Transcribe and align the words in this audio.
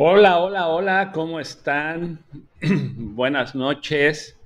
Hola, 0.00 0.38
hola, 0.38 0.68
hola, 0.68 1.10
¿cómo 1.12 1.40
están? 1.40 2.20
Buenas 2.62 3.56
noches. 3.56 4.36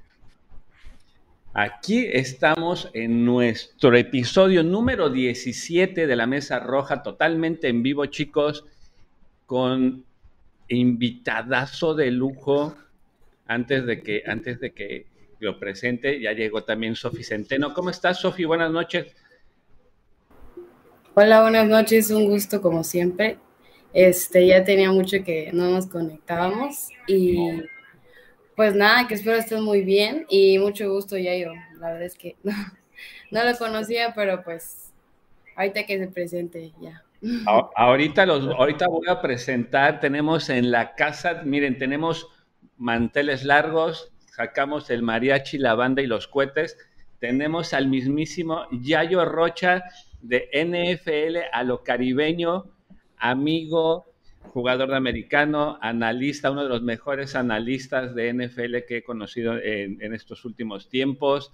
Aquí 1.52 2.08
estamos 2.10 2.88
en 2.94 3.26
nuestro 3.26 3.94
episodio 3.94 4.62
número 4.62 5.10
17 5.10 6.07
de 6.07 6.17
la 6.17 6.26
Mesa 6.26 6.58
Roja, 6.58 7.02
totalmente 7.02 7.68
en 7.68 7.83
vivo, 7.83 8.07
chicos, 8.07 8.64
con 9.45 10.07
invitadazo 10.68 11.95
de 11.95 12.11
lujo. 12.12 12.75
Antes 13.46 13.84
de 13.84 14.03
que, 14.03 14.23
antes 14.27 14.59
de 14.59 14.73
que 14.73 15.05
lo 15.39 15.59
presente, 15.59 16.19
ya 16.19 16.32
llegó 16.32 16.64
también 16.64 16.96
Sofi 16.96 17.23
Centeno. 17.23 17.75
¿Cómo 17.75 17.91
estás, 17.91 18.21
Sofi? 18.21 18.46
Buenas 18.46 18.71
noches. 18.71 19.14
Hola, 21.12 21.43
buenas 21.43 21.69
noches, 21.69 22.11
un 22.11 22.25
gusto 22.30 22.62
como 22.62 22.82
siempre. 22.82 23.37
Este, 23.93 24.46
ya 24.46 24.64
tenía 24.64 24.90
mucho 24.90 25.22
que 25.24 25.50
no 25.52 25.70
nos 25.70 25.86
conectábamos 25.86 26.88
y 27.06 27.62
pues 28.56 28.74
nada, 28.74 29.06
que 29.06 29.14
espero 29.14 29.37
estés 29.37 29.60
muy 29.60 29.83
bien 29.83 30.27
y 30.28 30.59
mucho 30.59 30.91
gusto, 30.91 31.16
Yayo. 31.16 31.52
La 31.78 31.88
verdad 31.88 32.02
es 32.02 32.16
que 32.16 32.36
no, 32.42 33.45
lo 33.45 33.59
conocía, 33.59 34.12
pero 34.14 34.42
pues 34.42 34.92
ahorita 35.56 35.84
que 35.84 35.98
se 35.98 36.09
presente 36.09 36.73
ya. 36.80 37.02
Ahorita, 37.77 38.27
los, 38.27 38.47
ahorita 38.47 38.88
voy 38.88 39.06
a 39.09 39.20
presentar, 39.20 40.00
tenemos 40.00 40.48
en 40.50 40.72
la 40.72 40.95
casa, 40.95 41.42
miren, 41.45 41.78
tenemos 41.78 42.27
manteles 42.78 43.45
largos, 43.45 44.12
sacamos 44.27 44.91
el 44.91 45.02
mariachi, 45.02 45.59
la 45.59 45.74
banda 45.74 46.02
y 46.02 46.06
los 46.06 46.27
cohetes, 46.27 46.77
tenemos 47.20 47.74
al 47.74 47.86
mismísimo 47.86 48.66
Yayo 48.72 49.24
Rocha 49.24 49.84
de 50.20 50.48
NFL 50.52 51.48
a 51.52 51.62
lo 51.62 51.84
caribeño, 51.84 52.64
amigo, 53.23 54.05
jugador 54.53 54.91
de 54.91 54.97
americano, 54.97 55.79
analista, 55.81 56.51
uno 56.51 56.65
de 56.65 56.69
los 56.69 56.83
mejores 56.83 57.35
analistas 57.37 58.15
de 58.15 58.35
NFL 58.35 58.85
que 58.87 58.98
he 58.98 59.05
conocido 59.05 59.56
en, 59.56 60.12
estos 60.12 60.45
últimos 60.45 60.89
tiempos, 60.89 61.53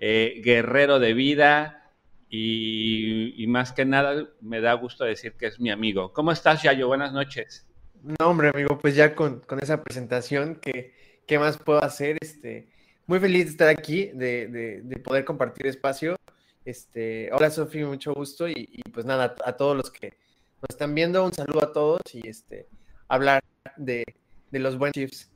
eh, 0.00 0.42
guerrero 0.44 0.98
de 0.98 1.14
vida 1.14 1.92
y, 2.28 3.44
más 3.48 3.72
que 3.72 3.84
nada 3.84 4.26
me 4.40 4.60
da 4.60 4.74
gusto 4.74 5.04
decir 5.04 5.34
que 5.34 5.46
es 5.46 5.60
mi 5.60 5.70
amigo. 5.70 6.12
¿Cómo 6.12 6.32
estás, 6.32 6.62
Yayo? 6.62 6.88
Buenas 6.88 7.12
noches. 7.12 7.64
No, 8.02 8.28
hombre, 8.28 8.50
amigo, 8.52 8.76
pues 8.78 8.96
ya 8.96 9.14
con, 9.14 9.42
esa 9.62 9.82
presentación, 9.82 10.56
¿qué, 10.56 10.92
¿qué, 11.26 11.38
más 11.38 11.56
puedo 11.56 11.82
hacer? 11.82 12.18
Este, 12.20 12.68
muy 13.06 13.20
feliz 13.20 13.44
de 13.44 13.50
estar 13.52 13.68
aquí, 13.68 14.06
de, 14.12 14.82
de, 14.82 14.96
poder 14.98 15.24
compartir 15.24 15.68
espacio. 15.68 16.16
Este, 16.64 17.30
hola, 17.32 17.50
Sofía, 17.50 17.86
mucho 17.86 18.12
gusto 18.12 18.48
y 18.48 18.82
pues 18.92 19.06
nada, 19.06 19.36
a 19.44 19.52
todos 19.52 19.76
los 19.76 19.90
que 19.92 20.25
nos 20.62 20.70
están 20.70 20.94
viendo. 20.94 21.24
Un 21.24 21.32
saludo 21.32 21.64
a 21.64 21.72
todos 21.72 22.00
y 22.12 22.26
este 22.28 22.66
hablar 23.08 23.42
de, 23.76 24.04
los 24.50 24.78
buenos 24.78 24.94
Chiefs. 24.94 25.30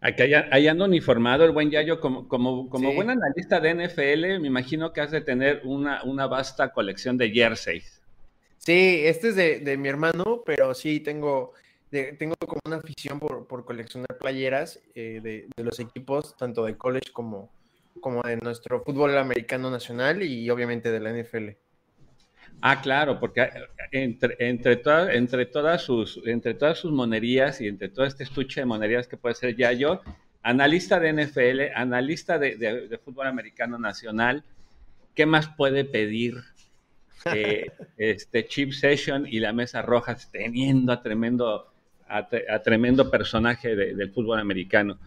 Aquí 0.00 0.22
hay, 0.22 0.68
ando 0.68 0.84
uniformado 0.84 1.44
el 1.44 1.52
buen 1.52 1.70
Yayo, 1.70 1.98
como, 1.98 2.28
como, 2.28 2.68
como 2.68 2.92
buen 2.92 3.08
analista 3.08 3.58
de 3.58 3.74
NFL, 3.74 4.38
me 4.38 4.48
imagino 4.48 4.92
que 4.92 5.00
has 5.00 5.10
de 5.10 5.22
tener 5.22 5.62
una, 5.64 6.02
una 6.04 6.26
vasta 6.26 6.72
colección 6.72 7.16
de 7.16 7.30
jerseys. 7.30 8.02
Sí, 8.58 9.00
este 9.04 9.28
es 9.28 9.36
de, 9.64 9.76
mi 9.78 9.88
hermano, 9.88 10.42
pero 10.44 10.74
sí 10.74 11.00
tengo, 11.00 11.54
tengo 11.90 12.34
como 12.46 12.60
una 12.66 12.76
afición 12.76 13.18
por, 13.18 13.64
coleccionar 13.64 14.18
playeras 14.18 14.78
eh, 14.94 15.20
de, 15.22 15.48
de, 15.56 15.64
los 15.64 15.80
equipos, 15.80 16.36
tanto 16.36 16.66
de 16.66 16.76
college 16.76 17.10
como, 17.10 17.50
como 18.00 18.20
de 18.22 18.36
nuestro 18.36 18.82
fútbol 18.82 19.16
americano 19.16 19.70
nacional 19.70 20.22
y 20.22 20.50
obviamente 20.50 20.90
de 20.90 21.00
la 21.00 21.12
NFL. 21.12 21.63
Ah, 22.60 22.80
claro, 22.80 23.20
porque 23.20 23.48
entre, 23.92 24.36
entre, 24.38 24.80
entre, 25.16 25.46
todas 25.46 25.82
sus, 25.82 26.20
entre 26.24 26.54
todas 26.54 26.78
sus 26.78 26.92
monerías 26.92 27.60
y 27.60 27.68
entre 27.68 27.88
todo 27.90 28.06
este 28.06 28.24
estuche 28.24 28.60
de 28.60 28.66
monerías 28.66 29.06
que 29.06 29.16
puede 29.16 29.34
ser 29.34 29.54
Yayo, 29.54 30.00
analista 30.42 31.00
de 31.00 31.12
NFL, 31.12 31.74
analista 31.74 32.38
de, 32.38 32.98
fútbol 33.04 33.26
americano 33.26 33.78
nacional, 33.78 34.44
¿qué 35.14 35.26
más 35.26 35.48
puede 35.48 35.84
pedir 35.84 36.36
eh, 37.26 37.66
este 37.98 38.46
Chip 38.46 38.72
Session 38.72 39.26
y 39.28 39.40
la 39.40 39.52
Mesa 39.52 39.82
Roja 39.82 40.16
teniendo 40.30 40.92
a 40.92 41.02
tremendo, 41.02 41.72
a, 42.08 42.62
tremendo 42.62 43.10
personaje 43.10 43.74
del 43.74 44.10
fútbol 44.12 44.38
americano? 44.38 44.98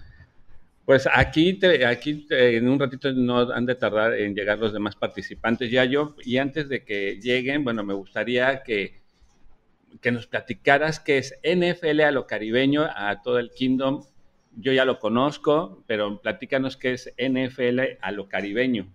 Pues 0.88 1.06
aquí, 1.14 1.60
aquí 1.86 2.26
en 2.30 2.70
un 2.70 2.80
ratito 2.80 3.12
no 3.12 3.40
han 3.52 3.66
de 3.66 3.76
tardar 3.76 4.14
en 4.14 4.34
llegar 4.34 4.58
los 4.58 4.72
demás 4.72 4.96
participantes 4.96 5.70
ya 5.70 5.84
yo, 5.84 6.16
y 6.24 6.38
antes 6.38 6.70
de 6.70 6.86
que 6.86 7.20
lleguen, 7.20 7.66
bueno, 7.66 7.84
me 7.84 7.94
gustaría 7.94 8.64
que, 8.64 9.02
que 10.00 10.14
nos 10.14 10.28
platicaras 10.28 11.02
qué 11.02 11.18
es 11.18 11.38
NFL 11.44 12.00
a 12.00 12.12
lo 12.12 12.26
caribeño, 12.26 12.84
a 12.84 13.22
todo 13.22 13.38
el 13.38 13.52
Kingdom. 13.52 14.06
Yo 14.56 14.72
ya 14.72 14.86
lo 14.86 14.98
conozco, 15.00 15.84
pero 15.88 16.22
platícanos 16.22 16.78
qué 16.78 16.94
es 16.94 17.14
NFL 17.18 17.98
a 18.00 18.12
lo 18.14 18.30
caribeño. 18.30 18.88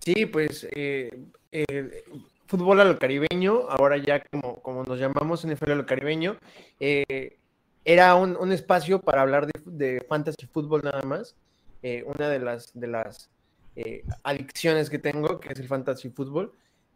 Sí, 0.00 0.26
pues 0.26 0.66
eh, 0.72 1.16
eh, 1.52 2.02
fútbol 2.48 2.80
a 2.80 2.84
lo 2.84 2.98
caribeño, 2.98 3.68
ahora 3.68 3.98
ya 3.98 4.18
como, 4.18 4.60
como 4.62 4.82
nos 4.82 4.98
llamamos 4.98 5.46
NFL 5.46 5.70
a 5.70 5.76
lo 5.76 5.86
caribeño, 5.86 6.38
eh, 6.80 7.36
era 7.84 8.14
un, 8.14 8.52
espacio 8.52 9.00
para 9.00 9.22
hablar 9.22 9.46
de, 9.46 10.04
fantasy 10.08 10.46
fútbol 10.46 10.82
nada 10.82 11.02
más. 11.02 11.36
Eh, 11.82 12.02
una 12.06 12.30
de 12.30 12.38
las, 12.38 12.72
de 12.72 12.86
las 12.86 13.30
eh, 13.76 14.04
adicciones 14.22 14.88
que 14.88 14.98
tengo, 14.98 15.38
que 15.38 15.52
es 15.52 15.60
el 15.60 15.68
fantasy 15.68 16.08
fútbol. 16.08 16.52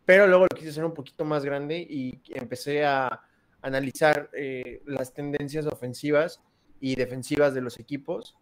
Pero 0.07 0.27
luego 0.27 0.45
lo 0.45 0.57
quise 0.57 0.71
hacer 0.71 0.87
un 0.87 0.95
poquito 0.95 1.27
más 1.27 1.45
grande 1.45 1.79
y 1.79 2.23
empecé 2.29 2.87
a 2.87 3.21
analizar 3.61 4.31
eh, 4.33 4.81
las 4.87 5.13
tendencias 5.13 5.67
ofensivas 5.67 6.41
y 6.81 6.95
defensivas 6.95 7.53
de 7.53 7.61
los 7.61 7.79
equipos. 7.79 8.35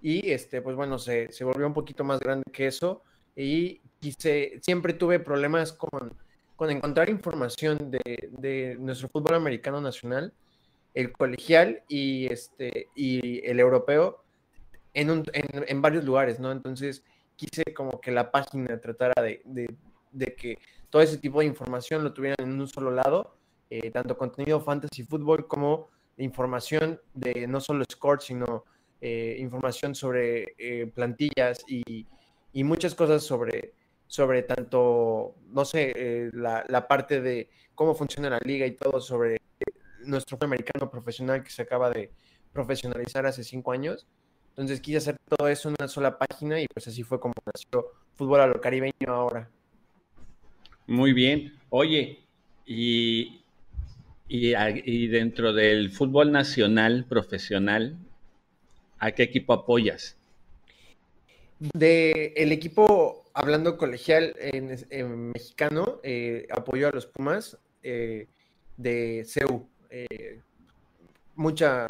Y 0.00 0.32
este, 0.32 0.60
pues 0.60 0.74
bueno, 0.74 0.98
se, 0.98 1.28
volvió 1.42 1.68
un 1.68 1.74
poquito 1.74 2.02
más 2.02 2.18
grande 2.18 2.42
que 2.52 2.66
eso. 2.66 3.02
Y 3.36 3.80
quise, 4.00 4.58
siempre 4.60 4.94
tuve 4.94 5.20
problemas 5.20 5.72
con, 5.72 6.12
con 6.56 6.68
encontrar 6.68 7.08
información 7.08 7.92
de, 7.92 8.28
de 8.32 8.76
nuestro 8.80 9.08
fútbol 9.08 9.36
americano 9.36 9.80
nacional 9.80 10.32
el 10.94 11.12
colegial 11.12 11.82
y, 11.88 12.26
este, 12.26 12.88
y 12.94 13.44
el 13.46 13.60
europeo 13.60 14.22
en, 14.94 15.24
en, 15.32 15.82
varios 15.82 16.04
lugares, 16.04 16.38
¿no? 16.38 16.52
Entonces 16.52 17.02
quise 17.36 17.64
como 17.74 18.00
que 18.00 18.10
la 18.10 18.30
página 18.30 18.78
tratara 18.80 19.14
de, 19.22 19.76
que 20.36 20.58
todo 20.90 21.02
ese 21.02 21.18
tipo 21.18 21.40
de 21.40 21.46
información 21.46 22.04
lo 22.04 22.12
tuvieran 22.12 22.36
en 22.46 22.60
un 22.60 22.68
solo 22.68 22.90
lado, 22.90 23.36
eh, 23.70 23.90
tanto 23.90 24.18
contenido 24.18 24.60
fantasy 24.60 25.02
fútbol 25.02 25.48
como 25.48 25.88
información 26.18 27.00
de 27.14 27.46
no 27.46 27.60
solo 27.60 27.84
score, 27.90 28.20
sino 28.20 28.64
eh, 29.00 29.36
información 29.40 29.94
sobre 29.94 30.54
eh, 30.58 30.86
plantillas 30.94 31.64
y, 31.66 32.06
muchas 32.64 32.94
cosas 32.94 33.22
sobre, 33.22 33.72
sobre 34.06 34.42
tanto, 34.42 35.36
no 35.46 35.64
sé, 35.64 36.30
la, 36.34 36.62
la, 36.68 36.86
parte 36.86 37.22
de 37.22 37.48
cómo 37.74 37.94
funciona 37.94 38.28
la 38.28 38.40
liga 38.44 38.66
y 38.66 38.72
todo 38.72 39.00
sobre 39.00 39.41
nuestro 40.06 40.38
americano 40.40 40.90
profesional 40.90 41.42
que 41.42 41.50
se 41.50 41.62
acaba 41.62 41.90
de 41.90 42.10
profesionalizar 42.52 43.26
hace 43.26 43.44
cinco 43.44 43.72
años. 43.72 44.06
Entonces 44.50 44.80
quise 44.80 44.98
hacer 44.98 45.16
todo 45.28 45.48
eso 45.48 45.68
en 45.68 45.76
una 45.78 45.88
sola 45.88 46.18
página 46.18 46.60
y 46.60 46.66
pues 46.66 46.86
así 46.86 47.02
fue 47.02 47.18
como 47.18 47.34
nació 47.46 47.86
Fútbol 48.14 48.40
a 48.40 48.46
lo 48.46 48.60
Caribeño 48.60 49.08
ahora. 49.08 49.48
Muy 50.86 51.12
bien. 51.12 51.54
Oye, 51.70 52.22
y, 52.66 53.42
y, 54.28 55.06
dentro 55.08 55.52
del 55.52 55.90
fútbol 55.90 56.32
nacional 56.32 57.06
profesional, 57.08 57.96
¿a 58.98 59.12
qué 59.12 59.22
equipo 59.22 59.54
apoyas? 59.54 60.18
De 61.58 62.34
el 62.36 62.52
equipo, 62.52 63.24
hablando 63.32 63.78
colegial 63.78 64.34
en, 64.38 65.30
mexicano, 65.30 66.00
eh, 66.02 66.46
apoyo 66.50 66.88
a 66.88 66.90
los 66.90 67.06
Pumas 67.06 67.56
eh, 67.82 68.26
de 68.76 69.24
CEU, 69.26 69.68
eh, 69.92 70.40
mucha, 71.34 71.88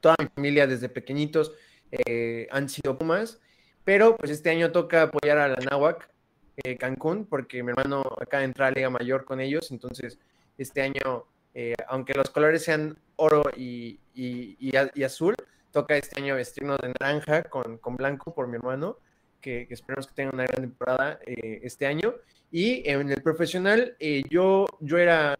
toda 0.00 0.14
mi 0.18 0.28
familia 0.28 0.66
desde 0.66 0.90
pequeñitos 0.90 1.52
eh, 1.90 2.46
han 2.50 2.68
sido 2.68 2.98
Pumas, 2.98 3.40
pero 3.82 4.16
pues 4.16 4.30
este 4.30 4.50
año 4.50 4.72
toca 4.72 5.02
apoyar 5.02 5.38
a 5.38 5.48
la 5.48 5.56
Náhuac 5.56 6.10
eh, 6.58 6.76
Cancún, 6.76 7.24
porque 7.24 7.62
mi 7.62 7.70
hermano 7.70 8.02
acaba 8.20 8.40
de 8.40 8.46
entrar 8.46 8.68
a 8.68 8.74
Liga 8.74 8.90
Mayor 8.90 9.24
con 9.24 9.40
ellos, 9.40 9.70
entonces 9.70 10.18
este 10.58 10.82
año, 10.82 11.24
aunque 11.88 12.14
los 12.14 12.30
colores 12.30 12.62
sean 12.62 12.98
oro 13.16 13.42
y, 13.56 13.98
azul, 15.02 15.34
toca 15.72 15.96
este 15.96 16.20
año 16.20 16.36
vestirnos 16.36 16.78
de 16.78 16.92
naranja 17.00 17.44
con, 17.44 17.80
blanco 17.96 18.34
por 18.34 18.48
mi 18.48 18.56
hermano, 18.56 18.98
que, 19.40 19.66
que, 19.66 19.74
esperemos 19.74 20.06
que 20.06 20.14
tenga 20.14 20.32
una 20.32 20.44
gran 20.44 20.62
temporada 20.62 21.18
este 21.24 21.86
año. 21.86 22.14
Y 22.50 22.88
en 22.88 23.10
el 23.10 23.22
profesional, 23.22 23.96
yo, 24.30 24.66
yo 24.80 24.98
era 24.98 25.36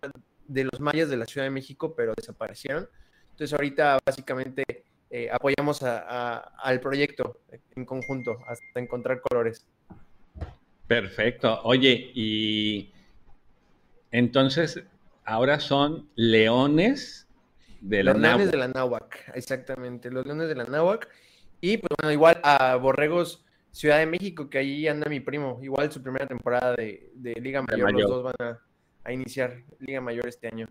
de 0.47 0.65
los 0.65 0.81
mayas 0.81 1.09
de 1.09 1.17
la 1.17 1.27
Ciudad 1.27 1.47
de 1.47 1.51
México, 1.51 1.95
pero 1.97 2.13
desaparecieron. 2.17 2.89
Entonces 3.31 3.53
ahorita 3.53 3.99
básicamente 4.05 4.65
eh, 5.11 5.29
apoyamos 5.31 5.83
al 5.83 6.81
proyecto 6.81 7.41
en 7.77 7.85
conjunto 7.85 8.39
hasta 8.47 8.81
encontrar 8.81 9.21
colores. 9.21 9.67
Perfecto. 10.87 11.61
Oye, 11.65 12.11
y 12.15 12.93
entonces 14.11 14.83
ahora 15.25 15.59
son 15.59 16.09
leones 16.15 17.27
De 17.81 18.03
la 18.03 18.13
los 18.13 18.23
Leones 18.23 18.51
de 18.51 18.57
la 18.57 18.69
Náhuac, 18.69 19.33
exactamente, 19.35 20.11
los 20.11 20.27
Leones 20.27 20.49
de 20.49 20.55
la 20.55 20.65
Náhuac. 20.65 21.09
Y 21.61 21.79
pues 21.79 21.91
bueno, 21.99 22.13
igual 22.13 22.41
a 22.43 22.77
Borregos 22.77 23.45
Ciudad 23.71 23.99
de 23.99 24.07
México, 24.07 24.49
que 24.49 24.59
ahí 24.59 24.87
anda 24.87 25.09
mi 25.09 25.19
primo, 25.19 25.59
igual 25.63 25.91
su 25.91 26.01
primera 26.01 26.27
temporada 26.27 26.77
de, 26.77 27.11
Liga 27.41 27.63
Mayor, 27.63 27.93
los 27.93 28.09
dos 28.09 28.23
van 28.23 28.35
a, 28.39 28.61
iniciar 29.13 29.63
Liga 29.79 30.01
Mayor 30.01 30.27
este 30.29 30.49
año. 30.49 30.69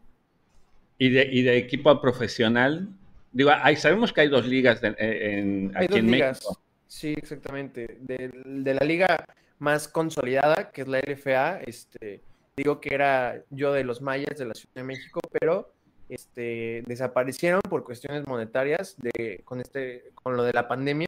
¿Y 0.97 1.09
de, 1.09 1.27
y 1.31 1.41
de 1.41 1.57
equipo 1.57 1.99
profesional? 2.01 2.89
Digo, 3.31 3.51
hay, 3.51 3.75
sabemos 3.75 4.13
que 4.13 4.21
hay 4.21 4.29
dos 4.29 4.45
ligas 4.45 4.81
en, 4.83 5.71
hay 5.75 5.87
dos 5.87 6.01
ligas. 6.01 6.47
Sí, 6.87 7.13
exactamente. 7.17 7.97
De, 7.99 8.29
de, 8.45 8.73
la 8.75 8.85
liga 8.85 9.25
más 9.57 9.87
consolidada, 9.87 10.71
que 10.71 10.81
es 10.81 10.87
la 10.87 10.99
LFA, 10.99 11.61
este, 11.61 12.21
digo 12.55 12.79
que 12.79 12.93
era 12.93 13.41
yo 13.49 13.73
de 13.73 13.83
los 13.83 14.01
mayas 14.01 14.37
de 14.37 14.45
la 14.45 14.53
Ciudad 14.53 14.75
de 14.75 14.83
México, 14.83 15.19
pero 15.31 15.73
este, 16.09 16.83
desaparecieron 16.85 17.61
por 17.61 17.83
cuestiones 17.83 18.27
monetarias 18.27 18.95
de, 18.97 19.41
con, 19.45 19.59
este, 19.59 20.11
con 20.13 20.37
lo 20.37 20.43
de 20.43 20.53
la 20.53 20.67
pandemia. 20.67 21.07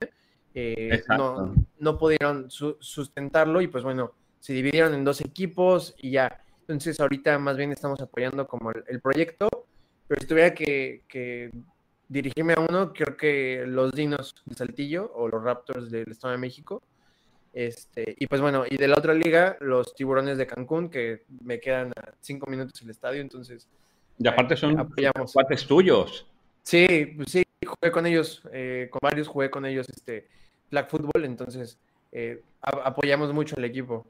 Eh, 0.55 1.03
no, 1.09 1.53
no, 1.79 1.97
pudieron 1.97 2.49
sustentarlo 2.49 3.61
y 3.61 3.67
pues 3.67 3.83
bueno, 3.83 4.13
se 4.39 4.53
dividieron 4.53 4.93
en 4.93 5.03
dos 5.03 5.21
equipos 5.21 5.93
y 5.97 6.11
ya. 6.11 6.41
Entonces 6.67 6.99
ahorita 6.99 7.37
más 7.39 7.57
bien 7.57 7.71
estamos 7.71 8.01
apoyando 8.01 8.47
como 8.47 8.71
el, 8.71 9.01
proyecto, 9.01 9.49
pero 10.07 10.21
si 10.21 10.27
tuviera 10.27 10.53
que, 10.53 11.03
que, 11.07 11.51
dirigirme 12.07 12.53
a 12.53 12.59
uno, 12.59 12.93
creo 12.93 13.15
que 13.17 13.65
los 13.67 13.91
Dinos 13.91 14.35
de 14.45 14.55
Saltillo 14.55 15.11
o 15.13 15.27
los 15.27 15.43
Raptors 15.43 15.91
del 15.91 16.09
Estado 16.11 16.33
de 16.33 16.39
México. 16.39 16.81
Este, 17.53 18.15
y 18.19 18.27
pues 18.27 18.41
bueno, 18.41 18.63
y 18.69 18.77
de 18.77 18.87
la 18.87 18.95
otra 18.97 19.13
liga, 19.13 19.57
los 19.61 19.95
Tiburones 19.95 20.37
de 20.37 20.45
Cancún, 20.45 20.89
que 20.89 21.23
me 21.43 21.59
quedan 21.59 21.91
a 21.95 22.13
cinco 22.19 22.49
minutos 22.49 22.81
el 22.81 22.89
estadio, 22.89 23.21
entonces 23.21 23.67
y 24.17 24.27
aparte 24.27 24.55
son 24.55 24.75
cuates 25.33 25.65
tuyos. 25.65 26.25
Sí, 26.63 27.13
pues 27.15 27.31
sí, 27.31 27.43
jugué 27.65 27.91
con 27.91 28.05
ellos, 28.05 28.41
eh, 28.51 28.87
con 28.89 28.99
varios 29.01 29.27
jugué 29.27 29.49
con 29.49 29.65
ellos 29.65 29.87
este 29.89 30.27
flag 30.69 30.89
football, 30.89 31.25
entonces 31.25 31.77
eh, 32.11 32.41
apoyamos 32.61 33.33
mucho 33.33 33.55
al 33.57 33.65
equipo. 33.65 34.07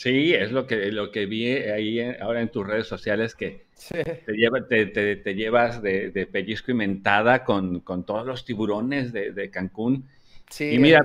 Sí, 0.00 0.32
es 0.32 0.50
lo 0.50 0.66
que, 0.66 0.90
lo 0.92 1.10
que 1.10 1.26
vi 1.26 1.46
ahí 1.46 2.00
ahora 2.22 2.40
en 2.40 2.48
tus 2.48 2.66
redes 2.66 2.86
sociales, 2.86 3.34
que 3.34 3.66
te, 3.86 4.86
te, 5.16 5.34
llevas 5.34 5.82
de, 5.82 6.26
pellizco 6.32 6.70
y 6.70 6.74
mentada 6.74 7.44
con, 7.44 7.84
todos 8.06 8.26
los 8.26 8.46
tiburones 8.46 9.12
de, 9.12 9.50
Cancún. 9.50 10.08
Sí, 10.48 10.70
y 10.70 10.78
mira, 10.78 11.04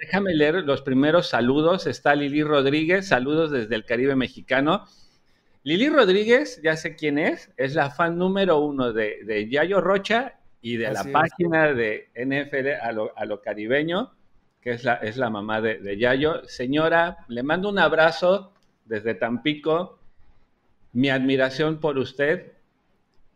déjame 0.00 0.32
leer 0.32 0.62
los 0.62 0.82
primeros 0.82 1.28
saludos. 1.28 1.88
Está 1.88 2.14
Lili 2.14 2.44
Rodríguez, 2.44 3.08
saludos 3.08 3.50
desde 3.50 3.74
el 3.74 3.84
Caribe 3.84 4.14
mexicano. 4.14 4.84
Lili 5.64 5.88
Rodríguez, 5.88 6.60
ya 6.62 6.76
sé 6.76 6.94
quién 6.94 7.18
es, 7.18 7.50
es 7.56 7.74
la 7.74 7.90
fan 7.90 8.16
número 8.16 8.60
uno 8.60 8.92
de, 8.92 9.48
Yayo 9.50 9.80
Rocha 9.80 10.38
y 10.62 10.76
de 10.76 10.92
la 10.92 11.02
página 11.02 11.74
de 11.74 12.10
NFL 12.14 12.80
a 12.80 13.24
lo, 13.24 13.42
caribeño, 13.42 14.12
que 14.60 14.70
es 14.70 14.84
la, 14.84 14.94
es 14.94 15.16
la 15.16 15.30
mamá 15.30 15.60
de, 15.60 15.96
Yayo. 15.98 16.46
Señora, 16.46 17.18
le 17.28 17.42
mando 17.42 17.68
un 17.68 17.78
abrazo 17.78 18.52
desde 18.84 19.14
Tampico, 19.14 19.98
mi 20.92 21.10
admiración 21.10 21.78
por 21.78 21.98
usted 21.98 22.52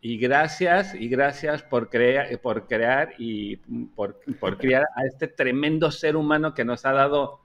y 0.01 0.17
gracias, 0.19 0.95
y 0.95 1.09
gracias 1.09 1.63
por, 1.63 1.91
crear, 1.91 2.39
por 2.41 2.67
crear 2.67 3.15
y 3.19 3.57
por, 3.95 4.21
por 4.39 4.57
criar 4.57 4.87
a 4.97 5.05
este 5.05 5.29
tremendo 5.29 5.91
ser 5.91 6.17
humano 6.17 6.55
que 6.55 6.65
nos 6.65 6.87
ha 6.87 6.93
dado 6.93 7.41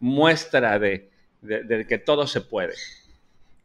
muestra 0.00 0.78
de 0.78 1.10
que 1.88 1.98
todo 1.98 2.26
se 2.26 2.40
puede. 2.40 2.74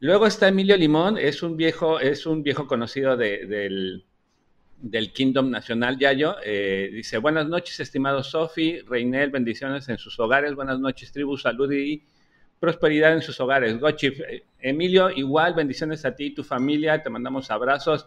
Luego 0.00 0.26
está 0.26 0.48
Emilio 0.48 0.78
Limón, 0.78 1.18
es 1.18 1.42
un 1.42 1.58
viejo, 1.58 2.00
es 2.00 2.24
un 2.24 2.42
viejo 2.42 2.66
conocido 2.66 3.18
del, 3.18 4.06
Kingdom 5.12 5.50
Nacional 5.50 5.98
Yayo. 5.98 6.36
Eh, 6.44 6.90
dice, 6.92 7.18
buenas 7.18 7.46
noches, 7.46 7.80
estimado 7.80 8.22
Sofi, 8.22 8.80
Reinel, 8.80 9.30
bendiciones 9.30 9.88
en 9.88 9.98
sus 9.98 10.18
hogares, 10.20 10.54
buenas 10.54 10.80
noches, 10.80 11.12
tribu, 11.12 11.36
salud 11.36 11.70
y 11.72 12.02
prosperidad 12.58 13.14
en 13.14 13.22
sus 13.22 13.40
hogares. 13.40 13.78
Gochif, 13.78 14.20
eh, 14.20 14.44
Emilio, 14.60 15.10
igual, 15.10 15.54
bendiciones 15.54 16.04
a 16.04 16.14
ti 16.14 16.26
y 16.26 16.34
tu 16.34 16.44
familia, 16.44 17.02
te 17.02 17.10
mandamos 17.10 17.50
abrazos. 17.50 18.06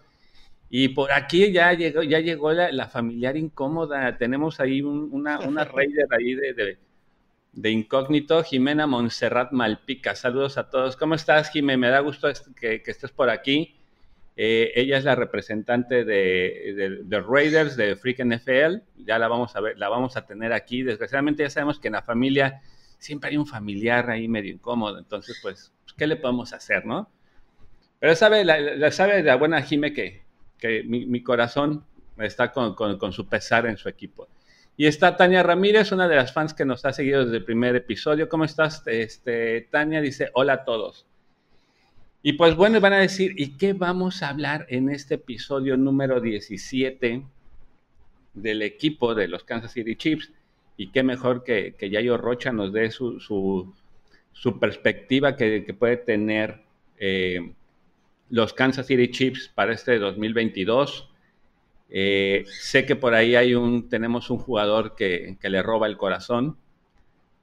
Y 0.69 0.89
por 0.89 1.11
aquí 1.11 1.51
ya 1.51 1.73
llegó, 1.73 2.03
ya 2.03 2.19
llegó 2.19 2.51
la, 2.51 2.87
familiar 2.87 3.37
incómoda. 3.37 4.17
Tenemos 4.17 4.59
ahí 4.59 4.81
una, 4.81 5.39
una 5.39 5.63
raider 5.65 6.07
ahí 6.11 6.33
de, 6.33 6.77
de 7.53 7.69
incógnito, 7.69 8.43
Jimena 8.43 8.87
Montserrat 8.87 9.51
Malpica. 9.51 10.15
Saludos 10.15 10.57
a 10.57 10.69
todos. 10.69 10.97
¿Cómo 10.97 11.15
estás, 11.15 11.51
Jimena? 11.51 11.77
Me 11.77 11.89
da 11.89 11.99
gusto 11.99 12.27
que, 12.59 12.81
estés 12.85 13.11
por 13.11 13.29
aquí. 13.29 13.75
Eh, 14.35 14.71
ella 14.75 14.97
es 14.97 15.03
la 15.03 15.15
representante 15.15 16.05
de, 16.05 17.23
Raiders 17.27 17.75
de 17.75 17.95
Freak 17.95 18.23
NFL. 18.25 18.81
Ya 19.05 19.19
la 19.19 19.27
vamos 19.27 19.55
a 19.55 19.61
ver, 19.61 19.77
la 19.77 19.89
vamos 19.89 20.17
a 20.17 20.25
tener 20.25 20.53
aquí. 20.53 20.83
Desgraciadamente 20.83 21.43
ya 21.43 21.49
sabemos 21.49 21.79
que 21.79 21.87
en 21.87 21.93
la 21.93 22.01
familia 22.01 22.61
siempre 22.97 23.29
hay 23.29 23.37
un 23.37 23.45
familiar 23.45 24.09
ahí 24.09 24.27
medio 24.27 24.51
incómodo. 24.51 24.97
Entonces, 24.97 25.39
pues, 25.41 25.73
¿qué 25.97 26.07
le 26.07 26.15
podemos 26.15 26.53
hacer, 26.53 26.85
no? 26.85 27.09
Pero 27.99 28.15
sabe, 28.15 28.43
la, 28.43 28.91
sabe 28.91 29.23
la 29.23 29.35
buena 29.35 29.61
Jime 29.61 29.93
que, 29.93 30.23
que 30.57 30.83
mi, 30.83 31.23
corazón 31.23 31.85
está 32.17 32.51
con 32.51 33.13
su 33.13 33.27
pesar 33.27 33.65
en 33.65 33.77
su 33.77 33.87
equipo. 33.87 34.27
Y 34.75 34.87
está 34.87 35.15
Tania 35.15 35.43
Ramírez, 35.43 35.91
una 35.91 36.07
de 36.07 36.15
las 36.15 36.33
fans 36.33 36.53
que 36.53 36.65
nos 36.65 36.83
ha 36.85 36.93
seguido 36.93 37.23
desde 37.23 37.37
el 37.37 37.45
primer 37.45 37.75
episodio. 37.75 38.27
¿Cómo 38.27 38.43
estás, 38.43 38.81
este, 38.87 39.67
Tania? 39.69 40.01
Dice, 40.01 40.31
hola 40.33 40.53
a 40.53 40.65
todos. 40.65 41.05
Y 42.25 42.33
pues 42.33 42.55
bueno, 42.55 42.79
van 42.79 42.93
a 42.93 42.99
decir, 42.99 43.33
¿y 43.37 43.57
qué 43.57 43.73
vamos 43.73 44.23
a 44.23 44.29
hablar 44.29 44.65
en 44.69 44.89
este 44.89 45.15
episodio 45.15 45.75
número 45.75 46.21
17 46.21 47.21
del 48.33 48.61
equipo 48.61 49.13
de 49.13 49.27
los 49.27 49.43
Kansas 49.43 49.73
City 49.73 49.97
Chiefs? 49.97 50.31
Y 50.77 50.87
qué 50.87 51.03
mejor 51.03 51.43
que, 51.43 51.75
que 51.77 51.89
Yayo 51.89 52.17
Rocha 52.17 52.53
nos 52.53 52.71
dé 52.71 52.91
su, 52.91 53.19
su, 53.19 54.59
perspectiva 54.59 55.35
que, 55.35 55.75
puede 55.77 55.97
tener 55.97 56.61
eh, 56.97 57.51
los 58.29 58.53
Kansas 58.53 58.87
City 58.87 59.11
Chiefs 59.11 59.51
para 59.53 59.73
este 59.73 59.99
2022 59.99 61.09
eh, 61.95 62.45
sé 62.47 62.87
que 62.87 62.95
por 62.95 63.13
ahí 63.13 63.35
hay 63.35 63.53
un, 63.53 63.87
tenemos 63.87 64.31
un 64.31 64.39
jugador 64.39 64.95
que, 64.95 65.37
le 65.41 65.61
roba 65.61 65.85
el 65.85 65.95
corazón 65.95 66.57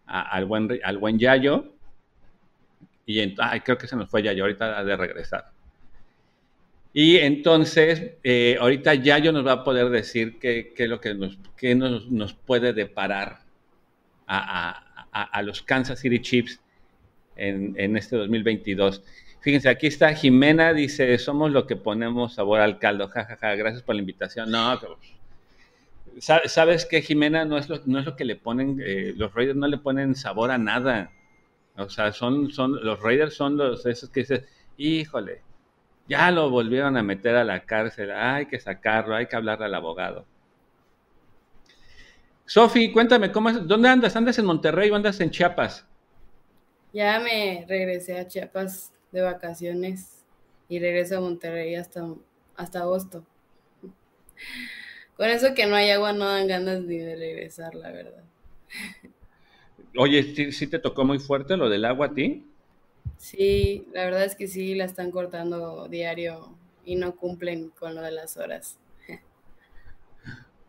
al, 0.06 0.44
buen, 0.44 0.80
al 0.82 0.98
buen 0.98 1.20
Yayo. 1.20 1.72
Y 3.10 3.34
creo 3.64 3.78
que 3.78 3.86
se 3.86 3.96
nos 3.96 4.08
fue 4.08 4.22
Yayo, 4.22 4.44
ahorita 4.44 4.84
de 4.84 4.96
regresar. 4.96 5.50
Y 6.92 7.18
entonces, 7.18 8.14
eh, 8.24 8.56
ahorita 8.60 8.94
Yayo 8.94 9.32
nos 9.32 9.46
va 9.46 9.52
a 9.52 9.64
poder 9.64 9.90
decir 9.90 10.38
qué, 10.38 10.73
es 10.76 10.88
lo 10.88 11.00
que 11.00 11.14
nos, 11.14 12.11
nos, 12.11 12.35
puede 12.35 12.73
deparar 12.73 13.40
a, 14.26 15.42
los 15.42 15.62
Kansas 15.62 16.00
City 16.00 16.20
Chiefs 16.20 16.61
en, 17.37 17.75
en 17.78 17.96
este 17.96 18.16
2022. 18.16 19.02
Fíjense, 19.40 19.68
aquí 19.70 19.87
está 19.87 20.12
Jimena, 20.14 20.75
dice, 20.75 21.16
somos 21.18 21.50
lo 21.50 21.66
que 21.66 21.75
ponemos 21.75 22.35
sabor 22.35 22.61
al 22.61 22.78
caldo, 22.78 23.08
jajaja, 23.08 23.54
gracias 23.54 23.82
por 23.82 23.94
la 23.94 24.02
invitación. 24.02 24.50
No, 24.50 24.78
¿sabes 26.18 26.85
qué, 26.85 27.00
Jimena? 27.00 27.46
No 27.46 27.56
es 27.56 27.68
lo, 27.68 27.80
no 27.87 27.99
es 27.99 28.04
lo 28.04 28.16
que 28.16 28.26
le 28.26 28.37
ponen, 28.37 28.80
eh, 28.85 29.14
los 29.16 29.32
Raiders 29.32 29.56
no 29.56 29.66
le 29.66 29.78
ponen 29.78 30.14
sabor 30.14 30.50
a 30.50 30.58
nada. 30.58 31.11
O 31.76 31.88
sea, 31.88 32.12
son, 32.12 32.50
son, 32.50 32.84
los 32.84 33.00
Raiders 33.00 33.34
son 33.34 33.56
los, 33.56 33.86
esos 33.86 34.10
que 34.10 34.20
dicen, 34.20 34.46
híjole, 34.76 35.42
ya 36.08 36.30
lo 36.30 36.50
volvieron 36.50 36.96
a 36.96 37.02
meter 37.02 37.36
a 37.36 37.44
la 37.44 37.64
cárcel, 37.64 38.10
hay 38.10 38.46
que 38.46 38.58
sacarlo, 38.58 39.14
hay 39.14 39.26
que 39.26 39.36
hablarle 39.36 39.66
al 39.66 39.74
abogado. 39.74 40.26
Sofi, 42.44 42.90
cuéntame, 42.90 43.30
¿cómo 43.30 43.52
¿dónde 43.52 43.88
andas? 43.88 44.16
¿Andas 44.16 44.38
en 44.38 44.44
Monterrey 44.44 44.90
o 44.90 44.96
andas 44.96 45.20
en 45.20 45.30
Chiapas? 45.30 45.86
Ya 46.92 47.20
me 47.20 47.64
regresé 47.68 48.18
a 48.18 48.26
Chiapas 48.26 48.92
de 49.12 49.22
vacaciones 49.22 50.24
y 50.68 50.80
regreso 50.80 51.18
a 51.18 51.20
Monterrey 51.20 51.76
hasta, 51.76 52.04
hasta 52.56 52.80
agosto. 52.80 53.24
Con 55.16 55.28
eso 55.28 55.54
que 55.54 55.66
no 55.66 55.76
hay 55.76 55.90
agua 55.90 56.12
no 56.12 56.26
dan 56.26 56.48
ganas 56.48 56.80
ni 56.80 56.98
de 56.98 57.14
regresar, 57.14 57.74
la 57.74 57.92
verdad. 57.92 58.24
Oye, 59.97 60.52
¿sí, 60.52 60.66
te 60.66 60.78
tocó 60.78 61.04
muy 61.04 61.18
fuerte 61.18 61.56
lo 61.56 61.68
del 61.68 61.85
agua 61.85 62.06
a 62.06 62.14
ti? 62.14 62.44
Sí, 63.18 63.87
la 63.92 64.04
verdad 64.04 64.25
es 64.25 64.35
que 64.35 64.49
sí, 64.49 64.75
la 64.75 64.85
están 64.85 65.11
cortando 65.11 65.88
diario 65.88 66.54
y 66.85 66.97
no 66.97 67.16
cumplen 67.16 67.70
con 67.70 67.94
lo 67.94 68.02
de 68.02 68.12
las 68.12 68.37
horas. 68.37 68.78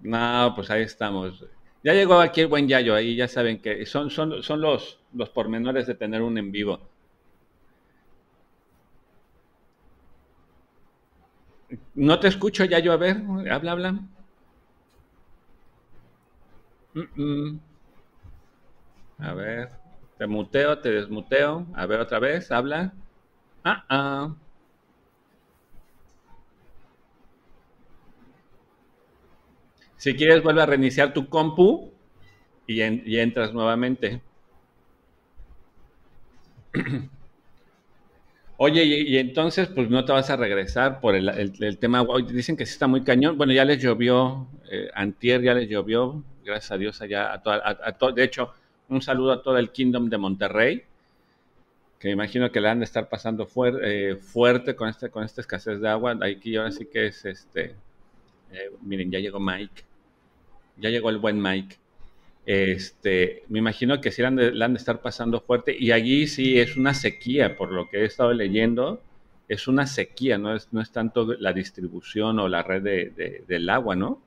No, 0.02 0.54
pues 0.56 0.70
ahí 0.70 0.84
estamos. 0.84 1.46
Ya 1.84 1.94
llegó 1.94 2.20
aquí 2.20 2.42
el 2.42 2.48
buen 2.48 2.68
Yayo, 2.68 2.94
ahí 2.96 3.16
ya 3.16 3.28
saben 3.28 3.62
que 3.62 3.86
son, 3.86 4.10
son, 4.10 4.44
son 4.44 4.62
los, 4.62 5.00
los 5.14 5.30
pormenores 5.30 5.88
de 5.88 5.96
tener 5.96 6.22
un 6.22 6.38
en 6.38 6.52
vivo. 6.52 6.80
No 11.96 12.20
te 12.20 12.28
escucho 12.28 12.66
ya 12.66 12.80
yo, 12.80 12.92
a 12.92 12.98
ver, 12.98 13.24
habla, 13.50 13.72
habla. 13.72 14.00
A 19.22 19.34
ver, 19.34 19.70
te 20.18 20.26
muteo, 20.26 20.80
te 20.80 20.92
desmuteo. 20.92 21.68
A 21.76 21.86
ver 21.86 22.00
otra 22.00 22.18
vez, 22.20 22.52
habla. 22.52 22.94
Ah, 23.64 23.86
ah. 23.88 24.36
Si 29.98 30.16
quieres, 30.16 30.42
vuelve 30.42 30.64
a 30.64 30.66
reiniciar 30.66 31.14
tu 31.14 31.30
compu 31.30 31.92
y, 32.66 32.82
entras 32.82 33.54
nuevamente. 33.54 34.22
Oye, 38.58 38.84
y, 38.84 39.18
entonces, 39.18 39.68
pues 39.68 39.90
no 39.92 40.04
te 40.06 40.14
vas 40.14 40.32
a 40.32 40.36
regresar 40.36 41.00
por 41.00 41.16
el, 41.16 41.78
tema. 41.80 42.04
Dicen 42.28 42.58
que 42.58 42.66
sí 42.66 42.74
está 42.74 42.88
muy 42.88 43.04
cañón. 43.04 43.38
Bueno, 43.38 43.54
ya 43.54 43.66
les 43.66 43.80
llovió, 43.84 44.48
eh, 44.72 44.90
antier 44.96 45.44
ya 45.44 45.54
les 45.54 45.70
llovió, 45.70 46.24
gracias 46.44 46.72
a 46.72 46.78
Dios 46.78 47.00
allá, 47.02 47.34
a, 47.34 47.42
a, 47.46 48.12
de 48.12 48.24
hecho, 48.24 48.54
un 48.92 49.02
saludo 49.02 49.32
a 49.32 49.42
todo 49.42 49.58
el 49.58 49.72
Kingdom 49.72 50.10
de 50.10 50.18
Monterrey, 50.18 50.84
que 51.98 52.10
imagino 52.10 52.52
que 52.52 52.60
le 52.60 52.70
han 52.70 52.80
de 52.80 52.86
estar 52.86 53.10
pasando 53.10 53.48
eh, 53.84 54.18
fuerte 54.20 54.76
con, 54.76 54.90
este, 54.90 55.10
con 55.10 55.24
esta 55.24 55.42
escasez 55.42 55.80
de 55.80 55.88
agua. 55.88 56.18
Aquí 56.22 56.56
ahora 56.56 56.72
sí 56.72 56.86
que 56.86 57.08
es, 57.08 57.24
este, 57.26 57.76
eh, 58.52 58.72
miren, 58.82 59.10
ya 59.12 59.20
llegó 59.20 59.40
Mike, 59.40 59.84
ya 60.78 60.90
llegó 60.90 61.10
el 61.10 61.20
buen 61.20 61.42
Mike. 61.42 61.78
Este, 62.46 63.44
me 63.50 63.60
imagino 63.60 64.02
que 64.02 64.12
sí 64.12 64.22
le 64.22 64.28
han, 64.28 64.36
de, 64.36 64.52
estar 64.76 65.00
pasando 65.02 65.42
fuerte 65.42 65.76
y 65.78 65.92
allí 65.92 66.28
sí 66.28 66.60
es 66.60 66.76
una 66.76 66.94
sequía, 66.94 67.56
por 67.56 67.72
lo 67.72 67.88
que 67.88 68.00
he 68.00 68.06
estado 68.06 68.34
leyendo, 68.34 69.02
es 69.48 69.68
una 69.68 69.86
sequía, 69.86 70.38
no 70.38 70.56
es, 70.56 70.68
no 70.72 70.82
es 70.82 70.92
tanto 70.92 71.26
la 71.40 71.54
distribución 71.54 72.40
o 72.40 72.48
la 72.48 72.64
red 72.64 72.82
de, 72.82 73.44
del 73.48 73.70
agua, 73.70 73.96
¿no? 73.96 74.20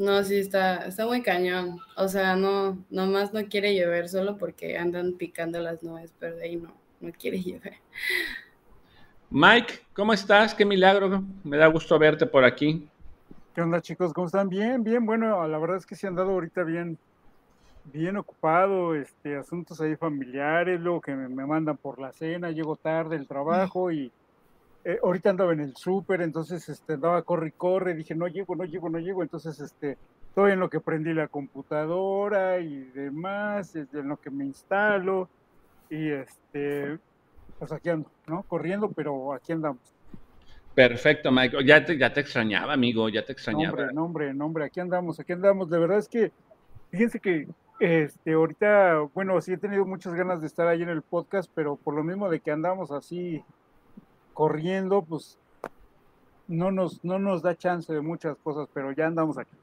No, 0.00 0.24
sí, 0.24 0.38
está, 0.38 0.86
está 0.86 1.04
muy 1.04 1.20
cañón. 1.20 1.78
O 1.94 2.08
sea, 2.08 2.34
no, 2.34 2.78
nomás 2.88 3.34
no 3.34 3.44
quiere 3.50 3.76
llover 3.76 4.08
solo 4.08 4.38
porque 4.38 4.78
andan 4.78 5.12
picando 5.12 5.60
las 5.60 5.82
nubes, 5.82 6.14
pero 6.18 6.36
de 6.36 6.44
ahí 6.44 6.56
no, 6.56 6.72
no 7.02 7.12
quiere 7.12 7.38
llover. 7.42 7.74
Mike, 9.28 9.74
¿cómo 9.92 10.14
estás? 10.14 10.54
Qué 10.54 10.64
milagro. 10.64 11.22
Me 11.44 11.58
da 11.58 11.66
gusto 11.66 11.98
verte 11.98 12.24
por 12.24 12.44
aquí. 12.44 12.88
¿Qué 13.54 13.60
onda, 13.60 13.82
chicos? 13.82 14.14
¿Cómo 14.14 14.26
están? 14.26 14.48
Bien, 14.48 14.82
bien. 14.82 15.04
Bueno, 15.04 15.46
la 15.46 15.58
verdad 15.58 15.76
es 15.76 15.84
que 15.84 15.94
sí 15.94 16.06
han 16.06 16.14
dado 16.14 16.30
ahorita 16.30 16.62
bien, 16.64 16.96
bien 17.92 18.16
ocupado, 18.16 18.94
este, 18.94 19.36
asuntos 19.36 19.82
ahí 19.82 19.96
familiares, 19.96 20.80
luego 20.80 21.02
que 21.02 21.14
me, 21.14 21.44
mandan 21.44 21.76
por 21.76 22.00
la 22.00 22.10
cena, 22.14 22.50
llego 22.50 22.74
tarde 22.74 23.16
el 23.16 23.28
trabajo 23.28 23.92
y 23.92 24.10
eh, 24.84 24.98
ahorita 25.02 25.30
andaba 25.30 25.52
en 25.52 25.60
el 25.60 25.76
súper, 25.76 26.22
entonces 26.22 26.68
este, 26.68 26.94
andaba 26.94 27.22
corre 27.22 27.48
y 27.48 27.52
corre, 27.52 27.94
dije 27.94 28.14
no 28.14 28.26
llego, 28.28 28.56
no 28.56 28.64
llego, 28.64 28.88
no 28.88 28.98
llego, 28.98 29.22
entonces 29.22 29.60
este, 29.60 29.98
estoy 30.28 30.52
en 30.52 30.60
lo 30.60 30.70
que 30.70 30.80
prendí 30.80 31.12
la 31.12 31.28
computadora 31.28 32.58
y 32.60 32.84
demás, 32.94 33.76
en 33.76 34.08
lo 34.08 34.16
que 34.16 34.30
me 34.30 34.44
instalo 34.44 35.28
y 35.90 36.08
este, 36.10 36.98
pues 37.58 37.72
aquí 37.72 37.90
ando, 37.90 38.10
¿no? 38.26 38.42
Corriendo, 38.44 38.90
pero 38.90 39.34
aquí 39.34 39.52
andamos. 39.52 39.82
Perfecto, 40.74 41.30
Mike. 41.30 41.64
Ya 41.64 41.84
te, 41.84 41.98
ya 41.98 42.12
te 42.12 42.20
extrañaba, 42.20 42.72
amigo, 42.72 43.08
ya 43.08 43.24
te 43.24 43.32
extrañaba. 43.32 43.76
Nombre, 43.76 43.92
nombre, 43.92 44.34
nombre, 44.34 44.64
aquí 44.64 44.80
andamos, 44.80 45.18
aquí 45.20 45.32
andamos. 45.32 45.68
De 45.68 45.78
verdad 45.78 45.98
es 45.98 46.08
que, 46.08 46.32
fíjense 46.90 47.20
que 47.20 47.48
este, 47.80 48.32
ahorita, 48.32 49.00
bueno, 49.12 49.40
sí 49.40 49.52
he 49.52 49.58
tenido 49.58 49.84
muchas 49.84 50.14
ganas 50.14 50.40
de 50.40 50.46
estar 50.46 50.68
ahí 50.68 50.82
en 50.82 50.88
el 50.88 51.02
podcast, 51.02 51.50
pero 51.54 51.76
por 51.76 51.94
lo 51.94 52.04
mismo 52.04 52.30
de 52.30 52.40
que 52.40 52.50
andamos 52.50 52.92
así 52.92 53.42
corriendo, 54.40 55.02
pues 55.02 55.36
no 56.48 56.72
nos, 56.72 57.04
no 57.04 57.18
nos 57.18 57.42
da 57.42 57.54
chance 57.58 57.92
de 57.92 58.00
muchas 58.00 58.38
cosas, 58.42 58.70
pero 58.72 58.90
ya 58.92 59.06
andamos 59.06 59.36
aquí. 59.36 59.54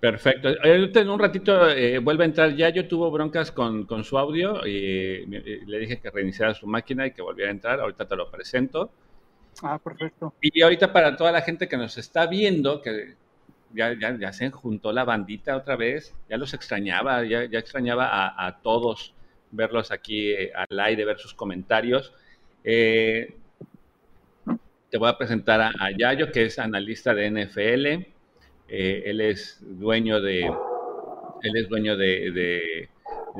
Perfecto. 0.00 0.48
En 0.64 1.08
un 1.08 1.20
ratito 1.20 1.70
eh, 1.70 2.00
vuelve 2.00 2.24
a 2.24 2.26
entrar 2.26 2.56
ya. 2.56 2.68
Yo 2.70 2.88
tuvo 2.88 3.12
broncas 3.12 3.52
con, 3.52 3.86
su 4.02 4.18
audio 4.18 4.66
y 4.66 5.24
le 5.26 5.78
dije 5.78 6.00
que 6.00 6.10
reiniciara 6.10 6.52
su 6.52 6.66
máquina 6.66 7.06
y 7.06 7.12
que 7.12 7.22
volviera 7.22 7.52
a 7.52 7.54
entrar. 7.54 7.78
Ahorita 7.78 8.08
te 8.08 8.16
lo 8.16 8.28
presento. 8.28 8.90
Ah, 9.62 9.78
perfecto. 9.78 10.34
Y 10.40 10.62
ahorita 10.62 10.92
para 10.92 11.16
toda 11.16 11.30
la 11.30 11.42
gente 11.42 11.68
que 11.68 11.76
nos 11.76 11.96
está 11.96 12.26
viendo, 12.26 12.82
que 12.82 13.14
ya, 13.72 13.96
ya, 13.96 14.18
ya, 14.18 14.32
se 14.32 14.50
juntó 14.50 14.92
la 14.92 15.04
bandita 15.04 15.56
otra 15.56 15.76
vez, 15.76 16.12
ya 16.28 16.36
los 16.38 16.54
extrañaba, 16.54 17.24
ya, 17.24 17.44
ya 17.44 17.60
extrañaba 17.60 18.34
a, 18.36 18.60
todos 18.62 19.14
verlos 19.52 19.92
aquí 19.92 20.32
eh, 20.32 20.50
al 20.52 20.80
aire, 20.80 21.04
ver 21.04 21.20
sus 21.20 21.34
comentarios. 21.34 22.12
Eh, 22.64 23.36
te 24.90 24.98
voy 24.98 25.08
a 25.08 25.18
presentar 25.18 25.60
a, 25.60 25.72
Yayo, 25.96 26.30
que 26.30 26.44
es 26.44 26.58
analista 26.58 27.14
de 27.14 27.30
NFL. 27.30 27.86
Eh, 28.68 29.02
él 29.06 29.20
es 29.20 29.58
dueño 29.60 30.20
de, 30.20 30.46
él 31.42 31.56
es 31.56 31.68
dueño 31.68 31.96
de, 31.96 32.30
de, 32.32 32.88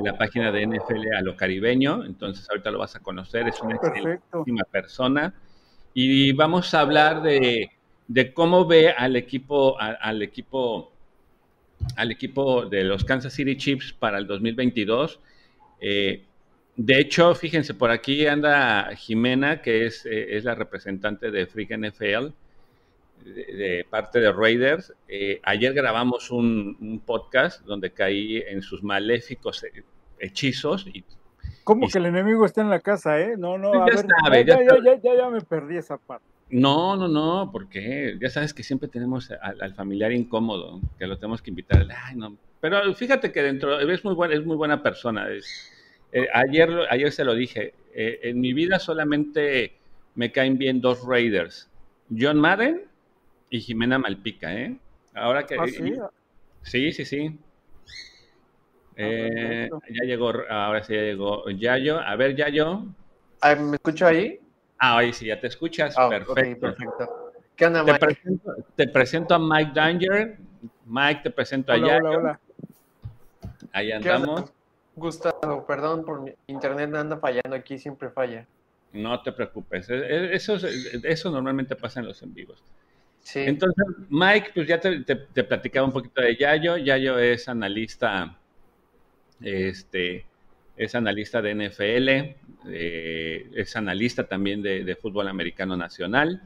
la 0.02 0.16
página 0.16 0.52
de 0.52 0.66
NFL 0.66 1.14
a 1.16 1.22
lo 1.22 1.36
caribeño, 1.36 2.04
entonces 2.04 2.48
ahorita 2.50 2.70
lo 2.70 2.78
vas 2.78 2.96
a 2.96 3.00
conocer, 3.00 3.48
es 3.48 3.60
una 3.60 3.76
excelentísima 3.76 4.64
persona. 4.70 5.34
Y 5.94 6.32
vamos 6.32 6.74
a 6.74 6.80
hablar 6.80 7.22
de, 7.22 7.70
de 8.06 8.34
cómo 8.34 8.66
ve 8.66 8.90
al 8.90 9.16
equipo, 9.16 9.78
al 9.80 10.22
equipo, 10.22 10.92
al 11.96 12.10
equipo 12.10 12.66
de 12.66 12.84
los 12.84 13.04
Kansas 13.04 13.32
City 13.32 13.56
Chiefs 13.56 13.92
para 13.92 14.18
el 14.18 14.26
2022. 14.26 15.20
Eh, 15.80 16.24
de 16.76 17.00
hecho, 17.00 17.34
fíjense, 17.34 17.72
por 17.72 17.90
aquí 17.90 18.26
anda 18.26 18.94
Jimena, 18.96 19.62
que 19.62 19.86
es, 19.86 20.04
eh, 20.04 20.36
es 20.36 20.44
la 20.44 20.54
representante 20.54 21.30
de 21.30 21.46
Freak 21.46 21.70
NFL, 21.70 22.28
de, 23.24 23.86
parte 23.88 24.20
de 24.20 24.30
Raiders. 24.30 24.92
Eh, 25.08 25.40
ayer 25.42 25.72
grabamos 25.72 26.30
un, 26.30 27.00
podcast 27.06 27.64
donde 27.64 27.90
caí 27.90 28.38
en 28.46 28.60
sus 28.60 28.82
maléficos 28.82 29.64
hechizos. 30.18 30.86
Y, 30.86 31.02
¿Cómo 31.64 31.88
que 31.88 31.96
el 31.96 32.06
enemigo 32.06 32.44
está 32.44 32.60
en 32.60 32.68
la 32.68 32.80
casa, 32.80 33.20
eh? 33.20 33.36
No, 33.38 33.56
no, 33.56 33.72
a 33.72 34.30
ver, 34.30 34.46
ya, 34.46 34.58
ya, 34.62 35.14
ya 35.16 35.30
me 35.30 35.40
perdí 35.40 35.78
esa 35.78 35.96
parte. 35.96 36.26
No, 36.48 36.94
no, 36.94 37.08
no, 37.08 37.50
porque 37.50 38.16
ya 38.20 38.28
sabes 38.28 38.54
que 38.54 38.62
siempre 38.62 38.88
tenemos 38.88 39.32
al, 39.40 39.74
familiar 39.74 40.12
incómodo, 40.12 40.80
que 40.98 41.06
lo 41.06 41.16
tenemos 41.16 41.40
que 41.40 41.50
invitar. 41.50 41.86
Ay, 42.04 42.16
no. 42.16 42.36
Pero 42.60 42.94
fíjate 42.94 43.32
que 43.32 43.42
dentro, 43.42 43.80
es 43.80 44.04
muy 44.04 44.14
buena, 44.14 44.34
es 44.34 44.44
muy 44.44 44.56
buena 44.56 44.82
persona. 44.82 45.26
Eh, 46.16 46.28
ayer, 46.32 46.70
ayer 46.88 47.12
se 47.12 47.24
lo 47.24 47.34
dije, 47.34 47.74
eh, 47.92 48.20
en 48.22 48.40
mi 48.40 48.54
vida 48.54 48.78
solamente 48.78 49.76
me 50.14 50.32
caen 50.32 50.56
bien 50.56 50.80
dos 50.80 51.04
Raiders, 51.06 51.68
John 52.08 52.38
Madden 52.38 52.84
y 53.50 53.60
Jimena 53.60 53.98
Malpica, 53.98 54.54
¿eh? 54.54 54.78
Ahora 55.12 55.44
que... 55.44 55.56
¿Ah, 55.58 55.66
sí? 55.66 55.92
sí, 56.62 56.92
sí, 56.92 57.04
sí. 57.04 57.38
Ah, 58.92 58.96
eh, 58.96 59.68
ya 59.90 60.06
llegó, 60.06 60.32
ahora 60.48 60.82
sí 60.84 60.94
ya 60.94 61.02
llegó 61.02 61.50
Yayo. 61.50 62.00
A 62.00 62.16
ver, 62.16 62.34
Yayo. 62.34 62.86
¿Me 63.58 63.76
escucho 63.76 64.06
ahí? 64.06 64.40
Ah, 64.78 64.96
ahí 64.96 65.12
sí, 65.12 65.26
ya 65.26 65.38
te 65.38 65.48
escuchas. 65.48 65.96
Ah, 65.98 66.08
perfecto. 66.08 66.74
¿Qué 67.54 67.66
onda, 67.66 67.82
Mike? 67.82 68.22
Te 68.74 68.88
presento, 68.88 69.34
a 69.34 69.38
Mike 69.38 69.72
Danger. 69.74 70.38
Mike, 70.86 71.20
te 71.24 71.30
presento 71.30 71.72
a 71.72 71.76
Hola, 71.76 71.98
hola, 72.10 72.40
Ahí 73.70 73.92
andamos. 73.92 74.55
Gustavo, 74.96 75.66
perdón 75.66 76.04
por 76.04 76.22
mi 76.22 76.32
internet 76.46 76.94
anda 76.94 77.18
fallando 77.18 77.54
aquí, 77.54 77.78
siempre 77.78 78.10
falla. 78.10 78.46
No 78.92 79.22
te 79.22 79.30
preocupes, 79.30 79.90
e, 79.90 79.94
e, 79.94 80.34
eso, 80.34 80.56
eso 80.56 81.30
normalmente 81.30 81.76
pasa 81.76 82.00
en 82.00 82.06
los 82.06 82.22
en 82.22 82.32
vivos. 82.32 82.62
Sí. 83.20 83.40
Entonces, 83.40 83.84
Mike, 84.08 84.52
pues 84.54 84.68
ya 84.68 84.80
te, 84.80 85.00
te, 85.00 85.44
platicaba 85.44 85.86
un 85.86 85.92
poquito 85.92 86.22
de 86.22 86.36
Yayo. 86.36 86.76
Yayo 86.76 87.18
es 87.18 87.48
analista, 87.48 88.38
este, 89.40 90.24
es 90.76 90.94
analista 90.94 91.42
de 91.42 91.54
NFL, 91.54 92.08
eh, 92.68 93.50
es 93.54 93.76
analista 93.76 94.28
también 94.28 94.62
de, 94.62 94.96
fútbol 94.96 95.28
americano 95.28 95.76
nacional 95.76 96.42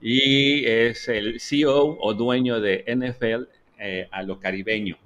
y 0.00 0.66
es 0.66 1.08
el 1.08 1.40
CEO 1.40 1.96
o 2.00 2.14
dueño 2.14 2.60
de 2.60 2.84
NFL 2.88 3.48
eh, 3.78 4.08
a 4.10 4.22
lo 4.22 4.40
caribeño. 4.40 4.96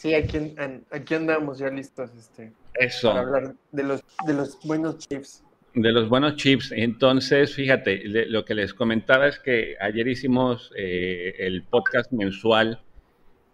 Sí, 0.00 0.14
aquí, 0.14 0.54
aquí 0.90 1.14
andamos 1.14 1.58
ya 1.58 1.68
listos 1.68 2.10
este, 2.16 2.54
Eso. 2.72 3.10
para 3.10 3.20
hablar 3.20 3.54
de 3.70 3.82
los, 3.82 4.00
de 4.26 4.32
los 4.32 4.58
buenos 4.64 4.96
chips. 4.96 5.44
De 5.74 5.92
los 5.92 6.08
buenos 6.08 6.36
chips. 6.36 6.72
Entonces, 6.72 7.54
fíjate, 7.54 8.04
lo 8.06 8.46
que 8.46 8.54
les 8.54 8.72
comentaba 8.72 9.28
es 9.28 9.38
que 9.38 9.76
ayer 9.78 10.08
hicimos 10.08 10.72
eh, 10.74 11.34
el 11.40 11.64
podcast 11.64 12.12
mensual 12.12 12.80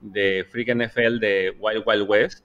de 0.01 0.47
Freak 0.49 0.69
NFL 0.77 1.19
de 1.19 1.53
Wild 1.59 1.83
Wild 1.85 2.09
West 2.09 2.45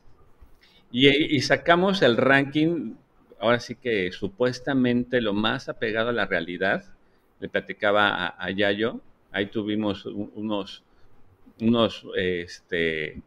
y, 0.91 1.39
sacamos 1.41 2.01
el 2.01 2.17
ranking, 2.17 2.96
ahora 3.39 3.60
sí 3.60 3.75
que 3.75 4.12
supuestamente 4.12 5.22
lo 5.22 5.34
más 5.34 5.70
apegado 5.70 6.10
a 6.10 6.13
la 6.13 6.25
realidad. 6.25 6.84
Le 7.39 7.50
platicaba 7.50 8.34
a, 8.36 8.50
Yayo, 8.50 9.00
ahí 9.31 9.46
tuvimos 9.46 10.08
unos, 10.08 10.84
unos, 11.60 12.03
este, 12.15 13.22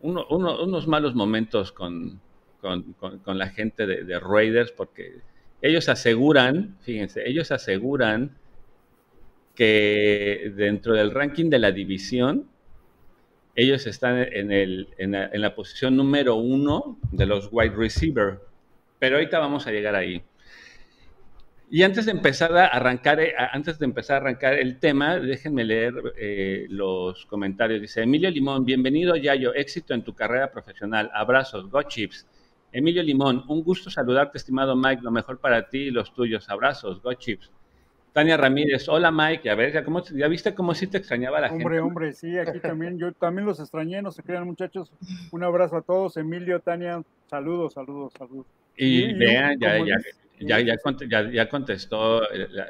unos 0.00 0.86
malos 0.86 1.14
momentos 1.14 1.72
con, 1.72 2.20
con, 2.60 3.38
la 3.38 3.48
gente 3.48 3.86
de, 3.86 4.04
de, 4.04 4.20
Raiders 4.20 4.72
porque 4.72 5.20
ellos 5.60 5.88
aseguran, 5.88 6.76
fíjense, 6.80 7.28
ellos 7.28 7.50
aseguran 7.50 8.36
que 9.58 10.52
dentro 10.54 10.94
del 10.94 11.10
ranking 11.10 11.50
de 11.50 11.58
la 11.58 11.72
división, 11.72 12.48
ellos 13.56 13.88
están 13.88 14.18
en, 14.18 14.52
el, 14.52 14.86
en, 14.98 15.40
la, 15.40 15.54
posición 15.56 15.96
número 15.96 16.36
uno 16.36 16.96
de 17.10 17.26
los 17.26 17.48
wide 17.50 17.74
receiver. 17.74 18.38
Pero 19.00 19.16
ahorita 19.16 19.40
vamos 19.40 19.66
a 19.66 19.72
llegar 19.72 19.96
ahí. 19.96 20.22
Y 21.70 21.82
antes 21.82 22.06
de 22.06 22.12
empezar 22.12 22.56
a 22.56 22.66
arrancar, 22.66 23.20
eh, 23.20 23.34
antes 23.52 23.78
de 23.78 23.84
empezar 23.84 24.16
a 24.16 24.20
arrancar 24.20 24.54
el 24.54 24.78
tema, 24.78 25.18
déjenme 25.18 25.64
leer 25.64 25.92
eh, 26.16 26.66
los 26.70 27.26
comentarios. 27.26 27.82
Dice 27.82 28.02
Emilio 28.02 28.30
Limón, 28.30 28.64
bienvenido 28.64 29.16
Yayo, 29.16 29.52
éxito 29.54 29.92
en 29.92 30.02
tu 30.02 30.14
carrera 30.14 30.50
profesional. 30.50 31.10
Abrazos, 31.12 31.68
Go 31.70 31.82
Chips. 31.82 32.26
Emilio 32.72 33.02
Limón, 33.02 33.44
un 33.48 33.62
gusto 33.62 33.90
saludarte, 33.90 34.38
estimado 34.38 34.76
Mike, 34.76 35.02
lo 35.02 35.10
mejor 35.10 35.40
para 35.40 35.68
ti 35.68 35.78
y 35.78 35.90
los 35.90 36.14
tuyos. 36.14 36.48
Abrazos, 36.48 37.02
Go 37.02 37.12
Chips. 37.12 37.50
Tania 38.14 38.38
Ramírez, 38.38 38.88
hola 38.88 39.12
Mike, 39.12 39.50
a 39.50 39.54
ver, 39.54 39.72
¿ya, 39.72 39.84
cómo, 39.84 40.02
ya 40.02 40.26
viste 40.26 40.54
cómo 40.54 40.74
sí 40.74 40.86
te 40.86 40.96
extrañaba 40.96 41.38
la 41.38 41.48
hombre, 41.48 41.64
gente? 41.64 41.80
Hombre, 41.80 41.80
hombre, 41.80 42.12
sí, 42.14 42.38
aquí 42.38 42.58
también, 42.60 42.98
yo 42.98 43.12
también 43.12 43.46
los 43.46 43.60
extrañé, 43.60 44.00
no 44.00 44.10
se 44.10 44.22
crean 44.22 44.46
muchachos. 44.46 44.90
Un 45.30 45.44
abrazo 45.44 45.76
a 45.76 45.82
todos, 45.82 46.16
Emilio, 46.16 46.60
Tania, 46.60 47.02
saludos, 47.26 47.74
saludos, 47.74 48.14
saludos. 48.18 48.46
Y, 48.76 49.04
y 49.04 49.12
vean, 49.12 49.58
ya, 49.60 49.78
ya, 49.78 49.96
ya, 50.40 50.60
ya, 50.60 50.74
ya, 51.30 51.48
contestó 51.48 52.22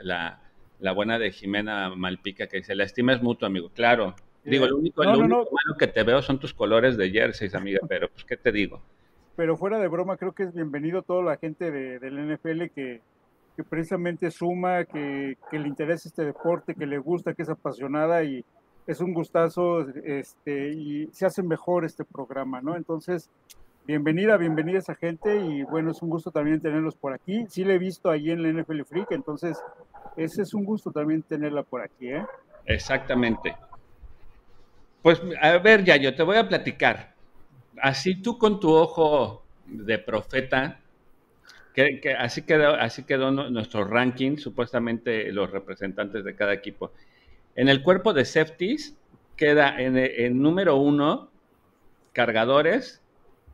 la, 0.03 0.41
la, 0.81 0.93
buena 0.93 1.19
de 1.19 1.31
Jimena 1.31 1.95
Malpica 1.95 2.47
que 2.47 2.59
dice, 2.59 2.75
la 2.75 2.85
estima 2.85 3.13
es 3.13 3.23
mutua, 3.23 3.49
amigo. 3.49 3.71
Claro. 3.71 4.15
Digo, 4.45 4.67
lo 4.67 4.79
único, 4.79 5.05
lo 5.05 5.19
único 5.19 5.37
malo 5.37 5.77
que 5.79 5.89
te 5.89 6.03
veo 6.03 6.23
son 6.23 6.39
tus 6.39 6.55
colores 6.55 6.97
de 6.97 7.11
jerseys, 7.11 7.55
amiga, 7.55 7.81
pero 7.89 8.09
pues, 8.09 8.25
¿qué 8.25 8.37
te 8.37 8.51
digo? 8.51 8.81
Pero 9.37 9.57
fuera 9.57 9.79
de 9.79 9.89
broma, 9.89 10.17
creo 10.17 10.33
que 10.33 10.45
es 10.45 10.55
bienvenido 10.55 11.03
toda 11.03 11.23
la 11.23 11.37
gente 11.37 11.71
de, 11.71 11.99
del 11.99 12.35
NFL 12.35 12.67
que, 12.75 13.01
que 13.57 13.65
precisamente 13.65 14.31
suma, 14.31 14.85
que, 14.85 15.37
que, 15.51 15.59
le 15.59 15.69
interesa 15.69 16.09
este 16.09 16.25
deporte, 16.25 16.75
que 16.75 16.87
le 16.87 16.99
gusta, 16.99 17.35
que 17.35 17.43
es 17.43 17.49
apasionada 17.49 18.25
y 18.25 18.45
es 18.87 19.01
un 19.01 19.13
gustazo 19.13 19.87
este, 20.03 20.71
y 20.71 21.09
se 21.13 21.27
hace 21.27 21.43
mejor 21.43 21.85
este 21.85 22.05
programa, 22.05 22.63
¿no? 22.63 22.75
Entonces, 22.75 23.29
bienvenida, 23.89 24.37
bienvenida 24.37 24.81
esa 24.81 24.95
gente 24.95 25.41
y 25.41 25.63
bueno, 25.63 25.93
es 25.93 26.03
un 26.03 26.11
gusto 26.11 26.31
también 26.31 26.61
tenerlos 26.61 26.95
por 26.95 27.15
aquí. 27.15 27.47
Sí 27.49 27.65
le 27.65 27.77
he 27.77 27.79
visto 27.79 28.11
ahí 28.11 28.31
en 28.31 28.43
la 28.43 28.53
NFL 28.53 28.83
Freak, 28.83 29.13
entonces 29.13 29.59
ese 30.15 30.43
es 30.43 30.53
un 30.53 30.67
gusto 30.67 30.93
también 30.93 31.23
tenerla 31.23 31.63
por 31.63 31.81
aquí, 31.81 32.09
¿eh? 32.09 32.23
Exactamente. 32.67 33.57
Pues 35.01 35.23
a 35.41 35.57
ver, 35.57 35.85
ya 35.85 35.97
yo 35.97 36.15
te 36.15 36.23
voy 36.23 36.37
a 36.37 36.47
platicar. 36.47 37.15
Así 37.81 38.21
tú 38.21 38.37
con 38.37 38.61
tu 38.61 38.71
ojo 38.75 39.43
de 39.67 39.99
profeta, 39.99 40.81
que, 41.73 42.15
así, 42.19 42.43
quedó, 42.43 42.75
así 42.75 43.05
quedó 43.05 43.31
nuestro 43.31 43.85
ranking, 43.85 44.37
supuestamente 44.37 45.33
los 45.33 45.51
representantes 45.51 46.25
de 46.25 46.35
cada 46.35 46.53
equipo. 46.53 46.93
En 47.57 47.71
el 47.71 47.83
cuerpo 47.83 48.13
de 48.13 48.27
safeties 48.27 48.95
queda 49.35 49.81
en 49.81 49.97
el 49.97 50.39
número 50.39 50.77
uno 50.77 51.31
cargadores, 52.13 53.01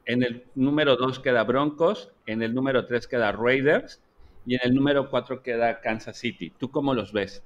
en 0.06 0.22
el 0.22 0.44
número 0.54 0.96
2 0.96 1.20
queda 1.20 1.44
Broncos, 1.44 2.12
en 2.26 2.42
el 2.42 2.54
número 2.54 2.86
3 2.86 3.06
queda 3.06 3.32
Raiders 3.32 4.00
y 4.46 4.54
en 4.54 4.60
el 4.64 4.74
número 4.74 5.10
4 5.10 5.42
queda 5.42 5.80
Kansas 5.80 6.18
City. 6.18 6.50
¿Tú 6.50 6.70
cómo 6.70 6.94
los 6.94 7.12
ves? 7.12 7.42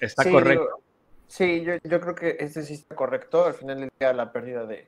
¿Está 0.00 0.22
sí, 0.22 0.30
correcto? 0.30 0.64
Yo, 0.64 0.82
sí, 1.26 1.62
yo, 1.62 1.74
yo, 1.82 2.00
creo 2.00 2.14
que 2.14 2.36
este 2.38 2.62
sí 2.62 2.74
está 2.74 2.94
correcto. 2.94 3.44
Al 3.44 3.54
final 3.54 3.80
del 3.80 3.90
día, 3.98 4.12
la 4.12 4.32
pérdida 4.32 4.64
de 4.64 4.86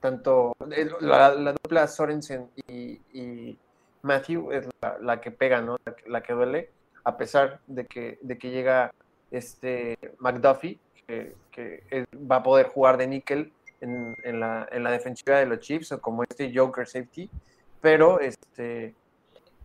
tanto 0.00 0.54
la, 1.00 1.34
la 1.34 1.52
dupla 1.52 1.86
Sorensen 1.86 2.50
y, 2.68 3.00
y, 3.12 3.58
Matthew 4.02 4.50
es 4.50 4.68
la, 4.80 4.98
la, 5.00 5.20
que 5.20 5.30
pega, 5.30 5.60
¿no? 5.60 5.76
La, 5.84 5.94
la, 6.06 6.22
que 6.24 6.32
duele, 6.32 6.70
a 7.04 7.16
pesar 7.16 7.60
de 7.68 7.86
que, 7.86 8.18
de 8.20 8.36
que 8.36 8.50
llega 8.50 8.92
este 9.30 9.96
McDuffie, 10.18 10.80
que, 11.06 11.36
que 11.52 12.06
va 12.16 12.36
a 12.36 12.42
poder 12.42 12.66
jugar 12.66 12.96
de 12.96 13.06
níquel 13.06 13.52
en, 13.82 14.16
en, 14.22 14.40
la, 14.40 14.68
en, 14.70 14.82
la, 14.82 14.90
defensiva 14.90 15.38
de 15.38 15.46
los 15.46 15.60
Chiefs 15.60 15.92
o 15.92 16.00
como 16.00 16.22
este 16.22 16.52
Joker 16.54 16.86
Safety, 16.86 17.28
pero 17.80 18.20
este, 18.20 18.94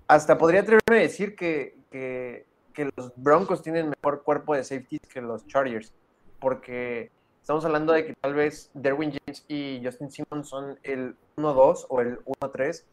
hasta 0.08 0.38
podría 0.38 0.62
atreverme 0.62 0.98
a 0.98 1.02
decir 1.02 1.36
que, 1.36 1.78
que, 1.92 2.46
que, 2.74 2.90
los 2.96 3.14
Broncos 3.16 3.62
tienen 3.62 3.90
mejor 3.90 4.24
cuerpo 4.24 4.56
de 4.56 4.64
safety 4.64 5.00
que 5.00 5.22
los 5.22 5.46
Chargers, 5.48 5.94
porque 6.40 7.12
estamos 7.42 7.64
hablando 7.66 7.94
de 7.94 8.06
que 8.06 8.14
tal 8.16 8.34
vez 8.34 8.72
Derwin 8.74 9.12
James 9.12 9.46
y 9.48 9.82
Justin 9.84 10.12
Simmons 10.12 10.50
son 10.50 10.80
el 10.84 11.16
1-2 11.38 11.86
o 11.90 12.02
el 12.02 12.20
1-3 12.26 12.84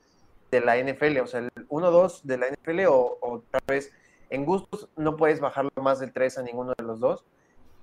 de 0.51 0.61
la 0.61 0.77
NFL, 0.77 1.19
o 1.21 1.27
sea, 1.27 1.41
el 1.41 1.51
1-2 1.69 2.23
de 2.23 2.39
la 2.39 2.47
NFL 2.49 2.87
o, 2.87 3.19
o, 3.21 3.43
tal 3.51 3.63
vez 3.67 3.93
en 4.31 4.45
gustos 4.45 4.89
no 4.97 5.17
puedes 5.17 5.41
bajarlo 5.41 5.71
más 5.83 6.01
del 6.01 6.13
3 6.13 6.39
a 6.39 6.43
ninguno 6.43 6.75
de 6.77 6.85
los 6.85 7.01
dos, 7.01 7.25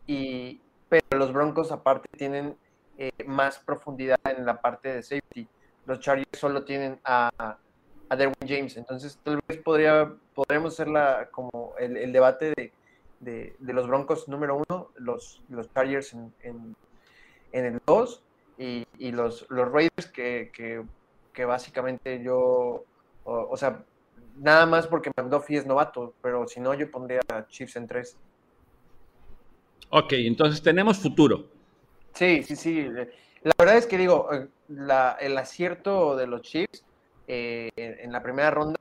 y, 0.08 0.62
pero 0.89 1.06
los 1.17 1.34
Broncos 1.34 1.71
aparte 1.71 2.08
tienen 2.17 2.56
eh, 2.97 3.12
más 3.25 3.60
profundidad 3.60 4.19
en 4.25 4.45
la 4.45 4.62
parte 4.62 4.89
de 4.89 5.04
safety. 5.04 5.47
Los 5.86 5.99
Chargers 5.99 6.38
solo 6.38 6.63
tienen 6.63 6.99
a, 7.04 7.58
a 8.12 8.15
Derwin 8.17 8.36
James, 8.45 8.75
entonces 8.75 9.17
tal 9.23 9.39
vez 9.47 9.58
podría, 9.60 10.13
podríamos 10.36 10.73
hacer 10.73 10.89
la, 10.89 11.30
como 11.32 11.73
el, 11.80 12.12
debate 12.12 12.54
de, 12.58 12.73
de, 13.21 13.73
los 13.73 13.88
Broncos 13.88 14.27
número 14.27 14.62
uno, 14.67 14.89
los, 14.95 15.41
los 15.47 15.73
Chargers 15.73 16.13
en, 16.13 16.34
en, 16.43 16.75
el 17.65 17.82
2 17.86 18.23
y, 18.58 18.86
y, 18.99 19.13
los, 19.13 19.45
los 19.49 19.71
Raiders 19.71 20.08
que, 20.12 20.51
que, 21.34 21.45
básicamente 21.45 22.21
yo, 22.21 22.84
o, 23.23 23.56
sea, 23.56 23.86
nada 24.36 24.65
más 24.65 24.88
porque 24.88 25.10
McDuffie 25.15 25.60
es 25.60 25.65
novato, 25.65 26.13
pero 26.21 26.47
si 26.49 26.60
no 26.60 26.73
yo 26.73 26.91
pondría 26.91 27.21
Chiefs 27.47 27.77
en 27.77 27.88
3. 27.88 28.17
Ok, 29.89 30.13
entonces 30.13 30.62
tenemos 30.62 30.99
futuro. 30.99 31.45
Sí, 32.13 32.43
sí, 32.43 32.56
sí. 32.56 32.89
La 33.43 33.54
verdad 33.58 33.78
es 33.78 33.88
que 33.88 33.97
digo, 33.97 34.30
la, 34.67 35.17
el 35.19 35.38
acierto 35.38 36.15
de 36.15 36.28
los 36.28 36.41
Chiefs 36.41 36.84
eh, 37.28 37.69
en 37.76 38.12
la 38.12 38.21
primera 38.21 38.52
ronda 38.52 38.80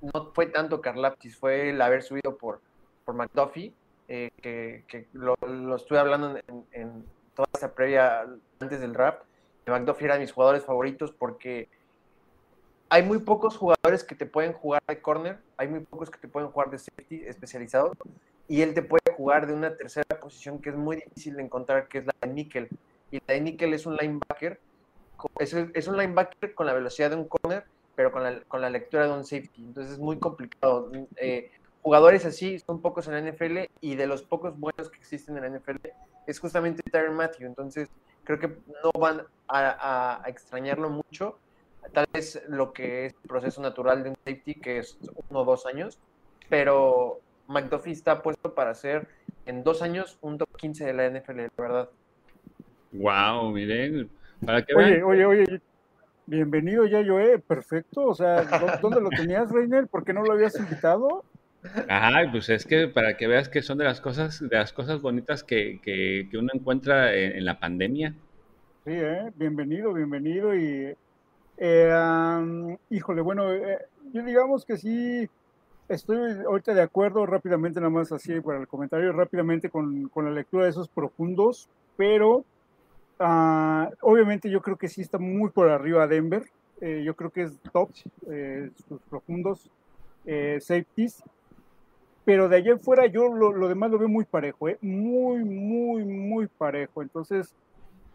no 0.00 0.32
fue 0.34 0.46
tanto 0.46 0.80
Carlaptis, 0.80 1.36
fue 1.36 1.70
el 1.70 1.80
haber 1.80 2.02
subido 2.02 2.36
por, 2.36 2.60
por 3.04 3.14
McDuffie, 3.14 3.72
eh, 4.08 4.30
que, 4.42 4.84
que 4.88 5.06
lo, 5.12 5.36
lo, 5.46 5.76
estuve 5.76 5.98
hablando 5.98 6.38
en, 6.72 7.04
toda 7.34 7.48
esta 7.54 7.72
previa 7.72 8.26
antes 8.60 8.80
del 8.80 8.94
rap. 8.94 9.22
McDuffie 9.66 10.06
era 10.06 10.14
de 10.14 10.20
mis 10.20 10.32
jugadores 10.32 10.64
favoritos 10.64 11.12
porque 11.12 11.68
hay 12.88 13.04
muy 13.04 13.20
pocos 13.20 13.56
jugadores 13.56 14.04
que 14.04 14.14
te 14.14 14.26
pueden 14.26 14.52
jugar 14.52 14.82
de 14.86 15.00
corner, 15.00 15.38
hay 15.56 15.68
muy 15.68 15.80
pocos 15.80 16.10
que 16.10 16.18
te 16.18 16.28
pueden 16.28 16.50
jugar 16.50 16.70
de 16.70 16.78
safety 16.78 17.22
especializado, 17.24 17.92
y 18.48 18.60
él 18.60 18.74
te 18.74 18.82
puede 18.82 19.14
jugar 19.16 19.46
de 19.46 19.54
una 19.54 19.74
tercera 19.76 20.11
posición 20.22 20.60
que 20.60 20.70
es 20.70 20.76
muy 20.76 20.96
difícil 20.96 21.36
de 21.36 21.42
encontrar, 21.42 21.88
que 21.88 21.98
es 21.98 22.06
la 22.06 22.14
de 22.20 22.28
níquel. 22.28 22.68
Y 23.10 23.20
la 23.26 23.34
de 23.34 23.40
níquel 23.40 23.74
es 23.74 23.84
un 23.86 23.96
linebacker, 23.96 24.58
es, 25.38 25.52
es, 25.52 25.88
un 25.88 25.96
linebacker 25.96 26.54
con 26.54 26.66
la 26.66 26.72
velocidad 26.72 27.10
de 27.10 27.16
un 27.16 27.28
corner, 27.28 27.64
pero 27.94 28.10
con 28.10 28.22
la, 28.22 28.40
con 28.42 28.60
la 28.60 28.70
lectura 28.70 29.06
de 29.06 29.12
un 29.12 29.24
safety. 29.24 29.64
Entonces 29.64 29.94
es 29.94 29.98
muy 29.98 30.18
complicado. 30.18 30.90
Eh, 31.16 31.50
jugadores 31.82 32.24
así 32.24 32.58
son 32.58 32.80
pocos 32.80 33.08
en 33.08 33.14
la 33.14 33.30
NFL 33.30 33.58
y 33.80 33.96
de 33.96 34.06
los 34.06 34.22
pocos 34.22 34.58
buenos 34.58 34.90
que 34.90 34.98
existen 34.98 35.36
en 35.36 35.42
la 35.42 35.58
NFL 35.58 35.88
es 36.26 36.38
justamente 36.38 36.82
Tyron 36.90 37.16
Matthew. 37.16 37.46
Entonces 37.46 37.88
creo 38.24 38.38
que 38.38 38.48
no 38.48 38.98
van 38.98 39.22
a, 39.48 40.22
a, 40.22 40.28
extrañarlo 40.28 40.90
mucho. 40.90 41.38
Tal 41.92 42.06
vez 42.12 42.42
lo 42.48 42.72
que 42.72 43.06
es 43.06 43.14
el 43.22 43.28
proceso 43.28 43.60
natural 43.60 44.04
de 44.04 44.10
un 44.10 44.16
safety, 44.24 44.54
que 44.54 44.78
es 44.78 44.96
uno 45.28 45.40
o 45.40 45.44
dos 45.44 45.66
años, 45.66 45.98
pero 46.48 47.20
McDuffie 47.48 47.92
está 47.92 48.22
puesto 48.22 48.54
para 48.54 48.74
ser 48.74 49.08
en 49.46 49.62
dos 49.64 49.82
años 49.82 50.18
un 50.20 50.38
top 50.38 50.56
15 50.56 50.86
de 50.86 50.92
la 50.92 51.10
NFL, 51.10 51.36
la 51.36 51.50
verdad. 51.56 51.88
Wow, 52.92 53.50
miren, 53.52 54.10
para 54.44 54.64
oye, 54.76 55.02
oye, 55.02 55.24
oye, 55.24 55.60
bienvenido 56.26 56.84
ya 56.86 57.00
yo, 57.00 57.18
eh, 57.18 57.38
perfecto, 57.38 58.06
o 58.06 58.14
sea, 58.14 58.42
¿dónde 58.80 59.00
lo 59.00 59.08
tenías, 59.08 59.50
Reiner? 59.50 59.86
¿Por 59.86 60.04
qué 60.04 60.12
no 60.12 60.22
lo 60.22 60.32
habías 60.32 60.58
invitado? 60.58 61.24
Ajá, 61.88 62.30
pues 62.30 62.48
es 62.48 62.66
que 62.66 62.88
para 62.88 63.16
que 63.16 63.28
veas 63.28 63.48
que 63.48 63.62
son 63.62 63.78
de 63.78 63.84
las 63.84 64.00
cosas, 64.00 64.40
de 64.40 64.56
las 64.56 64.72
cosas 64.72 65.00
bonitas 65.00 65.44
que, 65.44 65.80
que, 65.82 66.28
que 66.30 66.38
uno 66.38 66.48
encuentra 66.52 67.14
en, 67.14 67.36
en, 67.36 67.44
la 67.44 67.60
pandemia. 67.60 68.14
Sí, 68.84 68.90
eh, 68.92 69.30
bienvenido, 69.36 69.92
bienvenido 69.92 70.56
y 70.56 70.94
eh, 71.58 71.94
um, 71.94 72.76
híjole, 72.90 73.20
bueno, 73.20 73.52
eh, 73.52 73.78
yo 74.12 74.24
digamos 74.24 74.64
que 74.64 74.76
sí, 74.76 75.28
estoy 75.94 76.18
ahorita 76.46 76.74
de 76.74 76.82
acuerdo 76.82 77.26
rápidamente, 77.26 77.80
nada 77.80 77.90
más 77.90 78.12
así 78.12 78.40
para 78.40 78.60
el 78.60 78.66
comentario, 78.66 79.12
rápidamente 79.12 79.68
con, 79.68 80.08
con 80.08 80.24
la 80.24 80.30
lectura 80.30 80.64
de 80.64 80.70
esos 80.70 80.88
profundos, 80.88 81.68
pero 81.96 82.44
uh, 83.20 83.86
obviamente 84.00 84.50
yo 84.50 84.62
creo 84.62 84.76
que 84.76 84.88
sí 84.88 85.02
está 85.02 85.18
muy 85.18 85.50
por 85.50 85.68
arriba 85.68 86.06
Denver, 86.06 86.44
eh, 86.80 87.02
yo 87.04 87.14
creo 87.14 87.30
que 87.30 87.42
es 87.42 87.58
top, 87.72 87.90
eh, 88.30 88.70
sus 88.88 89.00
profundos 89.02 89.70
eh, 90.24 90.58
safeties, 90.60 91.22
pero 92.24 92.48
de 92.48 92.56
allá 92.56 92.78
fuera 92.78 93.06
yo 93.06 93.28
lo, 93.28 93.68
demás 93.68 93.90
lo 93.90 93.98
veo 93.98 94.08
muy 94.08 94.24
parejo, 94.24 94.68
eh, 94.68 94.78
muy, 94.80 95.44
muy, 95.44 96.04
muy 96.04 96.46
parejo, 96.46 97.02
entonces 97.02 97.54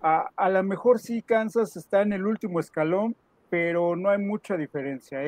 a, 0.02 0.30
a 0.36 0.50
lo 0.50 0.64
mejor 0.64 1.00
sí 1.00 1.22
Kansas 1.22 1.78
está 1.78 2.02
en 2.02 2.14
el 2.14 2.26
último 2.26 2.60
escalón, 2.60 3.16
pero 3.50 3.96
no 3.96 4.10
hay 4.10 4.18
mucha 4.18 4.58
diferencia, 4.58 5.20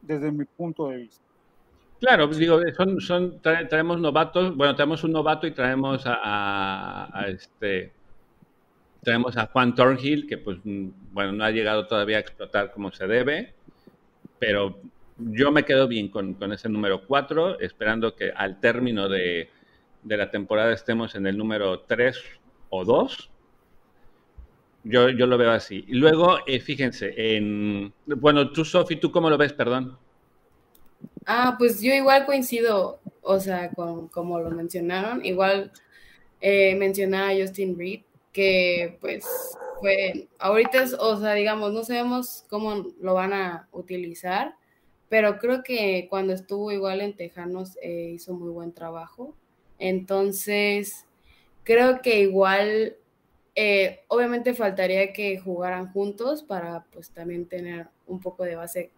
desde 0.00 0.32
mi 0.32 0.44
punto 0.44 0.88
de 0.88 0.96
vista. 0.96 1.31
Claro, 2.02 2.26
pues 2.26 2.38
digo, 2.38 2.58
son, 2.76 3.00
son 3.00 3.40
tra 3.40 3.68
traemos 3.68 4.00
novatos, 4.00 4.56
bueno, 4.56 4.74
traemos 4.74 5.04
un 5.04 5.12
novato 5.12 5.46
y 5.46 5.52
traemos 5.52 6.02
a, 6.04 7.26
este, 7.28 7.92
traemos 9.04 9.36
a 9.36 9.46
Juan 9.46 9.72
Thornhill, 9.72 10.26
que 10.26 10.36
pues, 10.36 10.58
bueno, 10.64 11.30
no 11.30 11.44
ha 11.44 11.52
llegado 11.52 11.86
todavía 11.86 12.16
a 12.16 12.20
explotar 12.20 12.72
como 12.72 12.90
se 12.90 13.06
debe, 13.06 13.54
pero 14.40 14.80
yo 15.16 15.52
me 15.52 15.64
quedo 15.64 15.86
bien 15.86 16.08
con, 16.08 16.36
ese 16.52 16.68
número 16.68 17.06
4, 17.06 17.60
esperando 17.60 18.16
que 18.16 18.32
al 18.32 18.58
término 18.58 19.08
de, 19.08 19.48
la 20.02 20.28
temporada 20.28 20.72
estemos 20.72 21.14
en 21.14 21.28
el 21.28 21.38
número 21.38 21.82
3 21.82 22.20
o 22.70 22.84
2. 22.84 23.30
Yo, 24.82 25.08
yo 25.10 25.26
lo 25.28 25.38
veo 25.38 25.52
así. 25.52 25.84
Y 25.86 25.94
luego, 25.94 26.38
eh, 26.48 26.58
fíjense, 26.58 27.14
en, 27.36 27.92
bueno, 28.06 28.50
tú, 28.50 28.64
Sofi, 28.64 28.96
¿tú 28.96 29.12
cómo 29.12 29.30
lo 29.30 29.38
ves? 29.38 29.52
Perdón. 29.52 29.96
Ah, 31.26 31.56
pues 31.58 31.80
yo 31.80 31.92
igual 31.94 32.26
coincido, 32.26 33.00
o 33.22 33.38
sea, 33.40 33.70
con 33.70 34.08
como 34.08 34.40
lo 34.40 34.50
mencionaron, 34.50 35.24
igual 35.24 35.72
eh, 36.40 36.74
mencionaba 36.76 37.32
Justin 37.38 37.78
Reed, 37.78 38.00
que 38.32 38.98
pues 39.00 39.24
fue, 39.80 40.28
ahorita, 40.38 40.84
o 41.00 41.20
sea, 41.20 41.34
digamos, 41.34 41.72
no 41.72 41.84
sabemos 41.84 42.44
cómo 42.48 42.86
lo 43.00 43.14
van 43.14 43.32
a 43.32 43.68
utilizar, 43.72 44.56
pero 45.08 45.38
creo 45.38 45.62
que 45.62 46.06
cuando 46.10 46.32
estuvo 46.32 46.72
igual 46.72 47.00
en 47.00 47.14
Tejanos 47.16 47.78
eh, 47.82 48.12
hizo 48.14 48.34
muy 48.34 48.50
buen 48.50 48.72
trabajo. 48.72 49.34
Entonces, 49.78 51.06
creo 51.64 52.00
que 52.02 52.20
igual, 52.20 52.96
eh, 53.54 54.00
obviamente 54.08 54.54
faltaría 54.54 55.12
que 55.12 55.38
jugaran 55.38 55.92
juntos 55.92 56.42
para 56.42 56.84
pues 56.92 57.10
también 57.10 57.46
tener 57.46 57.88
un 58.06 58.20
poco 58.20 58.44
de 58.44 58.56
base 58.56 58.90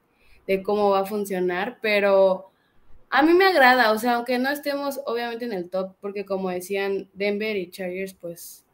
de 0.47 0.63
cómo 0.63 0.91
va 0.91 1.01
a 1.01 1.07
funcionar, 1.07 1.79
pero 1.81 2.51
a 3.11 3.23
mí 3.23 3.33
me 3.33 3.45
agrada, 3.45 3.93
o 3.93 3.99
sea, 3.99 4.15
aunque 4.15 4.39
no 4.39 4.51
estemos 4.51 5.01
obviamente 5.07 5.45
en 5.45 5.53
el 5.53 5.71
top, 5.71 5.95
porque 6.01 6.25
como 6.25 6.51
decían 6.51 7.09
Denver 7.15 7.57
y 7.57 7.71
Chargers, 7.71 8.15
pues 8.15 8.65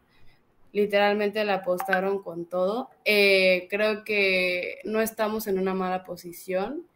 literalmente 0.73 1.45
la 1.45 1.57
apostaron 1.57 2.23
con 2.23 2.47
todo. 2.47 2.91
Eh, 3.05 3.67
creo 3.71 4.05
que 4.05 4.79
no 4.85 5.01
estamos 5.01 5.47
en 5.47 5.59
una 5.59 5.75
mala 5.75 6.05
posición. 6.05 6.87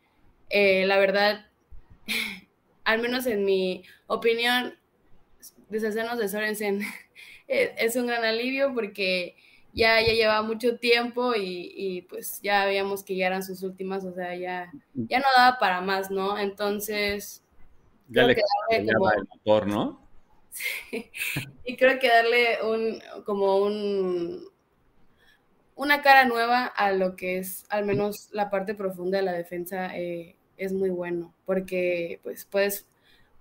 Eh, 0.50 0.86
la 0.86 0.98
verdad, 0.98 1.46
al 2.84 3.02
menos 3.02 3.26
en 3.26 3.44
mi 3.44 3.82
opinión, 4.06 4.78
deshacernos 5.68 6.18
de 6.18 6.28
Sorensen 6.28 6.80
es 7.48 7.96
un 7.96 8.06
gran 8.06 8.24
alivio 8.24 8.72
porque 8.74 9.36
ya, 9.74 10.00
ya 10.00 10.12
llevaba 10.12 10.42
mucho 10.42 10.78
tiempo 10.78 11.34
y, 11.36 12.06
pues 12.08 12.40
ya 12.42 12.64
veíamos 12.64 13.02
que 13.02 13.16
ya 13.16 13.26
eran 13.26 13.42
sus 13.42 13.62
últimas, 13.62 14.04
o 14.04 14.14
sea, 14.14 14.34
ya, 14.36 14.72
ya 14.94 15.18
no 15.18 15.26
daba 15.36 15.58
para 15.58 15.80
más, 15.80 16.10
¿no? 16.10 16.38
Entonces... 16.38 17.42
Ya 18.08 18.22
le 18.22 18.34
como... 18.34 19.10
el 19.10 19.26
motor, 19.28 19.66
¿no? 19.66 20.04
Sí. 20.54 21.10
Y 21.64 21.76
creo 21.76 21.98
que 21.98 22.06
darle 22.06 22.62
un, 22.62 23.02
como 23.24 23.56
un, 23.56 24.48
una 25.74 26.00
cara 26.00 26.26
nueva 26.26 26.66
a 26.66 26.92
lo 26.92 27.16
que 27.16 27.38
es 27.38 27.64
al 27.70 27.84
menos 27.84 28.28
la 28.30 28.50
parte 28.50 28.76
profunda 28.76 29.18
de 29.18 29.24
la 29.24 29.32
defensa 29.32 29.96
eh, 29.96 30.36
es 30.56 30.72
muy 30.72 30.90
bueno, 30.90 31.34
porque 31.44 32.20
pues 32.22 32.44
puedes 32.44 32.86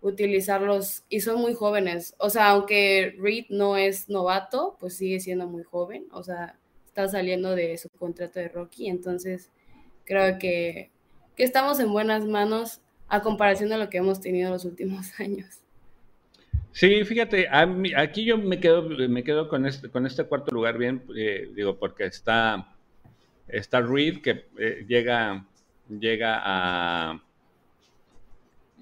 utilizarlos 0.03 1.03
y 1.09 1.21
son 1.21 1.41
muy 1.41 1.53
jóvenes. 1.53 2.13
O 2.19 2.29
sea, 2.29 2.49
aunque 2.49 3.15
Reed 3.17 3.45
no 3.49 3.77
es 3.77 4.09
novato, 4.09 4.75
pues 4.79 4.97
sigue 4.97 5.19
siendo 5.19 5.47
muy 5.47 5.63
joven. 5.63 6.05
O 6.11 6.23
sea, 6.23 6.57
está 6.85 7.07
saliendo 7.07 7.55
de 7.55 7.77
su 7.77 7.89
contrato 7.89 8.39
de 8.39 8.49
Rocky. 8.49 8.89
Entonces, 8.89 9.49
creo 10.05 10.37
que, 10.37 10.91
estamos 11.37 11.79
en 11.79 11.91
buenas 11.91 12.25
manos 12.25 12.81
a 13.07 13.21
comparación 13.21 13.69
de 13.69 13.77
lo 13.77 13.89
que 13.89 13.97
hemos 13.97 14.19
tenido 14.19 14.51
los 14.51 14.65
últimos 14.65 15.11
años. 15.19 15.61
Sí, 16.73 17.03
fíjate, 17.05 17.47
aquí 17.95 18.25
yo 18.25 18.37
me 18.37 18.59
quedo, 18.59 18.83
me 18.83 19.23
quedo 19.23 19.47
con 19.47 19.65
este, 19.65 19.89
con 19.89 20.05
este 20.07 20.23
cuarto 20.23 20.53
lugar 20.53 20.77
bien, 20.77 21.03
eh, 21.15 21.49
digo, 21.55 21.77
porque 21.77 22.05
está, 22.05 22.75
está 23.47 23.79
Reed 23.79 24.21
que 24.21 24.47
eh, 24.57 24.83
llega, 24.87 25.45
llega 25.87 26.41
a, 26.43 27.21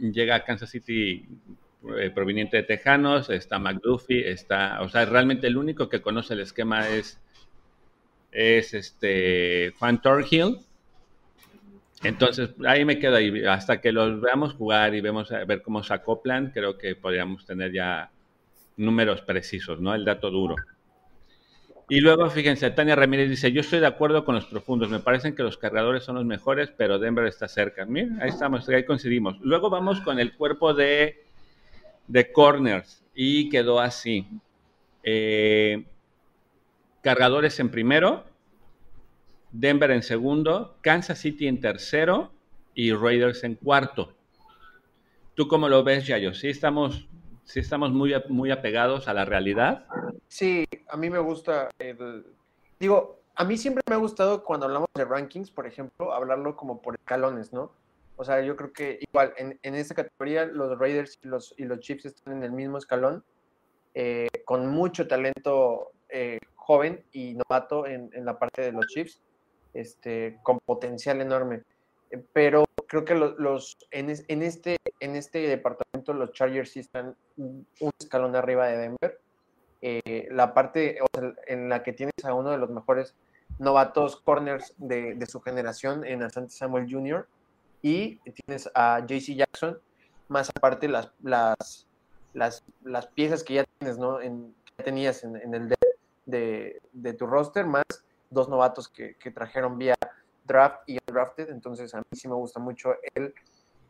llega 0.02 0.36
a 0.36 0.44
Kansas 0.44 0.70
City 0.70 1.26
eh, 1.98 2.12
proveniente 2.14 2.58
de 2.58 2.64
Tejanos, 2.64 3.30
está 3.30 3.60
McDuffie, 3.60 4.32
está, 4.32 4.82
o 4.82 4.90
sea, 4.90 5.06
realmente 5.06 5.48
el 5.48 5.58
único 5.58 5.90
que 5.90 6.02
conoce 6.02 6.34
el 6.34 6.42
esquema 6.42 6.90
es, 6.90 7.20
es 8.32 8.74
este 8.74 9.74
Juan 9.80 10.02
Thorhill. 10.02 10.58
Entonces, 12.04 12.52
ahí 12.66 12.84
me 12.84 12.98
quedo 12.98 13.16
ahí. 13.16 13.46
Hasta 13.46 13.80
que 13.80 13.92
los 13.92 14.22
veamos 14.22 14.54
jugar 14.54 14.96
y 14.96 15.02
vemos 15.02 15.32
a 15.32 15.44
ver 15.46 15.62
cómo 15.62 15.84
se 15.84 15.94
acoplan, 15.94 16.52
creo 16.52 16.78
que 16.78 16.96
podríamos 16.96 17.46
tener 17.46 17.72
ya 17.72 18.10
números 18.78 19.22
precisos, 19.22 19.80
¿no? 19.80 19.94
El 19.94 20.06
dato 20.06 20.32
duro. 20.32 20.56
Y 21.92 22.00
luego, 22.00 22.30
fíjense, 22.30 22.72
Tania 22.72 22.96
Ramírez 22.96 23.30
dice, 23.30 23.52
yo 23.52 23.60
estoy 23.60 23.82
de 23.82 23.86
acuerdo 23.86 24.24
con 24.24 24.34
los 24.34 24.46
profundos, 24.46 24.90
me 24.90 25.02
parecen 25.02 25.36
que 25.36 25.44
los 25.44 25.58
cargadores 25.58 26.06
son 26.06 26.16
los 26.16 26.24
mejores, 26.24 26.72
pero 26.78 27.00
Denver 27.00 27.26
está 27.26 27.50
cerca. 27.50 27.84
Miren, 27.86 28.18
ahí 28.22 28.30
estamos, 28.30 28.70
ahí 28.70 28.86
coincidimos. 28.86 29.38
Luego 29.42 29.70
vamos 29.70 30.00
con 30.00 30.18
el 30.18 30.34
cuerpo 30.38 30.74
de, 30.74 31.26
de 32.08 32.32
corners 32.32 33.04
y 33.14 33.50
quedó 33.50 33.82
así. 33.82 34.26
Eh, 35.04 35.84
cargadores 37.02 37.60
en 37.60 37.68
primero, 37.68 38.24
Denver 39.52 39.92
en 39.92 40.04
segundo, 40.04 40.78
Kansas 40.80 41.20
City 41.20 41.50
en 41.50 41.60
tercero 41.60 42.32
y 42.74 42.94
Raiders 42.94 43.44
en 43.44 43.56
cuarto. 43.56 44.16
¿Tú 45.36 45.50
cómo 45.50 45.68
lo 45.68 45.84
ves, 45.84 46.08
Yayo? 46.08 46.34
¿Sí 46.36 46.48
estamos 46.48 47.10
sí 47.52 47.60
estamos 47.60 47.92
muy, 47.92 48.14
muy 48.30 48.50
apegados 48.50 49.10
a 49.10 49.14
la 49.14 49.26
realidad. 49.26 49.86
Sí, 50.30 50.66
a 50.88 50.96
mí 50.96 51.10
me 51.10 51.20
gusta 51.20 51.70
el... 51.80 52.26
Digo, 52.80 53.20
a 53.36 53.44
mí 53.44 53.58
siempre 53.58 53.84
me 53.90 53.96
ha 53.96 53.98
gustado 53.98 54.46
cuando 54.46 54.68
hablamos 54.68 54.88
de 54.96 55.04
rankings, 55.04 55.52
por 55.52 55.68
ejemplo, 55.68 56.14
hablarlo 56.14 56.56
como 56.56 56.82
por 56.82 56.96
escalones, 56.96 57.52
¿no? 57.52 57.74
O 58.16 58.24
sea, 58.24 58.40
yo 58.40 58.56
creo 58.56 58.72
que 58.72 59.00
igual 59.02 59.34
en, 59.36 59.60
en 59.64 59.76
esta 59.76 59.96
categoría 59.96 60.46
los 60.46 60.80
Raiders 60.80 61.20
y 61.24 61.28
los, 61.28 61.54
y 61.58 61.66
los 61.66 61.82
Chiefs 61.82 62.06
están 62.06 62.38
en 62.38 62.44
el 62.44 62.54
mismo 62.54 62.78
escalón, 62.78 63.22
eh, 63.96 64.30
con 64.46 64.68
mucho 64.68 65.06
talento 65.06 65.92
eh, 66.08 66.40
joven 66.56 67.04
y 67.12 67.34
novato 67.34 67.86
en, 67.86 68.10
en, 68.14 68.24
la 68.24 68.40
parte 68.40 68.62
de 68.62 68.72
los 68.72 68.88
Chiefs, 68.88 69.20
este, 69.74 70.40
con 70.42 70.60
potencial 70.60 71.20
enorme. 71.20 71.64
Eh, 72.12 72.24
pero 72.32 72.64
creo 72.92 73.06
que 73.06 73.16
los, 73.16 73.78
en, 73.92 74.10
este, 74.10 74.76
en 75.00 75.16
este 75.16 75.48
departamento 75.48 76.12
los 76.12 76.34
Chargers 76.34 76.72
sí 76.72 76.82
están 76.82 77.16
un 77.38 77.66
escalón 77.98 78.36
arriba 78.36 78.68
de 78.68 78.78
Denver. 78.78 79.22
Eh, 79.82 80.28
la 80.30 80.54
parte 80.54 80.98
en 81.48 81.70
la 81.70 81.84
que 81.84 81.94
tienes 81.94 82.26
a 82.26 82.34
uno 82.34 82.52
de 82.52 82.58
los 82.58 82.70
mejores 82.70 83.16
novatos 83.60 84.18
corners 84.18 84.74
de, 84.78 85.26
su 85.26 85.40
generación 85.40 86.06
en 86.06 86.22
Asante 86.22 86.54
Samuel 86.54 86.86
Jr. 86.92 87.30
y 87.82 88.18
tienes 88.18 88.70
a 88.76 89.00
JC 89.00 89.38
Jackson, 89.38 89.80
más 90.28 90.50
aparte 90.50 90.90
las, 90.90 91.14
las, 91.24 91.88
las, 92.34 93.08
piezas 93.16 93.46
que 93.46 93.54
ya 93.54 93.64
tienes, 93.80 93.98
¿no? 94.00 94.20
En, 94.20 94.54
que 94.76 94.84
tenías 94.84 95.24
en, 95.24 95.38
el 95.56 95.70
de, 96.26 96.82
de, 96.92 97.14
tu 97.14 97.26
roster, 97.26 97.66
más 97.66 97.86
dos 98.30 98.50
novatos 98.50 98.90
que, 98.90 99.16
que 99.16 99.32
trajeron 99.32 99.78
vía 99.78 99.96
draft 100.52 100.82
y 100.88 100.98
drafted, 101.06 101.50
entonces 101.50 101.94
a 101.96 102.00
mí 102.00 102.04
sí 102.12 102.28
me 102.28 102.36
gusta 102.36 102.60
mucho 102.60 102.96
el, 103.16 103.34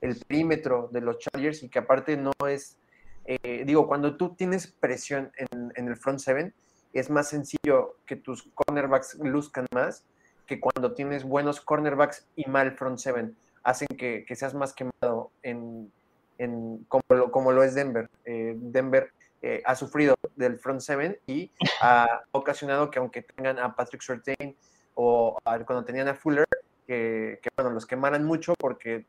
el 0.02 0.16
perímetro 0.28 0.90
de 0.92 1.02
los 1.02 1.18
Chargers 1.18 1.64
y 1.64 1.70
que 1.70 1.80
aparte 1.80 2.16
no 2.18 2.32
es, 2.48 2.78
eh, 3.26 3.64
digo, 3.66 3.88
cuando 3.88 4.16
tú 4.16 4.36
tienes 4.36 4.68
presión 4.68 5.32
en, 5.38 5.72
en, 5.76 5.88
el 5.88 5.98
front 5.98 6.20
seven, 6.20 6.54
es 6.94 7.10
más 7.10 7.30
sencillo 7.30 7.98
que 8.06 8.16
tus 8.16 8.50
cornerbacks 8.54 9.16
luzcan 9.16 9.66
más 9.74 10.06
que 10.46 10.60
cuando 10.60 10.94
tienes 10.94 11.24
buenos 11.24 11.62
cornerbacks 11.62 12.28
y 12.36 12.48
mal 12.50 12.74
front 12.78 13.00
seven. 13.00 13.36
Hacen 13.64 13.88
que, 13.98 14.26
que 14.28 14.36
seas 14.36 14.54
más 14.54 14.74
quemado 14.74 15.32
en, 15.44 15.92
en 16.38 16.84
como, 16.90 17.04
lo, 17.10 17.32
como 17.32 17.52
lo 17.52 17.64
es 17.64 17.74
Denver. 17.74 18.10
Eh, 18.26 18.56
Denver 18.58 19.12
eh, 19.42 19.62
ha 19.66 19.76
sufrido 19.76 20.16
del 20.36 20.60
front 20.60 20.82
seven 20.82 21.18
y 21.26 21.52
ha 21.82 22.22
ocasionado 22.32 22.92
que 22.92 23.00
aunque 23.00 23.22
tengan 23.22 23.60
a 23.60 23.76
Patrick 23.76 24.02
Surtain 24.02 24.56
o 24.96 25.38
cuando 25.44 25.84
tenían 25.84 26.08
a 26.08 26.16
Fuller, 26.16 26.48
que, 26.88 27.40
bueno, 27.56 27.72
los 27.72 27.86
quemaran 27.86 28.26
mucho 28.26 28.54
porque 28.60 29.06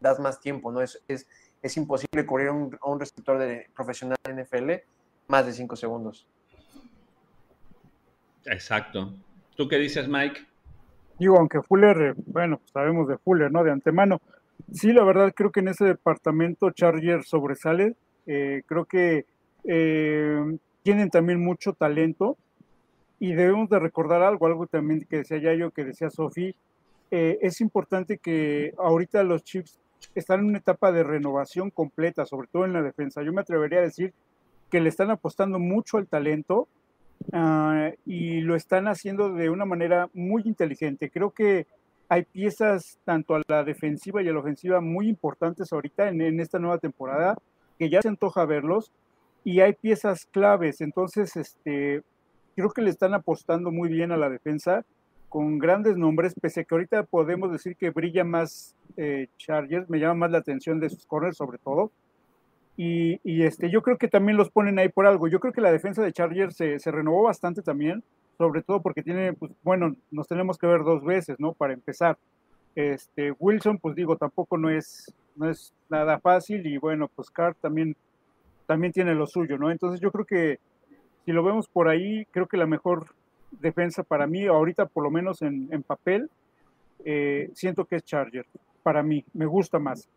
das 0.00 0.18
más 0.18 0.40
tiempo, 0.40 0.72
¿no? 0.72 0.80
Es, 0.80 1.02
es, 1.08 1.26
es 1.62 1.76
imposible 1.76 2.24
cubrir 2.26 2.50
un, 2.50 2.76
a 2.80 2.88
un 2.88 3.00
receptor 3.00 3.38
de 3.38 3.68
profesional 3.74 4.18
de 4.24 4.42
NFL 4.42 4.72
más 5.28 5.46
de 5.46 5.52
cinco 5.52 5.76
segundos. 5.76 6.26
Exacto. 8.46 9.12
¿Tú 9.56 9.68
qué 9.68 9.76
dices, 9.76 10.08
Mike? 10.08 10.46
Digo, 11.18 11.36
aunque 11.36 11.62
Fuller, 11.62 12.00
eh, 12.00 12.14
bueno, 12.26 12.58
pues 12.58 12.70
sabemos 12.70 13.08
de 13.08 13.18
Fuller, 13.18 13.50
¿no? 13.50 13.64
De 13.64 13.70
antemano. 13.70 14.20
Sí, 14.72 14.92
la 14.92 15.04
verdad 15.04 15.32
creo 15.34 15.50
que 15.50 15.60
en 15.60 15.68
ese 15.68 15.84
departamento 15.84 16.70
Charger 16.70 17.24
sobresale. 17.24 17.96
Eh, 18.26 18.62
creo 18.66 18.84
que 18.84 19.26
eh, 19.64 20.58
tienen 20.82 21.10
también 21.10 21.40
mucho 21.40 21.72
talento 21.72 22.36
y 23.20 23.32
debemos 23.32 23.68
de 23.68 23.78
recordar 23.78 24.22
algo, 24.22 24.46
algo 24.46 24.66
también 24.66 25.06
que 25.08 25.18
decía 25.18 25.38
Yayo, 25.38 25.70
que 25.70 25.84
decía 25.84 26.10
Sofi, 26.10 26.54
eh, 27.10 27.38
es 27.42 27.60
importante 27.60 28.18
que 28.18 28.74
ahorita 28.78 29.22
los 29.22 29.42
Chiefs 29.42 29.78
están 30.14 30.40
en 30.40 30.46
una 30.46 30.58
etapa 30.58 30.92
de 30.92 31.02
renovación 31.02 31.70
completa, 31.70 32.26
sobre 32.26 32.48
todo 32.48 32.64
en 32.64 32.72
la 32.72 32.82
defensa. 32.82 33.22
Yo 33.22 33.32
me 33.32 33.40
atrevería 33.40 33.78
a 33.78 33.82
decir 33.82 34.12
que 34.70 34.80
le 34.80 34.88
están 34.88 35.10
apostando 35.10 35.58
mucho 35.58 35.96
al 35.96 36.06
talento 36.06 36.68
uh, 37.32 37.94
y 38.04 38.40
lo 38.42 38.54
están 38.54 38.86
haciendo 38.86 39.32
de 39.32 39.50
una 39.50 39.64
manera 39.64 40.08
muy 40.12 40.42
inteligente. 40.44 41.10
Creo 41.10 41.30
que 41.30 41.66
hay 42.08 42.24
piezas 42.24 42.98
tanto 43.04 43.34
a 43.34 43.42
la 43.48 43.64
defensiva 43.64 44.22
y 44.22 44.28
a 44.28 44.32
la 44.32 44.40
ofensiva 44.40 44.80
muy 44.80 45.08
importantes 45.08 45.72
ahorita 45.72 46.08
en, 46.08 46.40
esta 46.40 46.58
nueva 46.58 46.78
temporada, 46.78 47.36
que 47.78 47.90
ya 47.90 48.02
se 48.02 48.08
antoja 48.08 48.44
verlos, 48.44 48.92
y 49.44 49.60
hay 49.60 49.72
piezas 49.74 50.26
claves, 50.26 50.80
entonces 50.80 51.36
este, 51.36 52.02
creo 52.58 52.72
que 52.72 52.82
le 52.82 52.90
están 52.90 53.14
apostando 53.14 53.70
muy 53.70 53.88
bien 53.88 54.10
a 54.10 54.16
la 54.16 54.28
defensa, 54.28 54.84
con 55.28 55.60
grandes 55.60 55.96
nombres, 55.96 56.34
pese 56.40 56.60
a 56.60 56.64
que 56.64 56.74
ahorita 56.74 57.04
podemos 57.04 57.52
decir 57.52 57.76
que 57.76 57.90
brilla 57.90 58.24
más 58.24 58.74
eh, 58.96 59.28
Chargers, 59.36 59.88
me 59.88 60.00
llama 60.00 60.14
más 60.14 60.32
la 60.32 60.38
atención 60.38 60.80
de 60.80 60.90
sus 60.90 61.06
corners 61.06 61.36
sobre 61.36 61.58
todo, 61.58 61.92
y, 62.76 63.42
este, 63.42 63.70
yo 63.70 63.82
creo 63.82 63.98
que 63.98 64.06
también 64.06 64.36
los 64.36 64.50
ponen 64.50 64.78
ahí 64.78 64.88
por 64.88 65.06
algo, 65.06 65.26
yo 65.26 65.40
creo 65.40 65.52
que 65.52 65.60
la 65.60 65.72
defensa 65.72 66.02
de 66.02 66.12
Chargers 66.12 66.56
se, 66.56 66.78
renovó 66.90 67.24
bastante 67.24 67.62
también, 67.62 68.02
sobre 68.36 68.62
todo 68.62 68.82
porque 68.82 69.02
tiene, 69.02 69.32
pues, 69.32 69.52
bueno, 69.62 69.94
nos 70.12 70.28
tenemos 70.28 70.58
que 70.58 70.68
ver 70.68 70.84
dos 70.84 71.04
veces, 71.04 71.40
¿no? 71.40 71.52
Para 71.52 71.72
empezar. 71.72 72.18
Este, 72.76 73.32
Wilson, 73.32 73.78
pues 73.78 73.96
digo, 73.96 74.16
tampoco 74.16 74.56
no 74.58 74.70
es, 74.70 75.12
no 75.34 75.50
es 75.50 75.74
nada 75.88 76.20
fácil 76.20 76.64
y 76.66 76.78
bueno, 76.78 77.08
pues 77.14 77.30
Carr 77.30 77.56
también, 77.56 77.96
también 78.66 78.92
tiene 78.92 79.14
lo 79.14 79.26
suyo, 79.26 79.58
¿no? 79.58 79.72
Entonces 79.72 80.00
yo 80.00 80.12
creo 80.12 80.24
que 80.24 80.60
si 81.28 81.34
lo 81.34 81.42
vemos 81.42 81.68
por 81.68 81.88
ahí, 81.88 82.24
creo 82.30 82.46
que 82.46 82.56
la 82.56 82.64
mejor 82.64 83.14
defensa 83.50 84.02
para 84.02 84.26
mí, 84.26 84.46
ahorita 84.46 84.86
por 84.86 85.04
lo 85.04 85.10
menos 85.10 85.42
en, 85.42 85.82
papel, 85.82 86.30
eh, 87.04 87.50
siento 87.52 87.84
que 87.84 87.96
es 87.96 88.02
Charger, 88.02 88.46
para 88.82 89.02
mí, 89.02 89.26
me 89.34 89.44
gusta 89.44 89.78
más. 89.78 90.08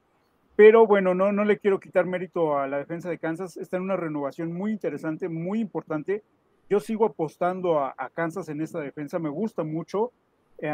Pero 0.56 0.88
bueno, 0.88 1.14
no, 1.14 1.34
no 1.34 1.44
le 1.44 1.60
quiero 1.60 1.82
quitar 1.82 2.06
mérito 2.06 2.58
a 2.58 2.66
la 2.66 2.78
defensa 2.78 3.10
de 3.10 3.18
Kansas, 3.18 3.58
está 3.58 3.76
en 3.76 3.84
una 3.84 3.98
renovación 3.98 4.54
muy 4.54 4.72
interesante, 4.72 5.28
muy 5.28 5.60
importante, 5.60 6.24
yo 6.70 6.80
sigo 6.80 7.04
apostando 7.04 7.80
a, 7.80 8.10
Kansas 8.14 8.48
en 8.48 8.62
esta 8.62 8.80
defensa, 8.80 9.20
me 9.20 9.28
gusta 9.28 9.66
mucho. 9.66 10.14
Eh, 10.60 10.74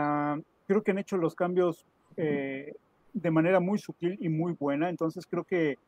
creo 0.68 0.84
que 0.84 0.92
han 0.92 1.00
hecho 1.00 1.18
los 1.18 1.34
cambios 1.34 1.84
eh, 2.16 2.76
de 3.12 3.32
manera 3.32 3.60
muy 3.60 3.80
sutil 3.80 4.20
y 4.22 4.30
muy 4.30 4.54
buena, 4.54 4.92
entonces 4.92 5.26
creo 5.26 5.46
que 5.46 5.80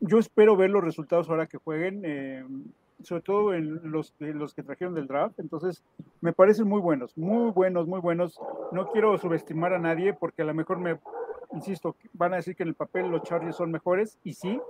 yo 0.00 0.18
espero 0.18 0.56
ver 0.56 0.70
los 0.70 0.82
resultados 0.82 1.30
ahora 1.30 1.46
que 1.46 1.58
jueguen, 1.58 2.02
sobre 3.02 3.22
todo 3.22 3.54
en 3.54 3.90
los, 3.90 4.14
los 4.18 4.54
que 4.54 4.62
trajeron 4.62 4.94
del 4.94 5.06
draft, 5.06 5.38
entonces 5.38 5.82
me 6.20 6.32
parecen 6.32 6.68
muy 6.68 6.80
buenos, 6.80 7.16
muy 7.16 7.50
buenos, 7.50 7.86
muy 7.86 8.00
buenos. 8.00 8.40
No 8.72 8.90
quiero 8.90 9.16
subestimar 9.18 9.72
a 9.72 9.78
nadie 9.78 10.12
porque 10.12 10.42
a 10.42 10.44
lo 10.44 10.54
mejor 10.54 10.78
me, 10.78 10.98
insisto, 11.52 11.96
van 12.12 12.32
a 12.32 12.36
decir 12.36 12.56
que 12.56 12.62
en 12.62 12.70
el 12.70 12.74
papel 12.74 13.08
los 13.08 13.22
Chargers 13.22 13.56
son 13.56 13.70
mejores, 13.70 14.18
y 14.24 14.34
sí, 14.34 14.60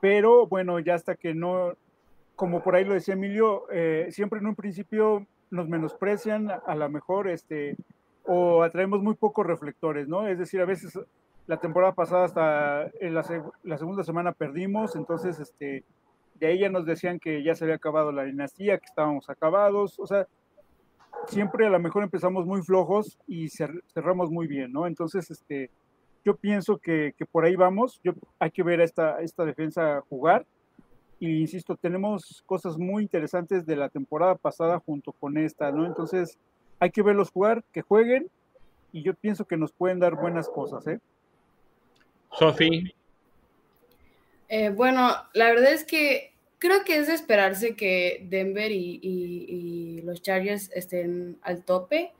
pero 0.00 0.46
bueno, 0.46 0.78
ya 0.78 0.94
hasta 0.94 1.14
que 1.14 1.34
no, 1.34 1.74
como 2.36 2.62
por 2.62 2.74
ahí 2.74 2.84
lo 2.84 2.94
decía 2.94 3.14
Emilio, 3.14 3.64
eh, 3.70 4.08
siempre 4.10 4.40
en 4.40 4.46
un 4.46 4.54
principio 4.54 5.26
nos 5.50 5.68
menosprecian, 5.68 6.50
a, 6.50 6.74
lo 6.74 6.88
mejor, 6.88 7.28
este, 7.28 7.76
o 8.24 8.62
atraemos 8.62 9.02
muy 9.02 9.14
pocos 9.14 9.46
reflectores, 9.46 10.08
¿no? 10.08 10.26
Es 10.26 10.38
decir, 10.38 10.60
a 10.60 10.64
veces 10.64 10.98
la 11.46 11.58
temporada 11.58 11.92
pasada 11.92 12.24
hasta 12.24 12.90
en 13.00 13.14
la, 13.14 13.24
segunda 13.76 14.04
semana 14.04 14.32
perdimos, 14.32 14.94
entonces, 14.94 15.40
este, 15.40 15.84
de 16.40 16.46
ahí 16.46 16.58
ya 16.60 16.70
nos 16.70 16.86
decían 16.86 17.20
que 17.20 17.42
ya 17.42 17.54
se 17.54 17.64
había 17.64 17.76
acabado 17.76 18.10
la 18.10 18.24
dinastía, 18.24 18.78
que 18.78 18.86
estábamos 18.86 19.28
acabados, 19.28 19.98
o 19.98 20.06
sea, 20.06 20.26
siempre 21.26 21.66
a 21.66 21.70
lo 21.70 21.78
mejor 21.78 22.02
empezamos 22.02 22.46
muy 22.46 22.62
flojos 22.62 23.18
y 23.26 23.48
cerramos 23.48 24.30
muy 24.30 24.46
bien, 24.46 24.72
¿no? 24.72 24.86
Entonces, 24.86 25.30
este, 25.30 25.70
yo 26.24 26.34
pienso 26.36 26.78
que, 26.78 27.14
que 27.16 27.26
por 27.26 27.44
ahí 27.44 27.56
vamos, 27.56 28.00
yo, 28.02 28.12
hay 28.38 28.50
que 28.50 28.62
ver 28.62 28.80
a 28.80 28.84
esta, 28.84 29.20
esta 29.20 29.44
defensa 29.44 30.02
jugar, 30.08 30.46
y 31.18 31.40
insisto, 31.42 31.76
tenemos 31.76 32.42
cosas 32.46 32.78
muy 32.78 33.02
interesantes 33.02 33.66
de 33.66 33.76
la 33.76 33.90
temporada 33.90 34.36
pasada 34.36 34.80
junto 34.80 35.12
con 35.12 35.36
esta, 35.36 35.70
¿no? 35.70 35.84
Entonces, 35.84 36.38
hay 36.78 36.90
que 36.90 37.02
verlos 37.02 37.30
jugar, 37.30 37.62
que 37.72 37.82
jueguen, 37.82 38.30
y 38.90 39.02
yo 39.02 39.12
pienso 39.12 39.44
que 39.44 39.58
nos 39.58 39.72
pueden 39.72 39.98
dar 39.98 40.16
buenas 40.16 40.48
cosas, 40.48 40.86
¿eh? 40.86 40.98
Sofi. 42.32 42.94
Eh, 44.52 44.70
bueno, 44.70 45.14
la 45.32 45.46
verdad 45.46 45.72
es 45.72 45.84
que 45.84 46.32
creo 46.58 46.84
que 46.84 46.96
es 46.96 47.06
de 47.06 47.14
esperarse 47.14 47.76
que 47.76 48.26
Denver 48.28 48.72
y, 48.72 48.98
y, 49.00 50.02
los 50.02 50.22
Chargers 50.22 50.70
estén 50.74 51.38
al 51.42 51.64
tope. 51.64 52.12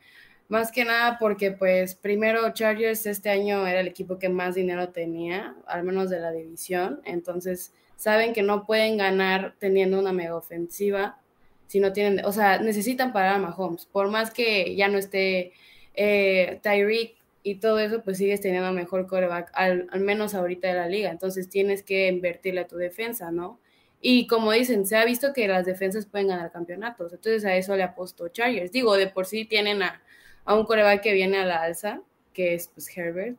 Más 0.49 0.71
que 0.71 0.85
nada 0.85 1.19
porque, 1.19 1.51
pues, 1.51 1.97
primero 1.97 2.53
Chargers 2.53 3.07
este 3.07 3.31
año 3.31 3.67
era 3.67 3.81
el 3.81 3.89
equipo 3.89 4.19
que 4.19 4.29
más 4.29 4.55
dinero 4.55 4.91
tenía, 4.91 5.57
al 5.67 5.83
menos 5.83 6.09
de 6.09 6.21
la 6.21 6.31
división. 6.31 7.01
Entonces, 7.05 7.73
saben 7.97 8.33
que 8.33 8.43
no 8.43 8.65
pueden 8.65 8.97
ganar 8.97 9.57
teniendo 9.59 9.99
una 9.99 10.13
mega 10.13 10.37
ofensiva 10.37 11.19
si 11.67 11.81
no 11.81 11.93
tienen, 11.93 12.25
o 12.25 12.33
sea, 12.33 12.61
necesitan 12.61 13.13
parar 13.13 13.37
a 13.37 13.39
Mahomes. 13.39 13.87
Por 13.87 14.09
más 14.09 14.31
que 14.33 14.77
ya 14.77 14.89
no 14.89 14.99
esté 14.99 15.53
eh, 15.95 16.61
Tyreek 16.63 17.17
y 17.43 17.57
todo 17.57 17.79
eso, 17.79 18.03
pues 18.03 18.19
sigues 18.19 18.41
teniendo 18.41 18.73
mejor 18.73 19.07
coreback, 19.07 19.51
al, 19.55 19.89
menos 20.01 20.35
ahorita 20.35 20.69
de 20.69 20.75
la 20.75 20.89
liga. 20.89 21.11
Entonces 21.11 21.49
tienes 21.49 21.83
que 21.83 22.09
invertirle 22.09 22.61
a 22.61 22.67
tu 22.67 22.77
defensa, 22.77 23.31
¿no? 23.31 23.61
Y 24.01 24.27
como 24.27 24.53
dicen, 24.53 24.87
se 24.87 24.97
ha 24.97 25.05
visto 25.05 25.33
que 25.33 25.49
las 25.49 25.67
defensas 25.67 26.07
pueden 26.07 26.29
ganar 26.29 26.53
campeonatos. 26.53 27.13
Entonces 27.13 27.45
a 27.45 27.57
eso 27.57 27.77
le 27.77 27.83
apostó 27.83 28.29
Chargers. 28.29 28.73
Digo, 28.73 28.97
de 28.97 29.07
por 29.07 29.27
sí 29.27 29.45
tienen 29.45 29.83
a, 29.83 30.03
a 30.45 30.55
un 30.55 30.65
coreback 30.65 31.03
que 31.03 31.13
viene 31.15 31.39
a 31.39 31.45
la 31.45 31.63
alza, 31.63 32.03
que 32.33 32.55
es 32.55 32.69
pues, 32.69 32.97
Herbert. 32.97 33.37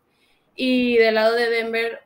Y 0.55 0.97
del 0.97 1.15
lado 1.15 1.35
de 1.35 1.49
Denver, 1.49 1.99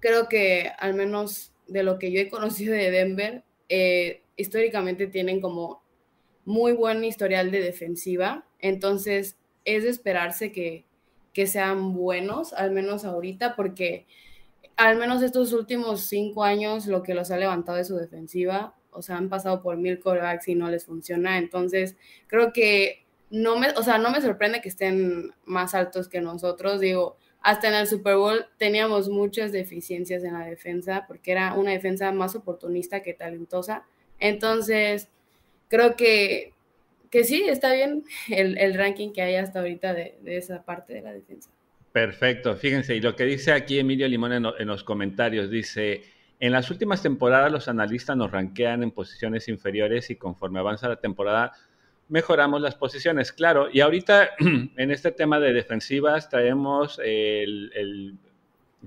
creo 0.00 0.28
que 0.28 0.70
al 0.78 0.94
menos 0.94 1.52
de 1.66 1.82
lo 1.82 1.98
que 1.98 2.12
yo 2.12 2.20
he 2.20 2.28
conocido 2.28 2.74
de 2.74 2.90
Denver, 2.90 3.42
eh, 3.68 4.22
históricamente 4.36 5.06
tienen 5.06 5.40
como 5.40 5.82
muy 6.44 6.72
buen 6.72 7.04
historial 7.04 7.50
de 7.50 7.60
defensiva, 7.60 8.46
entonces 8.60 9.36
es 9.64 9.82
de 9.82 9.90
esperarse 9.90 10.52
que, 10.52 10.85
que 11.36 11.46
sean 11.46 11.92
buenos, 11.92 12.54
al 12.54 12.70
menos 12.70 13.04
ahorita, 13.04 13.56
porque 13.56 14.06
al 14.74 14.96
menos 14.96 15.22
estos 15.22 15.52
últimos 15.52 16.00
cinco 16.00 16.44
años 16.44 16.86
lo 16.86 17.02
que 17.02 17.12
los 17.12 17.30
ha 17.30 17.36
levantado 17.36 17.76
es 17.76 17.88
su 17.88 17.96
defensiva, 17.96 18.74
o 18.90 19.02
sea, 19.02 19.18
han 19.18 19.28
pasado 19.28 19.60
por 19.60 19.76
mil 19.76 20.00
corebacks 20.00 20.48
y 20.48 20.54
no 20.54 20.70
les 20.70 20.86
funciona, 20.86 21.36
entonces 21.36 21.94
creo 22.26 22.54
que 22.54 23.04
no 23.28 23.58
me, 23.58 23.68
o 23.72 23.82
sea, 23.82 23.98
no 23.98 24.10
me 24.10 24.22
sorprende 24.22 24.62
que 24.62 24.70
estén 24.70 25.34
más 25.44 25.74
altos 25.74 26.08
que 26.08 26.22
nosotros, 26.22 26.80
digo, 26.80 27.18
hasta 27.42 27.68
en 27.68 27.74
el 27.74 27.86
Super 27.86 28.16
Bowl 28.16 28.46
teníamos 28.56 29.10
muchas 29.10 29.52
deficiencias 29.52 30.24
en 30.24 30.32
la 30.32 30.46
defensa 30.46 31.04
porque 31.06 31.32
era 31.32 31.52
una 31.52 31.72
defensa 31.72 32.12
más 32.12 32.34
oportunista 32.34 33.02
que 33.02 33.12
talentosa. 33.12 33.84
Entonces, 34.18 35.10
creo 35.68 35.96
que, 35.96 36.54
que 37.16 37.24
sí, 37.24 37.44
está 37.48 37.72
bien 37.72 38.04
el, 38.28 38.74
ranking 38.74 39.10
que 39.10 39.22
hay 39.22 39.36
hasta 39.36 39.60
ahorita 39.60 39.94
de, 39.94 40.18
esa 40.26 40.62
parte 40.66 40.92
de 40.92 41.00
la 41.00 41.14
defensa. 41.14 41.48
Perfecto, 41.90 42.54
fíjense, 42.56 42.94
y 42.94 43.00
lo 43.00 43.16
que 43.16 43.24
dice 43.24 43.52
aquí 43.52 43.78
Emilio 43.78 44.06
Limón 44.06 44.32
en, 44.34 44.66
los 44.66 44.84
comentarios, 44.84 45.48
dice, 45.48 46.02
en 46.40 46.52
las 46.52 46.70
últimas 46.70 47.02
temporadas 47.02 47.50
los 47.50 47.68
analistas 47.68 48.18
nos 48.18 48.30
ranquean 48.30 48.82
en 48.82 48.90
posiciones 48.90 49.48
inferiores 49.48 50.10
y 50.10 50.16
conforme 50.16 50.58
avanza 50.58 50.90
la 50.90 50.96
temporada 50.96 51.52
mejoramos 52.10 52.60
las 52.60 52.74
posiciones, 52.74 53.32
claro. 53.32 53.68
Y 53.72 53.80
ahorita 53.80 54.32
en 54.76 54.90
este 54.90 55.10
tema 55.10 55.40
de 55.40 55.54
defensivas 55.54 56.28
traemos 56.28 57.00
el, 57.02 58.18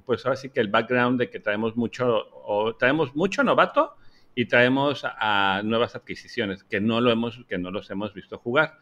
pues 0.05 0.23
ahora 0.23 0.35
sí 0.35 0.51
que 0.51 0.59
el 0.59 0.67
background 0.67 1.19
de 1.19 1.31
que 1.31 1.39
traemos 1.39 1.75
mucho, 1.75 2.27
o 2.45 2.75
traemos 2.75 3.15
mucho 3.15 3.43
novato 3.43 3.95
y 4.35 4.45
traemos 4.45 5.03
a, 5.03 5.61
nuevas 5.63 5.95
adquisiciones 5.95 6.63
que 6.63 6.79
no 6.79 7.01
lo 7.01 7.11
hemos, 7.11 7.43
que 7.47 7.57
no 7.57 7.71
los 7.71 7.89
hemos 7.89 8.13
visto 8.13 8.37
jugar. 8.37 8.77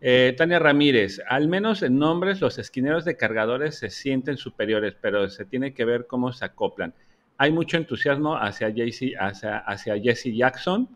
Eh, 0.00 0.34
Tania 0.36 0.58
Ramírez, 0.58 1.20
al 1.28 1.48
menos 1.48 1.82
en 1.82 1.98
nombres 1.98 2.40
los 2.40 2.58
esquineros 2.58 3.04
de 3.04 3.16
cargadores 3.16 3.78
se 3.78 3.90
sienten 3.90 4.36
superiores, 4.36 4.94
pero 5.00 5.28
se 5.28 5.44
tiene 5.44 5.74
que 5.74 5.84
ver 5.84 6.06
cómo 6.06 6.32
se 6.32 6.44
acoplan. 6.44 6.94
Hay 7.36 7.52
mucho 7.52 7.76
entusiasmo 7.76 8.36
hacia, 8.36 8.72
hacia, 9.20 9.58
hacia 9.58 10.00
Jesse 10.00 10.34
Jackson, 10.34 10.88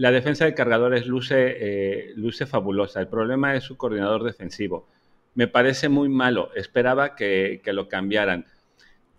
la 0.00 0.10
defensa 0.10 0.46
de 0.46 0.54
cargadores 0.54 1.06
luce, 1.06 1.56
eh, 1.60 2.12
luce 2.16 2.46
fabulosa. 2.46 3.00
El 3.00 3.08
problema 3.08 3.54
es 3.54 3.64
su 3.64 3.76
coordinador 3.76 4.24
defensivo. 4.24 4.88
Me 5.34 5.46
parece 5.46 5.90
muy 5.90 6.08
malo. 6.08 6.50
Esperaba 6.54 7.14
que, 7.14 7.60
lo 7.66 7.86
cambiaran. 7.86 8.46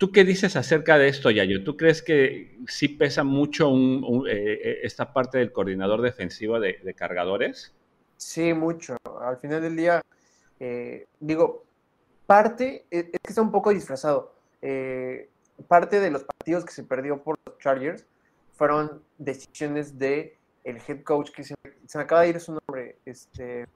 ¿Tú 0.02 0.12
qué 0.12 0.24
dices 0.24 0.56
acerca 0.56 0.98
de 0.98 1.10
esto, 1.10 1.30
Yayo? 1.30 1.64
¿Tú 1.64 1.78
crees 1.78 2.02
que 2.02 2.58
sí 2.68 2.88
pesa 2.88 3.24
mucho 3.24 3.70
eh, 4.26 4.32
eh, 4.32 4.80
esta 4.82 5.14
parte 5.14 5.38
del 5.38 5.52
coordinador 5.52 6.02
defensivo 6.02 6.60
de, 6.60 6.96
cargadores? 6.96 7.72
Sí, 8.18 8.52
mucho. 8.56 8.98
Al 9.22 9.38
final 9.38 9.62
del 9.62 9.76
día, 9.76 10.02
digo, 11.20 11.66
parte 12.26 12.88
es 12.90 13.12
que 13.12 13.20
está 13.30 13.44
un 13.44 13.52
poco 13.52 13.70
disfrazado. 13.70 14.34
parte 15.68 16.00
de 16.00 16.10
los 16.10 16.24
partidos 16.24 16.66
que 16.66 16.72
se 16.72 16.84
perdió 16.84 17.22
por 17.22 17.38
los 17.46 17.60
Chargers 17.60 18.04
fueron 18.54 19.04
decisiones 19.20 20.00
de 20.00 20.36
el 20.64 20.78
head 20.78 21.04
coach 21.04 21.30
que 21.30 21.44
se, 21.44 21.54
me 21.94 22.02
acaba 22.02 22.22
de 22.22 22.30
ir 22.30 22.40
su 22.40 22.54
nombre. 22.54 22.98
Este. 23.06 23.68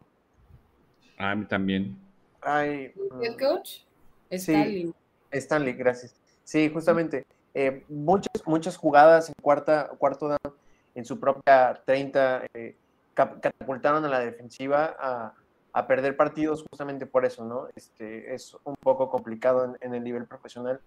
A 1.19 1.35
mí 1.35 1.45
también. 1.45 1.95
¿Head 2.43 2.93
mm, 2.95 3.37
coach? 3.37 3.81
Stanley. 4.31 4.91
Stanley, 5.37 5.73
gracias. 5.73 6.15
Sí, 6.43 6.69
justamente. 6.73 7.25
Eh, 7.53 7.85
muchas, 7.87 8.45
muchas 8.45 8.75
jugadas 8.75 9.29
en 9.29 9.35
cuarta, 9.41 9.89
cuarto 9.97 10.27
down 10.27 10.55
en 10.93 11.05
su 11.05 11.19
propia 11.19 11.81
30 11.85 12.45
eh, 12.53 12.75
catapultaron 13.13 14.03
a 14.03 14.09
la 14.09 14.19
defensiva 14.19 14.95
a, 14.99 15.33
a 15.75 15.87
perder 15.87 16.15
partidos 16.15 16.63
justamente 16.69 17.05
por 17.05 17.25
eso, 17.25 17.43
¿no? 17.43 17.67
Este, 17.75 18.33
es 18.33 18.55
un 18.63 18.75
poco 18.75 19.09
complicado 19.09 19.75
en, 19.79 19.93
el 19.93 20.03
nivel 20.03 20.25
profesional 20.25 20.79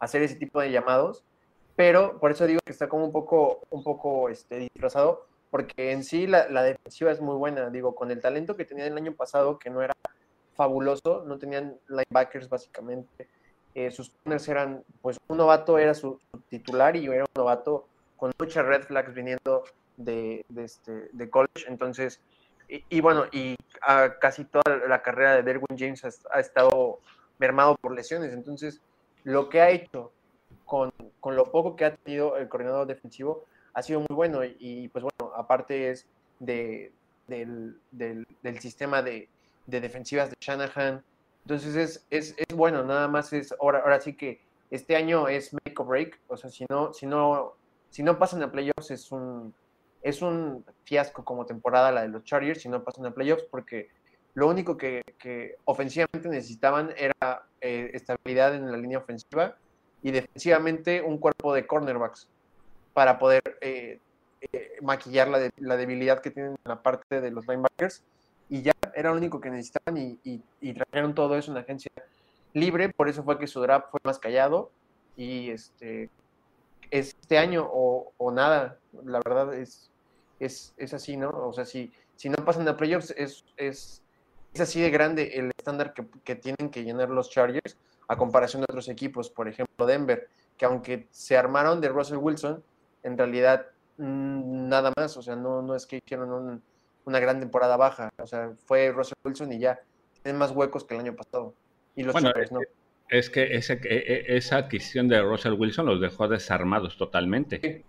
hacer 0.00 0.22
ese 0.22 0.34
tipo 0.34 0.60
de 0.60 0.72
llamados, 0.72 1.24
pero 1.76 2.18
por 2.18 2.32
eso 2.32 2.46
digo 2.46 2.60
que 2.64 2.72
está 2.72 2.88
como 2.88 3.04
un 3.04 3.12
poco, 3.12 3.60
un 3.70 3.84
poco 3.84 4.28
este, 4.28 4.58
disfrazado, 4.58 5.26
porque 5.50 5.92
en 5.92 6.02
sí 6.02 6.26
la, 6.26 6.48
la 6.48 6.64
defensiva 6.64 7.12
es 7.12 7.20
muy 7.20 7.36
buena, 7.36 7.70
digo, 7.70 7.94
con 7.94 8.10
el 8.10 8.20
talento 8.20 8.56
que 8.56 8.64
tenían 8.64 8.88
el 8.88 8.96
año 8.96 9.14
pasado, 9.14 9.58
que 9.58 9.70
no 9.70 9.82
era 9.82 9.94
fabuloso, 10.54 11.24
no 11.26 11.38
tenían 11.38 11.76
linebackers 11.88 12.48
básicamente, 12.48 13.28
eh, 13.74 13.90
sus 13.90 14.10
corners 14.10 14.48
eran, 14.48 14.84
pues 15.02 15.18
un 15.28 15.38
novato 15.38 15.78
era 15.78 15.94
su, 15.94 16.20
titular 16.48 16.96
y 16.96 17.06
era 17.06 17.24
un 17.24 17.30
novato 17.34 17.86
con 18.16 18.32
muchas 18.38 18.64
red 18.64 18.82
flags 18.82 19.14
viniendo 19.14 19.64
de, 19.96 20.44
este, 20.56 21.08
de 21.12 21.30
college, 21.30 21.66
entonces 21.68 22.20
y, 22.68 23.00
bueno, 23.00 23.26
y 23.30 23.56
casi 24.20 24.44
toda 24.44 24.76
la 24.88 25.02
carrera 25.02 25.36
de 25.36 25.42
Derwin 25.42 25.78
James 25.78 26.02
ha, 26.30 26.40
estado 26.40 26.98
mermado 27.38 27.76
por 27.76 27.94
lesiones. 27.94 28.32
Entonces, 28.32 28.80
lo 29.22 29.48
que 29.48 29.60
ha 29.60 29.70
hecho 29.70 30.12
con, 30.64 30.92
con, 31.20 31.36
lo 31.36 31.50
poco 31.50 31.76
que 31.76 31.84
ha 31.84 31.94
tenido 31.94 32.36
el 32.36 32.48
coordinador 32.48 32.86
defensivo 32.86 33.44
ha 33.74 33.82
sido 33.82 34.00
muy 34.00 34.14
bueno. 34.14 34.40
Y, 34.44 34.88
pues 34.88 35.04
bueno, 35.04 35.34
aparte 35.34 35.90
es 35.90 36.06
de, 36.38 36.92
del, 37.26 37.78
del, 37.90 38.26
sistema 38.60 39.02
de, 39.02 39.28
defensivas 39.66 40.30
de 40.30 40.36
Shanahan. 40.40 41.04
Entonces 41.44 41.76
es, 41.76 42.06
es, 42.10 42.34
es, 42.38 42.56
bueno, 42.56 42.84
nada 42.84 43.06
más 43.08 43.32
es, 43.32 43.54
ahora, 43.60 43.80
ahora 43.80 44.00
sí 44.00 44.14
que 44.14 44.40
este 44.70 44.96
año 44.96 45.28
es 45.28 45.52
make 45.52 45.74
or 45.76 45.86
break. 45.86 46.20
O 46.28 46.36
sea, 46.36 46.50
si 46.50 46.64
no, 46.70 46.92
si 46.92 47.06
no, 47.06 47.54
si 47.90 48.02
no 48.02 48.18
pasan 48.18 48.42
a 48.42 48.50
playoffs 48.50 48.90
es 48.90 49.12
un, 49.12 49.54
es 50.02 50.22
un 50.22 50.64
fiasco 50.84 51.24
como 51.24 51.46
temporada 51.46 51.92
la 51.92 52.02
de 52.02 52.08
los 52.08 52.24
Chargers 52.24 52.62
si 52.62 52.68
no 52.68 52.82
pasan 52.82 53.06
a 53.06 53.14
playoffs 53.14 53.44
porque 53.50 53.88
lo 54.34 54.48
único 54.48 54.76
que, 54.76 55.02
ofensivamente 55.64 56.28
necesitaban 56.28 56.92
era 56.96 57.46
eh, 57.60 57.90
estabilidad 57.94 58.54
en 58.54 58.70
la 58.70 58.76
línea 58.76 58.98
ofensiva 58.98 59.56
y 60.02 60.10
defensivamente 60.10 61.02
un 61.02 61.18
cuerpo 61.18 61.54
de 61.54 61.66
cornerbacks 61.66 62.28
para 62.92 63.18
poder 63.18 63.42
eh, 63.60 64.00
eh, 64.52 64.72
maquillar 64.82 65.28
la, 65.28 65.50
la, 65.58 65.76
debilidad 65.76 66.20
que 66.20 66.30
tienen 66.30 66.52
en 66.52 66.68
la 66.68 66.82
parte 66.82 67.20
de 67.20 67.30
los 67.30 67.46
linebackers 67.46 68.02
y 68.48 68.62
ya 68.62 68.72
era 68.94 69.10
lo 69.10 69.16
único 69.16 69.40
que 69.40 69.50
necesitaban 69.50 69.96
y, 69.96 70.42
y, 70.60 70.74
trajeron 70.74 71.14
todo 71.14 71.36
eso 71.36 71.50
en 71.50 71.58
agencia 71.58 71.90
libre, 72.52 72.88
por 72.90 73.08
eso 73.08 73.22
fue 73.24 73.38
que 73.38 73.46
su 73.46 73.60
draft 73.60 73.88
fue 73.90 74.00
más 74.04 74.18
callado 74.18 74.70
y 75.16 75.50
este 75.50 76.10
este 76.90 77.38
año 77.38 77.68
o, 77.72 78.12
o 78.18 78.30
nada, 78.30 78.78
la 79.04 79.20
verdad 79.24 79.54
es 79.54 79.90
es, 80.44 80.94
así, 80.94 81.16
¿no? 81.16 81.30
O 81.30 81.52
sea, 81.52 81.64
si, 81.64 81.92
si 82.16 82.28
no 82.28 82.36
pasan 82.44 82.68
a 82.68 82.76
playoffs, 82.76 83.12
es, 83.16 83.44
es, 83.56 84.02
es 84.52 84.60
así 84.60 84.80
de 84.80 84.90
grande 84.90 85.32
el 85.34 85.50
estándar 85.56 85.94
que, 85.94 86.34
tienen 86.36 86.70
que 86.70 86.84
llenar 86.84 87.10
los 87.10 87.30
Chargers 87.30 87.76
a 88.08 88.16
comparación 88.16 88.60
de 88.60 88.66
otros 88.68 88.88
equipos, 88.88 89.30
por 89.30 89.48
ejemplo 89.48 89.86
Denver, 89.86 90.28
que 90.56 90.66
aunque 90.66 91.08
se 91.10 91.36
armaron 91.36 91.80
de 91.80 91.88
Russell 91.88 92.18
Wilson, 92.18 92.62
en 93.02 93.18
realidad 93.18 93.66
mm, 93.98 94.68
nada 94.68 94.92
más, 94.96 95.16
o 95.16 95.22
sea, 95.22 95.36
no, 95.36 95.62
no 95.62 95.74
es 95.74 95.86
que 95.86 95.96
hicieron 96.04 96.62
una 97.04 97.20
gran 97.20 97.40
temporada 97.40 97.76
baja, 97.76 98.10
o 98.18 98.26
sea, 98.26 98.52
fue 98.64 98.90
Russell 98.90 99.18
Wilson 99.24 99.52
y 99.52 99.58
ya, 99.58 99.80
tienen 100.22 100.38
más 100.38 100.50
huecos 100.50 100.84
que 100.84 100.94
el 100.94 101.00
año 101.00 101.14
pasado. 101.14 101.54
Y 101.94 102.02
los 102.02 102.12
bueno, 102.12 102.32
no. 102.50 102.60
Es 103.08 103.30
que 103.30 103.42
e, 103.42 103.58
e, 103.58 104.36
esa 104.36 104.56
adquisición 104.56 105.08
de 105.08 105.20
Russell 105.22 105.52
Wilson 105.52 105.86
los 105.86 106.00
dejó 106.00 106.26
desarmados 106.26 106.96
totalmente. 106.96 107.84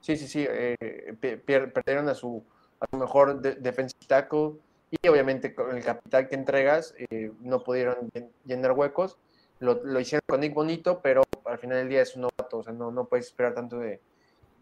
Sí, 0.00 0.16
sí, 0.16 0.26
sí. 0.26 0.46
Eh, 0.48 1.16
perdieron 1.20 2.08
a 2.08 2.14
su, 2.14 2.44
a 2.80 2.86
su 2.90 2.96
mejor 2.96 3.40
defensive 3.40 4.06
tackle 4.06 4.54
y 4.90 5.08
obviamente 5.08 5.54
con 5.54 5.76
el 5.76 5.84
capital 5.84 6.28
que 6.28 6.34
entregas 6.34 6.94
eh, 7.10 7.30
no 7.40 7.62
pudieron 7.62 8.10
llenar 8.44 8.72
huecos. 8.72 9.18
Lo, 9.60 9.84
lo, 9.84 10.00
hicieron 10.00 10.22
con 10.26 10.40
Nick 10.40 10.54
Bonito, 10.54 11.00
pero 11.02 11.22
al 11.44 11.58
final 11.58 11.78
del 11.78 11.88
día 11.88 12.02
es 12.02 12.14
un 12.14 12.22
novato, 12.22 12.58
o 12.58 12.62
sea, 12.62 12.72
no, 12.72 12.92
no 12.92 13.06
puedes 13.06 13.26
esperar 13.26 13.54
tanto 13.54 13.78
de 13.78 14.00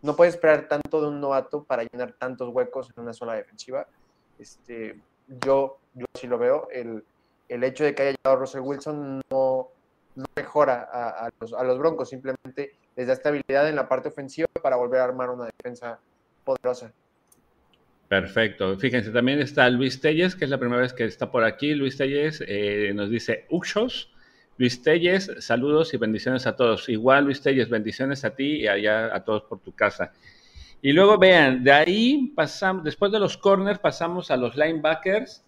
no 0.06 0.16
puedes 0.16 0.34
esperar 0.34 0.68
tanto 0.68 1.00
de 1.00 1.08
un 1.08 1.20
novato 1.20 1.64
para 1.64 1.82
llenar 1.82 2.12
tantos 2.12 2.48
huecos 2.48 2.90
en 2.96 3.02
una 3.02 3.12
sola 3.12 3.34
defensiva. 3.34 3.86
Este, 4.38 5.00
yo, 5.44 5.78
yo 5.94 6.06
sí 6.14 6.26
lo 6.26 6.38
veo. 6.38 6.68
El, 6.70 7.04
el 7.48 7.64
hecho 7.64 7.84
de 7.84 7.94
que 7.94 8.02
haya 8.02 8.16
llegado 8.16 8.40
Russell 8.40 8.60
Wilson 8.60 9.20
no, 9.30 9.68
mejora 10.36 10.88
a, 10.90 11.26
a, 11.26 11.30
los, 11.40 11.52
a 11.52 11.62
los 11.64 11.78
Broncos, 11.78 12.08
simplemente 12.08 12.76
les 12.94 13.06
da 13.06 13.12
estabilidad 13.12 13.68
en 13.68 13.76
la 13.76 13.88
parte 13.88 14.08
ofensiva 14.08 14.48
para 14.62 14.76
volver 14.76 15.00
a 15.00 15.04
armar 15.04 15.28
una 15.30 15.44
defensa 15.46 15.98
poderosa. 16.44 16.92
Perfecto. 18.08 18.78
Fíjense, 18.78 19.10
también 19.10 19.40
está 19.40 19.68
Luis 19.68 20.00
Telles, 20.00 20.36
que 20.36 20.44
es 20.44 20.50
la 20.50 20.58
primera 20.58 20.80
vez 20.80 20.92
que 20.92 21.04
está 21.04 21.30
por 21.30 21.42
aquí. 21.42 21.74
Luis 21.74 21.96
Telles 21.96 22.42
eh, 22.46 22.92
nos 22.94 23.10
dice 23.10 23.46
Uxos. 23.50 24.12
Luis 24.58 24.82
Telles, 24.82 25.30
saludos 25.40 25.92
y 25.92 25.98
bendiciones 25.98 26.46
a 26.46 26.56
todos. 26.56 26.88
Igual, 26.88 27.24
Luis 27.24 27.42
Telles, 27.42 27.68
bendiciones 27.68 28.24
a 28.24 28.34
ti 28.34 28.62
y 28.62 28.66
allá 28.66 29.14
a 29.14 29.24
todos 29.24 29.42
por 29.42 29.60
tu 29.60 29.72
casa. 29.72 30.12
Y 30.80 30.92
luego 30.92 31.18
vean, 31.18 31.62
de 31.62 31.72
ahí 31.72 32.32
pasamos, 32.34 32.84
después 32.84 33.12
de 33.12 33.18
los 33.18 33.36
corners, 33.36 33.78
pasamos 33.78 34.30
a 34.30 34.36
los 34.36 34.56
linebackers 34.56 35.44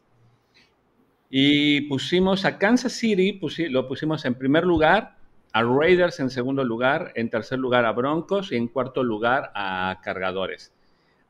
y 1.30 1.82
pusimos 1.82 2.44
a 2.44 2.58
Kansas 2.58 2.92
City, 2.92 3.40
lo 3.70 3.88
pusimos 3.88 4.24
en 4.24 4.34
primer 4.34 4.64
lugar 4.64 5.16
a 5.52 5.62
Raiders 5.62 6.20
en 6.20 6.30
segundo 6.30 6.64
lugar, 6.64 7.12
en 7.14 7.30
tercer 7.30 7.58
lugar 7.58 7.84
a 7.84 7.92
Broncos 7.92 8.52
y 8.52 8.56
en 8.56 8.68
cuarto 8.68 9.02
lugar 9.02 9.50
a 9.54 10.00
Cargadores. 10.02 10.72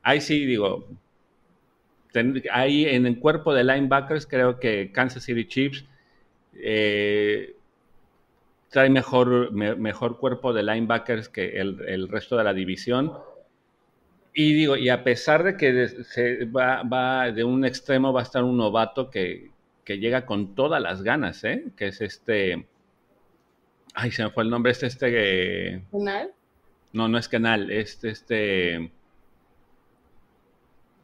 Ahí 0.01 0.21
sí 0.21 0.45
digo, 0.45 0.87
ahí 2.51 2.85
en 2.85 3.05
el 3.05 3.19
cuerpo 3.19 3.53
de 3.53 3.63
linebackers 3.63 4.25
creo 4.25 4.59
que 4.59 4.91
Kansas 4.91 5.23
City 5.23 5.45
Chiefs 5.45 5.85
eh, 6.53 7.55
trae 8.69 8.89
mejor, 8.89 9.51
mejor 9.51 10.17
cuerpo 10.17 10.53
de 10.53 10.63
linebackers 10.63 11.29
que 11.29 11.59
el, 11.59 12.07
resto 12.07 12.37
de 12.37 12.43
la 12.43 12.53
división. 12.53 13.13
Y 14.33 14.53
digo, 14.53 14.77
y 14.77 14.89
a 14.89 15.03
pesar 15.03 15.43
de 15.43 15.57
que 15.57 15.87
se 16.03 16.45
va, 16.45 17.31
de 17.31 17.43
un 17.43 17.65
extremo 17.65 18.13
va 18.13 18.21
a 18.21 18.23
estar 18.23 18.43
un 18.43 18.57
novato 18.57 19.09
que, 19.09 19.51
que 19.83 19.97
llega 19.97 20.25
con 20.25 20.55
todas 20.55 20.81
las 20.81 21.01
ganas, 21.01 21.43
¿eh? 21.43 21.65
que 21.75 21.87
es 21.87 22.01
este 22.01 22.67
Ay, 23.93 24.11
se 24.11 24.23
me 24.23 24.29
fue 24.29 24.43
el 24.43 24.49
nombre. 24.49 24.71
Este, 24.71 24.87
este. 24.87 25.83
¿Canal? 25.91 26.31
No, 26.93 27.07
no 27.07 27.17
es 27.17 27.27
canal. 27.27 27.71
Este, 27.71 28.09
este. 28.09 28.91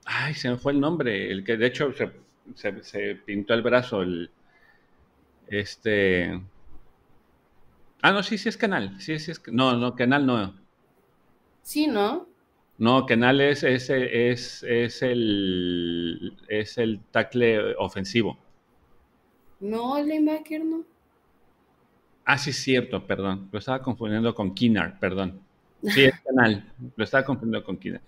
Ay, 0.05 0.33
se 0.33 0.49
me 0.49 0.57
fue 0.57 0.71
el 0.71 0.79
nombre. 0.79 1.31
El 1.31 1.43
que 1.43 1.57
de 1.57 1.67
hecho 1.67 1.91
se, 1.93 3.15
pintó 3.15 3.53
el 3.53 3.61
brazo. 3.61 4.01
El, 4.01 4.29
este. 5.47 6.39
Ah, 8.01 8.11
no, 8.11 8.23
sí, 8.23 8.37
sí 8.37 8.49
es 8.49 8.57
canal. 8.57 8.99
Sí, 9.01 9.17
sí 9.19 9.31
es. 9.31 9.41
No, 9.47 9.75
no, 9.77 9.95
canal 9.95 10.25
no. 10.25 10.53
Sí, 11.61 11.87
¿no? 11.87 12.27
No, 12.77 13.05
canal 13.05 13.41
es, 13.41 13.63
es, 13.63 13.89
es, 13.89 14.63
es 14.63 15.01
el. 15.01 16.37
Es 16.47 16.77
el 16.77 16.99
tackle 17.11 17.75
ofensivo. 17.77 18.37
No, 19.59 19.97
el 19.97 20.07
linebacker 20.07 20.63
no. 20.63 20.83
Ah, 22.25 22.37
sí, 22.37 22.49
es 22.49 22.57
cierto, 22.57 23.05
perdón. 23.05 23.49
Lo 23.51 23.59
estaba 23.59 23.81
confundiendo 23.81 24.33
con 24.35 24.53
Kinar, 24.53 24.99
perdón. 24.99 25.41
Sí, 25.83 26.05
es 26.05 26.19
canal. 26.21 26.71
Lo 26.95 27.03
estaba 27.03 27.23
confundiendo 27.23 27.65
con 27.65 27.77
Kinar. 27.77 28.01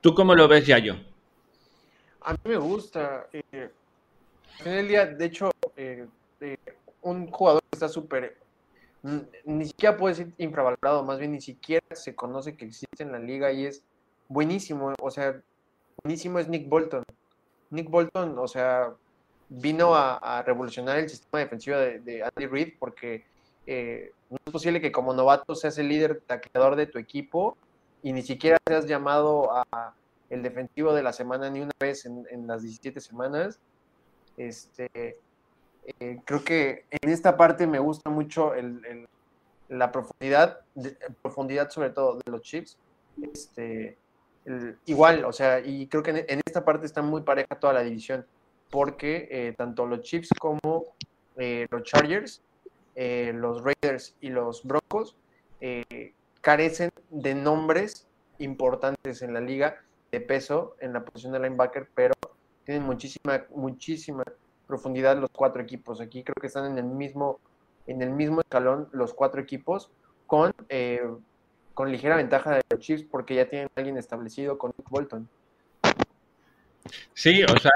¿Tú 0.00 0.14
cómo 0.14 0.34
lo 0.34 0.48
ves, 0.48 0.66
Yayo? 0.66 0.96
A 2.22 2.32
mí 2.32 2.38
me 2.44 2.56
gusta. 2.56 3.28
Eh, 3.32 3.70
en 4.64 4.72
el 4.72 4.88
día, 4.88 5.06
de 5.06 5.24
hecho, 5.24 5.50
eh, 5.76 6.06
un 7.02 7.26
jugador 7.28 7.62
que 7.62 7.76
está 7.76 7.88
súper. 7.88 8.38
Ni 9.02 9.64
siquiera 9.66 9.96
puede 9.96 10.14
ser 10.14 10.28
infravalorado, 10.36 11.02
más 11.04 11.18
bien 11.18 11.32
ni 11.32 11.40
siquiera 11.40 11.84
se 11.92 12.14
conoce 12.14 12.56
que 12.56 12.66
existe 12.66 13.02
en 13.02 13.12
la 13.12 13.18
liga 13.18 13.50
y 13.50 13.66
es 13.66 13.82
buenísimo. 14.28 14.92
O 15.00 15.10
sea, 15.10 15.40
buenísimo 16.02 16.38
es 16.38 16.48
Nick 16.48 16.68
Bolton. 16.68 17.04
Nick 17.70 17.88
Bolton, 17.88 18.38
o 18.38 18.48
sea, 18.48 18.92
vino 19.48 19.94
a, 19.94 20.42
revolucionar 20.42 20.98
el 20.98 21.08
sistema 21.08 21.40
defensivo 21.40 21.76
de, 21.76 22.22
Andy 22.22 22.46
Reid 22.46 22.74
porque 22.78 23.24
eh, 23.66 24.12
no 24.28 24.36
es 24.44 24.52
posible 24.52 24.80
que 24.80 24.92
como 24.92 25.14
novato 25.14 25.54
seas 25.54 25.78
el 25.78 25.88
líder 25.88 26.22
tacleador 26.26 26.76
de 26.76 26.86
tu 26.86 26.98
equipo 26.98 27.56
y 28.02 28.12
ni 28.12 28.22
siquiera 28.22 28.58
seas 28.66 28.86
llamado 28.86 29.52
a 29.52 29.94
el 30.30 30.42
defensivo 30.42 30.94
de 30.94 31.02
la 31.02 31.12
semana 31.12 31.50
ni 31.50 31.60
una 31.60 31.72
vez 31.78 32.06
en, 32.06 32.46
las 32.46 32.62
17 32.62 33.00
semanas. 33.00 33.58
Este, 34.36 35.18
eh, 35.98 36.20
creo 36.24 36.44
que 36.44 36.84
en 36.90 37.10
esta 37.10 37.36
parte 37.36 37.66
me 37.66 37.78
gusta 37.78 38.10
mucho 38.10 38.52
la 39.68 39.92
profundidad, 39.92 40.60
profundidad 41.22 41.70
sobre 41.70 41.90
todo 41.90 42.18
de 42.24 42.30
los 42.30 42.42
chips. 42.42 42.78
Este, 43.20 43.98
igual, 44.86 45.24
o 45.24 45.32
sea, 45.32 45.60
y 45.60 45.86
creo 45.86 46.02
que 46.02 46.24
en, 46.28 46.40
esta 46.46 46.64
parte 46.64 46.86
está 46.86 47.02
muy 47.02 47.22
pareja 47.22 47.58
toda 47.58 47.72
la 47.72 47.82
división, 47.82 48.26
porque 48.70 49.28
eh, 49.30 49.54
tanto 49.56 49.86
los 49.86 50.00
chips 50.02 50.30
como 50.38 50.84
los 51.36 51.82
Chargers 51.84 52.42
eh, 53.02 53.32
los 53.34 53.62
Raiders 53.62 54.16
y 54.20 54.30
los 54.30 54.64
Broncos 54.64 55.16
eh, 55.60 56.12
carecen 56.40 56.90
de 57.08 57.34
nombres 57.34 58.06
importantes 58.38 59.22
en 59.22 59.32
la 59.32 59.40
liga 59.40 59.82
de 60.10 60.20
peso 60.20 60.76
en 60.80 60.92
la 60.92 61.04
posición 61.04 61.32
de 61.32 61.40
linebacker, 61.40 61.88
pero 61.94 62.14
tienen 62.64 62.82
muchísima, 62.82 63.46
muchísima 63.54 64.24
profundidad 64.70 65.18
los 65.18 65.30
cuatro 65.30 65.60
equipos. 65.60 66.00
Aquí 66.00 66.22
creo 66.22 66.36
que 66.40 66.46
están 66.46 66.64
en 66.70 66.78
el 66.78 66.84
mismo, 66.84 67.38
en 67.86 68.00
el 68.00 68.10
mismo 68.10 68.40
escalón 68.40 68.88
los 68.92 69.12
cuatro 69.12 69.42
equipos 69.42 69.90
con, 70.26 70.54
eh, 70.70 71.02
con 71.74 71.92
ligera 71.92 72.16
ventaja 72.16 72.54
de 72.54 72.62
los 72.70 72.80
Chiefs 72.80 73.04
porque 73.10 73.34
ya 73.34 73.48
tienen 73.48 73.68
a 73.68 73.80
alguien 73.80 73.98
establecido 73.98 74.56
con 74.56 74.72
Nick 74.78 74.88
Bolton. 74.88 75.28
Sí, 77.12 77.42
o 77.42 77.58
sea, 77.58 77.72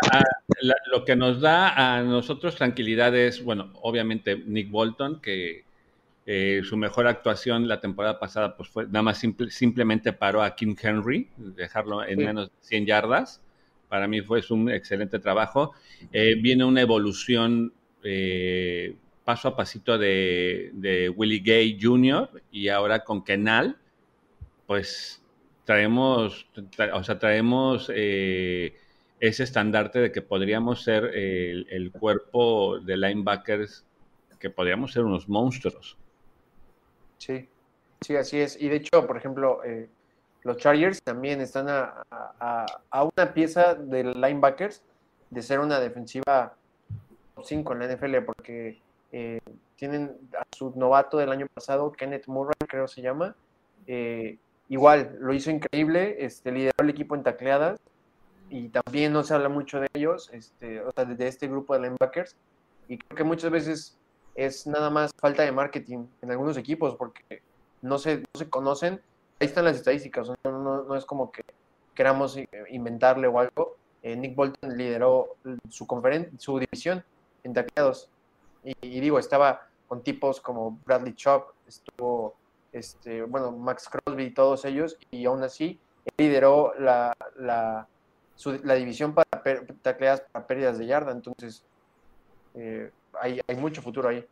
lo 0.87 1.05
que 1.05 1.15
nos 1.15 1.41
da 1.41 1.97
a 1.97 2.03
nosotros 2.03 2.57
tranquilidad 2.57 3.15
es, 3.15 3.45
bueno, 3.45 3.73
obviamente 3.83 4.37
Nick 4.37 4.71
Bolton, 4.71 5.21
que 5.21 5.65
eh, 6.27 6.63
su 6.65 6.77
mejor 6.79 7.07
actuación 7.07 7.69
la 7.69 7.81
temporada 7.81 8.19
pasada, 8.19 8.57
pues 8.57 8.71
fue 8.71 8.87
nada 8.87 9.03
más 9.03 9.23
simplemente 9.51 10.13
paró 10.15 10.43
a 10.43 10.55
King 10.57 10.75
Henry, 10.81 11.29
dejarlo 11.37 12.03
en 12.03 12.19
menos 12.19 12.49
de 12.49 12.55
100 12.63 12.87
yardas. 12.87 13.43
Para 13.95 14.09
mí 14.09 14.23
fue 14.23 14.43
un 14.51 14.69
excelente 14.71 15.21
trabajo. 15.21 15.71
Eh, 16.13 16.35
viene 16.43 16.65
una 16.65 16.81
evolución 16.81 17.73
eh, 18.03 18.97
paso 19.25 19.47
a 19.47 19.55
pasito 19.55 19.97
de, 19.97 21.13
Willie 21.15 21.39
Gay 21.39 21.79
Jr. 21.81 22.43
y 22.51 22.67
ahora 22.71 23.05
con 23.05 23.23
Kenal, 23.23 23.79
pues 24.67 25.23
traemos, 25.65 26.45
o 26.93 27.05
sea, 27.05 27.21
traemos 27.21 27.89
ese 27.89 28.75
estandarte 29.21 30.01
de 30.01 30.11
que 30.11 30.23
podríamos 30.23 30.83
ser 30.83 31.05
el, 31.15 31.93
cuerpo 31.93 32.81
de 32.81 32.97
linebackers, 32.97 33.87
que 34.41 34.51
podríamos 34.51 34.93
ser 34.93 35.05
unos 35.05 35.29
monstruos. 35.29 35.97
Sí, 37.19 37.49
sí, 38.01 38.17
así 38.17 38.41
es. 38.41 38.61
Y 38.61 38.69
de 38.69 38.75
hecho, 38.75 39.07
por 39.07 39.17
ejemplo, 39.17 39.63
eh, 39.63 39.89
los 40.45 40.59
Chargers 40.59 41.03
también 41.03 41.41
están 41.41 41.67
a, 41.69 42.67
una 43.17 43.33
pieza 43.33 43.75
de 43.75 44.05
linebackers 44.05 44.83
de 45.31 45.43
ser 45.43 45.59
una 45.59 45.81
defensiva 45.81 46.55
5 47.43 47.73
en 47.73 47.79
la 47.79 47.95
NFL, 47.95 48.17
porque 48.25 48.81
eh, 49.11 49.41
tienen 49.77 50.17
a 50.39 50.45
su 50.55 50.73
novato 50.77 51.19
del 51.19 51.33
año 51.33 51.47
pasado, 51.53 51.91
Kenneth 51.93 52.29
Murray, 52.29 52.55
creo 52.69 52.87
se 52.87 53.03
llama. 53.03 53.35
Eh, 53.87 54.39
igual, 54.69 55.17
lo 55.19 55.33
hizo 55.33 55.51
increíble, 55.51 56.17
este, 56.21 56.53
lideró 56.53 56.77
el 56.79 56.91
equipo 56.91 57.15
en 57.15 57.23
tacleadas 57.23 57.81
y 58.51 58.69
también 58.69 59.13
no 59.13 59.25
se 59.25 59.35
habla 59.35 59.49
mucho 59.49 59.81
de 59.81 59.89
ellos, 59.95 60.31
este, 60.33 60.81
o 60.83 60.91
sea, 60.93 61.07
de 61.07 61.27
este 61.27 61.49
grupo 61.49 61.75
de 61.75 61.81
linebackers. 61.81 62.37
Y 62.87 62.99
creo 62.99 63.17
que 63.17 63.25
muchas 63.25 63.51
veces 63.51 63.97
es 64.35 64.67
nada 64.67 64.91
más 64.91 65.11
falta 65.19 65.43
de 65.43 65.53
marketing 65.53 66.07
en 66.23 66.31
algunos 66.31 66.57
equipos 66.57 66.97
porque 66.97 67.43
no 67.83 67.99
se, 67.99 68.19
no 68.19 68.27
se 68.35 68.49
conocen. 68.49 69.01
Ahí 69.45 69.49
están 69.49 69.67
las 69.67 69.77
estadísticas, 69.77 70.31
no, 70.43 70.97
es 70.97 71.05
como 71.05 71.31
que 71.31 71.43
queramos 71.95 72.39
inventarle 72.71 73.27
o 73.27 73.39
algo. 73.39 73.77
Eh, 74.03 74.17
Nick 74.17 74.35
Bolton 74.35 74.75
lideró 74.75 75.37
su, 75.69 75.87
su 76.39 76.59
división 76.59 77.05
en 77.43 77.53
tacleados. 77.53 78.09
Y, 78.65 79.01
digo, 79.01 79.19
estaba 79.19 79.69
con 79.87 80.03
tipos 80.03 80.41
como 80.41 80.81
Bradley 80.87 81.13
Chop, 81.13 81.51
estuvo, 81.69 82.35
este, 82.73 83.21
bueno, 83.25 83.53
Max 83.53 83.87
Crosby 83.91 84.25
y 84.25 84.31
todos 84.31 84.65
ellos, 84.65 84.97
y 85.11 85.27
aún 85.27 85.43
así 85.43 85.79
lideró 86.17 86.73
la, 86.79 87.13
la, 87.37 87.87
la 88.63 88.75
división 88.77 89.13
para 89.13 89.43
tacleadas 89.83 90.23
para 90.33 90.47
pérdidas 90.47 90.79
de 90.79 90.87
yarda. 90.87 91.13
Entonces, 91.13 91.63
eh, 92.55 92.91
hay, 93.21 93.43
mucho 93.59 93.83
futuro 93.83 94.09
ahí. 94.09 94.25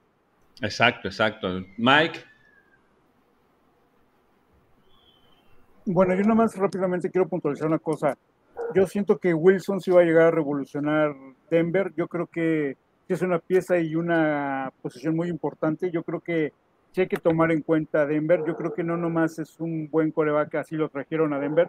Exacto, 0.63 1.07
exacto. 1.07 1.49
Mike. 1.77 2.32
Bueno, 5.85 6.15
yo 6.15 6.23
nomás 6.23 6.57
rápidamente 6.57 7.11
quiero 7.11 7.29
puntualizar 7.29 7.67
una 7.67 7.81
cosa. 7.81 8.17
Yo 8.73 8.87
siento 8.87 9.19
que 9.19 9.35
Wilson 9.35 9.81
sí 9.81 9.91
va 9.91 10.03
a 10.03 10.05
llegar 10.05 10.27
a 10.27 10.31
revolucionar 10.31 11.15
Denver. 11.51 11.93
Yo 11.97 12.07
creo 12.07 12.29
que 12.29 12.77
es 13.09 13.23
una 13.23 13.41
pieza 13.41 13.79
y 13.79 13.97
una 13.97 14.73
posición 14.81 15.17
muy 15.17 15.29
importante. 15.29 15.91
Yo 15.91 16.05
creo 16.05 16.21
que 16.21 16.53
sí 16.93 17.01
hay 17.01 17.09
que 17.09 17.17
tomar 17.17 17.51
en 17.51 17.63
cuenta 17.63 18.03
a 18.03 18.07
Denver. 18.07 18.45
Yo 18.47 18.57
creo 18.57 18.73
que 18.73 18.85
no 18.85 18.97
nomás 18.97 19.41
es 19.41 19.59
un 19.59 19.89
buen 19.91 20.13
coreback, 20.13 20.55
así 20.55 20.77
lo 20.77 20.89
trajeron 20.89 21.33
a 21.33 21.41
Denver. 21.41 21.69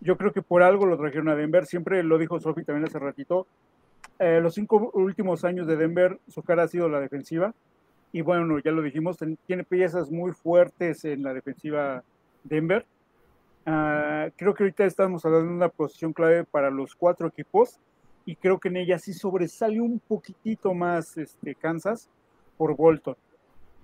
Yo 0.00 0.18
creo 0.18 0.32
que 0.32 0.42
por 0.42 0.62
algo 0.62 0.84
lo 0.84 0.98
trajeron 0.98 1.30
a 1.30 1.34
Denver. 1.34 1.64
Siempre 1.64 2.02
lo 2.02 2.18
dijo 2.18 2.38
Sophie 2.38 2.64
también 2.64 2.86
hace 2.86 2.98
ratito. 2.98 3.46
Eh, 4.18 4.40
los 4.42 4.54
cinco 4.54 4.90
últimos 4.92 5.44
años 5.44 5.66
de 5.66 5.76
Denver, 5.76 6.18
su 6.28 6.42
cara 6.42 6.64
ha 6.64 6.68
sido 6.68 6.90
la 6.90 7.00
defensiva. 7.00 7.54
Y 8.12 8.20
bueno, 8.20 8.58
ya 8.58 8.70
lo 8.70 8.82
dijimos, 8.82 9.16
tiene 9.46 9.64
piezas 9.64 10.10
muy 10.10 10.32
fuertes 10.32 11.06
en 11.06 11.22
la 11.22 11.32
defensiva 11.32 12.02
Denver. 12.44 12.86
Ah, 13.68 14.28
creo 14.36 14.54
que 14.54 14.62
ahorita 14.62 14.84
estamos 14.84 15.24
hablando 15.24 15.48
de 15.48 15.56
una 15.56 15.68
posición 15.68 16.12
clave 16.12 16.44
para 16.44 16.70
los 16.70 16.94
cuatro 16.94 17.26
equipos 17.26 17.80
y 18.24 18.36
creo 18.36 18.60
que 18.60 18.68
en 18.68 18.76
ella 18.76 18.96
sí 18.98 19.12
sobresale 19.12 19.80
un 19.80 19.98
poquitito 19.98 20.72
más 20.72 21.16
este, 21.18 21.56
Kansas 21.56 22.08
por 22.56 22.76
Bolton. 22.76 23.16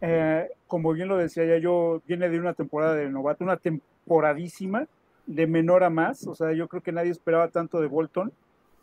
Eh, 0.01 0.49
como 0.69 0.93
bien 0.93 1.09
lo 1.09 1.17
decía 1.17 1.45
ya 1.45 1.59
yo, 1.59 2.01
viene 2.07 2.29
de 2.29 2.39
una 2.39 2.55
temporada 2.55 2.95
de 2.95 3.09
novato, 3.09 3.43
una 3.43 3.57
temporadísima, 3.57 4.87
de 5.27 5.47
menor 5.49 5.83
a 5.85 5.91
más, 5.91 6.27
o 6.27 6.35
sea, 6.35 6.53
yo 6.53 6.69
creo 6.69 6.83
que 6.83 6.93
nadie 6.93 7.11
esperaba 7.11 7.49
tanto 7.49 7.81
de 7.81 7.87
Bolton 7.87 8.33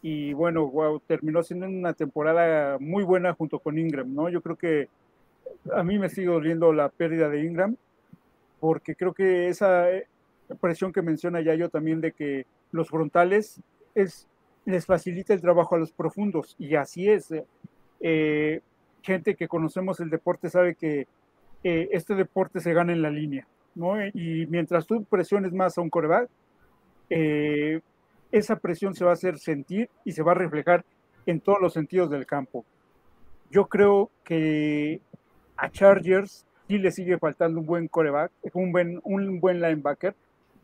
y 0.01 0.33
bueno, 0.33 0.67
wow, 0.67 0.99
terminó 0.99 1.43
siendo 1.43 1.65
una 1.67 1.93
temporada 1.93 2.77
muy 2.79 3.03
buena 3.03 3.33
junto 3.33 3.59
con 3.59 3.77
Ingram, 3.77 4.13
¿no? 4.13 4.29
Yo 4.29 4.41
creo 4.41 4.57
que 4.57 4.89
a 5.73 5.83
mí 5.83 5.97
me 5.97 6.09
sigue 6.09 6.27
doliendo 6.27 6.71
la 6.73 6.89
pérdida 6.89 7.29
de 7.29 7.43
Ingram, 7.43 7.75
porque 8.59 8.95
creo 8.95 9.13
que 9.13 9.49
esa 9.49 9.87
presión 10.55 10.91
que 10.91 11.01
menciona 11.01 11.41
ya 11.41 11.55
yo 11.55 11.69
también 11.69 12.01
de 12.01 12.11
que 12.11 12.45
los 12.71 12.89
frontales 12.89 13.61
es, 13.95 14.27
les 14.65 14.85
facilita 14.85 15.33
el 15.33 15.41
trabajo 15.41 15.75
a 15.75 15.79
los 15.79 15.91
profundos, 15.91 16.55
y 16.57 16.75
así 16.75 17.09
es. 17.09 17.31
Eh, 17.31 17.45
eh, 18.01 18.61
gente 19.01 19.35
que 19.35 19.47
conocemos 19.47 19.99
el 19.99 20.09
deporte 20.09 20.49
sabe 20.49 20.75
que 20.75 21.07
eh, 21.63 21.89
este 21.91 22.15
deporte 22.15 22.59
se 22.59 22.73
gana 22.73 22.93
en 22.93 23.01
la 23.01 23.09
línea. 23.09 23.47
Y 24.13 24.45
mientras 24.47 24.85
tú 24.85 25.05
presiones 25.05 25.53
más 25.53 25.77
a 25.77 25.81
un 25.81 25.89
coreback, 25.89 26.29
esa 27.09 28.55
presión 28.57 28.93
se 28.93 29.05
va 29.05 29.11
a 29.11 29.13
hacer 29.13 29.39
sentir 29.39 29.89
y 30.03 30.11
se 30.11 30.21
va 30.21 30.33
a 30.33 30.35
reflejar 30.35 30.83
en 31.25 31.39
todos 31.39 31.61
los 31.61 31.73
sentidos 31.73 32.09
del 32.09 32.25
campo. 32.25 32.65
Yo 33.49 33.67
creo 33.67 34.11
que 34.25 34.99
a 35.55 35.69
Chargers 35.69 36.45
sí 36.67 36.77
le 36.77 36.91
sigue 36.91 37.17
faltando 37.17 37.59
un 37.59 37.65
buen 37.65 37.87
coreback, 37.87 38.31
un 38.53 38.71
buen, 38.71 38.99
un 39.03 39.39
buen 39.39 39.61
linebacker. 39.61 40.13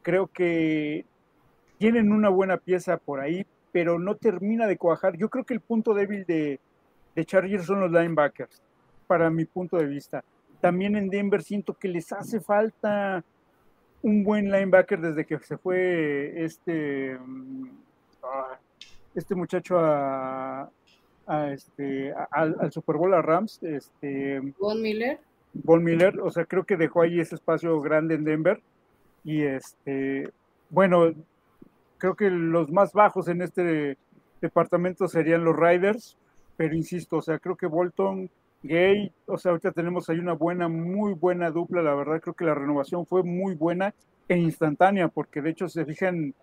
Creo 0.05 0.27
que 0.27 1.03
tienen 1.79 2.11
una 2.11 2.29
buena 2.29 2.57
pieza 2.57 2.97
por 2.97 3.19
ahí, 3.21 3.43
pero 3.71 3.97
no 3.97 4.13
termina 4.13 4.67
de 4.67 4.77
cuajar. 4.77 5.17
Yo 5.17 5.29
creo 5.29 5.45
que 5.45 5.55
el 5.55 5.61
punto 5.61 5.95
débil 5.95 6.25
de, 6.25 6.59
de 7.15 7.25
Chargers 7.25 7.65
son 7.65 7.79
los 7.79 7.91
linebackers, 7.91 8.61
para 9.07 9.31
mi 9.31 9.45
punto 9.45 9.77
de 9.77 9.87
vista. 9.87 10.23
También 10.61 10.95
en 10.95 11.09
Denver 11.09 11.41
siento 11.41 11.73
que 11.73 11.87
les 11.87 12.11
hace 12.11 12.39
falta 12.39 13.23
un 14.03 14.23
buen 14.23 14.51
linebacker 14.51 15.01
desde 15.01 15.25
que 15.25 15.39
se 15.39 15.57
fue 15.57 16.33
este, 16.35 17.17
mm, 17.17 17.69
ah, 18.21 18.59
este 19.15 19.33
muchacho 19.33 19.79
a, 19.79 20.69
este, 21.51 22.13
al, 22.29 22.71
Super 22.71 22.97
Bowl 22.97 23.11
a 23.15 23.23
Rams. 23.23 23.57
Este, 23.63 24.39
Von 24.59 24.83
Miller. 24.83 25.19
Von 25.55 25.83
Miller, 25.83 26.19
o 26.19 26.29
sea, 26.29 26.45
creo 26.45 26.63
que 26.63 26.77
dejó 26.77 27.01
ahí 27.01 27.19
ese 27.19 27.33
espacio 27.33 27.81
grande 27.81 28.13
en 28.13 28.23
Denver. 28.23 28.61
Y 29.26 29.43
este, 29.43 30.32
bueno, 30.69 31.11
creo 31.97 32.15
que 32.15 32.30
los 32.30 32.71
más 32.71 32.93
bajos 32.93 33.28
en 33.28 33.41
este 33.41 33.97
departamento 34.39 35.07
serían 35.07 35.43
los 35.43 35.55
Riders, 35.57 36.15
pero 36.55 36.76
insisto, 36.76 37.17
o 37.17 37.21
sea, 37.21 37.39
creo 37.39 37.55
que 37.55 37.65
Bolton 37.65 38.30
Gay, 38.63 39.11
o 39.26 39.38
sea, 39.38 39.51
ahorita 39.51 39.71
tenemos 39.71 40.09
ahí 40.09 40.19
una 40.19 40.34
buena, 40.34 40.67
muy 40.67 41.13
buena 41.13 41.49
dupla, 41.49 41.82
la 41.82 41.95
verdad 41.95 42.21
creo 42.21 42.36
que 42.36 42.45
la 42.45 42.55
renovación 42.55 43.05
fue 43.05 43.23
muy 43.23 43.55
buena 43.55 43.93
e 44.28 44.38
instantánea, 44.38 45.07
porque 45.07 45.41
de 45.41 45.49
hecho 45.49 45.67
se 45.67 45.86
fijan, 45.86 46.34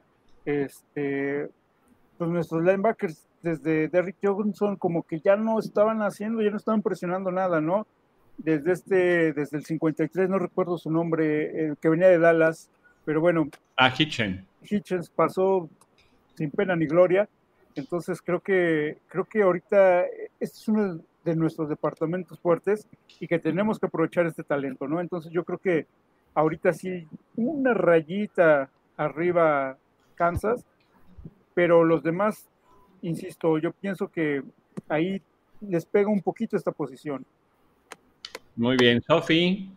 este, 0.44 1.48
pues 2.18 2.30
nuestros 2.30 2.62
linebackers 2.62 3.26
desde 3.42 3.88
Derrick 3.88 4.16
Johnson 4.22 4.76
como 4.76 5.04
que 5.04 5.20
ya 5.20 5.36
no 5.36 5.58
estaban 5.58 6.02
haciendo, 6.02 6.42
ya 6.42 6.50
no 6.50 6.56
estaban 6.56 6.82
presionando 6.82 7.30
nada, 7.30 7.60
¿no? 7.60 7.86
Desde 8.44 8.72
este, 8.72 9.32
desde 9.32 9.56
el 9.56 9.64
53, 9.64 10.28
no 10.28 10.38
recuerdo 10.38 10.76
su 10.78 10.90
nombre, 10.90 11.66
el 11.66 11.76
que 11.76 11.88
venía 11.88 12.08
de 12.08 12.18
Dallas, 12.18 12.70
pero 13.04 13.20
bueno. 13.20 13.48
A 13.76 13.86
ah, 13.86 13.94
Hitchens. 13.96 14.44
Hitchens 14.68 15.10
pasó 15.10 15.68
sin 16.34 16.50
pena 16.50 16.74
ni 16.74 16.86
gloria, 16.86 17.28
entonces 17.74 18.20
creo 18.20 18.40
que, 18.40 18.98
creo 19.08 19.24
que 19.24 19.42
ahorita 19.42 20.04
este 20.40 20.56
es 20.58 20.68
uno 20.68 21.00
de 21.24 21.36
nuestros 21.36 21.68
departamentos 21.68 22.38
fuertes 22.40 22.88
y 23.20 23.28
que 23.28 23.38
tenemos 23.38 23.78
que 23.78 23.86
aprovechar 23.86 24.26
este 24.26 24.42
talento, 24.42 24.88
¿no? 24.88 25.00
Entonces 25.00 25.32
yo 25.32 25.44
creo 25.44 25.58
que 25.58 25.86
ahorita 26.34 26.72
sí, 26.72 27.06
una 27.36 27.74
rayita 27.74 28.70
arriba 28.96 29.76
Kansas, 30.14 30.64
pero 31.54 31.84
los 31.84 32.02
demás, 32.02 32.48
insisto, 33.02 33.58
yo 33.58 33.72
pienso 33.72 34.08
que 34.08 34.42
ahí 34.88 35.22
les 35.60 35.86
pega 35.86 36.08
un 36.08 36.22
poquito 36.22 36.56
esta 36.56 36.72
posición. 36.72 37.24
Muy 38.56 38.76
bien, 38.76 39.02
Sofi. 39.06 39.70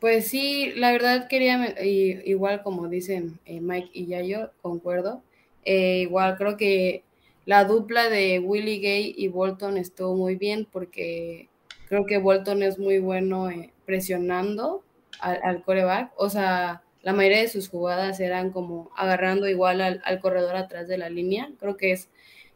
Pues 0.00 0.28
sí, 0.28 0.72
la 0.76 0.92
verdad 0.92 1.28
quería, 1.28 1.74
igual 1.84 2.62
como 2.62 2.88
dicen 2.88 3.38
eh, 3.44 3.60
Mike 3.60 3.90
y 3.92 4.06
ya 4.06 4.22
yo, 4.22 4.50
concuerdo, 4.62 5.22
eh, 5.64 6.00
igual 6.00 6.36
creo 6.38 6.56
que 6.56 7.04
la 7.44 7.64
dupla 7.64 8.08
de 8.08 8.38
Willie 8.38 8.78
Gay 8.78 9.14
y 9.16 9.28
Bolton 9.28 9.76
estuvo 9.76 10.14
muy 10.14 10.36
bien 10.36 10.66
porque 10.70 11.48
creo 11.88 12.06
que 12.06 12.18
Bolton 12.18 12.62
es 12.62 12.78
muy 12.78 12.98
bueno 12.98 13.50
eh, 13.50 13.72
presionando 13.84 14.82
al, 15.20 15.62
coreback. 15.64 16.12
O 16.16 16.30
sea, 16.30 16.82
la 17.02 17.12
mayoría 17.12 17.40
de 17.40 17.48
sus 17.48 17.68
jugadas 17.68 18.20
eran 18.20 18.50
como 18.50 18.90
agarrando 18.96 19.48
igual 19.48 19.80
al, 19.80 20.20
corredor 20.20 20.56
atrás 20.56 20.88
de 20.88 20.98
la 20.98 21.10
línea. 21.10 21.50
Creo 21.58 21.76
que 21.76 21.92
es, 21.92 22.08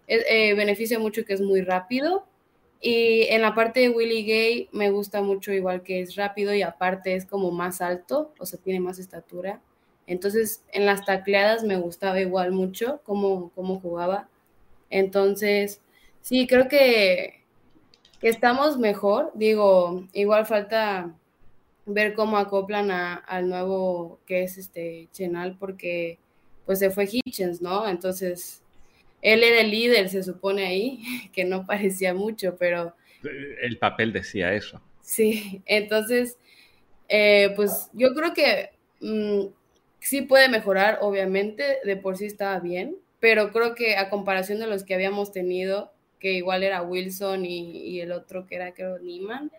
eh, 0.07 0.55
beneficia 0.55 0.99
mucho 0.99 1.25
que 1.25 1.35
es 1.35 1.41
muy 1.41 1.63
rápido. 1.63 2.25
Y 2.87 3.23
en 3.31 3.41
la 3.41 3.55
parte 3.55 3.81
de 3.81 3.89
Willie 3.89 4.25
Gay 4.25 4.69
me 4.71 4.91
gusta 4.91 5.23
mucho 5.23 5.55
igual 5.55 5.83
que 5.83 6.03
es 6.03 6.17
rápido 6.17 6.53
y 6.53 6.61
aparte 6.61 7.17
es 7.17 7.25
como 7.25 7.51
más 7.51 7.81
alto, 7.81 8.35
o 8.39 8.45
sea, 8.45 8.61
tiene 8.61 8.79
más 8.79 8.99
estatura. 8.99 9.63
Entonces, 10.07 10.63
en 10.71 10.85
las 10.85 11.03
tacleadas 11.07 11.65
me 11.65 11.79
gustaba 11.79 12.21
igual 12.21 12.53
mucho 12.53 13.01
cómo, 13.05 13.51
cómo 13.55 13.81
jugaba. 13.81 14.29
Entonces, 14.91 15.81
sí, 16.21 16.47
creo 16.47 16.69
que, 16.69 17.43
estamos 18.21 18.79
mejor. 18.79 19.33
Digo, 19.35 20.07
igual 20.13 20.45
falta 20.45 21.15
ver 21.87 22.13
cómo 22.13 22.37
acoplan 22.37 22.91
al 22.91 23.49
nuevo 23.49 24.19
que 24.27 24.43
es 24.43 24.59
este 24.59 25.09
Chenal, 25.11 25.57
porque 25.59 26.19
pues 26.67 26.81
se 26.81 26.91
fue 26.91 27.09
Hitchens, 27.11 27.63
¿no? 27.63 27.89
Entonces, 27.89 28.63
él 29.25 29.43
era 29.43 29.63
el 29.63 29.71
líder, 29.71 30.11
se 30.11 30.23
supone 30.23 30.67
ahí, 30.67 31.03
que 31.33 31.45
no 31.45 31.67
parecía 31.67 32.15
mucho, 32.15 32.57
pero... 32.57 32.95
El 33.63 33.79
papel 33.79 34.13
decía 34.13 34.53
eso. 34.53 34.83
Sí, 35.01 35.63
entonces, 35.65 36.37
eh, 37.09 37.53
pues 37.57 37.89
yo 37.95 38.15
creo 38.15 38.35
que 38.35 38.71
mm, 39.01 39.47
sí 39.99 40.23
puede 40.23 40.51
mejorar, 40.51 40.99
obviamente, 41.01 41.79
de 41.85 41.97
por 41.97 42.19
sí 42.19 42.27
estaba 42.27 42.61
bien, 42.61 42.97
pero 43.19 43.51
creo 43.51 43.75
que 43.75 43.97
a 43.97 44.11
comparación 44.11 44.61
de 44.61 44.67
los 44.67 44.85
que 44.85 44.95
habíamos 44.95 45.33
tenido, 45.33 45.91
que 46.21 46.35
igual 46.35 46.63
era 46.63 46.83
Wilson 46.83 47.47
y, 47.47 48.01
el 48.01 48.13
otro 48.13 48.47
que 48.47 48.57
era 48.57 48.75
creo 48.75 48.99
Neiman, 48.99 49.51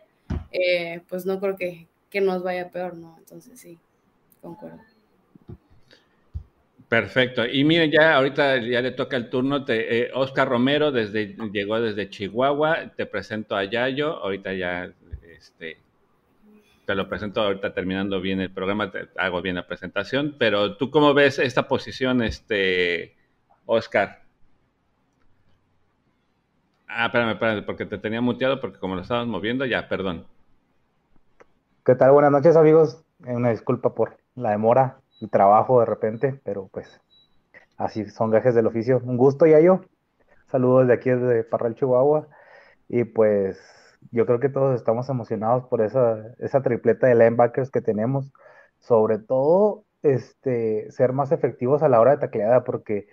eh, 0.51 1.01
pues 1.09 1.25
no 1.25 1.39
creo 1.39 1.55
que, 1.55 1.87
nos 2.21 2.43
vaya 2.43 2.69
peor, 2.69 2.95
¿no? 2.95 3.17
Entonces 3.17 3.59
sí, 3.59 3.77
concuerdo. 4.41 4.79
Perfecto. 6.95 7.45
Y 7.45 7.65
miren, 7.65 7.91
ya 7.91 8.15
ahorita 8.15 8.55
ya 8.55 8.79
le 8.79 8.91
toca 8.91 9.17
el 9.17 9.29
turno. 9.29 9.65
Te, 9.65 10.03
eh, 10.03 10.11
Oscar 10.13 10.47
Romero 10.47 10.93
desde, 10.93 11.35
llegó 11.51 11.81
desde 11.81 12.09
Chihuahua. 12.09 12.93
Te 12.95 13.05
presento 13.05 13.57
a 13.57 13.65
Yayo. 13.65 14.23
Ahorita 14.23 14.53
ya 14.53 14.89
este, 15.37 15.77
te 16.85 16.95
lo 16.95 17.09
presento 17.09 17.41
ahorita 17.41 17.73
terminando 17.73 18.21
bien 18.21 18.39
el 18.39 18.49
programa, 18.49 18.91
te 18.91 19.09
hago 19.17 19.41
bien 19.41 19.57
la 19.57 19.67
presentación. 19.67 20.37
Pero 20.39 20.77
tú 20.77 20.89
cómo 20.89 21.13
ves 21.13 21.37
esta 21.37 21.67
posición, 21.67 22.23
este, 22.23 23.13
Oscar. 23.65 24.21
Ah, 26.87 27.07
espérame, 27.07 27.31
espérame, 27.31 27.65
porque 27.65 27.85
te 27.85 27.97
tenía 27.97 28.21
muteado 28.21 28.61
porque 28.61 28.79
como 28.79 28.95
lo 28.95 29.01
estabas 29.01 29.27
moviendo, 29.27 29.65
ya, 29.65 29.89
perdón. 29.89 30.25
¿Qué 31.83 31.93
tal? 31.95 32.13
Buenas 32.13 32.31
noches, 32.31 32.55
amigos. 32.55 33.03
Eh, 33.25 33.35
una 33.35 33.49
disculpa 33.49 33.93
por 33.93 34.15
la 34.35 34.51
demora 34.51 35.01
trabajo 35.31 35.79
de 35.79 35.85
repente, 35.85 36.39
pero 36.43 36.67
pues 36.71 37.01
así 37.77 38.05
son 38.05 38.31
gajes 38.31 38.55
del 38.55 38.67
oficio. 38.67 39.01
Un 39.03 39.17
gusto, 39.17 39.45
yo. 39.45 39.81
Saludos 40.47 40.87
de 40.87 40.93
aquí 40.93 41.09
desde 41.09 41.43
Parral, 41.43 41.75
Chihuahua. 41.75 42.27
Y 42.87 43.03
pues 43.05 43.59
yo 44.11 44.25
creo 44.25 44.39
que 44.39 44.49
todos 44.49 44.75
estamos 44.75 45.09
emocionados 45.09 45.65
por 45.65 45.81
esa, 45.81 46.35
esa 46.39 46.61
tripleta 46.61 47.07
de 47.07 47.15
linebackers 47.15 47.71
que 47.71 47.81
tenemos. 47.81 48.31
Sobre 48.79 49.17
todo, 49.19 49.83
este, 50.03 50.91
ser 50.91 51.13
más 51.13 51.31
efectivos 51.31 51.81
a 51.83 51.89
la 51.89 51.99
hora 51.99 52.11
de 52.11 52.17
tacleada, 52.17 52.63
porque 52.63 53.07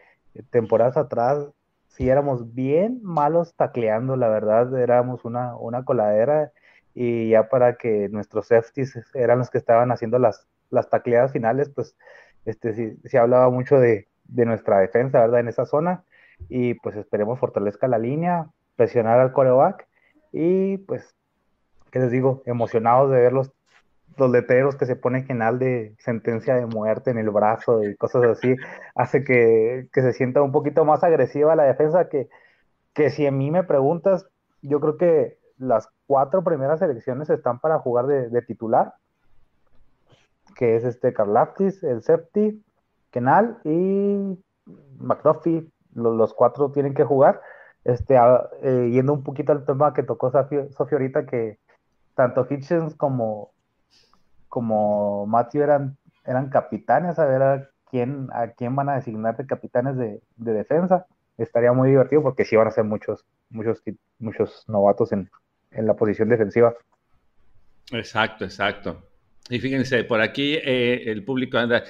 temporadas 0.50 0.96
atrás 0.96 1.48
sí 1.88 2.08
éramos 2.08 2.54
bien 2.54 3.00
malos 3.02 3.54
tacleando, 3.54 4.16
la 4.16 4.28
verdad, 4.28 4.76
éramos 4.78 5.24
una, 5.24 5.56
una 5.56 5.84
coladera 5.84 6.52
y 6.94 7.30
ya 7.30 7.48
para 7.48 7.76
que 7.76 8.08
nuestros 8.10 8.48
safeties 8.48 8.98
eran 9.14 9.38
los 9.38 9.50
que 9.50 9.58
estaban 9.58 9.92
haciendo 9.92 10.18
las, 10.18 10.46
las 10.72 10.90
tacleadas 10.90 11.32
finales, 11.32 11.70
pues 11.70 11.96
este, 12.44 12.74
sí, 12.74 12.98
sí 13.04 13.16
hablaba 13.16 13.50
mucho 13.50 13.78
de, 13.78 14.08
de, 14.24 14.44
nuestra 14.46 14.80
defensa, 14.80 15.20
¿verdad? 15.20 15.40
En 15.40 15.48
esa 15.48 15.66
zona 15.66 16.04
y 16.48 16.74
pues 16.74 16.96
esperemos 16.96 17.38
fortalezca 17.38 17.86
la 17.86 17.98
línea, 17.98 18.48
presionar 18.76 19.20
al 19.20 19.32
coreback 19.32 19.86
y 20.32 20.78
pues, 20.78 21.14
¿qué 21.90 22.00
les 22.00 22.10
digo? 22.10 22.42
Emocionados 22.46 23.10
de 23.10 23.20
verlos 23.20 23.52
los 24.16 24.30
letreros 24.30 24.76
que 24.76 24.86
se 24.86 24.96
ponen 24.96 25.24
general 25.24 25.58
de 25.58 25.94
sentencia 25.98 26.54
de 26.54 26.66
muerte 26.66 27.10
en 27.10 27.18
el 27.18 27.30
brazo 27.30 27.82
y 27.84 27.96
cosas 27.96 28.24
así, 28.24 28.56
hace 28.94 29.24
que, 29.24 29.88
se 29.92 30.12
sienta 30.12 30.42
un 30.42 30.52
poquito 30.52 30.84
más 30.84 31.02
agresiva 31.04 31.56
la 31.56 31.64
defensa 31.64 32.08
que, 32.08 32.28
que 32.94 33.10
si 33.10 33.26
a 33.26 33.30
mí 33.30 33.50
me 33.50 33.64
preguntas, 33.64 34.26
yo 34.60 34.80
creo 34.80 34.96
que 34.96 35.38
las 35.58 35.88
cuatro 36.06 36.42
primeras 36.42 36.80
selecciones 36.80 37.30
están 37.30 37.60
para 37.60 37.78
jugar 37.78 38.06
de, 38.06 38.42
titular, 38.42 38.94
que 40.54 40.76
es 40.76 40.84
este 40.84 41.12
Karlaftis, 41.12 41.82
el 41.82 42.02
Septi, 42.02 42.62
Kenal 43.10 43.58
y 43.64 44.38
McDuffie, 44.98 45.66
los, 45.94 46.34
cuatro 46.34 46.70
tienen 46.70 46.94
que 46.94 47.04
jugar. 47.04 47.40
Este, 47.84 48.16
eh, 48.62 48.90
yendo 48.92 49.12
un 49.12 49.24
poquito 49.24 49.52
al 49.52 49.64
tema 49.64 49.92
que 49.92 50.02
tocó 50.02 50.30
Sofía 50.30 50.68
ahorita, 50.78 51.26
que 51.26 51.58
tanto 52.14 52.46
Hitchens 52.48 52.94
como 52.94 53.52
como 54.52 55.24
Matthew 55.24 55.62
eran, 55.62 55.96
eran 56.26 56.50
capitanes, 56.50 57.18
a 57.18 57.24
ver 57.24 57.42
a 57.42 57.70
quién, 57.90 58.28
a 58.34 58.48
quién 58.48 58.76
van 58.76 58.90
a 58.90 58.96
designar 58.96 59.34
de 59.34 59.46
capitanes 59.46 59.96
de, 59.96 60.20
defensa. 60.36 61.06
Estaría 61.38 61.72
muy 61.72 61.88
divertido 61.88 62.22
porque 62.22 62.44
sí 62.44 62.54
van 62.54 62.68
a 62.68 62.70
ser 62.70 62.84
muchos, 62.84 63.24
muchos, 63.48 63.82
muchos 64.18 64.68
novatos 64.68 65.10
en, 65.12 65.30
la 65.70 65.94
posición 65.94 66.28
defensiva. 66.28 66.74
Exacto, 67.92 68.44
exacto. 68.44 69.02
Y 69.50 69.58
fíjense, 69.58 70.04
por 70.04 70.20
aquí 70.20 70.54
eh, 70.54 71.04
el 71.06 71.24
público 71.24 71.58
anda. 71.58 71.84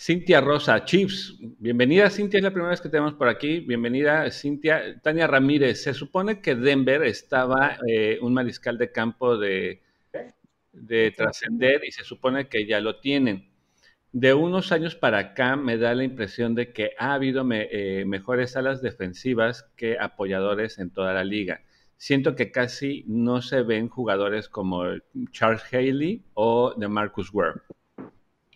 Cintia 0.00 0.40
Rosa, 0.40 0.84
Chiefs, 0.84 1.36
bienvenida 1.58 2.08
Cintia, 2.08 2.38
es 2.38 2.44
la 2.44 2.52
primera 2.52 2.70
vez 2.70 2.80
que 2.80 2.88
tenemos 2.88 3.14
por 3.14 3.28
aquí. 3.28 3.58
Bienvenida 3.58 4.30
Cintia. 4.30 5.00
Tania 5.02 5.26
Ramírez, 5.26 5.82
se 5.82 5.92
supone 5.92 6.40
que 6.40 6.54
Denver 6.54 7.02
estaba 7.02 7.78
eh, 7.84 8.16
un 8.22 8.32
mariscal 8.32 8.78
de 8.78 8.92
campo 8.92 9.36
de 9.36 9.82
de 10.80 11.10
trascender 11.10 11.82
y 11.84 11.92
se 11.92 12.04
supone 12.04 12.48
que 12.48 12.66
ya 12.66 12.80
lo 12.80 13.00
tienen. 13.00 13.48
De 14.12 14.32
unos 14.34 14.72
años 14.72 14.94
para 14.94 15.18
acá 15.18 15.56
me 15.56 15.76
da 15.76 15.94
la 15.94 16.04
impresión 16.04 16.54
de 16.54 16.72
que 16.72 16.92
ha 16.98 17.14
habido 17.14 17.46
eh, 17.50 18.04
mejores 18.06 18.56
alas 18.56 18.80
defensivas 18.80 19.64
que 19.76 19.98
apoyadores 19.98 20.78
en 20.78 20.90
toda 20.90 21.12
la 21.12 21.24
liga. 21.24 21.60
Siento 21.98 22.34
que 22.34 22.50
casi 22.50 23.04
no 23.06 23.42
se 23.42 23.62
ven 23.62 23.88
jugadores 23.88 24.48
como 24.48 24.84
Charles 25.32 25.62
Haley 25.70 26.24
o 26.34 26.72
de 26.74 26.88
Marcus 26.88 27.34
Ware. 27.34 27.60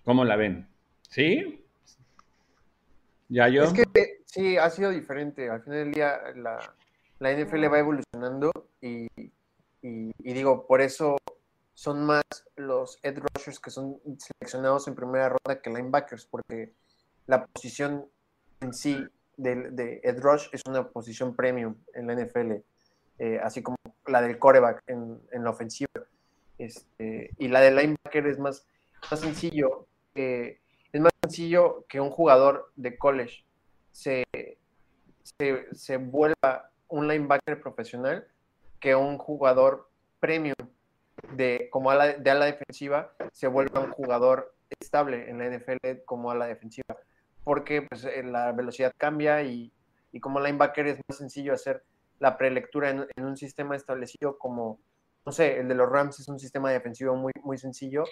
¿Cómo 0.05 0.25
la 0.25 0.37
ven? 0.37 0.69
¿Sí? 1.03 1.63
¿Ya 3.29 3.49
yo? 3.49 3.65
Es 3.65 3.73
que 3.73 4.23
sí, 4.25 4.57
ha 4.57 4.71
sido 4.71 4.91
diferente. 4.91 5.51
Al 5.51 5.61
final 5.61 5.79
del 5.81 5.93
día 5.93 6.21
la, 6.37 6.75
la 7.19 7.33
NFL 7.33 7.65
va 7.71 7.79
evolucionando 7.81 8.53
y, 8.81 9.09
y 9.83 10.13
digo, 10.33 10.67
por 10.67 10.81
eso 10.81 11.17
son 11.75 12.05
más 12.05 12.23
los 12.55 12.99
edge 13.03 13.21
rushers 13.35 13.59
que 13.59 13.71
son 13.71 13.99
seleccionados 14.19 14.87
en 14.87 14.95
primera 14.95 15.31
ronda 15.31 15.61
que 15.61 15.69
linebackers, 15.69 16.27
porque 16.27 16.73
la 17.27 17.45
posición 17.47 18.07
en 18.61 18.73
sí 18.73 19.05
de, 19.37 19.71
de 19.73 20.01
edge 20.05 20.21
rush 20.21 20.47
es 20.53 20.63
una 20.69 20.89
posición 20.89 21.35
premium 21.35 21.75
en 21.95 22.07
la 22.07 22.15
NFL, 22.15 22.63
eh, 23.23 23.39
así 23.41 23.63
como 23.63 23.77
la 24.09 24.21
del 24.21 24.37
coreback 24.37 24.83
en, 24.89 25.21
la 25.33 25.51
ofensiva. 25.51 25.93
Este, 26.59 27.31
y 27.39 27.47
la 27.47 27.61
del 27.61 27.77
linebacker 27.77 28.27
es 28.27 28.41
más, 28.41 28.67
más 29.09 29.21
sencillo. 29.21 29.87
es 30.17 31.01
más 31.01 31.13
sencillo 31.23 31.85
que 31.89 32.01
un 32.01 32.11
jugador 32.11 32.73
de 32.75 32.99
college 32.99 33.45
se, 33.93 34.25
se, 35.23 35.69
se 35.73 35.99
vuelva 35.99 36.73
un 36.89 37.07
linebacker 37.07 37.61
profesional 37.61 38.27
que 38.81 38.97
un 38.97 39.19
jugador 39.19 39.89
premium 40.19 40.57
de 41.37 41.69
como 41.71 41.93
ala, 41.93 42.15
de 42.15 42.29
ala 42.29 42.47
defensiva 42.47 43.13
se 43.33 43.47
vuelva 43.47 43.83
un 43.83 43.93
jugador 43.93 44.53
estable 44.81 45.31
en 45.31 45.39
la 45.39 45.47
NFL 45.47 46.03
como 46.07 46.33
ala 46.33 46.47
defensiva, 46.47 46.97
porque 47.45 47.83
pues, 47.83 48.05
eh, 48.05 48.25
la 48.25 48.51
velocidad 48.51 48.93
cambia 48.99 49.43
y, 49.43 49.73
y 50.11 50.19
como 50.19 50.41
linebacker 50.41 50.89
es 50.89 50.99
más 51.09 51.19
sencillo 51.19 51.53
hacer 51.53 51.85
la 52.19 52.37
prelectura 52.37 52.91
en, 52.91 53.25
un 53.25 53.37
sistema 53.37 53.77
establecido 53.77 54.39
como, 54.39 54.81
no 55.27 55.33
sé, 55.33 55.59
el 55.59 55.69
de 55.69 55.75
los 55.75 55.89
Rams 55.89 56.21
es 56.21 56.29
un 56.29 56.39
sistema 56.39 56.71
defensivo 56.71 57.15
muy, 57.17 57.33
muy 57.43 57.59
sencillo, 57.59 58.05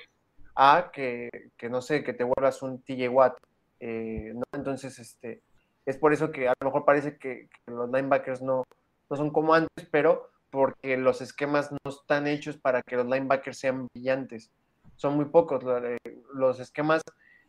a 0.54 0.90
que, 0.92 1.30
que 1.56 1.70
no 1.70 1.80
sé, 1.80 2.02
que 2.02 2.12
te 2.12 2.24
vuelvas 2.24 2.62
un 2.62 2.82
TJ 2.82 3.08
Watt. 3.08 3.36
Eh, 3.78 4.32
¿no? 4.34 4.42
Entonces, 4.52 4.98
este, 4.98 5.42
es 5.86 5.96
por 5.96 6.12
eso 6.12 6.30
que 6.30 6.48
a 6.48 6.54
lo 6.60 6.66
mejor 6.66 6.84
parece 6.84 7.16
que, 7.16 7.48
que 7.48 7.72
los 7.72 7.90
linebackers 7.90 8.42
no, 8.42 8.64
no 9.08 9.16
son 9.16 9.30
como 9.30 9.54
antes, 9.54 9.88
pero 9.90 10.30
porque 10.50 10.96
los 10.96 11.20
esquemas 11.20 11.70
no 11.72 11.78
están 11.90 12.26
hechos 12.26 12.58
para 12.58 12.82
que 12.82 12.96
los 12.96 13.06
linebackers 13.06 13.58
sean 13.58 13.86
brillantes. 13.92 14.50
Son 14.96 15.16
muy 15.16 15.26
pocos 15.26 15.64
los 16.34 16.60
esquemas 16.60 17.02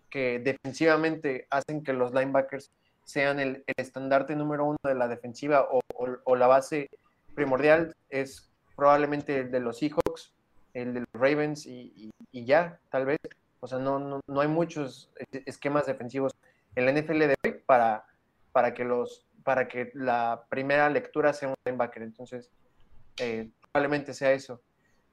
que 0.10 0.40
defensivamente 0.40 1.48
hacen 1.50 1.84
que 1.84 1.94
los 1.94 2.14
linebackers 2.14 2.72
sean 3.04 3.40
el, 3.40 3.64
estandarte 3.78 4.36
número 4.36 4.66
uno 4.66 4.78
de 4.84 4.96
la 4.96 5.08
defensiva 5.08 5.68
o, 5.70 6.36
la 6.36 6.48
base 6.48 6.90
primordial, 7.36 7.96
es 8.10 8.50
probablemente 8.76 9.40
el 9.40 9.52
de 9.52 9.60
los 9.60 9.80
Seahawks, 9.80 10.34
el 10.74 10.94
de 10.94 11.00
los 11.02 11.10
Ravens 11.14 11.66
y, 11.66 12.12
ya, 12.32 12.80
tal 12.90 13.06
vez. 13.06 13.20
O 13.60 13.68
sea, 13.68 13.78
no, 13.78 14.00
no, 14.00 14.22
no, 14.26 14.42
hay 14.42 14.48
muchos 14.48 15.12
esquemas 15.46 15.86
defensivos 15.86 16.34
en 16.76 16.86
la 16.86 16.94
NFL 16.94 17.20
de 17.20 17.36
hoy 17.44 17.62
para, 17.66 18.06
para, 18.52 18.74
que, 18.74 18.84
los, 18.84 19.28
para 19.44 19.68
que 19.68 19.92
la 19.94 20.46
primera 20.50 20.90
lectura 20.90 21.34
sea 21.34 21.50
un 21.50 21.56
linebacker. 21.66 22.02
Entonces, 22.02 22.50
eh, 23.18 23.52
probablemente 23.72 24.14
sea 24.14 24.32
eso. 24.32 24.62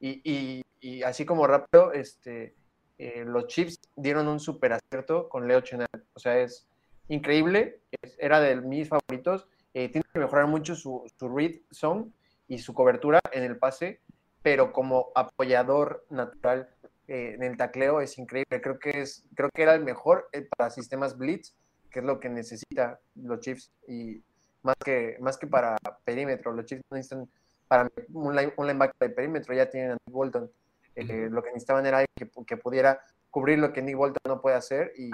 Y, 0.00 0.62
y, 0.80 1.02
así 1.02 1.24
como 1.26 1.46
rápido, 1.46 1.92
este, 1.92 2.54
eh, 2.98 3.24
los 3.26 3.48
Chiefs 3.48 3.80
dieron 3.96 4.28
un 4.28 4.38
super 4.38 4.72
acierto 4.72 5.28
con 5.28 5.48
Leo 5.48 5.60
Chenal. 5.60 5.88
O 6.14 6.20
sea, 6.20 6.38
es 6.38 6.67
increíble, 7.08 7.80
era 8.18 8.40
de 8.40 8.56
mis 8.56 8.88
favoritos. 8.88 9.48
Eh, 9.74 9.88
tiene 9.90 10.04
que 10.12 10.18
mejorar 10.18 10.46
mucho 10.46 10.74
su, 10.74 11.04
su 11.18 11.28
read 11.28 11.56
zone 11.70 12.10
y 12.46 12.58
su 12.58 12.74
cobertura 12.74 13.20
en 13.32 13.44
el 13.44 13.58
pase, 13.58 14.00
pero 14.42 14.72
como 14.72 15.10
apoyador 15.14 16.04
natural 16.10 16.68
eh, 17.06 17.34
en 17.34 17.42
el 17.42 17.56
tacleo 17.56 18.00
es 18.00 18.18
increíble. 18.18 18.60
Creo 18.60 18.78
que, 18.78 18.90
es, 19.02 19.24
creo 19.34 19.50
que 19.54 19.62
era 19.62 19.74
el 19.74 19.84
mejor 19.84 20.28
para 20.56 20.70
sistemas 20.70 21.16
blitz, 21.16 21.54
que 21.90 22.00
es 22.00 22.04
lo 22.04 22.20
que 22.20 22.28
necesita 22.28 23.00
los 23.14 23.40
Chiefs. 23.40 23.72
Y 23.86 24.22
más 24.62 24.76
que, 24.84 25.16
más 25.20 25.38
que 25.38 25.46
para 25.46 25.76
perímetro, 26.04 26.52
los 26.52 26.64
Chiefs 26.66 26.82
necesitan 26.90 27.28
para 27.68 27.90
un, 28.12 28.34
linebacker 28.34 28.96
de 28.98 29.10
perímetro, 29.10 29.54
ya 29.54 29.68
tienen 29.68 29.92
a 29.92 29.94
Nick 29.94 30.14
Bolton. 30.14 30.50
Eh, 30.96 31.28
lo 31.30 31.42
que 31.42 31.50
necesitaban 31.50 31.86
era 31.86 32.04
que, 32.16 32.28
que, 32.44 32.56
pudiera 32.56 33.00
cubrir 33.30 33.58
lo 33.58 33.72
que 33.72 33.82
Nick 33.82 33.96
Bolton 33.96 34.20
no 34.26 34.40
puede 34.40 34.56
hacer 34.56 34.92
y, 34.96 35.10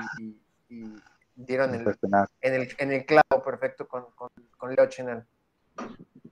dieron 1.35 1.74
el, 1.74 1.80
en, 2.41 2.55
el, 2.55 2.68
en 2.78 2.93
el 2.93 3.07
clavo 3.07 3.43
perfecto 3.45 3.87
con, 3.89 4.05
con, 4.16 4.74
Leo 4.74 4.89
Chenal. 4.89 5.26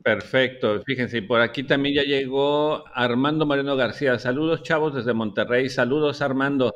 Perfecto, 0.03 0.83
fíjense, 0.83 1.23
por 1.23 1.41
aquí 1.41 1.63
también 1.65 1.97
ya 1.97 2.03
llegó 2.03 2.85
Armando 2.93 3.47
Moreno 3.47 3.77
García. 3.77 4.19
Saludos, 4.19 4.63
chavos, 4.63 4.95
desde 4.95 5.13
Monterrey. 5.13 5.69
Saludos, 5.69 6.23
Armando. 6.23 6.75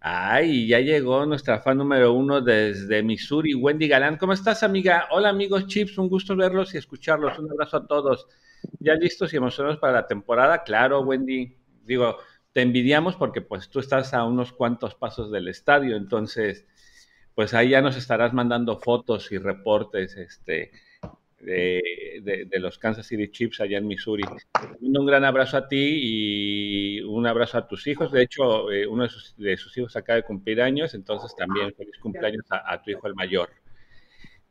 Ay, 0.00 0.66
ya 0.66 0.80
llegó 0.80 1.24
nuestra 1.26 1.60
fan 1.60 1.78
número 1.78 2.12
uno 2.12 2.40
desde 2.40 3.02
Missouri, 3.02 3.54
Wendy 3.54 3.88
Galán. 3.88 4.16
¿Cómo 4.16 4.32
estás, 4.32 4.62
amiga? 4.62 5.06
Hola, 5.10 5.28
amigos 5.28 5.66
Chips, 5.66 5.98
un 5.98 6.08
gusto 6.08 6.34
verlos 6.34 6.74
y 6.74 6.78
escucharlos. 6.78 7.38
Un 7.38 7.50
abrazo 7.50 7.76
a 7.76 7.86
todos. 7.86 8.26
¿Ya 8.80 8.94
listos 8.94 9.32
y 9.32 9.36
emocionados 9.36 9.78
para 9.78 9.92
la 9.92 10.06
temporada? 10.06 10.62
Claro, 10.64 11.02
Wendy. 11.02 11.56
Digo, 11.84 12.16
te 12.52 12.62
envidiamos 12.62 13.16
porque 13.16 13.42
pues 13.42 13.68
tú 13.70 13.80
estás 13.80 14.12
a 14.14 14.24
unos 14.24 14.52
cuantos 14.52 14.94
pasos 14.94 15.30
del 15.30 15.48
estadio, 15.48 15.96
entonces, 15.96 16.66
pues 17.34 17.54
ahí 17.54 17.70
ya 17.70 17.80
nos 17.80 17.96
estarás 17.96 18.32
mandando 18.32 18.78
fotos 18.78 19.30
y 19.32 19.38
reportes, 19.38 20.16
este, 20.16 20.72
de, 21.40 22.48
los 22.60 22.78
Kansas 22.78 23.06
City 23.06 23.30
Chiefs 23.30 23.60
allá 23.60 23.78
en 23.78 23.86
Missouri. 23.86 24.24
Un 24.80 25.06
gran 25.06 25.24
abrazo 25.24 25.56
a 25.56 25.68
ti 25.68 25.98
y 26.02 27.00
un 27.00 27.26
abrazo 27.26 27.58
a 27.58 27.66
tus 27.66 27.86
hijos. 27.86 28.12
De 28.12 28.22
hecho, 28.22 28.70
eh, 28.70 28.86
uno 28.86 29.08
de 29.36 29.56
sus, 29.56 29.76
hijos 29.76 29.96
acaba 29.96 30.16
de 30.16 30.22
cumplir 30.22 30.62
años, 30.62 30.94
entonces 30.94 31.34
también 31.36 31.74
feliz 31.74 31.98
cumpleaños 31.98 32.44
a 32.50 32.80
tu 32.82 32.90
hijo 32.90 33.06
el 33.06 33.14
mayor. 33.14 33.50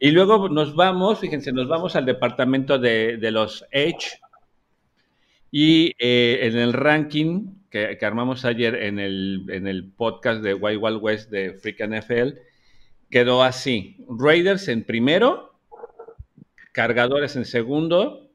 Y 0.04 0.10
luego 0.10 0.50
nos 0.50 0.76
vamos, 0.76 1.20
fíjense, 1.20 1.52
nos 1.52 1.68
vamos 1.68 1.96
al 1.96 2.08
departamento 2.08 2.80
de, 2.80 3.20
los 3.32 3.64
Edge. 3.70 4.20
Y 5.52 5.94
eh, 6.00 6.40
en 6.42 6.58
el 6.58 6.74
ranking 6.74 7.54
que, 7.70 8.00
armamos 8.02 8.44
ayer 8.44 8.74
en 8.74 8.98
el, 8.98 9.46
en 9.50 9.68
el 9.68 9.92
podcast 9.92 10.42
de 10.42 10.56
Wild 10.56 10.82
Wild 10.82 11.04
West 11.04 11.30
de 11.30 11.54
Freak 11.54 11.88
NFL, 11.88 12.36
quedó 13.12 13.44
así. 13.44 14.04
Raiders 14.10 14.68
en 14.68 14.84
primero, 14.84 15.52
Cargadores 16.72 17.36
en 17.36 17.46
segundo, 17.46 18.32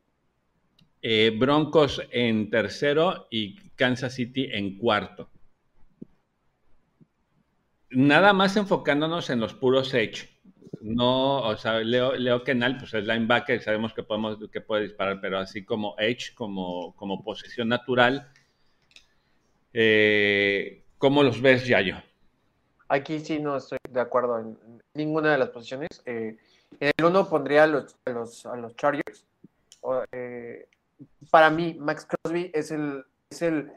eh, 1.00 1.34
Broncos 1.36 2.02
en 2.10 2.50
tercero 2.50 3.26
y 3.30 3.56
Kansas 3.70 4.14
City 4.14 4.48
en 4.52 4.76
cuarto. 4.76 5.30
Nada 7.90 8.34
más 8.34 8.56
enfocándonos 8.56 9.30
en 9.30 9.40
los 9.40 9.54
puros 9.54 9.94
Edge. 9.94 10.28
No, 10.82 11.38
o 11.38 11.56
sea, 11.56 11.80
Leo, 11.80 12.44
Kenal, 12.44 12.76
pues 12.78 12.94
es 12.94 13.04
linebacker, 13.04 13.60
sabemos 13.62 13.92
que 13.92 14.02
podemos, 14.02 14.38
que 14.52 14.60
puede 14.60 14.84
disparar, 14.84 15.20
pero 15.20 15.38
así 15.38 15.64
como 15.64 15.96
edge, 15.98 16.34
como, 16.34 16.94
como 16.94 17.24
posición 17.24 17.68
natural, 17.68 18.30
eh, 19.72 20.84
¿cómo 20.98 21.22
los 21.22 21.40
ves, 21.40 21.66
Yayo? 21.66 21.96
Aquí 22.88 23.18
sí 23.18 23.40
no 23.40 23.56
estoy 23.56 23.78
de 23.90 24.00
acuerdo 24.00 24.38
en 24.38 24.56
ninguna 24.96 25.32
de 25.32 25.38
las 25.38 25.50
posiciones. 25.50 26.02
Eh, 26.06 26.36
en 26.80 26.92
el 26.96 27.04
uno 27.04 27.28
pondría 27.28 27.64
a 27.64 27.66
los, 27.66 27.96
a 28.04 28.10
los, 28.10 28.46
a 28.46 28.56
los 28.56 28.74
Chargers. 28.76 29.24
Eh, 30.12 30.68
para 31.30 31.50
mí, 31.50 31.76
Max 31.78 32.06
Crosby 32.06 32.50
es 32.54 32.70
el, 32.70 33.04
es 33.30 33.42
el 33.42 33.72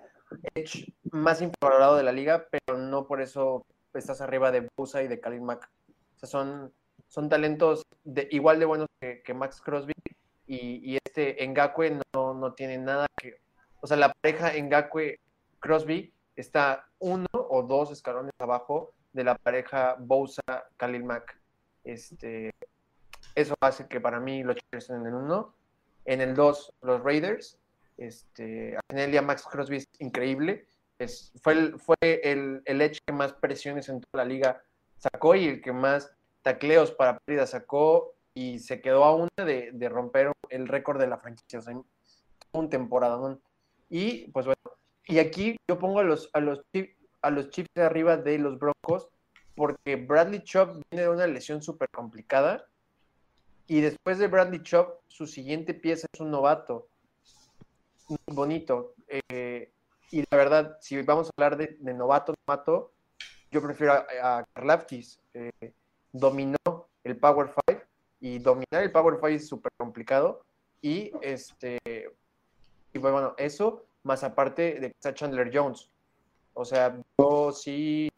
edge 0.55 0.93
más 1.11 1.41
infravalorado 1.41 1.97
de 1.97 2.03
la 2.03 2.11
liga, 2.11 2.47
pero 2.49 2.77
no 2.77 3.05
por 3.05 3.21
eso 3.21 3.65
estás 3.93 4.21
arriba 4.21 4.51
de 4.51 4.67
Busa 4.75 5.03
y 5.03 5.07
de 5.07 5.19
Khalil 5.19 5.41
Mack. 5.41 5.69
O 6.15 6.19
sea, 6.19 6.29
son 6.29 6.71
son 7.09 7.27
talentos 7.27 7.83
de, 8.03 8.27
igual 8.31 8.59
de 8.59 8.65
buenos 8.65 8.87
que, 8.99 9.33
Max 9.33 9.61
Crosby 9.61 9.93
y, 10.47 10.97
este 11.03 11.35
Ngakwe 11.45 11.99
no, 12.13 12.33
no 12.33 12.53
tiene 12.53 12.77
nada 12.77 13.07
que... 13.17 13.41
O 13.81 13.87
sea, 13.87 13.97
la 13.97 14.13
pareja 14.13 14.53
Ngakwe-Crosby 14.53 16.11
está 16.35 16.87
uno 16.99 17.27
o 17.33 17.63
dos 17.63 17.91
escalones 17.91 18.31
abajo 18.39 18.93
de 19.13 19.23
la 19.23 19.35
pareja 19.35 19.95
Bosa-Khalil 19.99 21.03
Mack. 21.03 21.39
Este, 21.83 22.51
eso 23.35 23.55
hace 23.61 23.87
que 23.87 23.99
para 23.99 24.19
mí 24.19 24.43
los 24.43 24.55
Chargers 24.55 24.89
en 24.89 25.05
el 25.05 25.13
uno. 25.13 25.53
En 26.05 26.21
el 26.21 26.35
dos, 26.35 26.73
los 26.81 27.03
Raiders. 27.03 27.57
Este, 27.97 28.77
a 28.77 29.21
Max 29.21 29.43
Crosby 29.49 29.77
es 29.77 29.87
increíble. 29.99 30.65
Es, 30.97 31.31
fue 31.41 31.53
el, 31.53 31.79
fue 31.79 31.97
el, 32.01 32.61
el 32.65 32.91
que 33.05 33.13
más 33.13 33.33
presiones 33.33 33.89
en 33.89 34.01
toda 34.01 34.23
la 34.23 34.29
liga 34.29 34.61
sacó 34.97 35.35
y 35.35 35.47
el 35.47 35.61
que 35.61 35.71
más 35.71 36.13
tacleos 36.41 36.91
para 36.91 37.19
pérdida 37.19 37.47
sacó 37.47 38.13
y 38.33 38.59
se 38.59 38.81
quedó 38.81 39.03
a 39.03 39.15
una 39.15 39.29
de, 39.45 39.89
romper 39.89 40.31
el 40.49 40.67
récord 40.67 40.99
de 40.99 41.07
la 41.07 41.17
franquicia. 41.17 41.59
O 41.59 41.61
sea, 41.61 41.73
un. 42.53 43.41
Y 43.89 44.27
pues 44.31 44.45
bueno, 44.45 44.61
y 45.05 45.19
aquí 45.19 45.57
yo 45.67 45.79
pongo 45.79 45.99
a 45.99 46.03
los, 46.03 46.29
a 46.33 46.39
los, 46.39 46.61
a 47.21 47.29
los 47.29 47.49
Chiefs 47.49 47.69
de 47.75 47.83
arriba 47.83 48.17
de 48.17 48.37
los 48.37 48.57
Broncos 48.59 49.09
porque 49.55 49.97
Bradley 49.97 50.43
Chubb 50.43 50.81
viene 50.89 51.03
de 51.03 51.09
una 51.09 51.27
lesión 51.27 51.61
súper 51.61 51.89
complicada 51.89 52.65
y 53.67 53.81
después 53.81 54.17
de 54.17 54.27
Bradley 54.27 54.63
Chubb, 54.63 54.95
su 55.07 55.27
siguiente 55.27 55.73
pieza 55.73 56.07
es 56.11 56.19
un 56.19 56.31
novato. 56.31 56.87
Muy 58.07 58.17
bonito. 58.35 58.95
Eh, 59.07 59.69
y 60.11 60.23
la 60.31 60.37
verdad, 60.37 60.77
si 60.81 60.99
vamos 61.03 61.27
a 61.27 61.31
hablar 61.37 61.57
de, 61.57 61.77
novato, 61.93 62.33
novato, 62.47 62.91
yo 63.51 63.61
prefiero 63.61 63.93
a, 63.93 64.39
a. 64.39 64.87
Eh, 65.33 65.73
dominó 66.11 66.57
el 67.03 67.17
Power 67.17 67.51
5 67.67 67.81
y 68.21 68.39
dominar 68.39 68.81
el 68.81 68.91
Power 68.91 69.15
5 69.15 69.27
es 69.27 69.47
súper 69.47 69.71
complicado 69.77 70.43
y 70.81 71.11
este 71.21 71.77
y 72.93 72.97
bueno, 72.97 73.35
eso 73.37 73.85
más 74.03 74.23
aparte 74.23 74.79
de 74.79 75.13
Chandler 75.13 75.51
Jones. 75.53 75.89
O 76.59 76.65
sea, 76.65 76.93
yo 77.17 77.53
sí 77.53 78.09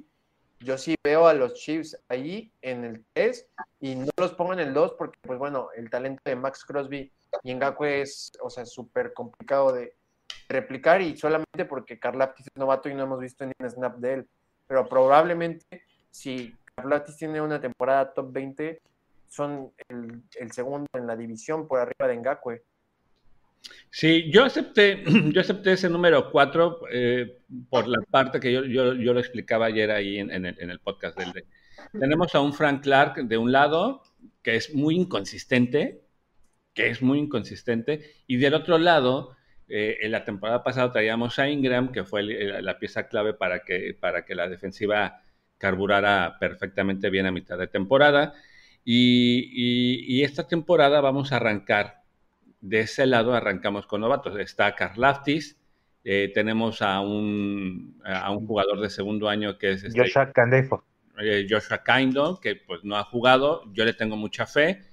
yo 0.62 0.76
sí 0.76 0.96
veo 1.04 1.28
a 1.28 1.34
los 1.36 1.54
Chiefs 1.54 1.96
ahí 2.10 2.52
en 2.64 2.84
el 2.84 3.06
3 3.14 3.48
y 3.82 3.94
no 3.94 4.10
los 4.18 4.34
pongo 4.34 4.54
en 4.54 4.60
el 4.60 4.74
2 4.74 4.96
porque 4.98 5.20
pues 5.22 5.38
bueno, 5.38 5.70
el 5.76 5.92
talento 5.92 6.24
de 6.26 6.36
Max 6.36 6.66
Crosby 6.66 7.12
y 7.44 7.54
Ngakwe 7.54 8.02
es, 8.02 8.32
o 8.42 8.50
sea, 8.50 8.66
súper 8.66 9.14
complicado 9.14 9.72
de 9.72 9.94
replicar 10.50 11.04
y 11.04 11.16
solamente 11.16 11.66
porque 11.70 12.00
Carlaptis 12.00 12.48
es 12.48 12.58
novato 12.60 12.90
y 12.90 12.96
no 12.96 13.04
hemos 13.04 13.20
visto 13.20 13.46
ni 13.46 13.54
un 13.60 13.70
snap 13.70 13.98
de 13.98 14.14
él. 14.14 14.28
Pero 14.66 14.90
probablemente 14.90 15.84
si 16.10 16.56
Carlatis 16.74 17.18
tiene 17.18 17.42
una 17.42 17.62
temporada 17.62 18.12
top 18.12 18.32
20, 18.32 18.82
son 19.28 19.72
el, 19.88 20.52
segundo 20.52 20.88
en 20.94 21.06
la 21.06 21.16
división 21.16 21.68
por 21.68 21.80
arriba 21.80 22.08
de 22.08 22.18
Ngakwe. 22.18 22.64
Sí, 23.90 24.32
yo 24.32 24.46
acepté, 24.46 25.04
yo 25.34 25.42
acepté 25.42 25.74
ese 25.74 25.90
número 25.90 26.32
4 26.32 26.80
eh, 26.92 27.40
por 27.70 27.88
la 27.88 28.00
parte 28.10 28.40
que 28.40 28.52
yo, 28.52 28.64
yo, 28.64 28.94
lo 28.94 29.20
explicaba 29.20 29.68
ayer 29.68 29.92
ahí 29.92 30.18
en, 30.18 30.46
el, 30.46 30.80
podcast 30.80 31.18
del 31.18 31.46
Tenemos 32.00 32.34
a 32.36 32.40
un 32.40 32.54
Frank 32.54 32.84
Clark 32.84 33.24
de 33.28 33.38
un 33.38 33.52
lado, 33.52 34.04
que 34.42 34.56
es 34.56 34.74
muy 34.74 34.96
inconsistente, 34.96 36.02
que 36.74 36.90
es 36.90 37.02
muy 37.02 37.20
inconsistente, 37.20 38.14
y 38.28 38.38
del 38.38 38.54
otro 38.54 38.78
lado, 38.78 39.36
eh, 39.68 39.98
en 40.02 40.12
la 40.12 40.26
temporada 40.26 40.64
pasada 40.64 40.92
traíamos 40.92 41.38
a 41.40 41.50
Ingram, 41.50 41.92
que 41.92 42.04
fue 42.04 42.24
la 42.24 42.80
pieza 42.80 43.08
clave 43.08 43.34
para 43.34 43.64
que, 43.64 43.96
para 44.00 44.26
que 44.26 44.36
la 44.36 44.48
defensiva 44.48 45.22
carburara 45.58 46.38
perfectamente 46.40 47.10
bien 47.10 47.26
a 47.26 47.32
mitad 47.32 47.58
de 47.58 47.68
temporada. 47.68 48.34
Y, 48.84 50.24
esta 50.24 50.48
temporada 50.48 51.02
vamos 51.02 51.32
a 51.32 51.38
arrancar, 51.38 52.01
de 52.62 52.82
ese 52.82 53.06
lado 53.06 53.34
arrancamos 53.34 53.86
con 53.88 54.02
novatos. 54.02 54.40
Está 54.40 54.76
Karlaftis, 54.76 55.58
eh, 56.04 56.32
tenemos 56.34 56.82
a 56.82 57.02
un, 57.02 58.02
a 58.06 58.32
un 58.32 58.48
jugador 58.48 58.80
de 58.80 58.90
segundo 58.90 59.28
año 59.28 59.58
que 59.58 59.72
es... 59.72 59.84
Este, 59.84 60.00
Joshua 60.00 60.32
Candefo. 60.32 60.84
eh, 61.20 61.46
Joshua 61.50 61.84
Kindle, 61.84 62.36
que 62.42 62.56
pues 62.56 62.84
no 62.84 62.96
ha 62.98 63.04
jugado, 63.04 63.64
yo 63.74 63.86
le 63.86 63.94
tengo 63.94 64.16
mucha 64.16 64.46
fe. 64.46 64.84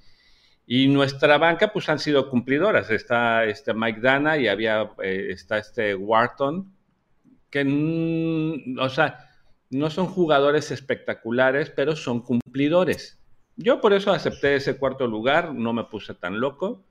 Y 0.67 0.89
nuestra 0.89 1.39
banca, 1.39 1.73
pues 1.73 1.89
han 1.89 1.99
sido 1.99 2.29
cumplidoras. 2.29 2.91
Está 2.91 3.45
este 3.45 3.73
Mike 3.73 4.01
Dana 4.01 4.37
y 4.37 4.49
había, 4.49 4.91
eh, 5.03 5.29
está 5.31 5.57
este 5.57 5.95
Wharton, 5.95 6.71
que, 7.49 7.63
o 8.79 8.89
sea, 8.91 9.31
no 9.71 9.89
son 9.89 10.07
jugadores 10.07 10.71
espectaculares, 10.71 11.71
pero 11.71 11.97
son 11.97 12.21
cumplidores. 12.21 13.19
Yo 13.57 13.81
por 13.81 13.95
eso 13.95 14.13
acepté 14.13 14.57
ese 14.57 14.77
cuarto 14.77 15.07
lugar, 15.07 15.55
no 15.55 15.73
me 15.73 15.85
puse 15.85 16.15
tan 16.15 16.39
loco, 16.39 16.85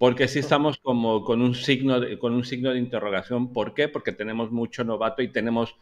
porque 0.00 0.28
sí 0.28 0.38
estamos 0.38 0.78
como 0.78 1.22
con 1.24 1.42
un 1.42 1.54
signo 1.54 2.00
de, 2.00 2.18
con 2.18 2.32
un 2.32 2.42
signo 2.42 2.70
de 2.70 2.78
interrogación. 2.78 3.52
¿Por 3.52 3.74
qué? 3.74 3.86
Porque 3.86 4.12
tenemos 4.12 4.50
mucho 4.50 4.82
novato 4.82 5.20
y 5.20 5.28
tenemos, 5.28 5.76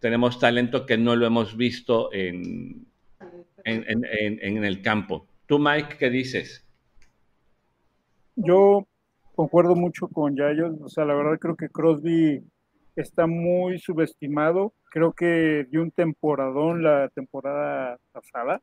tenemos 0.00 0.40
talento 0.40 0.84
que 0.84 0.98
no 0.98 1.14
lo 1.14 1.26
hemos 1.26 1.56
visto 1.56 2.12
en, 2.12 2.88
en, 3.62 4.04
en 4.04 4.64
el 4.64 4.82
campo. 4.82 5.28
Tú, 5.46 5.60
Mike, 5.60 5.94
¿qué 5.96 6.10
dices? 6.10 6.66
Yo 8.34 8.84
concuerdo 9.36 9.76
mucho 9.76 10.08
con 10.08 10.34
Yayo. 10.34 10.76
O 10.82 10.88
sea, 10.88 11.04
la 11.04 11.14
verdad 11.14 11.38
creo 11.38 11.54
que 11.54 11.68
Crosby 11.68 12.42
está 12.96 13.28
muy 13.28 13.78
subestimado. 13.78 14.72
Creo 14.90 15.12
que 15.12 15.68
dio 15.70 15.82
un 15.82 15.92
temporadón 15.92 16.82
la 16.82 17.10
temporada 17.10 17.96
pasada. 18.10 18.60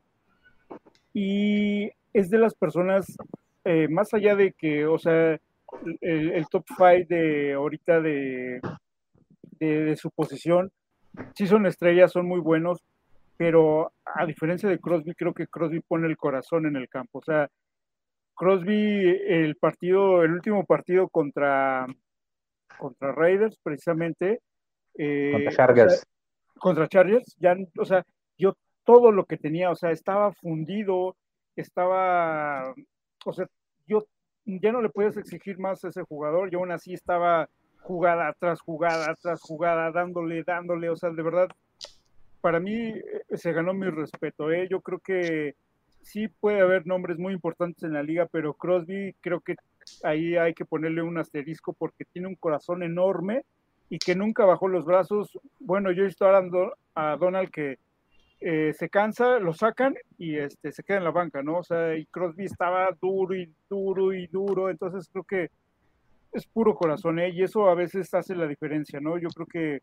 Y 1.14 1.90
es 2.12 2.30
de 2.30 2.38
las 2.38 2.54
personas, 2.54 3.16
eh, 3.66 3.88
más 3.88 4.14
allá 4.14 4.36
de 4.36 4.54
que, 4.54 4.86
o 4.86 4.98
sea, 4.98 5.40
el, 6.02 6.46
top 6.50 6.66
five 6.78 7.06
de 7.06 7.54
ahorita 7.54 8.02
de, 8.02 8.62
de, 9.60 9.96
su 9.96 10.12
posición, 10.12 10.72
sí 11.36 11.48
son 11.48 11.66
estrellas, 11.66 12.12
son 12.12 12.28
muy 12.28 12.40
buenos, 12.40 12.84
pero 13.38 13.92
a 14.06 14.26
diferencia 14.26 14.70
de 14.70 14.80
Crosby, 14.80 15.16
creo 15.16 15.34
que 15.34 15.48
Crosby 15.48 15.80
pone 15.80 16.08
el 16.08 16.18
corazón 16.18 16.66
en 16.66 16.76
el 16.76 16.90
campo. 16.90 17.20
O 17.20 17.24
sea, 17.24 17.50
Crosby, 18.36 19.20
el 19.28 19.56
partido, 19.56 20.24
el 20.24 20.34
último 20.34 20.66
partido 20.66 21.08
contra, 21.08 21.88
contra 22.78 23.12
Raiders, 23.12 23.58
precisamente. 23.62 24.42
Eh, 24.96 25.32
contra 25.34 25.52
Chargers. 25.52 26.08
contra 26.60 26.88
Chargers, 26.88 27.36
ya, 27.40 27.56
o 27.78 27.86
sea, 27.86 28.06
yo 28.38 28.56
todo 28.84 29.12
lo 29.12 29.26
que 29.26 29.38
tenía, 29.38 29.72
o 29.72 29.76
sea, 29.76 29.92
estaba 29.92 30.32
fundido, 30.34 31.16
estaba, 31.56 32.74
o 33.26 33.34
sea, 33.34 33.48
yo 33.88 34.06
ya 34.46 34.72
no 34.72 34.82
le 34.82 34.90
puedes 34.90 35.18
exigir 35.18 35.58
más 35.60 35.84
a 35.84 35.90
ese 35.90 36.04
jugador, 36.04 36.50
yo 36.50 36.60
aún 36.60 36.72
así 36.72 36.94
estaba 36.94 37.50
jugada 37.82 38.34
tras 38.40 38.62
jugada 38.62 39.16
tras 39.22 39.42
jugada, 39.42 39.92
dándole, 39.92 40.44
dándole, 40.44 40.90
o 40.90 40.96
sea, 40.96 41.10
de 41.10 41.22
verdad, 41.22 41.50
para 42.42 42.60
mí 42.60 42.74
eh, 42.74 43.02
se 43.34 43.54
ganó 43.54 43.74
mi 43.74 43.90
respeto. 43.90 44.52
¿eh? 44.52 44.68
Yo 44.70 44.82
creo 44.82 45.00
que 45.00 45.56
sí 46.02 46.28
puede 46.28 46.62
haber 46.62 46.86
nombres 46.86 47.18
muy 47.18 47.34
importantes 47.34 47.84
en 47.84 47.94
la 47.94 48.04
liga, 48.04 48.28
pero 48.32 48.54
Crosby 48.54 49.16
creo 49.22 49.40
que 49.42 49.56
ahí 50.04 50.36
hay 50.36 50.54
que 50.54 50.66
ponerle 50.66 51.02
un 51.02 51.18
asterisco 51.18 51.74
porque 51.74 52.06
tiene 52.06 52.28
un 52.28 52.36
corazón 52.36 52.84
enorme 52.84 53.44
y 53.90 54.00
que 54.00 54.16
nunca 54.16 54.46
bajó 54.46 54.68
los 54.68 54.86
brazos. 54.86 55.40
Bueno, 55.60 55.92
yo 55.92 56.04
he 56.04 56.08
visto 56.08 56.26
a 56.26 57.18
Donald 57.18 57.50
que 57.50 57.78
eh, 58.46 58.74
se 58.74 58.90
cansa, 58.90 59.40
lo 59.40 59.54
sacan 59.54 59.96
y 60.18 60.36
este, 60.36 60.74
se 60.74 60.84
queda 60.84 60.98
en 60.98 61.06
la 61.06 61.12
banca, 61.12 61.42
¿no? 61.42 61.60
O 61.60 61.64
sea, 61.64 61.96
y 61.96 62.06
Crosby 62.08 62.44
estaba 62.44 62.90
duro 63.02 63.34
y 63.34 63.50
duro 63.70 64.12
y 64.12 64.28
duro, 64.28 64.70
entonces 64.70 65.08
creo 65.10 65.24
que 65.24 65.50
es 66.34 66.46
puro 66.48 66.76
corazón, 66.76 67.20
¿eh? 67.20 67.30
Y 67.30 67.42
eso 67.42 67.70
a 67.70 67.76
veces 67.76 68.14
hace 68.14 68.36
la 68.36 68.46
diferencia, 68.46 69.00
¿no? 69.00 69.18
Yo 69.18 69.30
creo 69.30 69.48
que 69.48 69.82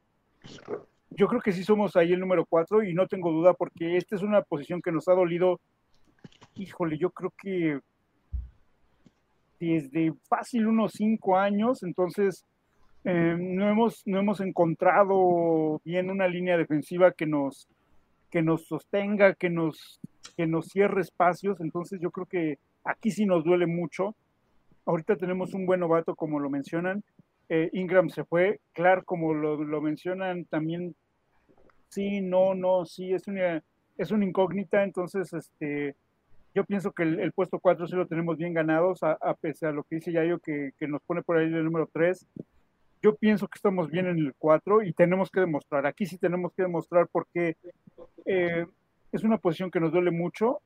yo 1.09 1.27
creo 1.27 1.41
que 1.41 1.53
sí 1.53 1.65
somos 1.65 1.97
ahí 1.97 2.13
el 2.13 2.21
número 2.21 2.45
cuatro 2.45 2.83
y 2.83 2.93
no 2.93 3.07
tengo 3.09 3.33
duda 3.33 3.55
porque 3.55 3.97
esta 3.97 4.15
es 4.15 4.23
una 4.23 4.43
posición 4.43 4.83
que 4.83 4.93
nos 4.93 5.09
ha 5.09 5.15
dolido, 5.15 5.59
híjole, 6.55 6.99
yo 6.99 7.11
creo 7.11 7.33
que 7.43 7.81
desde 9.59 10.13
fácil 10.29 10.67
unos 10.67 10.93
cinco 10.93 11.39
años, 11.39 11.83
entonces 11.83 12.45
eh, 13.05 13.37
no, 13.39 13.71
hemos, 13.71 14.03
no 14.07 14.19
hemos 14.19 14.41
encontrado 14.41 15.81
bien 15.83 16.11
una 16.11 16.29
línea 16.29 16.59
defensiva 16.59 17.13
que 17.13 17.25
nos, 17.25 17.67
que 18.31 18.43
nos 18.43 18.67
sostenga, 18.67 19.35
que 19.35 19.51
nos, 19.51 20.01
que 20.37 20.47
nos 20.47 20.67
cierre 20.67 21.01
espacios, 21.01 21.61
entonces 21.61 22.01
yo 22.01 22.11
creo 22.11 22.27
que 22.27 22.59
aquí 22.85 23.11
sí 23.11 23.27
nos 23.27 23.45
duele 23.45 23.67
mucho. 23.67 24.15
Ahorita 24.87 25.17
tenemos 25.17 25.55
un 25.55 25.67
buen 25.67 25.81
novato, 25.81 26.15
como 26.15 26.41
lo 26.41 26.49
mencionan, 26.49 27.03
eh, 27.49 27.69
Ingram 27.73 28.09
se 28.09 28.25
fue, 28.25 28.61
Clark, 28.73 29.05
como 29.05 29.35
lo, 29.35 29.81
mencionan, 29.81 30.45
también 30.45 30.95
sí, 31.89 32.21
no, 32.21 32.55
no, 32.55 32.87
sí, 32.87 33.13
es 33.13 33.27
una, 33.27 33.63
es 33.99 34.11
una 34.13 34.25
incógnita, 34.25 34.85
entonces, 34.85 35.33
este, 35.33 35.97
yo 36.55 36.65
pienso 36.65 36.93
que 36.93 37.03
el, 37.03 37.33
puesto 37.33 37.59
4 37.59 37.89
sí 37.89 37.97
lo 37.97 38.07
tenemos 38.07 38.37
bien 38.37 38.55
ganados, 38.55 39.01
a, 39.03 39.35
pesar 39.35 39.71
de 39.71 39.77
lo 39.77 39.83
que 39.83 39.97
dice 39.97 40.13
Yayo, 40.13 40.39
que, 40.39 40.71
que 40.79 40.87
nos 40.87 41.03
pone 41.03 41.23
por 41.23 41.39
ahí 41.39 41.47
el 41.47 41.65
número 41.65 41.89
3. 41.93 42.27
Yo 43.03 43.15
pienso 43.17 43.49
que 43.49 43.57
estamos 43.57 43.91
bien 43.91 44.07
en 44.07 44.19
el 44.19 44.35
4 44.39 44.83
y 44.83 44.93
tenemos 44.93 45.31
que 45.31 45.41
demostrar, 45.41 45.87
aquí 45.87 46.07
sí 46.07 46.19
tenemos 46.19 46.53
que 46.55 46.63
demostrar 46.63 47.09
porque 47.11 47.57
eh, 48.27 48.67
es 49.13 49.25
una 49.25 49.39
posición 49.39 49.71
que 49.71 49.81
nos 49.81 49.93
duele 49.93 50.11
mucho 50.11 50.61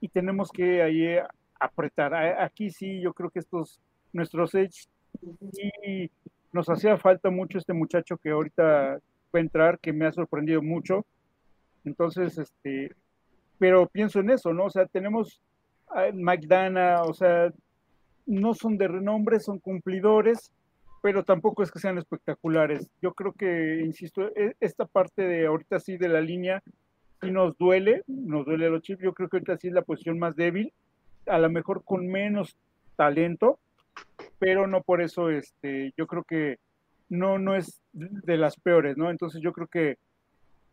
y 0.00 0.08
tenemos 0.08 0.50
que 0.50 0.82
ahí 0.82 1.18
apretar. 1.58 2.14
Aquí 2.14 2.70
sí, 2.70 3.00
yo 3.00 3.12
creo 3.12 3.30
que 3.30 3.40
estos, 3.40 3.80
nuestros 4.12 4.54
Edge 4.54 4.86
nos 6.52 6.68
hacía 6.68 6.96
falta 6.96 7.30
mucho 7.30 7.58
este 7.58 7.72
muchacho 7.72 8.16
que 8.16 8.30
ahorita 8.30 8.62
va 9.34 9.38
a 9.38 9.40
entrar, 9.40 9.78
que 9.80 9.92
me 9.92 10.06
ha 10.06 10.12
sorprendido 10.12 10.62
mucho. 10.62 11.04
Entonces, 11.84 12.38
este, 12.38 12.94
pero 13.58 13.86
pienso 13.88 14.20
en 14.20 14.30
eso, 14.30 14.52
¿no? 14.52 14.66
O 14.66 14.70
sea, 14.70 14.86
tenemos 14.86 15.40
a 15.88 16.10
McDana, 16.12 17.02
o 17.02 17.12
sea, 17.12 17.52
no 18.26 18.54
son 18.54 18.78
de 18.78 18.88
renombre, 18.88 19.40
son 19.40 19.58
cumplidores, 19.58 20.52
pero 21.04 21.22
tampoco 21.22 21.62
es 21.62 21.70
que 21.70 21.80
sean 21.80 21.98
espectaculares. 21.98 22.88
Yo 23.02 23.12
creo 23.12 23.34
que, 23.34 23.82
insisto, 23.84 24.34
e, 24.34 24.56
esta 24.58 24.86
parte 24.86 25.20
de 25.20 25.44
ahorita 25.44 25.78
sí 25.78 25.98
de 25.98 26.08
la 26.08 26.22
línea 26.22 26.62
sí 27.20 27.30
nos 27.30 27.58
duele, 27.58 28.04
nos 28.06 28.46
duele 28.46 28.64
a 28.64 28.70
los 28.70 28.80
chips. 28.80 29.02
Yo 29.02 29.12
creo 29.12 29.28
que 29.28 29.36
ahorita 29.36 29.58
sí 29.58 29.68
es 29.68 29.74
la 29.74 29.82
posición 29.82 30.18
más 30.18 30.34
débil, 30.34 30.72
a 31.26 31.36
lo 31.36 31.50
mejor 31.50 31.84
con 31.84 32.06
menos 32.06 32.56
talento, 32.96 33.58
pero 34.38 34.66
no 34.66 34.82
por 34.82 35.02
eso, 35.02 35.28
este, 35.28 35.92
yo 35.94 36.06
creo 36.06 36.24
que 36.24 36.56
no, 37.10 37.38
no 37.38 37.54
es 37.54 37.82
de 37.92 38.38
las 38.38 38.58
peores, 38.58 38.96
¿no? 38.96 39.10
Entonces 39.10 39.42
yo 39.42 39.52
creo 39.52 39.66
que 39.66 39.98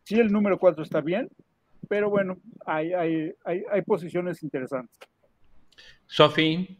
sí 0.04 0.18
el 0.18 0.32
número 0.32 0.58
4 0.58 0.82
está 0.82 1.02
bien, 1.02 1.28
pero 1.90 2.08
bueno, 2.08 2.38
hay, 2.64 2.94
hay, 2.94 3.34
hay, 3.44 3.64
hay 3.70 3.82
posiciones 3.82 4.42
interesantes. 4.42 4.98
Sofi. 6.06 6.78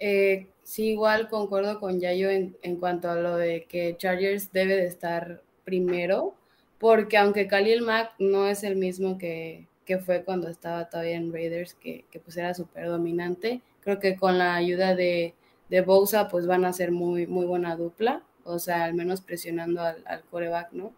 Eh, 0.00 0.48
sí, 0.70 0.90
igual 0.90 1.28
concuerdo 1.28 1.80
con 1.80 2.00
Yayo 2.00 2.30
en, 2.30 2.56
en, 2.62 2.76
cuanto 2.76 3.10
a 3.10 3.16
lo 3.16 3.36
de 3.36 3.64
que 3.64 3.96
Chargers 3.98 4.52
debe 4.52 4.76
de 4.76 4.86
estar 4.86 5.42
primero, 5.64 6.34
porque 6.78 7.18
aunque 7.18 7.48
Khalil 7.48 7.82
Mack 7.82 8.14
no 8.18 8.46
es 8.46 8.62
el 8.64 8.76
mismo 8.76 9.18
que, 9.18 9.66
que 9.84 9.98
fue 9.98 10.24
cuando 10.24 10.48
estaba 10.48 10.88
todavía 10.88 11.16
en 11.16 11.32
Raiders, 11.32 11.74
que, 11.74 12.04
que 12.10 12.20
pues 12.20 12.36
era 12.36 12.54
súper 12.54 12.86
dominante, 12.86 13.62
Creo 13.82 13.98
que 13.98 14.16
con 14.16 14.38
la 14.38 14.54
ayuda 14.56 14.94
de, 14.94 15.34
de 15.68 15.80
Bosa, 15.80 16.28
pues 16.28 16.46
van 16.46 16.64
a 16.64 16.72
ser 16.72 16.92
muy, 16.92 17.26
muy 17.26 17.46
buena 17.46 17.76
dupla, 17.76 18.22
o 18.44 18.58
sea, 18.58 18.84
al 18.84 18.94
menos 18.94 19.22
presionando 19.22 19.80
al, 19.80 20.02
al 20.06 20.22
coreback, 20.24 20.72
¿no? 20.72 20.92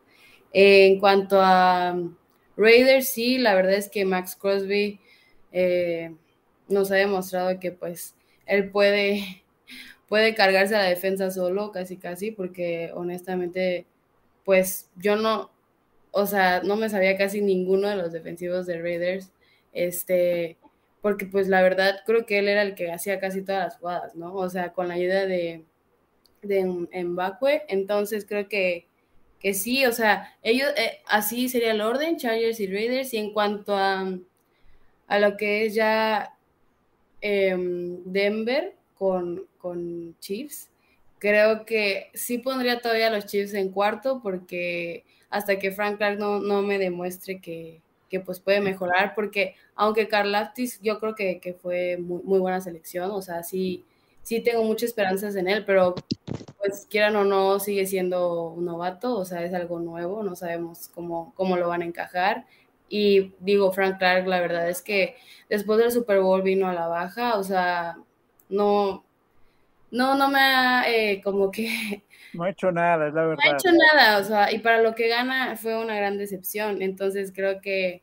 en 0.54 1.00
cuanto 1.00 1.40
a 1.40 1.96
Raiders, 2.56 3.08
sí, 3.12 3.38
la 3.38 3.54
verdad 3.54 3.74
es 3.74 3.88
que 3.88 4.04
Max 4.04 4.36
Crosby 4.36 5.00
eh, 5.50 6.14
nos 6.68 6.90
ha 6.90 6.96
demostrado 6.96 7.58
que 7.58 7.72
pues 7.72 8.14
él 8.46 8.70
puede, 8.70 9.41
puede 10.12 10.34
cargarse 10.34 10.74
a 10.74 10.80
la 10.80 10.90
defensa 10.90 11.30
solo, 11.30 11.72
casi 11.72 11.96
casi, 11.96 12.32
porque 12.32 12.90
honestamente, 12.94 13.86
pues 14.44 14.90
yo 14.94 15.16
no, 15.16 15.50
o 16.10 16.26
sea, 16.26 16.60
no 16.62 16.76
me 16.76 16.90
sabía 16.90 17.16
casi 17.16 17.40
ninguno 17.40 17.88
de 17.88 17.96
los 17.96 18.12
defensivos 18.12 18.66
de 18.66 18.82
Raiders. 18.82 19.32
Este, 19.72 20.58
porque 21.00 21.24
pues 21.24 21.48
la 21.48 21.62
verdad 21.62 22.00
creo 22.04 22.26
que 22.26 22.40
él 22.40 22.48
era 22.48 22.60
el 22.60 22.74
que 22.74 22.92
hacía 22.92 23.20
casi 23.20 23.40
todas 23.40 23.64
las 23.64 23.78
jugadas, 23.78 24.14
¿no? 24.14 24.34
O 24.34 24.50
sea, 24.50 24.74
con 24.74 24.88
la 24.88 24.94
ayuda 24.96 25.24
de, 25.24 25.64
de 26.42 26.62
Mbakwe, 27.04 27.62
entonces 27.68 28.26
creo 28.26 28.50
que, 28.50 28.88
que 29.40 29.54
sí, 29.54 29.86
o 29.86 29.92
sea, 29.92 30.36
ellos, 30.42 30.68
eh, 30.76 31.00
así 31.06 31.48
sería 31.48 31.70
el 31.70 31.80
orden, 31.80 32.18
Chargers 32.18 32.60
y 32.60 32.66
Raiders, 32.66 33.14
y 33.14 33.16
en 33.16 33.32
cuanto 33.32 33.74
a, 33.74 34.14
a 35.06 35.18
lo 35.18 35.38
que 35.38 35.64
es 35.64 35.74
ya 35.74 36.36
em, 37.22 38.04
Denver 38.04 38.74
con, 39.02 39.48
con 39.58 40.16
Chiefs, 40.20 40.70
creo 41.18 41.64
que 41.64 42.12
sí 42.14 42.38
pondría 42.38 42.78
todavía 42.78 43.08
a 43.08 43.10
los 43.10 43.26
Chiefs 43.26 43.52
en 43.54 43.72
cuarto, 43.72 44.20
porque 44.22 45.04
hasta 45.28 45.58
que 45.58 45.72
Frank 45.72 45.96
Clark 45.96 46.20
no, 46.20 46.38
no 46.38 46.62
me 46.62 46.78
demuestre 46.78 47.40
que, 47.40 47.80
que 48.08 48.20
pues 48.20 48.38
puede 48.38 48.60
mejorar, 48.60 49.16
porque 49.16 49.56
aunque 49.74 50.06
Carl 50.06 50.30
Laftis 50.30 50.80
yo 50.82 51.00
creo 51.00 51.16
que, 51.16 51.40
que 51.40 51.52
fue 51.52 51.96
muy, 51.96 52.22
muy, 52.22 52.38
buena 52.38 52.60
selección, 52.60 53.10
o 53.10 53.20
sea, 53.22 53.42
sí, 53.42 53.84
sí 54.22 54.38
tengo 54.38 54.62
muchas 54.62 54.90
esperanzas 54.90 55.34
en 55.34 55.48
él, 55.48 55.64
pero 55.64 55.96
pues 56.58 56.86
quieran 56.88 57.16
o 57.16 57.24
no, 57.24 57.58
sigue 57.58 57.86
siendo 57.88 58.50
un 58.50 58.66
novato, 58.66 59.18
o 59.18 59.24
sea, 59.24 59.42
es 59.42 59.52
algo 59.52 59.80
nuevo, 59.80 60.22
no 60.22 60.36
sabemos 60.36 60.86
cómo, 60.94 61.32
cómo 61.34 61.56
lo 61.56 61.66
van 61.66 61.82
a 61.82 61.86
encajar. 61.86 62.46
Y 62.88 63.32
digo, 63.40 63.72
Frank 63.72 63.98
Clark, 63.98 64.28
la 64.28 64.40
verdad 64.40 64.68
es 64.68 64.80
que 64.80 65.16
después 65.48 65.80
del 65.80 65.90
Super 65.90 66.20
Bowl 66.20 66.42
vino 66.42 66.68
a 66.68 66.72
la 66.72 66.86
baja, 66.86 67.36
o 67.36 67.42
sea, 67.42 67.96
no, 68.52 69.04
no, 69.90 70.16
no 70.16 70.28
me 70.28 70.38
ha 70.38 70.84
eh, 70.88 71.20
como 71.22 71.50
que... 71.50 72.02
No 72.34 72.44
ha 72.44 72.50
hecho 72.50 72.72
nada, 72.72 73.08
es 73.08 73.12
la 73.12 73.26
verdad. 73.26 73.44
No 73.44 73.50
ha 73.50 73.54
hecho 73.54 73.68
nada, 73.72 74.18
o 74.18 74.24
sea, 74.24 74.50
y 74.50 74.60
para 74.60 74.80
lo 74.80 74.94
que 74.94 75.08
gana 75.08 75.54
fue 75.54 75.76
una 75.76 75.94
gran 75.94 76.16
decepción. 76.16 76.80
Entonces 76.80 77.30
creo 77.34 77.60
que, 77.60 78.00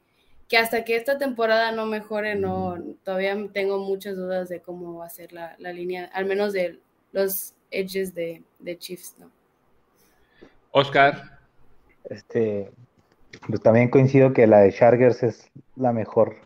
que 0.48 0.58
hasta 0.60 0.86
que 0.86 0.96
esta 0.96 1.18
temporada 1.18 1.72
no 1.72 1.88
mejore, 1.88 2.36
no, 2.36 2.78
todavía 3.04 3.36
tengo 3.52 3.80
muchas 3.80 4.16
dudas 4.18 4.48
de 4.48 4.62
cómo 4.62 5.00
va 5.00 5.08
a 5.08 5.10
ser 5.10 5.34
la, 5.34 5.56
la 5.58 5.74
línea, 5.74 6.12
al 6.14 6.26
menos 6.26 6.54
de 6.54 6.80
los 7.12 7.56
edges 7.72 8.14
de, 8.14 8.44
de 8.60 8.78
Chiefs, 8.78 9.16
¿no? 9.18 9.32
Oscar. 10.72 11.40
Este, 12.04 12.72
pues 13.48 13.62
también 13.62 13.90
coincido 13.90 14.34
que 14.34 14.48
la 14.48 14.60
de 14.60 14.72
Chargers 14.72 15.24
es 15.24 15.52
la 15.76 15.92
mejor 15.92 16.38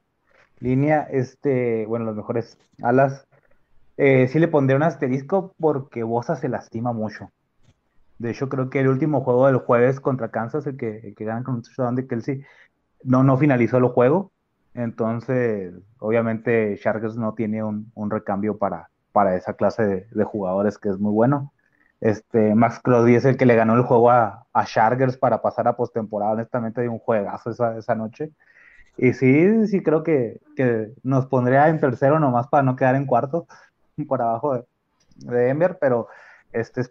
línea, 0.59 1.07
este, 1.11 1.85
bueno, 1.85 2.05
las 2.05 2.15
mejores 2.15 2.57
alas. 2.81 3.27
Eh, 3.97 4.27
sí 4.27 4.39
le 4.39 4.47
pondré 4.47 4.75
un 4.75 4.83
asterisco 4.83 5.53
porque 5.59 6.03
Bosa 6.03 6.35
se 6.35 6.49
lastima 6.49 6.93
mucho. 6.93 7.31
De 8.19 8.31
hecho, 8.31 8.49
creo 8.49 8.69
que 8.69 8.79
el 8.79 8.87
último 8.87 9.21
juego 9.21 9.47
del 9.47 9.57
jueves 9.57 9.99
contra 9.99 10.31
Kansas, 10.31 10.65
el 10.67 10.77
que, 10.77 10.99
el 10.99 11.15
que 11.15 11.25
ganan 11.25 11.43
con 11.43 11.55
un 11.55 11.61
touchdown 11.61 11.95
de 11.95 12.07
Kelsey, 12.07 12.43
no, 13.03 13.23
no 13.23 13.37
finalizó 13.37 13.77
el 13.77 13.85
juego. 13.85 14.31
Entonces, 14.73 15.73
obviamente, 15.99 16.77
Chargers 16.81 17.17
no 17.17 17.33
tiene 17.33 17.63
un, 17.63 17.91
un 17.95 18.09
recambio 18.09 18.57
para, 18.57 18.89
para 19.11 19.35
esa 19.35 19.53
clase 19.53 19.83
de, 19.83 20.07
de, 20.11 20.23
jugadores 20.23 20.77
que 20.77 20.89
es 20.89 20.97
muy 20.99 21.11
bueno. 21.11 21.53
Este, 22.01 22.55
Max 22.55 22.79
Crosby 22.83 23.15
es 23.15 23.25
el 23.25 23.37
que 23.37 23.45
le 23.45 23.55
ganó 23.55 23.75
el 23.75 23.83
juego 23.83 24.09
a, 24.11 24.47
a 24.53 24.65
Chargers 24.65 25.17
para 25.17 25.41
pasar 25.41 25.67
a 25.67 25.75
postemporada. 25.75 26.33
Honestamente, 26.33 26.81
de 26.81 26.89
un 26.89 26.99
juegazo 26.99 27.51
esa, 27.51 27.77
esa 27.77 27.95
noche. 27.95 28.31
Y 28.97 29.13
sí, 29.13 29.67
sí 29.67 29.81
creo 29.83 30.03
que, 30.03 30.39
que, 30.55 30.93
nos 31.03 31.25
pondría 31.27 31.67
en 31.69 31.79
tercero 31.79 32.19
nomás 32.19 32.47
para 32.47 32.63
no 32.63 32.75
quedar 32.75 32.95
en 32.95 33.05
cuarto 33.05 33.47
por 34.07 34.21
abajo 34.21 34.55
de, 34.55 34.65
de 35.17 35.37
Denver, 35.37 35.77
pero 35.79 36.07
este, 36.51 36.83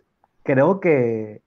creo 0.43 0.81
que 0.81 1.43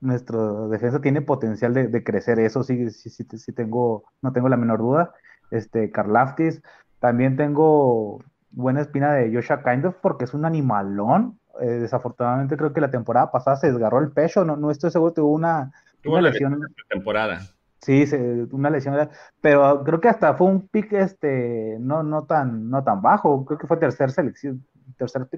nuestro 0.00 0.68
defensa 0.68 1.00
tiene 1.00 1.22
potencial 1.22 1.72
de, 1.72 1.88
de 1.88 2.04
crecer, 2.04 2.38
eso 2.38 2.62
sí, 2.62 2.90
sí, 2.90 3.10
sí, 3.10 3.24
sí, 3.38 3.52
tengo, 3.52 4.04
no 4.22 4.32
tengo 4.32 4.48
la 4.48 4.56
menor 4.56 4.80
duda. 4.80 5.14
Este, 5.50 5.90
Karlaftis, 5.90 6.62
también 7.00 7.36
tengo 7.36 8.22
buena 8.50 8.80
espina 8.80 9.12
de 9.12 9.32
Joshua 9.34 9.62
Kindoff 9.62 9.96
porque 10.00 10.24
es 10.24 10.34
un 10.34 10.44
animalón. 10.44 11.38
Eh, 11.60 11.66
desafortunadamente 11.66 12.56
creo 12.56 12.72
que 12.72 12.80
la 12.80 12.90
temporada 12.90 13.30
pasada 13.30 13.56
se 13.56 13.70
desgarró 13.70 14.00
el 14.00 14.10
pecho, 14.10 14.44
no, 14.44 14.56
no 14.56 14.70
estoy 14.70 14.90
seguro, 14.90 15.12
tuvo 15.12 15.32
una, 15.32 15.72
tuvo 16.02 16.14
una 16.14 16.22
lesión. 16.30 16.60
temporada. 16.88 17.40
Sí, 17.80 18.06
se, 18.06 18.46
una 18.50 18.70
lesión, 18.70 19.08
pero 19.40 19.84
creo 19.84 20.00
que 20.00 20.08
hasta 20.08 20.34
fue 20.34 20.46
un 20.46 20.66
pick 20.68 20.92
este, 20.94 21.76
no, 21.80 22.02
no, 22.02 22.24
tan, 22.24 22.70
no 22.70 22.82
tan 22.82 23.02
bajo, 23.02 23.44
creo 23.44 23.58
que 23.58 23.66
fue 23.66 23.76
tercer 23.76 24.10
selección, 24.10 24.64
tercer, 24.96 25.28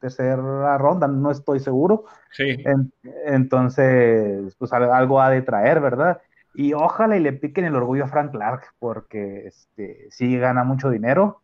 tercera 0.00 0.78
ronda, 0.78 1.08
no 1.08 1.30
estoy 1.30 1.60
seguro. 1.60 2.04
Sí. 2.30 2.56
En, 2.64 2.92
entonces, 3.26 4.54
pues 4.56 4.72
algo 4.72 5.20
ha 5.20 5.30
de 5.30 5.42
traer, 5.42 5.80
¿verdad? 5.80 6.20
Y 6.54 6.74
ojalá 6.74 7.16
y 7.16 7.20
le 7.20 7.32
piquen 7.32 7.64
el 7.64 7.76
orgullo 7.76 8.04
a 8.04 8.08
Frank 8.08 8.32
Clark, 8.32 8.74
porque 8.78 9.46
este, 9.46 10.08
sí 10.10 10.38
gana 10.38 10.64
mucho 10.64 10.90
dinero, 10.90 11.40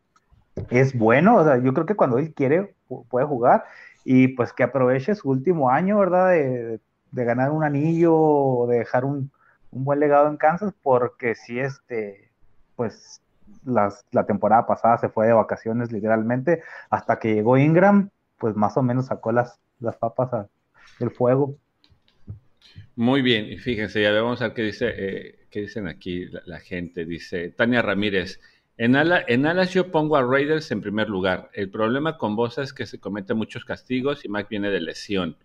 es 0.69 0.97
bueno, 0.97 1.37
o 1.37 1.43
sea, 1.43 1.57
yo 1.57 1.73
creo 1.73 1.85
que 1.85 1.95
cuando 1.95 2.17
él 2.17 2.33
quiere 2.33 2.75
puede 3.09 3.25
jugar 3.25 3.65
y 4.03 4.29
pues 4.29 4.53
que 4.53 4.63
aproveche 4.63 5.15
su 5.15 5.29
último 5.29 5.69
año, 5.69 5.99
¿verdad? 5.99 6.29
De, 6.29 6.79
de 7.11 7.25
ganar 7.25 7.51
un 7.51 7.63
anillo, 7.63 8.65
de 8.67 8.79
dejar 8.79 9.05
un, 9.05 9.31
un, 9.71 9.83
buen 9.83 9.99
legado 9.99 10.27
en 10.27 10.37
Kansas, 10.37 10.73
porque 10.81 11.35
si 11.35 11.59
este, 11.59 12.31
pues 12.75 13.21
las, 13.65 14.05
la 14.11 14.25
temporada 14.25 14.65
pasada 14.65 14.97
se 14.97 15.09
fue 15.09 15.27
de 15.27 15.33
vacaciones 15.33 15.91
literalmente, 15.91 16.63
hasta 16.89 17.19
que 17.19 17.33
llegó 17.33 17.57
Ingram, 17.57 18.09
pues 18.37 18.55
más 18.55 18.77
o 18.77 18.83
menos 18.83 19.07
sacó 19.07 19.31
las, 19.31 19.59
las 19.79 19.97
papas 19.97 20.47
del 20.99 21.11
fuego. 21.11 21.55
Muy 22.95 23.21
bien, 23.21 23.45
y 23.45 23.57
fíjense, 23.57 24.01
ya 24.01 24.11
vamos 24.11 24.41
a 24.41 24.47
ver 24.47 24.53
qué 24.53 24.63
dice, 24.63 24.93
eh, 24.95 25.39
qué 25.49 25.61
dicen 25.61 25.87
aquí 25.87 26.25
la, 26.45 26.59
gente. 26.59 27.05
Dice 27.05 27.49
Tania 27.49 27.81
Ramírez. 27.81 28.41
En, 28.77 28.95
ala, 28.95 29.25
alas 29.27 29.73
yo 29.73 29.91
pongo 29.91 30.17
a 30.17 30.23
Raiders 30.23 30.71
en 30.71 30.81
primer 30.81 31.09
lugar. 31.09 31.49
El 31.53 31.69
problema 31.69 32.17
con 32.17 32.35
Bosa 32.35 32.61
es 32.61 32.73
que 32.73 32.85
se 32.85 32.99
cometen 32.99 33.37
muchos 33.37 33.65
castigos 33.65 34.25
y 34.25 34.29
Mac 34.29 34.47
viene 34.49 34.69
de 34.69 34.81
lesión. 34.81 35.37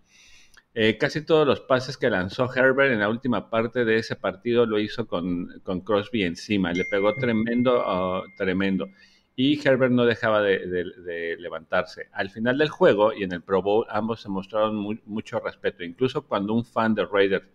Eh, 0.77 0.97
casi 0.97 1.21
todos 1.21 1.47
los 1.47 1.61
pases 1.61 1.95
que 1.95 2.09
lanzó 2.09 2.53
Herbert 2.53 2.91
en 2.91 2.99
la 2.99 3.07
última 3.07 3.49
parte 3.49 3.85
de 3.85 3.95
ese 3.97 4.17
partido 4.17 4.65
lo 4.65 4.77
hizo 4.77 5.07
con, 5.07 5.61
con 5.63 5.79
Crosby 5.79 6.23
encima. 6.23 6.73
Le 6.73 6.83
pegó 6.83 7.13
tremendo, 7.15 7.79
uh, 7.79 8.23
tremendo. 8.37 8.89
Y 9.37 9.65
Herbert 9.65 9.93
no 9.93 10.05
dejaba 10.05 10.41
de, 10.41 10.67
de, 10.67 10.83
de, 11.01 11.37
levantarse. 11.37 12.09
Al 12.11 12.29
final 12.29 12.57
del 12.57 12.69
juego 12.69 13.13
y 13.13 13.23
en 13.23 13.31
el 13.31 13.41
Pro 13.41 13.61
Bowl 13.61 13.85
ambos 13.89 14.21
se 14.21 14.29
mostraron 14.29 14.75
muy, 14.75 15.01
mucho 15.05 15.39
respeto. 15.39 15.83
Incluso 15.83 16.23
cuando 16.27 16.53
un 16.53 16.65
fan 16.65 16.93
de 16.93 17.05
Raiders 17.05 17.45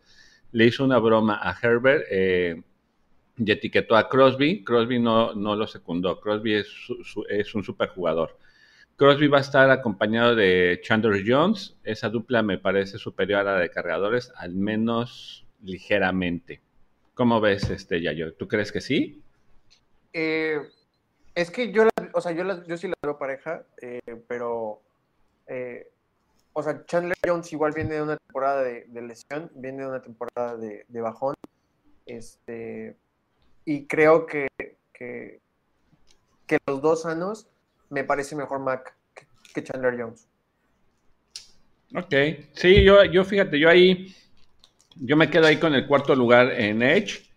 le 0.52 0.66
hizo 0.66 0.84
una 0.84 0.98
broma 0.98 1.40
a 1.42 1.54
Herbert, 1.62 2.04
eh, 2.10 2.62
y 3.36 3.50
etiquetó 3.50 3.96
a 3.96 4.08
Crosby. 4.08 4.62
Crosby 4.64 4.98
no, 4.98 5.34
no 5.34 5.56
lo 5.56 5.66
secundó. 5.66 6.20
Crosby 6.20 6.54
es, 6.54 6.68
su, 6.68 7.02
su, 7.04 7.24
es, 7.28 7.54
un 7.54 7.64
superjugador. 7.64 8.38
Crosby 9.00 9.28
va 9.28 9.38
a 9.38 9.40
estar 9.40 9.70
acompañado 9.70 10.34
de 10.34 10.78
Chandler 10.82 11.22
Jones. 11.26 11.74
Esa 11.84 12.10
dupla 12.10 12.42
me 12.42 12.58
parece 12.58 12.98
superior 12.98 13.40
a 13.40 13.54
la 13.54 13.58
de 13.58 13.70
cargadores, 13.70 14.30
al 14.36 14.52
menos 14.52 15.46
ligeramente. 15.62 16.60
¿Cómo 17.14 17.40
ves, 17.40 17.70
este 17.70 18.02
Yayo? 18.02 18.34
¿Tú 18.34 18.46
crees 18.46 18.70
que 18.70 18.82
sí? 18.82 19.22
Eh, 20.12 20.60
es 21.34 21.50
que 21.50 21.72
yo, 21.72 21.88
o 22.12 22.20
sea, 22.20 22.32
yo, 22.32 22.76
sí 22.76 22.88
la 22.88 22.94
veo 23.02 23.18
pareja, 23.18 23.64
eh, 23.80 24.00
pero, 24.28 24.82
eh, 25.46 25.90
o 26.52 26.62
sea, 26.62 26.84
Chandler 26.84 27.16
Jones 27.26 27.50
igual 27.54 27.72
viene 27.74 27.94
de 27.94 28.02
una 28.02 28.18
temporada 28.18 28.62
de, 28.62 28.86
lesión, 29.00 29.50
viene 29.54 29.78
de 29.78 29.88
una 29.88 30.02
temporada 30.02 30.58
de, 30.58 30.84
de 30.86 31.00
bajón. 31.00 31.34
Este, 32.04 32.98
y 33.64 33.86
creo 33.86 34.26
que, 34.26 34.46
que, 34.92 35.40
que, 36.46 36.58
los 36.66 36.82
dos 36.82 37.00
sanos 37.00 37.46
me 37.90 38.04
parece 38.04 38.34
mejor 38.34 38.60
Mac 38.60 38.94
que, 39.52 39.62
Chandler 39.62 40.00
Jones. 40.00 40.26
Ok, 41.94 42.14
sí, 42.52 42.84
yo, 42.84 43.04
yo 43.04 43.24
fíjate, 43.24 43.58
yo 43.58 43.68
ahí, 43.68 44.14
yo 44.94 45.16
me 45.16 45.28
quedo 45.28 45.46
ahí 45.46 45.56
con 45.56 45.74
el 45.74 45.86
cuarto 45.86 46.14
lugar 46.14 46.52
en 46.52 46.82
Edge, 46.82 47.28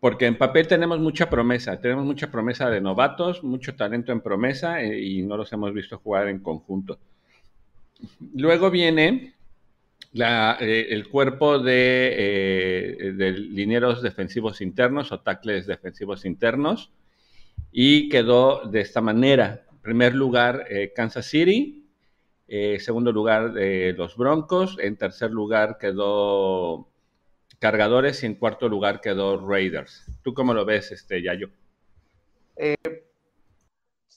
porque 0.00 0.26
en 0.26 0.36
papel 0.36 0.66
tenemos 0.66 0.98
mucha 0.98 1.30
promesa, 1.30 1.80
tenemos 1.80 2.04
mucha 2.04 2.28
promesa 2.28 2.68
de 2.68 2.80
novatos, 2.80 3.44
mucho 3.44 3.76
talento 3.76 4.10
en 4.10 4.20
promesa 4.20 4.82
eh, 4.82 5.00
y 5.00 5.22
no 5.22 5.36
los 5.36 5.52
hemos 5.52 5.72
visto 5.72 5.98
jugar 5.98 6.26
en 6.28 6.40
conjunto. 6.40 6.98
Luego 8.34 8.70
viene 8.70 9.34
eh, 10.14 10.86
el 10.90 11.08
cuerpo 11.08 11.60
de, 11.60 12.14
eh, 12.18 13.12
de, 13.12 13.32
linieros 13.32 14.02
defensivos 14.02 14.60
internos 14.60 15.12
o 15.12 15.20
tackles 15.20 15.66
defensivos 15.66 16.24
internos 16.24 16.90
y 17.70 18.08
quedó 18.08 18.66
de 18.68 18.80
esta 18.80 19.00
manera. 19.00 19.64
Primer 19.82 20.14
lugar, 20.14 20.66
eh, 20.68 20.92
Kansas 20.94 21.26
City. 21.26 21.88
Eh, 22.48 22.78
segundo 22.80 23.12
lugar, 23.12 23.52
los 23.52 24.16
Broncos. 24.16 24.76
En 24.80 24.96
tercer 24.96 25.30
lugar 25.30 25.78
quedó 25.78 26.88
Cargadores 27.58 28.22
y 28.22 28.26
en 28.26 28.34
cuarto 28.34 28.68
lugar 28.68 29.00
quedó 29.00 29.46
Raiders. 29.46 30.06
¿Tú 30.22 30.34
cómo 30.34 30.54
lo 30.54 30.64
ves, 30.64 30.92
este, 30.92 31.22
Yayo? 31.22 31.50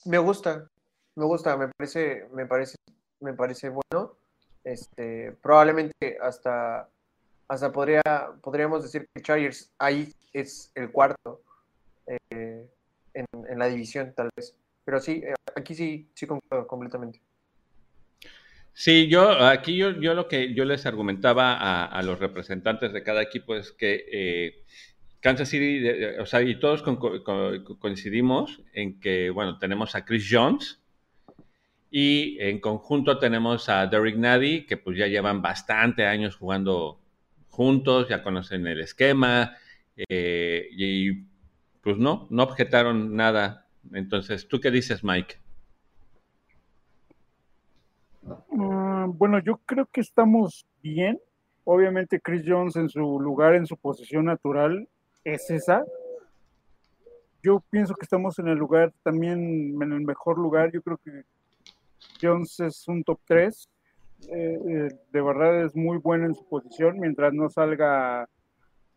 me 0.04 0.18
gusta, 0.18 0.70
me 1.16 1.24
gusta, 1.24 1.56
me 1.56 1.68
parece, 1.68 2.28
me 2.32 2.46
parece, 2.46 2.76
me 3.20 3.32
parece 3.32 3.70
bueno 3.70 4.16
este, 4.66 5.30
probablemente 5.40 6.18
hasta, 6.20 6.88
hasta 7.46 7.72
podría, 7.72 8.02
podríamos 8.42 8.82
decir 8.82 9.08
que 9.14 9.22
Chargers 9.22 9.70
ahí 9.78 10.12
es 10.32 10.72
el 10.74 10.90
cuarto 10.90 11.40
eh, 12.06 12.68
en, 13.14 13.58
la 13.58 13.68
división, 13.68 14.12
tal 14.14 14.28
vez. 14.36 14.54
Pero 14.86 15.00
sí, 15.00 15.20
eh, 15.22 15.34
aquí 15.54 15.74
sí, 15.74 16.08
sí 16.14 16.26
concuerdo 16.26 16.66
completamente. 16.66 17.20
Sí, 18.72 19.08
yo 19.08 19.30
aquí 19.44 19.76
yo, 19.76 19.90
yo 20.00 20.14
lo 20.14 20.28
que 20.28 20.54
yo 20.54 20.64
les 20.64 20.86
argumentaba 20.86 21.84
a, 21.84 22.02
los 22.02 22.18
representantes 22.18 22.92
de 22.92 23.02
cada 23.02 23.22
equipo 23.22 23.54
es 23.54 23.72
que 23.72 24.04
eh, 24.10 24.64
Kansas 25.20 25.48
City, 25.48 25.86
o 26.20 26.26
sea, 26.26 26.42
y 26.42 26.58
todos 26.60 26.82
coincidimos 27.78 28.62
en 28.72 29.00
que, 29.00 29.30
bueno, 29.30 29.58
tenemos 29.58 29.94
a 29.94 30.04
Chris 30.04 30.28
Jones, 30.30 30.80
y 31.90 32.36
en 32.40 32.60
conjunto 32.60 33.18
tenemos 33.18 33.68
a 33.68 33.86
Derek 33.86 34.16
Nady, 34.16 34.66
que 34.66 34.76
pues 34.76 34.98
ya 34.98 35.06
llevan 35.06 35.40
bastante 35.42 36.04
años 36.04 36.36
jugando 36.36 37.00
juntos, 37.48 38.08
ya 38.08 38.22
conocen 38.22 38.66
el 38.66 38.80
esquema, 38.80 39.56
eh, 39.96 40.68
y 40.72 41.12
pues 41.80 41.96
no, 41.96 42.26
no 42.30 42.42
objetaron 42.42 43.16
nada. 43.16 43.65
Entonces, 43.92 44.46
¿tú 44.48 44.60
qué 44.60 44.70
dices, 44.70 45.02
Mike? 45.04 45.36
bueno, 49.08 49.38
yo 49.38 49.58
creo 49.66 49.86
que 49.86 50.00
estamos 50.00 50.66
bien. 50.82 51.20
Obviamente 51.64 52.20
Chris 52.20 52.42
Jones 52.46 52.76
en 52.76 52.88
su 52.88 53.20
lugar, 53.20 53.54
en 53.54 53.66
su 53.66 53.76
posición 53.76 54.26
natural, 54.26 54.88
es 55.24 55.50
esa. 55.50 55.84
Yo 57.42 57.62
pienso 57.70 57.94
que 57.94 58.04
estamos 58.04 58.38
en 58.38 58.48
el 58.48 58.58
lugar 58.58 58.92
también, 59.02 59.80
en 59.80 59.92
el 59.92 60.00
mejor 60.00 60.38
lugar. 60.38 60.70
Yo 60.72 60.82
creo 60.82 60.98
que 60.98 61.22
Jones 62.20 62.58
es 62.60 62.86
un 62.88 63.04
top 63.04 63.20
3. 63.26 63.68
Eh, 64.28 64.58
eh, 64.68 64.88
de 65.12 65.20
verdad 65.20 65.62
es 65.64 65.76
muy 65.76 65.98
bueno 65.98 66.26
en 66.26 66.34
su 66.34 66.44
posición, 66.48 66.98
mientras 66.98 67.32
no 67.32 67.48
salga 67.48 68.28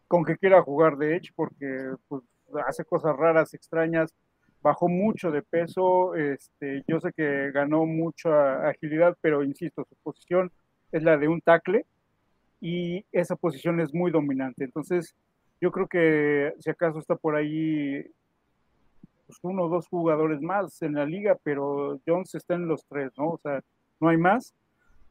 con 0.08 0.24
que 0.24 0.38
quiera 0.38 0.62
jugar 0.62 0.98
de 0.98 1.18
Edge, 1.18 1.32
porque 1.36 1.92
pues, 2.08 2.24
hace 2.68 2.86
cosas 2.86 3.16
raras, 3.16 3.54
extrañas, 3.54 4.14
bajó 4.62 4.88
mucho 4.88 5.32
de 5.32 5.42
peso, 5.42 6.16
este, 6.16 6.84
yo 6.88 7.00
sé 7.00 7.12
que 7.14 7.52
ganó 7.52 7.86
mucha 7.86 8.68
agilidad, 8.68 9.18
pero 9.22 9.44
insisto, 9.44 9.86
su 9.88 9.96
posición 10.04 10.52
es 10.92 11.04
la 11.04 11.18
de 11.18 11.28
un 11.28 11.42
tackle 11.42 11.86
y 12.62 13.06
esa 13.12 13.36
posición 13.36 13.80
es 13.80 13.94
muy 13.94 14.12
dominante. 14.12 14.66
Entonces, 14.66 15.16
yo 15.62 15.72
creo 15.72 15.88
que 15.88 16.54
si 16.60 16.70
acaso 16.70 17.00
está 17.00 17.16
por 17.16 17.36
ahí 17.36 18.04
pues, 19.28 19.40
uno 19.44 19.66
o 19.66 19.70
dos 19.70 19.88
jugadores 19.88 20.42
más 20.42 20.82
en 20.82 20.96
la 20.96 21.06
liga, 21.06 21.38
pero 21.44 22.00
Jones 22.06 22.36
está 22.36 22.56
en 22.56 22.68
los 22.68 22.86
tres, 22.86 23.12
¿no? 23.18 23.30
O 23.30 23.38
sea, 23.38 23.62
no 24.00 24.10
hay 24.10 24.18
más. 24.18 24.54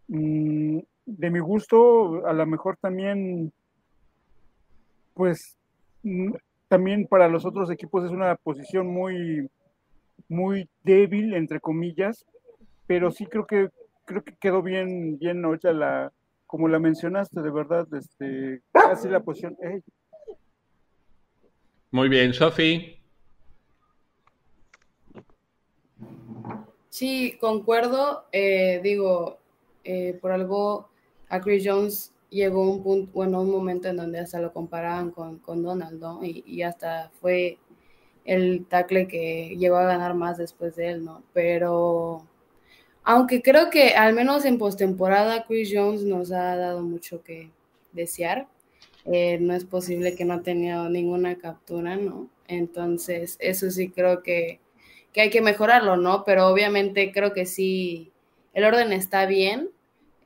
Mm, 0.08 0.80
de 1.06 1.30
mi 1.30 1.38
gusto, 1.38 2.26
a 2.26 2.32
lo 2.32 2.46
mejor 2.46 2.76
también, 2.78 3.52
pues, 5.14 5.56
mm, 6.02 6.32
también 6.68 7.06
para 7.06 7.28
los 7.28 7.44
otros 7.44 7.70
equipos 7.70 8.04
es 8.04 8.10
una 8.10 8.36
posición 8.36 8.86
muy, 8.86 9.48
muy 10.28 10.68
débil, 10.84 11.34
entre 11.34 11.60
comillas, 11.60 12.26
pero 12.86 13.10
sí 13.10 13.26
creo 13.26 13.46
que 13.46 13.70
creo 14.04 14.24
que 14.24 14.34
quedó 14.36 14.62
bien, 14.62 15.18
bien 15.18 15.44
ahorita 15.44 15.72
la, 15.72 16.12
como 16.46 16.66
la 16.66 16.78
mencionaste, 16.78 17.42
de 17.42 17.50
verdad, 17.50 17.86
este, 17.92 18.62
casi 18.72 19.08
la 19.08 19.20
posición. 19.20 19.56
Muy 21.90 22.08
bien, 22.08 22.32
Sofi. 22.32 22.98
Sí, 26.88 27.36
concuerdo. 27.38 28.24
Eh, 28.32 28.80
digo, 28.82 29.38
eh, 29.84 30.18
por 30.20 30.32
algo 30.32 30.88
a 31.28 31.40
Chris 31.40 31.62
Jones 31.66 32.14
llegó 32.30 32.70
un 32.70 32.82
punto, 32.82 33.10
bueno, 33.12 33.40
un 33.40 33.50
momento 33.50 33.88
en 33.88 33.96
donde 33.96 34.18
hasta 34.20 34.40
lo 34.40 34.52
comparaban 34.52 35.10
con, 35.10 35.38
con 35.38 35.62
Donald, 35.62 36.00
¿no? 36.00 36.20
Y, 36.24 36.62
hasta 36.62 37.10
fue 37.20 37.58
el 38.24 38.66
tackle 38.66 39.08
que 39.08 39.56
llegó 39.58 39.76
a 39.76 39.86
ganar 39.86 40.14
más 40.14 40.38
después 40.38 40.76
de 40.76 40.90
él, 40.90 41.04
¿no? 41.04 41.22
Pero 41.32 42.26
aunque 43.04 43.42
creo 43.42 43.70
que 43.70 43.90
al 43.94 44.12
menos 44.12 44.44
en 44.44 44.58
postemporada 44.58 45.44
Chris 45.46 45.70
Jones 45.72 46.02
nos 46.02 46.30
ha 46.32 46.56
dado 46.56 46.82
mucho 46.82 47.22
que 47.22 47.50
desear, 47.92 48.48
eh, 49.06 49.38
no 49.40 49.54
es 49.54 49.64
posible 49.64 50.14
que 50.14 50.24
no 50.26 50.34
ha 50.34 50.42
tenido 50.42 50.88
ninguna 50.90 51.38
captura, 51.38 51.96
¿no? 51.96 52.28
Entonces, 52.46 53.36
eso 53.40 53.70
sí 53.70 53.90
creo 53.90 54.22
que, 54.22 54.60
que 55.12 55.22
hay 55.22 55.30
que 55.30 55.40
mejorarlo, 55.40 55.96
¿no? 55.96 56.24
Pero 56.24 56.48
obviamente 56.48 57.12
creo 57.12 57.32
que 57.32 57.46
sí, 57.46 58.12
el 58.52 58.64
orden 58.64 58.92
está 58.92 59.24
bien, 59.26 59.70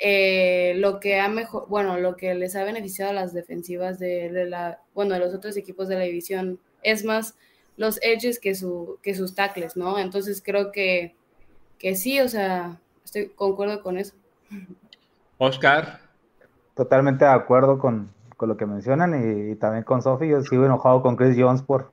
eh, 0.04 0.74
lo 0.78 0.98
que 0.98 1.20
ha 1.20 1.28
mejor, 1.28 1.68
bueno, 1.68 1.96
lo 1.96 2.16
que 2.16 2.34
les 2.34 2.56
ha 2.56 2.64
beneficiado 2.64 3.12
a 3.12 3.14
las 3.14 3.32
defensivas 3.32 4.00
de, 4.00 4.46
la, 4.48 4.80
bueno, 4.94 5.14
de 5.14 5.20
los 5.20 5.32
otros 5.32 5.56
equipos 5.56 5.86
de 5.86 5.94
la 5.94 6.02
división 6.02 6.58
es 6.82 7.04
más 7.04 7.36
los 7.76 8.00
edges 8.02 8.40
que, 8.40 8.56
su, 8.56 8.98
que 9.00 9.14
sus 9.14 9.36
tackles, 9.36 9.76
¿no? 9.76 10.00
Entonces 10.00 10.42
creo 10.44 10.72
que, 10.72 11.14
que 11.78 11.94
sí, 11.94 12.18
o 12.18 12.26
sea, 12.26 12.80
estoy 13.04 13.28
concuerdo 13.28 13.80
con 13.80 13.96
eso. 13.96 14.16
Oscar. 15.38 16.00
Totalmente 16.74 17.24
de 17.24 17.30
acuerdo 17.30 17.78
con, 17.78 18.10
con 18.36 18.48
lo 18.48 18.56
que 18.56 18.66
mencionan 18.66 19.52
y, 19.52 19.54
también 19.54 19.84
con 19.84 20.02
Sophie. 20.02 20.30
Yo 20.30 20.42
sigo 20.42 20.64
enojado 20.66 21.00
con 21.02 21.14
Chris 21.14 21.36
Jones 21.38 21.62
por 21.62 21.92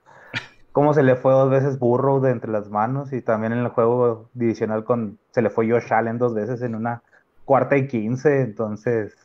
cómo 0.72 0.96
se 0.96 1.04
le 1.04 1.16
fue 1.16 1.32
dos 1.32 1.52
veces 1.52 1.78
Burrow 1.78 2.22
de 2.22 2.32
entre 2.32 2.50
las 2.50 2.72
manos 2.72 3.14
y 3.14 3.22
también 3.22 3.54
en 3.54 3.60
el 3.60 3.68
juego 3.68 4.30
divisional 4.34 4.84
con 4.84 5.20
se 5.30 5.44
le 5.44 5.52
fue 5.52 5.70
Josh 5.70 5.94
Allen 5.94 6.18
dos 6.18 6.34
veces 6.34 6.64
en 6.64 6.74
una 6.74 7.04
cuarta 7.50 7.78
y 7.78 7.88
quince, 7.88 8.42
entonces, 8.42 9.18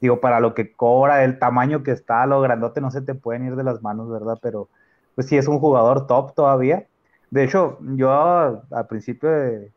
digo, 0.00 0.20
para 0.22 0.40
lo 0.40 0.54
que 0.54 0.72
cobra, 0.72 1.22
el 1.22 1.38
tamaño 1.38 1.82
que 1.82 1.90
está, 1.90 2.24
lo 2.24 2.40
grandote, 2.40 2.80
no 2.80 2.90
se 2.90 3.02
te 3.02 3.14
pueden 3.14 3.44
ir 3.44 3.56
de 3.56 3.62
las 3.62 3.82
manos, 3.82 4.08
¿verdad? 4.10 4.38
Pero, 4.40 4.70
pues 5.14 5.26
sí, 5.26 5.36
es 5.36 5.48
un 5.48 5.58
jugador 5.58 6.06
top 6.06 6.34
todavía. 6.34 6.86
De 7.30 7.44
hecho, 7.44 7.78
yo 7.82 8.10
al 8.10 8.86
principio 8.88 9.28
de, 9.28 9.70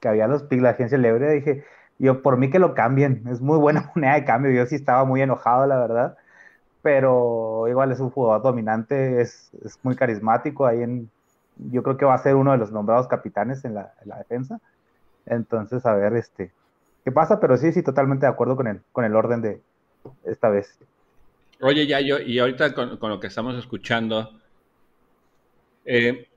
que 0.00 0.08
había 0.08 0.26
los 0.26 0.42
picks, 0.42 0.62
la 0.62 0.70
agencia 0.70 0.98
libre, 0.98 1.30
dije, 1.30 1.64
yo 2.00 2.22
por 2.22 2.38
mí 2.38 2.50
que 2.50 2.58
lo 2.58 2.74
cambien, 2.74 3.22
es 3.28 3.40
muy 3.40 3.56
buena 3.58 3.92
moneda 3.94 4.14
de 4.14 4.24
cambio, 4.24 4.50
yo 4.50 4.66
sí 4.66 4.74
estaba 4.74 5.04
muy 5.04 5.22
enojado, 5.22 5.68
la 5.68 5.78
verdad, 5.78 6.16
pero 6.82 7.68
igual 7.68 7.92
es 7.92 8.00
un 8.00 8.10
jugador 8.10 8.42
dominante, 8.42 9.20
es, 9.20 9.52
es 9.64 9.78
muy 9.84 9.94
carismático, 9.94 10.66
ahí 10.66 10.82
en, 10.82 11.08
yo 11.56 11.84
creo 11.84 11.96
que 11.96 12.04
va 12.04 12.14
a 12.14 12.18
ser 12.18 12.34
uno 12.34 12.50
de 12.50 12.58
los 12.58 12.72
nombrados 12.72 13.06
capitanes 13.06 13.64
en 13.64 13.74
la, 13.74 13.94
en 14.02 14.08
la 14.08 14.18
defensa, 14.18 14.60
entonces, 15.26 15.86
a 15.86 15.94
ver, 15.94 16.16
este, 16.16 16.52
qué 17.04 17.12
pasa, 17.12 17.38
pero 17.38 17.56
sí, 17.56 17.72
sí, 17.72 17.82
totalmente 17.82 18.26
de 18.26 18.32
acuerdo 18.32 18.56
con 18.56 18.66
el, 18.66 18.80
con 18.92 19.04
el 19.04 19.14
orden 19.14 19.42
de 19.42 19.60
esta 20.24 20.48
vez. 20.48 20.78
Oye, 21.60 21.86
ya 21.86 22.00
yo, 22.00 22.18
y 22.18 22.38
ahorita 22.38 22.74
con, 22.74 22.98
lo 23.00 23.20
que 23.20 23.28
estamos 23.28 23.56
escuchando, 23.56 24.38
eh, 25.84 26.28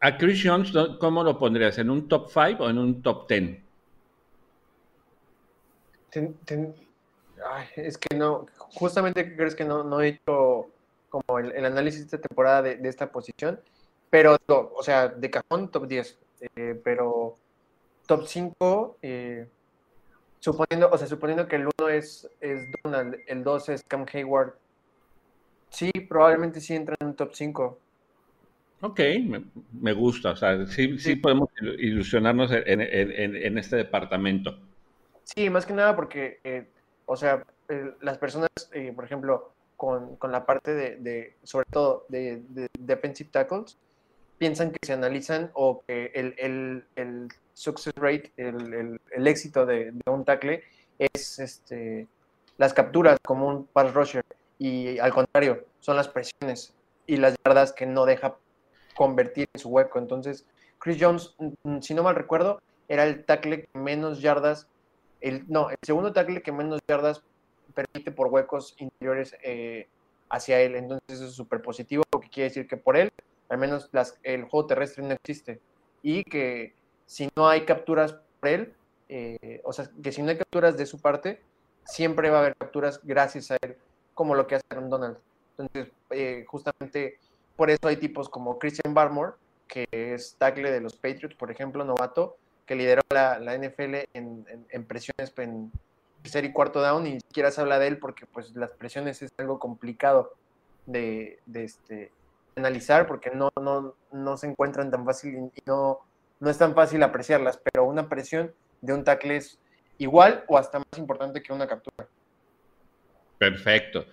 a 0.00 0.16
Chris 0.16 0.42
Jones, 0.44 0.72
¿cómo 0.98 1.22
lo 1.22 1.38
pondrías? 1.38 1.78
¿En 1.78 1.90
un 1.90 2.08
top 2.08 2.30
5 2.30 2.64
o 2.64 2.70
en 2.70 2.78
un 2.78 3.02
top 3.02 3.28
10? 3.28 3.62
es 7.76 7.98
que 7.98 8.16
no, 8.16 8.46
justamente 8.56 9.36
crees 9.36 9.54
que 9.54 9.64
no, 9.64 9.84
no 9.84 10.00
he 10.00 10.08
hecho 10.08 10.68
como 11.08 11.38
el, 11.38 11.64
análisis 11.64 12.00
de 12.00 12.04
esta 12.06 12.28
temporada 12.28 12.62
de, 12.62 12.88
esta 12.88 13.10
posición, 13.10 13.60
pero, 14.10 14.36
o 14.46 14.82
sea, 14.82 15.08
de 15.08 15.30
cajón 15.30 15.70
top 15.70 15.86
10, 15.86 16.18
eh, 16.56 16.80
pero 16.82 17.36
top 18.06 18.26
5, 18.26 18.98
eh, 19.02 19.48
suponiendo, 20.40 20.88
o 20.90 20.98
sea, 20.98 21.06
suponiendo 21.06 21.46
que 21.48 21.56
el 21.56 21.68
1 21.78 21.88
es, 21.88 22.28
es 22.40 22.68
Donald, 22.82 23.16
el 23.26 23.44
2 23.44 23.68
es 23.70 23.82
Cam 23.84 24.06
Hayward, 24.12 24.54
sí, 25.70 25.90
probablemente 26.08 26.60
sí 26.60 26.74
entra 26.74 26.94
en 27.00 27.08
un 27.08 27.16
top 27.16 27.30
5. 27.34 27.78
Ok, 28.80 29.00
me, 29.80 29.92
gusta, 29.92 30.30
o 30.30 30.36
sea, 30.36 30.64
sí, 30.66 30.98
sí, 30.98 31.16
podemos 31.16 31.48
ilusionarnos 31.78 32.52
en, 32.52 32.80
en, 32.80 33.34
en, 33.34 33.58
este 33.58 33.74
departamento. 33.74 34.56
Sí, 35.24 35.50
más 35.50 35.66
que 35.66 35.72
nada 35.72 35.96
porque, 35.96 36.38
eh, 36.44 36.68
o 37.06 37.16
sea, 37.16 37.42
las 38.00 38.18
personas, 38.18 38.50
eh, 38.72 38.92
por 38.94 39.04
ejemplo, 39.04 39.52
con, 39.76 40.14
con, 40.16 40.30
la 40.30 40.46
parte 40.46 40.74
de, 40.74 40.96
de 40.96 41.34
sobre 41.42 41.66
todo 41.70 42.06
de, 42.08 42.42
de, 42.50 42.68
defensive 42.78 43.30
tackles, 43.32 43.76
piensan 44.38 44.70
que 44.70 44.78
se 44.86 44.92
analizan 44.92 45.50
o 45.54 45.82
que 45.84 46.12
el, 46.14 46.34
el, 46.38 46.84
el 46.94 47.28
success 47.58 47.92
rate, 47.96 48.32
el, 48.36 49.00
el, 49.10 49.26
éxito 49.26 49.66
de, 49.66 49.92
un 50.06 50.24
tackle, 50.24 50.62
es 50.96 51.40
este, 51.40 52.06
las 52.56 52.72
capturas 52.72 53.18
como 53.26 53.48
un 53.48 53.66
pass 53.66 53.92
rusher. 53.92 54.24
Y 54.58 54.98
al 55.00 55.12
contrario, 55.12 55.64
son 55.80 55.96
las 55.96 56.06
presiones 56.08 56.72
y 57.06 57.16
las 57.16 57.34
yardas 57.44 57.72
que 57.72 57.84
no 57.84 58.06
deja 58.06 58.36
convertir 58.94 59.48
en 59.52 59.60
su 59.60 59.70
hueco. 59.70 59.98
Entonces, 59.98 60.46
Chris 60.78 60.98
Jones, 61.00 61.34
mm, 61.64 61.80
si 61.80 61.94
no 61.94 62.04
mal 62.04 62.14
recuerdo, 62.14 62.60
era 62.86 63.02
el 63.04 63.24
tackle 63.24 63.62
que 63.62 63.78
menos 63.78 64.20
yardas, 64.20 64.68
el, 65.20 65.44
no, 65.48 65.70
el 65.70 65.78
segundo 65.82 66.12
tackle 66.12 66.42
que 66.42 66.52
menos 66.52 66.80
yardas 66.88 67.24
permite 67.74 68.12
por 68.12 68.28
huecos 68.28 68.76
interiores 68.78 69.36
eh, 69.42 69.88
hacia 70.30 70.60
él. 70.60 70.76
Entonces, 70.76 71.20
es 71.20 71.32
súper 71.32 71.60
positivo, 71.60 72.04
lo 72.12 72.20
que 72.20 72.30
quiere 72.30 72.50
decir 72.50 72.68
que 72.68 72.76
por 72.76 72.96
él, 72.96 73.10
al 73.48 73.58
menos 73.58 73.90
el 74.22 74.44
juego 74.44 74.68
terrestre 74.68 75.02
no 75.02 75.14
existe. 75.14 75.60
Y 76.02 76.22
que 76.22 76.77
si 77.08 77.28
no 77.34 77.48
hay 77.48 77.64
capturas 77.64 78.16
por 78.38 78.48
él, 78.50 78.74
eh, 79.08 79.62
o 79.64 79.72
sea, 79.72 79.90
que 80.02 80.12
si 80.12 80.22
no 80.22 80.28
hay 80.28 80.36
capturas 80.36 80.76
de 80.76 80.84
su 80.84 81.00
parte, 81.00 81.40
siempre 81.84 82.28
va 82.28 82.36
a 82.36 82.40
haber 82.40 82.56
capturas 82.56 83.00
gracias 83.02 83.50
a 83.50 83.56
él, 83.62 83.76
como 84.12 84.34
lo 84.34 84.46
que 84.46 84.56
hace 84.56 84.66
Aaron 84.68 84.90
Donald. 84.90 85.16
Entonces, 85.56 85.92
eh, 86.10 86.44
justamente 86.46 87.18
por 87.56 87.70
eso 87.70 87.88
hay 87.88 87.96
tipos 87.96 88.28
como 88.28 88.58
Christian 88.58 88.92
Barmore, 88.92 89.32
que 89.66 89.86
es 89.90 90.36
tackle 90.38 90.70
de 90.70 90.82
los 90.82 90.96
Patriots, 90.96 91.34
por 91.34 91.50
ejemplo, 91.50 91.82
novato, 91.82 92.36
que 92.66 92.76
lideró 92.76 93.00
la, 93.08 93.38
NFL 93.56 94.06
en, 94.12 94.84
presiones 94.86 95.32
en 95.38 95.72
tercer 96.20 96.44
y 96.44 96.52
cuarto 96.52 96.82
down, 96.82 97.06
y 97.06 97.14
ni 97.14 97.20
siquiera 97.20 97.50
se 97.50 97.62
habla 97.62 97.78
de 97.78 97.86
él 97.86 97.98
porque 97.98 98.26
pues 98.26 98.54
las 98.54 98.72
presiones 98.72 99.22
es 99.22 99.30
algo 99.38 99.58
complicado 99.58 100.34
de, 100.84 101.40
este, 101.54 102.12
analizar 102.54 103.06
porque 103.06 103.30
no, 103.30 103.50
no, 103.58 103.94
no 104.12 104.36
se 104.36 104.48
encuentran 104.48 104.90
tan 104.90 105.06
fácil 105.06 105.50
y 105.54 105.62
no 105.64 106.00
no 106.40 106.50
es 106.50 106.58
tan 106.58 106.74
fácil 106.74 107.02
apreciarlas, 107.02 107.60
pero 107.62 107.84
una 107.84 108.08
presión 108.08 108.52
de 108.80 108.92
un 108.92 109.04
tackle 109.04 109.36
es 109.36 109.58
igual 109.98 110.44
o 110.46 110.56
hasta 110.56 110.78
más 110.78 110.98
importante 110.98 111.42
que 111.42 111.52
una 111.52 111.66
captura. 111.66 112.08
Perfecto. 113.38 114.06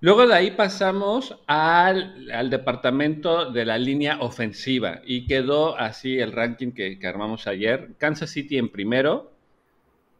Luego 0.00 0.26
de 0.26 0.34
ahí 0.34 0.50
pasamos 0.50 1.40
al, 1.46 2.50
departamento 2.50 3.50
de 3.50 3.64
la 3.64 3.78
línea 3.78 4.18
ofensiva 4.20 5.00
y 5.04 5.26
quedó 5.26 5.78
así 5.78 6.18
el 6.18 6.32
ranking 6.32 6.72
que, 6.72 6.98
armamos 7.06 7.46
ayer. 7.46 7.90
Kansas 7.96 8.30
City 8.30 8.58
en 8.58 8.68
primero, 8.68 9.32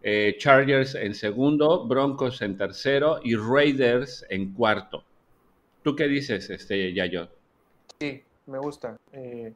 eh, 0.02 0.36
Chargers 0.38 0.94
en 0.94 1.14
segundo, 1.14 1.86
Broncos 1.86 2.40
en 2.40 2.56
tercero 2.56 3.20
y 3.22 3.36
Raiders 3.36 4.24
en 4.30 4.54
cuarto. 4.54 5.04
¿Tú 5.82 5.94
qué 5.94 6.08
dices, 6.08 6.48
este, 6.48 6.94
Yayo? 6.94 7.28
Sí, 8.00 8.22
me 8.46 8.58
gusta. 8.58 8.96
Eh, 9.12 9.52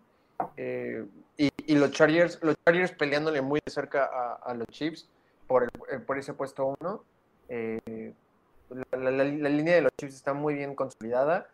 eh, 0.58 1.04
y, 1.38 1.74
los 1.74 1.92
Chargers, 1.92 2.38
los 2.42 2.56
Chargers 2.64 2.92
peleándole 2.92 3.40
muy 3.40 3.60
de 3.64 3.70
cerca 3.70 4.34
a, 4.34 4.54
los 4.54 4.66
Chiefs 4.68 5.08
por, 5.46 5.70
por 6.06 6.18
ese 6.18 6.34
puesto 6.34 6.76
uno. 6.80 7.04
La, 7.48 9.10
línea 9.24 9.76
de 9.76 9.82
los 9.82 9.92
Chiefs 9.96 10.16
está 10.16 10.34
muy 10.34 10.54
bien 10.54 10.74
consolidada 10.74 11.48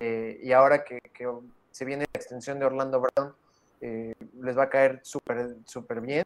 y 0.00 0.52
ahora 0.52 0.84
que, 0.84 1.00
que, 1.12 1.28
se 1.70 1.84
viene 1.84 2.06
la 2.12 2.18
extensión 2.18 2.58
de 2.58 2.66
Orlando 2.66 3.00
Brown, 3.00 3.34
les 3.80 4.56
va 4.56 4.64
a 4.64 4.70
caer 4.70 5.00
súper 5.02 5.56
súper 5.66 6.00
bien. 6.00 6.24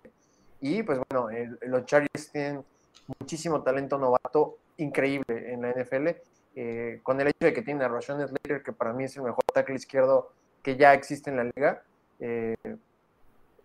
Y 0.61 0.83
pues 0.83 1.01
bueno, 1.09 1.29
los 1.63 1.87
Chargers 1.87 2.31
tienen 2.31 2.63
muchísimo 3.19 3.63
talento 3.63 3.99
novato 3.99 4.59
increíble 4.77 5.53
en 5.53 5.63
la 5.63 5.73
NFL. 5.73 6.09
Eh, 6.57 7.01
con 7.03 7.21
el 7.21 7.29
hecho 7.29 7.47
de 7.47 7.53
que 7.53 7.63
tiene 7.63 7.85
a 7.85 7.89
Rashawn 7.89 8.27
Slater, 8.27 8.63
que 8.63 8.73
para 8.73 8.93
mí 8.93 9.05
es 9.05 9.17
el 9.17 9.23
mejor 9.23 9.45
tackle 9.55 9.77
izquierdo 9.77 10.33
que 10.63 10.77
ya 10.77 10.93
existe 10.93 11.31
en 11.31 11.37
la 11.37 11.45
liga, 11.45 11.83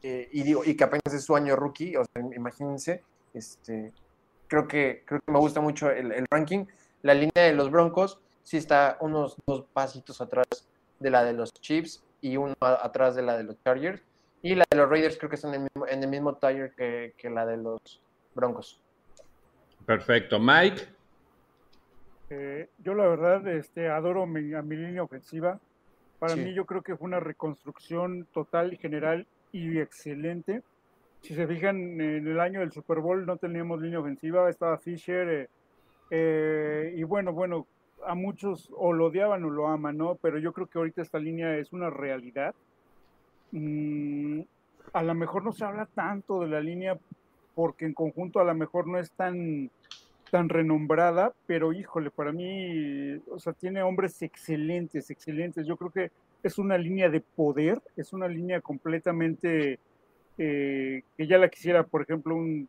eh, 0.04 0.28
y, 0.34 0.44
digo, 0.44 0.64
y 0.66 0.76
que 0.76 0.84
apenas 0.84 1.14
es 1.14 1.24
su 1.24 1.34
año 1.34 1.56
rookie, 1.56 1.96
o 1.96 2.04
sea, 2.04 2.22
imagínense, 2.36 3.02
este, 3.34 3.94
creo, 4.48 4.68
que, 4.68 5.04
creo 5.06 5.22
que 5.22 5.32
me 5.32 5.40
gusta 5.40 5.62
mucho 5.62 5.90
el, 5.90 6.26
ranking. 6.30 6.66
La 7.02 7.14
línea 7.14 7.46
de 7.46 7.54
los 7.54 7.72
Broncos 7.72 8.20
sí 8.44 8.58
está 8.58 8.98
unos 9.00 9.38
dos 9.48 9.66
pasitos 9.72 10.20
atrás 10.20 10.46
de 11.00 11.10
la 11.10 11.24
de 11.24 11.34
los 11.34 11.54
Chiefs 11.54 12.04
y 12.20 12.36
uno 12.36 12.54
atrás 12.60 13.16
de 13.16 13.22
la 13.22 13.38
de 13.38 13.44
los 13.44 13.62
Chargers. 13.64 14.02
Y 14.42 14.56
la 14.56 14.66
de 14.70 14.78
los 14.78 14.90
Raiders 14.90 15.18
creo 15.18 15.30
que 15.30 15.38
están 15.38 15.54
en 15.54 15.62
el 15.62 15.70
mismo, 15.74 15.88
en 15.88 16.04
el 16.04 16.10
mismo 16.10 16.36
tire 16.36 16.74
que, 16.76 17.14
que 17.18 17.30
la 17.30 17.46
de 17.46 17.56
los 17.56 18.02
Broncos. 18.36 18.82
Perfecto. 19.86 20.38
Mike. 20.38 20.84
Eh, 22.30 22.70
yo 22.80 22.94
la 22.94 23.08
verdad 23.08 23.48
este, 23.48 23.88
adoro 23.90 24.26
mi, 24.26 24.54
a 24.54 24.62
mi 24.62 24.76
línea 24.76 25.04
ofensiva. 25.04 25.60
Para 26.20 26.36
mí 26.36 26.54
yo 26.54 26.66
creo 26.66 26.82
que 26.82 26.96
fue 26.96 27.06
una 27.06 27.20
reconstrucción 27.20 28.28
total 28.34 28.74
y 28.74 28.78
general 28.78 29.28
y 29.54 29.80
excelente. 29.80 30.62
Si 31.22 31.34
se 31.34 31.48
fijan, 31.48 32.02
en 32.02 32.28
el 32.28 32.40
año 32.42 32.60
del 32.60 32.74
Super 32.74 33.00
Bowl 33.00 33.26
no 33.26 33.38
teníamos 33.38 33.82
línea 33.82 34.02
ofensiva, 34.02 34.50
estaba 34.50 34.78
Fisher. 34.78 35.30
Eh, 35.30 35.48
eh, 36.12 36.94
y 36.98 37.04
bueno, 37.04 37.32
bueno, 37.32 37.66
a 38.06 38.16
muchos 38.16 38.70
o 38.76 38.92
lo 38.92 39.06
odiaban 39.06 39.46
o 39.46 39.50
lo 39.50 39.68
aman, 39.70 39.98
¿no? 39.98 40.16
Pero 40.16 40.38
yo 40.40 40.52
creo 40.52 40.68
que 40.68 40.80
ahorita 40.80 41.02
esta 41.02 41.20
línea 41.20 41.56
es 41.58 41.72
una 41.72 41.90
realidad. 41.90 42.54
Mm, 43.52 44.42
a 44.92 45.04
lo 45.04 45.14
mejor 45.14 45.46
no 45.46 45.54
se 45.54 45.64
habla 45.64 45.86
tanto 45.86 46.42
de 46.42 46.50
la 46.50 46.60
línea 46.60 46.98
porque 47.56 47.86
en 47.86 47.94
conjunto 47.94 48.40
a 48.40 48.44
lo 48.44 48.56
mejor 48.56 48.88
no 48.88 49.00
es 49.00 49.12
tan 49.12 49.70
tan 50.32 50.50
renombrada, 50.50 51.32
pero 51.46 51.74
híjole, 51.74 52.10
para 52.10 52.32
mí, 52.32 53.22
o 53.30 53.38
sea, 53.38 53.54
tiene 53.54 53.84
hombres 53.84 54.20
excelentes, 54.24 55.12
excelentes. 55.12 55.68
Yo 55.68 55.78
creo 55.78 55.92
que 55.92 56.12
es 56.44 56.58
una 56.58 56.78
línea 56.78 57.10
de 57.10 57.22
poder, 57.22 57.82
es 57.96 58.14
una 58.14 58.28
línea 58.28 58.62
completamente 58.62 59.80
eh, 60.38 61.04
que 61.18 61.28
ya 61.28 61.38
la 61.38 61.50
quisiera, 61.50 61.84
por 61.84 62.02
ejemplo, 62.02 62.36
un 62.36 62.68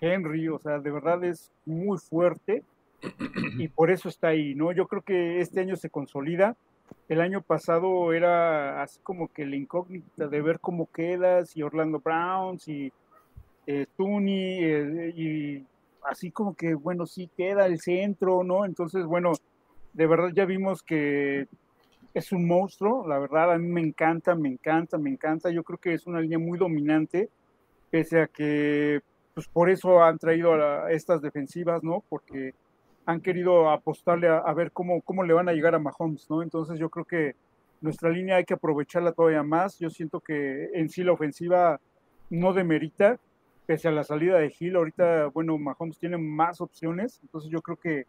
Henry, 0.00 0.48
o 0.48 0.58
sea, 0.58 0.80
de 0.80 0.90
verdad 0.90 1.22
es 1.24 1.52
muy 1.64 1.98
fuerte 1.98 2.62
y 3.58 3.68
por 3.68 3.90
eso 3.90 4.08
está 4.08 4.28
ahí, 4.28 4.54
¿no? 4.54 4.72
Yo 4.72 4.88
creo 4.88 5.02
que 5.02 5.40
este 5.40 5.60
año 5.60 5.76
se 5.76 5.90
consolida. 5.90 6.56
El 7.08 7.20
año 7.20 7.40
pasado 7.40 8.12
era 8.12 8.82
así 8.82 9.00
como 9.02 9.32
que 9.32 9.46
la 9.46 9.56
incógnita 9.56 10.26
de 10.26 10.42
ver 10.42 10.60
cómo 10.60 10.90
quedas 10.90 11.56
y 11.56 11.62
Orlando 11.62 12.00
Browns 12.00 12.68
y 12.68 12.92
eh, 13.66 13.86
eh, 13.98 15.12
y 15.16 15.66
así 16.02 16.30
como 16.30 16.54
que, 16.54 16.74
bueno, 16.74 17.06
sí 17.06 17.30
queda 17.36 17.66
el 17.66 17.80
centro, 17.80 18.44
¿no? 18.44 18.64
Entonces, 18.64 19.06
bueno, 19.06 19.32
de 19.94 20.06
verdad 20.06 20.30
ya 20.34 20.44
vimos 20.44 20.82
que 20.82 21.46
es 22.14 22.30
un 22.30 22.46
monstruo, 22.46 23.06
la 23.06 23.18
verdad, 23.18 23.52
a 23.52 23.58
mí 23.58 23.66
me 23.66 23.80
encanta, 23.80 24.36
me 24.36 24.48
encanta, 24.48 24.96
me 24.98 25.10
encanta. 25.10 25.50
Yo 25.50 25.64
creo 25.64 25.78
que 25.78 25.94
es 25.94 26.06
una 26.06 26.20
línea 26.20 26.38
muy 26.38 26.56
dominante, 26.56 27.28
pese 27.90 28.22
a 28.22 28.28
que, 28.28 29.00
pues 29.34 29.48
por 29.48 29.68
eso 29.68 30.02
han 30.02 30.18
traído 30.18 30.54
a, 30.54 30.92
estas 30.92 31.20
defensivas, 31.20 31.82
¿no? 31.82 32.04
Porque 32.08 32.54
han 33.04 33.20
querido 33.20 33.68
apostarle 33.68 34.28
a, 34.28 34.52
ver 34.54 34.70
cómo, 34.70 35.02
cómo 35.02 35.24
le 35.24 35.34
van 35.34 35.48
a 35.48 35.52
llegar 35.52 35.74
a 35.74 35.80
Mahomes, 35.80 36.30
¿no? 36.30 36.42
Entonces 36.42 36.78
yo 36.78 36.88
creo 36.88 37.04
que 37.04 37.34
nuestra 37.80 38.10
línea 38.10 38.36
hay 38.36 38.44
que 38.44 38.54
aprovecharla 38.54 39.12
todavía 39.12 39.42
más. 39.42 39.78
Yo 39.80 39.90
siento 39.90 40.20
que 40.20 40.70
en 40.72 40.88
sí 40.88 41.02
la 41.02 41.12
ofensiva 41.12 41.80
no 42.30 42.52
demerita, 42.52 43.18
pese 43.66 43.88
a 43.88 43.92
la 43.92 44.04
salida 44.04 44.38
de 44.38 44.54
Hill, 44.56 44.76
ahorita, 44.76 45.26
bueno, 45.26 45.58
Mahomes 45.58 45.98
tiene 45.98 46.16
más 46.16 46.60
opciones, 46.60 47.18
entonces 47.22 47.50
yo 47.50 47.60
creo 47.60 47.76
que, 47.76 48.06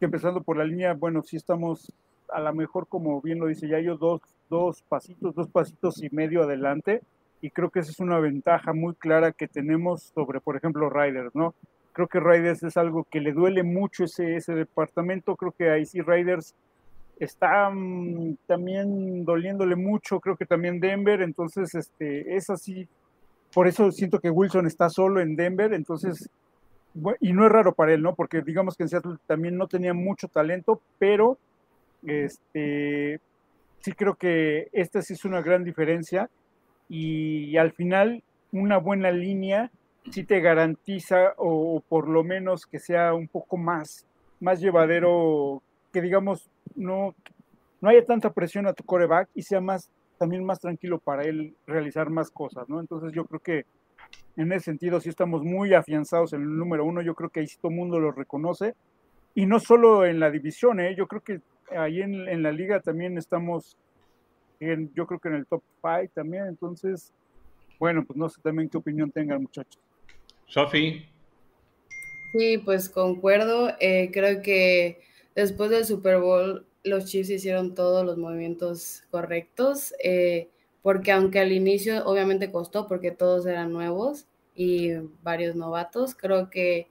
empezando 0.00 0.42
por 0.42 0.56
la 0.56 0.64
línea, 0.64 0.94
bueno, 0.94 1.22
sí 1.22 1.36
estamos 1.36 1.92
a 2.32 2.40
lo 2.40 2.54
mejor, 2.54 2.86
como 2.86 3.20
bien 3.20 3.38
lo 3.38 3.46
dice 3.46 3.68
Yayo, 3.68 3.96
dos, 3.96 4.20
dos 4.50 4.82
pasitos, 4.82 5.34
dos 5.34 5.48
pasitos 5.48 6.02
y 6.02 6.10
medio 6.10 6.42
adelante, 6.42 7.02
y 7.40 7.50
creo 7.50 7.70
que 7.70 7.80
esa 7.80 7.90
es 7.90 8.00
una 8.00 8.18
ventaja 8.18 8.72
muy 8.72 8.94
clara 8.94 9.32
que 9.32 9.48
tenemos 9.48 10.12
sobre, 10.14 10.40
por 10.40 10.56
ejemplo, 10.56 10.88
Riders, 10.88 11.34
¿no? 11.34 11.54
Creo 11.92 12.08
que 12.08 12.20
Riders 12.20 12.62
es 12.62 12.76
algo 12.76 13.06
que 13.10 13.20
le 13.20 13.32
duele 13.32 13.62
mucho 13.62 14.04
ese, 14.04 14.36
ese 14.36 14.54
departamento, 14.54 15.36
creo 15.36 15.52
que 15.52 15.70
ahí 15.70 15.86
sí 15.86 16.00
Riders 16.00 16.54
está 17.20 17.70
mm, 17.70 18.36
también 18.46 19.24
doliéndole 19.24 19.76
mucho, 19.76 20.20
creo 20.20 20.36
que 20.36 20.46
también 20.46 20.80
Denver, 20.80 21.22
entonces 21.22 21.74
este, 21.74 22.36
es 22.36 22.50
así 22.50 22.88
por 23.54 23.68
eso 23.68 23.92
siento 23.92 24.18
que 24.18 24.30
Wilson 24.30 24.66
está 24.66 24.90
solo 24.90 25.20
en 25.20 25.36
Denver, 25.36 25.72
entonces, 25.72 26.28
y 27.20 27.32
no 27.32 27.46
es 27.46 27.52
raro 27.52 27.72
para 27.72 27.94
él, 27.94 28.02
¿no? 28.02 28.14
Porque 28.14 28.42
digamos 28.42 28.76
que 28.76 28.82
en 28.82 28.88
Seattle 28.88 29.16
también 29.26 29.56
no 29.56 29.68
tenía 29.68 29.94
mucho 29.94 30.26
talento, 30.26 30.80
pero 30.98 31.38
este, 32.06 33.20
sí 33.80 33.92
creo 33.92 34.14
que 34.14 34.68
esta 34.72 35.02
sí 35.02 35.14
es 35.14 35.24
una 35.24 35.42
gran 35.42 35.64
diferencia 35.64 36.30
y, 36.88 37.56
al 37.56 37.72
final 37.72 38.22
una 38.52 38.78
buena 38.78 39.10
línea 39.10 39.70
sí 40.10 40.24
te 40.24 40.40
garantiza 40.40 41.34
o, 41.38 41.82
por 41.88 42.08
lo 42.08 42.22
menos 42.22 42.66
que 42.66 42.78
sea 42.78 43.14
un 43.14 43.26
poco 43.26 43.56
más, 43.56 44.06
más 44.40 44.60
llevadero, 44.60 45.62
que 45.92 46.02
digamos 46.02 46.48
no, 46.76 47.14
no 47.80 47.88
haya 47.88 48.04
tanta 48.04 48.32
presión 48.32 48.66
a 48.66 48.74
tu 48.74 48.84
coreback 48.84 49.28
y 49.34 49.42
sea 49.42 49.60
más 49.60 49.90
también 50.18 50.44
más 50.44 50.60
tranquilo 50.60 50.98
para 50.98 51.24
él 51.24 51.54
realizar 51.66 52.10
más 52.10 52.30
cosas, 52.30 52.68
¿no? 52.68 52.80
Entonces 52.80 53.12
yo 53.12 53.24
creo 53.24 53.40
que 53.40 53.66
en 54.36 54.52
ese 54.52 54.66
sentido 54.66 55.00
sí 55.00 55.08
estamos 55.08 55.42
muy 55.42 55.74
afianzados 55.74 56.32
en 56.32 56.42
el 56.42 56.56
número 56.56 56.84
uno, 56.84 57.02
yo 57.02 57.14
creo 57.14 57.30
que 57.30 57.40
ahí 57.40 57.46
sí 57.46 57.56
todo 57.60 57.70
el 57.70 57.76
mundo 57.76 57.98
lo 57.98 58.12
reconoce, 58.12 58.74
y 59.34 59.46
no 59.46 59.58
solo 59.58 60.04
en 60.06 60.20
la 60.20 60.30
división, 60.30 60.80
¿eh? 60.80 60.94
yo 60.96 61.06
creo 61.08 61.22
que 61.22 61.40
ahí 61.70 62.00
en, 62.00 62.42
la 62.42 62.52
liga 62.52 62.80
también 62.80 63.18
estamos, 63.18 63.76
en, 64.60 64.92
yo 64.94 65.06
creo 65.06 65.20
que 65.20 65.28
en 65.28 65.34
el 65.36 65.46
top 65.46 65.62
five 65.80 66.08
también, 66.14 66.46
entonces, 66.46 67.12
bueno, 67.78 68.04
pues 68.04 68.16
no 68.16 68.28
sé 68.28 68.40
también 68.42 68.68
qué 68.68 68.78
opinión 68.78 69.10
tengan 69.10 69.42
muchachos. 69.42 69.80
Sofi. 70.46 71.06
Sí, 72.32 72.58
pues 72.58 72.88
concuerdo, 72.88 73.72
eh, 73.80 74.10
creo 74.12 74.42
que 74.42 75.00
después 75.34 75.70
del 75.70 75.84
Super 75.84 76.18
Bowl 76.18 76.66
los 76.82 77.06
Chiefs 77.06 77.30
hicieron 77.30 77.74
todos 77.74 78.04
los 78.04 78.18
movimientos 78.18 79.02
correctos, 79.10 79.94
eh, 80.02 80.48
porque 80.82 81.12
aunque 81.12 81.40
al 81.40 81.52
inicio 81.52 82.04
obviamente 82.04 82.52
costó 82.52 82.86
porque 82.86 83.10
todos 83.10 83.46
eran 83.46 83.72
nuevos 83.72 84.26
y 84.54 84.92
varios 85.22 85.56
novatos, 85.56 86.14
creo 86.14 86.50
que, 86.50 86.88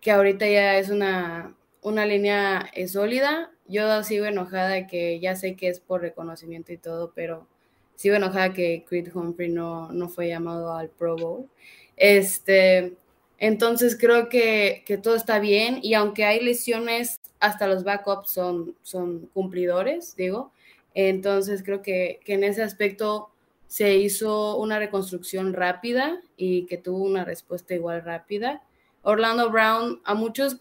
que 0.00 0.10
ahorita 0.10 0.46
ya 0.48 0.78
es 0.78 0.90
una, 0.90 1.54
una 1.80 2.06
línea 2.06 2.70
eh, 2.74 2.88
sólida. 2.88 3.53
Yo 3.66 4.02
sigo 4.02 4.26
enojada 4.26 4.86
que 4.86 5.20
ya 5.20 5.36
sé 5.36 5.56
que 5.56 5.68
es 5.68 5.80
por 5.80 6.02
reconocimiento 6.02 6.72
y 6.72 6.76
todo, 6.76 7.12
pero 7.14 7.46
sigo 7.94 8.16
enojada 8.16 8.52
que 8.52 8.84
Creed 8.88 9.14
Humphrey 9.14 9.48
no, 9.48 9.90
no 9.92 10.08
fue 10.08 10.28
llamado 10.28 10.74
al 10.74 10.90
Pro 10.90 11.16
Bowl. 11.16 11.48
Este, 11.96 12.94
entonces 13.38 13.96
creo 13.98 14.28
que, 14.28 14.82
que, 14.86 14.98
todo 14.98 15.14
está 15.14 15.38
bien 15.38 15.78
y 15.82 15.94
aunque 15.94 16.24
hay 16.24 16.40
lesiones 16.40 17.18
hasta 17.40 17.66
los 17.66 17.84
backups 17.84 18.30
son, 18.30 18.76
son 18.82 19.26
cumplidores, 19.32 20.16
digo. 20.16 20.52
Entonces 20.94 21.62
creo 21.62 21.82
que, 21.82 22.20
que, 22.24 22.34
en 22.34 22.44
ese 22.44 22.62
aspecto 22.62 23.30
se 23.66 23.96
hizo 23.96 24.56
una 24.56 24.78
reconstrucción 24.78 25.52
rápida 25.52 26.20
y 26.36 26.66
que 26.66 26.78
tuvo 26.78 27.04
una 27.04 27.24
respuesta 27.24 27.74
igual 27.74 28.02
rápida. 28.04 28.62
Orlando 29.02 29.50
Brown, 29.50 30.00
a 30.04 30.14
muchos, 30.14 30.58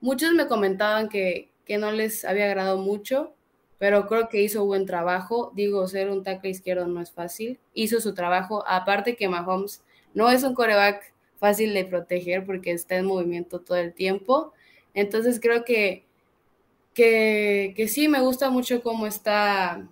muchos 0.00 0.32
me 0.32 0.48
comentaban 0.48 1.08
que, 1.08 1.48
que 1.68 1.78
no 1.78 1.92
les 1.92 2.24
había 2.24 2.46
agradado 2.46 2.78
mucho, 2.78 3.34
pero 3.78 4.08
creo 4.08 4.28
que 4.28 4.42
hizo 4.42 4.64
buen 4.64 4.86
trabajo. 4.86 5.52
Digo, 5.54 5.86
ser 5.86 6.10
un 6.10 6.24
tackle 6.24 6.50
izquierdo 6.50 6.88
no 6.88 7.00
es 7.00 7.12
fácil. 7.12 7.60
Hizo 7.74 8.00
su 8.00 8.14
trabajo, 8.14 8.64
aparte 8.66 9.14
que 9.14 9.28
Mahomes 9.28 9.84
no 10.14 10.28
es 10.30 10.42
un 10.42 10.54
coreback 10.54 11.14
fácil 11.36 11.74
de 11.74 11.84
proteger 11.84 12.44
porque 12.44 12.72
está 12.72 12.96
en 12.96 13.06
movimiento 13.06 13.60
todo 13.60 13.78
el 13.78 13.92
tiempo. 13.94 14.52
Entonces 14.94 15.38
creo 15.40 15.64
que 15.64 16.08
que, 16.98 17.86
sí, 17.88 18.08
me 18.08 18.20
gusta 18.20 18.50
mucho 18.50 18.82
cómo 18.82 19.06
está 19.06 19.88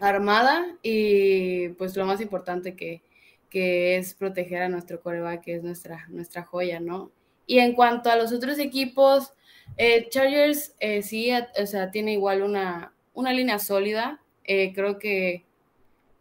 armada 0.00 0.66
y 0.82 1.68
pues 1.70 1.96
lo 1.96 2.04
más 2.06 2.20
importante 2.20 2.74
que, 2.74 3.02
que 3.48 3.96
es 3.96 4.14
proteger 4.14 4.62
a 4.62 4.68
nuestro 4.68 5.00
coreback, 5.00 5.44
que 5.44 5.54
es 5.54 5.62
nuestra, 5.62 6.06
nuestra 6.08 6.42
joya, 6.42 6.80
¿no? 6.80 7.12
Y 7.46 7.60
en 7.60 7.74
cuanto 7.74 8.10
a 8.10 8.16
los 8.16 8.32
otros 8.32 8.58
equipos, 8.58 9.32
eh, 9.76 10.08
Chargers 10.08 10.74
eh, 10.80 11.02
sí, 11.02 11.30
o 11.60 11.66
sea, 11.66 11.90
tiene 11.90 12.12
igual 12.12 12.42
una, 12.42 12.92
una 13.12 13.32
línea 13.32 13.58
sólida. 13.58 14.20
Eh, 14.44 14.72
creo 14.74 14.98
que, 14.98 15.44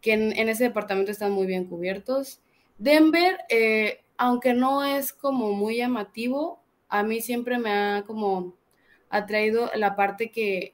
que 0.02 0.14
en, 0.14 0.38
en, 0.38 0.50
ese 0.50 0.66
departamento 0.66 1.12
están 1.12 1.32
muy 1.32 1.46
bien 1.46 1.66
cubiertos. 1.66 2.40
Denver, 2.78 3.38
aunque 4.18 4.54
no 4.54 4.84
es 4.84 5.14
como 5.14 5.54
muy 5.54 5.78
llamativo, 5.78 6.60
a 6.90 7.04
mí 7.04 7.22
siempre 7.22 7.58
me 7.60 7.72
ha 7.72 8.04
como 8.06 8.56
atraído 9.10 9.70
la 9.76 9.96
parte 9.96 10.32
que 10.32 10.74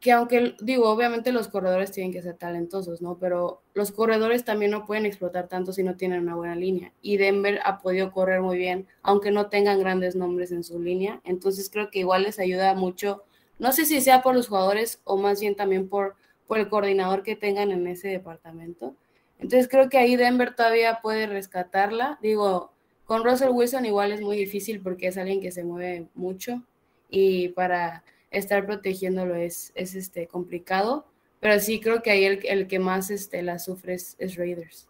que 0.00 0.12
aunque 0.12 0.54
digo, 0.60 0.88
obviamente 0.88 1.32
los 1.32 1.48
corredores 1.48 1.90
tienen 1.90 2.12
que 2.12 2.22
ser 2.22 2.36
talentosos, 2.36 3.02
¿no? 3.02 3.18
Pero 3.18 3.62
los 3.74 3.90
corredores 3.90 4.44
también 4.44 4.70
no 4.70 4.86
pueden 4.86 5.06
explotar 5.06 5.48
tanto 5.48 5.72
si 5.72 5.82
no 5.82 5.96
tienen 5.96 6.22
una 6.22 6.36
buena 6.36 6.54
línea. 6.54 6.92
Y 7.02 7.16
Denver 7.16 7.58
ha 7.64 7.78
podido 7.78 8.12
correr 8.12 8.40
muy 8.40 8.58
bien, 8.58 8.86
aunque 9.02 9.32
no 9.32 9.48
tengan 9.48 9.80
grandes 9.80 10.14
nombres 10.14 10.52
en 10.52 10.62
su 10.62 10.78
línea. 10.78 11.20
Entonces 11.24 11.68
creo 11.68 11.90
que 11.90 11.98
igual 12.00 12.22
les 12.22 12.38
ayuda 12.38 12.74
mucho, 12.74 13.24
no 13.58 13.72
sé 13.72 13.86
si 13.86 14.00
sea 14.00 14.22
por 14.22 14.36
los 14.36 14.48
jugadores 14.48 15.00
o 15.04 15.16
más 15.16 15.40
bien 15.40 15.56
también 15.56 15.88
por, 15.88 16.14
por 16.46 16.58
el 16.58 16.68
coordinador 16.68 17.24
que 17.24 17.34
tengan 17.34 17.72
en 17.72 17.88
ese 17.88 18.06
departamento. 18.08 18.94
Entonces 19.40 19.68
creo 19.68 19.88
que 19.88 19.98
ahí 19.98 20.14
Denver 20.14 20.54
todavía 20.54 21.00
puede 21.02 21.26
rescatarla. 21.26 22.18
Digo, 22.22 22.72
con 23.04 23.24
Russell 23.24 23.50
Wilson 23.50 23.84
igual 23.84 24.12
es 24.12 24.20
muy 24.20 24.36
difícil 24.36 24.80
porque 24.80 25.08
es 25.08 25.18
alguien 25.18 25.40
que 25.40 25.50
se 25.50 25.64
mueve 25.64 26.06
mucho 26.14 26.62
y 27.10 27.48
para 27.48 28.04
estar 28.30 28.66
protegiéndolo 28.66 29.34
es, 29.34 29.72
es 29.74 29.94
este, 29.94 30.26
complicado, 30.26 31.06
pero 31.40 31.58
sí 31.60 31.80
creo 31.80 32.02
que 32.02 32.10
ahí 32.10 32.24
el, 32.24 32.40
el 32.44 32.66
que 32.66 32.78
más 32.78 33.10
este, 33.10 33.42
la 33.42 33.58
sufre 33.58 33.94
es, 33.94 34.36
Raiders. 34.36 34.88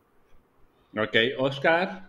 Ok, 0.96 1.16
Oscar. 1.38 2.08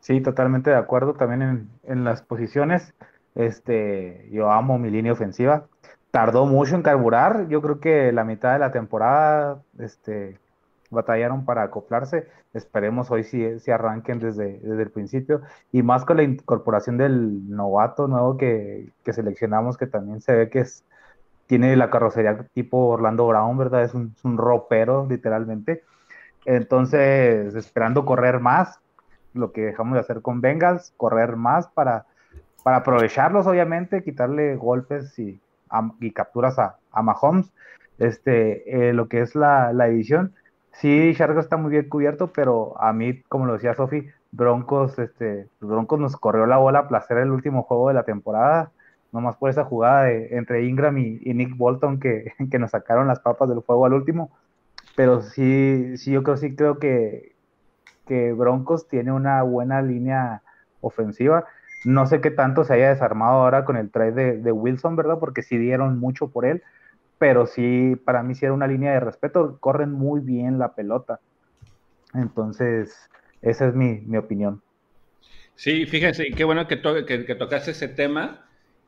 Sí, 0.00 0.20
totalmente 0.20 0.70
de 0.70 0.76
acuerdo 0.76 1.14
también 1.14 1.42
en, 1.42 1.70
en, 1.84 2.04
las 2.04 2.22
posiciones. 2.22 2.94
Este, 3.34 4.28
yo 4.32 4.50
amo 4.50 4.78
mi 4.78 4.90
línea 4.90 5.12
ofensiva. 5.12 5.66
Tardó 6.10 6.46
mucho 6.46 6.74
en 6.74 6.82
carburar. 6.82 7.48
Yo 7.48 7.62
creo 7.62 7.78
que 7.78 8.10
la 8.12 8.24
mitad 8.24 8.54
de 8.54 8.58
la 8.58 8.72
temporada, 8.72 9.62
este, 9.78 10.38
batallaron 10.92 11.44
para 11.44 11.64
acoplarse. 11.64 12.28
Esperemos 12.54 13.10
hoy 13.10 13.24
si, 13.24 13.58
si 13.58 13.70
arranquen 13.70 14.20
desde, 14.20 14.60
desde 14.60 14.82
el 14.82 14.90
principio. 14.90 15.40
Y 15.72 15.82
más 15.82 16.04
con 16.04 16.18
la 16.18 16.22
incorporación 16.22 16.98
del 16.98 17.50
novato 17.50 18.06
nuevo 18.06 18.36
que, 18.36 18.90
que 19.04 19.12
seleccionamos, 19.12 19.76
que 19.76 19.86
también 19.86 20.20
se 20.20 20.36
ve 20.36 20.50
que 20.50 20.60
es, 20.60 20.84
tiene 21.46 21.74
la 21.76 21.90
carrocería 21.90 22.46
tipo 22.52 22.88
Orlando 22.88 23.26
Brown, 23.26 23.58
¿verdad? 23.58 23.82
Es 23.82 23.94
un, 23.94 24.14
un 24.22 24.38
ropero, 24.38 25.06
literalmente. 25.08 25.82
Entonces, 26.44 27.54
esperando 27.54 28.04
correr 28.04 28.40
más, 28.40 28.78
lo 29.34 29.52
que 29.52 29.62
dejamos 29.62 29.94
de 29.94 30.00
hacer 30.00 30.22
con 30.22 30.40
Bengals, 30.40 30.92
correr 30.96 31.36
más 31.36 31.66
para, 31.68 32.06
para 32.62 32.78
aprovecharlos, 32.78 33.46
obviamente, 33.46 34.02
quitarle 34.02 34.56
golpes 34.56 35.18
y, 35.18 35.40
y 36.00 36.10
capturas 36.12 36.58
a, 36.58 36.76
a 36.90 37.02
Mahomes. 37.02 37.50
Este, 37.98 38.88
eh, 38.88 38.92
lo 38.92 39.06
que 39.08 39.20
es 39.20 39.34
la, 39.34 39.72
la 39.72 39.86
edición 39.86 40.34
Sí, 40.72 41.12
Chargo 41.16 41.40
está 41.40 41.56
muy 41.56 41.70
bien 41.70 41.88
cubierto, 41.88 42.32
pero 42.32 42.80
a 42.80 42.92
mí, 42.92 43.22
como 43.28 43.46
lo 43.46 43.54
decía 43.54 43.74
Sofi, 43.74 44.08
Broncos, 44.32 44.98
este, 44.98 45.46
Broncos 45.60 46.00
nos 46.00 46.16
corrió 46.16 46.46
la 46.46 46.56
bola 46.56 46.80
a 46.80 46.88
placer 46.88 47.18
el 47.18 47.30
último 47.30 47.62
juego 47.62 47.88
de 47.88 47.94
la 47.94 48.04
temporada, 48.04 48.72
nomás 49.12 49.36
por 49.36 49.50
esa 49.50 49.64
jugada 49.64 50.04
de, 50.04 50.36
entre 50.36 50.64
Ingram 50.64 50.98
y, 50.98 51.20
Nick 51.34 51.56
Bolton 51.56 52.00
que, 52.00 52.32
que, 52.50 52.58
nos 52.58 52.70
sacaron 52.72 53.06
las 53.06 53.20
papas 53.20 53.48
del 53.48 53.60
juego 53.60 53.86
al 53.86 53.92
último. 53.92 54.30
Pero 54.96 55.22
sí, 55.22 55.96
sí, 55.98 56.12
yo 56.12 56.22
creo, 56.22 56.36
sí 56.36 56.54
creo 56.56 56.78
que, 56.78 57.34
que 58.06 58.32
Broncos 58.32 58.88
tiene 58.88 59.12
una 59.12 59.42
buena 59.42 59.82
línea 59.82 60.42
ofensiva. 60.80 61.44
No 61.84 62.06
sé 62.06 62.20
qué 62.20 62.30
tanto 62.30 62.64
se 62.64 62.74
haya 62.74 62.90
desarmado 62.90 63.42
ahora 63.42 63.64
con 63.64 63.76
el 63.76 63.90
trade 63.90 64.12
de, 64.12 64.38
de 64.38 64.52
Wilson, 64.52 64.96
¿verdad? 64.96 65.18
Porque 65.18 65.42
sí 65.42 65.58
dieron 65.58 65.98
mucho 65.98 66.28
por 66.28 66.44
él 66.46 66.62
pero 67.22 67.46
sí, 67.46 67.94
para 68.04 68.24
mí 68.24 68.34
sí 68.34 68.46
era 68.46 68.52
una 68.52 68.66
línea 68.66 68.94
de 68.94 68.98
respeto, 68.98 69.56
corren 69.60 69.92
muy 69.92 70.20
bien 70.20 70.58
la 70.58 70.74
pelota. 70.74 71.20
Entonces, 72.14 73.08
esa 73.40 73.68
es 73.68 73.76
mi, 73.76 74.00
mi 74.00 74.16
opinión. 74.16 74.60
Sí, 75.54 75.86
fíjense, 75.86 76.32
qué 76.36 76.42
bueno 76.42 76.66
que, 76.66 76.82
que, 77.06 77.24
que 77.24 77.34
tocaste 77.36 77.70
ese 77.70 77.86
tema. 77.86 78.44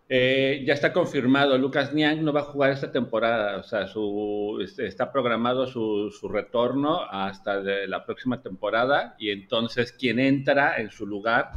Eh, 0.08 0.64
ya 0.66 0.74
está 0.74 0.92
confirmado, 0.92 1.56
Lucas 1.58 1.94
Niang 1.94 2.24
no 2.24 2.32
va 2.32 2.40
a 2.40 2.50
jugar 2.50 2.72
esta 2.72 2.90
temporada, 2.90 3.58
o 3.58 3.62
sea, 3.62 3.86
su, 3.86 4.58
este, 4.60 4.88
está 4.88 5.12
programado 5.12 5.68
su, 5.68 6.10
su, 6.10 6.28
retorno 6.28 7.02
hasta 7.08 7.60
la 7.86 8.04
próxima 8.04 8.42
temporada 8.42 9.14
y 9.16 9.30
entonces 9.30 9.92
quien 9.92 10.18
entra 10.18 10.78
en 10.78 10.90
su 10.90 11.06
lugar 11.06 11.52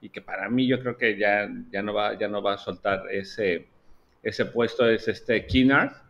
y 0.00 0.10
que 0.10 0.22
para 0.22 0.48
mí 0.48 0.68
yo 0.68 0.78
creo 0.78 0.96
que 0.96 1.18
ya, 1.18 1.48
ya, 1.72 1.82
no, 1.82 1.92
va, 1.92 2.16
ya 2.16 2.28
no 2.28 2.40
va 2.40 2.54
a 2.54 2.58
soltar 2.58 3.02
ese, 3.10 3.66
ese 4.22 4.46
puesto 4.46 4.88
es 4.88 5.08
este 5.08 5.44
Kinnard, 5.46 6.03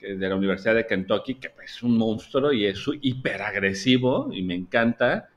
de 0.00 0.28
la 0.28 0.36
Universidad 0.36 0.74
de 0.74 0.86
Kentucky, 0.86 1.36
que 1.36 1.50
es 1.64 1.82
un 1.82 1.96
monstruo 1.96 2.52
y 2.52 2.66
es 2.66 2.84
hiperagresivo 3.00 4.28
y 4.32 4.42
me 4.42 4.54
encanta. 4.54 5.28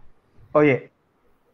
Oye, 0.51 0.91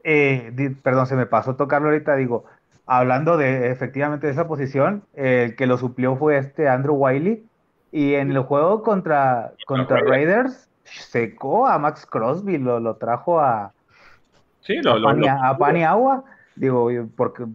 eh, 0.03 0.75
perdón, 0.83 1.07
se 1.07 1.15
me 1.15 1.25
pasó 1.25 1.55
tocarlo 1.55 1.89
ahorita, 1.89 2.15
digo, 2.15 2.45
hablando 2.85 3.37
de 3.37 3.71
efectivamente 3.71 4.27
de 4.27 4.33
esa 4.33 4.47
posición, 4.47 5.03
el 5.13 5.55
que 5.55 5.67
lo 5.67 5.77
suplió 5.77 6.15
fue 6.15 6.37
este 6.37 6.67
Andrew 6.67 6.95
Wiley, 6.95 7.45
y 7.91 8.15
en 8.15 8.31
el 8.31 8.39
juego 8.39 8.83
contra, 8.83 9.53
contra 9.65 9.99
Raiders 10.01 10.69
secó 10.83 11.67
a 11.67 11.79
Max 11.79 12.05
Crosby, 12.05 12.57
lo, 12.57 12.79
lo 12.79 12.95
trajo 12.97 13.39
a, 13.39 13.71
sí, 14.61 14.81
lo, 14.81 14.95
a, 15.09 15.57
Pani, 15.57 15.83
Agua, 15.83 16.23
digo, 16.55 16.89
porque 17.15 17.45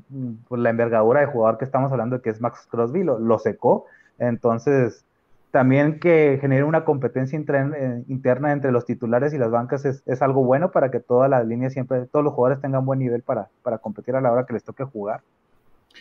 por 0.48 0.58
la 0.58 0.70
envergadura 0.70 1.20
de 1.20 1.26
jugador 1.26 1.58
que 1.58 1.64
estamos 1.64 1.92
hablando, 1.92 2.22
que 2.22 2.30
es 2.30 2.40
Max 2.40 2.66
Crosby, 2.70 3.04
lo, 3.04 3.18
lo 3.18 3.38
secó, 3.38 3.86
entonces 4.18 5.04
también 5.50 5.98
que 5.98 6.38
genere 6.40 6.64
una 6.64 6.84
competencia 6.84 7.38
eh, 7.38 8.04
interna 8.08 8.52
entre 8.52 8.70
los 8.70 8.84
titulares 8.84 9.34
y 9.34 9.38
las 9.38 9.50
bancas 9.50 9.84
es, 9.84 10.22
algo 10.22 10.44
bueno 10.44 10.70
para 10.70 10.90
que 10.90 11.00
todas 11.00 11.28
las 11.28 11.46
líneas 11.46 11.72
siempre, 11.72 12.06
todos 12.06 12.24
los 12.24 12.34
jugadores 12.34 12.62
tengan 12.62 12.86
buen 12.86 13.00
nivel 13.00 13.22
para, 13.22 13.48
para 13.62 13.78
competir 13.78 14.14
a 14.14 14.20
la 14.20 14.32
hora 14.32 14.46
que 14.46 14.52
les 14.52 14.64
toque 14.64 14.84
jugar. 14.84 15.22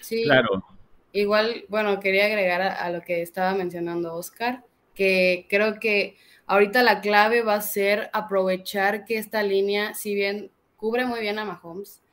Sí, 0.02 0.24
claro. 0.24 0.64
Igual, 1.12 1.66
bueno, 1.70 2.00
quería 2.00 2.26
agregar 2.26 2.62
a, 2.62 2.92
lo 2.92 3.02
que 3.02 3.24
estaba 3.24 3.56
mencionando 3.56 4.14
Oscar, 4.14 4.64
que 4.94 5.48
creo 5.50 5.80
que 5.80 6.16
ahorita 6.46 6.84
la 6.84 7.02
clave 7.02 7.42
va 7.42 7.56
a 7.56 7.62
ser 7.62 8.12
aprovechar 8.14 9.06
que 9.06 9.18
esta 9.18 9.42
línea, 9.42 9.96
si 9.96 10.14
bien 10.14 10.52
cubre 10.78 11.06
muy 11.06 11.22
bien 11.22 11.40
a 11.40 11.46
Mahomes, 11.46 12.04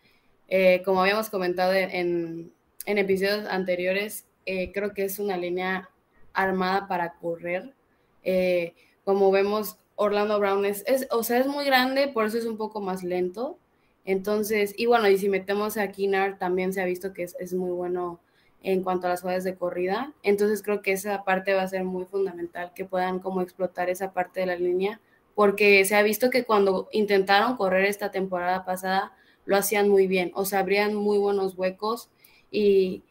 eh, 0.48 0.80
como 0.84 1.02
habíamos 1.02 1.28
comentado 1.28 1.74
en, 1.74 2.50
en 2.86 2.98
episodios 2.98 3.46
anteriores, 3.46 4.26
eh, 4.46 4.72
creo 4.72 4.94
que 4.94 5.04
es 5.04 5.18
una 5.18 5.36
línea 5.36 5.90
armada 6.36 6.86
para 6.86 7.14
correr. 7.14 7.74
Eh, 8.22 8.74
como 9.04 9.30
vemos, 9.30 9.78
Orlando 9.96 10.38
Brown 10.38 10.64
es, 10.64 10.84
o 11.10 11.22
sea, 11.22 11.38
es 11.38 11.46
muy 11.46 11.64
grande, 11.64 12.08
por 12.08 12.26
eso 12.26 12.38
es 12.38 12.44
un 12.44 12.56
poco 12.56 12.80
más 12.80 13.02
lento. 13.02 13.58
Entonces, 14.04 14.74
y 14.76 14.86
bueno, 14.86 15.08
y 15.08 15.18
si 15.18 15.28
metemos 15.28 15.76
a 15.76 15.90
Kinar, 15.90 16.38
también 16.38 16.72
se 16.72 16.80
ha 16.80 16.84
visto 16.84 17.12
que 17.12 17.24
es, 17.24 17.52
muy 17.54 17.70
bueno 17.70 18.20
en 18.62 18.82
cuanto 18.82 19.06
a 19.06 19.10
las 19.10 19.22
jugadas 19.22 19.44
de 19.44 19.56
corrida. 19.56 20.12
Entonces 20.22 20.62
creo 20.62 20.82
que 20.82 20.92
esa 20.92 21.24
parte 21.24 21.54
va 21.54 21.62
a 21.62 21.68
ser 21.68 21.84
muy 21.84 22.04
fundamental, 22.04 22.72
que 22.74 22.84
puedan 22.84 23.18
como 23.18 23.40
explotar 23.40 23.90
esa 23.90 24.12
parte 24.12 24.40
de 24.40 24.46
la 24.46 24.56
línea, 24.56 25.00
porque 25.34 25.84
se 25.84 25.96
ha 25.96 26.02
visto 26.02 26.30
que 26.30 26.44
cuando 26.44 26.88
intentaron 26.92 27.56
correr 27.56 27.84
esta 27.86 28.10
temporada 28.10 28.64
pasada, 28.64 29.12
lo 29.44 29.56
hacían 29.56 29.88
muy 29.88 30.06
bien, 30.06 30.32
o 30.34 30.44
sea, 30.44 30.60
abrían 30.60 30.94
muy 30.94 31.18
buenos 31.18 31.56
huecos 31.56 32.10
y, 32.50 33.02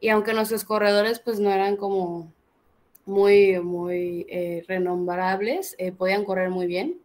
y 0.00 0.08
aunque 0.10 0.34
nuestros 0.34 0.64
corredores 0.64 1.20
pues 1.20 1.38
no 1.40 1.50
eran 1.52 1.76
como 1.76 2.32
muy, 3.06 3.58
muy 3.60 4.26
eh, 4.28 4.64
renombrables, 4.68 5.76
eh, 5.78 5.92
podían 5.92 6.24
correr 6.24 6.50
muy 6.50 6.66
bien. 6.66 6.98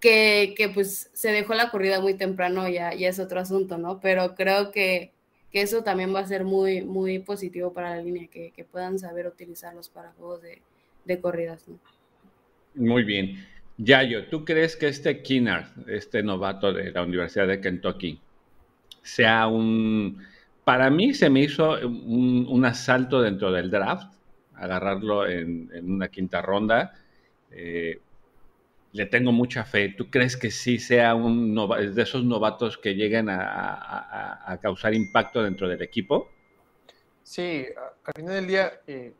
Que, 0.00 0.54
que, 0.56 0.68
pues 0.68 1.10
se 1.14 1.32
dejó 1.32 1.54
la 1.54 1.70
corrida 1.70 2.00
muy 2.00 2.14
temprano, 2.14 2.68
ya, 2.68 2.94
ya 2.94 3.08
es 3.08 3.18
otro 3.18 3.40
asunto, 3.40 3.78
¿no? 3.78 4.00
Pero 4.00 4.34
creo 4.34 4.70
que, 4.70 5.10
que, 5.50 5.62
eso 5.62 5.82
también 5.82 6.14
va 6.14 6.20
a 6.20 6.26
ser 6.26 6.44
muy, 6.44 6.82
muy 6.82 7.18
positivo 7.18 7.72
para 7.72 7.96
la 7.96 8.02
línea, 8.02 8.28
que, 8.28 8.52
que 8.54 8.64
puedan 8.64 8.98
saber 8.98 9.26
utilizarlos 9.26 9.88
para 9.88 10.12
juegos 10.12 10.42
de, 10.42 10.60
de 11.06 11.20
corridas, 11.20 11.66
¿no? 11.66 11.78
Muy 12.74 13.04
bien. 13.04 13.46
Yayo, 13.78 14.26
¿tú 14.26 14.44
crees 14.44 14.76
que 14.76 14.88
este 14.88 15.22
Kinnard, 15.22 15.66
este 15.88 16.22
novato 16.22 16.72
de 16.72 16.90
la 16.92 17.02
Universidad 17.02 17.46
de 17.46 17.60
Kentucky, 17.60 18.20
sea 19.02 19.46
un... 19.46 20.22
Para 20.64 20.90
mí 20.90 21.14
se 21.14 21.30
me 21.30 21.40
hizo 21.40 21.72
un, 21.86 22.46
un 22.48 22.64
asalto 22.64 23.22
dentro 23.22 23.50
del 23.50 23.70
draft 23.70 24.16
agarrarlo 24.56 25.26
en, 25.26 25.70
una 25.82 26.08
quinta 26.08 26.42
ronda. 26.42 26.94
Eh, 27.50 28.00
le 28.96 29.06
tengo 29.06 29.30
mucha 29.30 29.64
fe. 29.64 29.90
¿Tú 29.90 30.10
crees 30.10 30.36
que 30.36 30.50
sí 30.50 30.78
sea 30.78 31.14
un 31.14 31.54
de 31.54 32.02
esos 32.02 32.24
novatos 32.24 32.78
que 32.78 32.94
lleguen 32.94 33.28
a, 33.30 34.58
causar 34.62 34.94
impacto 34.94 35.42
dentro 35.42 35.68
del 35.68 35.82
equipo? 35.82 36.28
Sí, 37.22 37.66
al 38.04 38.12
final 38.14 38.34
del 38.36 38.46
día, 38.46 38.80
eh, 38.86 39.12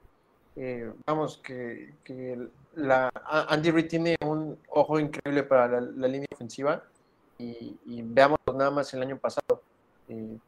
eh, 0.56 0.90
vamos, 1.04 1.38
que, 1.38 1.92
la, 2.76 3.10
Andy 3.48 3.70
Reid 3.70 3.88
tiene 3.88 4.16
un 4.24 4.58
ojo 4.68 4.98
increíble 4.98 5.42
para 5.42 5.80
la, 5.80 6.08
línea 6.08 6.28
ofensiva 6.32 6.82
y, 7.38 7.76
veamos 8.02 8.38
nada 8.54 8.70
más 8.70 8.92
el 8.94 9.02
año 9.02 9.18
pasado. 9.18 9.62
Eh, 10.08 10.38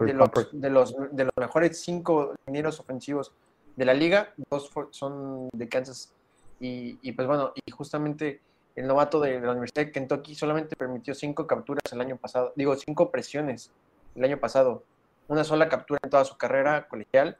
de, 0.00 0.12
los, 0.14 0.30
de, 0.52 0.70
los, 0.70 0.94
de 1.12 1.24
los 1.24 1.32
mejores 1.36 1.80
cinco 1.80 2.34
linieros 2.46 2.80
ofensivos 2.80 3.32
de 3.76 3.84
la 3.84 3.94
liga, 3.94 4.34
dos 4.50 4.70
son 4.90 5.48
de 5.52 5.68
Kansas. 5.68 6.12
Y, 6.60 7.10
pues 7.12 7.26
bueno, 7.26 7.52
y 7.66 7.70
justamente 7.72 8.40
el 8.76 8.86
novato 8.86 9.20
de 9.20 9.40
la 9.40 9.50
Universidad 9.50 9.86
de 9.86 9.92
Kentucky 9.92 10.34
solamente 10.36 10.76
permitió 10.76 11.12
cinco 11.14 11.46
capturas 11.46 11.82
el 11.92 12.00
año 12.00 12.16
pasado, 12.16 12.52
digo, 12.54 12.76
cinco 12.76 13.10
presiones 13.10 13.72
el 14.14 14.24
año 14.24 14.38
pasado. 14.38 14.84
Una 15.26 15.42
sola 15.42 15.68
captura 15.68 15.98
en 16.02 16.10
toda 16.10 16.24
su 16.24 16.36
carrera 16.36 16.86
colegial. 16.86 17.36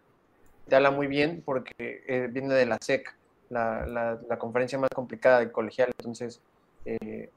Te 0.69 0.75
habla 0.75 0.91
muy 0.91 1.07
bien 1.07 1.43
porque 1.45 2.03
eh, 2.07 2.29
viene 2.31 2.53
de 2.55 2.67
la 2.67 2.79
SEC, 2.81 3.15
la, 3.51 3.87
la, 3.87 4.39
conferencia 4.39 4.79
más 4.79 4.91
complicada 4.91 5.39
de 5.39 5.53
colegial. 5.53 5.93
Entonces, 5.99 6.41
eh, 6.85 7.31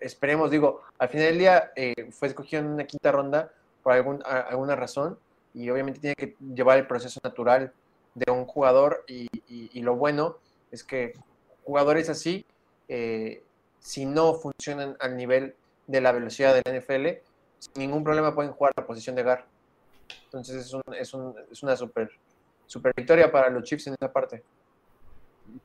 esperemos, 0.00 0.50
digo, 0.50 0.82
al 0.98 1.08
final 1.08 1.26
del 1.26 1.38
día 1.38 1.72
eh, 1.76 2.10
fue 2.12 2.28
escogido 2.28 2.62
en 2.62 2.68
una 2.68 2.84
quinta 2.84 3.12
ronda 3.12 3.52
por 3.82 3.92
algún, 3.92 4.22
alguna 4.24 4.74
razón 4.74 5.18
y 5.52 5.68
obviamente 5.70 6.00
tiene 6.00 6.14
que 6.14 6.36
llevar 6.54 6.78
el 6.78 6.86
proceso 6.86 7.20
natural 7.22 7.72
de 8.14 8.30
un 8.30 8.46
jugador 8.46 9.04
y, 9.08 9.28
y 9.46 9.80
lo 9.82 9.96
bueno 9.96 10.38
es 10.70 10.84
que 10.84 11.14
jugadores 11.64 12.08
así 12.08 12.46
eh, 12.88 13.42
si 13.78 14.06
no 14.06 14.34
funcionan 14.34 14.96
al 15.00 15.16
nivel 15.16 15.54
de 15.86 16.00
la 16.00 16.12
velocidad 16.12 16.54
del 16.54 16.80
NFL, 16.80 17.20
sin 17.58 17.72
ningún 17.76 18.02
problema 18.02 18.34
pueden 18.34 18.52
jugar 18.52 18.72
la 18.76 18.86
posición 18.86 19.14
de 19.14 19.22
GAR. 19.22 19.44
Entonces 20.24 20.74
es, 20.98 21.62
una 21.62 21.76
super, 21.76 22.10
super 22.66 22.92
victoria 22.96 23.30
para 23.30 23.50
los 23.50 23.64
Chiefs 23.64 23.86
en 23.88 23.94
esa 23.94 24.10
parte. 24.10 24.42